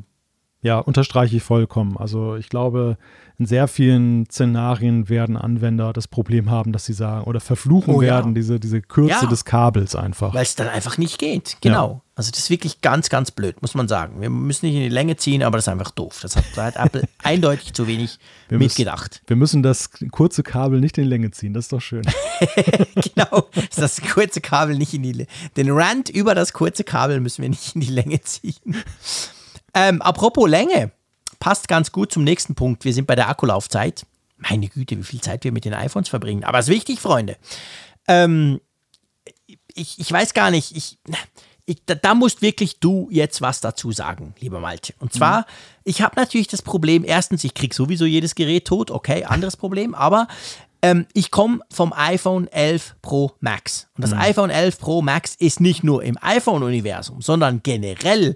Ja, 0.64 0.80
unterstreiche 0.80 1.38
ich 1.38 1.44
vollkommen. 1.44 1.98
Also, 1.98 2.36
ich 2.36 2.50
glaube, 2.50 2.98
in 3.38 3.46
sehr 3.46 3.68
vielen 3.68 4.26
Szenarien 4.30 5.10
werden 5.10 5.36
Anwender 5.36 5.92
das 5.94 6.08
Problem 6.08 6.50
haben, 6.50 6.72
dass 6.72 6.86
sie 6.86 6.94
sagen 6.94 7.26
oder 7.26 7.40
verfluchen 7.40 7.96
oh, 7.96 8.02
werden, 8.02 8.32
ja. 8.32 8.36
diese, 8.36 8.60
diese 8.60 8.82
Kürze 8.82 9.24
ja. 9.24 9.26
des 9.26 9.46
Kabels 9.46 9.96
einfach. 9.96 10.34
Weil 10.34 10.44
es 10.44 10.56
dann 10.56 10.70
einfach 10.70 10.98
nicht 10.98 11.20
geht. 11.20 11.58
Genau. 11.62 11.90
Ja. 11.90 12.02
Also 12.18 12.32
das 12.32 12.40
ist 12.40 12.50
wirklich 12.50 12.80
ganz, 12.80 13.10
ganz 13.10 13.32
blöd, 13.32 13.62
muss 13.62 13.74
man 13.74 13.90
sagen. 13.90 14.22
Wir 14.22 14.30
müssen 14.30 14.66
nicht 14.68 14.76
in 14.76 14.84
die 14.84 14.90
Länge 14.90 15.18
ziehen, 15.18 15.44
aber 15.44 15.58
das 15.58 15.66
ist 15.66 15.72
einfach 15.72 15.92
doof. 15.92 16.20
Das 16.22 16.38
hat, 16.38 16.46
da 16.56 16.64
hat 16.64 16.78
Apple 16.78 17.04
eindeutig 17.24 17.74
zu 17.74 17.88
wenig 17.88 18.20
wir 18.48 18.58
mitgedacht. 18.58 19.20
Müssen, 19.24 19.30
wir 19.30 19.36
müssen 19.36 19.64
das 19.64 19.90
kurze 20.12 20.42
Kabel 20.42 20.80
nicht 20.80 20.98
in 20.98 21.04
die 21.04 21.10
Länge 21.10 21.32
ziehen, 21.32 21.54
das 21.54 21.66
ist 21.66 21.74
doch 21.74 21.82
schön. 21.82 22.04
genau, 22.96 23.50
das 23.76 24.02
kurze 24.02 24.40
Kabel 24.40 24.78
nicht 24.78 24.94
in 24.94 25.04
die 25.04 25.12
Länge. 25.12 25.28
Den 25.58 25.72
Rand 25.72 26.08
über 26.08 26.36
das 26.36 26.54
kurze 26.54 26.86
Kabel 26.86 27.20
müssen 27.20 27.42
wir 27.42 27.50
nicht 27.50 27.76
in 27.76 27.82
die 27.82 27.92
Länge 27.92 28.22
ziehen. 28.22 28.84
Ähm, 29.74 30.02
apropos 30.02 30.50
Länge, 30.50 30.92
passt 31.46 31.68
ganz 31.68 31.92
gut 31.92 32.12
zum 32.12 32.24
nächsten 32.24 32.56
Punkt. 32.56 32.86
Wir 32.86 32.94
sind 32.94 33.06
bei 33.06 33.14
der 33.14 33.30
Akkulaufzeit. 33.30 34.08
Meine 34.38 34.68
Güte, 34.68 34.98
wie 34.98 35.04
viel 35.04 35.22
Zeit 35.22 35.44
wir 35.44 35.52
mit 35.52 35.64
den 35.64 35.76
iPhones 35.76 36.10
verbringen. 36.10 36.44
Aber 36.44 36.58
es 36.58 36.68
ist 36.68 36.74
wichtig, 36.74 37.00
Freunde. 37.00 37.38
Ähm, 38.08 38.60
ich, 39.76 40.00
ich 40.00 40.12
weiß 40.12 40.34
gar 40.34 40.50
nicht, 40.50 40.76
ich, 40.76 40.98
ich, 41.68 41.86
da, 41.86 41.94
da, 41.94 42.16
musst 42.16 42.42
wirklich 42.42 42.80
du 42.80 43.10
jetzt 43.12 43.44
was 43.44 43.62
dazu 43.62 43.92
sagen, 43.92 44.34
lieber 44.40 44.60
Malte. 44.60 44.96
Und 44.98 45.14
zwar, 45.14 45.42
mhm. 45.42 45.46
ich 45.84 46.02
habe 46.02 46.16
natürlich 46.16 46.48
das 46.48 46.64
Problem, 46.64 47.04
erstens, 47.06 47.44
ich 47.44 47.54
kriege 47.54 47.76
sowieso 47.76 48.06
jedes 48.06 48.34
Gerät 48.34 48.66
tot, 48.66 48.90
okay, 48.90 49.26
anderes 49.26 49.56
Problem, 49.56 49.94
aber 49.94 50.28
ähm, 50.82 51.06
ich 51.14 51.30
komme 51.30 51.60
vom 51.72 51.94
iPhone 51.94 52.48
11 52.48 52.96
Pro 53.04 53.34
Max. 53.40 53.86
Und 53.96 54.02
das 54.02 54.16
mhm. 54.16 54.20
iPhone 54.20 54.50
11 54.50 54.80
Pro 54.80 55.04
Max 55.04 55.36
ist 55.36 55.62
nicht 55.62 55.84
nur 55.84 56.04
im 56.04 56.18
iPhone-Universum, 56.20 57.22
sondern 57.22 57.62
generell 57.62 58.36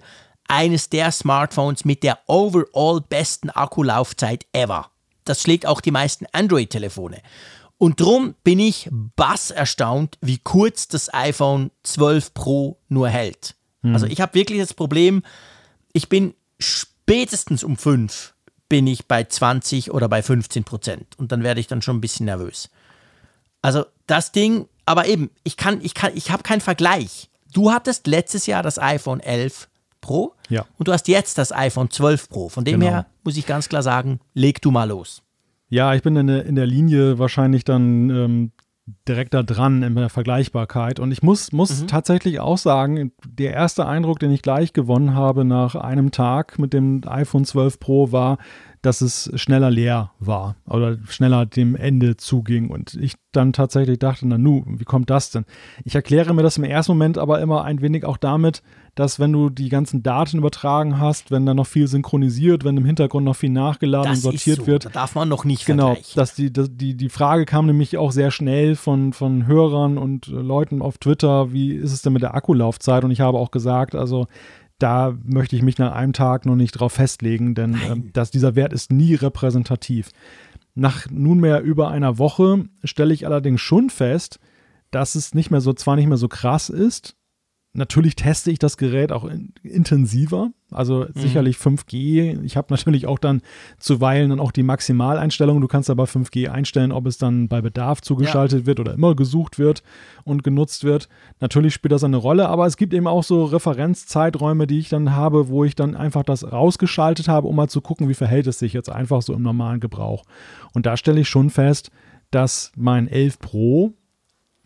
eines 0.50 0.90
der 0.90 1.12
Smartphones 1.12 1.86
mit 1.86 2.04
der 2.04 2.20
overall 2.28 3.02
besten 3.02 3.50
Akkulaufzeit 3.50 4.46
ever. 4.52 4.90
Das 5.24 5.42
schlägt 5.42 5.66
auch 5.66 5.80
die 5.80 5.92
meisten 5.92 6.26
Android-Telefone. 6.32 7.22
Und 7.78 8.02
drum 8.02 8.36
bin 8.44 8.60
ich 8.60 8.90
bass 8.92 9.52
erstaunt, 9.52 10.18
wie 10.22 10.40
kurz 10.40 10.90
das 10.90 11.14
iPhone 11.14 11.72
12 11.84 12.34
Pro 12.34 12.78
nur 12.90 13.08
hält. 13.08 13.56
Mhm. 13.84 13.94
Also 13.94 14.06
ich 14.06 14.20
habe 14.20 14.34
wirklich 14.34 14.60
das 14.60 14.74
Problem, 14.74 15.24
ich 15.94 16.10
bin 16.10 16.34
spätestens 16.60 17.64
um 17.64 17.78
5 17.78 18.34
bin 18.68 18.86
ich 18.86 19.08
bei 19.08 19.24
20 19.24 19.92
oder 19.92 20.10
bei 20.10 20.22
15 20.22 20.64
Prozent. 20.64 21.18
Und 21.18 21.32
dann 21.32 21.44
werde 21.44 21.60
ich 21.60 21.68
dann 21.68 21.82
schon 21.82 21.98
ein 21.98 22.02
bisschen 22.02 22.26
nervös. 22.26 22.70
Also 23.62 23.86
das 24.08 24.32
Ding, 24.32 24.68
aber 24.86 25.08
eben, 25.08 25.32
ich 25.44 25.58
kann, 25.58 25.82
ich 25.82 25.94
kann, 25.94 26.16
ich 26.16 26.32
habe 26.32 26.44
keinen 26.44 26.62
Vergleich. 26.62 27.30
Du 27.52 27.72
hattest 27.72 28.08
letztes 28.08 28.46
Jahr 28.46 28.62
das 28.62 28.78
iPhone 28.78 29.20
11 29.20 29.68
Pro. 30.02 30.34
Ja. 30.50 30.66
Und 30.78 30.88
du 30.88 30.94
hast 30.94 31.08
jetzt 31.08 31.38
das 31.38 31.52
iPhone 31.52 31.90
12 31.90 32.30
Pro. 32.30 32.50
Von 32.50 32.66
dem 32.66 32.80
genau. 32.80 32.92
her 32.92 33.06
muss 33.24 33.38
ich 33.38 33.46
ganz 33.46 33.70
klar 33.70 33.84
sagen, 33.84 34.20
leg 34.34 34.62
du 34.62 34.72
mal 34.72 34.90
los. 34.90 35.24
Ja, 35.70 35.94
ich 35.94 36.02
bin 36.02 36.16
in 36.16 36.28
der, 36.28 36.46
in 36.46 36.56
der 36.56 36.66
Linie 36.66 37.20
wahrscheinlich 37.20 37.64
dann 37.64 38.10
ähm, 38.10 38.52
direkt 39.08 39.34
da 39.34 39.44
dran 39.44 39.84
in 39.84 39.96
der 39.96 40.10
Vergleichbarkeit. 40.10 41.00
Und 41.00 41.12
ich 41.12 41.22
muss, 41.22 41.52
muss 41.52 41.82
mhm. 41.82 41.88
tatsächlich 41.88 42.40
auch 42.40 42.58
sagen, 42.58 43.12
der 43.26 43.54
erste 43.54 43.86
Eindruck, 43.86 44.20
den 44.20 44.32
ich 44.32 44.42
gleich 44.42 44.74
gewonnen 44.74 45.14
habe 45.14 45.46
nach 45.46 45.76
einem 45.76 46.12
Tag 46.12 46.60
mit 46.60 46.74
dem 46.74 47.02
iPhone 47.06 47.46
12 47.46 47.80
Pro, 47.80 48.12
war, 48.12 48.38
dass 48.82 49.02
es 49.02 49.32
schneller 49.36 49.70
leer 49.70 50.12
war 50.20 50.56
oder 50.66 50.98
schneller 51.08 51.46
dem 51.46 51.76
Ende 51.76 52.18
zuging. 52.18 52.70
Und 52.70 52.94
ich 52.94 53.16
dann 53.32 53.54
tatsächlich 53.54 54.00
dachte, 54.00 54.28
na 54.28 54.38
nu, 54.38 54.64
wie 54.68 54.86
kommt 54.86 55.10
das 55.10 55.32
denn? 55.32 55.46
Ich 55.84 55.96
erkläre 55.96 56.34
mir 56.34 56.44
das 56.44 56.58
im 56.58 56.64
ersten 56.64 56.94
Moment 56.94 57.18
aber 57.18 57.42
immer 57.42 57.64
ein 57.64 57.82
wenig 57.82 58.06
auch 58.06 58.18
damit, 58.18 58.64
dass 58.96 59.20
wenn 59.20 59.32
du 59.32 59.50
die 59.50 59.70
ganzen 59.70 60.02
Daten 60.04 60.40
übertragen 60.40 61.00
hast, 61.00 61.32
wenn 61.32 61.46
da 61.46 61.54
noch 61.54 61.68
viel 61.68 61.88
synchronisiert, 61.88 62.64
wenn 62.64 62.76
im 62.76 62.86
Hintergrund 62.86 63.26
noch 63.26 63.36
viel 63.36 63.50
nachgeladen 63.50 64.10
das 64.10 64.18
und 64.20 64.32
sortiert 64.32 64.60
so. 64.60 64.68
wird. 64.68 64.86
Da 64.86 64.90
darf 64.90 65.16
man 65.16 65.30
noch 65.30 65.46
nicht 65.46 65.66
Genau, 65.66 65.96
dass 66.16 66.34
die, 66.34 66.52
dass 66.52 66.70
die, 66.72 66.96
die 66.96 67.10
Frage 67.10 67.46
kam 67.46 67.66
nämlich 67.66 67.98
auch 67.98 68.12
sehr 68.12 68.32
schnell 68.32 68.76
von, 68.76 69.14
von 69.14 69.46
Hörern 69.46 69.98
und 69.98 70.28
Leuten 70.28 70.82
auf 70.82 70.98
Twitter, 70.98 71.54
wie 71.54 71.74
ist 71.74 71.94
es 71.94 72.02
denn 72.02 72.14
mit 72.14 72.24
der 72.24 72.34
Akkulaufzeit? 72.34 73.04
Und 73.04 73.12
ich 73.12 73.22
habe 73.22 73.38
auch 73.38 73.52
gesagt, 73.52 73.96
also 73.96 74.28
da 74.80 75.16
möchte 75.24 75.56
ich 75.56 75.62
mich 75.62 75.78
nach 75.78 75.94
einem 75.94 76.14
Tag 76.14 76.46
noch 76.46 76.56
nicht 76.56 76.72
drauf 76.72 76.94
festlegen, 76.94 77.54
denn 77.54 77.78
ähm, 77.90 78.10
dass 78.14 78.32
dieser 78.32 78.56
Wert 78.56 78.74
ist 78.74 78.92
nie 78.92 79.16
repräsentativ. 79.16 80.10
Nach 80.74 81.10
nunmehr 81.10 81.62
über 81.62 81.90
einer 81.90 82.18
Woche 82.18 82.66
stelle 82.84 83.14
ich 83.14 83.26
allerdings 83.26 83.62
schon 83.62 83.90
fest, 83.90 84.40
dass 84.92 85.16
es 85.16 85.36
nicht 85.36 85.52
mehr 85.52 85.62
so, 85.62 85.74
zwar 85.74 85.96
nicht 85.96 86.08
mehr 86.08 86.18
so 86.18 86.28
krass 86.28 86.70
ist, 86.70 87.16
Natürlich 87.74 88.16
teste 88.16 88.50
ich 88.50 88.58
das 88.58 88.78
Gerät 88.78 89.12
auch 89.12 89.26
in, 89.26 89.54
intensiver, 89.62 90.50
also 90.72 91.06
mhm. 91.06 91.20
sicherlich 91.20 91.58
5G. 91.58 92.44
Ich 92.44 92.58
habe 92.58 92.68
natürlich 92.72 93.06
auch 93.06 93.20
dann 93.20 93.44
zuweilen 93.78 94.32
dann 94.32 94.40
auch 94.40 94.52
die 94.52 94.64
Maximaleinstellung. 94.64 95.62
Du 95.62 95.68
kannst 95.68 95.92
aber 95.92 96.06
5G 96.06 96.50
einstellen, 96.50 96.92
ob 96.92 97.06
es 97.06 97.20
dann 97.20 97.48
bei 97.48 97.62
Bedarf 97.62 98.02
zugeschaltet 98.02 98.62
ja. 98.62 98.66
wird 98.66 98.80
oder 98.80 98.94
immer 98.96 99.16
gesucht 99.16 99.60
wird 99.60 99.84
und 100.24 100.44
genutzt 100.44 100.84
wird. 100.84 101.10
Natürlich 101.42 101.76
spielt 101.76 101.92
das 101.92 102.04
eine 102.04 102.18
Rolle, 102.18 102.50
aber 102.50 102.66
es 102.66 102.76
gibt 102.76 102.92
eben 102.92 103.06
auch 103.06 103.24
so 103.24 103.46
Referenzzeiträume, 103.46 104.66
die 104.66 104.80
ich 104.80 104.90
dann 104.90 105.16
habe, 105.16 105.48
wo 105.48 105.64
ich 105.64 105.76
dann 105.76 105.96
einfach 105.96 106.24
das 106.24 106.52
rausgeschaltet 106.52 107.28
habe, 107.28 107.48
um 107.48 107.56
mal 107.56 107.70
zu 107.70 107.82
gucken, 107.82 108.10
wie 108.10 108.16
verhält 108.16 108.48
es 108.48 108.58
sich 108.58 108.74
jetzt 108.74 108.90
einfach 108.90 109.22
so 109.22 109.34
im 109.34 109.44
normalen 109.44 109.80
Gebrauch. 109.80 110.24
Und 110.74 110.88
da 110.88 110.98
stelle 110.98 111.22
ich 111.22 111.30
schon 111.30 111.52
fest, 111.52 111.92
dass 112.32 112.72
mein 112.76 113.08
11 113.08 113.38
Pro 113.38 113.94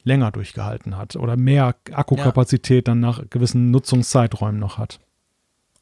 länger 0.03 0.31
durchgehalten 0.31 0.97
hat 0.97 1.15
oder 1.15 1.37
mehr 1.37 1.75
Akkukapazität 1.91 2.87
ja. 2.87 2.91
dann 2.91 2.99
nach 2.99 3.23
gewissen 3.29 3.71
Nutzungszeiträumen 3.71 4.59
noch 4.59 4.77
hat. 4.77 4.99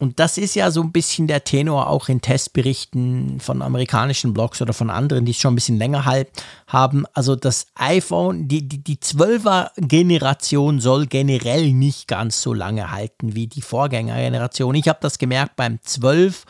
Und 0.02 0.20
das 0.20 0.40
ist 0.40 0.56
ja 0.56 0.72
so 0.72 0.82
ein 0.82 0.92
bisschen 0.92 1.28
der 1.28 1.44
Tenor 1.44 1.88
auch 1.88 2.10
in 2.10 2.22
Testberichten 2.22 3.40
von 3.40 3.62
amerikanischen 3.62 4.34
Blogs 4.34 4.60
oder 4.60 4.74
von 4.74 4.90
anderen, 4.90 5.26
die 5.26 5.32
es 5.32 5.38
schon 5.38 5.54
ein 5.54 5.56
bisschen 5.56 5.78
länger 5.78 6.06
halt 6.06 6.28
haben. 6.66 7.06
Also 7.14 7.36
das 7.36 7.68
iPhone, 7.76 8.48
die, 8.48 8.68
die, 8.68 8.84
die 8.84 8.96
12er-Generation 8.96 10.80
soll 10.80 11.06
generell 11.06 11.72
nicht 11.72 12.08
ganz 12.08 12.42
so 12.42 12.52
lange 12.52 12.90
halten 12.90 13.36
wie 13.36 13.46
die 13.46 13.62
Vorgängergeneration. 13.62 14.74
Ich 14.74 14.88
habe 14.88 14.98
das 15.04 15.20
gemerkt 15.20 15.56
beim 15.56 15.80
12 15.84 16.46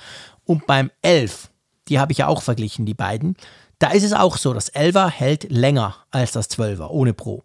und 0.45 0.65
beim 0.65 0.89
11. 1.02 1.49
Die 1.89 1.99
habe 1.99 2.14
ich 2.14 2.19
ja 2.19 2.27
auch 2.27 2.43
verglichen, 2.43 2.85
die 2.85 2.93
beiden. 2.93 3.35
Da 3.80 3.89
ist 3.89 4.03
es 4.03 4.14
auch 4.14 4.38
so, 4.38 4.53
das 4.53 4.73
11er 4.73 5.10
hält 5.10 5.52
länger 5.52 5.98
als 6.10 6.31
das 6.31 6.49
12er, 6.52 6.88
ohne 6.88 7.14
Pro. 7.14 7.43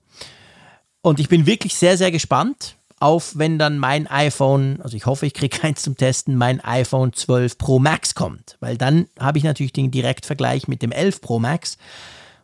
Und 1.06 1.20
ich 1.20 1.28
bin 1.28 1.46
wirklich 1.46 1.76
sehr, 1.76 1.96
sehr 1.96 2.10
gespannt 2.10 2.74
auf, 2.98 3.38
wenn 3.38 3.60
dann 3.60 3.78
mein 3.78 4.08
iPhone, 4.08 4.80
also 4.82 4.96
ich 4.96 5.06
hoffe, 5.06 5.24
ich 5.24 5.34
kriege 5.34 5.56
keins 5.56 5.82
zum 5.84 5.96
Testen, 5.96 6.34
mein 6.34 6.60
iPhone 6.64 7.12
12 7.12 7.58
Pro 7.58 7.78
Max 7.78 8.16
kommt. 8.16 8.56
Weil 8.58 8.76
dann 8.76 9.06
habe 9.16 9.38
ich 9.38 9.44
natürlich 9.44 9.72
den 9.72 9.92
Direktvergleich 9.92 10.66
mit 10.66 10.82
dem 10.82 10.90
11 10.90 11.20
Pro 11.20 11.38
Max. 11.38 11.78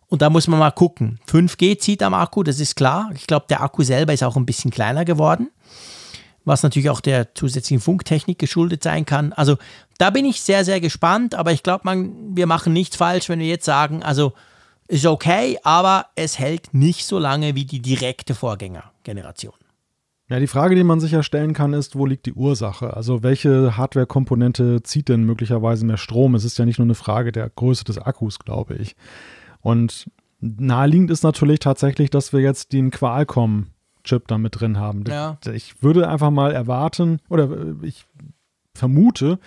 Und 0.06 0.22
da 0.22 0.30
muss 0.30 0.46
man 0.46 0.60
mal 0.60 0.70
gucken. 0.70 1.18
5G 1.28 1.76
zieht 1.80 2.04
am 2.04 2.14
Akku, 2.14 2.44
das 2.44 2.60
ist 2.60 2.76
klar. 2.76 3.10
Ich 3.16 3.26
glaube, 3.26 3.46
der 3.50 3.62
Akku 3.62 3.82
selber 3.82 4.12
ist 4.12 4.22
auch 4.22 4.36
ein 4.36 4.46
bisschen 4.46 4.70
kleiner 4.70 5.04
geworden 5.04 5.48
was 6.44 6.64
natürlich 6.64 6.90
auch 6.90 7.00
der 7.00 7.36
zusätzlichen 7.36 7.80
Funktechnik 7.80 8.36
geschuldet 8.36 8.82
sein 8.82 9.06
kann. 9.06 9.32
Also 9.32 9.58
da 9.98 10.10
bin 10.10 10.24
ich 10.24 10.40
sehr, 10.40 10.64
sehr 10.64 10.80
gespannt, 10.80 11.36
aber 11.36 11.52
ich 11.52 11.62
glaube, 11.62 11.84
wir 12.34 12.46
machen 12.48 12.72
nichts 12.72 12.96
falsch, 12.96 13.28
wenn 13.28 13.38
wir 13.38 13.46
jetzt 13.46 13.64
sagen, 13.64 14.02
also 14.02 14.32
ist 14.88 15.06
okay, 15.06 15.58
aber 15.62 16.06
es 16.16 16.38
hält 16.38 16.74
nicht 16.74 17.06
so 17.06 17.18
lange 17.18 17.54
wie 17.54 17.64
die 17.64 17.80
direkte 17.80 18.34
Vorgängergeneration. 18.34 19.54
Ja, 20.28 20.38
die 20.38 20.46
Frage, 20.46 20.74
die 20.74 20.84
man 20.84 20.98
sich 20.98 21.12
ja 21.12 21.22
stellen 21.22 21.52
kann, 21.52 21.74
ist, 21.74 21.94
wo 21.94 22.06
liegt 22.06 22.24
die 22.26 22.32
Ursache? 22.32 22.96
Also 22.96 23.22
welche 23.22 23.76
Hardware-Komponente 23.76 24.82
zieht 24.82 25.08
denn 25.08 25.24
möglicherweise 25.24 25.84
mehr 25.84 25.98
Strom? 25.98 26.34
Es 26.34 26.44
ist 26.44 26.58
ja 26.58 26.64
nicht 26.64 26.78
nur 26.78 26.86
eine 26.86 26.94
Frage 26.94 27.32
der 27.32 27.50
Größe 27.50 27.84
des 27.84 27.98
Akkus, 27.98 28.38
glaube 28.38 28.76
ich. 28.76 28.96
Und 29.60 30.10
naheliegend 30.40 31.10
ist 31.10 31.22
natürlich 31.22 31.58
tatsächlich, 31.58 32.08
dass 32.08 32.32
wir 32.32 32.40
jetzt 32.40 32.72
den 32.72 32.90
Qualcomm 32.90 33.66
Chip 34.04 34.26
da 34.26 34.38
mit 34.38 34.58
drin 34.60 34.78
haben. 34.78 35.04
Ja. 35.06 35.38
Ich 35.52 35.82
würde 35.82 36.08
einfach 36.08 36.30
mal 36.30 36.52
erwarten 36.52 37.20
oder 37.28 37.76
ich 37.82 38.04
vermute, 38.74 39.38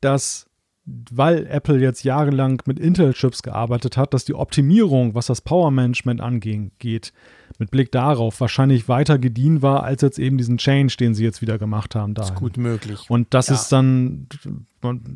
dass 0.00 0.46
weil 0.86 1.46
Apple 1.46 1.78
jetzt 1.78 2.04
jahrelang 2.04 2.62
mit 2.66 2.78
Intel-Chips 2.78 3.42
gearbeitet 3.42 3.96
hat, 3.96 4.12
dass 4.12 4.26
die 4.26 4.34
Optimierung, 4.34 5.14
was 5.14 5.26
das 5.26 5.40
Power-Management 5.40 6.20
angeht, 6.20 7.12
mit 7.58 7.70
Blick 7.70 7.90
darauf 7.92 8.40
wahrscheinlich 8.40 8.88
weiter 8.88 9.18
gediehen 9.18 9.62
war, 9.62 9.84
als 9.84 10.02
jetzt 10.02 10.18
eben 10.18 10.36
diesen 10.36 10.58
Change, 10.58 10.96
den 10.98 11.14
sie 11.14 11.24
jetzt 11.24 11.40
wieder 11.40 11.56
gemacht 11.56 11.94
haben. 11.94 12.12
Das 12.14 12.30
ist 12.30 12.36
gut 12.36 12.58
möglich. 12.58 13.06
Und 13.08 13.32
das 13.32 13.48
ja. 13.48 13.54
ist 13.54 13.70
dann, 13.70 14.26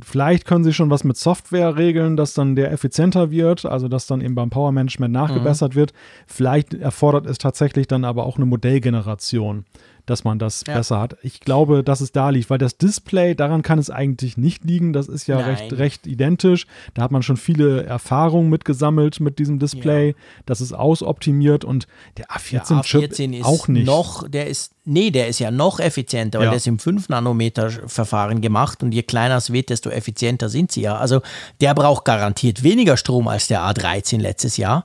vielleicht 0.02 0.46
können 0.46 0.64
sie 0.64 0.72
schon 0.72 0.88
was 0.88 1.04
mit 1.04 1.16
Software 1.16 1.76
regeln, 1.76 2.16
dass 2.16 2.32
dann 2.32 2.54
der 2.54 2.72
effizienter 2.72 3.30
wird, 3.30 3.66
also 3.66 3.88
dass 3.88 4.06
dann 4.06 4.20
eben 4.22 4.36
beim 4.36 4.50
Power-Management 4.50 5.12
nachgebessert 5.12 5.74
mhm. 5.74 5.80
wird. 5.80 5.92
Vielleicht 6.26 6.72
erfordert 6.72 7.26
es 7.26 7.38
tatsächlich 7.38 7.88
dann 7.88 8.04
aber 8.04 8.24
auch 8.24 8.36
eine 8.36 8.46
Modellgeneration 8.46 9.64
dass 10.08 10.24
man 10.24 10.38
das 10.38 10.64
ja. 10.66 10.74
besser 10.74 10.98
hat. 10.98 11.16
Ich 11.22 11.40
glaube, 11.40 11.84
dass 11.84 12.00
es 12.00 12.12
da 12.12 12.30
liegt, 12.30 12.50
weil 12.50 12.58
das 12.58 12.78
Display, 12.78 13.34
daran 13.34 13.62
kann 13.62 13.78
es 13.78 13.90
eigentlich 13.90 14.36
nicht 14.36 14.64
liegen. 14.64 14.92
Das 14.92 15.08
ist 15.08 15.26
ja 15.26 15.38
recht, 15.38 15.72
recht 15.74 16.06
identisch. 16.06 16.66
Da 16.94 17.02
hat 17.02 17.10
man 17.10 17.22
schon 17.22 17.36
viele 17.36 17.84
Erfahrungen 17.84 18.48
mitgesammelt 18.48 19.20
mit 19.20 19.38
diesem 19.38 19.58
Display. 19.58 20.08
Ja. 20.08 20.14
Das 20.46 20.60
ist 20.60 20.72
ausoptimiert 20.72 21.64
und 21.64 21.86
der 22.16 22.26
A14-Chip 22.26 23.12
A14 23.12 23.44
auch 23.44 23.68
nicht. 23.68 23.86
Noch, 23.86 24.26
der 24.28 24.46
ist, 24.46 24.72
nee, 24.84 25.10
der 25.10 25.28
ist 25.28 25.38
ja 25.40 25.50
noch 25.50 25.78
effizienter, 25.78 26.38
weil 26.38 26.46
ja. 26.46 26.50
der 26.52 26.56
ist 26.56 26.66
im 26.66 26.78
5-Nanometer-Verfahren 26.78 28.40
gemacht 28.40 28.82
und 28.82 28.92
je 28.92 29.02
kleiner 29.02 29.36
es 29.36 29.52
wird, 29.52 29.70
desto 29.70 29.90
effizienter 29.90 30.48
sind 30.48 30.72
sie 30.72 30.82
ja. 30.82 30.96
Also 30.96 31.20
der 31.60 31.74
braucht 31.74 32.04
garantiert 32.04 32.62
weniger 32.62 32.96
Strom 32.96 33.28
als 33.28 33.48
der 33.48 33.60
A13 33.62 34.20
letztes 34.20 34.56
Jahr. 34.56 34.84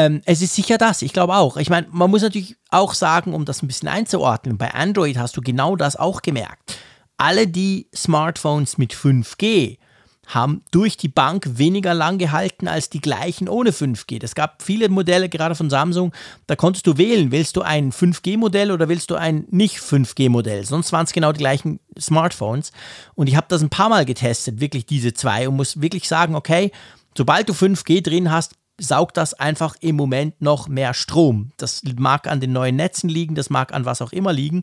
Ähm, 0.00 0.22
es 0.24 0.40
ist 0.40 0.54
sicher 0.54 0.78
das, 0.78 1.02
ich 1.02 1.12
glaube 1.12 1.34
auch. 1.34 1.58
Ich 1.58 1.68
meine, 1.68 1.86
man 1.90 2.10
muss 2.10 2.22
natürlich 2.22 2.56
auch 2.70 2.94
sagen, 2.94 3.34
um 3.34 3.44
das 3.44 3.62
ein 3.62 3.66
bisschen 3.66 3.88
einzuordnen, 3.88 4.56
bei 4.56 4.72
Android 4.72 5.18
hast 5.18 5.36
du 5.36 5.42
genau 5.42 5.76
das 5.76 5.96
auch 5.96 6.22
gemerkt. 6.22 6.78
Alle 7.18 7.46
die 7.46 7.88
Smartphones 7.94 8.78
mit 8.78 8.94
5G 8.94 9.76
haben 10.26 10.62
durch 10.70 10.96
die 10.96 11.08
Bank 11.08 11.58
weniger 11.58 11.92
lang 11.92 12.16
gehalten 12.16 12.66
als 12.66 12.88
die 12.88 13.02
gleichen 13.02 13.46
ohne 13.46 13.72
5G. 13.72 14.22
Es 14.22 14.34
gab 14.34 14.62
viele 14.62 14.88
Modelle, 14.88 15.28
gerade 15.28 15.54
von 15.54 15.68
Samsung, 15.68 16.14
da 16.46 16.56
konntest 16.56 16.86
du 16.86 16.96
wählen, 16.96 17.30
willst 17.30 17.56
du 17.56 17.62
ein 17.62 17.92
5G-Modell 17.92 18.70
oder 18.70 18.88
willst 18.88 19.10
du 19.10 19.16
ein 19.16 19.44
nicht 19.50 19.76
5G-Modell? 19.78 20.64
Sonst 20.64 20.92
waren 20.92 21.04
es 21.04 21.12
genau 21.12 21.32
die 21.32 21.40
gleichen 21.40 21.78
Smartphones. 21.98 22.72
Und 23.14 23.26
ich 23.26 23.36
habe 23.36 23.48
das 23.50 23.60
ein 23.60 23.70
paar 23.70 23.90
Mal 23.90 24.06
getestet, 24.06 24.60
wirklich 24.60 24.86
diese 24.86 25.12
zwei, 25.12 25.46
und 25.46 25.56
muss 25.56 25.82
wirklich 25.82 26.08
sagen, 26.08 26.36
okay, 26.36 26.70
sobald 27.14 27.48
du 27.50 27.52
5G 27.52 28.02
drin 28.02 28.30
hast, 28.30 28.54
saugt 28.80 29.16
das 29.16 29.34
einfach 29.34 29.76
im 29.80 29.96
Moment 29.96 30.40
noch 30.40 30.68
mehr 30.68 30.94
Strom. 30.94 31.52
Das 31.56 31.82
mag 31.96 32.26
an 32.26 32.40
den 32.40 32.52
neuen 32.52 32.76
Netzen 32.76 33.08
liegen, 33.08 33.34
das 33.34 33.50
mag 33.50 33.72
an 33.72 33.84
was 33.84 34.02
auch 34.02 34.12
immer 34.12 34.32
liegen, 34.32 34.62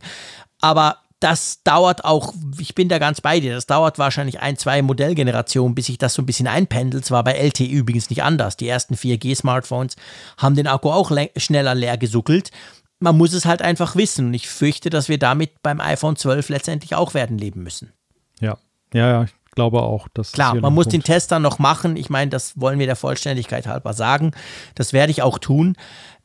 aber 0.60 0.98
das 1.20 1.64
dauert 1.64 2.06
auch, 2.06 2.34
ich 2.60 2.76
bin 2.76 2.90
da 2.90 3.00
ganz 3.00 3.22
bei 3.22 3.40
dir, 3.40 3.56
das 3.56 3.66
dauert 3.66 3.98
wahrscheinlich 3.98 4.40
ein, 4.40 4.58
zwei 4.58 4.82
Modellgenerationen, 4.82 5.74
bis 5.74 5.88
sich 5.88 5.98
das 5.98 6.14
so 6.14 6.22
ein 6.22 6.28
bisschen 6.28 6.48
einpendelt. 6.48 7.06
Es 7.06 7.12
war 7.12 7.24
bei 7.24 7.34
LTE 7.34 7.66
übrigens 7.66 8.10
nicht 8.12 8.22
anders. 8.22 8.56
Die 8.56 8.68
ersten 8.68 8.94
4G-Smartphones 8.94 9.96
haben 10.38 10.56
den 10.56 10.68
Akku 10.68 10.92
auch 10.92 11.12
schneller 11.38 11.74
leer 11.74 11.98
gesuckelt. 11.98 12.52
Man 13.00 13.18
muss 13.18 13.34
es 13.34 13.46
halt 13.46 13.62
einfach 13.64 13.96
wissen 13.96 14.28
und 14.28 14.34
ich 14.36 14.48
fürchte, 14.48 14.90
dass 14.90 15.10
wir 15.10 15.18
damit 15.18 15.62
beim 15.64 15.82
iPhone 15.82 16.16
12 16.16 16.50
letztendlich 16.50 16.94
auch 16.94 17.14
werden 17.16 17.38
leben 17.38 17.64
müssen. 17.64 17.94
Ja, 18.40 18.58
ja, 18.94 19.10
ja, 19.10 19.26
glaube 19.58 19.82
auch, 19.82 20.08
dass. 20.14 20.32
Klar, 20.32 20.56
man 20.56 20.74
muss 20.74 20.86
Punkt. 20.86 20.94
den 20.94 21.04
Test 21.04 21.32
dann 21.32 21.42
noch 21.42 21.60
machen. 21.60 21.98
Ich 21.98 22.10
meine, 22.10 22.30
das 22.30 22.60
wollen 22.60 22.80
wir 22.80 22.86
der 22.86 22.96
Vollständigkeit 22.96 23.68
halber 23.68 23.92
sagen. 23.94 24.32
Das 24.76 24.94
werde 24.94 25.12
ich 25.12 25.22
auch 25.22 25.40
tun. 25.40 25.76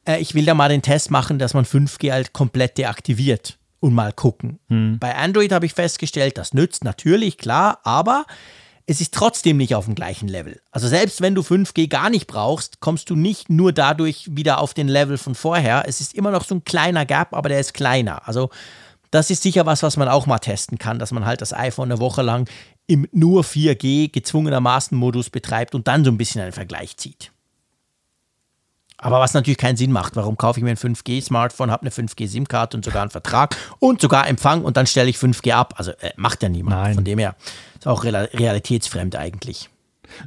Äh, 0.04 0.20
ich 0.20 0.34
will 0.34 0.44
da 0.44 0.54
mal 0.54 0.68
den 0.68 0.82
Test 0.82 1.10
machen, 1.10 1.38
dass 1.38 1.54
man 1.54 1.64
5G 1.64 2.12
halt 2.12 2.32
komplett 2.32 2.78
deaktiviert 2.78 3.58
und 3.80 3.94
mal 3.94 4.12
gucken. 4.12 4.60
Hm. 4.68 4.98
Bei 5.00 5.16
Android 5.16 5.50
habe 5.50 5.66
ich 5.66 5.72
festgestellt, 5.72 6.38
das 6.38 6.54
nützt 6.54 6.84
natürlich, 6.84 7.38
klar, 7.38 7.80
aber 7.82 8.26
es 8.86 9.00
ist 9.00 9.14
trotzdem 9.14 9.56
nicht 9.56 9.74
auf 9.74 9.86
dem 9.86 9.94
gleichen 9.94 10.28
Level. 10.28 10.60
Also 10.70 10.88
selbst 10.88 11.20
wenn 11.20 11.34
du 11.34 11.42
5G 11.42 11.88
gar 11.88 12.10
nicht 12.10 12.26
brauchst, 12.26 12.80
kommst 12.80 13.10
du 13.10 13.16
nicht 13.16 13.48
nur 13.48 13.72
dadurch 13.72 14.28
wieder 14.36 14.60
auf 14.60 14.74
den 14.74 14.88
Level 14.88 15.18
von 15.18 15.34
vorher. 15.34 15.84
Es 15.86 16.00
ist 16.00 16.14
immer 16.14 16.30
noch 16.30 16.44
so 16.44 16.56
ein 16.56 16.64
kleiner 16.64 17.06
Gap, 17.06 17.32
aber 17.32 17.48
der 17.48 17.60
ist 17.60 17.74
kleiner. 17.74 18.26
Also 18.28 18.50
das 19.12 19.30
ist 19.30 19.42
sicher 19.42 19.66
was, 19.66 19.82
was 19.82 19.96
man 19.96 20.08
auch 20.08 20.26
mal 20.26 20.38
testen 20.38 20.78
kann, 20.78 20.98
dass 20.98 21.12
man 21.12 21.26
halt 21.26 21.42
das 21.42 21.52
iPhone 21.52 21.92
eine 21.92 22.00
Woche 22.00 22.22
lang 22.22 22.48
im 22.86 23.06
nur 23.12 23.42
4G 23.44 24.10
gezwungenermaßen 24.12 24.96
Modus 24.96 25.30
betreibt 25.30 25.74
und 25.74 25.88
dann 25.88 26.04
so 26.04 26.10
ein 26.10 26.18
bisschen 26.18 26.42
einen 26.42 26.52
Vergleich 26.52 26.96
zieht. 26.96 27.32
Aber 28.98 29.18
was 29.18 29.34
natürlich 29.34 29.58
keinen 29.58 29.76
Sinn 29.76 29.90
macht. 29.90 30.14
Warum 30.14 30.36
kaufe 30.36 30.60
ich 30.60 30.64
mir 30.64 30.70
ein 30.70 30.76
5G-Smartphone, 30.76 31.72
habe 31.72 31.82
eine 31.82 31.90
5G-SIM-Karte 31.90 32.76
und 32.76 32.84
sogar 32.84 33.02
einen 33.02 33.10
Vertrag 33.10 33.56
und 33.80 34.00
sogar 34.00 34.28
Empfang 34.28 34.62
und 34.62 34.76
dann 34.76 34.86
stelle 34.86 35.10
ich 35.10 35.16
5G 35.16 35.52
ab? 35.52 35.74
Also 35.76 35.90
äh, 35.92 36.12
macht 36.16 36.42
ja 36.44 36.48
niemand. 36.48 36.76
Nein. 36.76 36.94
Von 36.94 37.04
dem 37.04 37.18
her 37.18 37.34
ist 37.76 37.88
auch 37.88 38.04
realitätsfremd 38.04 39.16
eigentlich. 39.16 39.68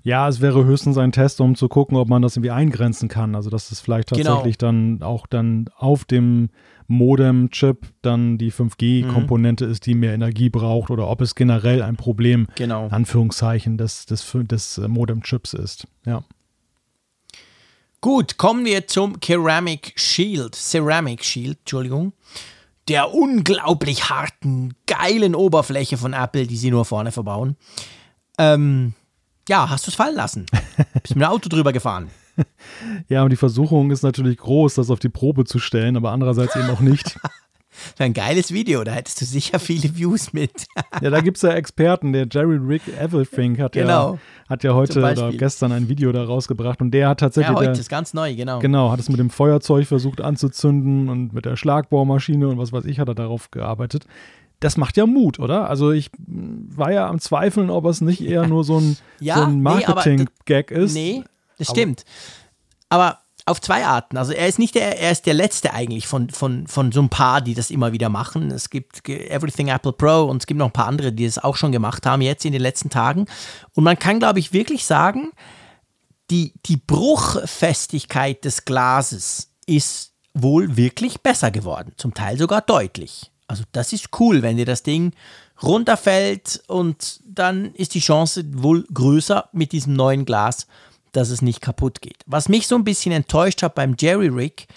Ja, 0.03 0.27
es 0.27 0.41
wäre 0.41 0.65
höchstens 0.65 0.98
ein 0.98 1.14
Test, 1.14 1.40
um 1.40 1.56
zu 1.56 1.69
gucken, 1.69 1.95
ob 1.95 2.10
man 2.10 2.22
das 2.22 2.36
irgendwie 2.36 2.52
eingrenzen 2.52 3.07
kann. 3.07 3.36
Also 3.36 3.49
dass 3.49 3.72
es 3.72 3.80
vielleicht 3.80 4.10
Genau. 4.10 4.23
tatsächlich 4.32 4.57
dann 4.57 5.02
auch 5.03 5.26
dann 5.27 5.69
auf 5.77 6.03
dem 6.03 6.49
Modem-Chip 6.88 7.88
dann 8.02 8.38
die 8.38 8.52
5G-Komponente 8.52 9.66
ist, 9.66 9.86
die 9.86 9.95
mehr 9.95 10.14
Energie 10.14 10.49
braucht 10.49 10.90
oder 10.91 11.07
ob 11.10 11.22
es 11.22 11.36
generell 11.36 11.82
ein 11.82 11.95
Problem, 11.95 12.48
Genau. 12.56 12.88
Anführungszeichen, 12.90 13.78
des, 13.78 14.06
des, 14.06 14.26
des 14.34 14.78
äh, 14.78 14.88
Modem-Chips 14.88 15.53
ist. 15.53 15.88
Ja. 16.06 16.24
Gut, 18.02 18.38
kommen 18.38 18.66
wir 18.66 18.88
zum 18.88 19.20
Ceramic 19.20 19.94
Shield. 19.95 20.53
Ceramic 20.56 21.24
Shield, 21.24 21.57
Entschuldigung. 21.60 22.14
Der 22.88 23.12
unglaublich 23.16 24.10
harten, 24.12 24.76
geilen 24.86 25.34
Oberfläche 25.34 25.98
von 25.98 26.14
Apple, 26.14 26.45
die 26.45 26.56
sie 26.57 26.70
nur 26.70 26.86
vorne 26.86 27.12
verbauen. 27.12 27.56
Ähm, 28.38 28.94
ja, 29.49 29.70
hast 29.70 29.88
du 29.88 29.90
es 29.90 29.95
fallen 29.95 30.16
lassen? 30.16 30.45
Bist 31.02 31.16
mit 31.16 31.24
dem 31.24 31.30
Auto 31.30 31.49
drüber 31.49 31.74
gefahren. 31.74 32.10
Ja, 33.07 33.24
und 33.24 33.30
die 33.32 33.36
Versuchung 33.38 33.91
ist 33.91 34.03
natürlich 34.03 34.38
groß, 34.38 34.76
das 34.76 34.90
auf 34.90 34.99
die 34.99 35.10
Probe 35.10 35.45
zu 35.45 35.60
stellen, 35.60 35.98
aber 35.98 36.12
andererseits 36.12 36.56
eben 36.56 36.70
auch 36.70 36.80
nicht. 36.82 37.18
Ein 37.99 38.14
geiles 38.14 38.53
Video, 38.53 38.84
da 38.84 38.94
hättest 38.94 39.20
du 39.22 39.26
sicher 39.26 39.60
viele 39.60 39.95
Views 39.95 40.34
mit. 40.34 40.52
Ja, 41.02 41.10
da 41.10 41.20
gibt 41.20 41.36
es 41.38 41.44
ja 41.44 41.49
Experten. 41.49 42.14
Der 42.14 42.26
Jerry 42.32 42.56
Rick 42.56 42.84
Everything 42.98 43.60
hat, 43.60 43.74
Genau. 43.74 44.14
ja, 44.14 44.20
hat 44.49 44.64
ja 44.64 44.74
heute 44.74 44.99
oder 44.99 45.32
gestern 45.34 45.74
ein 45.74 45.90
Video 45.90 46.12
da 46.14 46.24
rausgebracht 46.24 46.82
und 46.82 46.91
der 46.91 47.10
hat 47.10 47.20
tatsächlich. 47.20 47.53
Ja, 47.53 47.60
heute 47.60 47.72
der, 47.74 47.82
ist 47.82 47.90
ganz 47.90 48.14
neu, 48.14 48.34
genau. 48.34 48.60
Genau, 48.60 48.91
hat 48.91 48.99
es 49.02 49.10
mit 49.10 49.20
dem 49.20 49.30
Feuerzeug 49.30 49.86
versucht 49.88 50.22
anzuzünden 50.22 51.10
und 51.10 51.34
mit 51.34 51.45
der 51.45 51.57
Schlagbohrmaschine 51.57 52.48
und 52.48 52.57
was 52.57 52.72
weiß 52.72 52.86
ich, 52.86 52.99
hat 52.99 53.10
er 53.10 53.16
darauf 53.16 53.52
gearbeitet. 53.52 54.06
Das 54.62 54.78
macht 54.78 54.95
ja 54.95 55.06
Mut, 55.06 55.40
oder? 55.40 55.70
Also 55.70 55.91
ich 55.91 56.12
war 56.18 56.94
ja 56.94 57.07
am 57.10 57.20
Zweifeln, 57.20 57.70
ob 57.70 57.86
es 57.86 57.99
nicht 57.99 58.22
eher 58.22 58.48
nur 58.48 58.64
so 58.64 58.78
ein, 58.80 58.98
Ja, 59.20 59.36
so 59.36 59.41
ein 59.44 59.57
nee, 59.57 59.62
Marketing-Gag 59.62 60.72
ist. 60.72 60.94
Nee, 60.94 61.24
das 61.57 61.69
stimmt. 61.69 62.06
Aber 62.90 63.19
auf 63.45 63.61
zwei 63.61 63.86
Arten. 63.86 64.18
Also 64.18 64.34
er 64.34 64.48
ist 64.48 64.57
nicht 64.57 64.73
der, 64.73 64.99
er 64.99 65.11
ist 65.11 65.27
der 65.27 65.36
letzte 65.36 65.73
eigentlich 65.73 66.07
von, 66.07 66.30
von, 66.32 66.65
von 66.65 66.91
so 66.91 67.02
ein 67.02 67.10
paar, 67.10 67.41
die 67.41 67.53
das 67.53 67.69
immer 67.69 67.91
wieder 67.91 68.10
machen. 68.10 68.49
Es 68.49 68.72
gibt 68.72 69.07
Everything 69.07 69.68
Apple 69.68 69.94
Pro 69.94 70.23
und 70.23 70.41
es 70.41 70.48
gibt 70.48 70.57
noch 70.57 70.68
ein 70.68 70.73
paar 70.73 70.88
andere, 70.88 71.11
die 71.11 71.26
es 71.26 71.38
auch 71.38 71.56
schon 71.56 71.72
gemacht 71.72 72.06
haben, 72.07 72.22
jetzt 72.22 72.44
in 72.44 72.53
den 72.53 72.61
letzten 72.61 72.90
Tagen. 72.90 73.27
Und 73.73 73.84
man 73.84 73.99
kann, 73.99 74.19
glaube 74.19 74.40
ich, 74.40 74.52
wirklich 74.52 74.86
sagen, 74.86 75.32
die, 76.32 76.53
die 76.65 76.77
Bruchfestigkeit 76.77 78.44
des 78.44 78.65
Glases 78.65 79.52
ist 79.68 80.14
wohl 80.34 80.76
wirklich 80.76 81.22
besser 81.22 81.52
geworden. 81.52 81.94
Zum 81.98 82.15
Teil 82.15 82.40
sogar 82.40 82.61
deutlich. 82.61 83.32
Also 83.48 83.64
das 83.73 83.94
ist 83.94 84.10
cool, 84.19 84.41
wenn 84.41 84.57
dir 84.57 84.65
das 84.65 84.82
Ding 84.82 85.14
runterfällt 85.61 86.64
und 86.68 87.22
dann 87.26 87.76
ist 87.76 87.94
die 87.94 87.99
Chance 87.99 88.44
wohl 88.56 88.86
größer 88.91 89.49
mit 89.53 89.72
diesem 89.72 89.94
neuen 89.94 90.26
Glas, 90.26 90.65
dass 91.16 91.30
es 91.30 91.42
nicht 91.42 91.62
kaputt 91.62 92.02
geht. 92.02 92.22
Was 92.26 92.50
mich 92.50 92.68
so 92.68 92.76
ein 92.76 92.84
bisschen 92.84 93.12
enttäuscht 93.12 93.64
hat 93.64 93.76
beim 93.76 93.96
Jerry 94.00 94.30
Rig, 94.30 94.68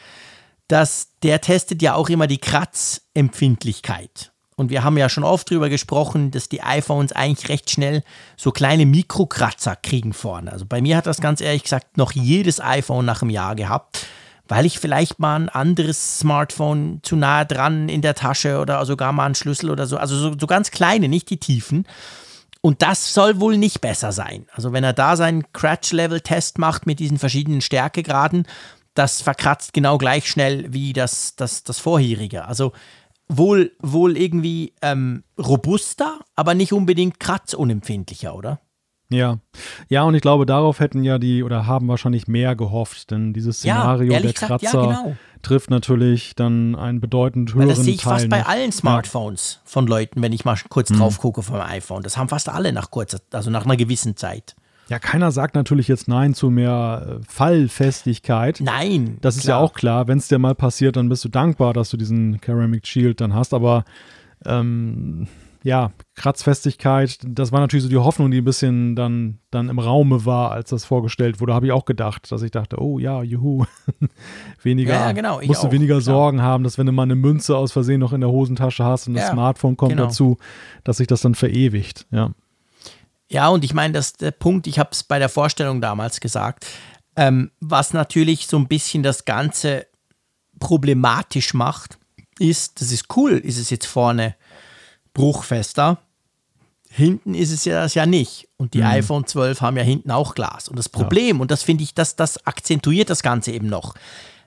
dass 0.68 1.08
der 1.22 1.40
testet 1.40 1.82
ja 1.82 1.94
auch 1.94 2.08
immer 2.08 2.26
die 2.26 2.38
Kratzempfindlichkeit. 2.38 4.32
Und 4.58 4.70
wir 4.70 4.82
haben 4.82 4.98
ja 4.98 5.08
schon 5.08 5.22
oft 5.22 5.48
drüber 5.48 5.68
gesprochen, 5.68 6.32
dass 6.32 6.48
die 6.48 6.62
iPhones 6.62 7.12
eigentlich 7.12 7.48
recht 7.48 7.70
schnell 7.70 8.02
so 8.36 8.50
kleine 8.50 8.86
Mikrokratzer 8.86 9.76
kriegen 9.76 10.12
vorne. 10.12 10.52
Also 10.52 10.66
bei 10.66 10.80
mir 10.82 10.96
hat 10.96 11.06
das 11.06 11.20
ganz 11.20 11.40
ehrlich 11.40 11.62
gesagt 11.62 11.96
noch 11.96 12.10
jedes 12.12 12.60
iPhone 12.60 13.04
nach 13.04 13.22
einem 13.22 13.30
Jahr 13.30 13.54
gehabt, 13.54 14.06
weil 14.48 14.66
ich 14.66 14.80
vielleicht 14.80 15.20
mal 15.20 15.36
ein 15.36 15.48
anderes 15.48 16.18
Smartphone 16.18 16.98
zu 17.02 17.14
nahe 17.14 17.46
dran 17.46 17.88
in 17.88 18.02
der 18.02 18.16
Tasche 18.16 18.58
oder 18.58 18.84
sogar 18.84 19.12
mal 19.12 19.26
einen 19.26 19.36
Schlüssel 19.36 19.70
oder 19.70 19.86
so. 19.86 19.96
Also 19.96 20.16
so, 20.16 20.34
so 20.38 20.46
ganz 20.48 20.72
kleine, 20.72 21.08
nicht 21.08 21.30
die 21.30 21.38
tiefen. 21.38 21.86
Und 22.68 22.82
das 22.82 23.14
soll 23.14 23.40
wohl 23.40 23.56
nicht 23.56 23.80
besser 23.80 24.12
sein. 24.12 24.44
Also 24.52 24.74
wenn 24.74 24.84
er 24.84 24.92
da 24.92 25.16
seinen 25.16 25.50
Cratch-Level-Test 25.54 26.58
macht 26.58 26.84
mit 26.84 26.98
diesen 26.98 27.18
verschiedenen 27.18 27.62
Stärkegraden, 27.62 28.46
das 28.92 29.22
verkratzt 29.22 29.72
genau 29.72 29.96
gleich 29.96 30.28
schnell 30.28 30.70
wie 30.70 30.92
das, 30.92 31.34
das, 31.34 31.64
das 31.64 31.78
vorherige. 31.78 32.44
Also 32.44 32.72
wohl, 33.26 33.72
wohl 33.80 34.18
irgendwie 34.18 34.74
ähm, 34.82 35.24
robuster, 35.38 36.18
aber 36.36 36.52
nicht 36.52 36.74
unbedingt 36.74 37.18
kratzunempfindlicher, 37.18 38.34
oder? 38.34 38.60
Ja. 39.08 39.38
Ja, 39.88 40.02
und 40.02 40.14
ich 40.14 40.20
glaube, 40.20 40.44
darauf 40.44 40.78
hätten 40.78 41.04
ja 41.04 41.18
die 41.18 41.42
oder 41.42 41.66
haben 41.66 41.88
wahrscheinlich 41.88 42.28
mehr 42.28 42.54
gehofft, 42.54 43.10
denn 43.10 43.32
dieses 43.32 43.62
Ja, 43.62 43.76
Szenario 43.76 44.12
ehrlich 44.12 44.34
der 44.34 44.46
gesagt, 44.46 44.62
ja, 44.62 44.70
Kratzer 44.70 44.88
genau. 44.88 45.16
Trifft 45.42 45.70
natürlich 45.70 46.34
dann 46.34 46.74
einen 46.74 47.00
bedeutend 47.00 47.54
höheren 47.54 47.68
Weil 47.68 47.74
das 47.74 47.84
sehe 47.84 47.94
ich 47.94 48.02
Teil 48.02 48.14
fast 48.14 48.28
bei 48.28 48.44
allen 48.46 48.72
Smartphones 48.72 49.60
von 49.64 49.86
Leuten, 49.86 50.22
wenn 50.22 50.32
ich 50.32 50.44
mal 50.44 50.56
kurz 50.68 50.90
drauf 50.90 51.18
gucke 51.18 51.42
vom 51.42 51.60
iPhone. 51.60 52.02
Das 52.02 52.16
haben 52.16 52.28
fast 52.28 52.48
alle 52.48 52.72
nach 52.72 52.90
kurzer, 52.90 53.18
also 53.32 53.50
nach 53.50 53.64
einer 53.64 53.76
gewissen 53.76 54.16
Zeit. 54.16 54.56
Ja, 54.88 54.98
keiner 54.98 55.30
sagt 55.32 55.54
natürlich 55.54 55.86
jetzt 55.86 56.08
Nein 56.08 56.32
zu 56.32 56.48
mehr 56.48 57.20
äh, 57.20 57.24
Fallfestigkeit. 57.28 58.60
Nein. 58.60 59.18
Das 59.20 59.36
ist 59.36 59.46
ja 59.46 59.58
auch 59.58 59.74
klar, 59.74 60.08
wenn 60.08 60.18
es 60.18 60.28
dir 60.28 60.38
mal 60.38 60.54
passiert, 60.54 60.96
dann 60.96 61.10
bist 61.10 61.24
du 61.24 61.28
dankbar, 61.28 61.74
dass 61.74 61.90
du 61.90 61.98
diesen 61.98 62.40
Ceramic 62.42 62.86
Shield 62.86 63.20
dann 63.20 63.34
hast. 63.34 63.52
Aber 63.52 63.84
ähm, 64.46 65.28
ja, 65.68 65.92
Kratzfestigkeit, 66.14 67.18
das 67.22 67.52
war 67.52 67.60
natürlich 67.60 67.82
so 67.82 67.90
die 67.90 67.98
Hoffnung, 67.98 68.30
die 68.30 68.38
ein 68.38 68.44
bisschen 68.44 68.96
dann, 68.96 69.38
dann 69.50 69.68
im 69.68 69.78
Raume 69.78 70.24
war, 70.24 70.50
als 70.50 70.70
das 70.70 70.86
vorgestellt 70.86 71.40
wurde. 71.40 71.52
Habe 71.52 71.66
ich 71.66 71.72
auch 71.72 71.84
gedacht, 71.84 72.32
dass 72.32 72.40
ich 72.40 72.50
dachte, 72.50 72.80
oh 72.80 72.98
ja, 72.98 73.22
juhu, 73.22 73.66
weniger, 74.62 74.94
Ja, 74.94 75.12
genau, 75.12 75.42
musst 75.42 75.62
du 75.62 75.70
weniger. 75.70 76.00
Sorgen 76.00 76.40
haben, 76.40 76.64
dass 76.64 76.78
wenn 76.78 76.86
du 76.86 76.92
mal 76.92 77.02
eine 77.02 77.16
Münze 77.16 77.54
aus 77.54 77.72
Versehen 77.72 78.00
noch 78.00 78.14
in 78.14 78.22
der 78.22 78.30
Hosentasche 78.30 78.82
hast 78.82 79.08
und 79.08 79.14
das 79.14 79.24
Ja, 79.24 79.32
Smartphone 79.32 79.76
kommt 79.76 79.92
genau. 79.92 80.04
dazu, 80.04 80.38
dass 80.84 80.96
sich 80.96 81.06
das 81.06 81.20
dann 81.20 81.34
verewigt. 81.34 82.06
Ja, 82.10 82.30
Ja, 83.28 83.48
und 83.48 83.62
ich 83.62 83.74
meine, 83.74 83.92
das 83.92 84.14
der 84.14 84.30
Punkt, 84.30 84.66
ich 84.66 84.78
habe 84.78 84.90
es 84.92 85.04
bei 85.04 85.18
der 85.18 85.28
Vorstellung 85.28 85.82
damals 85.82 86.20
gesagt, 86.20 86.66
ähm, 87.14 87.50
was 87.60 87.92
natürlich 87.92 88.46
so 88.46 88.56
ein 88.56 88.68
bisschen 88.68 89.02
das 89.02 89.26
Ganze 89.26 89.86
problematisch 90.60 91.52
macht, 91.52 91.98
ist, 92.38 92.80
das 92.80 92.90
ist 92.90 93.14
cool, 93.16 93.32
ist 93.32 93.58
es 93.58 93.68
jetzt 93.68 93.86
vorne 93.86 94.34
bruchfester. 95.18 95.98
Hinten 96.88 97.34
ist 97.34 97.50
es 97.50 97.64
ja 97.64 97.82
das 97.82 97.94
ja 97.94 98.06
nicht. 98.06 98.48
Und 98.56 98.72
die 98.72 98.84
iPhone 98.84 99.26
12 99.26 99.60
haben 99.60 99.76
ja 99.76 99.82
hinten 99.82 100.12
auch 100.12 100.36
Glas. 100.36 100.68
Und 100.68 100.78
das 100.78 100.88
Problem, 100.88 101.40
und 101.40 101.50
das 101.50 101.64
finde 101.64 101.82
ich, 101.82 101.92
das, 101.92 102.14
das 102.14 102.46
akzentuiert 102.46 103.10
das 103.10 103.22
Ganze 103.22 103.50
eben 103.50 103.66
noch. 103.66 103.94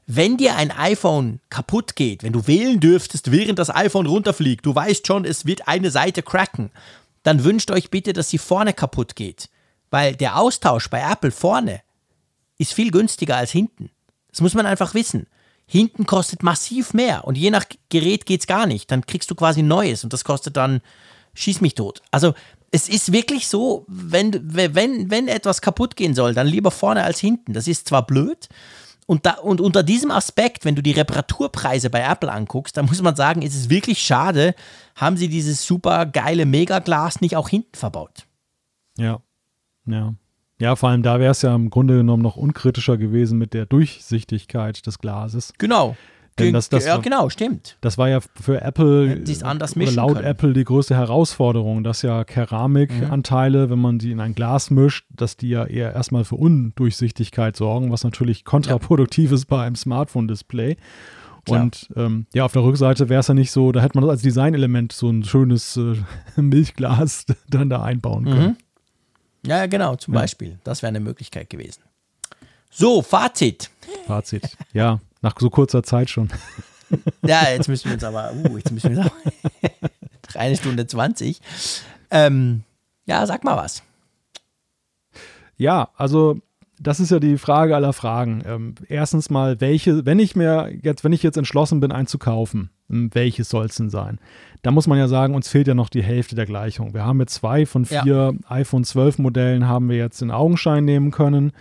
Wenn 0.08 0.38
dir 0.38 0.56
ein 0.56 0.72
iPhone 0.72 1.42
kaputt 1.50 1.98
geht, 1.98 2.24
wenn 2.24 2.32
du 2.32 2.48
wählen 2.48 2.80
dürftest, 2.80 3.32
während 3.32 3.60
das 3.60 3.70
iPhone 3.70 4.06
runterfliegt, 4.06 4.66
du 4.66 4.74
weißt 4.74 5.06
schon, 5.06 5.26
es 5.26 5.46
wird 5.46 5.68
eine 5.68 5.92
Seite 5.92 6.24
cracken, 6.24 6.72
dann 7.24 7.44
wünscht 7.44 7.70
euch 7.70 7.92
bitte, 7.92 8.14
dass 8.14 8.30
sie 8.30 8.38
vorne 8.38 8.74
kaputt 8.74 9.18
geht. 9.18 9.50
Weil 9.90 10.16
der 10.16 10.38
Austausch 10.38 10.90
bei 10.90 11.02
Apple 11.02 11.32
vorne 11.32 11.82
ist 12.58 12.74
viel 12.74 12.92
günstiger 12.92 13.36
als 13.36 13.52
hinten. 13.52 13.92
Das 14.30 14.40
muss 14.40 14.54
man 14.54 14.66
einfach 14.66 14.94
wissen. 14.94 15.28
Hinten 15.72 16.06
kostet 16.06 16.44
massiv 16.44 16.94
mehr 16.94 17.24
und 17.24 17.38
je 17.38 17.50
nach 17.50 17.64
Gerät 17.88 18.26
geht 18.26 18.42
es 18.42 18.48
gar 18.48 18.66
nicht. 18.66 18.92
Dann 18.92 19.06
kriegst 19.06 19.32
du 19.32 19.36
quasi 19.36 19.62
neues 19.64 20.04
und 20.04 20.12
das 20.12 20.26
kostet 20.26 20.58
dann, 20.58 20.82
schieß 21.34 21.62
mich 21.62 21.76
tot. 21.76 22.02
Also 22.12 22.34
es 22.72 22.90
ist 22.90 23.14
wirklich 23.14 23.48
so, 23.48 23.86
wenn, 23.88 24.34
wenn, 24.54 25.10
wenn 25.10 25.30
etwas 25.30 25.62
kaputt 25.62 25.96
gehen 25.96 26.14
soll, 26.14 26.34
dann 26.34 26.48
lieber 26.48 26.72
vorne 26.72 27.06
als 27.06 27.20
hinten. 27.20 27.54
Das 27.54 27.70
ist 27.70 27.88
zwar 27.88 28.06
blöd, 28.06 28.50
und, 29.08 29.26
da, 29.26 29.34
und 29.36 29.60
unter 29.62 29.84
diesem 29.84 30.12
Aspekt, 30.12 30.64
wenn 30.64 30.76
du 30.76 30.82
die 30.82 30.92
Reparaturpreise 30.92 31.90
bei 31.90 32.02
Apple 32.02 32.32
anguckst, 32.32 32.78
dann 32.78 32.86
muss 32.86 33.02
man 33.02 33.16
sagen, 33.16 33.42
ist 33.42 33.56
es 33.56 33.70
wirklich 33.70 34.02
schade, 34.02 34.56
haben 34.96 35.18
sie 35.18 35.28
dieses 35.28 35.66
super 35.66 36.06
geile 36.06 36.46
Megaglas 36.46 37.22
nicht 37.22 37.36
auch 37.36 37.50
hinten 37.50 37.76
verbaut. 37.76 38.26
ja, 38.98 39.22
ja. 39.86 40.14
Ja, 40.62 40.76
vor 40.76 40.90
allem 40.90 41.02
da 41.04 41.20
wäre 41.20 41.32
es 41.32 41.42
ja 41.42 41.54
im 41.56 41.70
Grunde 41.70 41.98
genommen 41.98 42.24
noch 42.24 42.38
unkritischer 42.38 42.98
gewesen 42.98 43.38
mit 43.38 43.54
der 43.54 43.66
Durchsichtigkeit 43.66 44.86
des 44.86 45.00
Glases. 45.00 45.54
Genau. 45.58 45.96
Denn 46.40 46.54
das- 46.54 46.70
das 46.70 46.86
ja, 46.86 46.94
war- 46.96 47.02
genau, 47.02 47.30
stimmt. 47.30 47.78
Das 47.82 47.98
war 47.98 48.08
ja 48.10 48.20
für 48.40 48.62
Apple, 48.62 49.22
laut 49.96 50.14
können. 50.16 50.26
Apple 50.26 50.54
die 50.54 50.64
größte 50.64 50.96
Herausforderung, 50.96 51.84
dass 51.84 52.04
ja 52.04 52.24
Keramikanteile, 52.24 53.70
wenn 53.70 53.80
man 53.80 54.00
die 54.00 54.12
in 54.12 54.20
ein 54.20 54.34
Glas 54.34 54.72
mischt, 54.72 55.06
dass 55.10 55.36
die 55.36 55.50
ja 55.50 55.66
eher 55.66 55.94
erstmal 55.94 56.24
für 56.24 56.36
Undurchsichtigkeit 56.36 57.56
sorgen, 57.58 57.92
was 57.92 58.04
natürlich 58.04 58.46
kontraproduktiv 58.46 59.32
ist 59.34 59.46
bei 59.48 59.62
einem 59.66 59.76
Smartphone-Display. 59.76 60.78
Und 61.50 61.90
ähm, 61.96 62.28
ja, 62.34 62.46
auf 62.46 62.54
der 62.54 62.64
Rückseite 62.64 63.10
wäre 63.10 63.20
es 63.22 63.28
ja 63.28 63.34
nicht 63.34 63.52
so, 63.52 63.72
da 63.72 63.82
hätte 63.82 63.98
man 63.98 64.04
das 64.04 64.12
als 64.12 64.22
Designelement 64.22 64.92
so 64.94 65.10
ein 65.10 65.24
schönes 65.24 65.76
äh, 65.76 65.96
Milchglas 66.42 67.26
dann 67.50 67.70
da 67.70 67.82
einbauen 67.82 68.26
können. 68.26 68.46
Mhm. 68.50 68.58
Ja, 69.46 69.58
ja, 69.58 69.66
genau, 69.66 69.96
zum 69.96 70.14
Beispiel. 70.14 70.60
Das 70.64 70.82
wäre 70.82 70.90
eine 70.90 71.00
Möglichkeit 71.00 71.50
gewesen. 71.50 71.82
So, 72.70 73.02
Fazit. 73.02 73.70
Fazit. 74.08 74.58
Ja, 74.74 75.00
nach 75.22 75.36
so 75.40 75.50
kurzer 75.50 75.84
Zeit 75.84 76.10
schon. 76.10 76.30
Ja, 77.26 77.50
jetzt 77.50 77.70
müssen 77.70 77.86
wir 77.86 77.94
uns 77.94 78.04
aber, 78.04 78.34
uh, 78.34 78.58
jetzt 78.58 78.70
müssen 78.70 78.94
wir 78.94 79.04
uns 79.04 79.12
aber, 79.12 79.80
eine 80.36 80.58
Stunde 80.58 80.86
20. 80.86 81.40
Ähm, 82.10 82.64
ja, 83.06 83.26
sag 83.26 83.46
mal 83.46 83.56
was. 83.56 83.82
Ja, 85.56 85.90
also 85.96 86.42
das 86.80 87.00
ist 87.00 87.12
ja 87.12 87.20
die 87.20 87.38
Frage 87.38 87.76
aller 87.76 87.94
Fragen. 87.94 88.44
Ähm, 88.46 88.76
erstens 88.90 89.30
mal, 89.30 89.62
welche, 89.62 90.06
wenn 90.06 90.20
ich 90.20 90.36
mir 90.36 90.74
jetzt, 90.82 91.04
wenn 91.04 91.14
ich 91.14 91.24
jetzt 91.24 91.38
entschlossen 91.38 91.80
bin, 91.80 91.92
einen 91.92 92.08
zu 92.08 92.18
kaufen, 92.18 92.72
ähm, 92.81 92.81
welches 92.92 93.50
soll 93.50 93.66
es 93.66 93.76
denn 93.76 93.90
sein? 93.90 94.20
Da 94.62 94.72
muss 94.72 94.88
man 94.88 94.98
ja 94.98 95.08
sagen, 95.08 95.34
uns 95.34 95.48
fehlt 95.48 95.68
ja 95.68 95.74
noch 95.74 95.90
die 95.90 96.04
Hälfte 96.04 96.36
der 96.36 96.46
Gleichung. 96.46 96.94
Wir 96.94 97.06
haben 97.06 97.20
jetzt 97.20 97.36
zwei 97.36 97.66
von 97.66 97.86
vier 97.86 98.06
ja. 98.06 98.34
iPhone 98.50 98.84
12 98.84 99.18
Modellen 99.20 99.68
haben 99.68 99.90
wir 99.90 99.98
jetzt 99.98 100.22
in 100.22 100.32
Augenschein 100.32 100.86
nehmen 100.86 101.12
können 101.12 101.52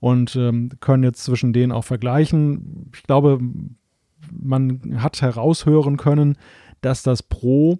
und 0.00 0.36
ähm, 0.36 0.70
können 0.80 1.04
jetzt 1.04 1.24
zwischen 1.24 1.52
denen 1.52 1.72
auch 1.72 1.84
vergleichen. 1.84 2.90
Ich 2.94 3.02
glaube, 3.04 3.38
man 4.30 5.02
hat 5.02 5.20
heraushören 5.22 5.96
können, 5.96 6.36
dass 6.80 7.02
das 7.02 7.22
Pro 7.22 7.78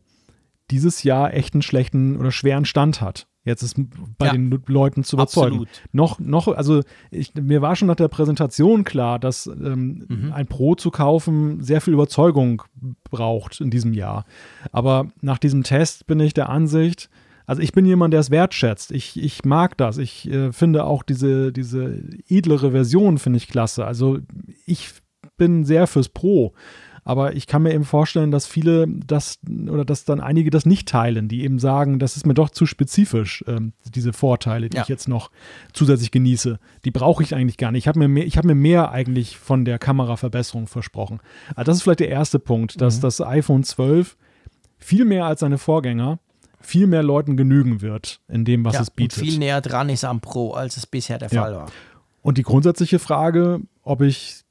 dieses 0.71 1.03
Jahr 1.03 1.35
echt 1.35 1.55
einen 1.55 1.63
schlechten 1.63 2.17
oder 2.17 2.31
schweren 2.31 2.65
Stand 2.65 3.01
hat. 3.01 3.27
Jetzt 3.51 3.63
ist 3.63 3.77
bei 4.19 4.27
ja, 4.27 4.33
den 4.33 4.63
Leuten 4.67 5.05
zu 5.05 5.17
überzeugen. 5.17 5.67
Absolut. 5.67 5.69
Noch, 5.93 6.19
noch, 6.21 6.49
also 6.49 6.83
ich, 7.11 7.35
mir 7.35 7.61
war 7.61 7.75
schon 7.77 7.89
nach 7.89 7.97
der 7.97 8.09
Präsentation 8.09 8.85
klar, 8.85 9.19
dass 9.19 9.47
ähm, 9.47 10.07
mhm. 10.09 10.33
ein 10.33 10.47
Pro 10.47 10.77
zu 10.77 10.91
kaufen 10.91 11.63
sehr 11.63 11.81
viel 11.81 11.95
Überzeugung 11.95 12.63
braucht 13.11 13.61
in 13.61 13.71
diesem 13.71 13.93
Jahr. 13.93 14.25
Aber 14.73 15.09
nach 15.21 15.39
diesem 15.39 15.65
Test 15.65 16.07
bin 16.07 16.21
ich 16.21 16.33
der 16.33 16.49
Ansicht, 16.49 17.11
also 17.51 17.63
ich 17.63 17.73
bin 17.73 17.85
jemand, 17.85 18.15
der 18.15 18.21
es 18.21 18.31
wertschätzt. 18.31 18.93
Ich, 18.93 19.21
ich 19.21 19.45
mag 19.45 19.77
das. 19.77 19.99
Ich 19.99 20.31
äh, 20.31 20.53
finde 20.53 20.85
auch 20.85 21.03
diese, 21.03 21.51
diese 21.53 22.01
edlere 22.29 22.71
Version 22.71 23.19
finde 23.19 23.39
ich 23.39 23.49
klasse. 23.49 23.85
Also 23.85 24.21
ich 24.67 24.91
bin 25.37 25.65
sehr 25.65 25.89
fürs 25.89 26.09
Pro. 26.09 26.55
Aber 27.05 27.35
ich 27.35 27.47
kann 27.47 27.63
mir 27.63 27.73
eben 27.73 27.85
vorstellen, 27.85 28.31
dass 28.31 28.47
viele 28.47 28.87
das 28.89 29.39
oder 29.69 29.85
dass 29.85 30.05
dann 30.05 30.21
einige 30.21 30.51
das 30.51 30.67
nicht 30.67 30.89
teilen, 30.89 31.29
die 31.29 31.43
eben 31.45 31.59
sagen, 31.59 31.99
das 31.99 32.17
ist 32.17 32.27
mir 32.27 32.35
doch 32.35 32.51
zu 32.51 32.67
spezifisch, 32.67 33.45
ähm, 33.47 33.73
diese 33.85 34.13
Vorteile, 34.13 34.69
die 34.69 34.77
ja. 34.77 34.83
ich 34.83 34.89
jetzt 34.89 35.09
noch 35.09 35.31
zusätzlich 35.73 36.11
genieße. 36.11 36.59
Die 36.85 36.91
brauche 36.91 37.23
ich 37.23 37.35
eigentlich 37.35 37.57
gar 37.57 37.73
nicht. 37.73 37.85
Ich 37.85 37.89
habe 37.89 37.99
mir, 37.99 38.09
mehr, 38.09 38.27
hab 38.27 38.45
mir 38.45 38.55
mehr 38.55 38.91
eigentlich 38.91 39.39
von 39.39 39.65
der 39.65 39.79
Kameraverbesserung 39.79 40.67
versprochen. 40.67 41.21
Also 41.57 41.71
das 41.71 41.77
ist 41.79 41.83
vielleicht 41.83 42.01
der 42.01 42.11
erste 42.11 42.39
Punkt, 42.39 42.81
dass 42.81 42.99
mhm. 42.99 43.03
das 43.03 43.21
iPhone 43.21 43.65
12 43.65 44.17
viel 44.79 45.05
mehr 45.05 45.27
als 45.27 45.41
seine 45.41 45.59
Vorgänger 45.59 46.19
viel 46.61 46.87
mehr 46.87 47.03
Leuten 47.03 47.37
genügen 47.37 47.81
wird 47.81 48.21
in 48.29 48.45
dem, 48.45 48.65
was 48.65 48.75
ja, 48.75 48.83
es 48.83 48.91
bietet. 48.91 49.19
Und 49.19 49.25
viel 49.25 49.39
näher 49.39 49.61
dran 49.61 49.89
ist 49.89 50.05
am 50.05 50.21
Pro, 50.21 50.53
als 50.53 50.77
es 50.77 50.87
bisher 50.87 51.19
der 51.19 51.31
ja. 51.31 51.43
Fall 51.43 51.55
war. 51.55 51.73
Und 52.23 52.37
die 52.39 52.43
grundsätzliche 52.43 52.99
Frage, 52.99 53.61
ob 53.83 54.03
ich 54.03 54.45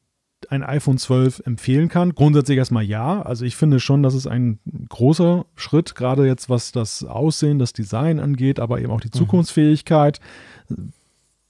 ein 0.50 0.64
iPhone 0.64 0.98
12 0.98 1.44
empfehlen 1.46 1.90
kann? 1.90 2.16
Grundsätzlich 2.16 2.58
erstmal 2.58 2.84
ja. 2.84 3.22
Also 3.22 3.46
ich 3.46 3.56
finde 3.56 3.80
schon, 3.80 4.04
dass 4.04 4.16
es 4.16 4.28
ein 4.28 4.60
großer 4.90 5.46
Schritt, 5.56 5.96
gerade 5.96 6.26
jetzt 6.26 6.50
was 6.50 6.72
das 6.72 7.04
Aussehen, 7.04 7.60
das 7.60 7.74
Design 7.74 8.20
angeht, 8.20 8.60
aber 8.60 8.82
eben 8.82 8.92
auch 8.92 9.02
die 9.02 9.08
mhm. 9.08 9.18
Zukunftsfähigkeit. 9.18 10.20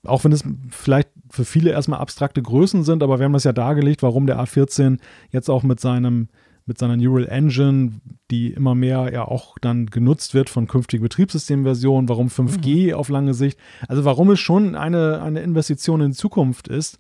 Auch 0.04 0.24
wenn 0.24 0.32
es 0.32 0.44
vielleicht 0.70 1.10
für 1.30 1.46
viele 1.46 1.72
erstmal 1.72 2.00
abstrakte 2.00 2.42
Größen 2.42 2.84
sind, 2.84 3.04
aber 3.04 3.20
wir 3.20 3.26
haben 3.26 3.34
das 3.34 3.44
ja 3.44 3.54
dargelegt, 3.54 4.04
warum 4.04 4.28
der 4.28 4.40
A14 4.40 5.00
jetzt 5.32 5.50
auch 5.50 5.64
mit 5.64 5.80
seinem 5.80 6.28
mit 6.66 6.78
seiner 6.78 6.98
Neural 6.98 7.28
Engine, 7.28 7.94
die 8.30 8.54
immer 8.54 8.76
mehr 8.76 9.12
ja 9.12 9.28
auch 9.28 9.58
dann 9.60 9.88
genutzt 9.88 10.36
wird 10.36 10.52
von 10.52 10.68
künftigen 10.68 11.02
Betriebssystemversionen, 11.02 12.08
warum 12.08 12.28
5G 12.28 12.90
mhm. 12.90 12.94
auf 12.94 13.10
lange 13.10 13.34
Sicht, 13.34 13.60
also 13.88 14.06
warum 14.06 14.30
es 14.30 14.40
schon 14.40 14.76
eine, 14.76 15.22
eine 15.24 15.42
Investition 15.42 16.00
in 16.00 16.12
die 16.12 16.18
Zukunft 16.18 16.68
ist. 16.68 17.00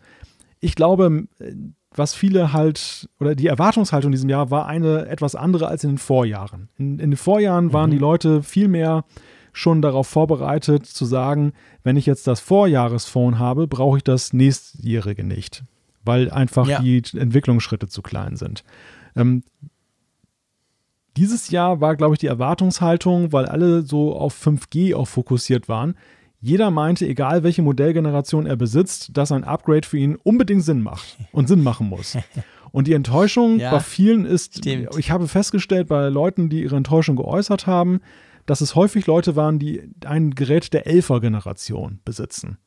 Ich 0.59 0.73
glaube, 0.73 1.27
was 1.95 2.13
viele 2.13 2.53
halt, 2.53 3.09
oder 3.19 3.35
die 3.35 3.47
Erwartungshaltung 3.47 4.09
in 4.09 4.13
diesem 4.13 4.29
Jahr 4.29 4.51
war 4.51 4.67
eine 4.67 5.07
etwas 5.07 5.35
andere 5.35 5.67
als 5.67 5.83
in 5.83 5.91
den 5.91 5.97
Vorjahren. 5.97 6.69
In, 6.77 6.99
in 6.99 7.11
den 7.11 7.17
Vorjahren 7.17 7.73
waren 7.73 7.89
mhm. 7.89 7.93
die 7.93 7.99
Leute 7.99 8.43
viel 8.43 8.67
mehr 8.67 9.05
schon 9.51 9.81
darauf 9.81 10.07
vorbereitet 10.07 10.85
zu 10.85 11.05
sagen, 11.05 11.53
wenn 11.83 11.97
ich 11.97 12.05
jetzt 12.05 12.27
das 12.27 12.39
Vorjahresphone 12.39 13.39
habe, 13.39 13.67
brauche 13.67 13.97
ich 13.97 14.03
das 14.03 14.33
nächstjährige 14.33 15.23
nicht, 15.23 15.63
weil 16.05 16.29
einfach 16.29 16.67
ja. 16.67 16.81
die 16.81 17.01
Entwicklungsschritte 17.17 17.87
zu 17.87 18.01
klein 18.01 18.35
sind. 18.35 18.63
Ähm, 19.15 19.43
dieses 21.17 21.49
Jahr 21.49 21.81
war, 21.81 21.95
glaube 21.95 22.13
ich, 22.13 22.19
die 22.19 22.27
Erwartungshaltung, 22.27 23.33
weil 23.33 23.47
alle 23.47 23.81
so 23.81 24.15
auf 24.15 24.35
5G 24.35 24.95
auch 24.95 25.07
fokussiert 25.07 25.67
waren, 25.67 25.95
jeder 26.41 26.71
meinte, 26.71 27.05
egal 27.05 27.43
welche 27.43 27.61
Modellgeneration 27.61 28.45
er 28.45 28.55
besitzt, 28.55 29.17
dass 29.17 29.31
ein 29.31 29.43
Upgrade 29.43 29.87
für 29.87 29.97
ihn 29.97 30.15
unbedingt 30.23 30.63
Sinn 30.63 30.81
macht 30.81 31.17
und 31.31 31.47
Sinn 31.47 31.63
machen 31.63 31.89
muss. 31.89 32.17
Und 32.71 32.87
die 32.87 32.93
Enttäuschung 32.93 33.59
ja, 33.59 33.71
bei 33.71 33.79
vielen 33.79 34.25
ist, 34.25 34.59
stimmt. 34.59 34.95
ich 34.95 35.09
habe 35.09 35.27
festgestellt 35.27 35.87
bei 35.87 36.07
Leuten, 36.09 36.49
die 36.49 36.61
ihre 36.61 36.75
Enttäuschung 36.75 37.15
geäußert 37.15 37.65
haben, 37.65 37.99
dass 38.45 38.61
es 38.61 38.75
häufig 38.75 39.07
Leute 39.07 39.35
waren, 39.35 39.57
die 39.57 39.89
ein 40.05 40.35
Gerät 40.35 40.71
der 40.73 40.85
11er 40.85 41.19
Generation 41.19 41.99
besitzen. 42.05 42.59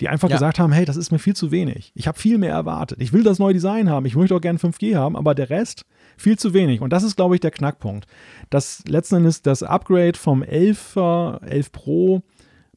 Die 0.00 0.08
einfach 0.08 0.30
ja. 0.30 0.36
gesagt 0.36 0.58
haben, 0.58 0.72
hey, 0.72 0.84
das 0.84 0.96
ist 0.96 1.12
mir 1.12 1.18
viel 1.18 1.36
zu 1.36 1.50
wenig. 1.50 1.92
Ich 1.94 2.08
habe 2.08 2.18
viel 2.18 2.38
mehr 2.38 2.52
erwartet. 2.52 3.00
Ich 3.00 3.12
will 3.12 3.22
das 3.22 3.38
neue 3.38 3.52
Design 3.52 3.88
haben. 3.88 4.06
Ich 4.06 4.16
möchte 4.16 4.34
auch 4.34 4.40
gerne 4.40 4.58
5G 4.58 4.96
haben, 4.96 5.16
aber 5.16 5.34
der 5.34 5.50
Rest 5.50 5.84
viel 6.16 6.38
zu 6.38 6.54
wenig. 6.54 6.80
Und 6.80 6.92
das 6.92 7.02
ist, 7.02 7.16
glaube 7.16 7.34
ich, 7.34 7.40
der 7.40 7.50
Knackpunkt. 7.50 8.06
Das 8.50 8.82
letzten 8.88 9.16
Endes 9.16 9.42
das 9.42 9.62
Upgrade 9.62 10.18
vom 10.18 10.42
11er, 10.42 11.44
11 11.44 11.72
Pro 11.72 12.22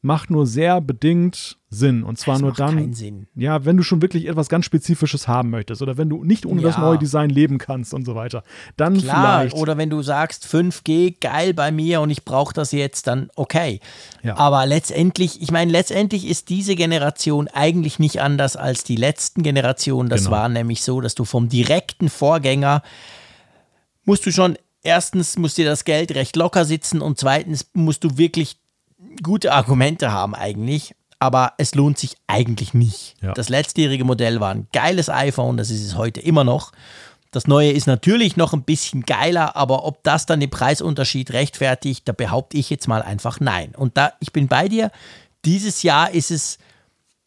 macht 0.06 0.30
nur 0.30 0.46
sehr 0.46 0.80
bedingt 0.80 1.58
Sinn. 1.68 2.04
Und 2.04 2.16
zwar 2.16 2.34
das 2.34 2.42
nur 2.42 2.52
dann, 2.52 3.26
ja, 3.34 3.64
wenn 3.64 3.76
du 3.76 3.82
schon 3.82 4.00
wirklich 4.00 4.26
etwas 4.26 4.48
ganz 4.48 4.64
Spezifisches 4.64 5.26
haben 5.26 5.50
möchtest 5.50 5.82
oder 5.82 5.98
wenn 5.98 6.08
du 6.08 6.24
nicht 6.24 6.46
ohne 6.46 6.62
ja. 6.62 6.68
das 6.68 6.78
neue 6.78 6.96
Design 6.96 7.28
leben 7.28 7.58
kannst 7.58 7.92
und 7.92 8.04
so 8.04 8.14
weiter. 8.14 8.44
Dann 8.76 8.96
Klar, 8.96 9.40
vielleicht. 9.40 9.56
Oder 9.56 9.76
wenn 9.76 9.90
du 9.90 10.00
sagst, 10.02 10.46
5G, 10.46 11.16
geil 11.20 11.52
bei 11.52 11.72
mir 11.72 12.00
und 12.00 12.10
ich 12.10 12.24
brauche 12.24 12.54
das 12.54 12.70
jetzt, 12.72 13.08
dann 13.08 13.30
okay. 13.34 13.80
Ja. 14.22 14.36
Aber 14.38 14.64
letztendlich, 14.64 15.42
ich 15.42 15.50
meine, 15.50 15.72
letztendlich 15.72 16.26
ist 16.26 16.48
diese 16.48 16.76
Generation 16.76 17.48
eigentlich 17.48 17.98
nicht 17.98 18.22
anders 18.22 18.56
als 18.56 18.84
die 18.84 18.96
letzten 18.96 19.42
Generationen. 19.42 20.08
Das 20.08 20.24
genau. 20.24 20.36
war 20.36 20.48
nämlich 20.48 20.82
so, 20.82 21.00
dass 21.00 21.16
du 21.16 21.24
vom 21.24 21.48
direkten 21.48 22.08
Vorgänger 22.08 22.82
musst 24.04 24.24
du 24.24 24.30
schon 24.30 24.56
erstens 24.82 25.36
muss 25.36 25.54
dir 25.54 25.66
das 25.66 25.84
Geld 25.84 26.14
recht 26.14 26.36
locker 26.36 26.64
sitzen 26.64 27.02
und 27.02 27.18
zweitens 27.18 27.68
musst 27.74 28.04
du 28.04 28.16
wirklich 28.16 28.58
gute 29.22 29.52
Argumente 29.52 30.12
haben 30.12 30.34
eigentlich, 30.34 30.94
aber 31.18 31.54
es 31.58 31.74
lohnt 31.74 31.98
sich 31.98 32.16
eigentlich 32.26 32.74
nicht. 32.74 33.14
Ja. 33.22 33.32
Das 33.32 33.48
letztjährige 33.48 34.04
Modell 34.04 34.40
war 34.40 34.52
ein 34.52 34.68
geiles 34.72 35.08
iPhone, 35.08 35.56
das 35.56 35.70
ist 35.70 35.84
es 35.84 35.96
heute 35.96 36.20
immer 36.20 36.44
noch. 36.44 36.72
Das 37.30 37.46
neue 37.46 37.70
ist 37.70 37.86
natürlich 37.86 38.36
noch 38.36 38.52
ein 38.52 38.62
bisschen 38.62 39.02
geiler, 39.02 39.56
aber 39.56 39.84
ob 39.84 40.02
das 40.04 40.26
dann 40.26 40.40
den 40.40 40.50
Preisunterschied 40.50 41.32
rechtfertigt, 41.32 42.08
da 42.08 42.12
behaupte 42.12 42.56
ich 42.56 42.70
jetzt 42.70 42.88
mal 42.88 43.02
einfach 43.02 43.40
nein. 43.40 43.74
Und 43.76 43.96
da, 43.96 44.12
ich 44.20 44.32
bin 44.32 44.48
bei 44.48 44.68
dir, 44.68 44.90
dieses 45.44 45.82
Jahr 45.82 46.10
ist 46.12 46.30
es 46.30 46.58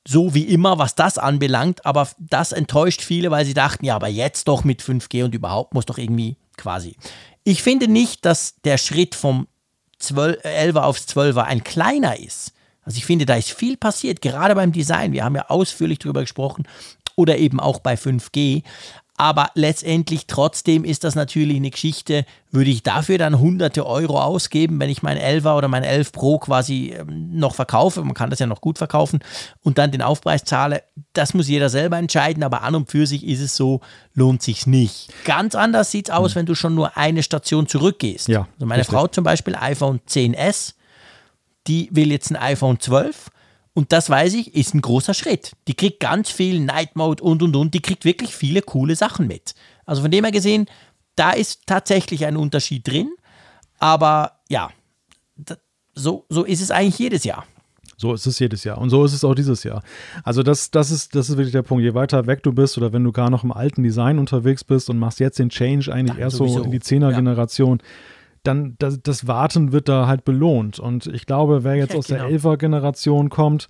so 0.08 0.34
wie 0.34 0.46
immer, 0.46 0.80
was 0.80 0.96
das 0.96 1.18
anbelangt, 1.18 1.86
aber 1.86 2.08
das 2.18 2.52
enttäuscht 2.52 3.02
viele, 3.02 3.30
weil 3.30 3.46
sie 3.46 3.54
dachten, 3.54 3.86
ja, 3.86 3.96
aber 3.96 4.08
jetzt 4.08 4.48
doch 4.48 4.64
mit 4.64 4.82
5G 4.82 5.26
und 5.26 5.36
überhaupt 5.36 5.74
muss 5.74 5.86
doch 5.86 5.98
irgendwie 5.98 6.38
quasi. 6.58 6.96
Ich 7.44 7.62
finde 7.62 7.88
nicht, 7.88 8.26
dass 8.26 8.56
der 8.64 8.78
Schritt 8.78 9.14
vom 9.14 9.48
12, 10.00 10.44
11er 10.44 10.82
aufs 10.82 11.06
12er 11.08 11.44
ein 11.44 11.64
kleiner 11.64 12.20
ist. 12.20 12.54
Also 12.84 12.98
ich 12.98 13.06
finde, 13.06 13.26
da 13.26 13.36
ist 13.36 13.52
viel 13.52 13.78
passiert, 13.78 14.22
gerade 14.22 14.56
beim 14.56 14.72
Design. 14.72 15.12
Wir 15.12 15.24
haben 15.24 15.36
ja 15.36 15.50
ausführlich 15.50 16.00
darüber 16.00 16.22
gesprochen 16.22 16.68
oder 17.16 17.38
eben 17.38 17.60
auch 17.60 17.80
bei 17.80 17.96
5G. 17.96 18.64
Aber 19.20 19.52
letztendlich 19.54 20.28
trotzdem 20.28 20.86
ist 20.86 21.04
das 21.04 21.14
natürlich 21.14 21.58
eine 21.58 21.72
Geschichte, 21.72 22.26
würde 22.52 22.70
ich 22.70 22.84
dafür 22.84 23.18
dann 23.18 23.38
hunderte 23.38 23.86
Euro 23.86 24.22
ausgeben, 24.22 24.80
wenn 24.80 24.90
ich 24.90 25.04
mein 25.04 25.18
11er 25.18 25.58
oder 25.58 25.68
mein 25.68 25.84
11 25.84 26.14
Pro 26.14 26.40
quasi 26.40 26.96
ähm, 26.98 27.38
noch 27.38 27.54
verkaufe, 27.54 28.02
man 28.02 28.14
kann 28.14 28.30
das 28.30 28.40
ja 28.40 28.48
noch 28.48 28.62
gut 28.62 28.78
verkaufen 28.78 29.20
und 29.62 29.78
dann 29.78 29.92
den 29.92 30.02
Aufpreis 30.02 30.46
zahle, 30.46 30.84
das 31.12 31.34
muss 31.34 31.50
jeder 31.50 31.68
selber 31.68 31.98
entscheiden, 31.98 32.44
aber 32.44 32.64
an 32.64 32.76
und 32.76 32.90
für 32.90 33.06
sich 33.06 33.28
ist 33.28 33.42
es 33.42 33.58
so, 33.58 33.82
lohnt 34.14 34.42
sich 34.42 34.66
nicht. 34.66 35.10
Ganz 35.26 35.54
anders 35.54 35.92
sieht 35.92 36.08
es 36.08 36.16
aus, 36.16 36.34
mhm. 36.34 36.40
wenn 36.40 36.46
du 36.46 36.56
schon 36.56 36.74
nur 36.74 36.96
eine 36.96 37.22
Station 37.22 37.68
zurückgehst. 37.68 38.30
Ja, 38.30 38.48
also 38.54 38.66
meine 38.66 38.80
richtig. 38.80 38.96
Frau 38.96 39.08
zum 39.08 39.26
Beispiel, 39.26 39.54
iPhone 39.60 40.00
10s, 40.08 40.76
die 41.68 41.90
will 41.92 42.10
jetzt 42.10 42.32
ein 42.32 42.38
iPhone 42.38 42.80
12 42.80 43.32
und 43.74 43.92
das 43.92 44.10
weiß 44.10 44.34
ich, 44.34 44.56
ist 44.56 44.74
ein 44.74 44.82
großer 44.82 45.14
Schritt. 45.14 45.54
Die 45.68 45.74
kriegt 45.74 46.00
ganz 46.00 46.30
viel 46.30 46.60
Night 46.60 46.96
Mode 46.96 47.24
und 47.24 47.42
und 47.42 47.56
und. 47.56 47.74
Die 47.74 47.82
kriegt 47.82 48.06
wirklich 48.06 48.36
viele 48.36 48.62
coole 48.62 48.96
Sachen 48.96 49.28
mit. 49.28 49.54
Also 49.86 50.02
von 50.02 50.12
dem 50.12 50.24
her 50.24 50.32
gesehen, 50.32 50.66
da 51.16 51.32
ist 51.32 51.62
tatsächlich 51.66 52.26
ein 52.26 52.38
Unterschied 52.38 52.88
drin. 52.88 53.12
Aber 53.78 54.40
ja, 54.50 54.70
so, 55.94 56.26
so 56.30 56.44
ist 56.44 56.62
es 56.62 56.72
eigentlich 56.72 57.00
jedes 57.00 57.24
Jahr. 57.24 57.46
So 57.98 58.14
ist 58.14 58.26
es 58.26 58.40
jedes 58.40 58.64
Jahr. 58.64 58.78
Und 58.78 58.90
so 58.90 59.04
ist 59.04 59.14
es 59.14 59.26
auch 59.26 59.36
dieses 59.36 59.64
Jahr. 59.64 59.84
Also, 60.24 60.42
das, 60.42 60.72
das, 60.72 60.90
ist, 60.90 61.16
das 61.16 61.30
ist 61.30 61.36
wirklich 61.36 61.52
der 61.52 61.64
Punkt. 61.64 61.84
Je 61.84 61.94
weiter 61.94 62.28
weg 62.28 62.44
du 62.44 62.54
bist 62.54 62.78
oder 62.78 62.94
wenn 62.94 63.04
du 63.04 63.12
gar 63.12 63.30
noch 63.30 63.44
im 63.44 63.52
alten 63.52 63.84
Design 63.84 64.20
unterwegs 64.20 64.64
bist 64.64 64.90
und 64.90 64.98
machst 64.98 65.20
jetzt 65.20 65.38
den 65.38 65.50
Change 65.50 65.92
eigentlich 65.92 66.16
Dann 66.16 66.22
erst 66.22 66.38
sowieso. 66.38 66.60
so 66.60 66.64
in 66.64 66.72
die 66.72 66.80
10er-Generation, 66.80 67.80
ja 67.80 67.86
dann 68.44 68.76
das, 68.80 69.02
das, 69.02 69.28
Warten 69.28 69.72
wird 69.72 69.90
da 69.90 70.08
halt 70.08 70.26
belohnt. 70.26 70.80
Und 70.80 71.08
ich 71.08 71.26
glaube, 71.26 71.64
wer 71.64 71.76
jetzt 71.76 71.94
ja, 71.94 72.00
aus 72.00 72.08
genau. 72.08 72.24
der 72.24 72.30
Elfer-Generation 72.30 73.30
kommt, 73.30 73.68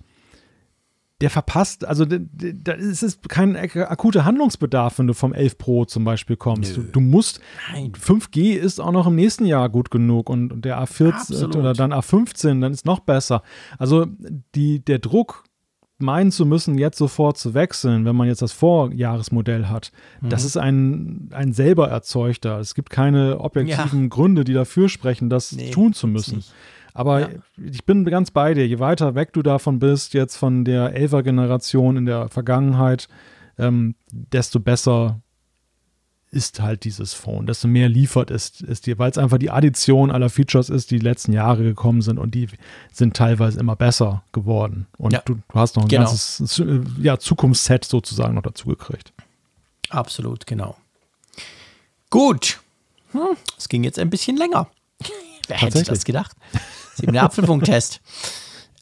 der 1.20 1.28
verpasst, 1.28 1.84
also 1.84 2.06
da 2.06 2.72
ist 2.72 3.02
es 3.02 3.20
kein 3.28 3.54
akuter 3.54 4.24
Handlungsbedarf, 4.24 4.98
wenn 4.98 5.06
du 5.06 5.12
vom 5.12 5.34
11 5.34 5.58
Pro 5.58 5.84
zum 5.84 6.02
Beispiel 6.02 6.36
kommst. 6.36 6.78
Du, 6.78 6.82
du, 6.82 7.00
musst, 7.00 7.40
Nein. 7.72 7.92
5G 7.92 8.54
ist 8.54 8.80
auch 8.80 8.92
noch 8.92 9.06
im 9.06 9.16
nächsten 9.16 9.44
Jahr 9.44 9.68
gut 9.68 9.90
genug 9.90 10.30
und, 10.30 10.50
und 10.50 10.64
der 10.64 10.82
A14 10.82 11.12
Absolut. 11.12 11.56
oder 11.56 11.74
dann 11.74 11.92
A15, 11.92 12.60
dann 12.60 12.72
ist 12.72 12.86
noch 12.86 13.00
besser. 13.00 13.42
Also 13.78 14.06
die, 14.54 14.82
der 14.82 14.98
Druck 14.98 15.44
meinen 16.02 16.30
zu 16.30 16.46
müssen, 16.46 16.78
jetzt 16.78 16.98
sofort 16.98 17.38
zu 17.38 17.54
wechseln, 17.54 18.04
wenn 18.04 18.16
man 18.16 18.28
jetzt 18.28 18.42
das 18.42 18.52
Vorjahresmodell 18.52 19.66
hat, 19.66 19.92
mhm. 20.20 20.28
das 20.28 20.44
ist 20.44 20.56
ein, 20.56 21.28
ein 21.32 21.52
selber 21.52 21.88
erzeugter. 21.88 22.58
Es 22.58 22.74
gibt 22.74 22.90
keine 22.90 23.40
objektiven 23.40 24.02
ja. 24.02 24.08
Gründe, 24.08 24.44
die 24.44 24.52
dafür 24.52 24.88
sprechen, 24.88 25.30
das 25.30 25.52
nee, 25.52 25.70
tun 25.70 25.92
zu 25.92 26.06
müssen. 26.06 26.44
Aber 26.92 27.20
ja. 27.20 27.28
ich 27.56 27.84
bin 27.84 28.04
ganz 28.04 28.30
bei 28.30 28.54
dir. 28.54 28.66
Je 28.66 28.78
weiter 28.78 29.14
weg 29.14 29.32
du 29.32 29.42
davon 29.42 29.78
bist, 29.78 30.14
jetzt 30.14 30.36
von 30.36 30.64
der 30.64 30.94
Elfer-Generation 30.94 31.96
in 31.96 32.06
der 32.06 32.28
Vergangenheit, 32.28 33.08
ähm, 33.58 33.94
desto 34.10 34.60
besser 34.60 35.20
ist 36.30 36.60
halt 36.60 36.84
dieses 36.84 37.12
Phone. 37.12 37.46
Desto 37.46 37.66
mehr 37.66 37.88
liefert 37.88 38.30
es, 38.30 38.60
es 38.62 38.80
dir, 38.80 38.98
weil 38.98 39.10
es 39.10 39.18
einfach 39.18 39.38
die 39.38 39.50
Addition 39.50 40.10
aller 40.10 40.30
Features 40.30 40.70
ist, 40.70 40.90
die 40.90 40.98
die 40.98 41.04
letzten 41.04 41.32
Jahre 41.32 41.62
gekommen 41.62 42.02
sind 42.02 42.18
und 42.18 42.34
die 42.34 42.48
sind 42.92 43.16
teilweise 43.16 43.58
immer 43.58 43.74
besser 43.74 44.22
geworden. 44.32 44.86
Und 44.96 45.12
ja. 45.12 45.22
du, 45.24 45.34
du, 45.34 45.54
hast 45.54 45.76
noch 45.76 45.84
ein 45.84 45.88
genau. 45.88 46.04
ganzes 46.04 46.62
ja, 47.00 47.18
Zukunftsset 47.18 47.84
sozusagen 47.84 48.34
noch 48.34 48.42
dazu 48.42 48.68
gekriegt. 48.68 49.12
Absolut, 49.88 50.46
genau. 50.46 50.76
Gut. 52.10 52.60
Hm, 53.12 53.36
es 53.58 53.68
ging 53.68 53.82
jetzt 53.82 53.98
ein 53.98 54.10
bisschen 54.10 54.36
länger. 54.36 54.68
Wer 55.48 55.56
hätte 55.56 55.82
das 55.82 56.04
gedacht? 56.04 56.36
Sieben 56.94 57.16
Apfelfunktest. 57.16 58.00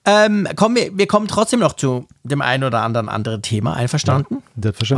Ähm, 0.05 0.49
kommen 0.57 0.77
wir, 0.77 0.97
wir 0.97 1.07
kommen 1.07 1.29
trotzdem 1.29 1.61
noch 1.61 1.75
zu 1.75 2.07
dem 2.23 2.41
einen 2.41 2.65
oder 2.65 2.83
anderen 2.83 3.09
anderen 3.09 3.43
Thema. 3.43 3.75
Einverstanden? 3.75 4.37
Ja, 4.37 4.43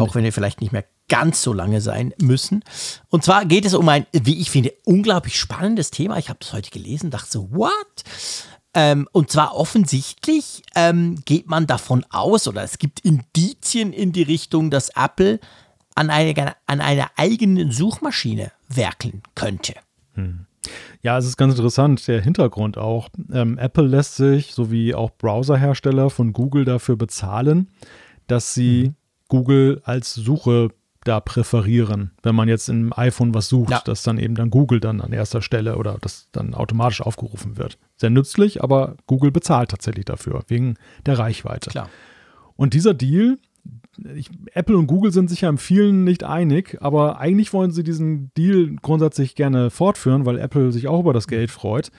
Auch 0.09 0.15
wenn 0.15 0.25
wir 0.25 0.33
vielleicht 0.33 0.61
nicht 0.61 0.73
mehr 0.73 0.85
ganz 1.09 1.43
so 1.43 1.53
lange 1.53 1.81
sein 1.81 2.15
müssen. 2.21 2.63
Und 3.09 3.25
zwar 3.25 3.45
geht 3.45 3.65
es 3.65 3.75
um 3.75 3.89
ein, 3.89 4.07
wie 4.13 4.41
ich 4.41 4.51
finde, 4.51 4.73
unglaublich 4.85 5.39
spannendes 5.39 5.91
Thema. 5.91 6.19
Ich 6.19 6.29
habe 6.29 6.39
das 6.41 6.53
heute 6.53 6.71
gelesen, 6.71 7.11
dachte 7.11 7.31
so, 7.31 7.49
what? 7.51 8.05
Ähm, 8.73 9.09
und 9.11 9.31
zwar 9.31 9.57
offensichtlich 9.57 10.63
ähm, 10.77 11.21
geht 11.25 11.49
man 11.49 11.67
davon 11.67 12.07
aus, 12.11 12.47
oder 12.47 12.63
es 12.63 12.79
gibt 12.79 13.01
Indizien 13.01 13.93
in 13.93 14.13
die 14.13 14.23
Richtung, 14.23 14.71
dass 14.71 14.91
Apple 14.91 15.41
an, 15.97 16.09
eine, 16.11 16.55
an 16.67 16.81
einer 16.81 17.11
eigenen 17.17 17.73
Suchmaschine 17.73 18.53
werkeln 18.69 19.23
könnte. 19.35 19.75
Hm. 20.15 20.47
Ja, 21.03 21.19
es 21.19 21.27
ist 21.27 21.37
ganz 21.37 21.55
interessant, 21.55 22.07
der 22.09 22.21
Hintergrund 22.21 22.79
auch. 22.79 23.09
Ähm, 23.33 23.59
Apple 23.59 23.87
lässt 23.87 24.17
sich, 24.17 24.55
sowie 24.55 24.95
auch 24.95 25.11
Browserhersteller 25.11 26.11
von 26.11 26.33
Google 26.33 26.65
dafür 26.65 26.97
bezahlen, 26.97 27.69
dass 28.27 28.55
sie 28.55 28.89
mhm. 28.89 28.95
Google 29.29 29.81
als 29.85 30.15
Suche 30.15 30.71
da 31.05 31.21
präferieren. 31.21 32.11
Wenn 32.23 32.35
man 32.35 32.49
jetzt 32.49 32.69
im 32.69 32.93
iPhone 32.95 33.33
was 33.33 33.49
sucht, 33.49 33.71
ja. 33.71 33.81
dass 33.85 34.03
dann 34.03 34.19
eben 34.19 34.35
dann 34.35 34.51
Google 34.51 34.81
dann 34.81 35.01
an 35.01 35.13
erster 35.13 35.41
Stelle 35.41 35.77
oder 35.77 35.97
das 36.01 36.29
dann 36.33 36.53
automatisch 36.53 37.01
aufgerufen 37.01 37.57
wird. 37.57 37.79
Sehr 37.97 38.11
nützlich, 38.11 38.63
aber 38.63 38.97
Google 39.07 39.31
bezahlt 39.31 39.71
tatsächlich 39.71 40.05
dafür, 40.05 40.43
wegen 40.49 40.77
der 41.07 41.19
Reichweite. 41.19 41.71
Klar. 41.71 41.89
Und 42.57 42.75
dieser 42.75 42.93
Deal, 42.93 43.39
ich, 44.15 44.31
Apple 44.55 44.77
und 44.77 44.87
Google 44.87 45.13
sind 45.13 45.29
sich 45.29 45.43
ja 45.43 45.49
im 45.49 45.59
vielen 45.59 46.05
nicht 46.05 46.25
einig, 46.25 46.79
aber 46.81 47.19
eigentlich 47.19 47.53
wollen 47.53 47.71
sie 47.71 47.83
diesen 47.83 48.33
Deal 48.35 48.77
grundsätzlich 48.81 49.35
gerne 49.35 49.71
fortführen, 49.71 50.27
weil 50.27 50.39
Apple 50.39 50.73
sich 50.73 50.89
auch 50.89 51.01
über 51.01 51.13
das 51.13 51.29
Geld 51.29 51.51
freut. 51.51 51.91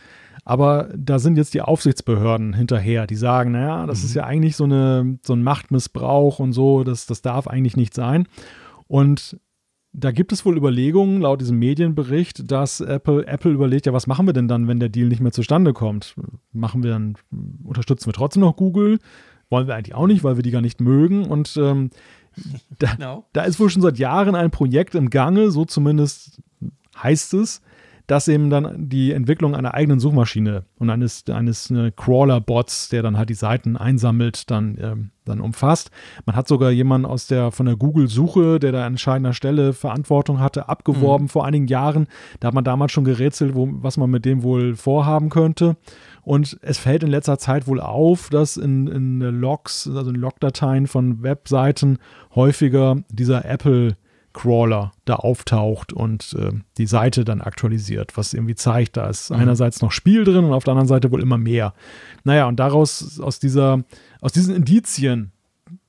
Aber 0.44 0.90
da 0.98 1.20
sind 1.20 1.38
jetzt 1.38 1.54
die 1.54 1.62
Aufsichtsbehörden 1.62 2.54
hinterher, 2.54 3.06
die 3.06 3.16
sagen, 3.16 3.52
naja, 3.52 3.86
das 3.86 4.00
mhm. 4.00 4.06
ist 4.06 4.14
ja 4.16 4.24
eigentlich 4.24 4.56
so, 4.56 4.64
eine, 4.64 5.20
so 5.24 5.34
ein 5.34 5.44
Machtmissbrauch 5.44 6.40
und 6.40 6.54
so, 6.54 6.84
das, 6.84 7.06
das 7.06 7.22
darf 7.22 7.48
eigentlich 7.48 7.78
nicht 7.78 7.94
sein. 7.94 8.28
Und 8.88 9.38
da 9.94 10.12
gibt 10.12 10.32
es 10.32 10.46
wohl 10.46 10.58
Überlegungen, 10.58 11.22
laut 11.22 11.42
diesem 11.42 11.60
Medienbericht, 11.60 12.50
dass 12.50 12.80
Apple, 12.80 13.28
Apple 13.28 13.52
überlegt, 13.52 13.86
ja, 13.86 13.94
was 13.94 14.08
machen 14.08 14.26
wir 14.26 14.34
denn 14.34 14.48
dann, 14.48 14.68
wenn 14.68 14.80
der 14.80 14.90
Deal 14.90 15.10
nicht 15.10 15.22
mehr 15.22 15.34
zustande 15.34 15.74
kommt? 15.74 16.16
Machen 16.54 16.82
wir 16.82 16.92
dann, 16.92 17.16
unterstützen 17.64 18.08
wir 18.08 18.14
trotzdem 18.14 18.42
noch 18.42 18.56
Google? 18.56 19.00
Wollen 19.52 19.68
wir 19.68 19.76
eigentlich 19.76 19.94
auch 19.94 20.08
nicht, 20.08 20.24
weil 20.24 20.38
wir 20.38 20.44
die 20.44 20.52
gar 20.52 20.62
nicht 20.62 20.82
mögen. 20.82 21.26
Und 21.26 21.56
ähm, 21.58 21.92
da, 22.80 22.96
genau. 22.96 23.26
da 23.34 23.44
ist 23.44 23.60
wohl 23.60 23.70
schon 23.70 23.82
seit 23.82 24.00
Jahren 24.00 24.34
ein 24.34 24.50
Projekt 24.50 24.96
im 24.96 25.12
Gange, 25.12 25.52
so 25.52 25.66
zumindest 25.66 26.42
heißt 26.98 27.34
es, 27.36 27.62
dass 28.08 28.28
eben 28.28 28.50
dann 28.50 28.90
die 28.90 29.14
Entwicklung 29.14 29.56
einer 29.56 29.74
eigenen 29.74 30.02
Suchmaschine 30.02 30.66
und 30.78 30.90
eines, 30.90 31.24
eines 31.30 31.72
äh, 31.72 31.92
Crawler-Bots, 31.96 32.90
der 32.90 33.04
dann 33.04 33.18
halt 33.18 33.30
die 33.30 33.36
Seiten 33.36 33.78
einsammelt, 33.78 34.52
dann, 34.52 34.78
ähm, 34.82 35.12
dann 35.24 35.40
umfasst. 35.40 35.92
Man 36.26 36.36
hat 36.36 36.48
sogar 36.48 36.72
jemanden 36.72 37.06
aus 37.06 37.28
der 37.28 37.52
von 37.52 37.68
der 37.68 37.78
Google-Suche, 37.78 38.60
der 38.60 38.74
da 38.74 38.86
an 38.86 38.94
entscheidender 38.94 39.34
Stelle 39.34 39.72
Verantwortung 39.72 40.42
hatte, 40.42 40.68
abgeworben 40.68 41.26
mhm. 41.26 41.30
vor 41.30 41.46
einigen 41.46 41.68
Jahren. 41.68 42.08
Da 42.42 42.50
hat 42.50 42.54
man 42.54 42.66
damals 42.66 42.92
schon 42.92 43.06
gerätselt, 43.06 43.56
wo, 43.56 43.70
was 43.72 43.96
man 43.96 44.10
mit 44.10 44.26
dem 44.26 44.44
wohl 44.44 44.76
vorhaben 44.76 45.30
könnte. 45.30 45.78
Und 46.24 46.58
es 46.62 46.78
fällt 46.78 47.04
in 47.04 47.10
letzter 47.10 47.38
Zeit 47.38 47.68
wohl 47.68 47.80
auf, 47.80 48.30
dass 48.30 48.58
in, 48.58 48.88
in 48.88 49.20
Logs, 49.20 49.88
also 49.88 50.12
in 50.12 50.16
Logdateien 50.16 50.88
von 50.88 51.24
Webseiten 51.24 51.98
häufiger 52.36 52.98
dieser 53.10 53.46
Apple 53.46 53.98
Crawler 54.34 54.94
da 55.06 55.16
auftaucht 55.16 55.94
und 55.94 56.36
äh, 56.40 56.52
die 56.78 56.86
Seite 56.86 57.26
dann 57.26 57.42
aktualisiert, 57.42 58.16
was 58.16 58.34
irgendwie 58.34 58.56
zeigt, 58.56 58.98
da 58.98 59.10
ist 59.10 59.30
mhm. 59.30 59.38
einerseits 59.38 59.82
noch 59.82 59.92
Spiel 59.92 60.24
drin 60.24 60.46
und 60.46 60.54
auf 60.54 60.64
der 60.64 60.72
anderen 60.72 60.88
Seite 60.88 61.12
wohl 61.12 61.22
immer 61.22 61.38
mehr. 61.38 61.74
Naja, 62.24 62.48
und 62.48 62.60
daraus, 62.60 63.20
aus 63.20 63.40
dieser, 63.40 63.84
aus 64.22 64.32
diesen 64.32 64.56
Indizien 64.56 65.32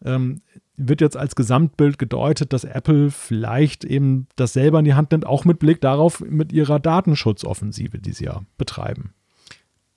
ähm, 0.05 0.41
wird 0.77 1.01
jetzt 1.01 1.17
als 1.17 1.37
Gesamtbild 1.37 1.99
gedeutet, 1.99 2.53
dass 2.53 2.65
Apple 2.65 3.11
vielleicht 3.11 3.85
eben 3.85 4.27
das 4.37 4.55
selber 4.55 4.79
in 4.79 4.85
die 4.85 4.95
Hand 4.95 5.13
nimmt, 5.13 5.27
auch 5.27 5.45
mit 5.45 5.59
Blick 5.59 5.81
darauf, 5.81 6.21
mit 6.21 6.53
ihrer 6.53 6.81
Datenschutzoffensive, 6.81 7.99
die 7.99 8.13
sie 8.13 8.25
ja 8.25 8.43
betreiben. 8.59 9.15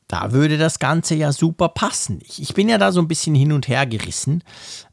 Da 0.07 0.31
würde 0.31 0.57
das 0.57 0.79
Ganze 0.79 1.15
ja 1.15 1.31
super 1.31 1.69
passen. 1.69 2.19
Ich, 2.23 2.41
ich 2.41 2.53
bin 2.53 2.69
ja 2.69 2.77
da 2.77 2.91
so 2.91 2.99
ein 2.99 3.07
bisschen 3.07 3.33
hin 3.33 3.51
und 3.51 3.67
her 3.67 3.85
gerissen. 3.87 4.43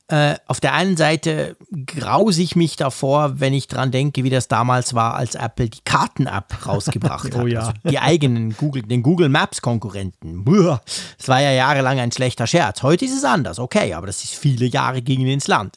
Äh, 0.09 0.37
auf 0.47 0.61
der 0.61 0.75
einen 0.75 0.97
Seite 0.97 1.57
grause 1.87 2.43
ich 2.43 2.57
mich 2.57 2.77
davor, 2.77 3.41
wenn 3.41 3.55
ich 3.55 3.67
dran 3.67 3.91
denke, 3.91 4.25
wie 4.25 4.31
das 4.31 4.49
damals 4.49 4.95
war, 4.95 5.15
als 5.15 5.35
Apple 5.35 5.71
die 5.71 5.81
Karten-App 5.85 6.67
rausgebracht 6.67 7.25
hat. 7.35 7.43
oh 7.43 7.47
ja. 7.47 7.61
Also 7.61 7.73
die 7.89 7.99
eigenen 7.99 8.55
Google, 8.57 8.83
den 8.83 9.03
Google 9.03 9.29
Maps-Konkurrenten. 9.29 10.45
Das 10.45 11.29
war 11.29 11.41
ja 11.41 11.53
jahrelang 11.53 11.99
ein 11.99 12.13
schlechter 12.13 12.47
Scherz. 12.47 12.83
Heute 12.83 13.05
ist 13.05 13.17
es 13.17 13.25
anders, 13.25 13.59
okay, 13.59 13.95
aber 13.95 14.07
das 14.07 14.25
ist 14.25 14.35
viele 14.35 14.67
Jahre 14.67 15.03
gegen 15.03 15.27
ins 15.27 15.47
Land. 15.47 15.77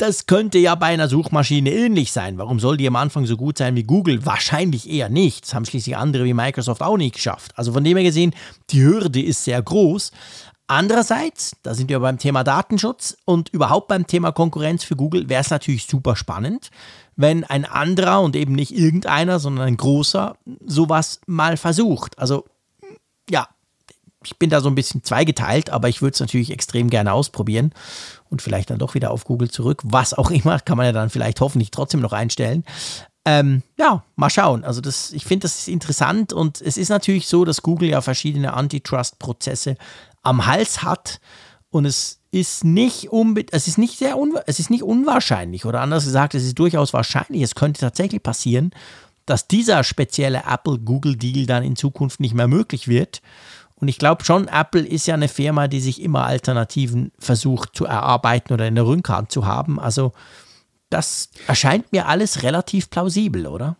Das 0.00 0.24
könnte 0.24 0.56
ja 0.56 0.76
bei 0.76 0.86
einer 0.86 1.08
Suchmaschine 1.08 1.70
ähnlich 1.70 2.10
sein. 2.10 2.38
Warum 2.38 2.58
soll 2.58 2.78
die 2.78 2.86
am 2.86 2.96
Anfang 2.96 3.26
so 3.26 3.36
gut 3.36 3.58
sein 3.58 3.76
wie 3.76 3.82
Google? 3.82 4.24
Wahrscheinlich 4.24 4.88
eher 4.88 5.10
nicht. 5.10 5.44
Das 5.44 5.52
haben 5.52 5.66
schließlich 5.66 5.94
andere 5.94 6.24
wie 6.24 6.32
Microsoft 6.32 6.80
auch 6.80 6.96
nicht 6.96 7.16
geschafft. 7.16 7.52
Also 7.54 7.74
von 7.74 7.84
dem 7.84 7.98
her 7.98 8.04
gesehen, 8.04 8.34
die 8.70 8.82
Hürde 8.82 9.20
ist 9.20 9.44
sehr 9.44 9.60
groß. 9.60 10.12
Andererseits, 10.68 11.54
da 11.62 11.74
sind 11.74 11.90
wir 11.90 12.00
beim 12.00 12.16
Thema 12.16 12.44
Datenschutz 12.44 13.14
und 13.26 13.50
überhaupt 13.50 13.88
beim 13.88 14.06
Thema 14.06 14.32
Konkurrenz 14.32 14.84
für 14.84 14.96
Google, 14.96 15.28
wäre 15.28 15.42
es 15.42 15.50
natürlich 15.50 15.86
super 15.86 16.16
spannend, 16.16 16.70
wenn 17.16 17.44
ein 17.44 17.66
anderer 17.66 18.22
und 18.22 18.36
eben 18.36 18.54
nicht 18.54 18.74
irgendeiner, 18.74 19.38
sondern 19.38 19.66
ein 19.66 19.76
großer 19.76 20.34
sowas 20.64 21.20
mal 21.26 21.58
versucht. 21.58 22.18
Also 22.18 22.46
ja, 23.28 23.48
ich 24.24 24.38
bin 24.38 24.48
da 24.48 24.62
so 24.62 24.68
ein 24.68 24.74
bisschen 24.74 25.04
zweigeteilt, 25.04 25.68
aber 25.68 25.90
ich 25.90 26.00
würde 26.00 26.14
es 26.14 26.20
natürlich 26.20 26.50
extrem 26.50 26.88
gerne 26.88 27.12
ausprobieren 27.12 27.74
und 28.30 28.40
vielleicht 28.40 28.70
dann 28.70 28.78
doch 28.78 28.94
wieder 28.94 29.10
auf 29.10 29.24
Google 29.24 29.50
zurück. 29.50 29.82
Was 29.84 30.14
auch 30.14 30.30
immer, 30.30 30.58
kann 30.60 30.76
man 30.76 30.86
ja 30.86 30.92
dann 30.92 31.10
vielleicht 31.10 31.40
hoffentlich 31.40 31.70
trotzdem 31.70 32.00
noch 32.00 32.12
einstellen. 32.12 32.64
Ähm, 33.26 33.62
ja, 33.76 34.02
mal 34.16 34.30
schauen. 34.30 34.64
Also 34.64 34.80
das, 34.80 35.12
ich 35.12 35.24
finde, 35.24 35.44
das 35.44 35.58
ist 35.58 35.68
interessant 35.68 36.32
und 36.32 36.60
es 36.62 36.78
ist 36.78 36.88
natürlich 36.88 37.26
so, 37.26 37.44
dass 37.44 37.62
Google 37.62 37.90
ja 37.90 38.00
verschiedene 38.00 38.54
Antitrust-Prozesse 38.54 39.76
am 40.22 40.46
Hals 40.46 40.82
hat 40.82 41.20
und 41.70 41.84
es 41.84 42.20
ist 42.30 42.64
nicht 42.64 43.08
es 43.50 43.68
ist 43.68 43.78
nicht 43.78 43.98
sehr 43.98 44.16
es 44.46 44.58
ist 44.58 44.70
nicht 44.70 44.82
unwahrscheinlich 44.82 45.64
oder 45.64 45.80
anders 45.80 46.04
gesagt, 46.04 46.34
es 46.34 46.44
ist 46.44 46.58
durchaus 46.58 46.92
wahrscheinlich, 46.92 47.42
es 47.42 47.54
könnte 47.54 47.80
tatsächlich 47.80 48.22
passieren, 48.22 48.70
dass 49.26 49.48
dieser 49.48 49.84
spezielle 49.84 50.44
Apple-Google-Deal 50.46 51.46
dann 51.46 51.62
in 51.62 51.76
Zukunft 51.76 52.20
nicht 52.20 52.34
mehr 52.34 52.48
möglich 52.48 52.88
wird. 52.88 53.20
Und 53.80 53.88
ich 53.88 53.98
glaube 53.98 54.24
schon, 54.24 54.48
Apple 54.48 54.86
ist 54.86 55.06
ja 55.06 55.14
eine 55.14 55.28
Firma, 55.28 55.68
die 55.68 55.80
sich 55.80 56.02
immer 56.02 56.26
Alternativen 56.26 57.12
versucht 57.18 57.74
zu 57.74 57.86
erarbeiten 57.86 58.52
oder 58.52 58.68
in 58.68 58.74
der 58.74 58.86
Rückhand 58.86 59.32
zu 59.32 59.46
haben. 59.46 59.80
Also 59.80 60.12
das 60.90 61.30
erscheint 61.46 61.92
mir 61.92 62.06
alles 62.06 62.42
relativ 62.42 62.90
plausibel, 62.90 63.46
oder? 63.46 63.76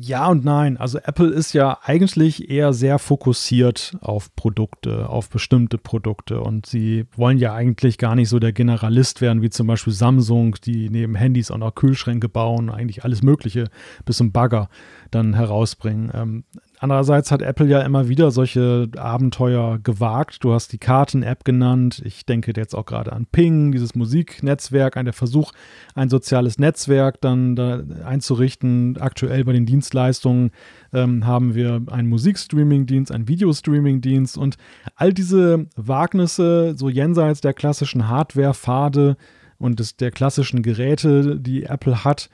Ja 0.00 0.28
und 0.28 0.44
nein. 0.44 0.76
Also 0.76 0.98
Apple 0.98 1.28
ist 1.28 1.52
ja 1.52 1.78
eigentlich 1.82 2.50
eher 2.50 2.72
sehr 2.72 2.98
fokussiert 2.98 3.96
auf 4.00 4.34
Produkte, 4.34 5.08
auf 5.08 5.28
bestimmte 5.28 5.78
Produkte. 5.78 6.40
Und 6.40 6.66
sie 6.66 7.06
wollen 7.14 7.38
ja 7.38 7.54
eigentlich 7.54 7.98
gar 7.98 8.16
nicht 8.16 8.28
so 8.28 8.38
der 8.38 8.52
Generalist 8.52 9.20
werden, 9.20 9.42
wie 9.42 9.50
zum 9.50 9.66
Beispiel 9.66 9.92
Samsung, 9.92 10.56
die 10.64 10.90
neben 10.90 11.14
Handys 11.14 11.50
auch 11.50 11.58
noch 11.58 11.74
Kühlschränke 11.74 12.28
bauen, 12.28 12.70
eigentlich 12.70 13.04
alles 13.04 13.22
Mögliche 13.22 13.68
bis 14.04 14.16
zum 14.16 14.32
Bagger 14.32 14.68
dann 15.10 15.34
herausbringen. 15.34 16.10
Ähm, 16.14 16.44
andererseits 16.78 17.30
hat 17.30 17.42
Apple 17.42 17.66
ja 17.66 17.82
immer 17.82 18.08
wieder 18.08 18.30
solche 18.30 18.88
Abenteuer 18.96 19.78
gewagt. 19.78 20.42
Du 20.42 20.52
hast 20.52 20.72
die 20.72 20.78
Karten-App 20.78 21.44
genannt. 21.44 22.02
Ich 22.04 22.26
denke 22.26 22.52
jetzt 22.56 22.74
auch 22.74 22.86
gerade 22.86 23.12
an 23.12 23.26
Ping, 23.26 23.72
dieses 23.72 23.94
Musiknetzwerk, 23.94 24.96
ein 24.96 25.04
der 25.04 25.14
Versuch, 25.14 25.52
ein 25.94 26.08
soziales 26.08 26.58
Netzwerk 26.58 27.20
dann 27.20 27.56
da 27.56 27.82
einzurichten. 28.04 28.96
Aktuell 28.98 29.44
bei 29.44 29.52
den 29.52 29.66
Dienstleistungen 29.66 30.50
ähm, 30.92 31.26
haben 31.26 31.54
wir 31.54 31.82
einen 31.90 32.08
Musikstreaming-Dienst, 32.08 33.12
einen 33.12 33.28
Videostreaming-Dienst 33.28 34.38
und 34.38 34.56
all 34.94 35.12
diese 35.12 35.66
Wagnisse, 35.76 36.74
so 36.76 36.88
jenseits 36.88 37.40
der 37.40 37.54
klassischen 37.54 38.08
Hardware-Pfade 38.08 39.16
und 39.58 39.80
des, 39.80 39.96
der 39.96 40.10
klassischen 40.10 40.62
Geräte, 40.62 41.40
die 41.40 41.64
Apple 41.64 42.04
hat, 42.04 42.28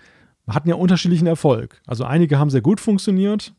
hatten 0.49 0.69
ja 0.69 0.75
unterschiedlichen 0.75 1.27
Erfolg. 1.27 1.81
Also 1.87 2.05
einige 2.05 2.39
haben 2.39 2.51
sehr 2.51 2.63
gut 2.63 2.81
funktioniert 2.81 3.55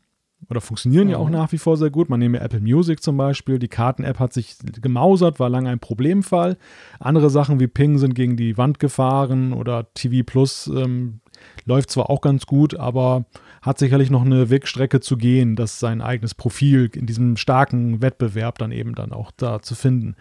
oder 0.50 0.60
funktionieren 0.60 1.08
ja, 1.08 1.18
auch 1.18 1.30
nach 1.30 1.52
wie 1.52 1.58
vor 1.58 1.76
sehr 1.76 1.90
gut. 1.90 2.08
Man 2.08 2.20
nehme 2.20 2.40
Apple 2.40 2.60
Music 2.60 3.02
zum 3.02 3.16
Beispiel. 3.16 3.58
Die 3.58 3.68
Karten-App 3.68 4.18
hat 4.18 4.32
sich 4.32 4.56
gemausert, 4.80 5.40
war 5.40 5.48
lange 5.48 5.70
ein 5.70 5.78
Problemfall. 5.78 6.56
Andere 7.00 7.30
Sachen 7.30 7.60
wie 7.60 7.66
Ping 7.66 7.98
sind 7.98 8.14
gegen 8.14 8.36
die 8.36 8.56
Wand 8.56 8.78
gefahren 8.78 9.52
oder 9.52 9.92
TV 9.94 10.24
Plus 10.24 10.66
ähm, 10.66 11.20
läuft 11.64 11.90
zwar 11.90 12.10
auch 12.10 12.20
ganz 12.20 12.46
gut, 12.46 12.74
aber 12.76 13.24
hat 13.62 13.78
sicherlich 13.78 14.10
noch 14.10 14.24
eine 14.24 14.50
Wegstrecke 14.50 15.00
zu 15.00 15.16
gehen, 15.16 15.56
das 15.56 15.80
sein 15.80 16.02
eigenes 16.02 16.34
Profil 16.34 16.90
in 16.94 17.06
diesem 17.06 17.36
starken 17.36 18.02
Wettbewerb 18.02 18.58
dann 18.58 18.72
eben 18.72 18.94
dann 18.94 19.12
auch 19.12 19.30
da 19.36 19.62
zu 19.62 19.74
finden. 19.74 20.16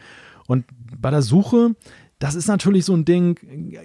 Und 0.47 0.65
bei 0.97 1.09
der 1.09 1.21
Suche 1.21 1.75
das 2.23 2.35
ist 2.35 2.47
natürlich 2.47 2.85
so 2.85 2.93
ein 2.93 3.03
Ding, 3.03 3.37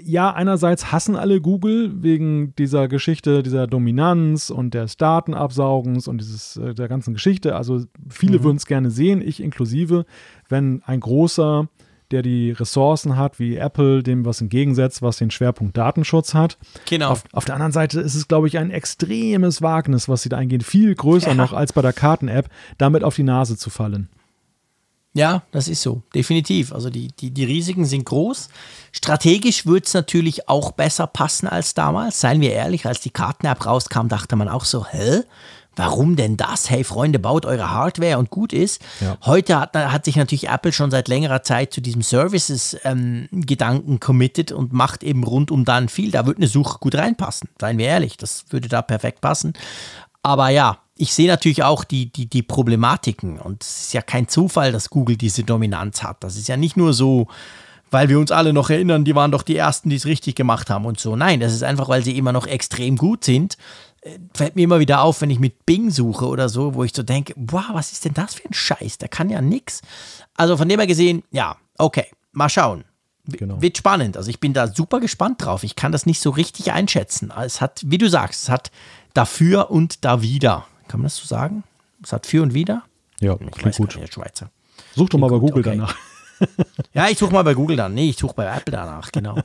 ja, 0.05 0.32
einerseits 0.32 0.93
hassen 0.93 1.16
alle 1.16 1.40
Google 1.40 1.90
wegen 2.05 2.55
dieser 2.55 2.86
Geschichte, 2.86 3.43
dieser 3.43 3.66
Dominanz 3.66 4.51
und 4.51 4.74
des 4.74 4.97
Datenabsaugens 4.97 6.06
und 6.06 6.19
dieses, 6.19 6.56
äh, 6.56 6.73
der 6.73 6.86
ganzen 6.86 7.15
Geschichte. 7.15 7.56
Also 7.56 7.82
viele 8.09 8.39
mhm. 8.39 8.44
würden 8.44 8.56
es 8.59 8.66
gerne 8.66 8.93
sehen, 8.93 9.23
ich 9.27 9.43
inklusive, 9.43 10.06
wenn 10.48 10.85
ein 10.86 11.01
großer, 11.01 11.66
der 12.12 12.23
die 12.23 12.52
Ressourcen 12.52 13.16
hat, 13.16 13.40
wie 13.40 13.56
Apple, 13.56 14.05
dem 14.05 14.24
was 14.24 14.40
entgegensetzt, 14.40 15.02
was 15.02 15.16
den 15.16 15.32
Schwerpunkt 15.32 15.77
Datenschutz 15.77 16.32
hat. 16.32 16.59
Genau. 16.89 17.10
Auf, 17.10 17.24
auf 17.32 17.44
der 17.44 17.56
anderen 17.56 17.73
Seite 17.73 18.01
ist 18.01 18.15
es, 18.15 18.28
glaube 18.28 18.47
ich, 18.47 18.56
ein 18.56 18.70
extremes 18.70 19.62
Wagnis, 19.62 20.09
was 20.09 20.23
sie 20.23 20.28
da 20.28 20.36
eingehen, 20.36 20.60
viel 20.60 20.94
größer 20.94 21.31
ja. 21.31 21.35
noch 21.35 21.55
als 21.55 21.73
bei 21.73 21.82
der 21.82 21.93
Karten-App, 21.93 22.48
damit 22.78 23.02
auf 23.02 23.16
die 23.16 23.24
Nase 23.24 23.56
zu 23.56 23.69
fallen. 23.69 24.09
Ja, 25.18 25.42
das 25.50 25.66
ist 25.66 25.82
so, 25.82 26.02
definitiv. 26.14 26.72
Also 26.72 26.90
die, 26.90 27.08
die, 27.08 27.32
die 27.32 27.42
Risiken 27.42 27.84
sind 27.84 28.04
groß. 28.04 28.48
Strategisch 28.92 29.66
würde 29.66 29.84
es 29.84 29.92
natürlich 29.92 30.48
auch 30.48 30.70
besser 30.70 31.08
passen 31.08 31.48
als 31.48 31.74
damals. 31.74 32.20
Seien 32.20 32.40
wir 32.40 32.52
ehrlich, 32.52 32.86
als 32.86 33.00
die 33.00 33.10
Karten-App 33.10 33.66
rauskam, 33.66 34.06
dachte 34.06 34.36
man 34.36 34.48
auch 34.48 34.64
so, 34.64 34.86
hä? 34.86 35.22
Warum 35.74 36.14
denn 36.14 36.36
das? 36.36 36.70
Hey 36.70 36.84
Freunde, 36.84 37.18
baut 37.18 37.46
eure 37.46 37.72
Hardware 37.72 38.18
und 38.18 38.30
gut 38.30 38.52
ist. 38.52 38.80
Ja. 39.00 39.16
Heute 39.24 39.58
hat, 39.58 39.74
hat, 39.74 40.04
sich 40.04 40.14
natürlich 40.14 40.48
Apple 40.48 40.72
schon 40.72 40.92
seit 40.92 41.08
längerer 41.08 41.42
Zeit 41.42 41.72
zu 41.72 41.80
diesem 41.80 42.02
Services-Gedanken 42.02 43.92
ähm, 43.92 44.00
committed 44.00 44.52
und 44.52 44.72
macht 44.72 45.02
eben 45.02 45.24
rund 45.24 45.50
um 45.50 45.64
dann 45.64 45.88
viel. 45.88 46.12
Da 46.12 46.26
würde 46.26 46.38
eine 46.38 46.48
Suche 46.48 46.78
gut 46.78 46.94
reinpassen. 46.94 47.48
Seien 47.60 47.78
wir 47.78 47.86
ehrlich, 47.86 48.16
das 48.16 48.44
würde 48.50 48.68
da 48.68 48.82
perfekt 48.82 49.20
passen. 49.20 49.52
Aber 50.22 50.48
ja, 50.50 50.78
ich 50.98 51.14
sehe 51.14 51.28
natürlich 51.28 51.62
auch 51.62 51.84
die, 51.84 52.12
die, 52.12 52.26
die 52.26 52.42
Problematiken 52.42 53.38
und 53.38 53.62
es 53.62 53.82
ist 53.82 53.92
ja 53.94 54.02
kein 54.02 54.28
Zufall, 54.28 54.72
dass 54.72 54.90
Google 54.90 55.16
diese 55.16 55.44
Dominanz 55.44 56.02
hat. 56.02 56.22
Das 56.24 56.36
ist 56.36 56.48
ja 56.48 56.56
nicht 56.56 56.76
nur 56.76 56.92
so, 56.92 57.28
weil 57.90 58.08
wir 58.08 58.18
uns 58.18 58.32
alle 58.32 58.52
noch 58.52 58.68
erinnern, 58.68 59.04
die 59.04 59.14
waren 59.14 59.30
doch 59.30 59.42
die 59.42 59.56
Ersten, 59.56 59.90
die 59.90 59.96
es 59.96 60.06
richtig 60.06 60.34
gemacht 60.34 60.70
haben 60.70 60.84
und 60.84 60.98
so. 60.98 61.16
Nein, 61.16 61.40
das 61.40 61.54
ist 61.54 61.62
einfach, 61.62 61.88
weil 61.88 62.02
sie 62.02 62.18
immer 62.18 62.32
noch 62.32 62.46
extrem 62.46 62.96
gut 62.96 63.24
sind. 63.24 63.56
Äh, 64.02 64.18
fällt 64.34 64.56
mir 64.56 64.62
immer 64.62 64.80
wieder 64.80 65.02
auf, 65.02 65.20
wenn 65.20 65.30
ich 65.30 65.38
mit 65.38 65.64
Bing 65.64 65.90
suche 65.90 66.26
oder 66.26 66.48
so, 66.48 66.74
wo 66.74 66.82
ich 66.82 66.92
so 66.94 67.04
denke, 67.04 67.32
wow, 67.36 67.66
was 67.72 67.92
ist 67.92 68.04
denn 68.04 68.14
das 68.14 68.34
für 68.34 68.48
ein 68.48 68.54
Scheiß? 68.54 68.98
Der 68.98 69.08
kann 69.08 69.30
ja 69.30 69.40
nix. 69.40 69.80
Also 70.34 70.56
von 70.56 70.68
dem 70.68 70.80
her 70.80 70.86
gesehen, 70.88 71.22
ja, 71.30 71.56
okay, 71.78 72.06
mal 72.32 72.48
schauen. 72.48 72.84
Genau. 73.26 73.60
Wird 73.60 73.76
spannend. 73.76 74.16
Also 74.16 74.30
ich 74.30 74.40
bin 74.40 74.54
da 74.54 74.68
super 74.68 75.00
gespannt 75.00 75.44
drauf. 75.44 75.62
Ich 75.62 75.76
kann 75.76 75.92
das 75.92 76.06
nicht 76.06 76.20
so 76.20 76.30
richtig 76.30 76.72
einschätzen. 76.72 77.32
Es 77.44 77.60
hat, 77.60 77.82
wie 77.84 77.98
du 77.98 78.08
sagst, 78.08 78.44
es 78.44 78.48
hat 78.48 78.70
dafür 79.12 79.70
und 79.70 80.04
da 80.04 80.22
wieder. 80.22 80.66
Kann 80.89 81.01
man 81.01 81.05
das 81.05 81.16
so 81.16 81.27
sagen? 81.27 81.65
Es 82.02 82.12
hat 82.12 82.27
für 82.27 82.43
und 82.43 82.55
wieder? 82.55 82.85
Ja, 83.20 83.36
ich 83.40 83.51
klingt 83.51 83.77
gut. 83.77 83.98
Schweizer. 84.10 84.51
Such 84.94 85.09
doch 85.10 85.19
mal 85.19 85.31
bei 85.31 85.39
Google 85.39 85.60
okay. 85.60 85.77
danach. 85.77 85.94
ja, 86.94 87.09
ich 87.09 87.19
suche 87.19 87.32
mal 87.32 87.43
bei 87.43 87.55
Google 87.55 87.77
dann. 87.77 87.94
Nee, 87.94 88.10
ich 88.10 88.19
suche 88.19 88.35
bei 88.35 88.47
Apple 88.47 88.73
danach, 88.73 89.10
genau. 89.10 89.36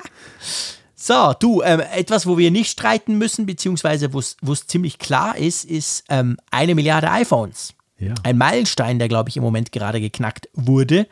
so, 0.94 1.34
du, 1.38 1.62
ähm, 1.62 1.80
etwas, 1.80 2.26
wo 2.26 2.38
wir 2.38 2.50
nicht 2.50 2.70
streiten 2.70 3.18
müssen, 3.18 3.46
beziehungsweise 3.46 4.12
wo 4.12 4.18
es 4.18 4.66
ziemlich 4.66 4.98
klar 4.98 5.36
ist, 5.36 5.64
ist 5.64 6.04
ähm, 6.08 6.38
eine 6.50 6.74
Milliarde 6.74 7.10
iPhones. 7.10 7.74
Ja. 7.98 8.14
Ein 8.22 8.38
Meilenstein, 8.38 8.98
der, 8.98 9.08
glaube 9.08 9.28
ich, 9.28 9.36
im 9.36 9.42
Moment 9.42 9.72
gerade 9.72 10.00
geknackt 10.00 10.48
wurde. 10.54 11.06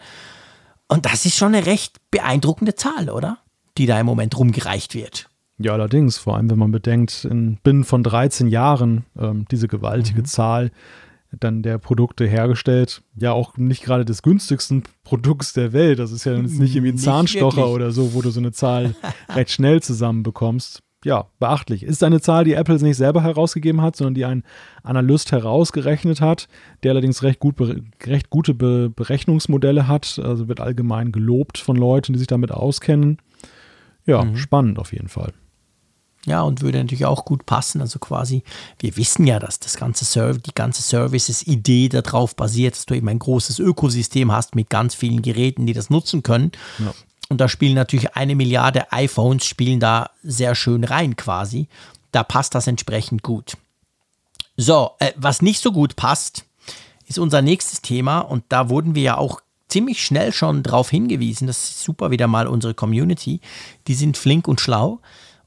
Und 0.89 1.05
das 1.05 1.27
ist 1.27 1.37
schon 1.37 1.55
eine 1.55 1.67
recht 1.67 1.97
beeindruckende 2.11 2.75
Zahl, 2.75 3.11
oder? 3.11 3.39
Die 3.77 3.85
da 3.85 4.01
im 4.01 4.07
Moment 4.07 4.39
rumgereicht 4.39 4.95
wird. 4.95 5.29
Ja, 5.59 5.73
allerdings, 5.73 6.19
vor 6.19 6.37
allem 6.37 6.51
wenn 6.51 6.59
man 6.59 6.71
bedenkt, 6.71 7.25
in 7.25 7.59
binnen 7.63 7.85
von 7.85 8.03
13 8.03 8.47
Jahren 8.47 9.05
ähm, 9.19 9.45
diese 9.51 9.69
gewaltige 9.69 10.21
mhm. 10.21 10.27
Zahl 10.27 10.71
dann 11.41 11.63
der 11.63 11.79
Produkte 11.79 12.27
hergestellt, 12.27 13.03
ja 13.17 13.33
auch 13.33 13.57
nicht 13.59 13.83
gerade 13.83 14.05
des 14.05 14.23
günstigsten 14.23 14.85
Produkts 15.05 15.53
der 15.53 15.73
Welt. 15.73 15.99
Das 15.99 16.11
ist 16.11 16.25
ja 16.25 16.35
jetzt 16.35 16.59
nicht 16.59 16.75
irgendwie 16.75 16.93
ein 16.93 16.99
Zahnstocher 16.99 17.57
wirklich. 17.59 17.75
oder 17.75 17.91
so, 17.91 18.15
wo 18.15 18.23
du 18.23 18.31
so 18.31 18.41
eine 18.41 18.53
Zahl 18.53 18.95
recht 19.29 19.51
schnell 19.51 19.83
zusammenbekommst. 19.83 20.83
Ja, 21.05 21.27
beachtlich. 21.39 21.85
Ist 21.85 22.03
eine 22.03 22.21
Zahl, 22.21 22.45
die 22.45 22.55
Apple 22.55 22.77
nicht 22.77 22.97
selber 22.97 23.23
herausgegeben 23.23 23.83
hat, 23.83 23.95
sondern 23.95 24.15
die 24.15 24.25
ein 24.25 24.43
Analyst 24.83 25.31
herausgerechnet 25.31 26.21
hat, 26.21 26.49
der 26.83 26.91
allerdings 26.91 27.23
recht, 27.23 27.39
gut, 27.39 27.57
recht 28.05 28.31
gute 28.31 28.55
Be 28.55 28.91
Berechnungsmodelle 28.91 29.87
hat. 29.87 30.19
Also 30.23 30.49
wird 30.49 30.61
allgemein 30.61 31.13
gelobt 31.13 31.59
von 31.59 31.77
Leuten, 31.77 32.15
die 32.15 32.19
sich 32.19 32.27
damit 32.27 32.51
auskennen. 32.51 33.19
Ja, 34.07 34.25
mhm. 34.25 34.37
spannend 34.37 34.79
auf 34.79 34.93
jeden 34.93 35.09
Fall. 35.09 35.33
Ja, 36.27 36.43
und 36.43 36.61
würde 36.61 36.79
natürlich 36.79 37.07
auch 37.07 37.25
gut 37.25 37.47
passen. 37.47 37.81
Also 37.81 37.99
quasi, 37.99 38.43
wir 38.81 38.97
wissen 38.97 39.27
ja, 39.27 39.39
dass 39.39 39.61
das 39.61 39.77
ganze 39.77 40.05
Service, 40.05 40.43
die 40.43 40.55
ganze 40.55 40.83
Services-Idee 40.83 41.89
darauf 41.89 42.37
basiert, 42.37 42.75
dass 42.75 42.87
du 42.87 42.95
eben 42.95 43.09
ein 43.09 43.19
großes 43.19 43.59
Ökosystem 43.59 44.33
hast 44.33 44.55
mit 44.55 44.69
ganz 44.69 44.95
vielen 44.95 45.23
Geräten, 45.23 45.67
die 45.67 45.73
das 45.73 45.91
nutzen 45.91 46.23
können. 46.23 46.53
Ja. 46.79 46.93
Und 47.29 47.41
da 47.41 47.49
spielen 47.49 47.75
natürlich 47.75 48.17
eine 48.17 48.35
Milliarde 48.35 48.93
iPhones 48.93 49.45
spielen 49.45 49.81
da 49.81 50.11
sehr 50.23 50.55
schön 50.55 50.85
rein 50.85 51.17
quasi. 51.17 51.69
Da 52.11 52.25
passt 52.25 52.55
das 52.55 52.67
entsprechend 52.67 53.23
gut. 53.23 53.57
So, 54.57 54.93
äh, 54.99 55.13
was 55.17 55.43
nicht 55.43 55.63
so 55.63 55.73
gut 55.73 55.95
passt, 55.95 56.45
ist 57.07 57.19
unser 57.19 57.43
nächstes 57.43 57.81
Thema. 57.81 58.21
Und 58.21 58.45
da 58.49 58.69
wurden 58.69 58.95
wir 58.95 59.03
ja 59.03 59.17
auch 59.17 59.41
ziemlich 59.69 60.03
schnell 60.03 60.33
schon 60.33 60.63
darauf 60.63 60.91
hingewiesen. 60.91 61.47
Das 61.47 61.71
ist 61.71 61.83
super 61.83 62.11
wieder 62.11 62.27
mal 62.27 62.47
unsere 62.47 62.75
Community. 62.75 63.41
Die 63.87 63.95
sind 63.95 64.17
flink 64.17 64.49
und 64.49 64.61
schlau. 64.61 65.01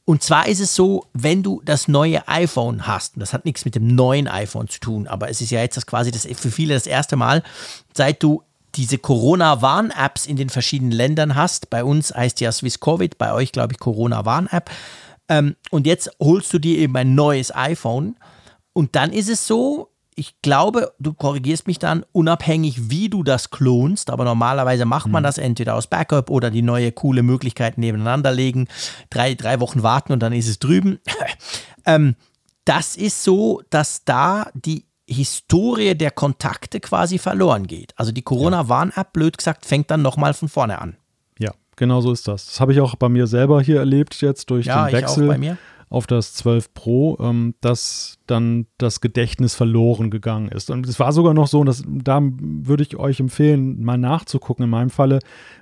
Und 0.05 0.23
zwar 0.23 0.47
ist 0.47 0.59
es 0.59 0.75
so, 0.75 1.05
wenn 1.13 1.43
du 1.43 1.61
das 1.63 1.87
neue 1.87 2.27
iPhone 2.27 2.87
hast, 2.87 3.15
und 3.15 3.19
das 3.19 3.33
hat 3.33 3.45
nichts 3.45 3.65
mit 3.65 3.75
dem 3.75 3.87
neuen 3.87 4.27
iPhone 4.27 4.67
zu 4.67 4.79
tun, 4.79 5.07
aber 5.07 5.29
es 5.29 5.41
ist 5.41 5.51
ja 5.51 5.61
jetzt 5.61 5.77
das 5.77 5.85
quasi 5.85 6.11
das, 6.11 6.25
für 6.25 6.51
viele 6.51 6.73
das 6.73 6.87
erste 6.87 7.15
Mal, 7.15 7.43
seit 7.93 8.21
du 8.23 8.43
diese 8.75 8.97
Corona-Warn-Apps 8.97 10.25
in 10.25 10.37
den 10.37 10.49
verschiedenen 10.49 10.91
Ländern 10.91 11.35
hast. 11.35 11.69
Bei 11.69 11.83
uns 11.83 12.13
heißt 12.13 12.39
ja 12.41 12.51
Swiss 12.51 12.79
Covid, 12.79 13.17
bei 13.17 13.33
euch 13.33 13.51
glaube 13.51 13.73
ich 13.73 13.79
Corona-Warn-App. 13.79 14.71
Ähm, 15.29 15.55
und 15.69 15.85
jetzt 15.85 16.09
holst 16.19 16.53
du 16.53 16.59
dir 16.59 16.77
eben 16.77 16.95
ein 16.95 17.13
neues 17.13 17.53
iPhone. 17.53 18.15
Und 18.73 18.95
dann 18.95 19.11
ist 19.11 19.29
es 19.29 19.45
so, 19.45 19.90
ich 20.15 20.41
glaube, 20.41 20.93
du 20.99 21.13
korrigierst 21.13 21.67
mich 21.67 21.79
dann, 21.79 22.05
unabhängig 22.11 22.89
wie 22.89 23.09
du 23.09 23.23
das 23.23 23.49
klonst, 23.49 24.09
aber 24.09 24.25
normalerweise 24.25 24.85
macht 24.85 25.07
man 25.07 25.23
mhm. 25.23 25.25
das 25.25 25.37
entweder 25.37 25.75
aus 25.75 25.87
Backup 25.87 26.29
oder 26.29 26.51
die 26.51 26.61
neue 26.61 26.91
coole 26.91 27.23
Möglichkeit 27.23 27.77
nebeneinander 27.77 28.31
legen, 28.31 28.67
drei, 29.09 29.35
drei 29.35 29.59
Wochen 29.59 29.83
warten 29.83 30.11
und 30.11 30.19
dann 30.19 30.33
ist 30.33 30.47
es 30.47 30.59
drüben. 30.59 30.99
ähm, 31.85 32.15
das 32.65 32.95
ist 32.95 33.23
so, 33.23 33.61
dass 33.69 34.03
da 34.03 34.47
die 34.53 34.85
Historie 35.07 35.95
der 35.95 36.11
Kontakte 36.11 36.79
quasi 36.79 37.17
verloren 37.17 37.67
geht. 37.67 37.93
Also 37.97 38.11
die 38.11 38.21
Corona-Warn-App, 38.21 39.13
blöd 39.13 39.37
gesagt, 39.37 39.65
fängt 39.65 39.91
dann 39.91 40.01
nochmal 40.01 40.33
von 40.33 40.47
vorne 40.47 40.79
an. 40.79 40.95
Ja, 41.39 41.51
genau 41.75 42.01
so 42.01 42.11
ist 42.11 42.27
das. 42.27 42.45
Das 42.45 42.59
habe 42.59 42.73
ich 42.73 42.79
auch 42.79 42.95
bei 42.95 43.09
mir 43.09 43.27
selber 43.27 43.61
hier 43.61 43.79
erlebt 43.79 44.21
jetzt 44.21 44.49
durch 44.49 44.67
ja, 44.67 44.85
den 44.85 44.93
Wechsel. 44.93 45.23
Ich 45.23 45.29
auch 45.29 45.33
bei 45.33 45.37
mir 45.37 45.57
auf 45.91 46.07
das 46.07 46.33
12 46.35 46.73
Pro, 46.73 47.17
ähm, 47.19 47.53
dass 47.59 48.17
dann 48.25 48.65
das 48.77 49.01
Gedächtnis 49.01 49.55
verloren 49.55 50.09
gegangen 50.09 50.47
ist. 50.47 50.71
Und 50.71 50.87
es 50.87 50.99
war 50.99 51.11
sogar 51.11 51.33
noch 51.33 51.47
so, 51.47 51.59
und 51.59 51.83
da 51.85 52.21
würde 52.23 52.83
ich 52.83 52.95
euch 52.95 53.19
empfehlen, 53.19 53.83
mal 53.83 53.97
nachzugucken. 53.97 54.63
In 54.63 54.69
meinem 54.69 54.89
Falle 54.89 55.19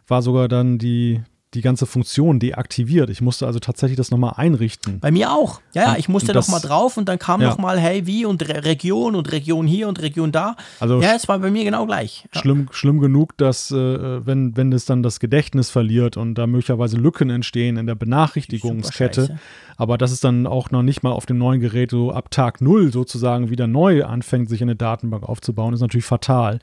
war 0.07 0.21
sogar 0.21 0.47
dann 0.47 0.77
die, 0.77 1.21
die 1.55 1.61
ganze 1.61 1.87
Funktion 1.87 2.39
deaktiviert. 2.39 3.09
Ich 3.09 3.21
musste 3.21 3.47
also 3.47 3.57
tatsächlich 3.59 3.97
das 3.97 4.11
nochmal 4.11 4.33
einrichten. 4.37 4.99
Bei 4.99 5.09
mir 5.09 5.31
auch. 5.31 5.61
Ja, 5.73 5.93
ja, 5.93 5.95
ich 5.97 6.07
musste 6.07 6.31
nochmal 6.33 6.61
drauf 6.61 6.95
und 6.97 7.09
dann 7.09 7.17
kam 7.17 7.41
Ja. 7.41 7.49
nochmal, 7.49 7.79
hey, 7.79 8.05
wie 8.05 8.25
und 8.25 8.47
Re 8.47 8.63
Region 8.65 9.15
und 9.15 9.31
Region 9.31 9.65
hier 9.65 9.87
und 9.87 9.99
Region 10.01 10.31
da. 10.31 10.55
Also 10.79 11.01
ja, 11.01 11.15
es 11.15 11.27
war 11.27 11.39
bei 11.39 11.49
mir 11.49 11.63
genau 11.63 11.87
gleich. 11.87 12.27
Ja. 12.35 12.41
schlimm, 12.41 12.67
schlimm 12.71 12.99
genug, 12.99 13.35
dass 13.37 13.71
äh, 13.71 14.25
wenn, 14.25 14.55
wenn 14.57 14.71
es 14.73 14.85
dann 14.85 15.01
das 15.01 15.19
Gedächtnis 15.19 15.71
verliert 15.71 16.17
und 16.17 16.35
da 16.35 16.45
möglicherweise 16.45 16.97
Lücken 16.97 17.29
entstehen 17.31 17.77
in 17.77 17.87
der 17.87 17.95
Benachrichtigungskette, 17.95 19.39
aber 19.77 19.97
dass 19.97 20.11
es 20.11 20.19
dann 20.19 20.45
auch 20.45 20.71
noch 20.71 20.83
nicht 20.83 21.03
mal 21.03 21.11
auf 21.11 21.25
dem 21.25 21.37
neuen 21.37 21.59
Gerät 21.61 21.91
so 21.91 22.11
ab 22.11 22.31
Tag 22.31 22.61
Null 22.61 22.91
sozusagen 22.91 23.49
wieder 23.49 23.67
neu 23.67 24.03
anfängt, 24.05 24.49
sich 24.49 24.61
eine 24.61 24.75
Datenbank 24.75 25.23
aufzubauen, 25.23 25.73
ist 25.73 25.81
natürlich 25.81 26.05
fatal. 26.05 26.59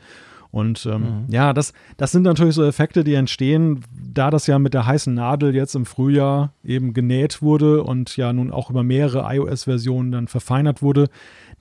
Und 0.57 0.87
ähm, 0.87 1.27
ja, 1.29 1.53
das, 1.53 1.75
das 1.99 2.13
sind 2.13 2.23
natürlich 2.23 2.55
so 2.55 2.65
Effekte, 2.65 3.05
die 3.05 3.13
entstehen, 3.13 3.85
da 3.93 4.31
das 4.31 4.47
ja 4.47 4.59
mit 4.59 4.73
der 4.73 4.87
heißen 4.87 5.13
Nadel 5.13 5.55
jetzt 5.55 5.75
im 5.75 5.85
Frühjahr 5.85 6.55
eben 6.65 6.95
genäht 6.95 7.43
wurde 7.43 7.83
und 7.83 8.17
ja 8.17 8.33
nun 8.33 8.51
auch 8.51 8.71
über 8.71 8.83
mehrere 8.83 9.31
iOS-Versionen 9.35 10.13
dann 10.13 10.29
verfeinert 10.29 10.81
wurde. 10.81 11.09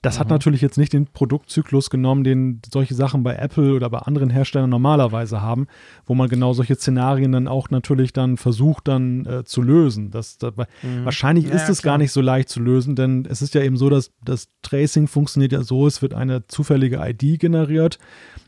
Das 0.00 0.18
hat 0.18 0.30
natürlich 0.30 0.60
jetzt 0.60 0.78
nicht 0.78 0.92
den 0.92 1.06
Produktzyklus 1.06 1.90
genommen, 1.90 2.22
den 2.22 2.62
solche 2.72 2.94
Sachen 2.94 3.22
bei 3.22 3.34
Apple 3.34 3.74
oder 3.74 3.90
bei 3.90 3.98
anderen 3.98 4.30
Herstellern 4.30 4.70
normalerweise 4.70 5.42
haben, 5.42 5.66
wo 6.06 6.14
man 6.14 6.28
genau 6.28 6.52
solche 6.52 6.76
Szenarien 6.76 7.32
dann 7.32 7.48
auch 7.48 7.68
natürlich 7.68 8.12
dann 8.14 8.36
versucht 8.36 8.88
dann 8.88 9.26
äh, 9.26 9.44
zu 9.44 9.60
lösen. 9.60 10.10
Das, 10.10 10.38
das, 10.38 10.54
Wahrscheinlich 11.02 11.46
Ja, 11.46 11.54
ist 11.54 11.68
es 11.68 11.82
klar. 11.82 11.94
gar 11.94 11.98
nicht 11.98 12.12
so 12.12 12.20
leicht 12.22 12.48
zu 12.48 12.60
lösen, 12.60 12.94
denn 12.94 13.26
es 13.28 13.42
ist 13.42 13.54
ja 13.54 13.62
eben 13.62 13.76
so, 13.76 13.90
dass 13.90 14.12
das 14.24 14.48
Tracing 14.62 15.06
funktioniert 15.08 15.52
ja 15.52 15.62
so, 15.62 15.86
es 15.86 16.00
wird 16.00 16.14
eine 16.14 16.46
zufällige 16.46 16.98
ID 17.04 17.40
generiert. 17.40 17.98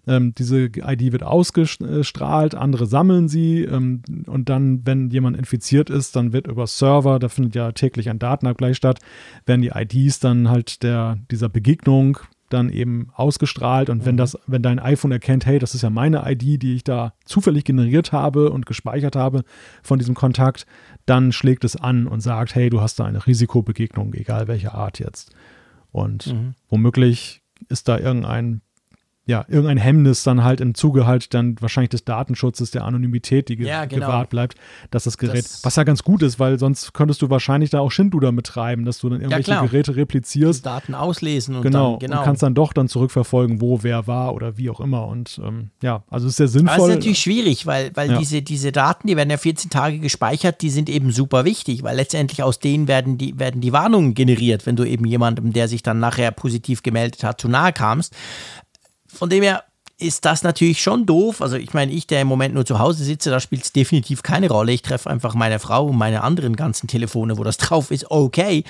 Ähm, 0.08 0.34
diese 0.34 0.64
ID 0.64 1.12
wird 1.12 1.22
ausgestrahlt, 1.22 2.54
andere 2.54 2.86
sammeln 2.86 3.28
sie 3.28 3.62
ähm, 3.62 4.02
und 4.26 4.48
dann, 4.48 4.86
wenn 4.86 5.10
jemand 5.10 5.36
infiziert 5.36 5.90
ist, 5.90 6.16
dann 6.16 6.32
wird 6.32 6.46
über 6.46 6.66
Server, 6.66 7.18
da 7.18 7.28
findet 7.28 7.54
ja 7.54 7.72
täglich 7.72 8.08
ein 8.08 8.18
Datenabgleich 8.18 8.76
statt, 8.76 9.00
werden 9.44 9.60
die 9.60 9.72
IDs 9.74 10.18
dann 10.18 10.48
halt 10.48 10.82
der, 10.82 11.18
dieser 11.30 11.48
Begegnung 11.48 12.18
dann 12.48 12.70
eben 12.70 13.10
ausgestrahlt. 13.14 13.90
Und 13.90 14.06
wenn 14.06 14.16
das, 14.16 14.38
wenn 14.46 14.62
dein 14.62 14.78
iPhone 14.78 15.12
erkennt, 15.12 15.44
hey, 15.44 15.58
das 15.58 15.74
ist 15.74 15.82
ja 15.82 15.90
meine 15.90 16.22
ID, 16.30 16.62
die 16.62 16.76
ich 16.76 16.84
da 16.84 17.12
zufällig 17.26 17.64
generiert 17.64 18.12
habe 18.12 18.50
und 18.50 18.64
gespeichert 18.64 19.16
habe 19.16 19.44
von 19.82 19.98
diesem 19.98 20.14
Kontakt, 20.14 20.66
dann 21.04 21.32
schlägt 21.32 21.64
es 21.64 21.76
an 21.76 22.06
und 22.06 22.20
sagt, 22.20 22.54
hey, 22.54 22.70
du 22.70 22.80
hast 22.80 22.98
da 22.98 23.04
eine 23.04 23.26
Risikobegegnung, 23.26 24.14
egal 24.14 24.48
welche 24.48 24.72
Art 24.72 24.98
jetzt. 24.98 25.34
Und 25.90 26.34
womöglich 26.68 27.42
ist 27.68 27.88
da 27.88 27.98
irgendein 27.98 28.62
ja, 29.28 29.44
irgendein 29.46 29.76
Hemmnis 29.76 30.22
dann 30.22 30.42
halt 30.42 30.60
im 30.62 30.74
Zuge 30.74 31.06
halt 31.06 31.34
dann 31.34 31.54
wahrscheinlich 31.60 31.90
des 31.90 32.04
Datenschutzes, 32.04 32.70
der 32.70 32.84
Anonymität, 32.84 33.50
die 33.50 33.56
ge 33.56 33.68
Ja, 33.68 33.84
genau. 33.84 34.06
gewahrt 34.06 34.30
bleibt, 34.30 34.56
dass 34.90 35.04
das 35.04 35.18
Gerät, 35.18 35.44
Das- 35.44 35.62
was 35.64 35.76
ja 35.76 35.84
ganz 35.84 36.02
gut 36.02 36.22
ist, 36.22 36.40
weil 36.40 36.58
sonst 36.58 36.94
könntest 36.94 37.20
du 37.20 37.28
wahrscheinlich 37.28 37.68
da 37.68 37.80
auch 37.80 37.90
Schindluder 37.90 38.32
mitreiben, 38.32 38.86
dass 38.86 38.98
du 38.98 39.10
dann 39.10 39.20
irgendwelche 39.20 39.50
klar. 39.52 39.66
Geräte 39.66 39.96
replizierst. 39.96 40.64
Daten 40.64 40.94
auslesen 40.94 41.56
und 41.56 41.62
Genau, 41.62 41.90
dann, 41.92 41.98
genau. 42.08 42.18
und 42.20 42.24
kannst 42.24 42.42
dann 42.42 42.54
doch 42.54 42.72
dann 42.72 42.88
zurückverfolgen, 42.88 43.60
wo 43.60 43.82
wer 43.82 44.06
war 44.06 44.34
oder 44.34 44.56
wie 44.56 44.70
auch 44.70 44.80
immer. 44.80 45.06
Und 45.06 45.38
ähm, 45.44 45.70
ja, 45.82 46.02
also 46.08 46.26
es 46.26 46.32
ist 46.32 46.36
sehr 46.38 46.48
sinnvoll. 46.48 46.76
es 46.76 46.88
ist 46.88 46.94
natürlich 46.96 47.18
schwierig, 47.18 47.66
weil, 47.66 47.90
weil 47.94 48.10
Ja. 48.12 48.18
diese, 48.18 48.40
diese 48.40 48.72
Daten, 48.72 49.08
die 49.08 49.16
werden 49.16 49.28
ja 49.28 49.36
14 49.36 49.68
Tage 49.70 49.98
gespeichert, 49.98 50.62
die 50.62 50.70
sind 50.70 50.88
eben 50.88 51.12
super 51.12 51.44
wichtig, 51.44 51.82
weil 51.82 51.96
letztendlich 51.96 52.42
aus 52.42 52.60
denen 52.60 52.88
werden 52.88 53.18
die, 53.18 53.38
werden 53.38 53.60
die 53.60 53.74
Warnungen 53.74 54.14
generiert, 54.14 54.64
wenn 54.64 54.76
du 54.76 54.84
eben 54.84 55.04
jemandem, 55.04 55.52
der 55.52 55.68
sich 55.68 55.82
dann 55.82 55.98
nachher 56.00 56.30
positiv 56.30 56.82
gemeldet 56.82 57.24
hat, 57.24 57.40
zu 57.42 57.48
nahe 57.48 57.74
kamst. 57.74 58.14
Von 59.12 59.30
dem 59.30 59.42
her 59.42 59.64
ist 59.98 60.24
das 60.24 60.42
natürlich 60.42 60.80
schon 60.80 61.06
doof. 61.06 61.42
Also 61.42 61.56
ich 61.56 61.74
meine, 61.74 61.92
ich, 61.92 62.06
der 62.06 62.20
im 62.20 62.28
Moment 62.28 62.54
nur 62.54 62.64
zu 62.64 62.78
Hause 62.78 63.02
sitze, 63.02 63.30
da 63.30 63.40
spielt 63.40 63.64
es 63.64 63.72
definitiv 63.72 64.22
keine 64.22 64.48
Rolle. 64.48 64.72
Ich 64.72 64.82
treffe 64.82 65.10
einfach 65.10 65.34
meine 65.34 65.58
Frau 65.58 65.86
und 65.86 65.96
meine 65.96 66.22
anderen 66.22 66.54
ganzen 66.54 66.86
Telefone, 66.86 67.36
wo 67.36 67.44
das 67.44 67.56
drauf 67.58 67.90
ist, 67.90 68.10
okay. 68.10 68.64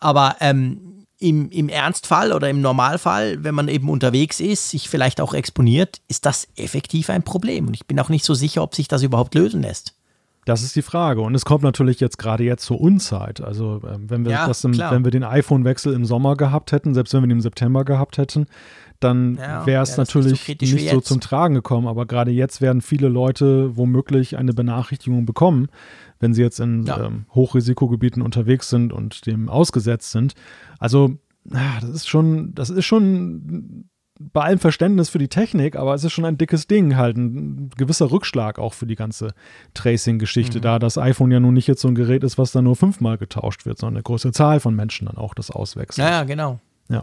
Aber 0.00 0.36
ähm, 0.40 1.06
im, 1.18 1.50
im 1.50 1.68
Ernstfall 1.68 2.32
oder 2.32 2.50
im 2.50 2.60
Normalfall, 2.60 3.44
wenn 3.44 3.54
man 3.54 3.68
eben 3.68 3.88
unterwegs 3.88 4.40
ist, 4.40 4.70
sich 4.70 4.88
vielleicht 4.88 5.20
auch 5.20 5.34
exponiert, 5.34 6.00
ist 6.08 6.26
das 6.26 6.48
effektiv 6.56 7.10
ein 7.10 7.22
Problem. 7.22 7.68
Und 7.68 7.74
ich 7.74 7.86
bin 7.86 8.00
auch 8.00 8.08
nicht 8.08 8.24
so 8.24 8.34
sicher, 8.34 8.62
ob 8.62 8.74
sich 8.74 8.88
das 8.88 9.04
überhaupt 9.04 9.36
lösen 9.36 9.62
lässt. 9.62 9.94
Das 10.44 10.64
ist 10.64 10.74
die 10.74 10.82
Frage. 10.82 11.20
Und 11.20 11.36
es 11.36 11.44
kommt 11.44 11.62
natürlich 11.62 12.00
jetzt 12.00 12.18
gerade 12.18 12.42
jetzt 12.42 12.64
zur 12.64 12.80
Unzeit. 12.80 13.40
Also, 13.40 13.80
ähm, 13.88 14.10
wenn 14.10 14.24
wir 14.24 14.32
Ja, 14.32 14.48
das 14.48 14.64
im, 14.64 14.76
wenn 14.76 15.04
wir 15.04 15.12
den 15.12 15.22
iPhone-Wechsel 15.22 15.94
im 15.94 16.04
Sommer 16.04 16.36
gehabt 16.36 16.72
hätten, 16.72 16.94
selbst 16.94 17.14
wenn 17.14 17.20
wir 17.20 17.28
ihn 17.28 17.32
im 17.32 17.40
September 17.40 17.84
gehabt 17.84 18.18
hätten, 18.18 18.46
dann 19.04 19.36
Ja, 19.36 19.66
wäre 19.66 19.82
es 19.82 19.90
wäre 19.96 19.96
das 19.96 19.98
nicht 19.98 20.10
so 20.12 20.18
natürlich 20.30 20.72
nicht 20.74 20.90
so 20.90 21.00
zum 21.00 21.20
Tragen 21.20 21.54
gekommen. 21.54 21.86
Aber 21.86 22.06
gerade 22.06 22.30
jetzt 22.30 22.60
werden 22.60 22.80
viele 22.80 23.08
Leute 23.08 23.76
womöglich 23.76 24.36
eine 24.36 24.52
Benachrichtigung 24.52 25.26
bekommen, 25.26 25.68
wenn 26.20 26.34
sie 26.34 26.42
jetzt 26.42 26.60
in 26.60 26.84
Ja. 26.86 27.04
ähm, 27.06 27.26
Hochrisikogebieten 27.34 28.22
unterwegs 28.22 28.68
sind 28.70 28.92
und 28.92 29.26
dem 29.26 29.48
ausgesetzt 29.48 30.10
sind. 30.12 30.34
Also, 30.78 31.16
das 31.44 31.84
ist 31.84 32.08
schon, 32.08 32.54
das 32.54 32.70
ist 32.70 32.84
schon 32.84 33.88
bei 34.20 34.42
allem 34.42 34.60
Verständnis 34.60 35.08
für 35.08 35.18
die 35.18 35.26
Technik, 35.26 35.74
aber 35.74 35.94
es 35.94 36.04
ist 36.04 36.12
schon 36.12 36.24
ein 36.24 36.38
dickes 36.38 36.68
Ding, 36.68 36.94
halt 36.96 37.16
ein 37.16 37.70
gewisser 37.76 38.12
Rückschlag 38.12 38.60
auch 38.60 38.72
für 38.72 38.86
die 38.86 38.94
ganze 38.94 39.34
Tracing-Geschichte, 39.74 40.58
Mhm. 40.58 40.62
da 40.62 40.78
das 40.78 40.96
iPhone 40.96 41.32
ja 41.32 41.40
nun 41.40 41.54
nicht 41.54 41.66
jetzt 41.66 41.80
so 41.80 41.88
ein 41.88 41.96
Gerät 41.96 42.22
ist, 42.22 42.38
was 42.38 42.52
dann 42.52 42.62
nur 42.62 42.76
fünfmal 42.76 43.18
getauscht 43.18 43.66
wird, 43.66 43.78
sondern 43.78 43.96
eine 43.96 44.02
große 44.04 44.30
Zahl 44.30 44.60
von 44.60 44.76
Menschen 44.76 45.06
dann 45.06 45.16
auch 45.16 45.34
das 45.34 45.50
auswechselt. 45.50 46.06
Ja, 46.06 46.10
ja, 46.18 46.22
genau. 46.24 46.60
Ja. 46.88 47.02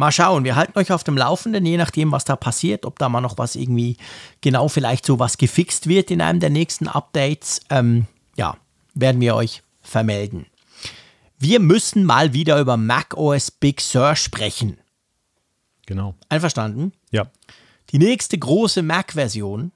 Mal 0.00 0.12
schauen, 0.12 0.44
wir 0.44 0.56
halten 0.56 0.78
euch 0.78 0.92
auf 0.92 1.04
dem 1.04 1.18
Laufenden, 1.18 1.66
je 1.66 1.76
nachdem, 1.76 2.10
was 2.10 2.24
da 2.24 2.34
passiert, 2.34 2.86
ob 2.86 2.98
da 2.98 3.10
mal 3.10 3.20
noch 3.20 3.36
was 3.36 3.54
irgendwie 3.54 3.98
genau 4.40 4.68
vielleicht 4.68 5.04
so 5.04 5.18
was 5.18 5.36
gefixt 5.36 5.88
wird 5.88 6.10
in 6.10 6.22
einem 6.22 6.40
der 6.40 6.48
nächsten 6.48 6.88
Updates. 6.88 7.60
Ähm, 7.68 8.06
ja, 8.34 8.56
werden 8.94 9.20
wir 9.20 9.34
euch 9.34 9.62
vermelden. 9.82 10.46
Wir 11.38 11.60
müssen 11.60 12.06
mal 12.06 12.32
wieder 12.32 12.58
über 12.58 12.78
macOS 12.78 13.50
Big 13.50 13.82
Sur 13.82 14.16
sprechen. 14.16 14.78
Genau. 15.84 16.14
Einverstanden? 16.30 16.92
Ja. 17.10 17.26
die 17.90 17.98
nächste 17.98 18.38
große 18.38 18.80
Mac-Version. 18.82 19.70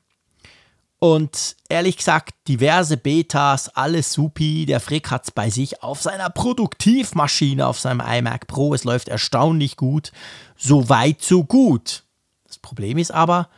Und 0.98 1.56
ehrlich 1.68 1.98
gesagt, 1.98 2.34
diverse 2.48 2.96
Betas, 2.96 3.68
alles 3.68 4.12
supi. 4.12 4.64
Der 4.64 4.80
Frick 4.80 5.10
hat 5.10 5.24
es 5.24 5.30
bei 5.30 5.50
sich 5.50 5.82
auf 5.82 6.00
seiner 6.00 6.30
Produktivmaschine, 6.30 7.66
auf 7.66 7.78
seinem 7.78 8.00
iMac 8.00 8.46
Pro. 8.46 8.72
Es 8.72 8.84
läuft 8.84 9.08
erstaunlich 9.08 9.76
gut. 9.76 10.12
So 10.56 10.88
weit, 10.88 11.20
so 11.20 11.44
gut. 11.44 12.04
Das 12.46 12.58
Problem 12.58 12.96
ist 12.96 13.10
aber, 13.10 13.48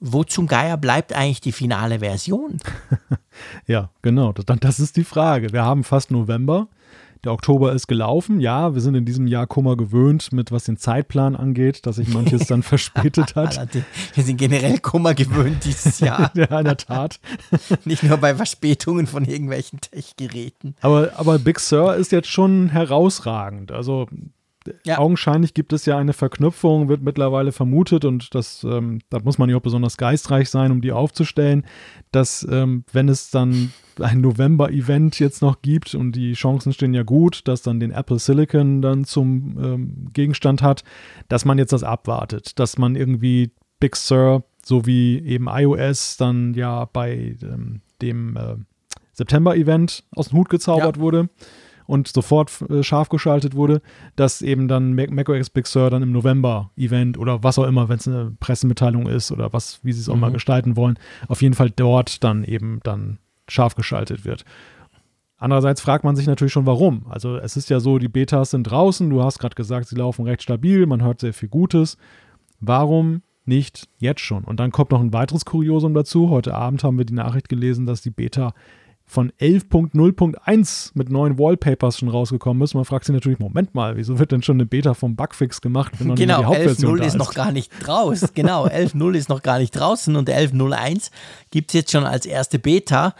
wo 0.00 0.24
zum 0.24 0.46
Geier 0.46 0.76
bleibt 0.76 1.12
eigentlich 1.12 1.40
die 1.40 1.52
finale 1.52 2.00
Version? 2.00 2.58
Ja, 3.68 3.90
genau. 4.02 4.32
Das, 4.32 4.44
das 4.58 4.80
ist 4.80 4.96
die 4.96 5.04
Frage. 5.04 5.52
Wir 5.52 5.62
haben 5.62 5.84
fast 5.84 6.10
November. 6.10 6.66
Der 7.24 7.32
Oktober 7.32 7.72
ist 7.72 7.88
gelaufen. 7.88 8.40
Ja, 8.40 8.74
wir 8.74 8.80
sind 8.80 8.94
in 8.94 9.04
diesem 9.04 9.26
Jahr 9.26 9.46
Kummer 9.46 9.76
gewöhnt, 9.76 10.32
mit 10.32 10.52
was 10.52 10.64
den 10.64 10.76
Zeitplan 10.76 11.34
angeht, 11.36 11.86
dass 11.86 11.96
sich 11.96 12.08
manches 12.08 12.46
dann 12.46 12.62
verspätet 12.62 13.34
hat. 13.34 13.68
Wir 14.14 14.22
sind 14.22 14.36
generell 14.36 14.78
Kummer 14.78 15.14
gewöhnt 15.14 15.64
dieses 15.64 15.98
Jahr. 16.00 16.30
Ja, 16.34 16.58
in 16.58 16.64
der 16.64 16.76
Tat. 16.76 17.20
Nicht 17.84 18.02
nur 18.02 18.18
bei 18.18 18.34
Verspätungen 18.34 19.06
von 19.06 19.24
irgendwelchen 19.24 19.80
Tech-Geräten. 19.80 20.74
Aber, 20.80 21.12
aber 21.16 21.38
Big 21.38 21.60
Sur 21.60 21.96
ist 21.96 22.12
jetzt 22.12 22.28
schon 22.28 22.68
herausragend. 22.68 23.72
Also 23.72 24.06
Ja. 24.84 24.98
augenscheinlich 24.98 25.54
gibt 25.54 25.72
es 25.72 25.86
ja 25.86 25.98
eine 25.98 26.12
Verknüpfung, 26.12 26.88
wird 26.88 27.02
mittlerweile 27.02 27.52
vermutet 27.52 28.04
und 28.04 28.34
das, 28.34 28.64
ähm, 28.64 29.00
da 29.10 29.20
muss 29.20 29.38
man 29.38 29.48
ja 29.50 29.56
auch 29.56 29.62
besonders 29.62 29.96
geistreich 29.96 30.50
sein, 30.50 30.70
um 30.72 30.80
die 30.80 30.92
aufzustellen, 30.92 31.64
dass 32.12 32.46
ähm, 32.50 32.84
wenn 32.92 33.08
es 33.08 33.30
dann 33.30 33.72
ein 34.00 34.20
November-Event 34.20 35.18
jetzt 35.18 35.42
noch 35.42 35.62
gibt 35.62 35.94
und 35.94 36.12
die 36.12 36.34
Chancen 36.34 36.72
stehen 36.72 36.94
ja 36.94 37.02
gut, 37.02 37.46
dass 37.48 37.62
dann 37.62 37.80
den 37.80 37.90
Apple 37.90 38.18
Silicon 38.18 38.80
dann 38.82 39.04
zum 39.04 39.56
ähm, 39.62 40.08
Gegenstand 40.12 40.62
hat, 40.62 40.84
dass 41.28 41.44
man 41.44 41.58
jetzt 41.58 41.72
das 41.72 41.82
abwartet, 41.82 42.58
dass 42.58 42.78
man 42.78 42.94
irgendwie 42.96 43.50
Big 43.80 43.96
Sur 43.96 44.44
sowie 44.64 45.18
eben 45.20 45.48
iOS 45.48 46.16
dann 46.16 46.54
ja 46.54 46.84
bei 46.84 47.36
ähm, 47.42 47.80
dem 48.02 48.36
äh, 48.36 48.56
September-Event 49.12 50.04
aus 50.14 50.28
dem 50.28 50.38
Hut 50.38 50.48
gezaubert 50.48 50.96
Ja. 50.96 51.02
wurde 51.02 51.28
und 51.88 52.06
sofort 52.06 52.52
äh, 52.70 52.82
scharf 52.82 53.08
geschaltet 53.08 53.56
wurde, 53.56 53.80
dass 54.14 54.42
eben 54.42 54.68
dann 54.68 54.94
Mac 54.94 55.10
macOS 55.10 55.48
Big 55.48 55.66
Sur 55.66 55.88
dann 55.88 56.02
im 56.02 56.12
November-Event 56.12 57.16
oder 57.18 57.42
was 57.42 57.58
auch 57.58 57.64
immer, 57.64 57.88
wenn 57.88 57.96
es 57.96 58.06
eine 58.06 58.36
Pressemitteilung 58.38 59.08
ist 59.08 59.32
oder 59.32 59.54
was, 59.54 59.80
wie 59.82 59.92
sie 59.92 60.02
es 60.02 60.08
auch 60.10 60.16
mal 60.16 60.30
gestalten 60.30 60.76
wollen, 60.76 60.98
auf 61.28 61.40
jeden 61.40 61.54
Fall 61.54 61.70
dort 61.70 62.22
dann 62.22 62.44
eben 62.44 62.80
dann 62.82 63.18
scharf 63.48 63.74
geschaltet 63.74 64.26
wird. 64.26 64.44
Andererseits 65.38 65.80
fragt 65.80 66.04
man 66.04 66.14
sich 66.14 66.26
natürlich 66.26 66.52
schon, 66.52 66.66
warum. 66.66 67.06
Also 67.08 67.36
es 67.38 67.56
ist 67.56 67.70
ja 67.70 67.80
so, 67.80 67.98
die 67.98 68.08
Betas 68.08 68.50
sind 68.50 68.64
draußen, 68.64 69.08
du 69.08 69.22
hast 69.22 69.38
gerade 69.38 69.54
gesagt, 69.54 69.88
sie 69.88 69.96
laufen 69.96 70.26
recht 70.26 70.42
stabil, 70.42 70.84
man 70.84 71.02
hört 71.02 71.20
sehr 71.20 71.32
viel 71.32 71.48
Gutes. 71.48 71.96
Warum 72.60 73.22
nicht 73.46 73.88
jetzt 73.98 74.20
schon? 74.20 74.44
Und 74.44 74.60
dann 74.60 74.72
kommt 74.72 74.90
noch 74.90 75.00
ein 75.00 75.14
weiteres 75.14 75.46
Kuriosum 75.46 75.94
dazu. 75.94 76.28
Heute 76.28 76.54
Abend 76.54 76.84
haben 76.84 76.98
wir 76.98 77.06
die 77.06 77.14
Nachricht 77.14 77.48
gelesen, 77.48 77.86
dass 77.86 78.02
die 78.02 78.10
Beta 78.10 78.52
von 79.08 79.32
11.0.1 79.40 80.90
mit 80.92 81.10
neuen 81.10 81.38
Wallpapers 81.38 81.98
schon 81.98 82.10
rausgekommen 82.10 82.62
ist. 82.62 82.74
Man 82.74 82.84
fragt 82.84 83.06
sich 83.06 83.14
natürlich, 83.14 83.38
Moment 83.38 83.74
mal, 83.74 83.96
wieso 83.96 84.18
wird 84.18 84.32
denn 84.32 84.42
schon 84.42 84.56
eine 84.56 84.66
Beta 84.66 84.92
vom 84.92 85.16
Bugfix 85.16 85.62
gemacht, 85.62 85.92
wenn 85.98 86.08
noch 86.08 86.14
genau, 86.14 86.40
die 86.40 86.44
Hauptversion 86.44 86.98
11.0 86.98 87.00
ist, 87.00 87.06
ist 87.06 87.18
noch 87.18 87.34
gar 87.34 87.50
nicht 87.50 87.72
draußen. 87.80 88.28
genau, 88.34 88.66
11.0 88.68 89.14
ist 89.14 89.28
noch 89.30 89.42
gar 89.42 89.58
nicht 89.58 89.70
draußen 89.70 90.14
und 90.14 90.28
11.01 90.28 91.10
gibt 91.50 91.70
es 91.70 91.74
jetzt 91.74 91.90
schon 91.90 92.04
als 92.04 92.26
erste 92.26 92.58
Beta. 92.58 93.14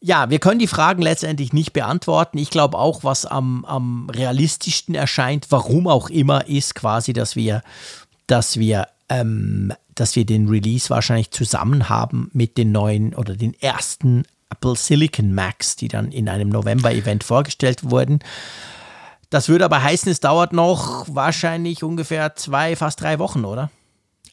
Ja, 0.00 0.28
wir 0.28 0.38
können 0.38 0.60
die 0.60 0.66
Fragen 0.66 1.00
letztendlich 1.00 1.54
nicht 1.54 1.72
beantworten. 1.72 2.36
Ich 2.36 2.50
glaube 2.50 2.78
auch, 2.78 3.02
was 3.02 3.24
am, 3.24 3.64
am 3.64 4.10
realistischsten 4.10 4.94
erscheint, 4.94 5.46
warum 5.48 5.88
auch 5.88 6.10
immer, 6.10 6.46
ist 6.46 6.74
quasi, 6.74 7.14
dass 7.14 7.34
wir, 7.34 7.62
dass 8.26 8.58
wir, 8.58 8.88
ähm, 9.08 9.72
dass 9.94 10.16
wir 10.16 10.26
den 10.26 10.48
Release 10.48 10.90
wahrscheinlich 10.90 11.30
zusammen 11.30 11.88
haben 11.88 12.30
mit 12.34 12.58
den 12.58 12.72
neuen 12.72 13.14
oder 13.14 13.34
den 13.34 13.54
ersten 13.54 14.24
Apple 14.50 14.76
Silicon 14.76 15.34
Macs, 15.34 15.76
die 15.76 15.88
dann 15.88 16.12
in 16.12 16.28
einem 16.28 16.48
November-Event 16.48 17.24
vorgestellt 17.24 17.90
wurden. 17.90 18.20
Das 19.30 19.48
würde 19.48 19.64
aber 19.64 19.82
heißen, 19.82 20.10
es 20.10 20.20
dauert 20.20 20.52
noch 20.52 21.06
wahrscheinlich 21.08 21.82
ungefähr 21.82 22.34
zwei, 22.34 22.76
fast 22.76 23.00
drei 23.02 23.18
Wochen, 23.18 23.44
oder? 23.44 23.70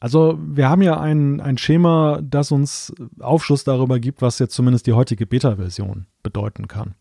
Also 0.00 0.38
wir 0.38 0.68
haben 0.68 0.82
ja 0.82 1.00
ein, 1.00 1.40
ein 1.40 1.58
Schema, 1.58 2.20
das 2.22 2.52
uns 2.52 2.94
Aufschluss 3.20 3.64
darüber 3.64 3.98
gibt, 3.98 4.22
was 4.22 4.38
jetzt 4.38 4.54
zumindest 4.54 4.86
die 4.86 4.92
heutige 4.92 5.26
Beta-Version 5.26 6.06
bedeuten 6.22 6.68
kann. 6.68 6.94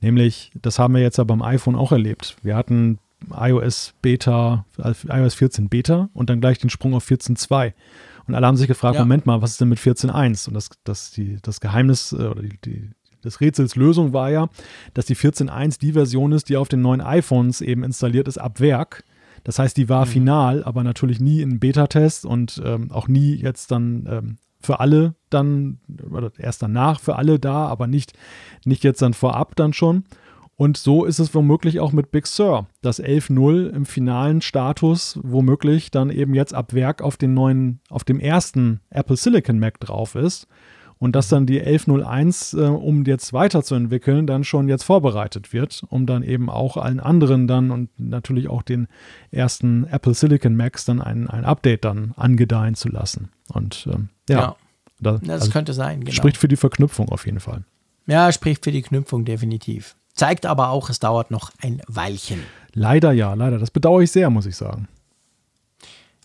Nämlich, 0.00 0.50
das 0.60 0.78
haben 0.78 0.94
wir 0.94 1.02
jetzt 1.02 1.18
ja 1.18 1.24
beim 1.24 1.42
iPhone 1.42 1.76
auch 1.76 1.92
erlebt. 1.92 2.36
Wir 2.42 2.56
hatten 2.56 2.98
iOS 3.34 3.94
Beta, 4.02 4.64
iOS 4.78 5.34
14 5.34 5.68
Beta 5.68 6.10
und 6.12 6.30
dann 6.30 6.40
gleich 6.40 6.58
den 6.58 6.70
Sprung 6.70 6.94
auf 6.94 7.08
14.2. 7.08 7.72
Und 8.26 8.34
alle 8.34 8.46
haben 8.46 8.56
sich 8.56 8.68
gefragt, 8.68 8.96
ja. 8.96 9.02
Moment 9.02 9.26
mal, 9.26 9.42
was 9.42 9.52
ist 9.52 9.60
denn 9.60 9.68
mit 9.68 9.78
14.1? 9.78 10.48
Und 10.48 10.54
das, 10.54 10.70
das, 10.84 11.10
die, 11.12 11.38
das 11.42 11.60
Geheimnis 11.60 12.12
äh, 12.12 12.16
oder 12.16 12.42
die, 12.42 12.58
die, 12.64 12.90
des 13.24 13.40
Rätsels 13.40 13.76
Lösung 13.76 14.12
war 14.12 14.30
ja, 14.30 14.48
dass 14.94 15.06
die 15.06 15.16
14.1 15.16 15.80
die 15.80 15.92
Version 15.92 16.32
ist, 16.32 16.48
die 16.48 16.56
auf 16.56 16.68
den 16.68 16.82
neuen 16.82 17.00
iPhones 17.00 17.60
eben 17.60 17.84
installiert 17.84 18.28
ist 18.28 18.38
ab 18.38 18.60
Werk 18.60 19.04
das 19.46 19.60
heißt, 19.60 19.76
die 19.76 19.88
war 19.88 20.06
mhm. 20.06 20.10
final, 20.10 20.64
aber 20.64 20.82
natürlich 20.82 21.20
nie 21.20 21.40
in 21.40 21.60
Beta-Test 21.60 22.26
und 22.26 22.60
ähm, 22.64 22.90
auch 22.90 23.06
nie 23.06 23.36
jetzt 23.36 23.70
dann 23.70 24.04
ähm, 24.10 24.38
für 24.60 24.80
alle 24.80 25.14
dann, 25.30 25.78
oder 26.10 26.32
erst 26.36 26.62
danach 26.62 26.98
für 26.98 27.14
alle 27.14 27.38
da, 27.38 27.68
aber 27.68 27.86
nicht, 27.86 28.14
nicht 28.64 28.82
jetzt 28.82 29.02
dann 29.02 29.14
vorab 29.14 29.54
dann 29.54 29.72
schon. 29.72 30.02
Und 30.56 30.78
so 30.78 31.04
ist 31.04 31.18
es 31.18 31.34
womöglich 31.34 31.80
auch 31.80 31.92
mit 31.92 32.10
Big 32.10 32.26
Sur, 32.26 32.66
dass 32.80 33.02
11.0 33.02 33.68
im 33.68 33.84
finalen 33.84 34.40
Status 34.40 35.18
womöglich 35.22 35.90
dann 35.90 36.10
eben 36.10 36.34
jetzt 36.34 36.54
ab 36.54 36.72
Werk 36.72 37.02
auf 37.02 37.18
den 37.18 37.34
neuen, 37.34 37.80
auf 37.90 38.04
dem 38.04 38.20
ersten 38.20 38.80
Apple 38.88 39.16
Silicon 39.16 39.58
Mac 39.58 39.78
drauf 39.80 40.14
ist 40.14 40.48
und 40.98 41.14
dass 41.14 41.28
dann 41.28 41.46
die 41.46 41.60
1101, 41.60 42.54
äh, 42.54 42.62
um 42.62 43.04
jetzt 43.04 43.32
weiterzuentwickeln, 43.32 44.26
dann 44.26 44.44
schon 44.44 44.68
jetzt 44.68 44.84
vorbereitet 44.84 45.52
wird, 45.52 45.84
um 45.88 46.06
dann 46.06 46.22
eben 46.22 46.48
auch 46.48 46.76
allen 46.76 47.00
anderen 47.00 47.46
dann 47.46 47.70
und 47.70 47.90
natürlich 47.98 48.48
auch 48.48 48.62
den 48.62 48.88
ersten 49.30 49.84
Apple 49.84 50.14
Silicon 50.14 50.56
Macs 50.56 50.86
dann 50.86 51.02
ein, 51.02 51.28
ein 51.28 51.44
Update 51.44 51.84
dann 51.84 52.14
angedeihen 52.16 52.74
zu 52.74 52.88
lassen. 52.88 53.30
Und 53.52 53.86
ähm, 53.92 54.08
ja, 54.28 54.40
ja. 54.40 54.56
Das, 54.98 55.20
das 55.20 55.42
also 55.42 55.50
könnte 55.50 55.74
sein. 55.74 56.00
Genau. 56.00 56.12
Spricht 56.12 56.38
für 56.38 56.48
die 56.48 56.56
Verknüpfung 56.56 57.10
auf 57.10 57.26
jeden 57.26 57.40
Fall. 57.40 57.64
Ja, 58.06 58.32
spricht 58.32 58.64
für 58.64 58.72
die 58.72 58.80
Knüpfung 58.80 59.26
definitiv. 59.26 59.96
Zeigt 60.16 60.46
aber 60.46 60.70
auch, 60.70 60.90
es 60.90 60.98
dauert 60.98 61.30
noch 61.30 61.52
ein 61.60 61.82
Weilchen. 61.86 62.42
Leider 62.72 63.12
ja, 63.12 63.34
leider. 63.34 63.58
Das 63.58 63.70
bedauere 63.70 64.02
ich 64.02 64.10
sehr, 64.10 64.30
muss 64.30 64.46
ich 64.46 64.56
sagen. 64.56 64.88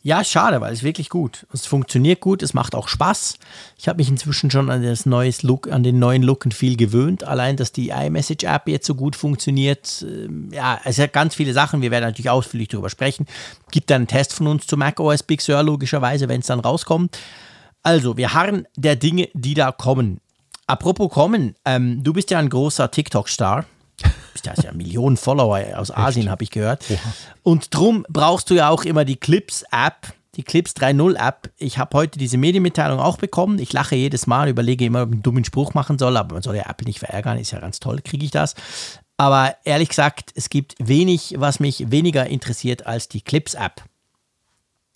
Ja, 0.03 0.23
schade, 0.23 0.61
weil 0.61 0.73
es 0.73 0.81
wirklich 0.81 1.09
gut. 1.09 1.45
Es 1.53 1.67
funktioniert 1.67 2.21
gut, 2.21 2.41
es 2.41 2.55
macht 2.55 2.73
auch 2.73 2.87
Spaß. 2.87 3.37
Ich 3.77 3.87
habe 3.87 3.97
mich 3.97 4.09
inzwischen 4.09 4.49
schon 4.49 4.71
an 4.71 4.81
das 4.81 5.05
neues 5.05 5.43
Look, 5.43 5.71
an 5.71 5.83
den 5.83 5.99
neuen 5.99 6.23
Look 6.23 6.43
und 6.43 6.55
viel 6.55 6.75
gewöhnt. 6.75 7.23
Allein, 7.23 7.55
dass 7.55 7.71
die 7.71 7.89
iMessage-App 7.89 8.67
jetzt 8.67 8.87
so 8.87 8.95
gut 8.95 9.15
funktioniert. 9.15 10.03
Ähm, 10.07 10.49
ja, 10.51 10.79
es 10.85 10.97
hat 10.97 11.13
ganz 11.13 11.35
viele 11.35 11.53
Sachen. 11.53 11.83
Wir 11.83 11.91
werden 11.91 12.05
natürlich 12.05 12.31
ausführlich 12.31 12.69
darüber 12.69 12.89
sprechen. 12.89 13.27
Gibt 13.69 13.91
dann 13.91 13.97
einen 13.97 14.07
Test 14.07 14.33
von 14.33 14.47
uns 14.47 14.65
zu 14.65 14.75
macOS 14.75 15.21
Big 15.21 15.41
Sur, 15.41 15.61
logischerweise, 15.61 16.27
wenn 16.29 16.41
es 16.41 16.47
dann 16.47 16.61
rauskommt. 16.61 17.19
Also, 17.83 18.17
wir 18.17 18.33
harren 18.33 18.67
der 18.75 18.95
Dinge, 18.95 19.29
die 19.33 19.53
da 19.53 19.71
kommen. 19.71 20.19
Apropos 20.65 21.11
kommen, 21.11 21.53
ähm, 21.63 22.03
du 22.03 22.13
bist 22.13 22.31
ja 22.31 22.39
ein 22.39 22.49
großer 22.49 22.89
TikTok-Star. 22.89 23.65
Du 24.41 24.49
hast 24.49 24.63
ja 24.63 24.71
Millionen 24.71 25.17
Follower 25.17 25.61
aus 25.75 25.91
Asien, 25.91 26.29
habe 26.29 26.43
ich 26.43 26.51
gehört. 26.51 26.83
Oha. 26.89 26.99
Und 27.43 27.75
drum 27.75 28.05
brauchst 28.09 28.49
du 28.49 28.55
ja 28.55 28.69
auch 28.69 28.83
immer 28.83 29.05
die 29.05 29.15
Clips-App, 29.15 30.13
die 30.35 30.43
Clips 30.43 30.73
3.0-App. 30.73 31.51
Ich 31.57 31.77
habe 31.77 31.97
heute 31.97 32.17
diese 32.17 32.37
Medienmitteilung 32.37 32.99
auch 32.99 33.17
bekommen. 33.17 33.59
Ich 33.59 33.73
lache 33.73 33.95
jedes 33.95 34.27
Mal, 34.27 34.49
überlege 34.49 34.85
immer, 34.85 35.03
ob 35.03 35.09
ich 35.09 35.13
einen 35.15 35.23
dummen 35.23 35.45
Spruch 35.45 35.73
machen 35.73 35.99
soll, 35.99 36.17
aber 36.17 36.35
man 36.35 36.43
soll 36.43 36.55
ja 36.55 36.69
Apple 36.69 36.87
nicht 36.87 36.99
verärgern, 36.99 37.37
ist 37.37 37.51
ja 37.51 37.59
ganz 37.59 37.79
toll, 37.79 37.99
kriege 38.03 38.25
ich 38.25 38.31
das. 38.31 38.55
Aber 39.17 39.55
ehrlich 39.65 39.89
gesagt, 39.89 40.31
es 40.35 40.49
gibt 40.49 40.75
wenig, 40.79 41.35
was 41.37 41.59
mich 41.59 41.91
weniger 41.91 42.25
interessiert 42.25 42.87
als 42.87 43.07
die 43.07 43.21
Clips-App. 43.21 43.83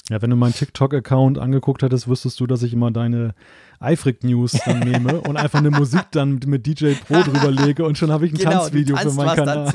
Ja, 0.10 0.22
wenn 0.22 0.30
du 0.30 0.36
meinen 0.36 0.54
TikTok-Account 0.54 1.38
angeguckt 1.38 1.82
hättest, 1.84 2.08
wüsstest 2.08 2.40
du, 2.40 2.48
dass 2.48 2.64
ich 2.64 2.74
immer 2.74 2.92
deine 2.92 3.34
Eifrig 3.86 4.24
News 4.24 4.54
dann 4.66 4.80
nehme 4.80 5.22
und 5.22 5.38
einfach 5.38 5.60
eine 5.60 5.72
Musik 5.72 6.06
dann 6.12 6.40
mit 6.46 6.66
DJ 6.66 6.94
Pro 6.94 7.22
drüber 7.22 7.52
lege 7.52 7.86
und 7.86 7.98
schon 7.98 8.12
habe 8.12 8.26
ich 8.26 8.34
ein 8.34 8.38
genau, 8.38 8.52
Tanzvideo 8.52 8.98
für 8.98 9.12
meinen 9.12 9.36
Kanal. 9.36 9.70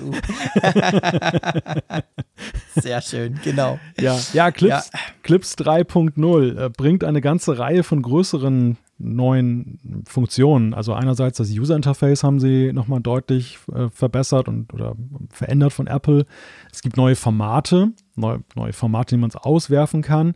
Sehr 2.74 3.00
schön, 3.00 3.38
genau. 3.42 3.78
Ja, 3.98 4.18
ja 4.32 4.50
Clips, 4.50 4.90
ja. 4.92 5.00
Clips 5.22 5.56
3.0 5.56 6.58
äh, 6.58 6.70
bringt 6.70 7.04
eine 7.04 7.20
ganze 7.20 7.58
Reihe 7.58 7.82
von 7.82 8.02
größeren 8.02 8.76
neuen 9.00 10.04
Funktionen. 10.06 10.74
Also 10.74 10.92
einerseits 10.92 11.38
das 11.38 11.50
User 11.50 11.74
Interface 11.74 12.22
haben 12.22 12.38
sie 12.38 12.72
nochmal 12.72 13.00
deutlich 13.00 13.58
äh, 13.72 13.88
verbessert 13.90 14.48
und 14.48 14.72
oder 14.74 14.94
verändert 15.30 15.72
von 15.72 15.86
Apple. 15.86 16.26
Es 16.72 16.82
gibt 16.82 16.96
neue 16.96 17.16
Formate, 17.16 17.92
neue, 18.14 18.42
neue 18.54 18.72
Formate, 18.72 19.14
die 19.14 19.20
man 19.20 19.30
auswerfen 19.32 20.02
kann. 20.02 20.34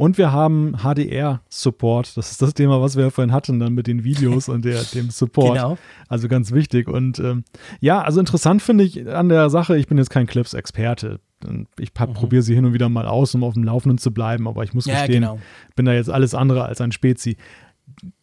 Und 0.00 0.16
wir 0.16 0.32
haben 0.32 0.78
HDR-Support. 0.78 2.16
Das 2.16 2.30
ist 2.30 2.40
das 2.40 2.54
Thema, 2.54 2.80
was 2.80 2.96
wir 2.96 3.04
ja 3.04 3.10
vorhin 3.10 3.32
hatten, 3.32 3.60
dann 3.60 3.74
mit 3.74 3.86
den 3.86 4.02
Videos 4.02 4.48
und 4.48 4.64
der, 4.64 4.82
dem 4.94 5.10
Support. 5.10 5.56
Genau. 5.56 5.78
Also 6.08 6.26
ganz 6.26 6.52
wichtig. 6.52 6.88
Und 6.88 7.18
ähm, 7.18 7.44
ja, 7.80 8.00
also 8.00 8.18
interessant 8.18 8.62
finde 8.62 8.84
ich 8.84 9.06
an 9.06 9.28
der 9.28 9.50
Sache, 9.50 9.76
ich 9.76 9.88
bin 9.88 9.98
jetzt 9.98 10.08
kein 10.08 10.26
Clips-Experte. 10.26 11.20
Ich 11.78 11.90
mhm. 11.98 12.14
probiere 12.14 12.40
sie 12.40 12.54
hin 12.54 12.64
und 12.64 12.72
wieder 12.72 12.88
mal 12.88 13.04
aus, 13.04 13.34
um 13.34 13.44
auf 13.44 13.52
dem 13.52 13.62
Laufenden 13.62 13.98
zu 13.98 14.10
bleiben, 14.10 14.48
aber 14.48 14.64
ich 14.64 14.72
muss 14.72 14.86
ja, 14.86 14.94
gestehen, 14.94 15.20
genau. 15.20 15.38
bin 15.76 15.84
da 15.84 15.92
jetzt 15.92 16.08
alles 16.08 16.34
andere 16.34 16.64
als 16.64 16.80
ein 16.80 16.92
Spezi. 16.92 17.36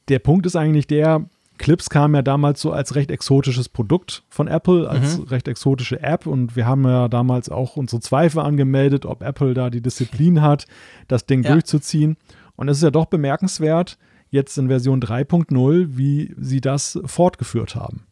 Der 0.07 0.17
Punkt 0.17 0.47
ist 0.47 0.55
eigentlich 0.55 0.87
der, 0.87 1.29
Clips 1.57 1.89
kam 1.89 2.15
ja 2.15 2.21
damals 2.21 2.61
so 2.61 2.71
als 2.71 2.95
recht 2.95 3.11
exotisches 3.11 3.69
Produkt 3.69 4.23
von 4.29 4.47
Apple, 4.47 4.89
als 4.89 5.17
mhm. 5.17 5.23
recht 5.25 5.47
exotische 5.47 6.01
App 6.01 6.25
und 6.25 6.55
wir 6.55 6.65
haben 6.65 6.83
ja 6.85 7.07
damals 7.07 7.49
auch 7.49 7.75
unsere 7.75 8.01
Zweifel 8.01 8.39
angemeldet, 8.39 9.05
ob 9.05 9.21
Apple 9.21 9.53
da 9.53 9.69
die 9.69 9.81
Disziplin 9.81 10.41
hat, 10.41 10.65
das 11.07 11.25
Ding 11.25 11.43
ja. 11.43 11.53
durchzuziehen. 11.53 12.17
Und 12.55 12.69
es 12.69 12.77
ist 12.77 12.83
ja 12.83 12.91
doch 12.91 13.05
bemerkenswert, 13.05 13.97
jetzt 14.29 14.57
in 14.57 14.67
Version 14.67 15.01
3.0, 15.01 15.97
wie 15.97 16.33
sie 16.37 16.61
das 16.61 16.99
fortgeführt 17.05 17.75
haben. 17.75 18.05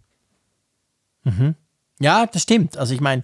Mhm. 1.23 1.55
Ja, 1.99 2.25
das 2.25 2.43
stimmt. 2.43 2.77
Also 2.77 2.93
ich 2.93 3.01
meine, 3.01 3.23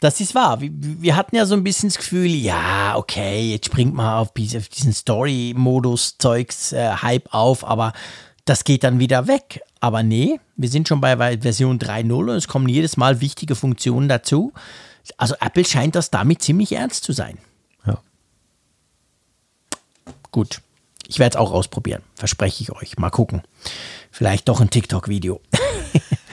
das 0.00 0.20
ist 0.20 0.34
wahr. 0.34 0.60
Wir, 0.60 0.70
wir, 0.72 1.16
hatten 1.16 1.36
ja 1.36 1.44
so 1.44 1.54
ein 1.54 1.62
bisschen 1.62 1.90
das 1.90 1.98
Gefühl, 1.98 2.26
ja, 2.26 2.96
okay, 2.96 3.52
jetzt 3.52 3.66
springt 3.66 3.94
man 3.94 4.14
auf, 4.14 4.32
diesen 4.32 4.92
Story-Modus-Zeugs 4.92 6.72
äh, 6.72 6.90
Hype 7.02 7.34
auf, 7.34 7.66
aber 7.66 7.92
das 8.44 8.64
geht 8.64 8.84
dann 8.84 8.98
wieder 8.98 9.26
weg. 9.26 9.60
Aber 9.80 10.02
nee, 10.02 10.40
wir 10.56 10.68
sind 10.68 10.88
schon 10.88 11.00
bei 11.00 11.16
Version 11.38 11.78
3.0 11.78 12.12
und 12.12 12.28
es 12.30 12.48
kommen 12.48 12.68
jedes 12.68 12.96
Mal 12.96 13.20
wichtige 13.20 13.54
Funktionen 13.54 14.08
dazu. 14.08 14.52
Also 15.16 15.34
Apple 15.40 15.64
scheint 15.64 15.94
das 15.94 16.10
damit 16.10 16.42
ziemlich 16.42 16.72
ernst 16.72 17.04
zu 17.04 17.12
sein. 17.12 17.38
Ja. 17.86 18.00
Gut. 20.30 20.60
Ich 21.06 21.18
werde 21.18 21.34
es 21.34 21.40
auch 21.40 21.50
ausprobieren, 21.50 22.02
verspreche 22.14 22.62
ich 22.62 22.70
euch. 22.70 22.96
Mal 22.96 23.10
gucken. 23.10 23.42
Vielleicht 24.12 24.48
doch 24.48 24.60
ein 24.60 24.70
TikTok-Video. 24.70 25.40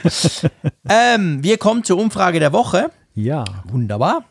ähm, 0.88 1.42
wir 1.42 1.58
kommen 1.58 1.82
zur 1.82 1.98
Umfrage 1.98 2.38
der 2.38 2.52
Woche. 2.52 2.92
Ja. 3.14 3.44
Wunderbar. 3.64 4.24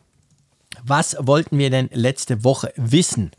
Was 0.84 1.18
wollten 1.20 1.58
wir 1.58 1.70
denn 1.70 1.90
letzte 1.92 2.46
Woche 2.46 2.72
wissen? 2.78 3.32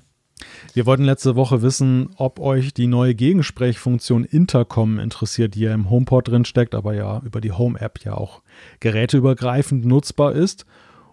Wir 0.74 0.86
wollten 0.86 1.05
letzte 1.05 1.36
Woche 1.36 1.62
wissen, 1.62 2.10
ob 2.16 2.40
euch 2.40 2.73
die 2.74 2.86
neue 2.86 3.15
Gegensprechfunktion 3.15 4.24
Intercom 4.24 4.98
interessiert, 4.98 5.55
die 5.55 5.60
ja 5.60 5.74
im 5.74 5.90
HomePod 5.90 6.28
drin 6.28 6.44
steckt, 6.44 6.74
aber 6.74 6.94
ja 6.94 7.20
über 7.24 7.40
die 7.40 7.52
Home-App 7.52 8.01
ja 8.05 8.15
auch 8.15 8.43
geräteübergreifend 8.81 9.85
nutzbar 9.85 10.32
ist. 10.32 10.66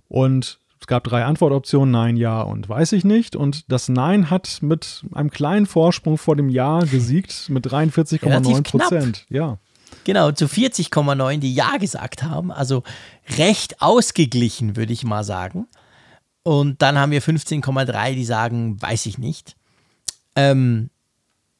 Und 0.07 0.59
es 0.85 0.87
gab 0.87 1.03
drei 1.03 1.25
Antwortoptionen, 1.25 1.91
Nein, 1.91 2.17
Ja 2.17 2.41
und 2.41 2.69
Weiß 2.69 2.91
ich 2.91 3.03
nicht. 3.03 3.35
Und 3.35 3.71
das 3.71 3.89
Nein 3.89 4.29
hat 4.29 4.59
mit 4.61 5.03
einem 5.13 5.31
kleinen 5.31 5.65
Vorsprung 5.65 6.17
vor 6.17 6.35
dem 6.35 6.49
Ja 6.49 6.79
gesiegt 6.79 7.49
mit 7.49 7.65
43,9 7.65 8.63
Prozent. 8.63 9.25
Ja. 9.29 9.57
Genau, 10.03 10.31
zu 10.31 10.45
40,9, 10.45 11.39
die 11.39 11.55
Ja 11.55 11.77
gesagt 11.77 12.21
haben. 12.21 12.51
Also 12.51 12.83
recht 13.37 13.81
ausgeglichen, 13.81 14.75
würde 14.75 14.93
ich 14.93 15.03
mal 15.03 15.23
sagen. 15.23 15.67
Und 16.45 16.83
dann 16.83 16.99
haben 16.99 17.11
wir 17.11 17.23
15,3, 17.23 18.13
die 18.13 18.23
sagen, 18.23 18.79
weiß 18.79 19.07
ich 19.07 19.17
nicht. 19.17 19.55
Ähm, 20.35 20.91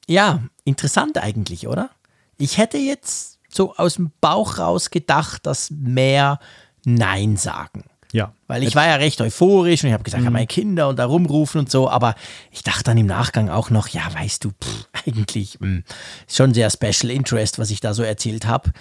ja, 0.08 0.44
interessant 0.64 1.18
eigentlich, 1.18 1.68
oder? 1.68 1.90
Ich 2.38 2.60
hätte 2.60 2.78
jetzt 2.78 3.40
so 3.50 3.76
aus 3.78 3.96
dem 3.96 4.12
Bauch 4.22 4.60
raus 4.60 4.92
gedacht, 4.92 5.48
dass 5.48 5.72
mehr 5.72 6.40
Nein 6.84 7.36
sagen. 7.36 7.86
Ja. 8.14 8.32
Weil 8.46 8.62
ich 8.62 8.76
war 8.76 8.86
ja 8.86 8.98
recht 8.98 9.20
euphorisch 9.22 9.84
und 9.84 9.88
ich 9.88 9.94
habe 9.94 10.04
gesagt, 10.04 10.22
mhm. 10.22 10.28
ja, 10.28 10.32
meine 10.32 10.46
Kinder 10.46 10.88
und 10.90 11.00
da 11.00 11.06
rumrufen 11.06 11.62
und 11.62 11.72
so, 11.72 11.90
aber 11.90 12.14
ich 12.52 12.62
dachte 12.62 12.84
dann 12.84 12.98
im 13.00 13.08
Nachgang 13.08 13.50
auch 13.50 13.72
noch, 13.72 13.88
ja, 13.88 14.04
weißt 14.14 14.44
du, 14.44 14.52
pff, 14.52 14.88
eigentlich 15.08 15.60
mh, 15.60 15.68
hm, 15.68 15.84
schon 16.28 16.54
sehr 16.54 16.70
Special 16.70 17.10
Interest, 17.10 17.58
was 17.58 17.72
ich 17.72 17.80
da 17.80 17.96
so 17.96 18.04
erzählt 18.04 18.46
habe. 18.46 18.72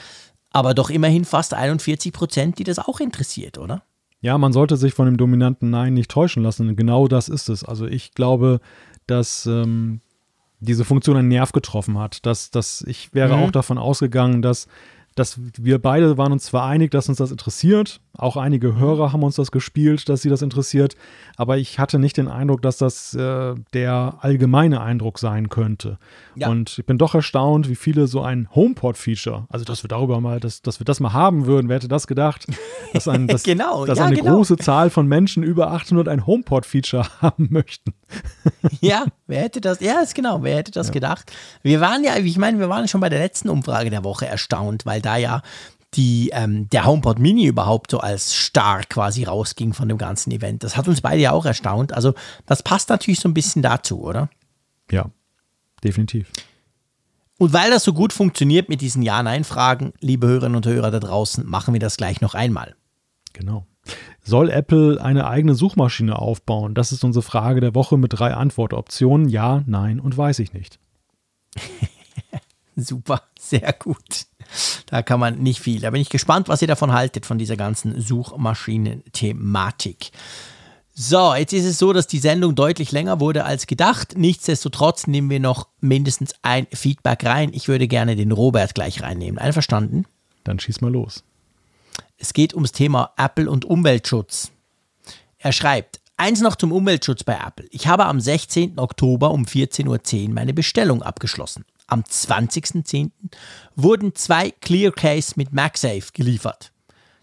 Aber 0.50 0.74
doch 0.74 0.90
immerhin 0.90 1.24
fast 1.24 1.54
41 1.54 2.12
Prozent, 2.12 2.58
die 2.58 2.64
das 2.64 2.78
auch 2.78 3.00
interessiert, 3.00 3.56
oder? 3.56 3.82
Ja, 4.24 4.38
man 4.38 4.54
sollte 4.54 4.78
sich 4.78 4.94
von 4.94 5.04
dem 5.04 5.18
dominanten 5.18 5.68
Nein 5.68 5.92
nicht 5.92 6.10
täuschen 6.10 6.42
lassen. 6.42 6.76
Genau 6.76 7.08
das 7.08 7.28
ist 7.28 7.50
es. 7.50 7.62
Also 7.62 7.86
ich 7.86 8.14
glaube, 8.14 8.60
dass 9.06 9.44
ähm, 9.44 10.00
diese 10.60 10.86
Funktion 10.86 11.18
einen 11.18 11.28
Nerv 11.28 11.52
getroffen 11.52 11.98
hat. 11.98 12.24
Dass, 12.24 12.50
dass 12.50 12.80
ich 12.88 13.12
wäre 13.12 13.36
mhm. 13.36 13.42
auch 13.42 13.50
davon 13.50 13.76
ausgegangen, 13.76 14.40
dass 14.40 14.66
dass 15.14 15.38
wir 15.56 15.80
beide 15.80 16.18
waren 16.18 16.32
uns 16.32 16.44
zwar 16.44 16.66
einig, 16.66 16.90
dass 16.90 17.08
uns 17.08 17.18
das 17.18 17.30
interessiert, 17.30 18.00
auch 18.16 18.36
einige. 18.36 18.76
Hörer 18.76 19.12
haben 19.12 19.22
uns 19.22 19.36
das 19.36 19.52
gespielt, 19.52 20.08
dass 20.08 20.22
sie 20.22 20.28
das 20.28 20.42
interessiert, 20.42 20.96
aber 21.36 21.56
ich 21.58 21.78
hatte 21.78 21.98
nicht 21.98 22.16
den 22.16 22.28
Eindruck, 22.28 22.62
dass 22.62 22.78
das 22.78 23.14
äh, 23.14 23.54
der 23.72 24.18
allgemeine 24.20 24.80
Eindruck 24.80 25.18
sein 25.18 25.48
könnte. 25.48 25.98
Ja. 26.34 26.48
Und 26.48 26.78
ich 26.78 26.86
bin 26.86 26.98
doch 26.98 27.14
erstaunt, 27.14 27.68
wie 27.68 27.76
viele 27.76 28.08
so 28.08 28.22
ein 28.22 28.48
HomePod-Feature, 28.54 29.46
also 29.48 29.64
dass 29.64 29.84
wir 29.84 29.88
darüber 29.88 30.20
mal, 30.20 30.40
dass, 30.40 30.62
dass 30.62 30.80
wir 30.80 30.84
das 30.84 30.98
mal 30.98 31.12
haben 31.12 31.46
würden, 31.46 31.68
wer 31.68 31.76
hätte 31.76 31.88
das 31.88 32.06
gedacht? 32.06 32.46
Dass, 32.92 33.06
ein, 33.06 33.26
dass, 33.28 33.44
genau, 33.44 33.86
dass 33.86 33.98
ja, 33.98 34.06
eine 34.06 34.16
genau. 34.16 34.36
große 34.36 34.56
Zahl 34.56 34.90
von 34.90 35.06
Menschen 35.06 35.44
über 35.44 35.70
800 35.70 36.08
ein 36.08 36.26
HomePod-Feature 36.26 37.06
haben 37.20 37.48
möchten. 37.50 37.94
ja, 38.80 39.04
wer 39.28 39.42
hätte 39.42 39.60
das, 39.60 39.80
ja, 39.80 40.00
ist 40.00 40.14
genau, 40.14 40.42
wer 40.42 40.56
hätte 40.56 40.72
das 40.72 40.88
ja. 40.88 40.92
gedacht? 40.92 41.32
Wir 41.62 41.80
waren 41.80 42.02
ja, 42.02 42.16
ich 42.16 42.38
meine, 42.38 42.58
wir 42.58 42.68
waren 42.68 42.88
schon 42.88 43.00
bei 43.00 43.08
der 43.08 43.20
letzten 43.20 43.48
Umfrage 43.48 43.90
der 43.90 44.02
Woche 44.02 44.26
erstaunt, 44.26 44.86
weil 44.86 45.03
da 45.04 45.16
ja 45.16 45.42
die, 45.94 46.30
ähm, 46.32 46.68
der 46.70 46.86
HomePod 46.86 47.18
Mini 47.18 47.46
überhaupt 47.46 47.90
so 47.90 48.00
als 48.00 48.32
Star 48.32 48.82
quasi 48.82 49.24
rausging 49.24 49.72
von 49.72 49.88
dem 49.88 49.98
ganzen 49.98 50.32
Event. 50.32 50.64
Das 50.64 50.76
hat 50.76 50.88
uns 50.88 51.00
beide 51.00 51.20
ja 51.20 51.32
auch 51.32 51.46
erstaunt. 51.46 51.92
Also 51.92 52.14
das 52.46 52.62
passt 52.62 52.88
natürlich 52.88 53.20
so 53.20 53.28
ein 53.28 53.34
bisschen 53.34 53.62
dazu, 53.62 54.02
oder? 54.02 54.28
Ja, 54.90 55.10
definitiv. 55.82 56.30
Und 57.38 57.52
weil 57.52 57.70
das 57.70 57.84
so 57.84 57.92
gut 57.92 58.12
funktioniert 58.12 58.68
mit 58.68 58.80
diesen 58.80 59.02
Ja-Nein-Fragen, 59.02 59.92
liebe 60.00 60.26
Hörerinnen 60.26 60.56
und 60.56 60.66
Hörer 60.66 60.90
da 60.90 61.00
draußen, 61.00 61.46
machen 61.46 61.74
wir 61.74 61.80
das 61.80 61.96
gleich 61.96 62.20
noch 62.20 62.34
einmal. 62.34 62.74
Genau. 63.32 63.66
Soll 64.22 64.48
Apple 64.48 65.02
eine 65.02 65.26
eigene 65.26 65.54
Suchmaschine 65.54 66.18
aufbauen? 66.18 66.74
Das 66.74 66.92
ist 66.92 67.04
unsere 67.04 67.22
Frage 67.22 67.60
der 67.60 67.74
Woche 67.74 67.98
mit 67.98 68.18
drei 68.18 68.34
Antwortoptionen. 68.34 69.28
Ja, 69.28 69.62
nein 69.66 70.00
und 70.00 70.16
weiß 70.16 70.38
ich 70.38 70.52
nicht. 70.54 70.78
Super, 72.76 73.22
sehr 73.38 73.72
gut. 73.74 74.26
Da 74.86 75.02
kann 75.02 75.20
man 75.20 75.38
nicht 75.38 75.60
viel. 75.60 75.80
Da 75.80 75.90
bin 75.90 76.00
ich 76.00 76.08
gespannt, 76.08 76.48
was 76.48 76.62
ihr 76.62 76.68
davon 76.68 76.92
haltet, 76.92 77.26
von 77.26 77.38
dieser 77.38 77.56
ganzen 77.56 78.00
Suchmaschinen-Thematik. 78.00 80.12
So, 80.96 81.34
jetzt 81.34 81.52
ist 81.52 81.64
es 81.64 81.78
so, 81.78 81.92
dass 81.92 82.06
die 82.06 82.20
Sendung 82.20 82.54
deutlich 82.54 82.92
länger 82.92 83.18
wurde 83.18 83.44
als 83.44 83.66
gedacht. 83.66 84.16
Nichtsdestotrotz 84.16 85.08
nehmen 85.08 85.28
wir 85.28 85.40
noch 85.40 85.66
mindestens 85.80 86.36
ein 86.42 86.68
Feedback 86.72 87.24
rein. 87.24 87.50
Ich 87.52 87.66
würde 87.66 87.88
gerne 87.88 88.14
den 88.14 88.30
Robert 88.30 88.76
gleich 88.76 89.02
reinnehmen. 89.02 89.40
Einverstanden? 89.40 90.06
Dann 90.44 90.60
schieß 90.60 90.82
mal 90.82 90.92
los. 90.92 91.24
Es 92.16 92.32
geht 92.32 92.54
ums 92.54 92.70
Thema 92.70 93.10
Apple 93.16 93.50
und 93.50 93.64
Umweltschutz. 93.64 94.52
Er 95.38 95.50
schreibt, 95.50 95.98
eins 96.16 96.40
noch 96.40 96.54
zum 96.54 96.70
Umweltschutz 96.70 97.24
bei 97.24 97.40
Apple. 97.44 97.66
Ich 97.70 97.88
habe 97.88 98.06
am 98.06 98.20
16. 98.20 98.78
Oktober 98.78 99.32
um 99.32 99.46
14.10 99.46 100.28
Uhr 100.28 100.34
meine 100.34 100.54
Bestellung 100.54 101.02
abgeschlossen 101.02 101.64
am 101.86 102.00
20.10. 102.02 103.10
wurden 103.76 104.14
zwei 104.14 104.50
Clearcase 104.50 105.34
mit 105.36 105.52
MagSafe 105.52 106.12
geliefert. 106.12 106.72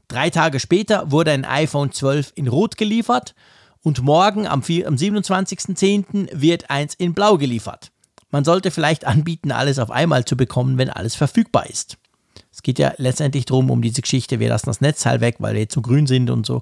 Drei 0.07 0.29
Tage 0.29 0.59
später 0.59 1.11
wurde 1.11 1.31
ein 1.31 1.45
iPhone 1.45 1.91
12 1.91 2.33
in 2.35 2.47
Rot 2.47 2.77
geliefert 2.77 3.33
und 3.81 4.01
morgen 4.01 4.45
am, 4.45 4.59
am 4.59 4.95
27.10. 4.95 6.29
wird 6.33 6.69
eins 6.69 6.93
in 6.95 7.13
Blau 7.13 7.37
geliefert. 7.37 7.91
Man 8.29 8.45
sollte 8.45 8.71
vielleicht 8.71 9.05
anbieten, 9.05 9.51
alles 9.51 9.79
auf 9.79 9.91
einmal 9.91 10.25
zu 10.25 10.37
bekommen, 10.37 10.77
wenn 10.77 10.89
alles 10.89 11.15
verfügbar 11.15 11.69
ist. 11.69 11.97
Es 12.51 12.63
geht 12.63 12.79
ja 12.79 12.93
letztendlich 12.97 13.45
darum, 13.45 13.69
um 13.69 13.81
diese 13.81 14.01
Geschichte, 14.01 14.39
wir 14.39 14.49
lassen 14.49 14.65
das 14.67 14.81
Netzteil 14.81 15.21
weg, 15.21 15.37
weil 15.39 15.53
wir 15.53 15.61
jetzt 15.61 15.73
so 15.73 15.81
grün 15.81 16.05
sind 16.05 16.29
und 16.29 16.45
so, 16.45 16.61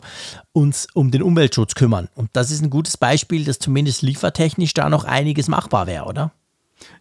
uns 0.51 0.87
um 0.93 1.09
den 1.09 1.23
Umweltschutz 1.23 1.73
kümmern. 1.73 2.09
Und 2.15 2.29
das 2.33 2.51
ist 2.51 2.61
ein 2.61 2.69
gutes 2.69 2.97
Beispiel, 2.97 3.43
dass 3.43 3.59
zumindest 3.59 4.03
liefertechnisch 4.03 4.73
da 4.73 4.89
noch 4.89 5.03
einiges 5.03 5.47
machbar 5.47 5.87
wäre, 5.87 6.05
oder? 6.05 6.31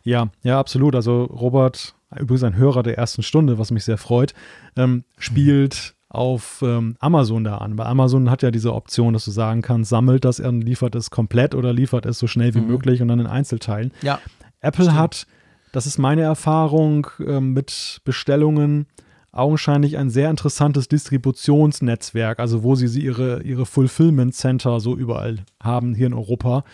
Ja, 0.03 0.31
ja, 0.43 0.59
absolut. 0.59 0.95
Also 0.95 1.25
Robert, 1.25 1.95
übrigens 2.19 2.45
ein 2.45 2.57
Hörer 2.57 2.83
der 2.83 2.99
ersten 2.99 3.23
Stunde, 3.23 3.59
was 3.59 3.71
mich 3.71 3.85
sehr 3.85 3.99
freut, 3.99 4.35
ähm, 4.77 5.05
spielt 5.19 5.95
auf 6.09 6.63
ähm, 6.63 6.97
Amazon 7.01 7.45
da 7.45 7.59
an. 7.59 7.77
Weil 7.77 7.87
Amazon 7.87 8.31
hat 8.31 8.43
ja 8.43 8.51
diese 8.51 8.75
Option, 8.75 9.13
dass 9.13 9.25
du 9.25 9.31
sagen 9.31 9.63
kannst, 9.63 9.91
sammelt 9.91 10.25
das 10.25 10.41
und 10.41 10.63
liefert 10.63 10.95
es 10.95 11.11
komplett 11.11 11.55
oder 11.55 11.73
liefert 11.73 12.07
es 12.07 12.19
so 12.19 12.27
schnell 12.27 12.55
wie 12.55 12.61
mhm. 12.61 12.69
möglich 12.69 13.03
und 13.03 13.09
dann 13.09 13.21
in 13.21 13.27
Einzelteilen. 13.27 13.93
Ja. 14.03 14.19
Apple 14.61 14.85
stimmt. 14.85 14.99
hat, 14.99 15.27
das 15.73 15.87
ist 15.87 15.99
meine 15.99 16.23
Erfahrung 16.23 17.09
ähm, 17.21 17.53
mit 17.53 18.01
Bestellungen, 18.05 18.87
augenscheinlich 19.33 19.99
ein 19.99 20.11
sehr 20.11 20.31
interessantes 20.31 20.89
Distributionsnetzwerk, 20.89 22.39
also 22.39 22.63
wo 22.63 22.75
sie, 22.75 22.89
sie 22.89 23.03
ihre, 23.03 23.43
ihre 23.43 23.67
Fulfillment 23.67 24.35
Center 24.35 24.81
so 24.81 24.97
überall 24.97 25.41
haben 25.63 25.95
hier 25.95 26.07
in 26.07 26.15
Europa. 26.15 26.65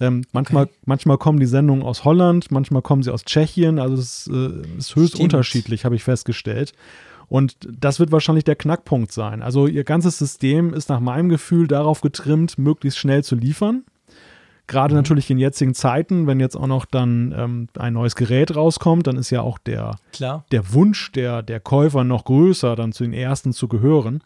Ähm, 0.00 0.24
manchmal, 0.32 0.64
okay. 0.64 0.74
manchmal 0.86 1.18
kommen 1.18 1.40
die 1.40 1.46
Sendungen 1.46 1.82
aus 1.82 2.04
Holland, 2.04 2.50
manchmal 2.50 2.82
kommen 2.82 3.02
sie 3.02 3.12
aus 3.12 3.24
Tschechien, 3.24 3.78
also 3.78 3.94
es 3.94 4.30
äh, 4.32 4.62
ist 4.78 4.94
höchst 4.94 5.14
Stimmt. 5.14 5.24
unterschiedlich, 5.24 5.84
habe 5.84 5.96
ich 5.96 6.04
festgestellt. 6.04 6.72
Und 7.28 7.56
das 7.80 7.98
wird 8.00 8.12
wahrscheinlich 8.12 8.44
der 8.44 8.56
Knackpunkt 8.56 9.10
sein. 9.10 9.42
Also 9.42 9.66
ihr 9.66 9.84
ganzes 9.84 10.18
System 10.18 10.74
ist 10.74 10.88
nach 10.88 11.00
meinem 11.00 11.28
Gefühl 11.28 11.66
darauf 11.66 12.00
getrimmt, 12.00 12.58
möglichst 12.58 12.98
schnell 12.98 13.24
zu 13.24 13.34
liefern. 13.34 13.84
Gerade 14.66 14.94
mhm. 14.94 15.00
natürlich 15.00 15.30
in 15.30 15.38
jetzigen 15.38 15.74
Zeiten, 15.74 16.26
wenn 16.26 16.40
jetzt 16.40 16.56
auch 16.56 16.66
noch 16.66 16.84
dann 16.86 17.34
ähm, 17.36 17.68
ein 17.78 17.92
neues 17.92 18.16
Gerät 18.16 18.56
rauskommt, 18.56 19.06
dann 19.06 19.16
ist 19.16 19.30
ja 19.30 19.42
auch 19.42 19.58
der, 19.58 19.96
der 20.52 20.72
Wunsch 20.72 21.12
der, 21.12 21.42
der 21.42 21.60
Käufer 21.60 22.04
noch 22.04 22.24
größer, 22.24 22.76
dann 22.76 22.92
zu 22.92 23.04
den 23.04 23.12
ersten 23.12 23.52
zu 23.52 23.68
gehören 23.68 24.22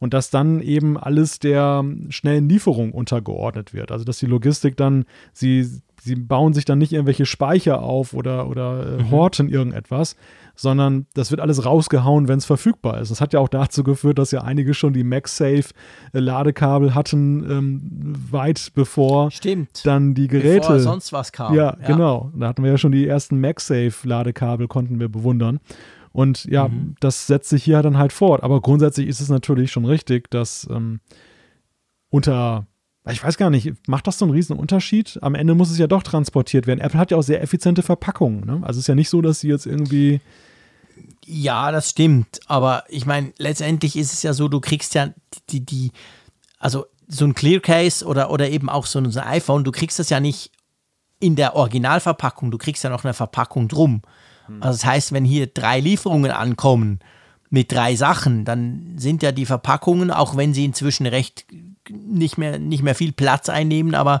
und 0.00 0.14
dass 0.14 0.30
dann 0.30 0.60
eben 0.60 0.98
alles 0.98 1.38
der 1.38 1.84
schnellen 2.08 2.48
Lieferung 2.48 2.92
untergeordnet 2.92 3.72
wird. 3.72 3.92
Also 3.92 4.04
dass 4.04 4.18
die 4.18 4.26
Logistik 4.26 4.76
dann, 4.76 5.04
sie, 5.32 5.68
sie 6.00 6.16
bauen 6.16 6.52
sich 6.52 6.64
dann 6.64 6.78
nicht 6.78 6.92
irgendwelche 6.92 7.26
Speicher 7.26 7.82
auf 7.82 8.14
oder, 8.14 8.48
oder 8.48 8.98
äh, 8.98 9.02
mhm. 9.02 9.10
horten 9.10 9.48
irgendetwas, 9.48 10.16
sondern 10.54 11.06
das 11.14 11.30
wird 11.30 11.40
alles 11.40 11.64
rausgehauen, 11.64 12.28
wenn 12.28 12.38
es 12.38 12.44
verfügbar 12.44 13.00
ist. 13.00 13.10
Das 13.10 13.20
hat 13.20 13.32
ja 13.32 13.40
auch 13.40 13.48
dazu 13.48 13.82
geführt, 13.82 14.18
dass 14.18 14.30
ja 14.30 14.42
einige 14.42 14.74
schon 14.74 14.92
die 14.92 15.04
MagSafe-Ladekabel 15.04 16.88
äh, 16.88 16.92
hatten, 16.92 17.50
ähm, 17.50 18.14
weit 18.30 18.72
bevor 18.74 19.30
Stimmt. 19.30 19.84
dann 19.84 20.14
die 20.14 20.28
Geräte. 20.28 20.60
Bevor 20.68 20.80
sonst 20.80 21.12
was 21.12 21.32
kam. 21.32 21.54
Ja, 21.54 21.76
ja, 21.80 21.86
genau. 21.86 22.32
Da 22.36 22.48
hatten 22.48 22.62
wir 22.62 22.70
ja 22.70 22.78
schon 22.78 22.92
die 22.92 23.06
ersten 23.06 23.40
MagSafe-Ladekabel, 23.40 24.68
konnten 24.68 25.00
wir 25.00 25.08
bewundern. 25.08 25.60
Und 26.12 26.44
ja, 26.46 26.68
mhm. 26.68 26.96
das 27.00 27.26
setzt 27.26 27.48
sich 27.48 27.62
hier 27.64 27.82
dann 27.82 27.98
halt 27.98 28.12
fort. 28.12 28.42
Aber 28.42 28.60
grundsätzlich 28.60 29.06
ist 29.06 29.20
es 29.20 29.28
natürlich 29.28 29.70
schon 29.70 29.84
richtig, 29.84 30.30
dass 30.30 30.68
ähm, 30.70 31.00
unter, 32.10 32.66
ich 33.08 33.24
weiß 33.24 33.38
gar 33.38 33.50
nicht, 33.50 33.72
macht 33.88 34.06
das 34.06 34.18
so 34.18 34.26
einen 34.26 34.34
riesen 34.34 34.56
Unterschied? 34.56 35.18
Am 35.22 35.34
Ende 35.34 35.54
muss 35.54 35.70
es 35.70 35.78
ja 35.78 35.86
doch 35.86 36.02
transportiert 36.02 36.66
werden. 36.66 36.80
Apple 36.80 37.00
hat 37.00 37.10
ja 37.10 37.16
auch 37.16 37.22
sehr 37.22 37.42
effiziente 37.42 37.82
Verpackungen. 37.82 38.44
Ne? 38.44 38.60
Also 38.62 38.78
es 38.78 38.84
ist 38.84 38.88
ja 38.88 38.94
nicht 38.94 39.08
so, 39.08 39.22
dass 39.22 39.40
sie 39.40 39.48
jetzt 39.48 39.66
irgendwie. 39.66 40.20
Ja, 41.24 41.72
das 41.72 41.90
stimmt. 41.90 42.40
Aber 42.46 42.84
ich 42.88 43.06
meine, 43.06 43.32
letztendlich 43.38 43.96
ist 43.96 44.12
es 44.12 44.22
ja 44.22 44.34
so, 44.34 44.48
du 44.48 44.60
kriegst 44.60 44.94
ja 44.94 45.10
die, 45.48 45.64
die, 45.64 45.92
also 46.58 46.86
so 47.08 47.24
ein 47.24 47.34
Clearcase 47.34 48.04
oder, 48.04 48.30
oder 48.30 48.50
eben 48.50 48.68
auch 48.68 48.86
so 48.86 48.98
ein 48.98 49.16
iPhone, 49.16 49.64
du 49.64 49.72
kriegst 49.72 49.98
das 49.98 50.10
ja 50.10 50.20
nicht 50.20 50.50
in 51.20 51.36
der 51.36 51.56
Originalverpackung, 51.56 52.50
du 52.50 52.58
kriegst 52.58 52.84
ja 52.84 52.90
noch 52.90 53.04
eine 53.04 53.14
Verpackung 53.14 53.68
drum. 53.68 54.02
Hm. 54.46 54.62
Also 54.62 54.78
das 54.78 54.84
heißt, 54.84 55.12
wenn 55.12 55.24
hier 55.24 55.46
drei 55.46 55.80
Lieferungen 55.80 56.30
ankommen 56.30 57.00
mit 57.48 57.72
drei 57.72 57.96
Sachen, 57.96 58.44
dann 58.44 58.94
sind 58.96 59.22
ja 59.22 59.32
die 59.32 59.46
Verpackungen, 59.46 60.10
auch 60.10 60.36
wenn 60.36 60.54
sie 60.54 60.64
inzwischen 60.64 61.06
recht 61.06 61.46
nicht 61.92 62.38
mehr, 62.38 62.58
nicht 62.58 62.82
mehr 62.82 62.94
viel 62.94 63.12
Platz 63.12 63.48
einnehmen, 63.48 63.94
aber 63.94 64.20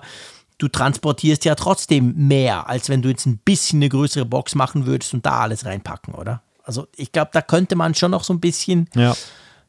du 0.58 0.68
transportierst 0.68 1.44
ja 1.44 1.54
trotzdem 1.54 2.14
mehr, 2.28 2.68
als 2.68 2.88
wenn 2.88 3.02
du 3.02 3.08
jetzt 3.08 3.26
ein 3.26 3.38
bisschen 3.38 3.78
eine 3.78 3.88
größere 3.88 4.24
Box 4.24 4.54
machen 4.54 4.86
würdest 4.86 5.14
und 5.14 5.24
da 5.26 5.40
alles 5.40 5.64
reinpacken, 5.64 6.14
oder? 6.14 6.42
Also 6.62 6.86
ich 6.96 7.12
glaube, 7.12 7.30
da 7.32 7.42
könnte 7.42 7.76
man 7.76 7.94
schon 7.94 8.10
noch 8.10 8.24
so 8.24 8.32
ein 8.32 8.40
bisschen, 8.40 8.88
ja. 8.94 9.16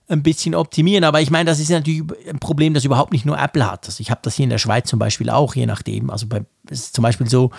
ein 0.07 0.21
bisschen 0.21 0.53
optimieren. 0.53 1.03
Aber 1.03 1.21
ich 1.21 1.31
meine, 1.31 1.49
das 1.49 1.59
ist 1.59 1.69
natürlich 1.69 2.03
ein 2.27 2.39
Problem, 2.39 2.73
das 2.73 2.85
überhaupt 2.85 3.13
nicht 3.13 3.25
nur 3.25 3.39
Apple 3.39 3.69
hat. 3.69 3.87
Also 3.87 4.01
ich 4.01 4.11
habe 4.11 4.21
das 4.23 4.35
hier 4.35 4.43
in 4.43 4.49
der 4.49 4.57
Schweiz 4.57 4.89
zum 4.89 4.99
Beispiel 4.99 5.29
auch, 5.29 5.55
je 5.55 5.65
nachdem. 5.65 6.09
Also 6.09 6.27
bei, 6.27 6.43
es 6.69 6.79
ist 6.81 6.95
zum 6.95 7.03
Beispiel 7.03 7.29
so, 7.29 7.51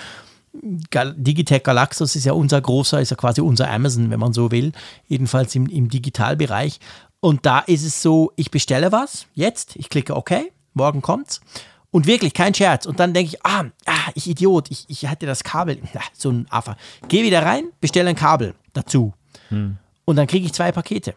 Gal 0.90 1.14
Digitech 1.16 1.62
Galaxus 1.62 2.15
ist 2.15 2.25
ja 2.25 2.34
unser 2.34 2.60
großer, 2.60 3.00
ist 3.00 3.10
ja 3.10 3.17
quasi 3.17 3.41
unser 3.41 3.70
Amazon, 3.70 4.10
wenn 4.10 4.20
man 4.20 4.34
so 4.34 4.50
will, 4.50 4.73
jedenfalls 5.08 5.55
im, 5.55 5.67
im 5.67 5.89
Digitalbereich. 5.89 6.78
Und 7.25 7.47
da 7.47 7.60
ist 7.60 7.84
es 7.84 8.02
so, 8.02 8.33
ich 8.34 8.51
bestelle 8.51 8.91
was, 8.91 9.26
jetzt, 9.34 9.76
ich 9.76 9.89
klicke 9.89 10.17
OK, 10.17 10.33
morgen 10.75 11.02
kommt's. 11.02 11.41
Und 11.92 12.09
wirklich, 12.09 12.34
kein 12.34 12.52
Scherz. 12.52 12.84
Und 12.84 12.99
dann 12.99 13.15
denke 13.15 13.28
ich, 13.34 13.47
ah, 13.47 13.67
ah, 13.86 14.10
ich 14.17 14.28
Idiot, 14.28 14.68
ich, 14.73 14.86
ich 14.89 15.07
hatte 15.07 15.25
das 15.25 15.44
Kabel, 15.44 15.81
na, 15.94 16.01
so 16.12 16.31
ein 16.31 16.49
Affer. 16.51 16.76
Geh 17.07 17.23
wieder 17.23 17.44
rein, 17.44 17.67
bestelle 17.81 18.10
ein 18.10 18.17
Kabel 18.17 18.57
dazu. 18.73 19.15
Hm. 19.51 19.76
Und 20.05 20.17
dann 20.17 20.26
kriege 20.26 20.47
ich 20.47 20.52
zwei 20.52 20.73
Pakete. 20.73 21.15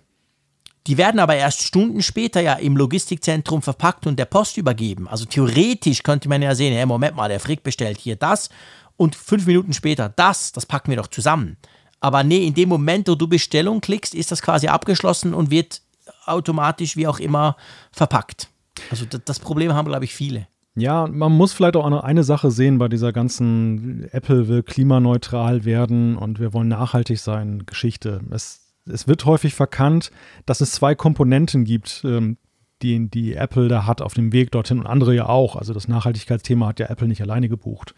Die 0.85 0.97
werden 0.97 1.19
aber 1.19 1.37
erst 1.37 1.63
Stunden 1.63 2.03
später 2.03 2.39
ja 2.39 2.53
im 2.53 2.77
Logistikzentrum 2.77 3.63
verpackt 3.63 4.05
und 4.05 4.19
der 4.19 4.25
Post 4.25 4.57
übergeben. 4.57 5.07
Also 5.07 5.25
theoretisch 5.25 6.03
könnte 6.03 6.29
man 6.29 6.43
ja 6.43 6.53
sehen, 6.53 6.75
hey, 6.75 6.85
Moment 6.85 7.15
mal, 7.15 7.29
der 7.29 7.39
Frick 7.39 7.63
bestellt 7.63 7.97
hier 7.97 8.15
das 8.15 8.49
und 8.95 9.15
fünf 9.15 9.47
Minuten 9.47 9.73
später 9.73 10.09
das, 10.09 10.51
das 10.51 10.67
packen 10.67 10.91
wir 10.91 10.97
doch 10.97 11.07
zusammen. 11.07 11.57
Aber 11.99 12.23
nee, 12.23 12.45
in 12.45 12.53
dem 12.53 12.69
Moment, 12.69 13.07
wo 13.07 13.15
du 13.15 13.27
Bestellung 13.27 13.81
klickst, 13.81 14.13
ist 14.13 14.31
das 14.31 14.43
quasi 14.43 14.67
abgeschlossen 14.67 15.33
und 15.33 15.49
wird 15.49 15.81
automatisch 16.25 16.95
wie 16.95 17.07
auch 17.07 17.19
immer 17.19 17.55
verpackt. 17.91 18.49
Also 18.91 19.05
das 19.05 19.39
Problem 19.39 19.73
haben, 19.73 19.87
glaube 19.87 20.05
ich, 20.05 20.13
viele. 20.13 20.47
Ja, 20.77 21.07
man 21.07 21.31
muss 21.31 21.53
vielleicht 21.53 21.77
auch 21.77 21.89
noch 21.89 22.03
eine 22.03 22.25
Sache 22.25 22.51
sehen 22.51 22.77
bei 22.77 22.89
dieser 22.89 23.13
ganzen 23.13 24.09
Apple 24.11 24.49
will 24.49 24.61
klimaneutral 24.61 25.63
werden 25.63 26.17
und 26.17 26.39
wir 26.39 26.53
wollen 26.53 26.67
nachhaltig 26.67 27.19
sein 27.19 27.65
Geschichte. 27.65 28.19
Es, 28.29 28.73
es 28.85 29.07
wird 29.07 29.25
häufig 29.25 29.53
verkannt, 29.53 30.11
dass 30.45 30.59
es 30.59 30.73
zwei 30.73 30.93
Komponenten 30.93 31.63
gibt, 31.63 32.03
ähm, 32.05 32.37
die, 32.81 33.09
die 33.09 33.35
Apple 33.35 33.69
da 33.69 33.85
hat 33.85 34.01
auf 34.01 34.13
dem 34.13 34.33
Weg 34.33 34.51
dorthin 34.51 34.79
und 34.79 34.87
andere 34.87 35.15
ja 35.15 35.27
auch. 35.27 35.55
Also 35.55 35.73
das 35.73 35.87
Nachhaltigkeitsthema 35.87 36.67
hat 36.67 36.79
ja 36.81 36.87
Apple 36.87 37.07
nicht 37.07 37.21
alleine 37.21 37.47
gebucht. 37.47 37.95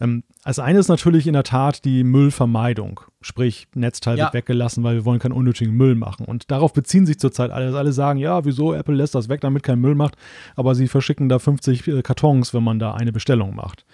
Ähm, 0.00 0.22
als 0.44 0.58
eine 0.58 0.78
ist 0.78 0.88
natürlich 0.88 1.26
in 1.26 1.32
der 1.32 1.42
Tat 1.42 1.84
die 1.84 2.04
Müllvermeidung. 2.04 3.00
Sprich, 3.20 3.66
Netzteil 3.74 4.16
ja. 4.16 4.24
wird 4.24 4.34
weggelassen, 4.34 4.84
weil 4.84 4.94
wir 4.94 5.04
wollen 5.04 5.18
keinen 5.18 5.32
unnötigen 5.32 5.74
Müll 5.74 5.94
machen. 5.94 6.24
Und 6.24 6.50
darauf 6.50 6.72
beziehen 6.72 7.06
sich 7.06 7.18
zurzeit 7.18 7.50
alle. 7.50 7.76
Alle 7.76 7.92
sagen, 7.92 8.18
ja, 8.18 8.44
wieso, 8.44 8.74
Apple 8.74 8.94
lässt 8.94 9.14
das 9.14 9.28
weg, 9.28 9.40
damit 9.40 9.62
kein 9.62 9.80
Müll 9.80 9.94
macht. 9.94 10.16
Aber 10.54 10.74
sie 10.74 10.88
verschicken 10.88 11.28
da 11.28 11.38
50 11.38 11.88
äh, 11.88 12.02
Kartons, 12.02 12.54
wenn 12.54 12.62
man 12.62 12.78
da 12.78 12.94
eine 12.94 13.12
Bestellung 13.12 13.54
macht. 13.54 13.84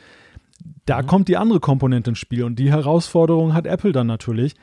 Da 0.86 1.02
mhm. 1.02 1.06
kommt 1.06 1.28
die 1.28 1.36
andere 1.36 1.60
Komponente 1.60 2.10
ins 2.10 2.18
Spiel. 2.18 2.44
Und 2.44 2.58
die 2.58 2.70
Herausforderung 2.70 3.54
hat 3.54 3.66
Apple 3.66 3.92
dann 3.92 4.06
natürlich 4.06 4.54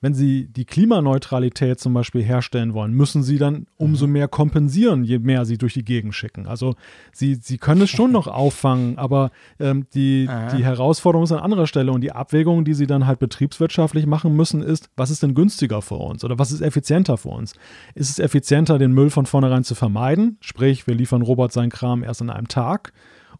wenn 0.00 0.14
sie 0.14 0.48
die 0.48 0.64
Klimaneutralität 0.64 1.78
zum 1.78 1.92
Beispiel 1.92 2.22
herstellen 2.22 2.72
wollen, 2.72 2.92
müssen 2.92 3.22
sie 3.22 3.38
dann 3.38 3.66
umso 3.76 4.06
mhm. 4.06 4.12
mehr 4.14 4.28
kompensieren, 4.28 5.04
je 5.04 5.18
mehr 5.18 5.44
sie 5.44 5.58
durch 5.58 5.74
die 5.74 5.84
Gegend 5.84 6.14
schicken. 6.14 6.46
Also 6.46 6.74
sie, 7.12 7.34
sie 7.34 7.58
können 7.58 7.82
es 7.82 7.90
schon 7.90 8.12
noch 8.12 8.26
auffangen, 8.26 8.98
aber 8.98 9.30
ähm, 9.58 9.86
die, 9.94 10.28
die 10.56 10.64
Herausforderung 10.64 11.24
ist 11.24 11.32
an 11.32 11.40
anderer 11.40 11.66
Stelle 11.66 11.92
und 11.92 12.00
die 12.00 12.12
Abwägung, 12.12 12.64
die 12.64 12.74
sie 12.74 12.86
dann 12.86 13.06
halt 13.06 13.18
betriebswirtschaftlich 13.18 14.06
machen 14.06 14.34
müssen, 14.34 14.62
ist, 14.62 14.88
was 14.96 15.10
ist 15.10 15.22
denn 15.22 15.34
günstiger 15.34 15.82
für 15.82 15.96
uns 15.96 16.24
oder 16.24 16.38
was 16.38 16.52
ist 16.52 16.62
effizienter 16.62 17.16
für 17.16 17.28
uns? 17.28 17.54
Ist 17.94 18.10
es 18.10 18.18
effizienter, 18.18 18.78
den 18.78 18.92
Müll 18.92 19.10
von 19.10 19.26
vornherein 19.26 19.64
zu 19.64 19.74
vermeiden? 19.74 20.38
Sprich, 20.40 20.86
wir 20.86 20.94
liefern 20.94 21.22
Robert 21.22 21.52
seinen 21.52 21.70
Kram 21.70 22.02
erst 22.02 22.22
an 22.22 22.30
einem 22.30 22.48
Tag 22.48 22.92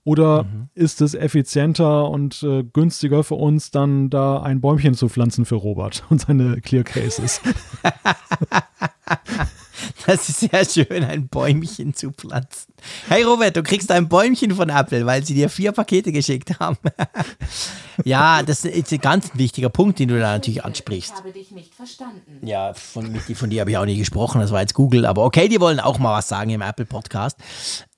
oder 0.04 0.44
mhm. 0.44 0.68
ist 0.74 1.00
es 1.00 1.14
effizienter 1.14 2.08
und 2.08 2.42
äh, 2.42 2.64
günstiger 2.64 3.22
für 3.24 3.34
uns, 3.34 3.70
dann 3.70 4.10
da 4.10 4.42
ein 4.42 4.60
Bäumchen 4.60 4.94
zu 4.94 5.08
pflanzen 5.08 5.44
für 5.44 5.56
Robert 5.56 6.04
und 6.10 6.20
seine 6.20 6.60
Clear 6.60 6.84
Cases? 6.84 7.40
Das 10.06 10.28
ist 10.28 10.40
sehr 10.40 10.64
schön, 10.64 11.04
ein 11.04 11.28
Bäumchen 11.28 11.94
zu 11.94 12.10
pflanzen. 12.10 12.72
Hey 13.08 13.22
Robert, 13.22 13.56
du 13.56 13.62
kriegst 13.62 13.90
ein 13.90 14.08
Bäumchen 14.08 14.54
von 14.54 14.68
Apple, 14.68 15.04
weil 15.06 15.24
sie 15.24 15.34
dir 15.34 15.48
vier 15.48 15.72
Pakete 15.72 16.12
geschickt 16.12 16.58
haben. 16.58 16.78
ja, 18.04 18.42
das 18.42 18.64
ist 18.64 18.92
ein 18.92 19.00
ganz 19.00 19.30
wichtiger 19.34 19.68
Punkt, 19.68 19.98
den 19.98 20.08
du 20.08 20.18
da 20.18 20.32
natürlich 20.32 20.64
ansprichst. 20.64 21.12
Ich 21.12 21.18
habe 21.18 21.32
dich 21.32 21.50
nicht 21.50 21.74
verstanden. 21.74 22.44
Ja, 22.46 22.72
von, 22.74 23.14
von 23.16 23.50
dir 23.50 23.60
habe 23.60 23.70
ich 23.70 23.76
auch 23.76 23.84
nie 23.84 23.98
gesprochen, 23.98 24.40
das 24.40 24.50
war 24.50 24.60
jetzt 24.60 24.74
Google, 24.74 25.06
aber 25.06 25.24
okay, 25.24 25.48
die 25.48 25.60
wollen 25.60 25.80
auch 25.80 25.98
mal 25.98 26.16
was 26.16 26.28
sagen 26.28 26.50
im 26.50 26.62
Apple 26.62 26.86
Podcast. 26.86 27.36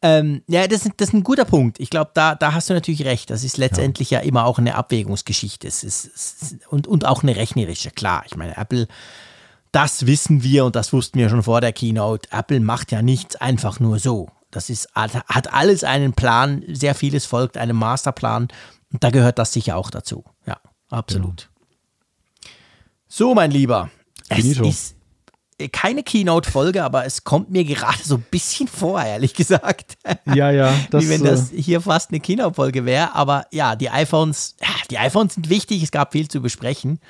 Ähm, 0.03 0.43
ja, 0.49 0.67
das, 0.67 0.89
das, 0.97 1.09
ist 1.09 1.15
ein 1.15 1.23
guter 1.23 1.45
Punkt. 1.45 1.79
Ich 1.79 1.89
glaube, 1.89 2.11
da, 2.15 2.35
da 2.35 2.53
hast 2.55 2.69
du 2.69 2.75
natürlich 2.75 3.05
recht. 3.05 3.31
Das 3.31 3.45
ist 3.45 3.57
letztendlich 3.57 4.11
ja, 4.11 4.21
ja 4.21 4.27
immer 4.27 4.47
auch 4.47 4.59
eine 4.59 4.75
Abwägungsgeschichte. 4.75 5.69
Es 5.69 5.85
ist, 5.85 6.11
es 6.13 6.43
ist, 6.43 6.67
und, 6.67 6.89
und 6.89 7.07
auch 7.07 7.23
eine 7.23 7.37
rechnerische, 7.37 7.93
klar. 7.93 8.25
Ich 8.27 8.37
meine, 8.37 8.57
Apple 8.57 8.89
das 9.73 10.07
wissen 10.07 10.43
wir 10.43 10.65
und 10.65 10.77
das 10.77 10.93
wussten 10.93 11.19
wir 11.19 11.29
schon 11.29 11.43
vor 11.43 11.61
der 11.61 11.73
Keynote. 11.73 12.29
Apple 12.31 12.61
macht 12.61 12.93
ja 12.93 13.03
nichts 13.03 13.37
einfach 13.37 13.81
nur 13.81 13.99
so. 13.99 14.29
Das 14.51 14.69
ist, 14.69 14.95
hat 14.95 15.53
alles 15.53 15.83
einen 15.83 16.13
Plan, 16.13 16.63
sehr 16.69 16.95
vieles 16.95 17.25
folgt 17.25 17.57
einem 17.57 17.77
Masterplan 17.77 18.49
und 18.93 19.03
da 19.03 19.11
gehört 19.11 19.39
das 19.39 19.53
sicher 19.53 19.77
auch 19.77 19.91
dazu. 19.91 20.25
Ja, 20.47 20.59
absolut. 20.91 21.49
Ja. 22.45 22.51
So, 23.09 23.35
mein 23.35 23.51
Lieber, 23.51 23.91
es 24.29 24.45
ist 24.45 24.97
keine 25.73 26.03
Keynote-Folge, 26.03 26.83
aber 26.83 27.05
es 27.05 27.25
kommt 27.25 27.51
mir 27.51 27.65
gerade 27.65 27.99
so 28.03 28.17
ein 28.17 28.27
bisschen 28.31 28.69
vor, 28.69 29.03
ehrlich 29.03 29.35
gesagt. 29.35 29.97
Ja, 30.27 30.51
ja. 30.51 30.75
Das, 30.91 31.05
Wie 31.05 31.09
wenn 31.09 31.23
das 31.23 31.53
äh, 31.53 31.63
hier 31.63 31.81
fast 31.81 32.11
eine 32.11 32.21
Keynote-Folge 32.21 32.85
wäre. 32.85 33.15
Aber 33.15 33.47
ja, 33.53 33.77
die 33.77 33.91
iPhones, 33.91 34.57
ja, 34.61 34.69
die 34.91 34.99
iPhones 34.99 35.35
sind 35.35 35.49
wichtig, 35.49 35.83
es 35.83 35.91
gab 35.91 36.13
viel 36.13 36.29
zu 36.29 36.41
besprechen. 36.41 37.01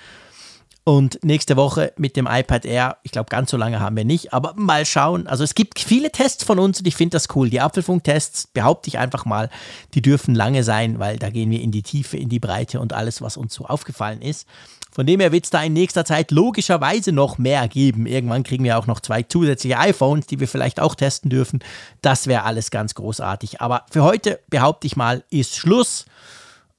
Und 0.84 1.22
nächste 1.22 1.56
Woche 1.56 1.92
mit 1.96 2.16
dem 2.16 2.26
iPad 2.28 2.64
Air, 2.64 2.96
ich 3.04 3.12
glaube, 3.12 3.28
ganz 3.30 3.52
so 3.52 3.56
lange 3.56 3.78
haben 3.78 3.96
wir 3.96 4.04
nicht, 4.04 4.32
aber 4.32 4.54
mal 4.56 4.84
schauen. 4.84 5.28
Also 5.28 5.44
es 5.44 5.54
gibt 5.54 5.78
viele 5.78 6.10
Tests 6.10 6.42
von 6.42 6.58
uns 6.58 6.80
und 6.80 6.88
ich 6.88 6.96
finde 6.96 7.14
das 7.14 7.28
cool. 7.36 7.50
Die 7.50 7.60
Apfelfunk-Tests, 7.60 8.48
behaupte 8.48 8.88
ich 8.88 8.98
einfach 8.98 9.24
mal, 9.24 9.48
die 9.94 10.02
dürfen 10.02 10.34
lange 10.34 10.64
sein, 10.64 10.98
weil 10.98 11.18
da 11.18 11.30
gehen 11.30 11.50
wir 11.52 11.60
in 11.60 11.70
die 11.70 11.84
Tiefe, 11.84 12.16
in 12.16 12.28
die 12.28 12.40
Breite 12.40 12.80
und 12.80 12.94
alles, 12.94 13.22
was 13.22 13.36
uns 13.36 13.54
so 13.54 13.66
aufgefallen 13.66 14.22
ist. 14.22 14.48
Von 14.90 15.06
dem 15.06 15.20
her 15.20 15.30
wird 15.30 15.44
es 15.44 15.50
da 15.50 15.62
in 15.62 15.72
nächster 15.72 16.04
Zeit 16.04 16.32
logischerweise 16.32 17.12
noch 17.12 17.38
mehr 17.38 17.68
geben. 17.68 18.06
Irgendwann 18.06 18.42
kriegen 18.42 18.64
wir 18.64 18.76
auch 18.76 18.88
noch 18.88 19.00
zwei 19.00 19.22
zusätzliche 19.22 19.78
iPhones, 19.78 20.26
die 20.26 20.40
wir 20.40 20.48
vielleicht 20.48 20.80
auch 20.80 20.96
testen 20.96 21.30
dürfen. 21.30 21.60
Das 22.02 22.26
wäre 22.26 22.42
alles 22.42 22.72
ganz 22.72 22.94
großartig. 22.94 23.60
Aber 23.60 23.86
für 23.90 24.02
heute, 24.02 24.40
behaupte 24.50 24.88
ich 24.88 24.96
mal, 24.96 25.22
ist 25.30 25.56
Schluss. 25.56 26.06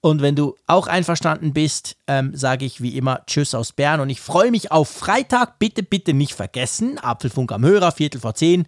Und 0.03 0.21
wenn 0.21 0.35
du 0.35 0.57
auch 0.67 0.87
einverstanden 0.87 1.53
bist, 1.53 1.95
ähm, 2.07 2.35
sage 2.35 2.65
ich 2.65 2.81
wie 2.81 2.97
immer 2.97 3.21
Tschüss 3.25 3.55
aus 3.55 3.71
Bern 3.71 4.01
und 4.01 4.09
ich 4.09 4.19
freue 4.19 4.51
mich 4.51 4.69
auf 4.69 4.89
Freitag. 4.89 5.59
Bitte, 5.59 5.81
bitte 5.81 6.13
nicht 6.13 6.33
vergessen, 6.33 6.99
Apfelfunk 6.99 7.53
am 7.53 7.63
Hörer, 7.63 7.93
Viertel 7.93 8.19
vor 8.19 8.35
zehn. 8.35 8.67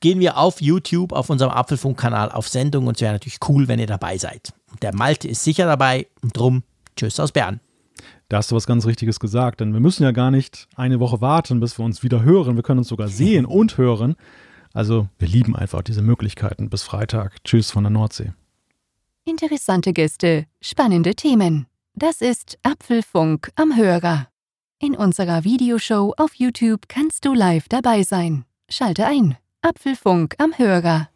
Gehen 0.00 0.20
wir 0.20 0.38
auf 0.38 0.60
YouTube, 0.60 1.10
auf 1.10 1.28
unserem 1.28 1.50
Apfelfunk-Kanal 1.50 2.30
auf 2.30 2.46
Sendung 2.46 2.86
und 2.86 2.98
es 2.98 3.00
wäre 3.00 3.14
natürlich 3.14 3.40
cool, 3.48 3.66
wenn 3.66 3.80
ihr 3.80 3.88
dabei 3.88 4.16
seid. 4.16 4.52
Der 4.80 4.94
Malte 4.94 5.26
ist 5.26 5.42
sicher 5.42 5.66
dabei 5.66 6.06
und 6.22 6.36
drum 6.36 6.62
Tschüss 6.94 7.18
aus 7.18 7.32
Bern. 7.32 7.58
Da 8.28 8.36
hast 8.36 8.52
du 8.52 8.54
was 8.54 8.68
ganz 8.68 8.86
Richtiges 8.86 9.18
gesagt, 9.18 9.58
denn 9.58 9.72
wir 9.72 9.80
müssen 9.80 10.04
ja 10.04 10.12
gar 10.12 10.30
nicht 10.30 10.68
eine 10.76 11.00
Woche 11.00 11.20
warten, 11.20 11.58
bis 11.58 11.80
wir 11.80 11.84
uns 11.84 12.04
wieder 12.04 12.22
hören. 12.22 12.54
Wir 12.54 12.62
können 12.62 12.78
uns 12.78 12.88
sogar 12.88 13.08
sehen 13.08 13.44
und 13.44 13.76
hören. 13.76 14.14
Also 14.72 15.08
wir 15.18 15.26
lieben 15.26 15.56
einfach 15.56 15.82
diese 15.82 16.02
Möglichkeiten. 16.02 16.70
Bis 16.70 16.84
Freitag. 16.84 17.42
Tschüss 17.42 17.72
von 17.72 17.82
der 17.82 17.90
Nordsee. 17.90 18.34
Interessante 19.28 19.92
Gäste, 19.92 20.46
spannende 20.60 21.16
Themen. 21.16 21.66
Das 21.94 22.20
ist 22.20 22.58
Apfelfunk 22.62 23.50
am 23.56 23.76
Hörer. 23.76 24.28
In 24.80 24.94
unserer 24.94 25.42
Videoshow 25.42 26.14
auf 26.16 26.34
YouTube 26.36 26.82
kannst 26.86 27.24
du 27.24 27.34
live 27.34 27.68
dabei 27.68 28.04
sein. 28.04 28.44
Schalte 28.70 29.04
ein. 29.04 29.36
Apfelfunk 29.62 30.36
am 30.38 30.56
Hörer. 30.56 31.08